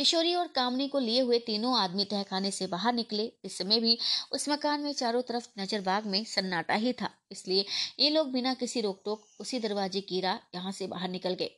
किशोरी 0.00 0.34
और 0.34 0.46
कामनी 0.46 0.86
को 0.88 0.98
लिए 0.98 1.20
हुए 1.20 1.38
तीनों 1.38 1.74
आदमी 1.78 2.04
तहखाने 2.04 2.50
से 2.50 2.66
बाहर 2.66 2.92
निकले। 2.94 3.24
इस 3.44 3.56
समय 3.58 3.80
भी 3.80 3.96
उस 4.32 4.48
मकान 4.48 4.80
में 4.80 4.92
चारों 4.92 5.20
तरफ़ 5.22 5.48
नज़र 5.58 5.80
बाग 5.80 6.06
में 6.06 6.24
सन्नाटा 6.24 6.74
ही 6.74 6.92
था। 6.92 7.10
इसलिए 7.32 7.64
ये 8.00 8.10
लोग 8.10 8.30
बिना 8.32 8.54
किसी 8.54 8.80
रोक 8.80 9.02
टोक 9.04 9.26
उसी 9.40 9.58
दरवाजे 9.60 10.00
की 10.02 10.20
राह 10.20 10.38
यहाँ 10.54 10.72
से 10.72 10.86
बाहर 10.86 11.10
निकल 11.10 11.34
गए, 11.34 11.50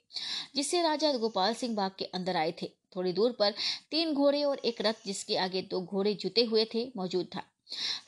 जिससे 0.56 0.82
राजा 0.82 1.12
गोपाल 1.14 1.54
सिंह 1.54 1.76
बाग 1.76 1.92
के 1.98 2.04
अंदर 2.04 2.36
आए 2.36 2.54
थे। 2.62 2.70
थोड़ी 2.96 3.12
दूर 3.12 3.36
पर 3.38 3.54
तीन 3.90 4.12
घोड़े 4.14 4.42
और 4.44 4.58
एक 4.64 4.82
रथ, 4.82 5.06
जिसके 5.06 5.36
आगे 5.36 5.62
दो 5.62 5.80
घोड़े 5.82 6.14
जुटे 6.16 6.44
हुए 6.44 6.64
थे, 6.74 6.84
मौजूद 6.96 7.30
था। 7.36 7.46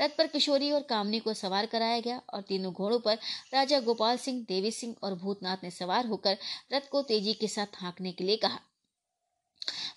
रथ 0.01 0.19
पर 0.19 0.27
किशोरी 0.27 0.73
और 0.73 0.83
कामनी 0.83 1.19
को 1.21 1.35
सवार 1.35 1.67
कराया 1.69 2.01
गया 2.01 2.21
और 2.35 2.43
तीनों 2.43 2.73
घोड़ों 2.73 3.01
पर 3.01 3.19
राजा 3.55 3.81
गोपाल 3.83 4.17
सिंह, 4.19 4.45
देवी 4.49 4.71
सिंह 4.73 4.95
और 5.03 5.15
भूतनाथ 5.15 5.65
ने 5.65 5.71
सवार 5.73 6.07
होकर 6.07 6.37
रथ 6.73 6.91
को 6.91 7.03
तेज़ी 7.05 7.35
के 7.35 7.49
साथ 7.49 7.83
हाँकने 7.83 8.13
के 8.13 8.25
लिए 8.25 8.37
कहा। 8.39 8.61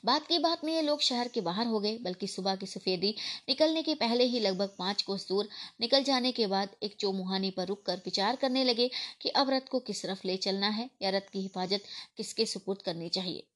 बात 0.05 0.27
की 0.27 0.39
बात 0.39 0.63
में 0.63 0.73
ये 0.73 0.81
लोग 0.81 1.01
शहर 1.01 1.27
के 1.27 1.41
बाहर 1.41 1.67
हो 1.67 1.79
गए, 1.79 1.97
बल्कि 1.97 2.27
सुबह 2.27 2.55
की 2.55 2.65
सफेदी 2.65 3.15
निकलने 3.49 3.83
के 3.83 3.95
पहले 3.95 4.23
ही 4.23 4.39
लगभग 4.39 4.75
पाँच 4.79 5.01
कोस 5.01 5.27
दूर 5.27 5.49
निकल 5.81 6.03
जाने 6.03 6.31
के 6.31 6.47
बाद 6.47 6.75
एक 6.83 6.95
चौमुहानी 6.99 7.51
पर 7.51 7.67
रुककर 7.67 8.01
विचार 8.05 8.35
करने 8.35 8.63
लगे 8.63 8.89
कि 9.21 9.29
अब 9.29 9.49
रथ 9.49 9.69
को 9.71 9.79
किस 9.79 10.03
तरफ़ 10.03 10.21
ले 10.25 10.37
चलना 10.37 10.69
है 10.69 10.89
या 11.01 11.09
रथ 11.09 11.29
की 11.33 11.41
हिफाजत 11.41 11.83
किसके 12.17 12.45
सुपुर्द 12.45 12.81
करनी 12.81 13.09
चाहिए। 13.09 13.47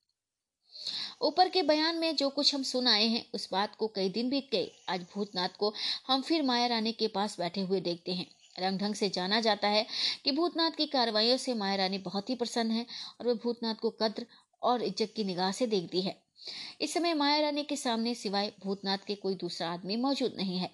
ऊपर 1.22 1.50
के 1.50 1.62
बयान 1.62 1.96
में 1.96 2.16
जो 2.16 2.30
कुछ 2.30 2.56
हम 2.56 2.64
सुन 2.64 2.88
आए 2.88 3.06
हैं, 3.06 3.26
उस 3.34 3.50
बात 3.52 3.76
को 3.76 3.88
कई 3.88 4.10
दिन 4.10 4.30
बीत 4.30 4.50
गए। 4.52 4.72
आज 4.90 5.06
भूतनाथ 5.14 5.50
को 5.60 5.74
हम 6.08 6.22
फिर 6.22 6.44
माया 6.44 6.68
रानी 6.68 6.92
के 6.92 7.08
पास 7.08 7.40
बैठे 7.40 7.62
हुए 7.62 7.82
देखते 7.82 8.14
हैं। 8.14 8.28
रंग 8.60 8.80
ढंग 8.80 8.96
से 8.96 9.10
जाना 9.10 9.40
जाता 9.42 9.68
है 9.68 9.86
कि 10.24 10.32
भूतनाथ 10.32 10.72
की 10.72 10.86
कार्रवाइयों 10.86 11.38
से 11.38 11.54
माया 11.54 11.76
रानी 11.76 11.98
बहुत 11.98 12.30
ही 12.30 12.36
प्रसन्न 12.36 12.72
है 12.72 12.86
और 13.20 13.28
वह 13.28 13.34
भूतनाथ 13.34 13.76
को 13.76 13.90
कद्र 13.90 14.26
और 14.64 14.84
इज़्ज़त 14.84 15.14
की 15.16 15.24
निगाह 15.24 15.52
से 15.52 15.68
देखती 15.68 16.02
है। 16.02 16.16
इस 16.82 16.94
समय 16.94 17.14
माया 17.14 17.40
रानी 17.40 17.64
के 17.64 17.76
सामने 17.76 18.14
सिवाय 18.16 18.52
भूतनाथ 18.64 19.06
के 19.08 19.16
कोई 19.16 19.36
दूसरा 19.36 19.70
आदमी 19.70 19.96
मौजूद 19.98 20.36
नहीं 20.38 20.58
है। 20.58 20.70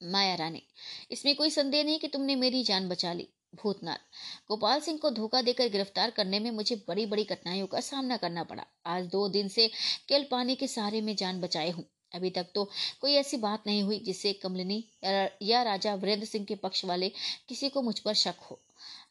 माया 0.00 0.34
रानी, 0.34 0.62
इसमें 1.10 1.34
कोई 1.36 1.50
संदेह 1.50 1.84
नहीं 1.84 1.98
कि 1.98 2.08
तुमने 2.08 2.36
मेरी 2.36 2.62
जान 2.64 2.88
बचा 2.88 3.12
ली। 3.12 3.28
भूतनाथ, 3.54 3.98
गोपाल 4.48 4.80
सिंह 4.80 4.98
को 4.98 5.10
धोखा 5.10 5.42
देकर 5.42 5.68
गिरफ़्तार 5.68 6.10
करने 6.10 6.40
में 6.40 6.50
मुझे 6.50 6.76
बड़ी 6.88 7.06
बड़ी 7.06 7.24
कठिनाइयों 7.24 7.66
का 7.66 7.80
सामना 7.80 8.16
करना 8.16 8.44
पड़ा। 8.44 8.64
आज 8.86 9.06
दो 9.06 9.28
दिन 9.28 9.48
से 9.48 9.68
केल 10.08 10.26
पानी 10.30 10.54
के 10.54 10.66
सहारे 10.68 11.00
में 11.00 11.14
जान 11.16 11.40
बचाए 11.40 11.70
हूँ। 11.70 11.84
अभी 12.16 12.30
तक 12.30 12.46
तो 12.54 12.64
कोई 13.00 13.14
ऐसी 13.14 13.36
बात 13.38 13.66
नहीं 13.66 13.82
हुई 13.82 13.98
जिससे 14.00 14.32
कमलिनी 14.32 14.84
या, 15.04 15.62
राजा 15.62 15.94
वीरेंद्र 15.94 16.26
सिंह 16.26 16.44
के 16.44 16.54
पक्ष 16.58 16.84
वाले 16.84 17.08
किसी 17.48 17.68
को 17.68 17.82
मुझ 17.82 17.98
पर 17.98 18.14
शक 18.16 18.46
हो। 18.50 18.60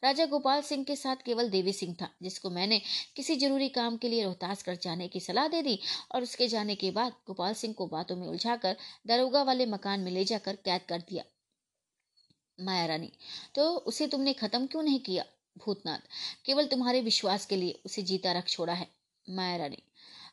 राजा 0.04 0.24
गोपाल 0.26 0.60
सिंह 0.62 0.84
के 0.84 0.96
साथ 0.96 1.22
केवल 1.24 1.48
देवी 1.50 1.72
सिंह 1.72 1.94
था 2.02 2.08
जिसको 2.22 2.50
मैंने 2.50 2.80
किसी 3.16 3.36
ज़रूरी 3.36 3.68
काम 3.68 3.96
के 3.96 4.08
लिए 4.08 4.24
रोहतास 4.24 4.62
कर 4.62 4.76
जाने 4.82 5.08
की 5.08 5.20
सलाह 5.20 5.48
दे 5.48 5.62
दी 5.62 5.78
और 6.12 6.22
उसके 6.22 6.48
जाने 6.48 6.74
के 6.74 6.90
बाद 6.90 7.12
गोपाल 7.26 7.54
सिंह 7.54 7.74
को 7.74 7.86
बातों 7.86 8.16
में 8.16 8.26
उलझाकर 8.28 8.76
दरोगा 9.06 9.42
वाले 9.42 9.66
मकान 9.66 10.00
में 10.00 10.12
ले 10.12 10.24
जाकर 10.24 10.56
कैद 10.64 10.82
कर 10.88 11.00
दिया। 11.00 11.24
माया 12.58 12.84
रानी 12.86 13.10
तो 13.54 13.68
उसे 13.86 14.06
तुमने 14.06 14.32
खत्म 14.34 14.66
क्यों 14.66 14.82
नहीं 14.82 15.00
किया? 15.00 15.24
भूतनाथ 15.56 15.98
केवल 16.44 16.66
तुम्हारे 16.66 17.00
विश्वास 17.00 17.46
के 17.46 17.56
लिए 17.56 17.80
उसे 17.84 18.02
जीता 18.02 18.32
रख 18.32 18.48
छोड़ा 18.48 18.72
है। 18.74 18.88
माया 19.26 19.56
रानी 19.56 19.82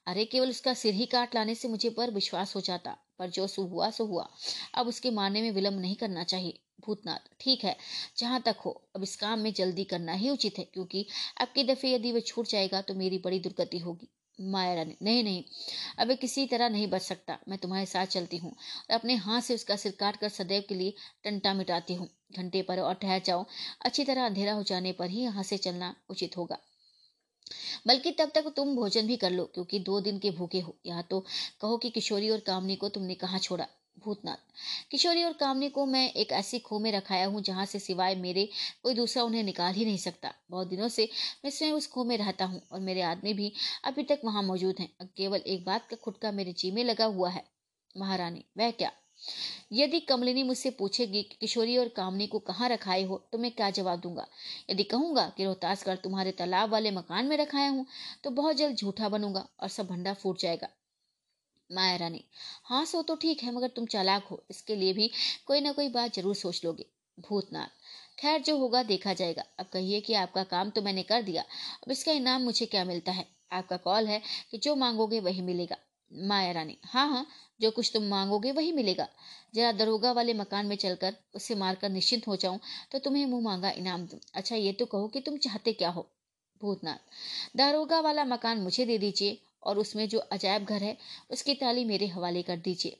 अरे 0.07 0.25
केवल 0.25 0.49
उसका 0.49 0.73
सिर 0.73 0.93
ही 0.93 1.05
काट 1.05 1.35
लाने 1.35 1.55
से 1.55 1.67
मुझे 1.67 1.89
पर 1.89 2.11
विश्वास 2.11 2.55
हो 2.55 2.61
जाता, 2.61 2.95
पर 3.19 3.29
जो 3.29 3.47
सु 3.47 3.61
हुआ, 3.63 3.89
सो 3.89 4.05
हुआ। 4.05 4.27
अब 4.75 4.87
उसके 4.87 5.11
मारने 5.11 5.41
में 5.41 5.51
विलंब 5.51 5.79
नहीं 5.79 5.95
करना 5.95 6.23
चाहिए, 6.25 6.59
भूतनाथ। 6.85 7.29
ठीक 7.41 7.63
है, 7.63 7.75
जहाँ 8.17 8.41
तक 8.41 8.57
हो, 8.65 8.71
अब 8.95 9.03
इस 9.03 9.15
काम 9.15 9.39
में 9.39 9.53
जल्दी 9.53 9.83
करना 9.85 10.13
ही 10.13 10.29
उचित 10.29 10.57
है, 10.59 10.65
क्योंकि 10.65 11.05
अब 11.41 11.47
की 11.55 11.63
दफे 11.63 11.93
यदि 11.93 12.11
वह 12.11 12.19
छूट 12.21 12.47
जाएगा 12.47 12.81
तो 12.81 12.93
मेरी 12.95 13.17
बड़ी 13.19 13.39
दुर्गति 13.39 13.79
होगी। 13.79 14.09
माया 14.39 14.73
रानी, 14.75 14.95
नहीं 15.01 15.23
नहीं, 15.23 15.43
अब 15.99 16.11
किसी 16.13 16.45
तरह 16.47 16.69
नहीं 16.69 16.87
बच 16.87 17.01
सकता। 17.01 17.37
मैं 17.49 17.57
तुम्हारे 17.57 17.85
साथ 17.85 18.05
चलती 18.07 18.37
हूँ 18.37 18.51
और 18.51 18.95
अपने 18.95 19.15
हाथ 19.17 19.41
से 19.41 19.55
उसका 19.55 19.75
सिर 19.75 19.91
काट 19.99 20.15
कर 20.15 20.29
सदैव 20.31 20.63
के 20.69 20.75
लिए 20.75 20.93
टंटा 21.23 21.53
मिटाती 21.53 21.93
हूँ। 21.93 22.09
घंटे 22.33 22.61
पर 22.61 22.79
और 22.79 22.93
ठहर 22.93 23.21
जाओ। 23.25 23.45
अच्छी 23.81 24.03
तरह 24.03 24.25
अंधेरा 24.25 24.53
हो 24.53 24.63
जाने 24.63 24.91
पर 24.91 25.09
ही 25.09 25.21
यहाँ 25.21 25.43
से 25.43 25.57
चलना 25.59 25.95
उचित 26.09 26.37
होगा। 26.37 26.57
बल्कि 27.87 28.11
तब 28.11 28.31
तक 28.35 28.53
तुम 28.55 28.75
भोजन 28.75 29.07
भी 29.07 29.17
कर 29.17 29.31
लो, 29.31 29.45
क्योंकि 29.45 29.79
दो 29.81 29.99
दिन 30.01 30.19
के 30.19 30.31
भूखे 30.31 30.59
हो। 30.59 30.75
यहाँ 30.85 31.07
तो 31.09 31.19
कहो 31.61 31.77
कि 31.77 31.89
किशोरी 31.89 32.29
और 32.29 32.39
कामनी 32.39 32.75
को 32.75 32.89
तुमने 32.89 33.15
कहाँ 33.15 33.39
छोड़ा? 33.39 33.67
भूतनाथ। 33.97 34.37
किशोरी 34.91 35.23
और 35.23 35.33
कामनी 35.33 35.69
को 35.69 35.85
मैं 35.85 36.11
एक 36.11 36.31
ऐसी 36.31 36.59
खो 36.59 36.79
में 36.79 36.91
रखाया 36.91 37.25
हूँ, 37.27 37.41
जहाँ 37.41 37.65
से 37.65 37.79
सिवाय 37.79 38.15
मेरे 38.15 38.47
कोई 38.83 38.93
दूसरा 38.93 39.23
उन्हें 39.23 39.43
निकाल 39.43 39.73
ही 39.73 39.85
नहीं 39.85 39.97
सकता। 39.97 40.33
बहुत 40.51 40.67
दिनों 40.67 40.87
से 40.87 41.07
मैं 41.45 41.51
स्वयं 41.51 41.71
उस 41.71 41.87
खो 41.87 42.03
में 42.03 42.17
रहता 42.17 42.45
हूँ 42.45 42.61
और 42.71 42.79
मेरे 42.79 43.01
आदमी 43.01 43.33
भी 43.33 43.51
अभी 43.85 44.03
तक 44.03 44.21
वहाँ 44.25 44.43
मौजूद 44.43 44.79
हैं। 44.79 44.89
केवल 45.17 45.39
एक 45.39 45.63
बात 45.65 45.87
का 45.89 45.95
खुटका 45.95 46.31
मेरे 46.31 46.53
जी 46.53 46.71
में 46.71 46.83
लगा 46.83 47.05
हुआ 47.05 47.29
है, 47.29 47.43
महारानी, 47.95 48.43
वह 48.57 48.71
क्या? 48.71 48.91
यदि 49.73 49.99
कमलिनी 49.99 50.43
मुझसे 50.43 50.69
पूछेगी 50.71 51.21
कि 51.23 51.37
किशोरी 51.41 51.77
और 51.77 51.87
कामनी 51.87 52.27
को 52.27 52.39
कहाँ 52.41 52.69
रखाए 52.69 53.03
हो 53.03 53.17
तो 53.31 53.37
मैं 53.37 53.51
क्या 53.51 53.69
जवाब 53.71 53.99
दूँगा? 53.99 54.27
यदि 54.69 54.83
कहूँगा 54.85 55.27
कि 55.37 55.45
रोहतास 55.45 55.83
कर 55.83 55.95
तुम्हारे 55.95 56.31
तालाब 56.33 56.69
वाले 56.69 56.91
मकान 56.91 57.25
में 57.25 57.37
रखाया 57.37 57.69
हूँ 57.69 57.85
तो 58.23 58.29
बहुत 58.31 58.55
जल्द 58.55 58.77
झूठा 58.77 59.09
बनूँगा 59.09 59.47
और 59.59 59.69
सब 59.69 59.87
भंडा 59.87 60.13
फूट 60.13 60.39
जाएगा। 60.39 60.69
माया 61.69 61.95
रानी 61.95 62.23
हाँ 62.65 62.83
सो 62.85 63.01
तो 63.01 63.15
ठीक 63.15 63.43
है, 63.43 63.51
मगर 63.51 63.67
तुम 63.67 63.85
चालाक 63.85 64.25
हो, 64.27 64.43
इसके 64.49 64.75
लिए 64.75 64.93
भी 64.93 65.09
कोई 65.47 65.61
ना 65.61 65.71
कोई 65.71 65.89
बात 65.89 66.15
ज़रूर 66.15 66.35
सोच 66.35 66.61
लोगे। 66.65 66.85
भूतनाथ, 67.17 67.67
खैर, 68.19 68.41
जो 68.41 68.57
होगा 68.57 68.83
देखा 68.83 69.13
जाएगा। 69.13 69.43
अब 69.59 69.65
कहिए 69.73 70.01
कि 70.01 70.13
आपका 70.15 70.43
काम 70.43 70.69
तो 70.69 70.81
मैंने 70.81 71.03
कर 71.03 71.21
दिया, 71.21 71.41
अब 71.41 71.91
इसका 71.91 72.11
इनाम 72.11 72.41
मुझे 72.41 72.65
क्या 72.65 72.83
मिलता 72.85 73.11
है? 73.11 73.25
आपका 73.51 73.77
कॉल 73.77 74.07
है 74.07 74.21
कि 74.51 74.57
जो 74.57 74.75
मांगोगे 74.75 75.19
वही 75.19 75.41
मिलेगा। 75.41 75.77
माया 76.11 76.51
रानी 76.51 76.77
हाँ 76.85 77.07
हाँ 77.09 77.25
जो 77.63 77.71
कुछ 77.71 77.91
तुम 77.93 78.07
मांगोगे 78.09 78.51
वही 78.51 78.71
मिलेगा। 78.73 79.07
जरा 79.55 79.71
दरोगा 79.73 80.11
वाले 80.11 80.33
मकान 80.35 80.65
में 80.65 80.75
चलकर 80.77 81.15
उसे 81.35 81.55
मारकर 81.55 81.89
निश्चिंत 81.91 82.27
हो 82.27 82.35
जाऊँ 82.37 82.59
तो 82.91 82.99
तुम्हें 82.99 83.25
मुँह 83.25 83.43
मांगा 83.43 83.71
इनाम 83.77 84.05
दूँ। 84.05 84.19
अच्छा 84.33 84.55
ये 84.57 84.71
तो 84.73 84.85
कहो 84.87 85.07
कि 85.07 85.19
तुम 85.21 85.37
चाहते 85.39 85.73
क्या 85.73 85.89
हो? 85.89 86.09
भूतनाथ, 86.61 86.97
दारोगा 87.55 87.99
वाला 87.99 88.23
मकान 88.25 88.61
मुझे 88.61 88.85
दे 88.85 88.97
दीजिए 88.97 89.37
और 89.63 89.79
उसमें 89.79 90.07
जो 90.09 90.19
अजायब 90.31 90.65
घर 90.65 90.83
है, 90.83 90.97
उसकी 91.31 91.53
ताली 91.55 91.85
मेरे 91.85 92.07
हवाले 92.07 92.41
कर 92.43 92.57
दीजिए। 92.59 92.97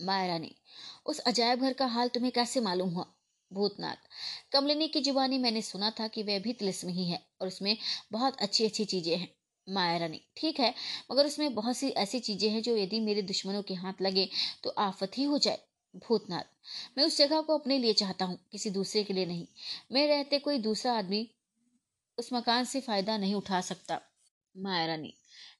माया 0.00 0.26
रानी 0.26 0.54
उस 1.06 1.18
अजायब 1.22 1.60
घर 1.60 1.72
का 1.72 1.86
हाल 1.86 2.08
तुम्हें 2.08 2.32
कैसे 2.32 2.60
मालूम 2.60 2.88
हुआ? 2.90 3.06
भूतनाथ, 3.50 3.96
कमलिनी 4.52 4.88
की 4.88 5.00
जुबानी 5.00 5.38
मैंने 5.38 5.62
सुना 5.62 5.90
था 5.90 6.08
कि 6.08 6.22
वह 6.22 6.38
भी 6.38 6.52
तिलिस्म 6.52 6.88
ही 6.88 7.04
है 7.04 7.22
और 7.40 7.48
उसमें 7.48 7.76
बहुत 8.12 8.40
अच्छी 8.40 8.64
अच्छी 8.64 8.84
चीज़ें 8.84 9.16
हैं। 9.16 9.28
माया 9.66 9.96
रानी 9.98 10.20
ठीक 10.36 10.60
है? 10.60 10.74
मगर 11.12 11.26
उसमें 11.26 11.54
बहुत 11.54 11.76
सी 11.76 11.88
ऐसी 11.88 12.20
चीज़ें 12.20 12.48
हैं 12.50 12.62
जो 12.62 12.76
यदि 12.76 13.00
मेरे 13.00 13.22
दुश्मनों 13.24 13.62
के 13.62 13.74
हाथ 13.74 14.02
लगे 14.02 14.28
तो 14.64 14.70
आफत 14.70 15.18
ही 15.18 15.24
हो 15.24 15.38
जाए, 15.38 15.58
भूतनाथ। 15.94 16.98
मैं 16.98 17.04
उस 17.04 17.18
जगह 17.18 17.40
को 17.40 17.58
अपने 17.58 17.78
लिए 17.78 17.92
चाहता 17.94 18.24
हूँ, 18.24 18.38
किसी 18.52 18.70
दूसरे 18.70 19.04
के 19.04 19.14
लिए 19.14 19.26
नहीं। 19.26 19.46
मैं 19.92 20.06
रहते 20.08 20.38
कोई 20.38 20.58
दूसरा 20.60 20.92
आदमी 20.92 21.28
उस 22.18 22.32
मकान 22.32 22.64
से 22.64 22.80
फ़ायदा 22.80 23.16
नहीं 23.16 23.34
उठा 23.34 23.60
सकता 23.60 24.00
माया 24.54 24.86
रानी 24.86 25.14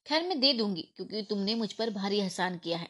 खैर, 0.07 0.23
मैं 0.23 0.39
दे 0.41 0.53
दूँगी, 0.53 0.83
क्योंकि 0.97 1.23
तुमने 1.23 1.55
मुझ 1.55 1.73
पर 1.73 1.91
भारी 1.91 2.19
एहसान 2.21 2.59
किया 2.59 2.79
है। 2.79 2.89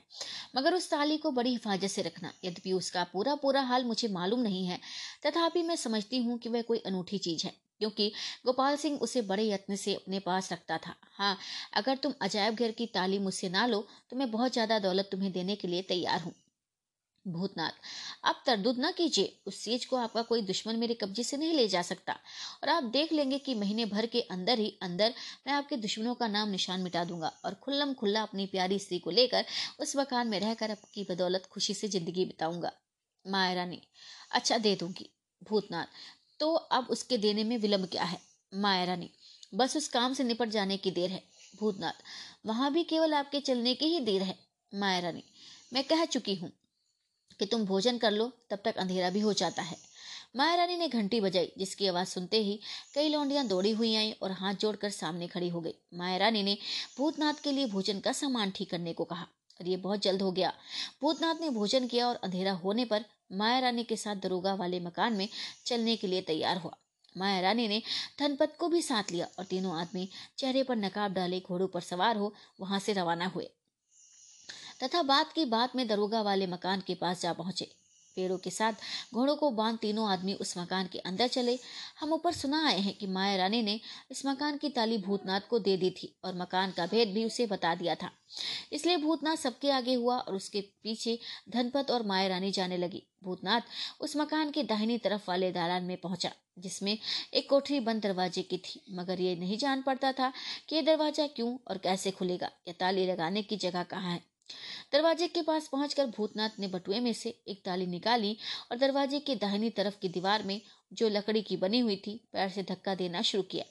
मगर 0.57 0.75
उस 0.75 0.91
ताली 0.91 1.17
को 1.17 1.31
बड़ी 1.31 1.51
हिफाजत 1.51 1.89
से 1.89 2.03
रखना, 2.03 2.33
यद्यपि 2.45 2.73
उसका 2.73 3.05
पूरा 3.05 3.35
पूरा 3.35 3.61
हाल 3.61 3.85
मुझे 3.85 4.09
मालूम 4.09 4.41
नहीं 4.41 4.67
है, 4.67 4.79
तथापि 5.27 5.63
मैं 5.63 5.77
समझती 5.77 6.19
हूँ 6.19 6.39
कि 6.39 6.49
वह 6.49 6.63
कोई 6.63 6.79
अनूठी 6.79 7.19
चीज़ 7.19 7.47
है। 7.47 7.53
क्योंकि 7.85 8.11
गोपाल 8.47 8.77
सिंह 8.79 8.99
उसे 9.01 9.23
बड़े 9.25 9.49
यत्न 9.49 9.77
से 9.79 9.95
अपने 9.95 10.19
पास 10.23 10.53
रखता 10.53 10.79
था। 10.79 10.95
हाँ 11.13 11.37
अगर 11.75 11.97
तुम 11.99 12.13
अजायब 12.23 12.55
घर 12.57 12.71
की 12.73 12.87
ताली 12.95 13.19
मुझसे 13.21 13.49
ना 13.51 13.67
लो 13.67 13.87
तो 14.11 14.17
मैं 14.17 14.31
बहुत 14.31 14.53
ज़्यादा 14.53 14.79
दौलत 14.81 15.09
तुम्हें 15.13 15.33
देने 15.33 15.57
के 15.57 15.69
लिए 15.69 15.83
तैयार 15.89 16.21
हूँ। 16.21 16.33
भूतनाथ, 17.25 17.73
आप 18.25 18.43
तरदुद 18.47 18.79
ना 18.79 18.91
कीजिए। 18.91 19.33
उस 19.47 19.63
चीज़ 19.65 19.87
को 19.89 19.97
आपका 19.97 20.23
कोई 20.23 20.43
दुश्मन 20.43 20.77
मेरे 20.77 20.95
कब्जे 20.95 21.23
से 21.23 21.37
नहीं 21.37 21.53
ले 21.53 21.67
जा 21.69 21.83
सकता। 21.83 22.13
और 22.63 22.69
आप 22.69 22.85
देख 22.93 23.13
लेंगे 23.13 23.39
कि 23.39 23.55
महीने 23.55 23.85
भर 23.87 24.07
के 24.07 24.21
अंदर 24.31 24.59
ही 24.59 24.69
अंदर 24.83 25.15
मैं 25.47 25.55
आपके 25.55 25.77
दुश्मनों 25.79 26.15
का 26.15 26.29
नाम 26.29 26.49
निशान 26.51 26.81
मिटा 26.81 27.05
दूँगा 27.05 27.33
और 27.45 27.55
खुल्लम 27.63 27.95
खुल्ला 27.95 28.23
अपनी 28.23 28.47
प्यारी 28.47 28.79
स्त्री 28.79 28.99
को 28.99 29.11
लेकर 29.13 29.45
उस 29.81 29.97
मकान 29.97 30.29
में 30.29 30.39
रहकर 30.41 30.71
आपकी 30.71 31.07
बदौलत 31.11 31.49
खुशी 31.53 31.75
से 31.75 31.89
ज़िंदगी 31.89 32.25
बिताऊँगा। 32.27 32.73
माया 33.25 33.55
रानी 33.55 33.81
अच्छा 34.33 34.59
दे 34.59 34.75
दूँगी। 34.77 35.11
भूतनाथ 35.43 35.87
तो 36.41 36.55
अब 36.55 36.87
उसके 36.91 37.19
देने 37.19 37.45
में 37.45 37.57
विलंब 37.59 37.87
क्या 37.87 38.05
है? 38.05 38.19
माया 38.53 38.85
रानी, 38.85 39.11
बस 39.55 39.77
उस 39.77 39.89
काम 39.89 40.15
से 40.15 40.25
निपट 40.25 40.49
जाने 40.49 40.77
की 40.77 40.91
देर 40.91 41.11
है, 41.11 41.23
भूतनाथ। 41.57 42.03
वहाँ 42.47 42.73
भी 42.73 42.85
केवल 42.85 43.15
आपके 43.15 43.41
चलने 43.41 43.75
की 43.75 43.87
ही 43.87 44.01
देर 44.01 44.23
है, 44.23 44.39
माया 44.73 44.99
रानी। 44.99 45.25
मैं 45.73 45.85
कह 45.85 46.05
चुकी 46.05 46.35
हूँ 46.35 46.53
कि 47.41 47.47
तुम 47.47 47.65
भोजन 47.65 47.99
कर 47.99 48.11
लो, 48.11 48.31
तब 48.51 48.59
तक 48.65 48.77
अंधेरा 48.77 49.11
भी 49.11 49.21
हो 49.21 49.33
जाता 49.33 49.63
है। 49.63 49.77
माया 50.37 50.55
रानी 50.55 50.77
ने 50.77 50.89
घंटी 50.89 51.21
बजाई, 51.21 51.53
जिसकी 51.59 51.87
आवाज़ 51.87 52.09
सुनते 52.09 52.43
ही 52.43 52.59
कई 52.95 53.09
लौंडियाँ 53.09 53.47
दौड़ी 53.47 53.71
हुई 53.71 53.95
आई 53.97 54.13
और 54.13 54.33
हाथ 54.33 54.55
जोड़कर 54.55 54.91
सामने 54.91 55.27
खड़ी 55.29 55.49
हो 55.49 55.61
गई। 55.61 55.75
माया 55.95 56.17
रानी 56.17 56.43
ने 56.43 56.57
भूतनाथ 56.99 57.35
के 57.35 57.53
लिए 57.53 57.67
भोजन 57.67 58.01
का 58.01 58.13
सामान 58.13 58.51
ठीक 58.51 58.71
करने 58.71 58.93
को 58.93 59.05
कहा। 59.05 59.27
और 59.61 59.69
ये 59.69 59.77
बहुत 59.77 60.01
जल्द 60.01 60.23
हो 60.23 60.31
गया। 60.33 60.53
भूतनाथ 61.01 61.35
ने 61.41 61.51
भोजन 61.51 61.87
किया 61.87 62.09
और 62.09 62.17
अंधेरा 62.17 62.53
होने 62.53 62.85
पर 62.85 63.05
माया 63.33 63.59
रानी 63.59 63.85
के 63.85 63.97
साथ 63.97 64.17
दरोगा 64.17 64.55
वाले 64.55 64.81
मकान 64.81 65.13
में 65.13 65.29
चलने 65.67 65.97
के 65.97 66.07
लिए 66.07 66.21
तैयार 66.21 66.57
हुआ। 66.57 66.77
माया 67.19 67.41
रानी 67.41 67.69
ने 67.69 67.83
धनपत 68.21 68.57
को 68.59 68.69
भी 68.69 68.83
साथ 68.83 69.13
लिया 69.13 69.29
और 69.39 69.45
तीनों 69.45 69.81
आदमी 69.81 70.09
चेहरे 70.39 70.63
पर 70.63 70.77
नकाब 70.77 71.13
डाले, 71.13 71.41
घोड़ों 71.41 71.69
पर 71.69 71.81
सवार 71.81 72.17
हो 72.17 72.35
वहाँ 72.61 72.79
से 72.79 72.93
रवाना 72.93 73.27
हुए। 73.27 73.51
तथा 74.83 75.03
बात 75.03 75.33
की 75.33 75.45
बात 75.45 75.77
में 75.77 75.89
दरोगा 75.89 76.23
वाले 76.23 76.47
मकान 76.47 76.81
के 76.81 76.95
पास 76.95 77.23
जा 77.23 77.33
पहुँचे। 77.33 77.84
पेड़ों 78.17 78.39
के 78.39 78.51
साथ 78.51 78.73
घोड़ों 79.15 79.37
को 79.37 79.51
बाँध 79.51 79.79
तीनों 79.79 80.09
आदमी 80.09 80.35
उस 80.35 80.57
मकान 80.59 80.89
के 80.93 80.99
अंदर 81.01 81.29
चले। 81.29 81.59
हम 82.01 82.13
ऊपर 82.13 82.33
सुना 82.33 82.67
आए 82.67 82.79
हैं 82.79 82.95
कि 82.95 83.07
माया 83.07 83.37
रानी 83.37 83.63
ने 83.63 83.79
इस 84.11 84.27
मकान 84.27 84.57
की 84.57 84.69
ताली 84.69 84.99
भूतनाथ 84.99 85.49
को 85.51 85.59
दे 85.59 85.77
दी 85.77 85.91
थी 85.91 86.15
और 86.25 86.37
मकान 86.37 86.71
का 86.71 86.87
भेद 86.87 87.13
भी 87.15 87.25
उसे 87.25 87.47
बता 87.47 87.75
दिया 87.75 87.95
था। 87.95 88.11
इसलिए 88.73 88.97
भूतनाथ 88.97 89.37
सबके 89.37 89.71
आगे 89.71 89.95
हुआ 89.95 90.19
और 90.19 90.35
उसके 90.35 90.61
पीछे 90.83 91.19
धनपत 91.51 91.91
और 91.91 92.07
माया 92.07 92.29
रानी 92.29 92.51
जाने 92.51 92.77
लगी। 92.77 93.03
भूतनाथ 93.25 93.61
उस 94.01 94.17
मकान 94.17 94.51
के 94.51 94.63
दाहिनी 94.63 94.99
तरफ़ 94.99 95.25
वाले 95.29 95.51
दालान 95.53 95.85
में 95.85 95.97
पहुँचा, 95.97 96.31
जिसमें 96.59 96.99
एक 97.35 97.49
कोठरी 97.51 97.81
बंद 97.81 98.03
दरवाजे 98.03 98.43
की 98.43 98.59
थी। 98.59 98.81
मगर 98.91 99.21
ये 99.21 99.35
नहीं 99.37 99.59
जान 99.59 99.83
पड़ता 99.83 100.13
था 100.13 100.33
कि 100.69 100.77
ये 100.77 100.83
दरवाज़ा 100.83 101.27
क्यों 101.27 101.57
और 101.69 101.79
कैसे 101.79 102.11
खुलेगा। 102.11 102.51
या 102.69 102.75
ताली 102.81 103.07
लगाने 103.07 103.43
की 103.43 103.57
जगह 103.57 103.83
कहाँ 103.83 104.13
है? 104.13 104.34
दरवाजे 104.93 105.29
के 105.29 105.43
पास 105.43 105.69
पहुंचकर 105.69 106.07
भूतनाथ 106.07 106.51
ने 106.59 106.69
बटुए 106.69 107.01
में 107.01 107.13
से 107.13 107.43
एक 107.49 107.65
ताली 107.65 107.87
निकाली 107.87 108.37
और 108.73 108.79
दरवाजे 108.79 109.21
के 109.21 109.35
दाहिनी 109.35 109.71
तरफ़ 109.71 109.99
की 109.99 110.09
दीवार 110.09 110.43
में 110.43 110.61
जो 110.93 111.09
लकड़ी 111.09 111.43
की 111.43 111.57
बनी 111.57 111.79
हुई 111.79 111.97
थी, 111.97 112.29
पैर 112.33 112.49
से 112.49 112.63
धक्का 112.63 112.95
देना 112.95 113.23
शुरू 113.23 113.43
किया। 113.43 113.65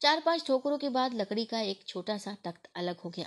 चार 0.00 0.20
पाँच 0.20 0.46
ठोकरों 0.46 0.78
के 0.78 0.88
बाद 0.88 1.14
लकड़ी 1.14 1.44
का 1.44 1.60
एक 1.60 1.84
छोटा 1.86 2.18
सा 2.18 2.36
तख्त 2.44 2.68
अलग 2.76 2.98
हो 2.98 3.10
गया। 3.10 3.26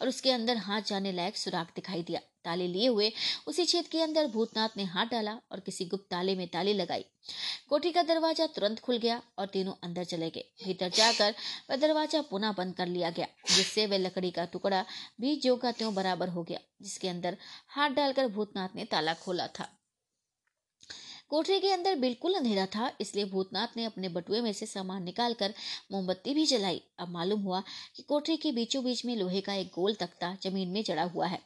और 0.00 0.08
उसके 0.08 0.30
अंदर 0.30 0.56
हाथ 0.56 0.82
जाने 0.82 1.12
लायक 1.12 1.36
सुराख 1.36 1.74
दिखाई 1.76 2.02
दिया। 2.02 2.20
ताले 2.44 2.66
लिए 2.68 2.86
हुए 2.86 3.12
उसी 3.46 3.64
छेद 3.64 3.86
के 3.86 4.00
अंदर 4.02 4.26
भूतनाथ 4.26 4.76
ने 4.76 4.84
हाथ 4.84 5.06
डाला 5.06 5.32
और 5.52 5.60
किसी 5.60 5.84
गुप्त 5.84 6.06
ताले 6.10 6.34
में 6.34 6.46
ताली 6.48 6.72
लगाई। 6.72 7.04
कोठी 7.68 7.90
का 7.92 8.02
दरवाज़ा 8.02 8.46
तुरंत 8.46 8.80
खुल 8.80 8.98
गया 8.98 9.20
और 9.38 9.46
तीनों 9.46 9.72
अंदर 9.84 10.04
चले 10.04 10.30
गए। 10.30 10.44
भीतर 10.64 10.88
जाकर 10.88 11.34
वह 11.70 11.76
दरवाज़ा 11.76 12.20
पुनः 12.22 12.52
बंद 12.52 12.74
कर 12.74 12.86
लिया 12.86 13.10
गया, 13.10 13.26
जिससे 13.46 13.86
वह 13.86 13.98
लकड़ी 13.98 14.30
का 14.30 14.44
टुकड़ा 14.44 14.84
भी 15.20 15.34
जो 15.36 15.56
का 15.56 15.72
त्यों 15.72 15.94
बराबर 15.94 16.28
हो 16.28 16.42
गया, 16.42 16.58
जिसके 16.82 17.08
अंदर 17.08 17.36
हाथ 17.68 17.90
डालकर 17.90 18.28
भूतनाथ 18.28 18.76
ने 18.76 18.84
ताला 18.84 19.14
खोला 19.14 19.46
था। 19.48 19.68
कोठरी 21.30 21.58
के 21.60 21.70
अंदर 21.72 21.94
बिल्कुल 21.96 22.34
अंधेरा 22.34 22.64
था, 22.66 22.90
इसलिए 23.00 23.24
भूतनाथ 23.24 23.76
ने 23.76 23.84
अपने 23.84 24.08
बटुए 24.08 24.40
में 24.40 24.52
से 24.52 24.66
सामान 24.66 25.02
निकालकर 25.02 25.54
मोमबत्ती 25.92 26.34
भी 26.34 26.44
जलाई। 26.46 26.80
अब 26.98 27.08
मालूम 27.08 27.40
हुआ 27.42 27.62
कि 27.96 28.02
कोठरी 28.02 28.36
के 28.36 28.52
बीचों 28.52 28.84
बीच 28.84 29.04
में 29.06 29.14
लोहे 29.16 29.40
का 29.40 29.54
एक 29.54 29.70
गोल 29.74 29.94
तख्ता 29.94 30.34
ज़मीन 30.42 30.68
में 30.68 30.82
जड़ा 30.84 31.02
हुआ 31.04 31.26
है, 31.26 31.40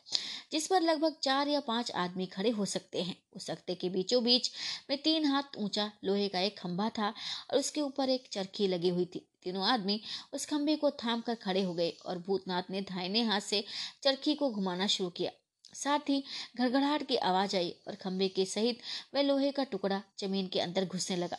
जिस 0.52 0.66
पर 0.66 0.82
लगभग 0.82 1.16
चार 1.22 1.48
या 1.48 1.60
पाँच 1.60 1.90
आदमी 1.92 2.26
खड़े 2.26 2.50
हो 2.50 2.64
सकते 2.66 3.02
हैं। 3.02 3.16
उस 3.36 3.50
तख्ते 3.50 3.74
के 3.74 3.88
बीचों 3.88 4.22
बीच 4.24 4.50
में 4.90 4.96
तीन 5.02 5.26
हाथ 5.26 5.58
ऊँचा 5.58 5.90
लोहे 6.04 6.28
का 6.28 6.40
एक 6.40 6.58
खंभा 6.58 6.88
था 6.90 7.08
और 7.50 7.58
उसके 7.58 7.80
ऊपर 7.80 8.08
एक 8.08 8.28
चरखी 8.32 8.66
लगी 8.66 8.88
हुई 8.88 9.04
थी। 9.06 9.26
तीनों 9.42 9.64
आदमी 9.64 10.00
उस 10.34 10.46
खंभे 10.46 10.76
को 10.76 10.90
थाम 10.98 11.20
कर 11.20 11.34
खड़े 11.36 11.62
हो 11.62 11.74
गए 11.74 11.92
और 12.06 12.18
भूतनाथ 12.18 12.70
ने 12.70 12.80
दाहिने 12.82 13.22
हाथ 13.22 13.40
से 13.42 13.64
चरखी 14.02 14.34
को 14.34 14.50
घुमाना 14.50 14.86
शुरू 14.88 15.10
किया। 15.10 15.30
साथ 15.74 16.08
ही 16.08 16.22
घड़घड़ाहट 16.56 17.06
की 17.06 17.16
आवाज़ 17.16 17.56
आई 17.56 17.74
और 17.88 17.94
खंबे 17.94 18.28
के 18.28 18.44
सहित 18.44 18.80
वह 19.14 19.22
लोहे 19.22 19.50
का 19.52 19.64
टुकड़ा 19.64 20.02
ज़मीन 20.20 20.48
के 20.48 20.60
अंदर 20.60 20.84
घुसने 20.84 21.16
लगा। 21.16 21.38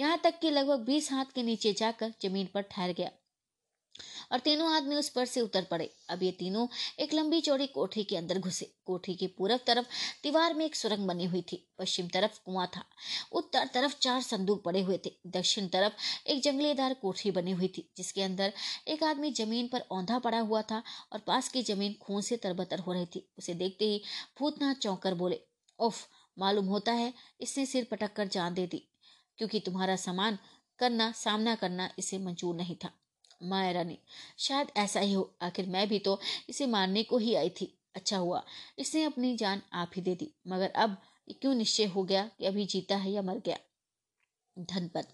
यहाँ 0.00 0.20
तक 0.24 0.38
कि 0.40 0.50
लगभग 0.50 0.84
बीस 0.84 1.12
हाथ 1.12 1.34
के 1.34 1.42
नीचे 1.42 1.72
जाकर 1.72 2.12
ज़मीन 2.22 2.48
पर 2.54 2.62
ठहर 2.62 2.92
गया। 2.92 3.10
और 4.32 4.38
तीनों 4.38 4.68
आदमी 4.72 4.96
उस 4.96 5.08
पर 5.08 5.24
से 5.24 5.40
उतर 5.40 5.64
पड़े। 5.64 5.90
अब 6.10 6.22
ये 6.22 6.30
तीनों 6.32 6.66
एक 7.00 7.14
लंबी 7.14 7.40
चौड़ी 7.40 7.66
कोठरी 7.66 8.04
के 8.04 8.16
अंदर 8.16 8.38
घुसे। 8.38 8.72
कोठरी 8.86 9.14
की 9.14 9.26
पूरब 9.26 9.60
तरफ़ 9.66 9.86
दीवार 10.22 10.54
में 10.54 10.64
एक 10.66 10.76
सुरंग 10.76 11.06
बनी 11.06 11.24
हुई 11.24 11.42
थी। 11.42 11.56
पश्चिम 11.78 12.08
तरफ़ 12.08 12.38
कुआँ 12.44 12.66
था। 12.76 12.84
उत्तर 13.32 13.66
तरफ़ 13.66 13.96
चार 13.98 14.22
संदूक 14.22 14.62
पड़े 14.64 14.82
हुए 14.82 14.98
थे। 15.06 15.12
दक्षिण 15.26 15.68
तरफ़ 15.68 16.28
एक 16.28 16.42
जंगलीदार 16.42 16.94
कोठरी 16.94 17.30
बनी 17.30 17.52
हुई 17.52 17.68
थी, 17.68 17.88
जिसके 17.96 18.22
अंदर 18.22 18.52
एक 18.88 19.02
आदमी 19.02 19.30
ज़मीन 19.32 19.68
पर 19.68 19.80
औंधा 19.90 20.18
पड़ा 20.18 20.38
हुआ 20.38 20.62
था 20.62 20.82
और 21.12 21.18
पास 21.18 21.48
की 21.48 21.62
ज़मीन 21.62 21.94
खून 22.02 22.20
से 22.20 22.36
तरबतर 22.36 22.78
हो 22.78 22.92
रही 22.92 23.06
थी। 23.06 23.26
उसे 23.38 23.54
देखते 23.54 23.84
ही 23.84 24.02
भूतनाथ 24.38 24.74
चौंकर 24.74 25.14
बोले, 25.14 25.40
उफ, 25.78 26.06
मालूम 26.38 26.66
होता 26.66 26.92
है 26.92 27.12
इसने 27.40 27.66
सिर 27.66 27.86
पटक 27.90 28.12
कर 28.12 28.28
जान 28.28 28.54
दे 28.54 28.66
दी, 28.66 28.88
क्योंकि 29.38 29.60
तुम्हारा 29.60 29.96
सामान 29.96 30.38
करना, 30.78 31.10
सामना 31.12 31.54
करना 31.54 31.90
इसे 31.98 32.18
मंजूर 32.18 32.56
नहीं 32.56 32.76
था। 32.76 32.90
माया 33.42 33.72
रानी। 33.72 33.98
शायद 34.38 34.68
ऐसा 34.76 35.00
ही 35.00 35.12
हो। 35.12 35.34
आखिर 35.42 35.66
मैं 35.66 35.88
भी 35.88 35.98
तो 35.98 36.20
इसे 36.48 36.66
मारने 36.66 37.02
को 37.02 37.18
ही 37.18 37.34
आई 37.34 37.50
थी। 37.50 37.78
अच्छा 37.96 38.16
हुआ। 38.16 38.44
इसने 38.78 39.04
अपनी 39.04 39.36
जान 39.36 39.62
आप 39.72 39.90
ही 39.96 40.02
दे 40.02 40.14
दी। 40.14 40.34
मगर 40.48 40.70
अब 40.70 40.96
क्यों 41.40 41.54
निश्चय 41.54 41.84
हो 41.84 42.02
गया 42.04 42.30
कि 42.38 42.46
अभी 42.46 42.66
जीता 42.66 42.96
है 42.96 43.10
या 43.10 43.22
मर 43.22 43.38
गया? 43.38 43.58
धनपत 44.58 45.08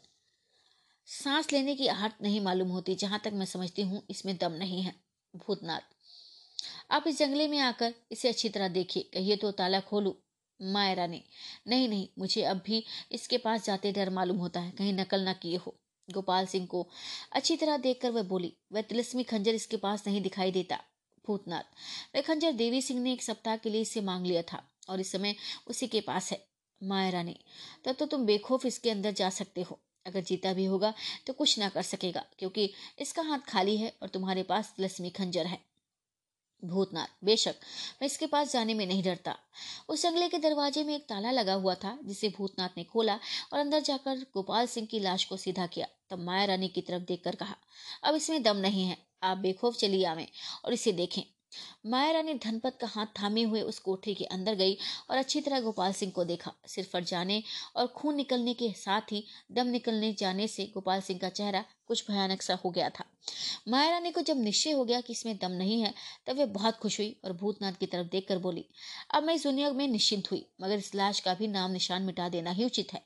सांस 1.06 1.52
लेने 1.52 1.74
की 1.74 1.86
आहट 1.86 2.12
नहीं 2.22 2.40
मालूम 2.40 2.68
होती। 2.68 2.94
जहाँ 2.94 3.20
तक 3.24 3.32
मैं 3.32 3.46
समझती 3.46 3.82
हूँ, 3.82 4.02
इसमें 4.10 4.36
दम 4.36 4.52
नहीं 4.52 4.82
है। 4.82 4.94
भूतनाथ। 5.36 5.80
आप 6.90 7.04
इस 7.06 7.18
जंगले 7.18 7.48
में 7.48 7.58
आकर 7.58 7.94
इसे 8.12 8.28
अच्छी 8.28 8.48
तरह 8.48 8.68
देखिए। 8.68 9.02
कहिए 9.02 9.36
तो 9.36 9.50
ताला 9.50 9.80
खोलू। 9.80 10.16
माया 10.62 10.92
रानी। 10.92 11.22
नहीं 11.66 11.88
नहीं, 11.88 12.08
मुझे 12.18 12.42
अब 12.42 12.62
भी 12.66 12.84
इसके 13.12 13.38
पास 13.38 13.64
जाते 13.64 13.92
डर 13.92 14.10
मालूम 14.10 14.36
होता 14.36 14.60
है। 14.60 14.70
कहीं 14.70 14.92
नकल 14.92 15.20
ना 15.20 15.32
किए 15.32 15.56
हो। 15.56 15.74
गोपाल 16.08 16.46
सिंह 16.46 16.66
को 16.66 16.86
अच्छी 17.32 17.56
तरह 17.56 17.76
देखकर 17.78 18.10
वह 18.10 18.22
बोली, 18.24 18.52
वह 18.72 18.82
तिलस्मी 18.82 19.22
खंजर 19.24 19.54
इसके 19.54 19.76
पास 19.78 20.06
नहीं 20.06 20.20
दिखाई 20.22 20.52
देता, 20.52 20.78
भूतनाथ। 21.24 21.64
वह 22.14 22.22
खंजर 22.22 22.52
देवी 22.54 22.82
सिंह 22.82 23.00
ने 23.00 23.12
एक 23.12 23.22
सप्ताह 23.22 23.56
के 23.56 23.70
लिए 23.70 23.80
इसे 23.80 24.00
मांग 24.02 24.26
लिया 24.26 24.42
था 24.42 24.62
और 24.88 25.00
इस 25.00 25.12
समय 25.12 25.34
उसी 25.66 25.86
के 25.86 26.00
पास 26.02 26.30
है। 26.32 26.40
माया 26.80 27.10
रानी, 27.10 27.36
तब 27.84 27.94
तो 27.94 28.06
तुम 28.06 28.26
बेखौफ 28.26 28.66
इसके 28.66 28.90
अंदर 28.90 29.12
जा 29.12 29.30
सकते 29.32 29.62
हो। 29.62 29.78
अगर 30.06 30.20
जीता 30.22 30.52
भी 30.52 30.64
होगा 30.64 30.92
तो 31.26 31.32
कुछ 31.32 31.58
ना 31.58 31.68
कर 31.68 31.82
सकेगा, 31.84 32.24
क्योंकि 32.38 32.70
इसका 32.98 33.22
हाथ 33.22 33.38
खाली 33.48 33.76
है 33.76 33.92
और 34.02 34.08
तुम्हारे 34.08 34.42
पास 34.42 34.72
तिलस्मी 34.76 35.10
खंजर 35.12 35.46
है। 35.46 35.58
भूतनाथ, 36.64 37.06
बेशक। 37.24 37.54
मैं 38.02 38.06
इसके 38.06 38.26
पास 38.26 38.52
जाने 38.52 38.74
में 38.74 38.86
नहीं 38.86 39.02
डरता। 39.02 39.36
उस 39.88 40.02
जंगले 40.02 40.28
के 40.28 40.38
दरवाजे 40.38 40.84
में 40.84 40.94
एक 40.94 41.06
ताला 41.08 41.30
लगा 41.30 41.54
हुआ 41.54 41.74
था, 41.74 41.98
जिसे 42.04 42.28
भूतनाथ 42.28 42.68
ने 42.76 42.84
खोला 42.84 43.14
और 43.52 43.58
अंदर 43.58 43.80
जाकर 43.80 44.16
गोपाल 44.34 44.66
सिंह 44.66 44.86
की 44.86 45.00
लाश 45.00 45.24
को 45.24 45.36
सीधा 45.36 45.66
किया, 45.66 45.86
तब 46.10 46.18
माया 46.18 46.44
रानी 46.44 46.68
की 46.68 46.80
तरफ़ 46.80 47.02
देखकर 47.02 47.34
कहा, 47.34 47.56
अब 48.04 48.14
इसमें 48.14 48.42
दम 48.42 48.56
नहीं 48.56 48.84
है। 48.84 48.96
आप 49.22 49.38
बेखौफ 49.38 49.76
चलिए 49.76 50.04
आवे 50.04 50.28
और 50.64 50.72
इसे 50.72 50.92
देखें। 50.92 51.22
माया 51.86 52.10
रानी 52.12 52.34
धनपत 52.34 52.78
का 52.80 52.86
हाथ 52.86 53.06
थामे 53.06 53.42
हुए 53.42 53.60
उस 53.60 53.78
कोठरी 53.78 54.14
के 54.14 54.24
अंदर 54.24 54.54
गई 54.54 54.76
और 55.10 55.16
अच्छी 55.16 55.40
तरह 55.40 55.60
गोपाल 55.60 55.92
सिंह 55.92 56.12
को 56.12 56.24
देखा, 56.24 56.52
सिर 56.66 56.84
फट 56.84 57.04
जाने 57.04 57.42
और 57.76 57.86
खून 57.86 58.14
निकलने 58.14 58.54
के 58.54 58.72
साथ 58.72 59.12
ही 59.12 59.24
दम 59.52 59.66
निकलने 59.66 60.12
जाने 60.12 60.48
से 60.48 60.66
गोपाल 60.74 61.00
सिंह 61.00 61.20
का 61.20 61.28
चेहरा 61.28 61.64
कुछ 61.86 62.10
भयानक 62.10 62.42
सा 62.42 62.54
हो 62.54 62.70
गया 62.70 62.88
था। 62.90 63.04
माया 63.68 63.90
रानी 63.90 64.10
को 64.10 64.22
जब 64.22 64.36
निश्चय 64.36 64.72
हो 64.72 64.84
गया 64.84 65.00
कि 65.00 65.12
इसमें 65.12 65.36
दम 65.36 65.50
नहीं 65.50 65.80
है, 65.82 65.94
तब 66.26 66.36
वे 66.36 66.46
बहुत 66.46 66.76
खुश 66.76 67.00
हुई 67.00 67.20
और 67.24 67.32
भूतनाथ 67.32 67.72
की 67.72 67.86
तरफ़ 67.86 68.06
देखकर 68.06 68.38
बोली, 68.38 68.64
अब 69.10 69.22
मैं 69.22 69.34
इस 69.34 69.42
दुनिया 69.42 69.70
में 69.72 69.88
निश्चिंत 69.88 70.30
हुई, 70.30 70.46
मगर 70.60 70.74
इस 70.74 70.94
लाश 70.94 71.20
का 71.20 71.34
भी 71.34 71.48
नाम 71.48 71.70
निशान 71.70 72.02
मिटा 72.02 72.28
देना 72.28 72.50
ही 72.50 72.64
उचित 72.64 72.92
है। 72.92 73.02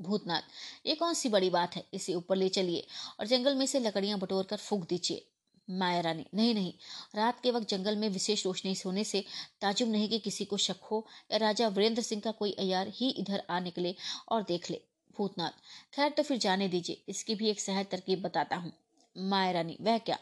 भूतनाथ, 0.00 0.42
ये 0.86 0.94
कौन 0.94 1.14
सी 1.14 1.28
बड़ी 1.28 1.50
बात 1.50 1.76
है? 1.76 1.84
इसे 1.94 2.14
ऊपर 2.14 2.36
ले 2.36 2.48
चलिए 2.48 2.86
और 3.20 3.26
जंगल 3.26 3.54
में 3.54 3.66
से 3.66 3.80
लकड़ियाँ 3.80 4.18
बटोर 4.18 4.44
कर 4.44 4.56
फूक 4.56 4.86
दीजिए। 4.88 5.26
माया 5.68 6.00
रानी। 6.00 6.24
नहीं 6.34 6.54
नहीं। 6.54 6.72
रात 7.14 7.40
के 7.40 7.50
वक्त 7.50 7.68
जंगल 7.68 7.96
में 7.96 8.08
विशेष 8.08 8.44
रोशनी 8.46 8.74
होने 8.86 9.04
से 9.04 9.24
ताजुब 9.60 9.88
नहीं 9.88 10.08
कि 10.08 10.18
किसी 10.18 10.44
को 10.44 10.56
शक 10.56 10.82
हो 10.82 11.06
या 11.32 11.38
राजा 11.38 11.68
वीरेंद्र 11.68 12.02
सिंह 12.02 12.22
का 12.22 12.30
कोई 12.30 12.52
अयार 12.52 12.88
ही 12.88 13.08
इधर 13.10 13.42
आ 13.50 13.60
निकले 13.60 13.94
और 14.28 14.42
देख 14.42 14.70
ले, 14.70 14.80
भूतनाथ। 15.16 15.50
खैर 15.94 16.10
तो 16.10 16.22
फिर 16.22 16.38
जाने 16.38 16.68
दीजिए। 16.68 17.02
इसकी 17.08 17.34
भी 17.34 17.50
एक 17.50 17.60
सहज 17.60 17.86
तरकीब 17.86 18.22
बताता 18.22 18.56
हूँ। 18.56 18.72
माया 19.16 19.50
रानी, 19.52 19.76
वह 19.80 19.98
क्या? 19.98 20.18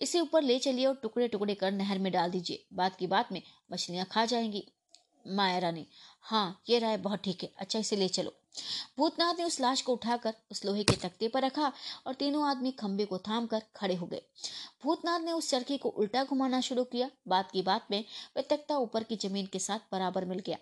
इसे 0.00 0.20
ऊपर 0.20 0.42
ले 0.42 0.58
चलिए 0.58 0.86
और 0.86 0.94
टुकड़े 0.94 1.28
टुकड़े 1.28 1.54
कर 1.54 1.72
नहर 1.72 1.98
में 1.98 2.12
डाल 2.12 2.30
दीजिए। 2.30 2.64
बात 2.72 2.96
की 2.96 3.06
बात 3.06 3.32
में 3.32 3.42
मछलियाँ 3.72 4.06
खा 4.10 4.24
जाएँगी। 4.24 4.66
माया 5.26 5.58
रानी 5.58 5.86
हाँ 6.22 6.62
ये 6.68 6.78
राय 6.78 6.96
बहुत 6.96 7.22
ठीक 7.24 7.42
है। 7.42 7.50
अच्छा 7.58 7.78
इसे 7.78 7.96
ले 7.96 8.08
चलो। 8.08 8.32
भूतनाथ 8.98 9.34
ने 9.34 9.44
उस 9.44 9.60
लाश 9.60 9.82
को 9.82 9.92
उठाकर 9.92 10.34
उस 10.50 10.64
लोहे 10.64 10.84
के 10.84 10.96
तख्ते 10.96 11.28
पर 11.28 11.44
रखा 11.44 11.72
और 12.06 12.14
तीनों 12.14 12.46
आदमी 12.48 12.70
खंबे 12.72 13.04
को 13.04 13.18
थाम 13.18 13.46
कर 13.46 13.62
खड़े 13.76 13.94
हो 13.94 14.06
गए। 14.06 14.22
भूतनाथ 14.84 15.20
ने 15.20 15.32
उस 15.32 15.50
चरखी 15.50 15.76
को 15.78 15.88
उल्टा 15.88 16.24
घुमाना 16.24 16.60
शुरू 16.60 16.84
किया। 16.84 17.10
बात 17.28 17.50
की 17.50 17.62
बात 17.62 17.86
में 17.90 18.04
वह 18.36 18.42
तख्ता 18.50 18.78
ऊपर 18.78 19.02
की 19.02 19.16
ज़मीन 19.16 19.46
के 19.46 19.58
साथ 19.58 19.92
बराबर 19.92 20.24
मिल 20.24 20.38
गया। 20.38 20.56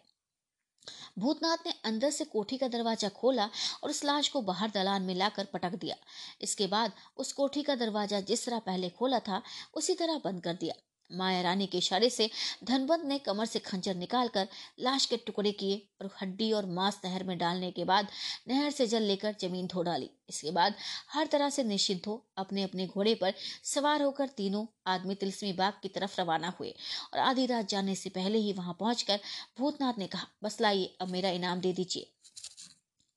भूतनाथ 1.19 1.67
ने 1.67 1.73
अंदर 1.85 2.11
से 2.11 2.25
कोठी 2.25 2.57
का 2.57 2.69
दरवाज़ा 2.69 3.09
खोला 3.09 3.45
और 3.83 3.91
उस 3.91 4.05
लाश 4.05 4.29
को 4.29 4.41
बाहर 4.43 4.71
दलान 4.71 5.03
में 5.03 5.15
लाकर 5.15 5.45
पटक 5.45 5.75
दिया। 5.75 5.97
इसके 6.41 6.67
बाद 6.67 6.93
उस 7.17 7.33
कोठी 7.33 7.63
का 7.63 7.75
दरवाज़ा 7.75 8.21
जिस 8.21 8.45
तरह 8.47 8.59
पहले 8.59 8.91
खोला 8.91 9.19
था, 9.19 9.43
उसी 9.75 9.95
तरह 9.95 10.21
बंद 10.25 10.43
कर 10.43 10.55
दिया। 10.55 10.75
माया 11.11 11.41
रानी 11.43 11.67
के 11.67 11.79
इशारे 11.79 12.09
से 12.11 12.29
धनबंत 12.65 13.05
ने 13.05 13.19
कमर 13.19 13.47
से 13.47 13.59
खंजर 13.59 13.95
निकालकर 13.95 14.49
लाश 14.81 15.07
के 15.07 15.17
टुकड़े 15.17 15.53
किए 15.53 15.83
और 16.03 16.11
हड्डी 16.23 16.51
और 16.53 16.67
मांस 16.67 17.01
नहर 17.05 17.25
में 17.25 17.37
डालने 17.39 17.71
के 17.71 17.85
बाद 17.85 18.09
नहर 18.49 18.71
से 18.71 18.87
जल 18.87 19.03
लेकर 19.03 19.35
ज़मीन 19.41 19.67
धो 19.67 19.83
डाली। 19.83 20.11
इसके 20.29 20.51
बाद 20.51 20.75
हर 21.13 21.27
तरह 21.27 21.51
से 21.51 21.65
निश्चिंत 21.65 22.07
हो 22.07 22.23
अपने 22.39 22.63
अपने 22.63 22.87
घोड़े 22.87 23.15
पर 23.15 23.35
सवार 23.65 24.03
होकर 24.03 24.29
तीनों 24.37 24.65
आदमी 24.87 25.15
तिलस्मी 25.15 25.53
बाग 25.53 25.73
की 25.83 25.89
तरफ़ 25.91 26.21
रवाना 26.21 26.53
हुए 26.61 26.75
और 27.13 27.19
आधी 27.21 27.47
रात 27.47 27.69
जाने 27.69 27.95
से 27.95 28.11
पहले 28.11 28.39
ही 28.39 28.53
वहाँ 28.53 28.77
पहुंचकर 28.81 29.21
भूतनाथ 29.59 29.99
ने 29.99 30.07
कहा, 30.07 30.27
बस 30.45 30.61
लाइए, 30.61 30.97
अब 31.01 31.09
मेरा 31.09 31.31
इनाम 31.31 31.61
दे 31.61 31.73
दीजिए। 31.73 32.11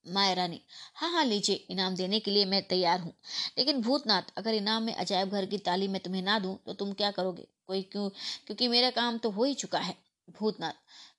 माया 0.06 0.32
रानी 0.34 0.60
हाँ 0.94 1.10
हाँ 1.12 1.24
लीजिए, 1.24 1.56
इनाम 1.70 1.94
देने 1.96 2.20
के 2.20 2.30
लिए 2.30 2.44
मैं 2.46 2.62
तैयार 2.68 3.00
हूँ। 3.00 3.12
लेकिन 3.58 3.80
भूतनाथ, 3.82 4.32
अगर 4.38 4.54
इनाम 4.54 4.82
में 4.82 4.94
अजायब 4.94 5.30
घर 5.30 5.46
की 5.46 5.58
ताली 5.60 5.88
मैं 5.88 6.00
तुम्हें 6.02 6.22
ना 6.22 6.38
दूँ 6.38 6.58
तो 6.66 6.72
तुम 6.74 6.92
क्या 6.92 7.10
करोगे? 7.10 7.46
कोई 7.68 7.82
क्यों? 7.82 8.08
क्योंकि 8.46 8.68
मेरा 8.68 8.90
काम 8.90 9.18
तो 9.18 9.30
हो 9.30 9.44
ही 9.44 9.54
चुका 9.54 9.78
है, 9.78 9.94
भूतनाथ। 10.40 10.72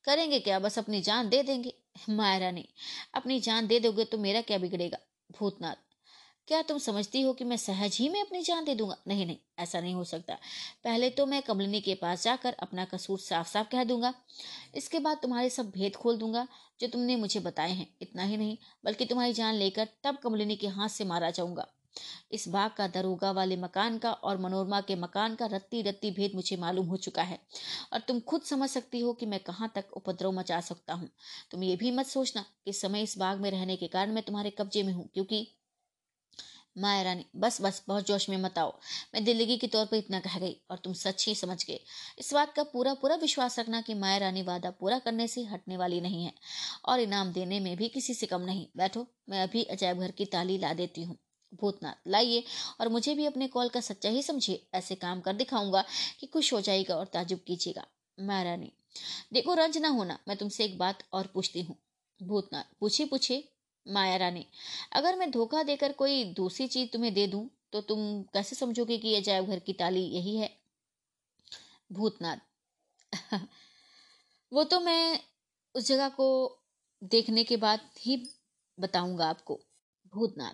करेंगे 0.06 0.40
क्या? 0.40 0.60
बस 0.60 0.80
अपनी 0.80 1.02
जान 1.02 1.30
दे 1.30 1.44
देंगे। 1.44 1.74
मायरा 2.10 2.46
रानी 2.46 2.68
अपनी 3.16 3.40
जान 3.40 3.68
दे 3.68 3.80
दोगे 3.80 4.06
तो 4.06 4.18
मेरा 4.18 4.42
क्या 4.42 4.58
बिगड़ेगा? 4.58 4.98
भूतनाथ। 5.40 5.76
क्या 6.48 6.62
तुम 6.62 6.78
समझती 6.78 7.22
हो 7.22 7.34
कि 7.34 7.44
मैं 7.44 7.58
सहज 7.58 7.98
ही 7.98 8.10
में 8.10 8.22
अपनी 8.22 8.42
जान 8.42 8.66
दे 8.66 8.76
दूँगा? 8.76 8.96
नहीं 9.08 9.26
नहीं, 9.26 9.38
ऐसा 9.60 9.80
नहीं 9.80 9.94
हो 9.94 10.04
सकता। 10.04 10.34
पहले 10.84 11.10
तो 11.10 11.26
मैं 11.26 11.42
कमलिनी 11.42 11.82
के 11.82 11.96
पास 11.96 12.24
जाकर 12.24 12.54
अपना 12.54 12.86
कसूर 12.86 13.20
साफ़ 13.20 13.48
साफ़ 13.48 13.68
कह 13.68 13.84
दूँगा। 13.84 14.14
इसके 14.76 15.00
बाद 15.00 15.18
तुम्हारे 15.18 15.50
सब 15.50 15.70
भेद 15.72 15.96
खोल 15.96 16.18
दूँगा, 16.18 16.48
जो 16.80 16.88
तुमने 16.88 17.16
मुझे 17.16 17.40
बताए 17.40 17.72
हैं। 17.72 17.88
इतना 18.02 18.24
ही 18.24 18.38
नहीं, 18.38 18.58
बल्कि 18.86 19.06
तुम्हारी 19.06 19.34
जान 19.34 19.56
लेकर 19.56 19.88
तब 20.04 20.18
कमलिनी 20.18 20.56
के 20.56 20.68
हाथ 20.68 20.90
से 20.90 21.04
मारा 21.04 21.30
जाऊँगा। 21.30 21.68
इस 22.32 22.48
बाग 22.48 22.72
का 22.72 22.88
दरोगा 22.88 23.32
वाले 23.32 23.56
मकान 23.58 23.98
का 23.98 24.12
और 24.12 24.38
मनोरमा 24.38 24.82
के 24.82 24.96
मकान 24.96 25.36
का 25.36 25.46
रत्ती 25.46 25.82
रत्ती 25.82 26.12
भेद 26.12 26.36
मुझे 26.36 26.58
मालूम 26.58 26.88
हो 26.88 26.98
चुका 26.98 27.24
है। 27.24 27.40
और 27.94 28.00
तुम 28.00 28.20
खुद 28.20 28.42
समझ 28.42 28.70
सकती 28.70 29.00
हो 29.00 29.14
कि 29.14 29.26
मैं 29.26 29.40
कहाँ 29.40 29.72
तक 29.76 29.94
उपद्रव 29.94 30.32
मचा 30.32 30.60
सकता 30.62 30.94
हूँ। 30.94 31.10
तुम 31.52 31.64
ये 31.64 31.76
भी 31.76 31.92
मत 31.92 32.06
सोचना 32.06 32.46
कि 32.66 32.74
समय 32.74 33.02
इस 33.02 33.18
बाग 33.18 33.42
में 33.42 33.50
रहने 33.52 33.76
के 33.76 33.88
कारण 33.88 34.12
मैं 34.12 34.24
तुम्हारे 34.24 34.50
कब्जे 34.50 34.84
में 34.84 34.94
हूँ, 34.94 35.10
क्योंकि 35.14 35.48
माया 36.78 37.02
रानी, 37.02 37.26
बस 37.36 37.62
बस, 37.62 37.82
बहुत 37.88 38.08
जोश 38.08 38.28
में 38.30 38.36
मत 38.38 38.58
आओ। 38.58 38.72
मैं 39.14 39.24
दिल्ली 39.24 39.58
के 39.58 39.68
तौर 39.68 39.86
पर 39.86 39.98
इतना 39.98 40.20
कह 40.20 40.38
गई 40.40 40.56
और 40.72 40.78
तुम 40.78 40.94
सच 40.94 41.26
ही 41.28 41.34
समझ 41.36 41.58
गए। 41.66 41.80
इस 42.20 42.34
बात 42.34 42.54
का 42.56 42.64
पूरा 42.64 42.94
पूरा 42.94 43.16
विश्वास 43.16 43.58
रखना 43.60 43.82
कि 43.82 43.94
माया 43.96 44.18
रानी 44.18 44.42
वादा 44.44 44.72
पूरा 44.72 45.00
करने 45.00 45.28
से 45.28 45.44
हटने 45.46 45.78
वाली 45.78 46.02
नहीं 46.02 46.24
है 46.26 46.34
और 46.86 47.00
इनाम 47.00 47.32
देने 47.34 47.60
में 47.60 47.76
भी 47.78 47.90
किसी 47.90 48.14
से 48.14 48.26
कम 48.26 48.42
नहीं। 48.42 48.68
बैठो, 48.78 49.06
मैं 49.30 49.42
अभी 49.44 49.64
अजायब 49.66 50.00
घर 50.00 50.12
की 50.12 50.26
ताली 50.28 50.58
ला 50.58 50.74
देती 50.74 51.04
हूँ। 51.04 51.18
भूतनाथ 51.54 52.08
लाइए 52.08 52.44
और 52.82 52.90
मुझे 52.90 53.16
भी 53.16 53.26
अपने 53.26 53.48
कॉल 53.48 53.70
का 53.70 53.82
सच्चा 53.82 54.10
ही 54.10 54.24
समझिए, 54.24 54.68
ऐसे 54.74 54.96
काम 54.96 55.22
कर 55.22 55.34
दिखाऊँगा 55.34 55.84
कि 56.20 56.28
खुश 56.28 56.54
हो 56.54 56.62
जाएगा 56.62 56.96
और 56.96 57.06
ताजुब 57.06 57.40
कीजिएगा। 57.48 57.86
माया 58.18 58.44
रानी 58.44 58.72
देखो 59.34 59.54
रंज 59.54 59.78
ना 59.78 59.90
होना, 59.90 60.20
मैं 60.28 60.38
तुमसे 60.38 60.66
एक 60.66 60.78
बात 60.78 61.04
और 61.14 61.28
पूछती 61.28 61.62
हूँ। 61.62 61.76
भूतनाथ 62.24 62.64
पूछिए 62.80 63.06
पूछिए। 63.06 63.48
माया 63.86 64.16
रानी, 64.18 64.46
अगर 64.94 65.16
मैं 65.16 65.32
धोखा 65.32 65.64
देकर 65.64 65.92
कोई 65.92 66.24
दूसरी 66.34 66.68
चीज़ 66.68 66.90
तुम्हें 66.90 67.14
दे 67.14 67.28
दूँ 67.28 67.50
तो 67.72 67.82
तुम 67.82 68.00
कैसे 68.24 68.56
समझोगे 68.56 68.98
कि 68.98 69.08
यह 69.08 69.22
जाए 69.22 69.46
घर 69.46 69.60
की 69.60 69.74
ताली 69.74 70.02
यही 70.02 70.38
है? 70.38 70.50
भूतनाथ 71.92 72.38
वो 74.54 74.64
तो 74.64 74.80
मैं 74.80 75.20
उस 75.76 75.88
जगह 75.88 76.10
को 76.10 76.28
देखने 77.04 77.44
के 77.44 77.58
बाद 77.58 77.80
ही 78.00 78.18
बताऊँगा 78.80 79.28
आपको। 79.30 79.60
भूतनाथ 80.14 80.54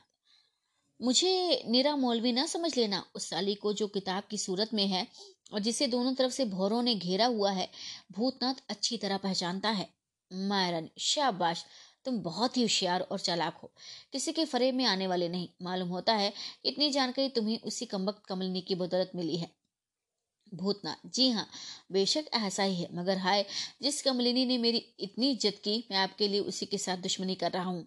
मुझे 0.99 1.63
निरा 1.67 1.95
मौलवी 1.95 2.31
ना 2.31 2.45
समझ 2.45 2.77
लेना 2.77 3.03
उस 3.15 3.30
साली 3.30 3.53
को 3.55 3.73
जो 3.73 3.88
किताब 3.88 4.23
की 4.30 4.38
सूरत 4.38 4.69
में 4.73 4.85
है 4.88 5.07
और 5.53 5.59
जिसे 5.59 5.88
दोनों 5.88 6.13
तरफ़ 6.13 6.31
से 6.31 6.45
भौरों 6.45 6.81
ने 6.81 6.95
घेरा 6.95 7.26
हुआ 7.26 7.51
है, 7.51 7.69
भूतनाथ 8.11 8.63
अच्छी 8.69 8.97
तरह 8.97 9.17
पहचानता 9.17 9.69
है। 9.69 9.88
माया 10.31 10.69
रानी 10.69 10.91
शाबाश, 10.99 11.65
तुम 12.05 12.19
बहुत 12.22 12.57
ही 12.57 12.61
होशियार 12.61 13.01
और 13.01 13.19
चालाक 13.19 13.57
हो। 13.63 13.72
किसी 14.11 14.31
के 14.31 14.45
फरेब 14.45 14.76
में 14.76 14.85
आने 14.85 15.07
वाले 15.07 15.30
नहीं। 15.30 15.49
मालूम 15.61 15.89
होता 15.89 16.13
है, 16.13 16.34
इतनी 16.65 16.89
जानकारी 16.91 17.30
तुम्हें 17.30 17.59
उसी 17.61 17.85
कमबख्त 17.85 18.26
कमलनी 18.26 18.61
की 18.61 18.76
बदौलत 18.76 19.11
मिली 19.15 19.38
है। 19.38 19.49
भूतनाथ, 20.51 20.95
जी 21.05 21.30
हाँ 21.30 21.47
बेशक 21.91 22.26
ऐसा 22.34 22.63
ही 22.63 22.76
है, 22.76 22.88
मगर 22.93 23.17
हाय, 23.17 23.45
जिस 23.81 24.01
कमलिनी 24.01 24.45
ने 24.45 24.57
मेरी 24.57 24.77
इतनी 24.99 25.31
इज़्ज़त 25.31 25.61
की, 25.63 25.77
मैं 25.91 25.97
आपके 25.97 26.27
लिए 26.27 26.39
उसी 26.41 26.65
के 26.65 26.77
साथ 26.77 26.97
दुश्मनी 26.97 27.35
कर 27.35 27.51
रहा 27.51 27.63
हूँ। 27.63 27.85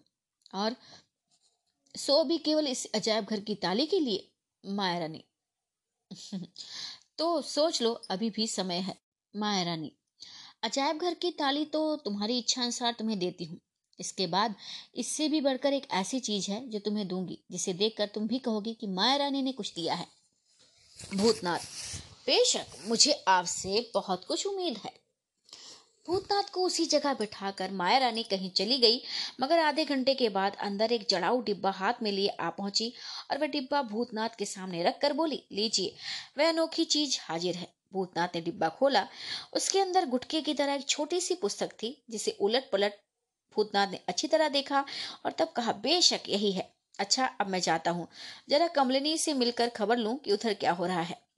और 0.53 0.75
सो 1.99 2.23
भी 2.23 2.37
केवल 2.37 2.67
इस 2.67 2.91
अजायब 2.95 3.25
घर 3.25 3.39
की 3.39 3.55
ताली 3.55 3.85
के 3.85 3.99
लिए, 3.99 4.31
माया 4.65 4.99
रानी। 4.99 5.23
तो 7.17 7.41
सोच 7.41 7.81
लो, 7.81 7.93
अभी 7.93 8.29
भी 8.29 8.47
समय 8.47 8.75
है, 8.75 8.97
माया 9.35 9.63
रानी। 9.63 9.91
अजायब 10.63 10.97
घर 10.97 11.13
की 11.13 11.31
ताली 11.31 11.65
तो 11.65 11.95
तुम्हारी 11.95 12.39
इच्छा 12.39 12.61
अनुसार 12.61 12.93
तुम्हें 12.93 13.19
देती 13.19 13.45
हूँ। 13.45 13.59
इसके 13.99 14.27
बाद 14.27 14.55
इससे 14.95 15.27
भी 15.27 15.41
बढ़कर 15.41 15.73
एक 15.73 15.87
ऐसी 15.91 16.19
चीज़ 16.19 16.51
है 16.51 16.69
जो 16.69 16.79
तुम्हें 16.79 17.07
दूँगी, 17.07 17.39
जिसे 17.51 17.73
देखकर 17.73 18.05
तुम 18.05 18.27
भी 18.27 18.39
कहोगी 18.39 18.73
कि 18.73 18.87
माया 18.87 19.15
रानी 19.15 19.41
ने 19.41 19.51
कुछ 19.51 19.73
दिया 19.73 19.93
है। 19.93 20.07
भूतनाथ, 21.15 21.59
बेशक 22.25 22.65
मुझे 22.85 23.23
आपसे 23.27 23.91
बहुत 23.93 24.25
कुछ 24.25 24.47
उम्मीद 24.47 24.77
है। 24.77 24.98
भूतनाथ 26.07 26.43
को 26.43 26.63
उसी 26.63 26.85
जगह 26.85 27.13
बिठाकर 27.13 27.71
माया 27.71 27.97
रानी 27.97 28.23
कहीं 28.23 28.49
चली 28.51 28.77
गई, 28.77 29.01
मगर 29.41 29.59
आधे 29.59 29.85
घंटे 29.85 30.13
के 30.13 30.29
बाद 30.29 30.55
अंदर 30.55 30.91
एक 30.91 31.07
जड़ाऊ 31.09 31.41
डिब्बा 31.41 31.71
हाथ 31.71 31.93
में 32.01 32.11
लिए 32.11 32.27
आ 32.27 32.49
पहुँची 32.49 32.93
और 33.31 33.37
वह 33.37 33.47
डिब्बा 33.47 33.81
भूतनाथ 33.81 34.29
के 34.29 34.45
सामने 34.45 34.83
रख 34.83 34.99
कर 35.01 35.13
बोली, 35.13 35.43
लीजिए, 35.51 35.95
वह 36.37 36.49
अनोखी 36.49 36.85
चीज़ 36.85 37.17
हाजिर 37.21 37.55
है। 37.55 37.67
भूतनाथ 37.93 38.27
ने 38.35 38.41
डिब्बा 38.41 38.69
खोला। 38.69 39.07
उसके 39.53 39.79
अंदर 39.79 40.05
गुटके 40.05 40.41
की 40.41 40.53
तरह 40.53 40.73
एक 40.73 40.87
छोटी 40.87 41.21
सी 41.21 41.35
पुस्तक 41.35 41.71
थी, 41.73 42.03
जिसे 42.09 42.31
उलट 42.31 42.69
पलट 42.71 42.93
भूतनाथ 43.55 43.87
ने 43.87 43.99
अच्छी 44.07 44.27
तरह 44.27 44.49
देखा 44.49 44.85
और 45.25 45.31
तब 45.31 45.53
कहा, 45.55 45.71
बेशक 45.71 46.29
यही 46.29 46.51
है। 46.51 46.73
अच्छा 46.99 47.25
अब 47.25 47.47
मैं 47.47 47.61
जाता 47.61 47.91
हूँ। 47.91 48.07
जरा 48.49 48.67
कमलिनी 48.67 49.17
से 49.17 49.33
मिलकर 49.33 49.69
खबर 49.69 49.97
लूँ 49.97 50.17
कि 50.17 50.31
उधर 50.31 50.53
क्या 50.53 50.71
हो 50.71 50.85
रहा 50.85 51.01
है। 51.01 51.28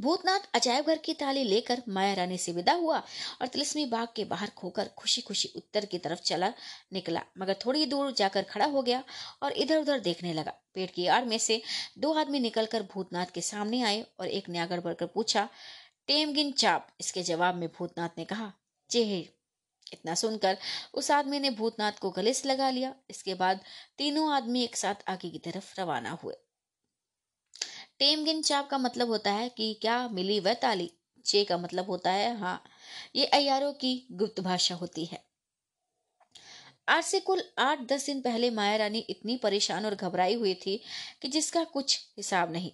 भूतनाथ 0.00 0.48
अजायब 0.54 0.86
घर 0.86 0.98
की 0.98 1.14
ताली 1.14 1.44
लेकर 1.44 1.82
माया 1.88 2.14
रानी 2.14 2.38
से 2.38 2.52
विदा 2.52 2.72
हुआ 2.72 2.98
और 3.40 3.46
तिलस्मी 3.46 3.84
बाग 3.86 4.08
के 4.16 4.24
बाहर 4.24 4.50
खोकर 4.50 4.88
खुशी 4.96 5.20
खुशी 5.20 5.52
उत्तर 5.56 5.84
की 5.84 5.98
तरफ़ 5.98 6.20
चला, 6.20 6.52
निकला। 6.92 7.22
मगर 7.38 7.56
थोड़ी 7.66 7.86
दूर 7.86 8.12
जाकर 8.12 8.42
खड़ा 8.42 8.66
हो 8.66 8.82
गया 8.82 9.02
और 9.42 9.52
इधर 9.52 9.78
उधर 9.78 10.00
देखने 10.00 10.32
लगा। 10.34 10.54
पेड़ 10.74 10.90
की 10.90 11.06
आड़ 11.06 11.24
में 11.24 11.38
से 11.38 11.60
दो 11.98 12.12
आदमी 12.14 12.40
निकलकर 12.40 12.82
भूतनाथ 12.82 13.34
के 13.34 13.40
सामने 13.40 13.82
आए 13.82 14.04
और 14.20 14.26
एक 14.28 14.48
ने 14.48 14.58
आगर 14.58 14.80
बढ़कर 14.80 15.06
पूछा, 15.06 15.48
टेमगिन 16.06 16.52
चाप? 16.52 16.88
इसके 17.00 17.22
जवाब 17.22 17.54
में 17.54 17.68
भूतनाथ 17.68 18.18
ने 18.18 18.24
कहा 18.24 18.52
जेहे 18.90 19.20
इतना 19.92 20.14
सुनकर 20.14 20.56
उस 20.94 21.10
आदमी 21.10 21.38
ने 21.40 21.50
भूतनाथ 21.50 21.92
को 21.92 22.10
गले 22.10 22.34
से 22.34 22.48
लगा 22.48 22.70
लिया। 22.70 22.94
इसके 23.10 23.34
बाद 23.34 23.60
तीनों 23.98 24.30
आदमी 24.32 24.62
एक 24.64 24.76
साथ 24.76 25.08
आगे 25.08 25.30
की 25.30 25.38
तरफ़ 25.38 25.80
रवाना 25.80 26.10
हुए। 26.24 26.34
टेमगिन 28.00 28.42
चाप 28.42 28.68
का 28.68 28.78
मतलब 28.78 29.08
होता 29.08 29.32
है 29.32 29.48
कि 29.48 29.78
क्या 29.80 30.08
मिली 30.08 30.40
वह 30.40 30.54
ताली? 30.54 30.90
चे 31.24 31.44
का 31.44 31.58
मतलब 31.58 31.86
होता 31.86 32.10
है 32.10 32.38
हाँ। 32.38 32.62
ये 33.16 33.24
अयारों 33.24 33.72
की 33.72 34.06
गुप्त 34.12 34.40
भाषा 34.40 34.74
होती 34.74 35.04
है। 35.04 35.22
आज 36.88 37.04
से 37.04 37.20
कुल 37.20 37.42
आठ 37.58 37.80
दस 37.80 38.06
दिन 38.06 38.20
पहले 38.20 38.50
माया 38.50 38.76
रानी 38.76 38.98
इतनी 38.98 39.36
परेशान 39.36 39.86
और 39.86 39.94
घबराई 39.94 40.34
हुई 40.34 40.54
थी 40.54 40.80
कि 41.22 41.28
जिसका 41.28 41.64
कुछ 41.64 41.98
हिसाब 42.16 42.52
नहीं। 42.52 42.72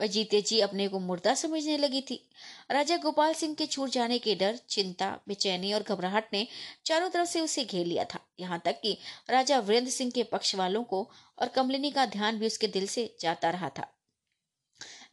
वह 0.00 0.06
जीते 0.06 0.40
जी 0.42 0.60
अपने 0.60 0.88
को 0.88 0.98
मुर्दा 0.98 1.34
समझने 1.34 1.76
लगी 1.78 2.00
थी। 2.00 2.30
राजा 2.70 2.96
गोपाल 2.96 3.34
सिंह 3.34 3.54
के 3.54 3.66
छूट 3.66 3.90
जाने 3.90 4.18
के 4.18 4.34
डर, 4.34 4.58
चिंता, 4.68 5.20
बेचैनी 5.28 5.72
और 5.72 5.82
घबराहट 5.82 6.32
ने 6.32 6.46
चारों 6.84 7.10
तरफ़ 7.10 7.28
से 7.28 7.40
उसे 7.40 7.64
घेर 7.64 7.86
लिया 7.86 8.04
था। 8.04 8.18
यहाँ 8.40 8.62
तक 8.64 8.80
कि 8.80 8.98
राजा 9.30 9.58
वीरेंद्र 9.58 9.90
सिंह 9.90 10.10
के 10.10 10.22
पक्ष 10.22 10.54
वालों 10.54 10.84
को 10.84 11.10
और 11.38 11.48
कमलिनी 11.48 11.90
का 11.90 12.06
ध्यान 12.06 12.38
भी 12.38 12.46
उसके 12.46 12.66
दिल 12.66 12.86
से 12.86 13.16
जाता 13.20 13.50
रहा 13.50 13.68
था। 13.68 13.94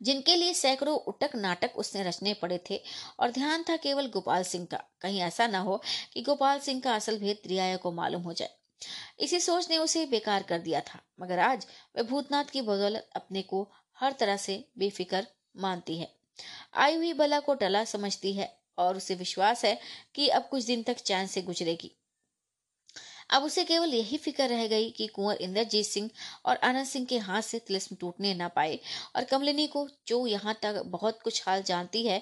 जिनके 0.01 0.35
लिए 0.35 0.53
सैकड़ों 0.53 0.97
उटक 0.97 1.29
नाटक 1.35 1.71
उसने 1.75 2.03
रचने 2.03 2.33
पड़े 2.33 2.59
थे। 2.69 2.81
और 3.19 3.31
ध्यान 3.31 3.63
था 3.63 3.77
केवल 3.77 4.07
गोपाल 4.07 4.43
सिंह 4.43 4.65
का। 4.65 4.83
कहीं 5.01 5.21
ऐसा 5.21 5.47
ना 5.47 5.59
हो 5.59 5.81
कि 6.13 6.21
गोपाल 6.21 6.59
सिंह 6.59 6.81
का 6.81 6.95
असल 6.95 7.19
भेद 7.19 7.41
रियाया 7.45 7.77
को 7.77 7.91
मालूम 7.91 8.21
हो 8.21 8.33
जाए। 8.33 8.49
इसी 9.19 9.39
सोच 9.39 9.69
ने 9.69 9.77
उसे 9.77 10.05
बेकार 10.05 10.43
कर 10.43 10.59
दिया 10.59 10.81
था। 10.81 10.99
मगर 11.21 11.39
आज 11.39 11.67
वह 11.97 12.03
भूतनाथ 12.03 12.45
की 12.45 12.61
बदौलत 12.61 13.09
अपने 13.15 13.41
को 13.41 13.71
हर 13.99 14.11
तरह 14.11 14.37
से 14.37 14.69
बेफिक्र 14.77 15.27
मानती 15.57 15.97
है। 15.97 16.15
आई 16.73 16.95
हुई 16.95 17.13
बला 17.13 17.39
को 17.39 17.53
टला 17.53 17.83
समझती 17.83 18.33
है 18.33 18.57
और 18.77 18.97
उसे 18.97 19.15
विश्वास 19.15 19.65
है 19.65 19.79
कि 20.15 20.27
अब 20.27 20.47
कुछ 20.51 20.63
दिन 20.63 20.83
तक 20.83 20.93
चैन 20.93 21.27
से 21.27 21.41
गुजरेगी। 21.41 21.91
अब 23.29 23.43
उसे 23.43 23.63
केवल 23.63 23.93
यही 23.93 24.17
फ़िक्र 24.17 24.47
रह 24.47 24.67
गई 24.67 24.89
कि 24.89 25.07
कुंवर 25.07 25.35
इंद्रजीत 25.41 25.85
सिंह 25.85 26.09
और 26.45 26.55
आनंद 26.63 26.85
सिंह 26.85 27.05
के 27.05 27.17
हाथ 27.19 27.41
से 27.41 27.59
तिलस्म 27.59 27.95
टूटने 27.95 28.33
न 28.33 28.47
पाए 28.55 28.79
और 29.15 29.23
कमलिनी 29.23 29.67
को 29.67 29.87
जो 30.07 30.25
यहाँ 30.27 30.57
तक 30.63 30.81
बहुत 30.87 31.19
कुछ 31.23 31.41
हाल 31.47 31.63
जानती 31.63 32.05
है 32.07 32.21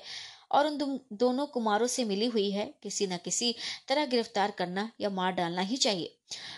और 0.51 0.67
उन 0.67 0.99
दोनों 1.13 1.45
कुमारों 1.47 1.87
से 1.87 2.03
मिली 2.05 2.25
हुई 2.25 2.49
है, 2.51 2.65
किसी 2.83 3.07
न 3.07 3.17
किसी 3.17 3.55
तरह 3.87 4.05
गिरफ़्तार 4.05 4.51
करना 4.51 4.89
या 5.01 5.09
मार 5.09 5.31
डालना 5.31 5.61
ही 5.61 5.77
चाहिए 5.77 6.15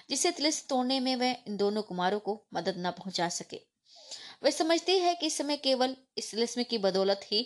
जिससे 0.10 0.32
तिलस्म 0.32 0.68
तोड़ने 0.70 1.00
में 1.00 1.16
वह 1.16 1.36
इन 1.48 1.58
दोनों 1.58 1.82
कुमारों 1.82 2.20
को 2.20 2.42
मदद 2.54 2.76
न 2.78 2.92
पहुँचा 2.92 3.30
सके। 3.30 3.60
वह 4.44 4.52
समझती 4.52 4.98
है 5.00 5.14
कि 5.16 5.28
इस 5.28 5.38
समय 5.38 5.58
केवल 5.58 5.96
इस 6.18 6.34
लिस्म 6.36 6.64
की 6.64 6.78
बदौलत 6.78 7.22
ही 7.26 7.46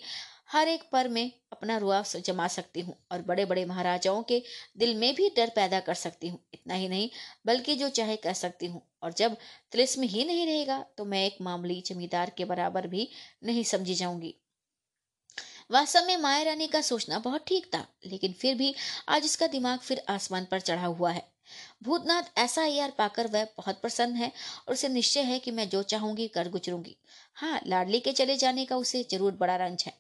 हर 0.50 0.68
एक 0.68 0.84
पर 0.92 1.08
में 1.08 1.32
अपना 1.52 1.78
रुआ 1.78 2.02
जमा 2.18 2.48
सकती 2.50 2.82
हूँ 2.82 2.96
और 3.12 3.22
बड़े 3.22 3.46
बड़े 3.46 3.66
महाराजाओं 3.66 4.22
के 4.24 4.42
दिल 4.78 4.96
में 4.96 5.14
भी 5.16 5.30
डर 5.38 5.52
पैदा 5.56 5.80
कर 5.80 5.94
सकती 5.96 6.28
हूँ। 6.28 6.40
इतना 6.54 6.74
ही 6.74 6.88
नहीं, 6.90 7.10
बल्कि 7.46 7.76
जो 7.76 7.90
चाहे 7.92 8.16
कर 8.18 8.34
सकती 8.36 8.66
हूँ। 8.66 8.82
और 9.04 9.14
जब 9.14 9.36
तिलिस्म 9.72 10.04
ही 10.04 10.24
नहीं 10.26 10.46
रहेगा 10.46 10.84
तो 10.98 11.06
मैं 11.06 11.26
एक 11.26 11.38
मामूली 11.42 11.82
जमींदार 11.88 12.32
के 12.38 12.46
बराबर 12.46 12.88
भी 12.88 13.08
नहीं 13.44 13.64
समझी 13.66 13.96
जाऊँगी। 13.96 14.36
वास्तव 15.72 16.06
में 16.06 16.16
माया 16.18 16.44
रानी 16.44 16.68
का 16.68 16.82
सोचना 16.82 17.20
बहुत 17.20 17.46
ठीक 17.48 17.66
था, 17.66 17.86
लेकिन 18.06 18.34
फिर 18.34 18.56
भी 18.56 18.74
आज 19.10 19.26
उसका 19.26 19.48
दिमाग 19.48 19.80
फिर 19.80 20.02
आसमान 20.10 20.48
पर 20.52 20.60
चढ़ा 20.62 20.86
हुआ 20.88 21.12
है। 21.12 21.24
भूतनाथ 21.84 22.38
ऐसा 22.38 22.64
यार 22.66 22.94
पाकर 22.98 23.28
वह 23.28 23.44
बहुत 23.58 23.82
प्रसन्न 23.82 24.16
है 24.16 24.32
और 24.68 24.74
उसे 24.74 24.90
निश्चय 24.90 25.22
है 25.22 25.40
कि 25.40 25.52
मैं 25.52 25.68
जो 25.70 25.84
चाहूँगी 25.86 26.28
कर 26.28 26.50
गुजरूँगी। 26.50 26.96
हाँ 27.38 27.60
लाडली 27.68 28.00
के 28.00 28.12
चले 28.14 28.36
जाने 28.38 28.66
का 28.66 28.76
उसे 28.78 29.04
ज़रूर 29.12 29.38
बड़ा 29.40 29.56
रंज 29.58 29.84
है। 29.88 29.94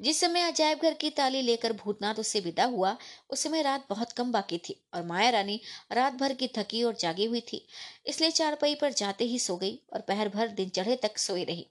जिस 0.00 0.20
समय 0.20 0.42
अजायब 0.42 0.78
घर 0.78 0.94
की 0.94 1.10
ताली 1.10 1.42
लेकर 1.42 1.72
भूतनाथ 1.72 2.14
उससे 2.14 2.40
विदा 2.40 2.64
हुआ, 2.64 2.96
उस 3.30 3.42
समय 3.42 3.62
रात 3.62 3.86
बहुत 3.90 4.12
कम 4.12 4.32
बाकी 4.32 4.58
थी 4.58 4.80
और 4.94 5.04
माया 5.04 5.30
रानी 5.30 5.60
रात 5.92 6.12
भर 6.12 6.34
की 6.34 6.48
थकी 6.48 6.82
और 6.82 6.96
जागी 6.96 7.24
हुई 7.24 7.40
थी, 7.42 7.66
इसलिए 8.06 8.30
चारपाई 8.30 8.74
पर 8.74 8.92
जाते 8.92 9.24
ही 9.24 9.38
सो 9.38 9.56
गई 9.56 9.78
और 9.92 10.00
पहर 10.00 10.28
भर 10.28 10.48
दिन 10.48 10.68
चढ़े 10.68 10.96
तक 10.96 11.18
सोई 11.18 11.44
रही। 11.44 11.70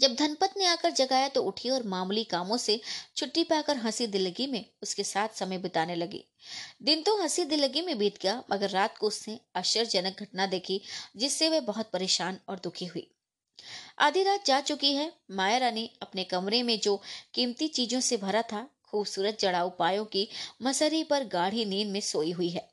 जब 0.00 0.14
धनपत 0.14 0.54
ने 0.56 0.64
आकर 0.66 0.90
जगाया 0.90 1.28
तो 1.28 1.42
उठी 1.42 1.70
और 1.70 1.82
मामूली 1.82 2.24
कामों 2.24 2.56
से 2.56 2.80
छुट्टी 3.16 3.44
पाकर 3.44 3.76
हँसी 3.76 4.06
दिलगी 4.06 4.46
में 4.46 4.64
उसके 4.82 5.04
साथ 5.04 5.28
समय 5.28 5.58
बिताने 5.58 5.94
लगी। 5.94 6.24
दिन 6.82 7.02
तो 7.02 7.16
हँसी 7.22 7.44
दिलगी 7.44 7.82
में 7.82 7.96
बीत 7.98 8.18
गया, 8.22 8.42
मगर 8.52 8.70
रात 8.70 8.98
को 8.98 9.06
उसने 9.06 9.38
आश्चर्यजनक 9.56 10.22
घटना 10.22 10.46
देखी, 10.46 10.80
जिससे 11.16 11.48
वह 11.48 11.60
बहुत 11.60 11.90
परेशान 11.90 12.38
और 12.48 12.60
दुखी 12.64 12.86
हुई। 12.86 13.10
आधी 13.98 14.22
रात 14.22 14.44
जा 14.46 14.60
चुकी 14.60 14.92
है। 14.94 15.12
माया 15.30 15.58
रानी 15.58 15.90
अपने 16.02 16.24
कमरे 16.24 16.62
में 16.62 16.78
जो 16.80 17.00
कीमती 17.34 17.68
चीज़ों 17.68 18.00
से 18.00 18.16
भरा 18.16 18.42
था, 18.42 18.66
खूबसूरत 18.84 19.38
जड़ाऊ 19.40 19.70
पायों 19.70 20.04
की 20.04 20.28
मसरी 20.62 21.02
पर 21.04 21.24
गाढ़ी 21.24 21.64
नींद 21.64 21.88
में 21.88 22.00
सोई 22.00 22.30
हुई 22.30 22.48
है। 22.48 22.68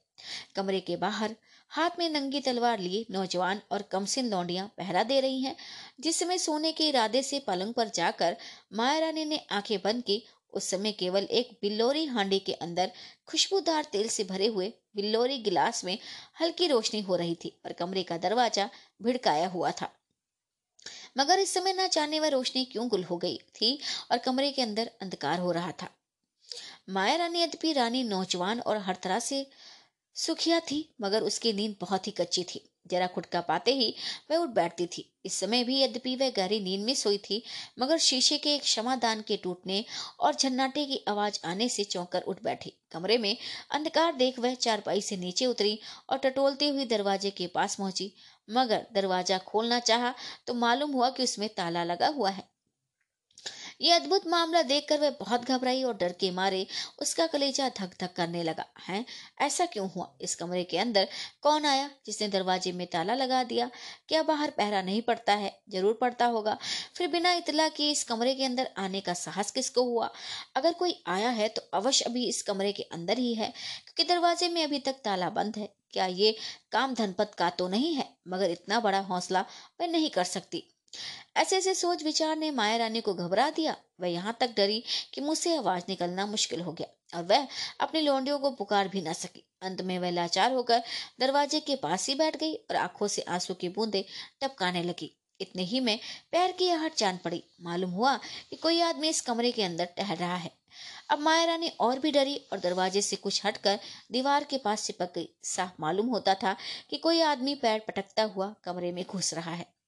कमरे 0.55 0.79
के 0.79 0.95
बाहर 0.95 1.35
हाथ 1.71 1.99
में 1.99 2.09
नंगी 2.09 2.39
तलवार 2.39 2.79
लिए 2.79 3.05
नौजवान 3.11 3.61
और 3.71 3.81
कमसिन 3.81 4.29
लौंडियाँ 4.29 4.67
पहरा 4.77 5.03
दे 5.03 5.19
रही 5.19 5.41
हैं, 5.41 5.55
जिसमें 5.99 6.37
सोने 6.37 6.71
के 6.71 6.87
इरादे 6.89 7.23
से 7.23 7.39
पलंग 7.39 7.73
पर 7.73 7.89
जाकर 7.89 8.35
माया 8.73 8.99
रानी 8.99 9.25
ने 9.25 9.39
आँखें 9.51 9.77
बंद 9.83 10.03
की। 10.03 10.23
उस 10.53 10.69
समय 10.69 10.91
केवल 10.91 11.27
एक 11.31 11.57
बिल्लोरी 11.61 12.05
हांडी 12.05 12.39
के 12.39 12.53
अंदर 12.53 12.91
खुशबूदार 13.27 13.85
तेल 13.91 14.07
से 14.09 14.23
भरे 14.23 14.47
हुए 14.47 14.67
बिल्लोरी 14.95 15.37
गिलास 15.37 15.83
में 15.85 15.97
हल्की 16.41 16.67
रोशनी 16.67 17.01
हो 17.01 17.15
रही 17.15 17.35
थी 17.35 17.55
और 17.65 17.73
कमरे 17.73 18.03
का 18.03 18.17
दरवाज़ा 18.17 18.69
भिड़काया 19.01 19.47
हुआ 19.47 19.71
था। 19.71 19.89
मगर 21.17 21.39
इस 21.39 21.53
समय 21.53 21.73
ना 21.73 21.87
जाने 21.87 22.19
वह 22.19 22.27
रोशनी 22.27 22.65
क्यों 22.65 22.87
गुल 22.89 23.03
हो 23.03 23.17
गई 23.17 23.37
थी 23.37 23.79
और 24.11 24.17
कमरे 24.17 24.51
के 24.51 24.61
अंदर 24.61 24.91
अंधकार 25.01 25.39
हो 25.39 25.51
रहा 25.51 25.71
था। 25.71 25.89
माया 26.89 27.15
रानी 27.15 27.41
यद्यपि 27.43 27.73
रानी 27.73 28.03
नौजवान 28.03 28.59
और 28.59 28.77
हर 28.77 28.95
तरह 28.95 29.19
से 29.19 29.47
सुखिया 30.15 30.59
थी, 30.59 30.95
मगर 31.01 31.21
उसकी 31.21 31.53
नींद 31.53 31.75
बहुत 31.81 32.07
ही 32.07 32.11
कच्ची 32.11 32.43
थी। 32.43 32.70
जरा 32.85 33.07
खुटका 33.07 33.41
पाते 33.41 33.73
ही 33.73 33.93
वह 34.31 34.37
उठ 34.37 34.49
बैठती 34.49 34.85
थी। 34.87 35.07
इस 35.25 35.33
समय 35.33 35.63
भी 35.63 35.81
यद्यपि 35.81 36.15
वह 36.15 36.29
गहरी 36.29 36.59
नींद 36.59 36.85
में 36.85 36.93
सोई 36.95 37.17
थी, 37.19 37.41
मगर 37.79 37.97
शीशे 37.99 38.37
के 38.37 38.53
एक 38.55 38.61
क्षमादान 38.61 39.21
के 39.21 39.37
टूटने 39.37 39.83
और 40.19 40.35
झन्नाटे 40.35 40.85
की 40.85 41.03
आवाज़ 41.07 41.39
आने 41.45 41.69
से 41.69 41.83
चौंकर 41.83 42.21
उठ 42.21 42.43
बैठी। 42.43 42.73
कमरे 42.91 43.17
में 43.17 43.35
अंधकार 43.71 44.15
देख 44.15 44.39
वह 44.39 44.53
चारपाई 44.55 45.01
से 45.01 45.17
नीचे 45.17 45.45
उतरी 45.45 45.79
और 46.09 46.17
टटोलते 46.17 46.69
हुए 46.69 46.85
दरवाजे 46.85 47.29
के 47.29 47.47
पास 47.47 47.75
पहुँची। 47.75 48.11
मगर 48.47 48.85
दरवाज़ा 48.93 49.37
खोलना 49.37 49.79
चाहा 49.81 50.13
तो 50.47 50.53
मालूम 50.53 50.91
हुआ 50.91 51.09
कि 51.09 51.23
उसमें 51.23 51.49
ताला 51.49 51.83
लगा 51.83 52.07
हुआ 52.07 52.29
है। 52.29 52.43
ये 53.81 53.91
अद्भुत 53.91 54.27
मामला 54.27 54.61
देखकर 54.61 54.99
वह 54.99 55.09
बहुत 55.19 55.45
घबराई 55.45 55.81
और 55.83 55.93
डर 55.97 56.11
के 56.11 56.29
मारे 56.31 56.65
उसका 57.01 57.25
कलेजा 57.27 57.69
धक 57.69 57.93
धक 58.01 58.13
करने 58.13 58.43
लगा। 58.43 58.65
है? 58.79 59.03
ऐसा 59.41 59.65
क्यों 59.65 59.89
हुआ? 59.89 60.07
इस 60.21 60.35
कमरे 60.35 60.63
के 60.63 60.77
अंदर 60.77 61.07
कौन 61.41 61.65
आया 61.65 61.89
जिसने 62.05 62.27
दरवाजे 62.27 62.71
में 62.71 62.85
ताला 62.87 63.13
लगा 63.13 63.43
दिया? 63.43 63.69
क्या 64.07 64.21
बाहर 64.23 64.49
पहरा 64.49 64.81
नहीं 64.81 65.01
पड़ता 65.01 65.33
है? 65.33 65.51
ज़रूर 65.69 65.97
पड़ता 66.01 66.25
होगा। 66.25 66.57
फिर 66.95 67.07
बिना 67.07 67.33
इतला 67.33 67.67
के 67.69 67.89
इस 67.91 68.03
कमरे 68.03 68.33
के 68.35 68.45
अंदर 68.45 68.69
आने 68.77 69.01
का 69.01 69.13
साहस 69.13 69.51
किसको 69.51 69.83
हुआ? 69.83 70.09
अगर 70.55 70.73
कोई 70.73 70.95
आया 71.07 71.29
है 71.29 71.47
तो 71.47 71.61
अवश्य 71.73 72.05
अभी 72.05 72.27
इस 72.27 72.41
कमरे 72.41 72.71
के 72.71 72.83
अंदर 72.83 73.17
ही 73.17 73.33
है, 73.33 73.47
क्योंकि 73.47 74.13
दरवाजे 74.13 74.49
में 74.49 74.63
अभी 74.63 74.79
तक 74.79 75.01
ताला 75.03 75.29
बंद 75.29 75.57
है। 75.57 75.69
क्या 75.93 76.05
ये 76.05 76.35
काम 76.71 76.93
धनपत 76.93 77.31
का 77.37 77.49
तो 77.49 77.67
नहीं 77.67 77.93
है? 77.95 78.07
मगर 78.27 78.51
इतना 78.51 78.79
बड़ा 78.79 78.99
हौसला 79.01 79.45
वह 79.81 79.87
नहीं 79.87 80.09
कर 80.09 80.23
सकती। 80.25 80.63
ऐसे 81.37 81.57
ऐसे 81.57 81.73
सोच 81.73 82.03
विचार 82.03 82.35
ने 82.37 82.51
माया 82.51 82.77
रानी 82.77 83.01
को 83.01 83.13
घबरा 83.13 83.49
दिया। 83.49 83.75
वह 84.01 84.07
यहाँ 84.07 84.37
तक 84.39 84.55
डरी 84.57 84.83
कि 85.13 85.21
मुझसे 85.21 85.55
आवाज़ 85.57 85.83
निकलना 85.89 86.25
मुश्किल 86.25 86.61
हो 86.61 86.71
गया 86.71 87.17
और 87.17 87.23
वह 87.23 87.47
अपनी 87.79 88.01
लोंडियों 88.01 88.39
को 88.39 88.51
पुकार 88.51 88.87
भी 88.87 89.01
न 89.01 89.13
सकी। 89.13 89.43
अंत 89.61 89.81
में 89.81 89.99
वह 89.99 90.11
लाचार 90.11 90.53
होकर 90.53 90.83
दरवाजे 91.19 91.59
के 91.59 91.75
पास 91.75 92.07
ही 92.09 92.15
बैठ 92.15 92.37
गई 92.37 92.53
और 92.53 92.75
आँखों 92.75 93.07
से 93.07 93.21
आँसू 93.21 93.53
की 93.53 93.69
बूंदे 93.69 94.05
टपकाने 94.41 94.83
लगी। 94.83 95.17
इतने 95.41 95.63
ही 95.63 95.79
में 95.79 95.99
पैर 96.31 96.51
की 96.51 96.69
आहट 96.69 96.97
जान 96.97 97.17
पड़ी। 97.17 97.43
मालूम 97.61 97.91
हुआ 97.91 98.19
कि 98.49 98.55
कोई 98.55 98.81
आदमी 98.81 99.09
इस 99.09 99.21
कमरे 99.21 99.51
के 99.51 99.63
अंदर 99.63 99.85
टहल 99.85 100.15
रहा 100.15 100.35
है। 100.35 100.51
अब 101.09 101.19
माया 101.19 101.45
रानी 101.45 101.67
और 101.79 101.99
भी 101.99 102.11
डरी 102.11 102.35
और 102.51 102.59
दरवाजे 102.59 103.01
से 103.01 103.15
कुछ 103.15 103.45
हटकर 103.45 103.79
दीवार 104.11 104.43
के 104.43 104.57
पास 104.57 104.85
चिपक 104.85 105.13
गई। 105.15 105.29
साफ़ 105.43 105.71
मालूम 105.79 106.07
होता 106.07 106.33
था 106.33 106.55
कि 106.89 106.97
कोई 106.97 107.21
आदमी 107.21 107.55
पैर 107.55 107.79
पटकता 107.79 108.23
हुआ 108.23 108.55
कमरे 108.63 108.91
में 108.91 109.05
घुस 109.09 109.33
रहा 109.33 109.51
है। 109.51 109.80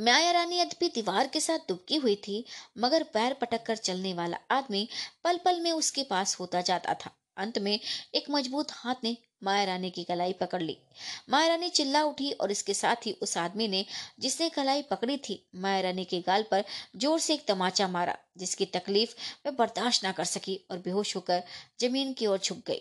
माया 0.00 0.30
रानी 0.30 0.58
यद्यपि 0.58 0.88
दीवार 0.88 1.26
के 1.26 1.40
साथ 1.40 1.58
दुबकी 1.68 1.96
हुई 1.96 2.14
थी, 2.16 2.44
मगर 2.78 3.02
पैर 3.14 3.34
पटक 3.34 3.64
कर 3.66 3.76
चलने 3.78 4.12
वाला 4.14 4.38
आदमी 4.50 4.88
पल 5.24 5.38
पल 5.44 5.60
में 5.60 5.72
उसके 5.72 6.02
पास 6.02 6.36
होता 6.40 6.60
जाता 6.60 6.94
था। 6.94 7.10
अंत 7.36 7.58
में 7.58 7.78
एक 8.14 8.30
मज़बूत 8.30 8.72
हाथ 8.72 9.04
ने 9.04 9.16
माया 9.44 9.64
रानी 9.64 9.90
की 9.90 10.04
कलाई 10.04 10.32
पकड़ 10.32 10.62
ली। 10.62 10.76
माया 11.30 11.48
रानी 11.48 11.68
चिल्ला 11.70 12.02
उठी 12.04 12.30
और 12.32 12.50
इसके 12.50 12.74
साथ 12.74 13.06
ही 13.06 13.12
उस 13.22 13.36
आदमी 13.38 13.68
ने, 13.68 13.84
जिसने 14.20 14.48
कलाई 14.48 14.82
पकड़ी 14.82 15.16
थी, 15.18 15.42
माया 15.56 15.80
रानी 15.80 16.04
के 16.04 16.20
गाल 16.20 16.44
पर 16.50 16.64
ज़ोर 16.96 17.18
से 17.20 17.34
एक 17.34 17.46
तमाचा 17.48 17.88
मारा, 17.88 18.16
जिसकी 18.36 18.66
तकलीफ़ 18.66 19.14
वह 19.46 19.52
बर्दाश्त 19.52 20.06
न 20.06 20.12
कर 20.12 20.24
सकी 20.26 20.60
और 20.70 20.78
बेहोश 20.78 21.16
होकर 21.16 21.42
ज़मीन 21.80 22.12
की 22.12 22.26
ओर 22.26 22.38
छुप 22.38 22.62
गई। 22.66 22.80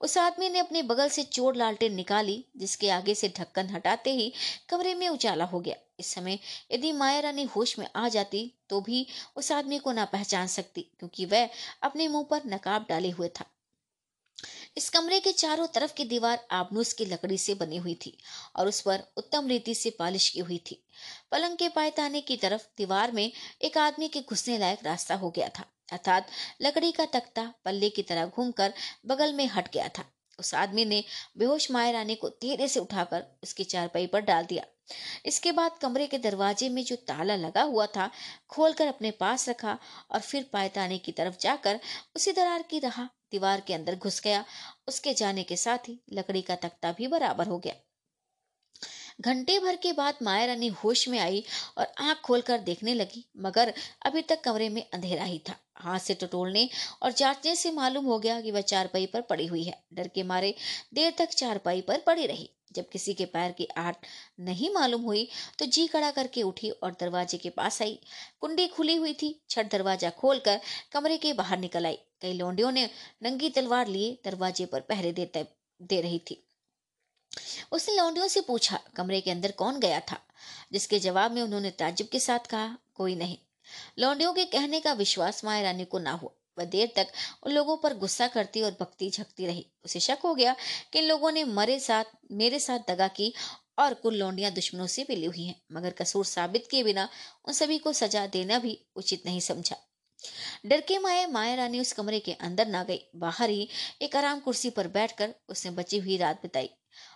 उस 0.00 0.16
आदमी 0.18 0.48
ने 0.48 0.58
अपने 0.58 0.82
बगल 0.82 1.08
से 1.08 1.22
चोर 1.22 1.56
लालटेन 1.56 1.94
निकाली, 1.94 2.44
जिसके 2.56 2.90
आगे 2.90 3.14
से 3.14 3.28
ढक्कन 3.38 3.70
हटाते 3.70 4.12
ही 4.12 4.32
कमरे 4.68 4.94
में 4.94 5.08
उजाला 5.08 5.44
हो 5.44 5.60
गया। 5.60 5.76
इस 6.00 6.06
समय 6.06 6.38
यदि 6.72 6.92
माया 6.92 7.20
रानी 7.20 7.44
होश 7.46 7.78
में 7.78 7.86
आ 7.96 8.08
जाती 8.08 8.52
तो 8.70 8.80
भी 8.80 9.06
उस 9.36 9.52
आदमी 9.52 9.78
को 9.78 9.92
ना 9.92 10.04
पहचान 10.04 10.46
सकती, 10.46 10.82
क्योंकि 10.98 11.24
वह 11.24 11.48
अपने 11.82 12.08
मुँह 12.08 12.26
पर 12.30 12.42
नकाब 12.46 12.86
डाले 12.88 13.10
हुए 13.10 13.28
था। 13.28 13.44
इस 14.76 14.88
कमरे 14.90 15.18
के 15.20 15.32
चारों 15.32 15.66
तरफ़ 15.66 15.92
की 15.94 16.04
दीवार 16.04 16.46
आबनूस 16.50 16.92
की 16.92 17.04
लकड़ी 17.04 17.38
से 17.38 17.54
बनी 17.54 17.76
हुई 17.76 17.94
थी 17.94 18.16
और 18.56 18.68
उस 18.68 18.80
पर 18.80 19.02
उत्तम 19.16 19.48
रीति 19.48 19.74
से 19.74 19.90
पालिश 19.90 20.28
की 20.28 20.40
हुई 20.40 20.58
थी। 20.70 20.82
पलंग 21.32 21.56
के 21.56 21.68
पायताने 21.68 22.20
की 22.20 22.36
तरफ़ 22.36 22.66
दीवार 22.78 23.12
में 23.12 23.30
एक 23.62 23.78
आदमी 23.78 24.08
के 24.08 24.20
घुसने 24.20 24.58
लायक 24.58 24.84
रास्ता 24.84 25.14
हो 25.14 25.30
गया 25.30 25.48
था। 25.48 25.64
अर्थात 25.92 26.26
लकड़ी 26.62 26.92
का 26.92 27.04
तख्ता 27.04 27.52
पल्ले 27.64 27.90
की 27.90 28.02
तरह 28.02 28.26
घूमकर 28.26 28.72
बगल 29.06 29.32
में 29.32 29.46
हट 29.46 29.72
गया 29.72 29.88
था। 29.88 30.04
उस 30.38 30.54
आदमी 30.54 30.84
ने 30.84 31.04
बेहोश 31.38 31.70
माया 31.70 31.90
रानी 31.90 32.14
को 32.14 32.28
धीरे 32.28 32.68
से 32.68 32.80
उठाकर 32.80 33.24
उसकी 33.42 33.64
चारपाई 33.64 34.06
पर 34.06 34.20
डाल 34.20 34.44
दिया। 34.44 34.64
इसके 35.26 35.52
बाद 35.52 35.78
कमरे 35.82 36.06
के 36.06 36.18
दरवाजे 36.18 36.68
में 36.68 36.84
जो 36.84 36.96
ताला 36.96 37.36
लगा 37.36 37.62
हुआ 37.62 37.86
था, 37.86 38.10
खोलकर 38.48 38.86
अपने 38.86 39.10
पास 39.10 39.48
रखा 39.48 39.78
और 40.10 40.20
फिर 40.20 40.50
पायताने 40.52 40.98
की 40.98 41.12
तरफ़ 41.12 41.38
जाकर 41.40 41.80
उसी 42.16 42.32
दरार 42.32 42.62
की 42.62 42.78
रहा। 42.78 43.08
दीवार 43.30 43.60
के 43.60 43.74
अंदर 43.74 43.96
घुस 43.96 44.20
गया। 44.20 44.44
उसके 44.88 45.14
जाने 45.14 45.42
के 45.42 45.56
साथ 45.56 45.88
ही 45.88 46.00
लकड़ी 46.12 46.42
का 46.42 46.54
तख्ता 46.54 46.92
भी 46.92 47.06
बराबर 47.06 47.46
हो 47.46 47.58
गया। 47.58 47.74
घंटे 49.18 49.58
भर 49.58 49.76
के 49.76 49.92
बाद 49.92 50.18
माया 50.22 50.44
रानी 50.46 50.68
होश 50.74 51.08
में 51.08 51.18
आई 51.18 51.42
और 51.78 51.86
आँख 52.00 52.20
खोलकर 52.20 52.58
देखने 52.60 52.94
लगी, 52.94 53.24
मगर 53.36 53.72
अभी 54.06 54.22
तक 54.22 54.40
कमरे 54.40 54.68
में 54.68 54.82
अंधेरा 54.84 55.24
ही 55.24 55.38
था। 55.48 55.54
हाथ 55.76 55.98
से 55.98 56.14
टटोलने 56.14 56.68
और 57.02 57.12
जांचने 57.12 57.54
से 57.56 57.70
मालूम 57.72 58.04
हो 58.04 58.18
गया 58.18 58.40
कि 58.40 58.50
वह 58.50 58.60
चारपाई 58.62 59.06
पर 59.06 59.20
पड़ी 59.20 59.46
हुई 59.46 59.62
है। 59.64 59.82
डर 59.94 60.08
के 60.08 60.22
मारे 60.22 60.54
देर 60.94 61.14
तक 61.18 61.28
चारपाई 61.30 61.80
पर 61.80 62.00
पड़ी 62.06 62.26
रही। 62.26 62.48
जब 62.72 62.88
किसी 62.88 63.12
के 63.14 63.24
पैर 63.24 63.52
की 63.52 63.66
आहट 63.76 64.06
नहीं 64.40 64.70
मालूम 64.70 65.02
हुई 65.02 65.28
तो 65.58 65.66
जी 65.66 65.86
कड़ा 65.86 66.10
करके 66.10 66.42
उठी 66.42 66.70
और 66.70 66.96
दरवाजे 67.00 67.38
के 67.38 67.50
पास 67.50 67.80
आई। 67.82 67.98
कुंडी 68.40 68.66
खुली 68.68 68.96
हुई 68.96 69.12
थी। 69.12 69.34
छठ 69.50 69.70
दरवाज़ा 69.72 70.10
खोलकर 70.10 70.60
कमरे 70.92 71.16
के 71.16 71.32
बाहर 71.32 71.58
निकल 71.58 71.86
आई। 71.86 71.98
कई 72.22 72.32
लोंडियों 72.32 72.72
ने 72.72 72.88
नंगी 73.22 73.50
तलवार 73.50 73.88
लिए 73.88 74.18
दरवाजे 74.24 74.66
पर 74.66 74.80
पहरे 74.80 75.12
देते, 75.12 75.46
दे 75.80 76.00
रही 76.00 76.18
थी। 76.20 76.44
उसने 77.72 77.94
लौंडियों 77.96 78.28
से 78.28 78.40
पूछा, 78.40 78.80
कमरे 78.96 79.20
के 79.20 79.30
अंदर 79.30 79.50
कौन 79.50 79.80
गया 79.80 80.00
था? 80.00 80.18
जिसके 80.72 80.98
जवाब 80.98 81.32
में 81.32 81.42
उन्होंने 81.42 81.70
ताजुब 81.70 82.08
के 82.08 82.20
साथ 82.20 82.38
कहा, 82.38 82.78
कोई 82.94 83.14
नहीं। 83.14 83.38
लौंडियों 83.98 84.32
के 84.32 84.44
कहने 84.44 84.80
का 84.80 84.92
विश्वास 84.92 85.44
माया 85.44 85.62
रानी 85.62 85.84
को 85.84 85.98
ना 85.98 86.12
हुआ। 86.12 86.30
वह 86.58 86.64
देर 86.64 86.92
तक 86.96 87.06
उन 87.42 87.52
लोगों 87.52 87.76
पर 87.76 87.94
गुस्सा 87.94 88.28
करती 88.28 88.62
और 88.62 88.76
भक्ति 88.80 89.10
झकती 89.10 89.46
रही। 89.46 89.66
उसे 89.84 90.00
शक 90.00 90.18
हो 90.24 90.34
गया 90.34 90.56
कि 90.92 90.98
इन 90.98 91.04
लोगों 91.04 91.32
ने 91.32 91.44
मरे 91.44 91.80
साथ, 91.80 92.04
मेरे 92.32 92.58
साथ 92.58 92.78
दगा 92.88 93.08
की 93.08 93.34
और 93.78 93.94
कुल 93.94 94.14
लौंडियाँ 94.14 94.50
दुश्मनों 94.52 94.86
से 94.86 95.06
मिली 95.10 95.26
हुई 95.26 95.44
हैं, 95.44 95.60
मगर 95.72 95.90
कसूर 95.90 96.24
साबित 96.24 96.66
किए 96.70 96.82
बिना 96.82 97.08
उन 97.44 97.54
सभी 97.54 97.78
को 97.78 97.92
सजा 97.92 98.26
देना 98.26 98.58
भी 98.58 98.80
उचित 98.96 99.26
नहीं 99.26 99.40
समझा। 99.40 99.76
डर 100.66 100.80
के 100.80 100.98
माए 100.98 101.26
माया 101.26 101.54
रानी 101.54 101.80
उस 101.80 101.92
कमरे 101.92 102.20
के 102.20 102.32
अंदर 102.32 102.66
ना 102.66 102.84
गई। 102.84 103.00
बाहर 103.16 103.50
ही 103.50 103.68
एक 104.02 104.16
आराम 104.16 104.40
कुर्सी 104.40 104.70
पर 104.70 104.88
बैठकर 104.88 105.34
उसने 105.48 105.70
बची 105.70 105.98
हुई 105.98 106.16
रात 106.16 106.42
बिताई। 106.42 106.70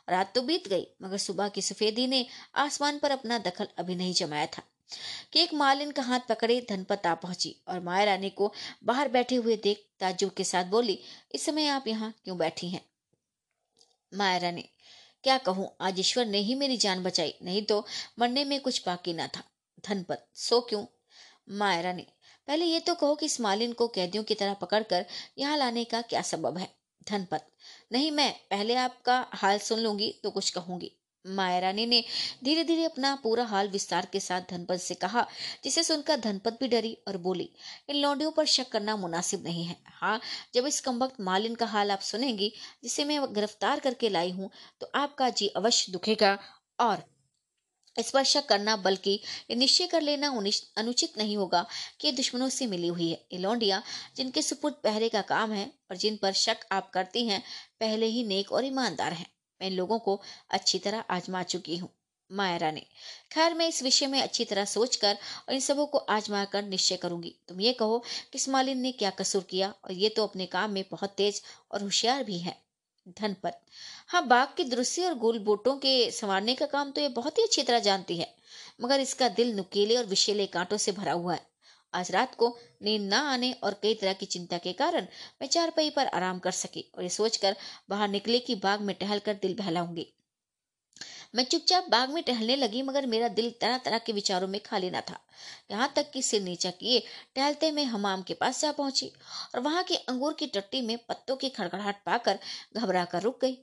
रात 0.08 0.34
तो 0.34 0.42
बीत 0.42 0.68
गई, 0.68 0.86
मगर 1.02 1.16
सुबह 1.16 1.48
की 1.48 1.62
सफेदी 1.62 2.06
ने 2.06 2.26
आसमान 2.54 2.98
पर 2.98 3.10
अपना 3.10 3.38
दखल 3.38 3.68
अभी 3.78 3.94
नहीं 3.94 4.14
जमाया 4.14 4.46
था। 4.46 4.62
कि 5.32 5.40
एक 5.40 5.52
मालिन 5.54 5.90
का 5.90 6.02
हाथ 6.02 6.20
पकड़े 6.28 6.60
धनपत 6.70 7.06
आ 7.06 7.14
पहुँची 7.14 7.54
और 7.68 7.80
माया 7.80 8.04
रानी 8.04 8.30
को 8.30 8.52
बाहर 8.84 9.08
बैठे 9.08 9.34
हुए 9.34 9.56
देख 9.56 9.84
ताजुब 10.00 10.30
के 10.30 10.44
साथ 10.44 10.64
बोली, 10.64 10.98
इस 11.34 11.46
समय 11.46 11.68
आप 11.68 11.86
यहाँ 11.88 12.12
क्यों 12.24 12.36
बैठी 12.38 12.68
हैं? 12.68 12.84
माया 14.12 14.36
रानी, 14.38 14.68
क्या 15.24 15.38
कहूँ, 15.38 15.68
आज 15.80 16.00
ईश्वर 16.00 16.26
ने 16.26 16.38
ही 16.38 16.54
मेरी 16.54 16.76
जान 16.76 17.02
बचाई, 17.02 17.34
नहीं 17.42 17.62
तो 17.62 17.84
मरने 18.18 18.44
में 18.44 18.60
कुछ 18.60 18.82
बाकी 18.86 19.12
ना 19.12 19.26
था। 19.26 19.42
धनपत, 19.88 20.26
सो 20.34 20.60
क्यों? 20.60 20.84
माया 21.50 21.80
रानी, 21.80 22.06
पहले 22.48 22.64
ये 22.64 22.80
तो 22.80 22.94
कहो 22.94 23.14
कि 23.14 23.26
इस 23.26 23.40
मालिन 23.40 23.72
को 23.72 23.88
कैदियों 23.88 24.24
की 24.24 24.34
तरह 24.34 24.54
पकड़कर 24.54 25.06
यहाँ 25.38 25.56
लाने 25.56 25.84
का 25.84 26.02
क्या 26.02 26.22
सबब 26.22 26.58
है? 26.58 26.68
धनपत 27.10 27.46
नहीं, 27.92 28.10
मैं 28.10 28.32
पहले 28.50 28.74
आपका 28.76 29.24
हाल 29.34 29.58
सुन 29.60 29.78
लूँगी 29.80 30.10
तो 30.22 30.30
कुछ 30.30 30.50
कहूँगी। 30.50 30.90
माया 31.24 31.58
रानी 31.58 31.84
ने 31.86 32.02
धीरे 32.44 32.62
धीरे 32.64 32.84
अपना 32.84 33.14
पूरा 33.22 33.44
हाल 33.44 33.68
विस्तार 33.68 34.06
के 34.12 34.20
साथ 34.20 34.40
धनपत 34.50 34.76
से 34.76 34.94
कहा, 34.94 35.26
जिसे 35.64 35.82
सुनकर 35.82 36.20
धनपत 36.20 36.56
भी 36.60 36.68
डरी 36.68 36.96
और 37.08 37.16
बोली, 37.18 37.48
इन 37.90 37.96
लौंडियों 37.96 38.30
पर 38.30 38.46
शक 38.46 38.70
करना 38.70 38.96
मुनासिब 38.96 39.44
नहीं 39.44 39.64
है। 39.64 39.76
हाँ 39.92 40.20
जब 40.54 40.66
इस 40.66 40.80
कमबख्त 40.80 41.20
मालिन 41.20 41.54
का 41.54 41.66
हाल 41.66 41.90
आप 41.90 42.00
सुनेंगी, 42.00 42.52
जिसे 42.82 43.04
मैं 43.04 43.20
गिरफ़्तार 43.34 43.80
करके 43.80 44.08
लाई 44.08 44.30
हूँ 44.30 44.50
तो 44.80 44.90
आपका 44.94 45.28
जी 45.30 45.48
अवश्य 45.56 45.92
दुखेगा 45.92 46.36
और 46.80 47.04
इस 47.96 48.10
पर 48.10 48.24
शक 48.24 48.46
करना, 48.46 48.76
बल्कि 48.78 49.20
निश्चय 49.52 49.86
कर 49.86 50.02
लेना 50.02 50.28
अनुचित 50.78 51.18
नहीं 51.18 51.36
होगा 51.36 51.64
कि 52.00 52.12
दुश्मनों 52.12 52.48
से 52.50 52.66
मिली 52.66 52.88
हुई 52.88 53.10
है। 53.10 53.20
ये 53.32 53.38
लौंडिया, 53.38 53.82
जिनके 54.16 54.42
सुपुर्द 54.42 54.74
पहरे 54.84 55.08
का 55.08 55.22
काम 55.24 55.52
है 55.52 55.70
और 55.90 55.96
जिन 55.96 56.16
पर 56.16 56.32
शक 56.34 56.66
आप 56.72 56.90
करती 56.90 57.26
हैं, 57.26 57.42
पहले 57.80 58.06
ही 58.08 58.24
नेक 58.24 58.52
और 58.52 58.64
ईमानदार 58.64 59.12
हैं। 59.12 59.26
मैं 59.60 59.68
इन 59.68 59.76
लोगों 59.76 59.98
को 59.98 60.20
अच्छी 60.50 60.78
तरह 60.78 61.04
आजमा 61.10 61.42
चुकी 61.44 61.76
हूँ। 61.76 61.90
मायरा 62.30 62.70
ने 62.70 62.80
खैर 63.32 63.54
मैं 63.54 63.66
इस 63.68 63.82
विषय 63.82 64.06
में 64.06 64.20
अच्छी 64.22 64.44
तरह 64.44 64.64
सोचकर 64.64 65.16
और 65.48 65.54
इन 65.54 65.60
सबों 65.60 65.86
को 65.86 65.98
आजमा 65.98 66.44
कर 66.44 66.62
निश्चय 66.64 66.96
करूँगी। 66.96 67.34
तुम 67.48 67.60
ये 67.60 67.72
कहो 67.72 67.98
कि 68.32 68.38
मालिन 68.50 68.78
ने 68.78 68.92
क्या 68.92 69.10
कसूर 69.10 69.42
किया 69.42 69.68
और 69.84 69.92
ये 69.92 70.08
तो 70.08 70.26
अपने 70.26 70.46
काम 70.48 70.70
में 70.70 70.84
बहुत 70.90 71.14
तेज 71.16 71.42
और 71.70 71.82
होशियार 71.82 72.24
भी 72.24 72.38
है। 72.38 72.56
धनपत 73.06 73.60
हाँ 74.08 74.26
बाघ 74.28 74.46
के 74.56 74.64
दृश्य 74.66 75.04
और 75.04 75.14
गोल 75.18 75.38
बोटों 75.44 75.76
के 75.76 76.10
संवारने 76.12 76.54
का 76.54 76.66
काम 76.68 76.90
तो 76.90 77.00
ये 77.00 77.08
बहुत 77.10 77.38
ही 77.38 77.42
अच्छी 77.42 77.62
तरह 77.62 77.78
जानती 77.80 78.16
है, 78.16 78.28
मगर 78.82 79.00
इसका 79.00 79.28
दिल 79.30 79.54
नुकेले 79.56 79.96
और 79.96 80.04
विशेले 80.06 80.46
कांटों 80.48 80.76
से 80.76 80.92
भरा 80.92 81.12
हुआ 81.12 81.34
है। 81.34 81.40
आज 81.92 82.10
रात 82.10 82.34
को 82.34 82.56
नींद 82.82 83.02
ना 83.02 83.18
आने 83.30 83.52
और 83.54 83.78
कई 83.82 83.94
तरह 83.94 84.12
की 84.12 84.26
चिंता 84.26 84.58
के 84.58 84.72
कारण 84.72 85.06
मैं 85.40 85.48
चारपाई 85.48 85.90
पर 85.90 86.06
आराम 86.08 86.38
कर 86.38 86.50
सकी 86.52 86.84
और 86.96 87.02
ये 87.02 87.08
सोचकर 87.10 87.56
बाहर 87.90 88.08
निकले 88.08 88.38
कि 88.40 88.54
बाग 88.56 88.80
में 88.80 88.94
टहलकर 89.00 89.34
दिल 89.42 89.54
बहलाऊँगी। 89.56 90.06
मैं 91.34 91.44
चुपचाप 91.44 91.86
बाग 91.88 92.10
में 92.10 92.22
टहलने 92.22 92.56
लगी, 92.56 92.82
मगर 92.82 93.06
मेरा 93.06 93.28
दिल 93.28 93.50
तरह 93.60 93.78
तरह 93.78 93.98
के 93.98 94.12
विचारों 94.12 94.48
में 94.48 94.60
खाली 94.60 94.90
ना 94.90 95.00
था। 95.00 95.18
यहाँ 95.70 95.92
तक 95.96 96.10
कि 96.10 96.22
सिर 96.22 96.42
नीचा 96.42 96.70
किए 96.70 96.98
टहलते 97.36 97.70
में 97.70 97.84
हमाम 97.84 98.22
के 98.22 98.34
पास 98.34 98.60
जा 98.62 98.72
पहुँची, 98.72 99.10
और 99.54 99.60
वहाँ 99.60 99.82
की 99.82 99.96
अंगूर 99.96 100.34
की 100.34 100.46
टट्टी 100.46 100.80
में 100.80 100.96
पत्तों 100.98 101.36
की 101.36 101.48
खड़खड़ाहट 101.48 102.02
पाकर 102.06 102.38
घबरा 102.76 103.04
कर 103.04 103.22
रुक 103.22 103.40
गई। 103.40 103.54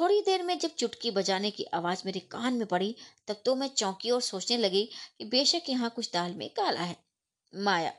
थोड़ी 0.00 0.20
देर 0.20 0.42
में 0.42 0.58
जब 0.58 0.74
चुटकी 0.74 1.10
बजाने 1.10 1.50
की 1.50 1.64
आवाज़ 1.74 2.02
मेरे 2.06 2.20
कान 2.20 2.54
में 2.54 2.66
पड़ी, 2.66 2.94
तब 3.28 3.42
तो 3.44 3.54
मैं 3.54 3.68
चौंकी 3.68 4.10
और 4.10 4.20
सोचने 4.20 4.56
लगी 4.56 4.88
कि 5.18 5.24
बेशक 5.24 5.68
यहाँ 5.68 5.90
कुछ 5.90 6.10
दाल 6.12 6.34
में 6.34 6.48
काला 6.50 6.80
है। 6.80 6.96
माया, 7.52 7.92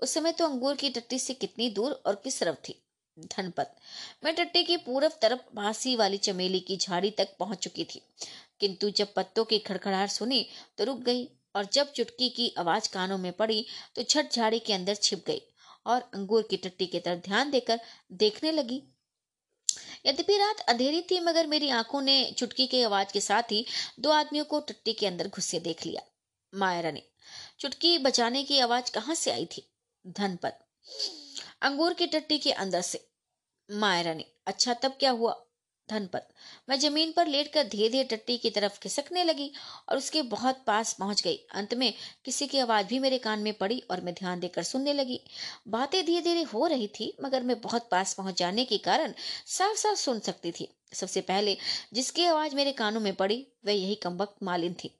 उस 0.00 0.14
समय 0.14 0.32
तो 0.32 0.46
अंगूर 0.46 0.74
की 0.74 0.90
टट्टी 0.90 1.18
से 1.18 1.34
कितनी 1.34 1.68
दूर 1.70 2.02
और 2.06 2.20
किस 2.24 2.40
तरफ़ 2.40 2.56
थी? 2.58 2.82
धनपत। 3.16 3.74
मैं 4.24 4.34
टट्टी 4.34 4.62
की 4.64 4.76
पूरब 4.76 5.18
तरफ़ 5.22 5.40
बासी 5.54 5.94
वाली 5.96 6.18
चमेली 6.18 6.60
की 6.60 6.76
झाड़ी 6.76 7.10
तक 7.10 7.36
पहुँच 7.38 7.58
चुकी 7.58 7.84
थी। 7.84 8.02
किंतु 8.60 8.90
जब 8.90 9.12
पत्तों 9.14 9.44
की 9.44 9.58
खड़खड़ाहट 9.58 10.10
सुनी 10.10 10.46
तो 10.78 10.84
रुक 10.84 10.98
गई 10.98 11.24
और 11.54 11.66
जब 11.72 11.92
चुटकी 11.92 12.28
की 12.28 12.52
आवाज़ 12.58 12.88
कानों 12.92 13.18
में 13.18 13.32
पड़ी 13.32 13.64
तो 13.96 14.02
झट 14.02 14.32
झाड़ी 14.32 14.58
के 14.58 14.72
अंदर 14.72 14.94
छिप 14.94 15.24
गई 15.26 15.42
और 15.86 16.00
अंगूर 16.14 16.46
की 16.50 16.56
टट्टी 16.56 16.86
की 16.86 17.00
तरफ़ 17.00 17.20
ध्यान 17.20 17.50
देकर 17.50 17.80
देखने 18.12 18.52
लगी। 18.52 18.82
यद्यपि 20.06 20.36
रात 20.38 20.60
अंधेरी 20.60 21.00
थी, 21.02 21.20
मगर 21.20 21.46
मेरी 21.46 21.68
आँखों 21.70 22.00
ने 22.02 22.34
चुटकी 22.38 22.66
की 22.66 22.82
आवाज़ 22.82 23.12
के 23.12 23.20
साथ 23.20 23.52
ही 23.52 23.64
दो 24.00 24.10
आदमियों 24.10 24.44
को 24.44 24.60
टट्टी 24.60 24.92
के 24.92 25.06
अंदर 25.06 25.28
घुसे 25.28 25.60
देख 25.60 25.86
लिया। 25.86 26.02
मायरा 26.52 26.90
ने 26.90 27.02
चुटकी 27.60 27.96
बचाने 27.98 28.42
की 28.42 28.58
आवाज़ 28.58 28.90
कहाँ 28.90 29.14
से 29.14 29.30
आई 29.30 29.46
थी? 29.46 29.68
धनपत। 30.04 30.58
अंगूर 31.62 31.94
की 31.94 32.06
टट्टी 32.06 32.38
के 32.38 32.52
अंदर 32.52 32.80
से। 32.80 33.06
मायरा 33.68 34.14
ने 34.14 34.24
अच्छा 34.46 34.74
तब 34.74 34.96
क्या 35.00 35.10
हुआ? 35.10 35.34
धनपत, 35.88 36.28
मैं 36.68 36.78
ज़मीन 36.78 37.12
पर 37.12 37.26
लेटकर 37.26 37.64
धीरे 37.64 37.88
धीरे 37.88 38.04
टट्टी 38.04 38.36
की 38.38 38.50
तरफ़ 38.50 38.78
खिसकने 38.80 39.24
लगी 39.24 39.50
और 39.88 39.96
उसके 39.96 40.22
बहुत 40.22 40.62
पास 40.66 40.92
पहुँच 40.92 41.22
गई। 41.22 41.36
अंत 41.54 41.74
में 41.74 41.92
किसी 42.24 42.46
की 42.46 42.58
आवाज़ 42.58 42.86
भी 42.86 42.98
मेरे 42.98 43.18
कान 43.18 43.38
में 43.38 43.52
पड़ी 43.54 43.78
और 43.90 44.00
मैं 44.00 44.14
ध्यान 44.14 44.40
देकर 44.40 44.62
सुनने 44.62 44.92
लगी। 44.92 45.20
बातें 45.68 46.04
धीरे 46.06 46.22
धीरे 46.22 46.42
हो 46.42 46.66
रही 46.66 46.88
थी, 46.88 47.16
मगर 47.22 47.42
मैं 47.42 47.60
बहुत 47.60 47.88
पास 47.90 48.14
पहुँच 48.14 48.38
जाने 48.38 48.64
के 48.64 48.78
कारण 48.78 49.14
साफ़ 49.46 49.76
साफ़ 49.76 49.98
सुन 49.98 50.20
सकती 50.20 50.52
थी। 50.52 50.68
सबसे 50.92 51.20
पहले 51.20 51.56
जिसकी 51.92 52.24
आवाज़ 52.24 52.56
मेरे 52.56 52.72
कानों 52.72 53.00
में 53.00 53.14
पड़ी, 53.14 53.46
वह 53.66 53.72
यही 53.72 53.94
कम्बक 53.94 54.34
मालिन 54.42 54.74
थी। 54.74 54.94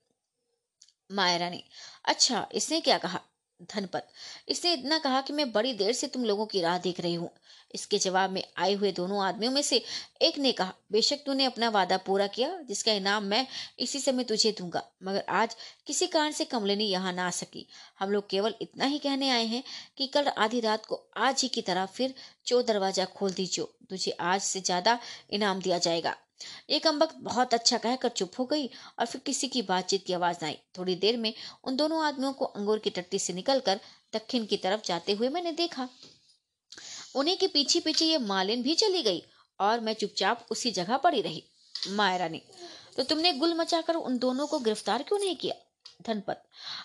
मायरा 1.12 1.50
ने 1.50 1.62
अच्छा 2.04 2.48
इसने 2.52 2.80
क्या 2.80 2.98
कहा? 2.98 3.20
धनपत 3.64 4.08
इसने 4.48 4.72
इतना 4.72 4.98
कहा 4.98 5.20
कि 5.20 5.32
मैं 5.32 5.50
बड़ी 5.52 5.72
देर 5.74 5.92
से 5.92 6.06
तुम 6.06 6.24
लोगों 6.24 6.46
की 6.46 6.60
राह 6.60 6.78
देख 6.78 7.00
रही 7.00 7.14
हूँ। 7.14 7.30
इसके 7.74 7.98
जवाब 7.98 8.30
में 8.30 8.42
आए 8.58 8.72
हुए 8.74 8.90
दोनों 8.92 9.22
आदमियों 9.24 9.52
में 9.52 9.60
से 9.62 9.80
एक 10.22 10.38
ने 10.38 10.52
कहा, 10.52 10.72
बेशक 10.92 11.22
तूने 11.26 11.44
अपना 11.44 11.68
वादा 11.68 11.96
पूरा 11.96 12.26
किया, 12.26 12.50
जिसका 12.62 12.92
इनाम 12.92 13.24
मैं 13.24 13.46
इसी 13.78 14.00
समय 14.00 14.24
तुझे 14.24 14.54
दूँगा। 14.58 14.82
मगर 15.02 15.24
आज 15.30 15.56
किसी 15.86 16.06
कारण 16.06 16.32
से 16.32 16.44
कमलिनी 16.44 16.84
यहाँ 16.84 17.12
ना 17.12 17.26
आ 17.26 17.30
सकी। 17.32 17.66
हम 18.00 18.10
लोग 18.10 18.28
केवल 18.30 18.54
इतना 18.62 18.84
ही 18.84 18.98
कहने 18.98 19.30
आए 19.30 19.46
हैं 19.46 19.62
कि 19.98 20.06
कल 20.06 20.28
आधी 20.28 20.60
रात 20.60 20.86
को 20.86 21.00
आज 21.18 21.42
ही 21.42 21.48
की 21.48 21.62
तरह 21.62 21.86
फिर 21.88 22.14
चो 22.46 22.62
दरवाज़ा 22.62 23.04
खोल 23.14 23.30
दीजिए 23.30 23.66
तुझे 23.90 24.10
आज 24.22 24.40
से 24.40 24.60
ज़्यादा 24.60 24.98
इनाम 25.30 25.60
दिया 25.60 25.78
जाएगा। 25.78 26.14
एक 26.70 26.86
अम्बक 26.86 27.14
बहुत 27.22 27.54
अच्छा 27.54 27.78
कहकर 27.78 28.08
चुप 28.10 28.38
हो 28.38 28.44
गई 28.44 28.66
और 28.98 29.06
फिर 29.06 29.20
किसी 29.26 29.48
की 29.48 29.62
बातचीत 29.62 30.04
की 30.06 30.12
आवाज़ 30.12 30.44
आई। 30.44 30.58
थोड़ी 30.78 30.94
देर 30.96 31.16
में 31.16 31.32
उन 31.64 31.76
दोनों 31.76 32.02
आदमियों 32.04 32.32
को 32.32 32.44
अंगूर 32.46 32.78
की 32.78 32.90
टट्टी 32.90 33.18
से 33.18 33.32
निकलकर 33.32 33.80
दक्षिण 34.12 34.44
की 34.46 34.56
तरफ़ 34.56 34.86
जाते 34.86 35.12
हुए 35.12 35.28
मैंने 35.28 35.52
देखा। 35.52 35.88
उन्हीं 37.16 37.36
के 37.36 37.46
पीछे 37.46 37.80
पीछे 37.80 38.04
ये 38.04 38.18
मालिन 38.18 38.62
भी 38.62 38.74
चली 38.74 39.02
गई 39.02 39.22
और 39.60 39.80
मैं 39.80 39.94
चुपचाप 39.94 40.46
उसी 40.50 40.70
जगह 40.70 40.96
पड़ी 40.96 41.20
रही। 41.20 41.42
मायरा 41.90 42.28
ने 42.28 42.40
तो 42.96 43.02
तुमने 43.02 43.32
गुल 43.32 43.54
मचाकर 43.54 43.94
उन 43.94 44.18
दोनों 44.18 44.46
को 44.46 44.58
गिरफ़्तार 44.58 45.02
क्यों 45.02 45.18
नहीं 45.18 45.36
किया? 45.36 45.54
धनपत, 46.06 46.42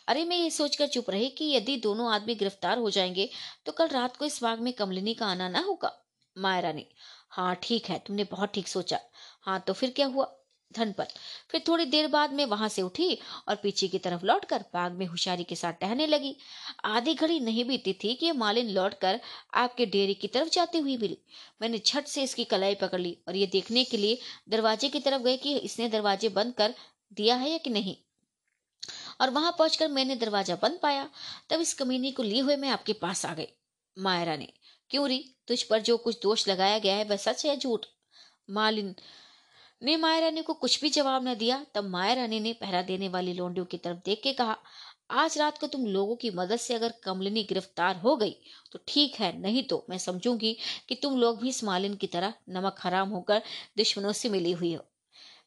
अरे 0.08 0.24
मैं 0.26 0.38
ये 0.38 0.50
सोचकर 0.50 0.88
चुप 0.88 1.10
रही 1.10 1.30
कि 1.30 1.46
यदि 1.52 1.76
दोनों 1.78 2.12
आदमी 2.12 2.36
गिरफ़्तार 2.36 2.78
हो 2.78 2.90
जाएँगे 2.90 3.30
तो 3.66 3.72
कल 3.72 3.88
रात 3.88 4.18
को 4.18 4.26
इस 4.26 4.42
बाग 4.44 4.60
में 4.60 4.72
कमलिनी 4.74 5.14
का 5.14 5.28
आना 5.28 5.48
ना 5.50 5.60
होगा। 5.60 5.92
मायरा 6.36 6.72
ने 6.72 6.86
हाँ 7.30 7.56
ठीक 7.64 7.90
है, 7.90 7.98
तुमने 8.00 8.24
बहुत 8.24 8.52
ठीक 8.54 8.68
सोचा। 8.68 9.00
हाँ 9.48 9.60
तो 9.68 9.74
फिर 9.74 9.90
क्या 9.90 10.06
हुआ? 10.08 10.26
धनपत 10.72 11.10
फिर 11.50 11.62
थोड़ी 11.68 11.86
देर 11.86 12.08
बाद 12.08 12.34
मैं 12.34 12.46
वहाँ 12.46 12.68
से 12.70 12.82
उठी 12.82 13.18
और 13.48 13.56
पीछे 13.56 13.88
की 13.88 14.00
तरफ़ 14.00 14.26
लौटकर 14.26 14.64
बाग 14.74 14.94
में 14.94 15.06
होशियारी 15.06 15.44
के 15.44 15.56
साथ 15.56 15.74
टहने 15.74 16.08
लगी। 16.08 16.36
आधी 16.86 17.14
घड़ी 17.14 17.40
नहीं 17.40 17.64
बीती 17.66 17.94
थी 17.94 18.14
कि 18.16 18.32
मालिन 18.32 18.70
लौटकर 18.70 19.20
आपके 19.54 19.86
डेरे 19.86 20.14
की 20.14 20.28
तरफ़ 20.28 20.50
जाती 20.50 20.78
हुई 20.78 20.98
मिली। 20.98 21.18
मैंने 21.62 21.80
झट 21.80 22.08
से 22.08 22.24
इसकी 22.24 22.44
कलाई 22.46 22.76
पकड़ 22.76 23.00
ली 23.00 23.18
और 23.28 23.36
ये 23.36 23.48
देखने 23.48 23.84
के 23.84 23.98
लिए 23.98 24.20
दरवाजे 24.50 24.90
की 24.90 25.00
तरफ़ 25.00 25.22
गए 25.22 25.38
कि 25.38 25.58
इसने 25.58 25.88
दरवाजे 25.90 26.30
बंद 26.30 26.54
कर 26.54 26.74
दिया 27.12 27.36
है 27.36 27.50
या 27.50 27.58
कि 27.58 27.70
नहीं। 27.70 27.96
और 29.22 29.30
वहाँ 29.30 29.52
पहुंचकर 29.52 29.88
मैंने 29.88 30.16
दरवाज़ा 30.16 30.56
बंद 30.56 30.80
पाया। 30.84 31.10
तब 31.50 31.62
इस 31.62 31.74
कमीनी 31.74 32.12
को 32.12 32.24
लिए 32.24 32.42
हुए 32.42 32.56
मैं 32.56 32.70
आपके 32.70 32.94
पास 32.94 33.26
आ 33.26 33.34
गई। 33.34 33.48
मायरा 33.98 34.36
ने, 34.36 34.48
क्यों 34.90 35.08
री? 35.10 35.24
तुझ 35.48 35.62
पर 35.64 35.82
जो 35.82 35.98
कुछ 35.98 36.20
दोष 36.24 36.48
लगाया 36.48 36.80
गया 36.80 36.96
है 36.96 37.04
वह 37.04 37.16
सच 37.16 37.46
है 37.46 37.56
झूठ? 37.58 37.86
मालिन 38.50 38.96
ने 39.82 39.96
माया 39.98 40.20
रानी 40.20 40.42
को 40.42 40.54
कुछ 40.54 40.82
भी 40.82 40.90
जवाब 40.90 41.28
न 41.28 41.34
दिया, 41.36 41.66
तब 41.76 41.84
माया 41.84 42.14
रानी 42.14 42.40
ने 42.40 42.54
पहरा 42.54 42.82
देने 42.82 43.08
वाली 43.10 43.34
लोंडियों 43.34 43.66
की 43.66 43.78
तरफ़ 43.78 43.98
देख 44.06 44.22
के 44.24 44.34
कहा, 44.34 44.58
आज 45.12 45.38
रात 45.38 45.58
को 45.58 45.68
तुम 45.68 45.86
लोगों 45.86 46.16
की 46.16 46.30
मदद 46.32 46.58
से 46.58 46.74
अगर 46.74 46.94
कमलिनी 47.04 47.44
गिरफ़्तार 47.44 47.98
हो 47.98 48.16
गई 48.18 48.36
तो 48.72 48.80
ठीक 48.88 49.16
है, 49.16 49.32
नहीं 49.42 49.64
तो 49.64 49.86
मैं 49.90 49.98
समझूँगी 49.98 50.56
कि 50.90 50.96
तुम 50.96 51.18
लोग 51.20 51.42
भी 51.42 51.50
इस 51.50 51.64
मालिन 51.64 51.96
की 51.96 52.08
तरह 52.08 52.34
नमक 52.50 52.80
हराम 52.80 53.10
होकर 53.10 53.42
दुश्मनों 53.78 54.12
से 54.14 54.30
मिली 54.30 54.52
हुई 54.52 54.74
हो 54.74 54.84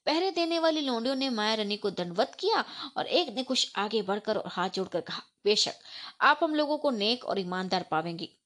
पहरे 0.07 0.31
देने 0.31 0.59
वाली 0.59 0.81
लोंडियों 0.81 1.15
ने 1.17 1.29
माया 1.31 1.55
रानी 1.55 1.77
को 1.77 1.91
दंडवत 1.91 2.37
किया 2.41 2.65
और 2.97 3.07
एक 3.07 3.35
ने 3.37 3.43
कुछ 3.43 3.73
आगे 3.77 4.03
बढ़कर 4.03 4.37
और 4.37 4.51
हाथ 4.51 4.71
जोड़कर 4.71 5.01
कहा, 5.01 5.23
बेशक, 5.45 5.75
आप 6.21 6.41
हम 6.43 6.55
लोगों 6.55 6.79
को 6.79 6.91
नेक 6.91 7.25
और 7.25 7.39
ईमानदार 7.39 7.87
पावेंगी। 7.91 8.37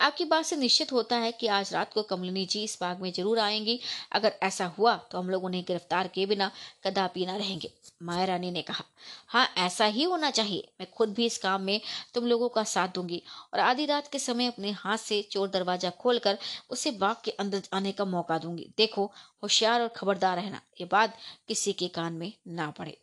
आपकी 0.00 0.24
बात 0.24 0.44
से 0.44 0.56
निश्चित 0.56 0.92
होता 0.92 1.16
है 1.16 1.30
कि 1.32 1.46
आज 1.48 1.72
रात 1.74 1.92
को 1.92 2.02
कमलिनी 2.04 2.44
जी 2.46 2.62
इस 2.64 2.76
बाग 2.80 3.00
में 3.00 3.10
ज़रूर 3.12 3.38
आएँगी। 3.38 3.78
अगर 4.12 4.32
ऐसा 4.42 4.66
हुआ 4.78 4.96
तो 5.10 5.18
हम 5.18 5.30
लोग 5.30 5.44
उन्हें 5.44 5.62
गिरफ़्तार 5.68 6.08
किए 6.08 6.26
बिना 6.26 6.50
कदापि 6.86 7.26
न 7.26 7.30
रहेंगे, 7.30 7.70
माया 8.02 8.24
रानी 8.24 8.50
ने 8.50 8.62
कहा। 8.62 8.84
हाँ 9.28 9.46
ऐसा 9.58 9.84
ही 9.86 10.04
होना 10.04 10.30
चाहिए। 10.30 10.68
मैं 10.80 10.90
खुद 10.90 11.14
भी 11.14 11.26
इस 11.26 11.38
काम 11.38 11.62
में 11.62 11.80
तुम 12.14 12.26
लोगों 12.26 12.48
का 12.48 12.64
साथ 12.64 12.88
दूँगी। 12.88 13.22
और 13.52 13.60
आधी 13.60 13.86
रात 13.86 14.08
के 14.08 14.18
समय 14.18 14.46
अपने 14.46 14.70
हाथ 14.72 14.98
से 14.98 15.22
चोर 15.22 15.48
दरवाज़ा 15.48 15.90
खोलकर 15.92 16.38
उसे 16.70 16.90
बाग 16.92 17.16
के 17.24 17.30
अंदर 17.32 17.62
आने 17.72 17.92
का 17.92 18.04
मौका 18.06 18.38
दूँगी। 18.38 18.68
देखो, 18.78 19.10
होशियार 19.42 19.82
और 19.82 19.88
खबरदार 19.88 20.36
रहना, 20.36 20.60
ये 20.80 20.86
बात 20.86 21.16
किसी 21.48 21.72
के 21.72 21.88
कान 21.88 22.12
में 22.12 22.32
ना 22.48 22.70
पड़े। 22.70 22.96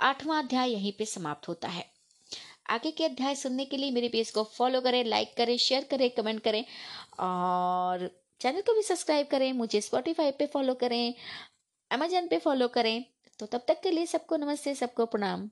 आठवां 0.00 0.42
अध्याय 0.42 0.70
यहीं 0.70 0.92
पे 0.92 1.04
समाप्त 1.06 1.48
होता 1.48 1.68
है। 1.68 1.92
आगे 2.66 2.90
के 2.90 3.04
अध्याय 3.04 3.34
सुनने 3.34 3.64
के 3.64 3.76
लिए 3.76 3.90
मेरे 3.90 4.08
पेज 4.08 4.30
को 4.30 4.42
फॉलो 4.56 4.80
करें 4.80 5.04
लाइक 5.04 5.34
करें 5.36 5.56
शेयर 5.58 5.84
करें 5.90 6.10
कमेंट 6.10 6.40
करें 6.42 6.64
और 7.20 8.08
चैनल 8.40 8.60
को 8.60 8.74
भी 8.74 8.82
सब्सक्राइब 8.82 9.26
करें, 9.26 9.52
मुझे 9.52 9.80
स्पॉटिफाई 9.80 10.30
पे 10.30 10.46
फॉलो 10.46 10.74
करें 10.74 11.14
अमेजन 11.90 12.28
पे 12.28 12.38
फॉलो 12.38 12.68
करें। 12.68 13.04
तो 13.40 13.46
तब 13.46 13.64
तक 13.68 13.80
के 13.82 13.90
लिए 13.90 14.06
सबको 14.06 14.36
नमस्ते, 14.36 14.74
सबको 14.74 15.06
प्रणाम। 15.06 15.48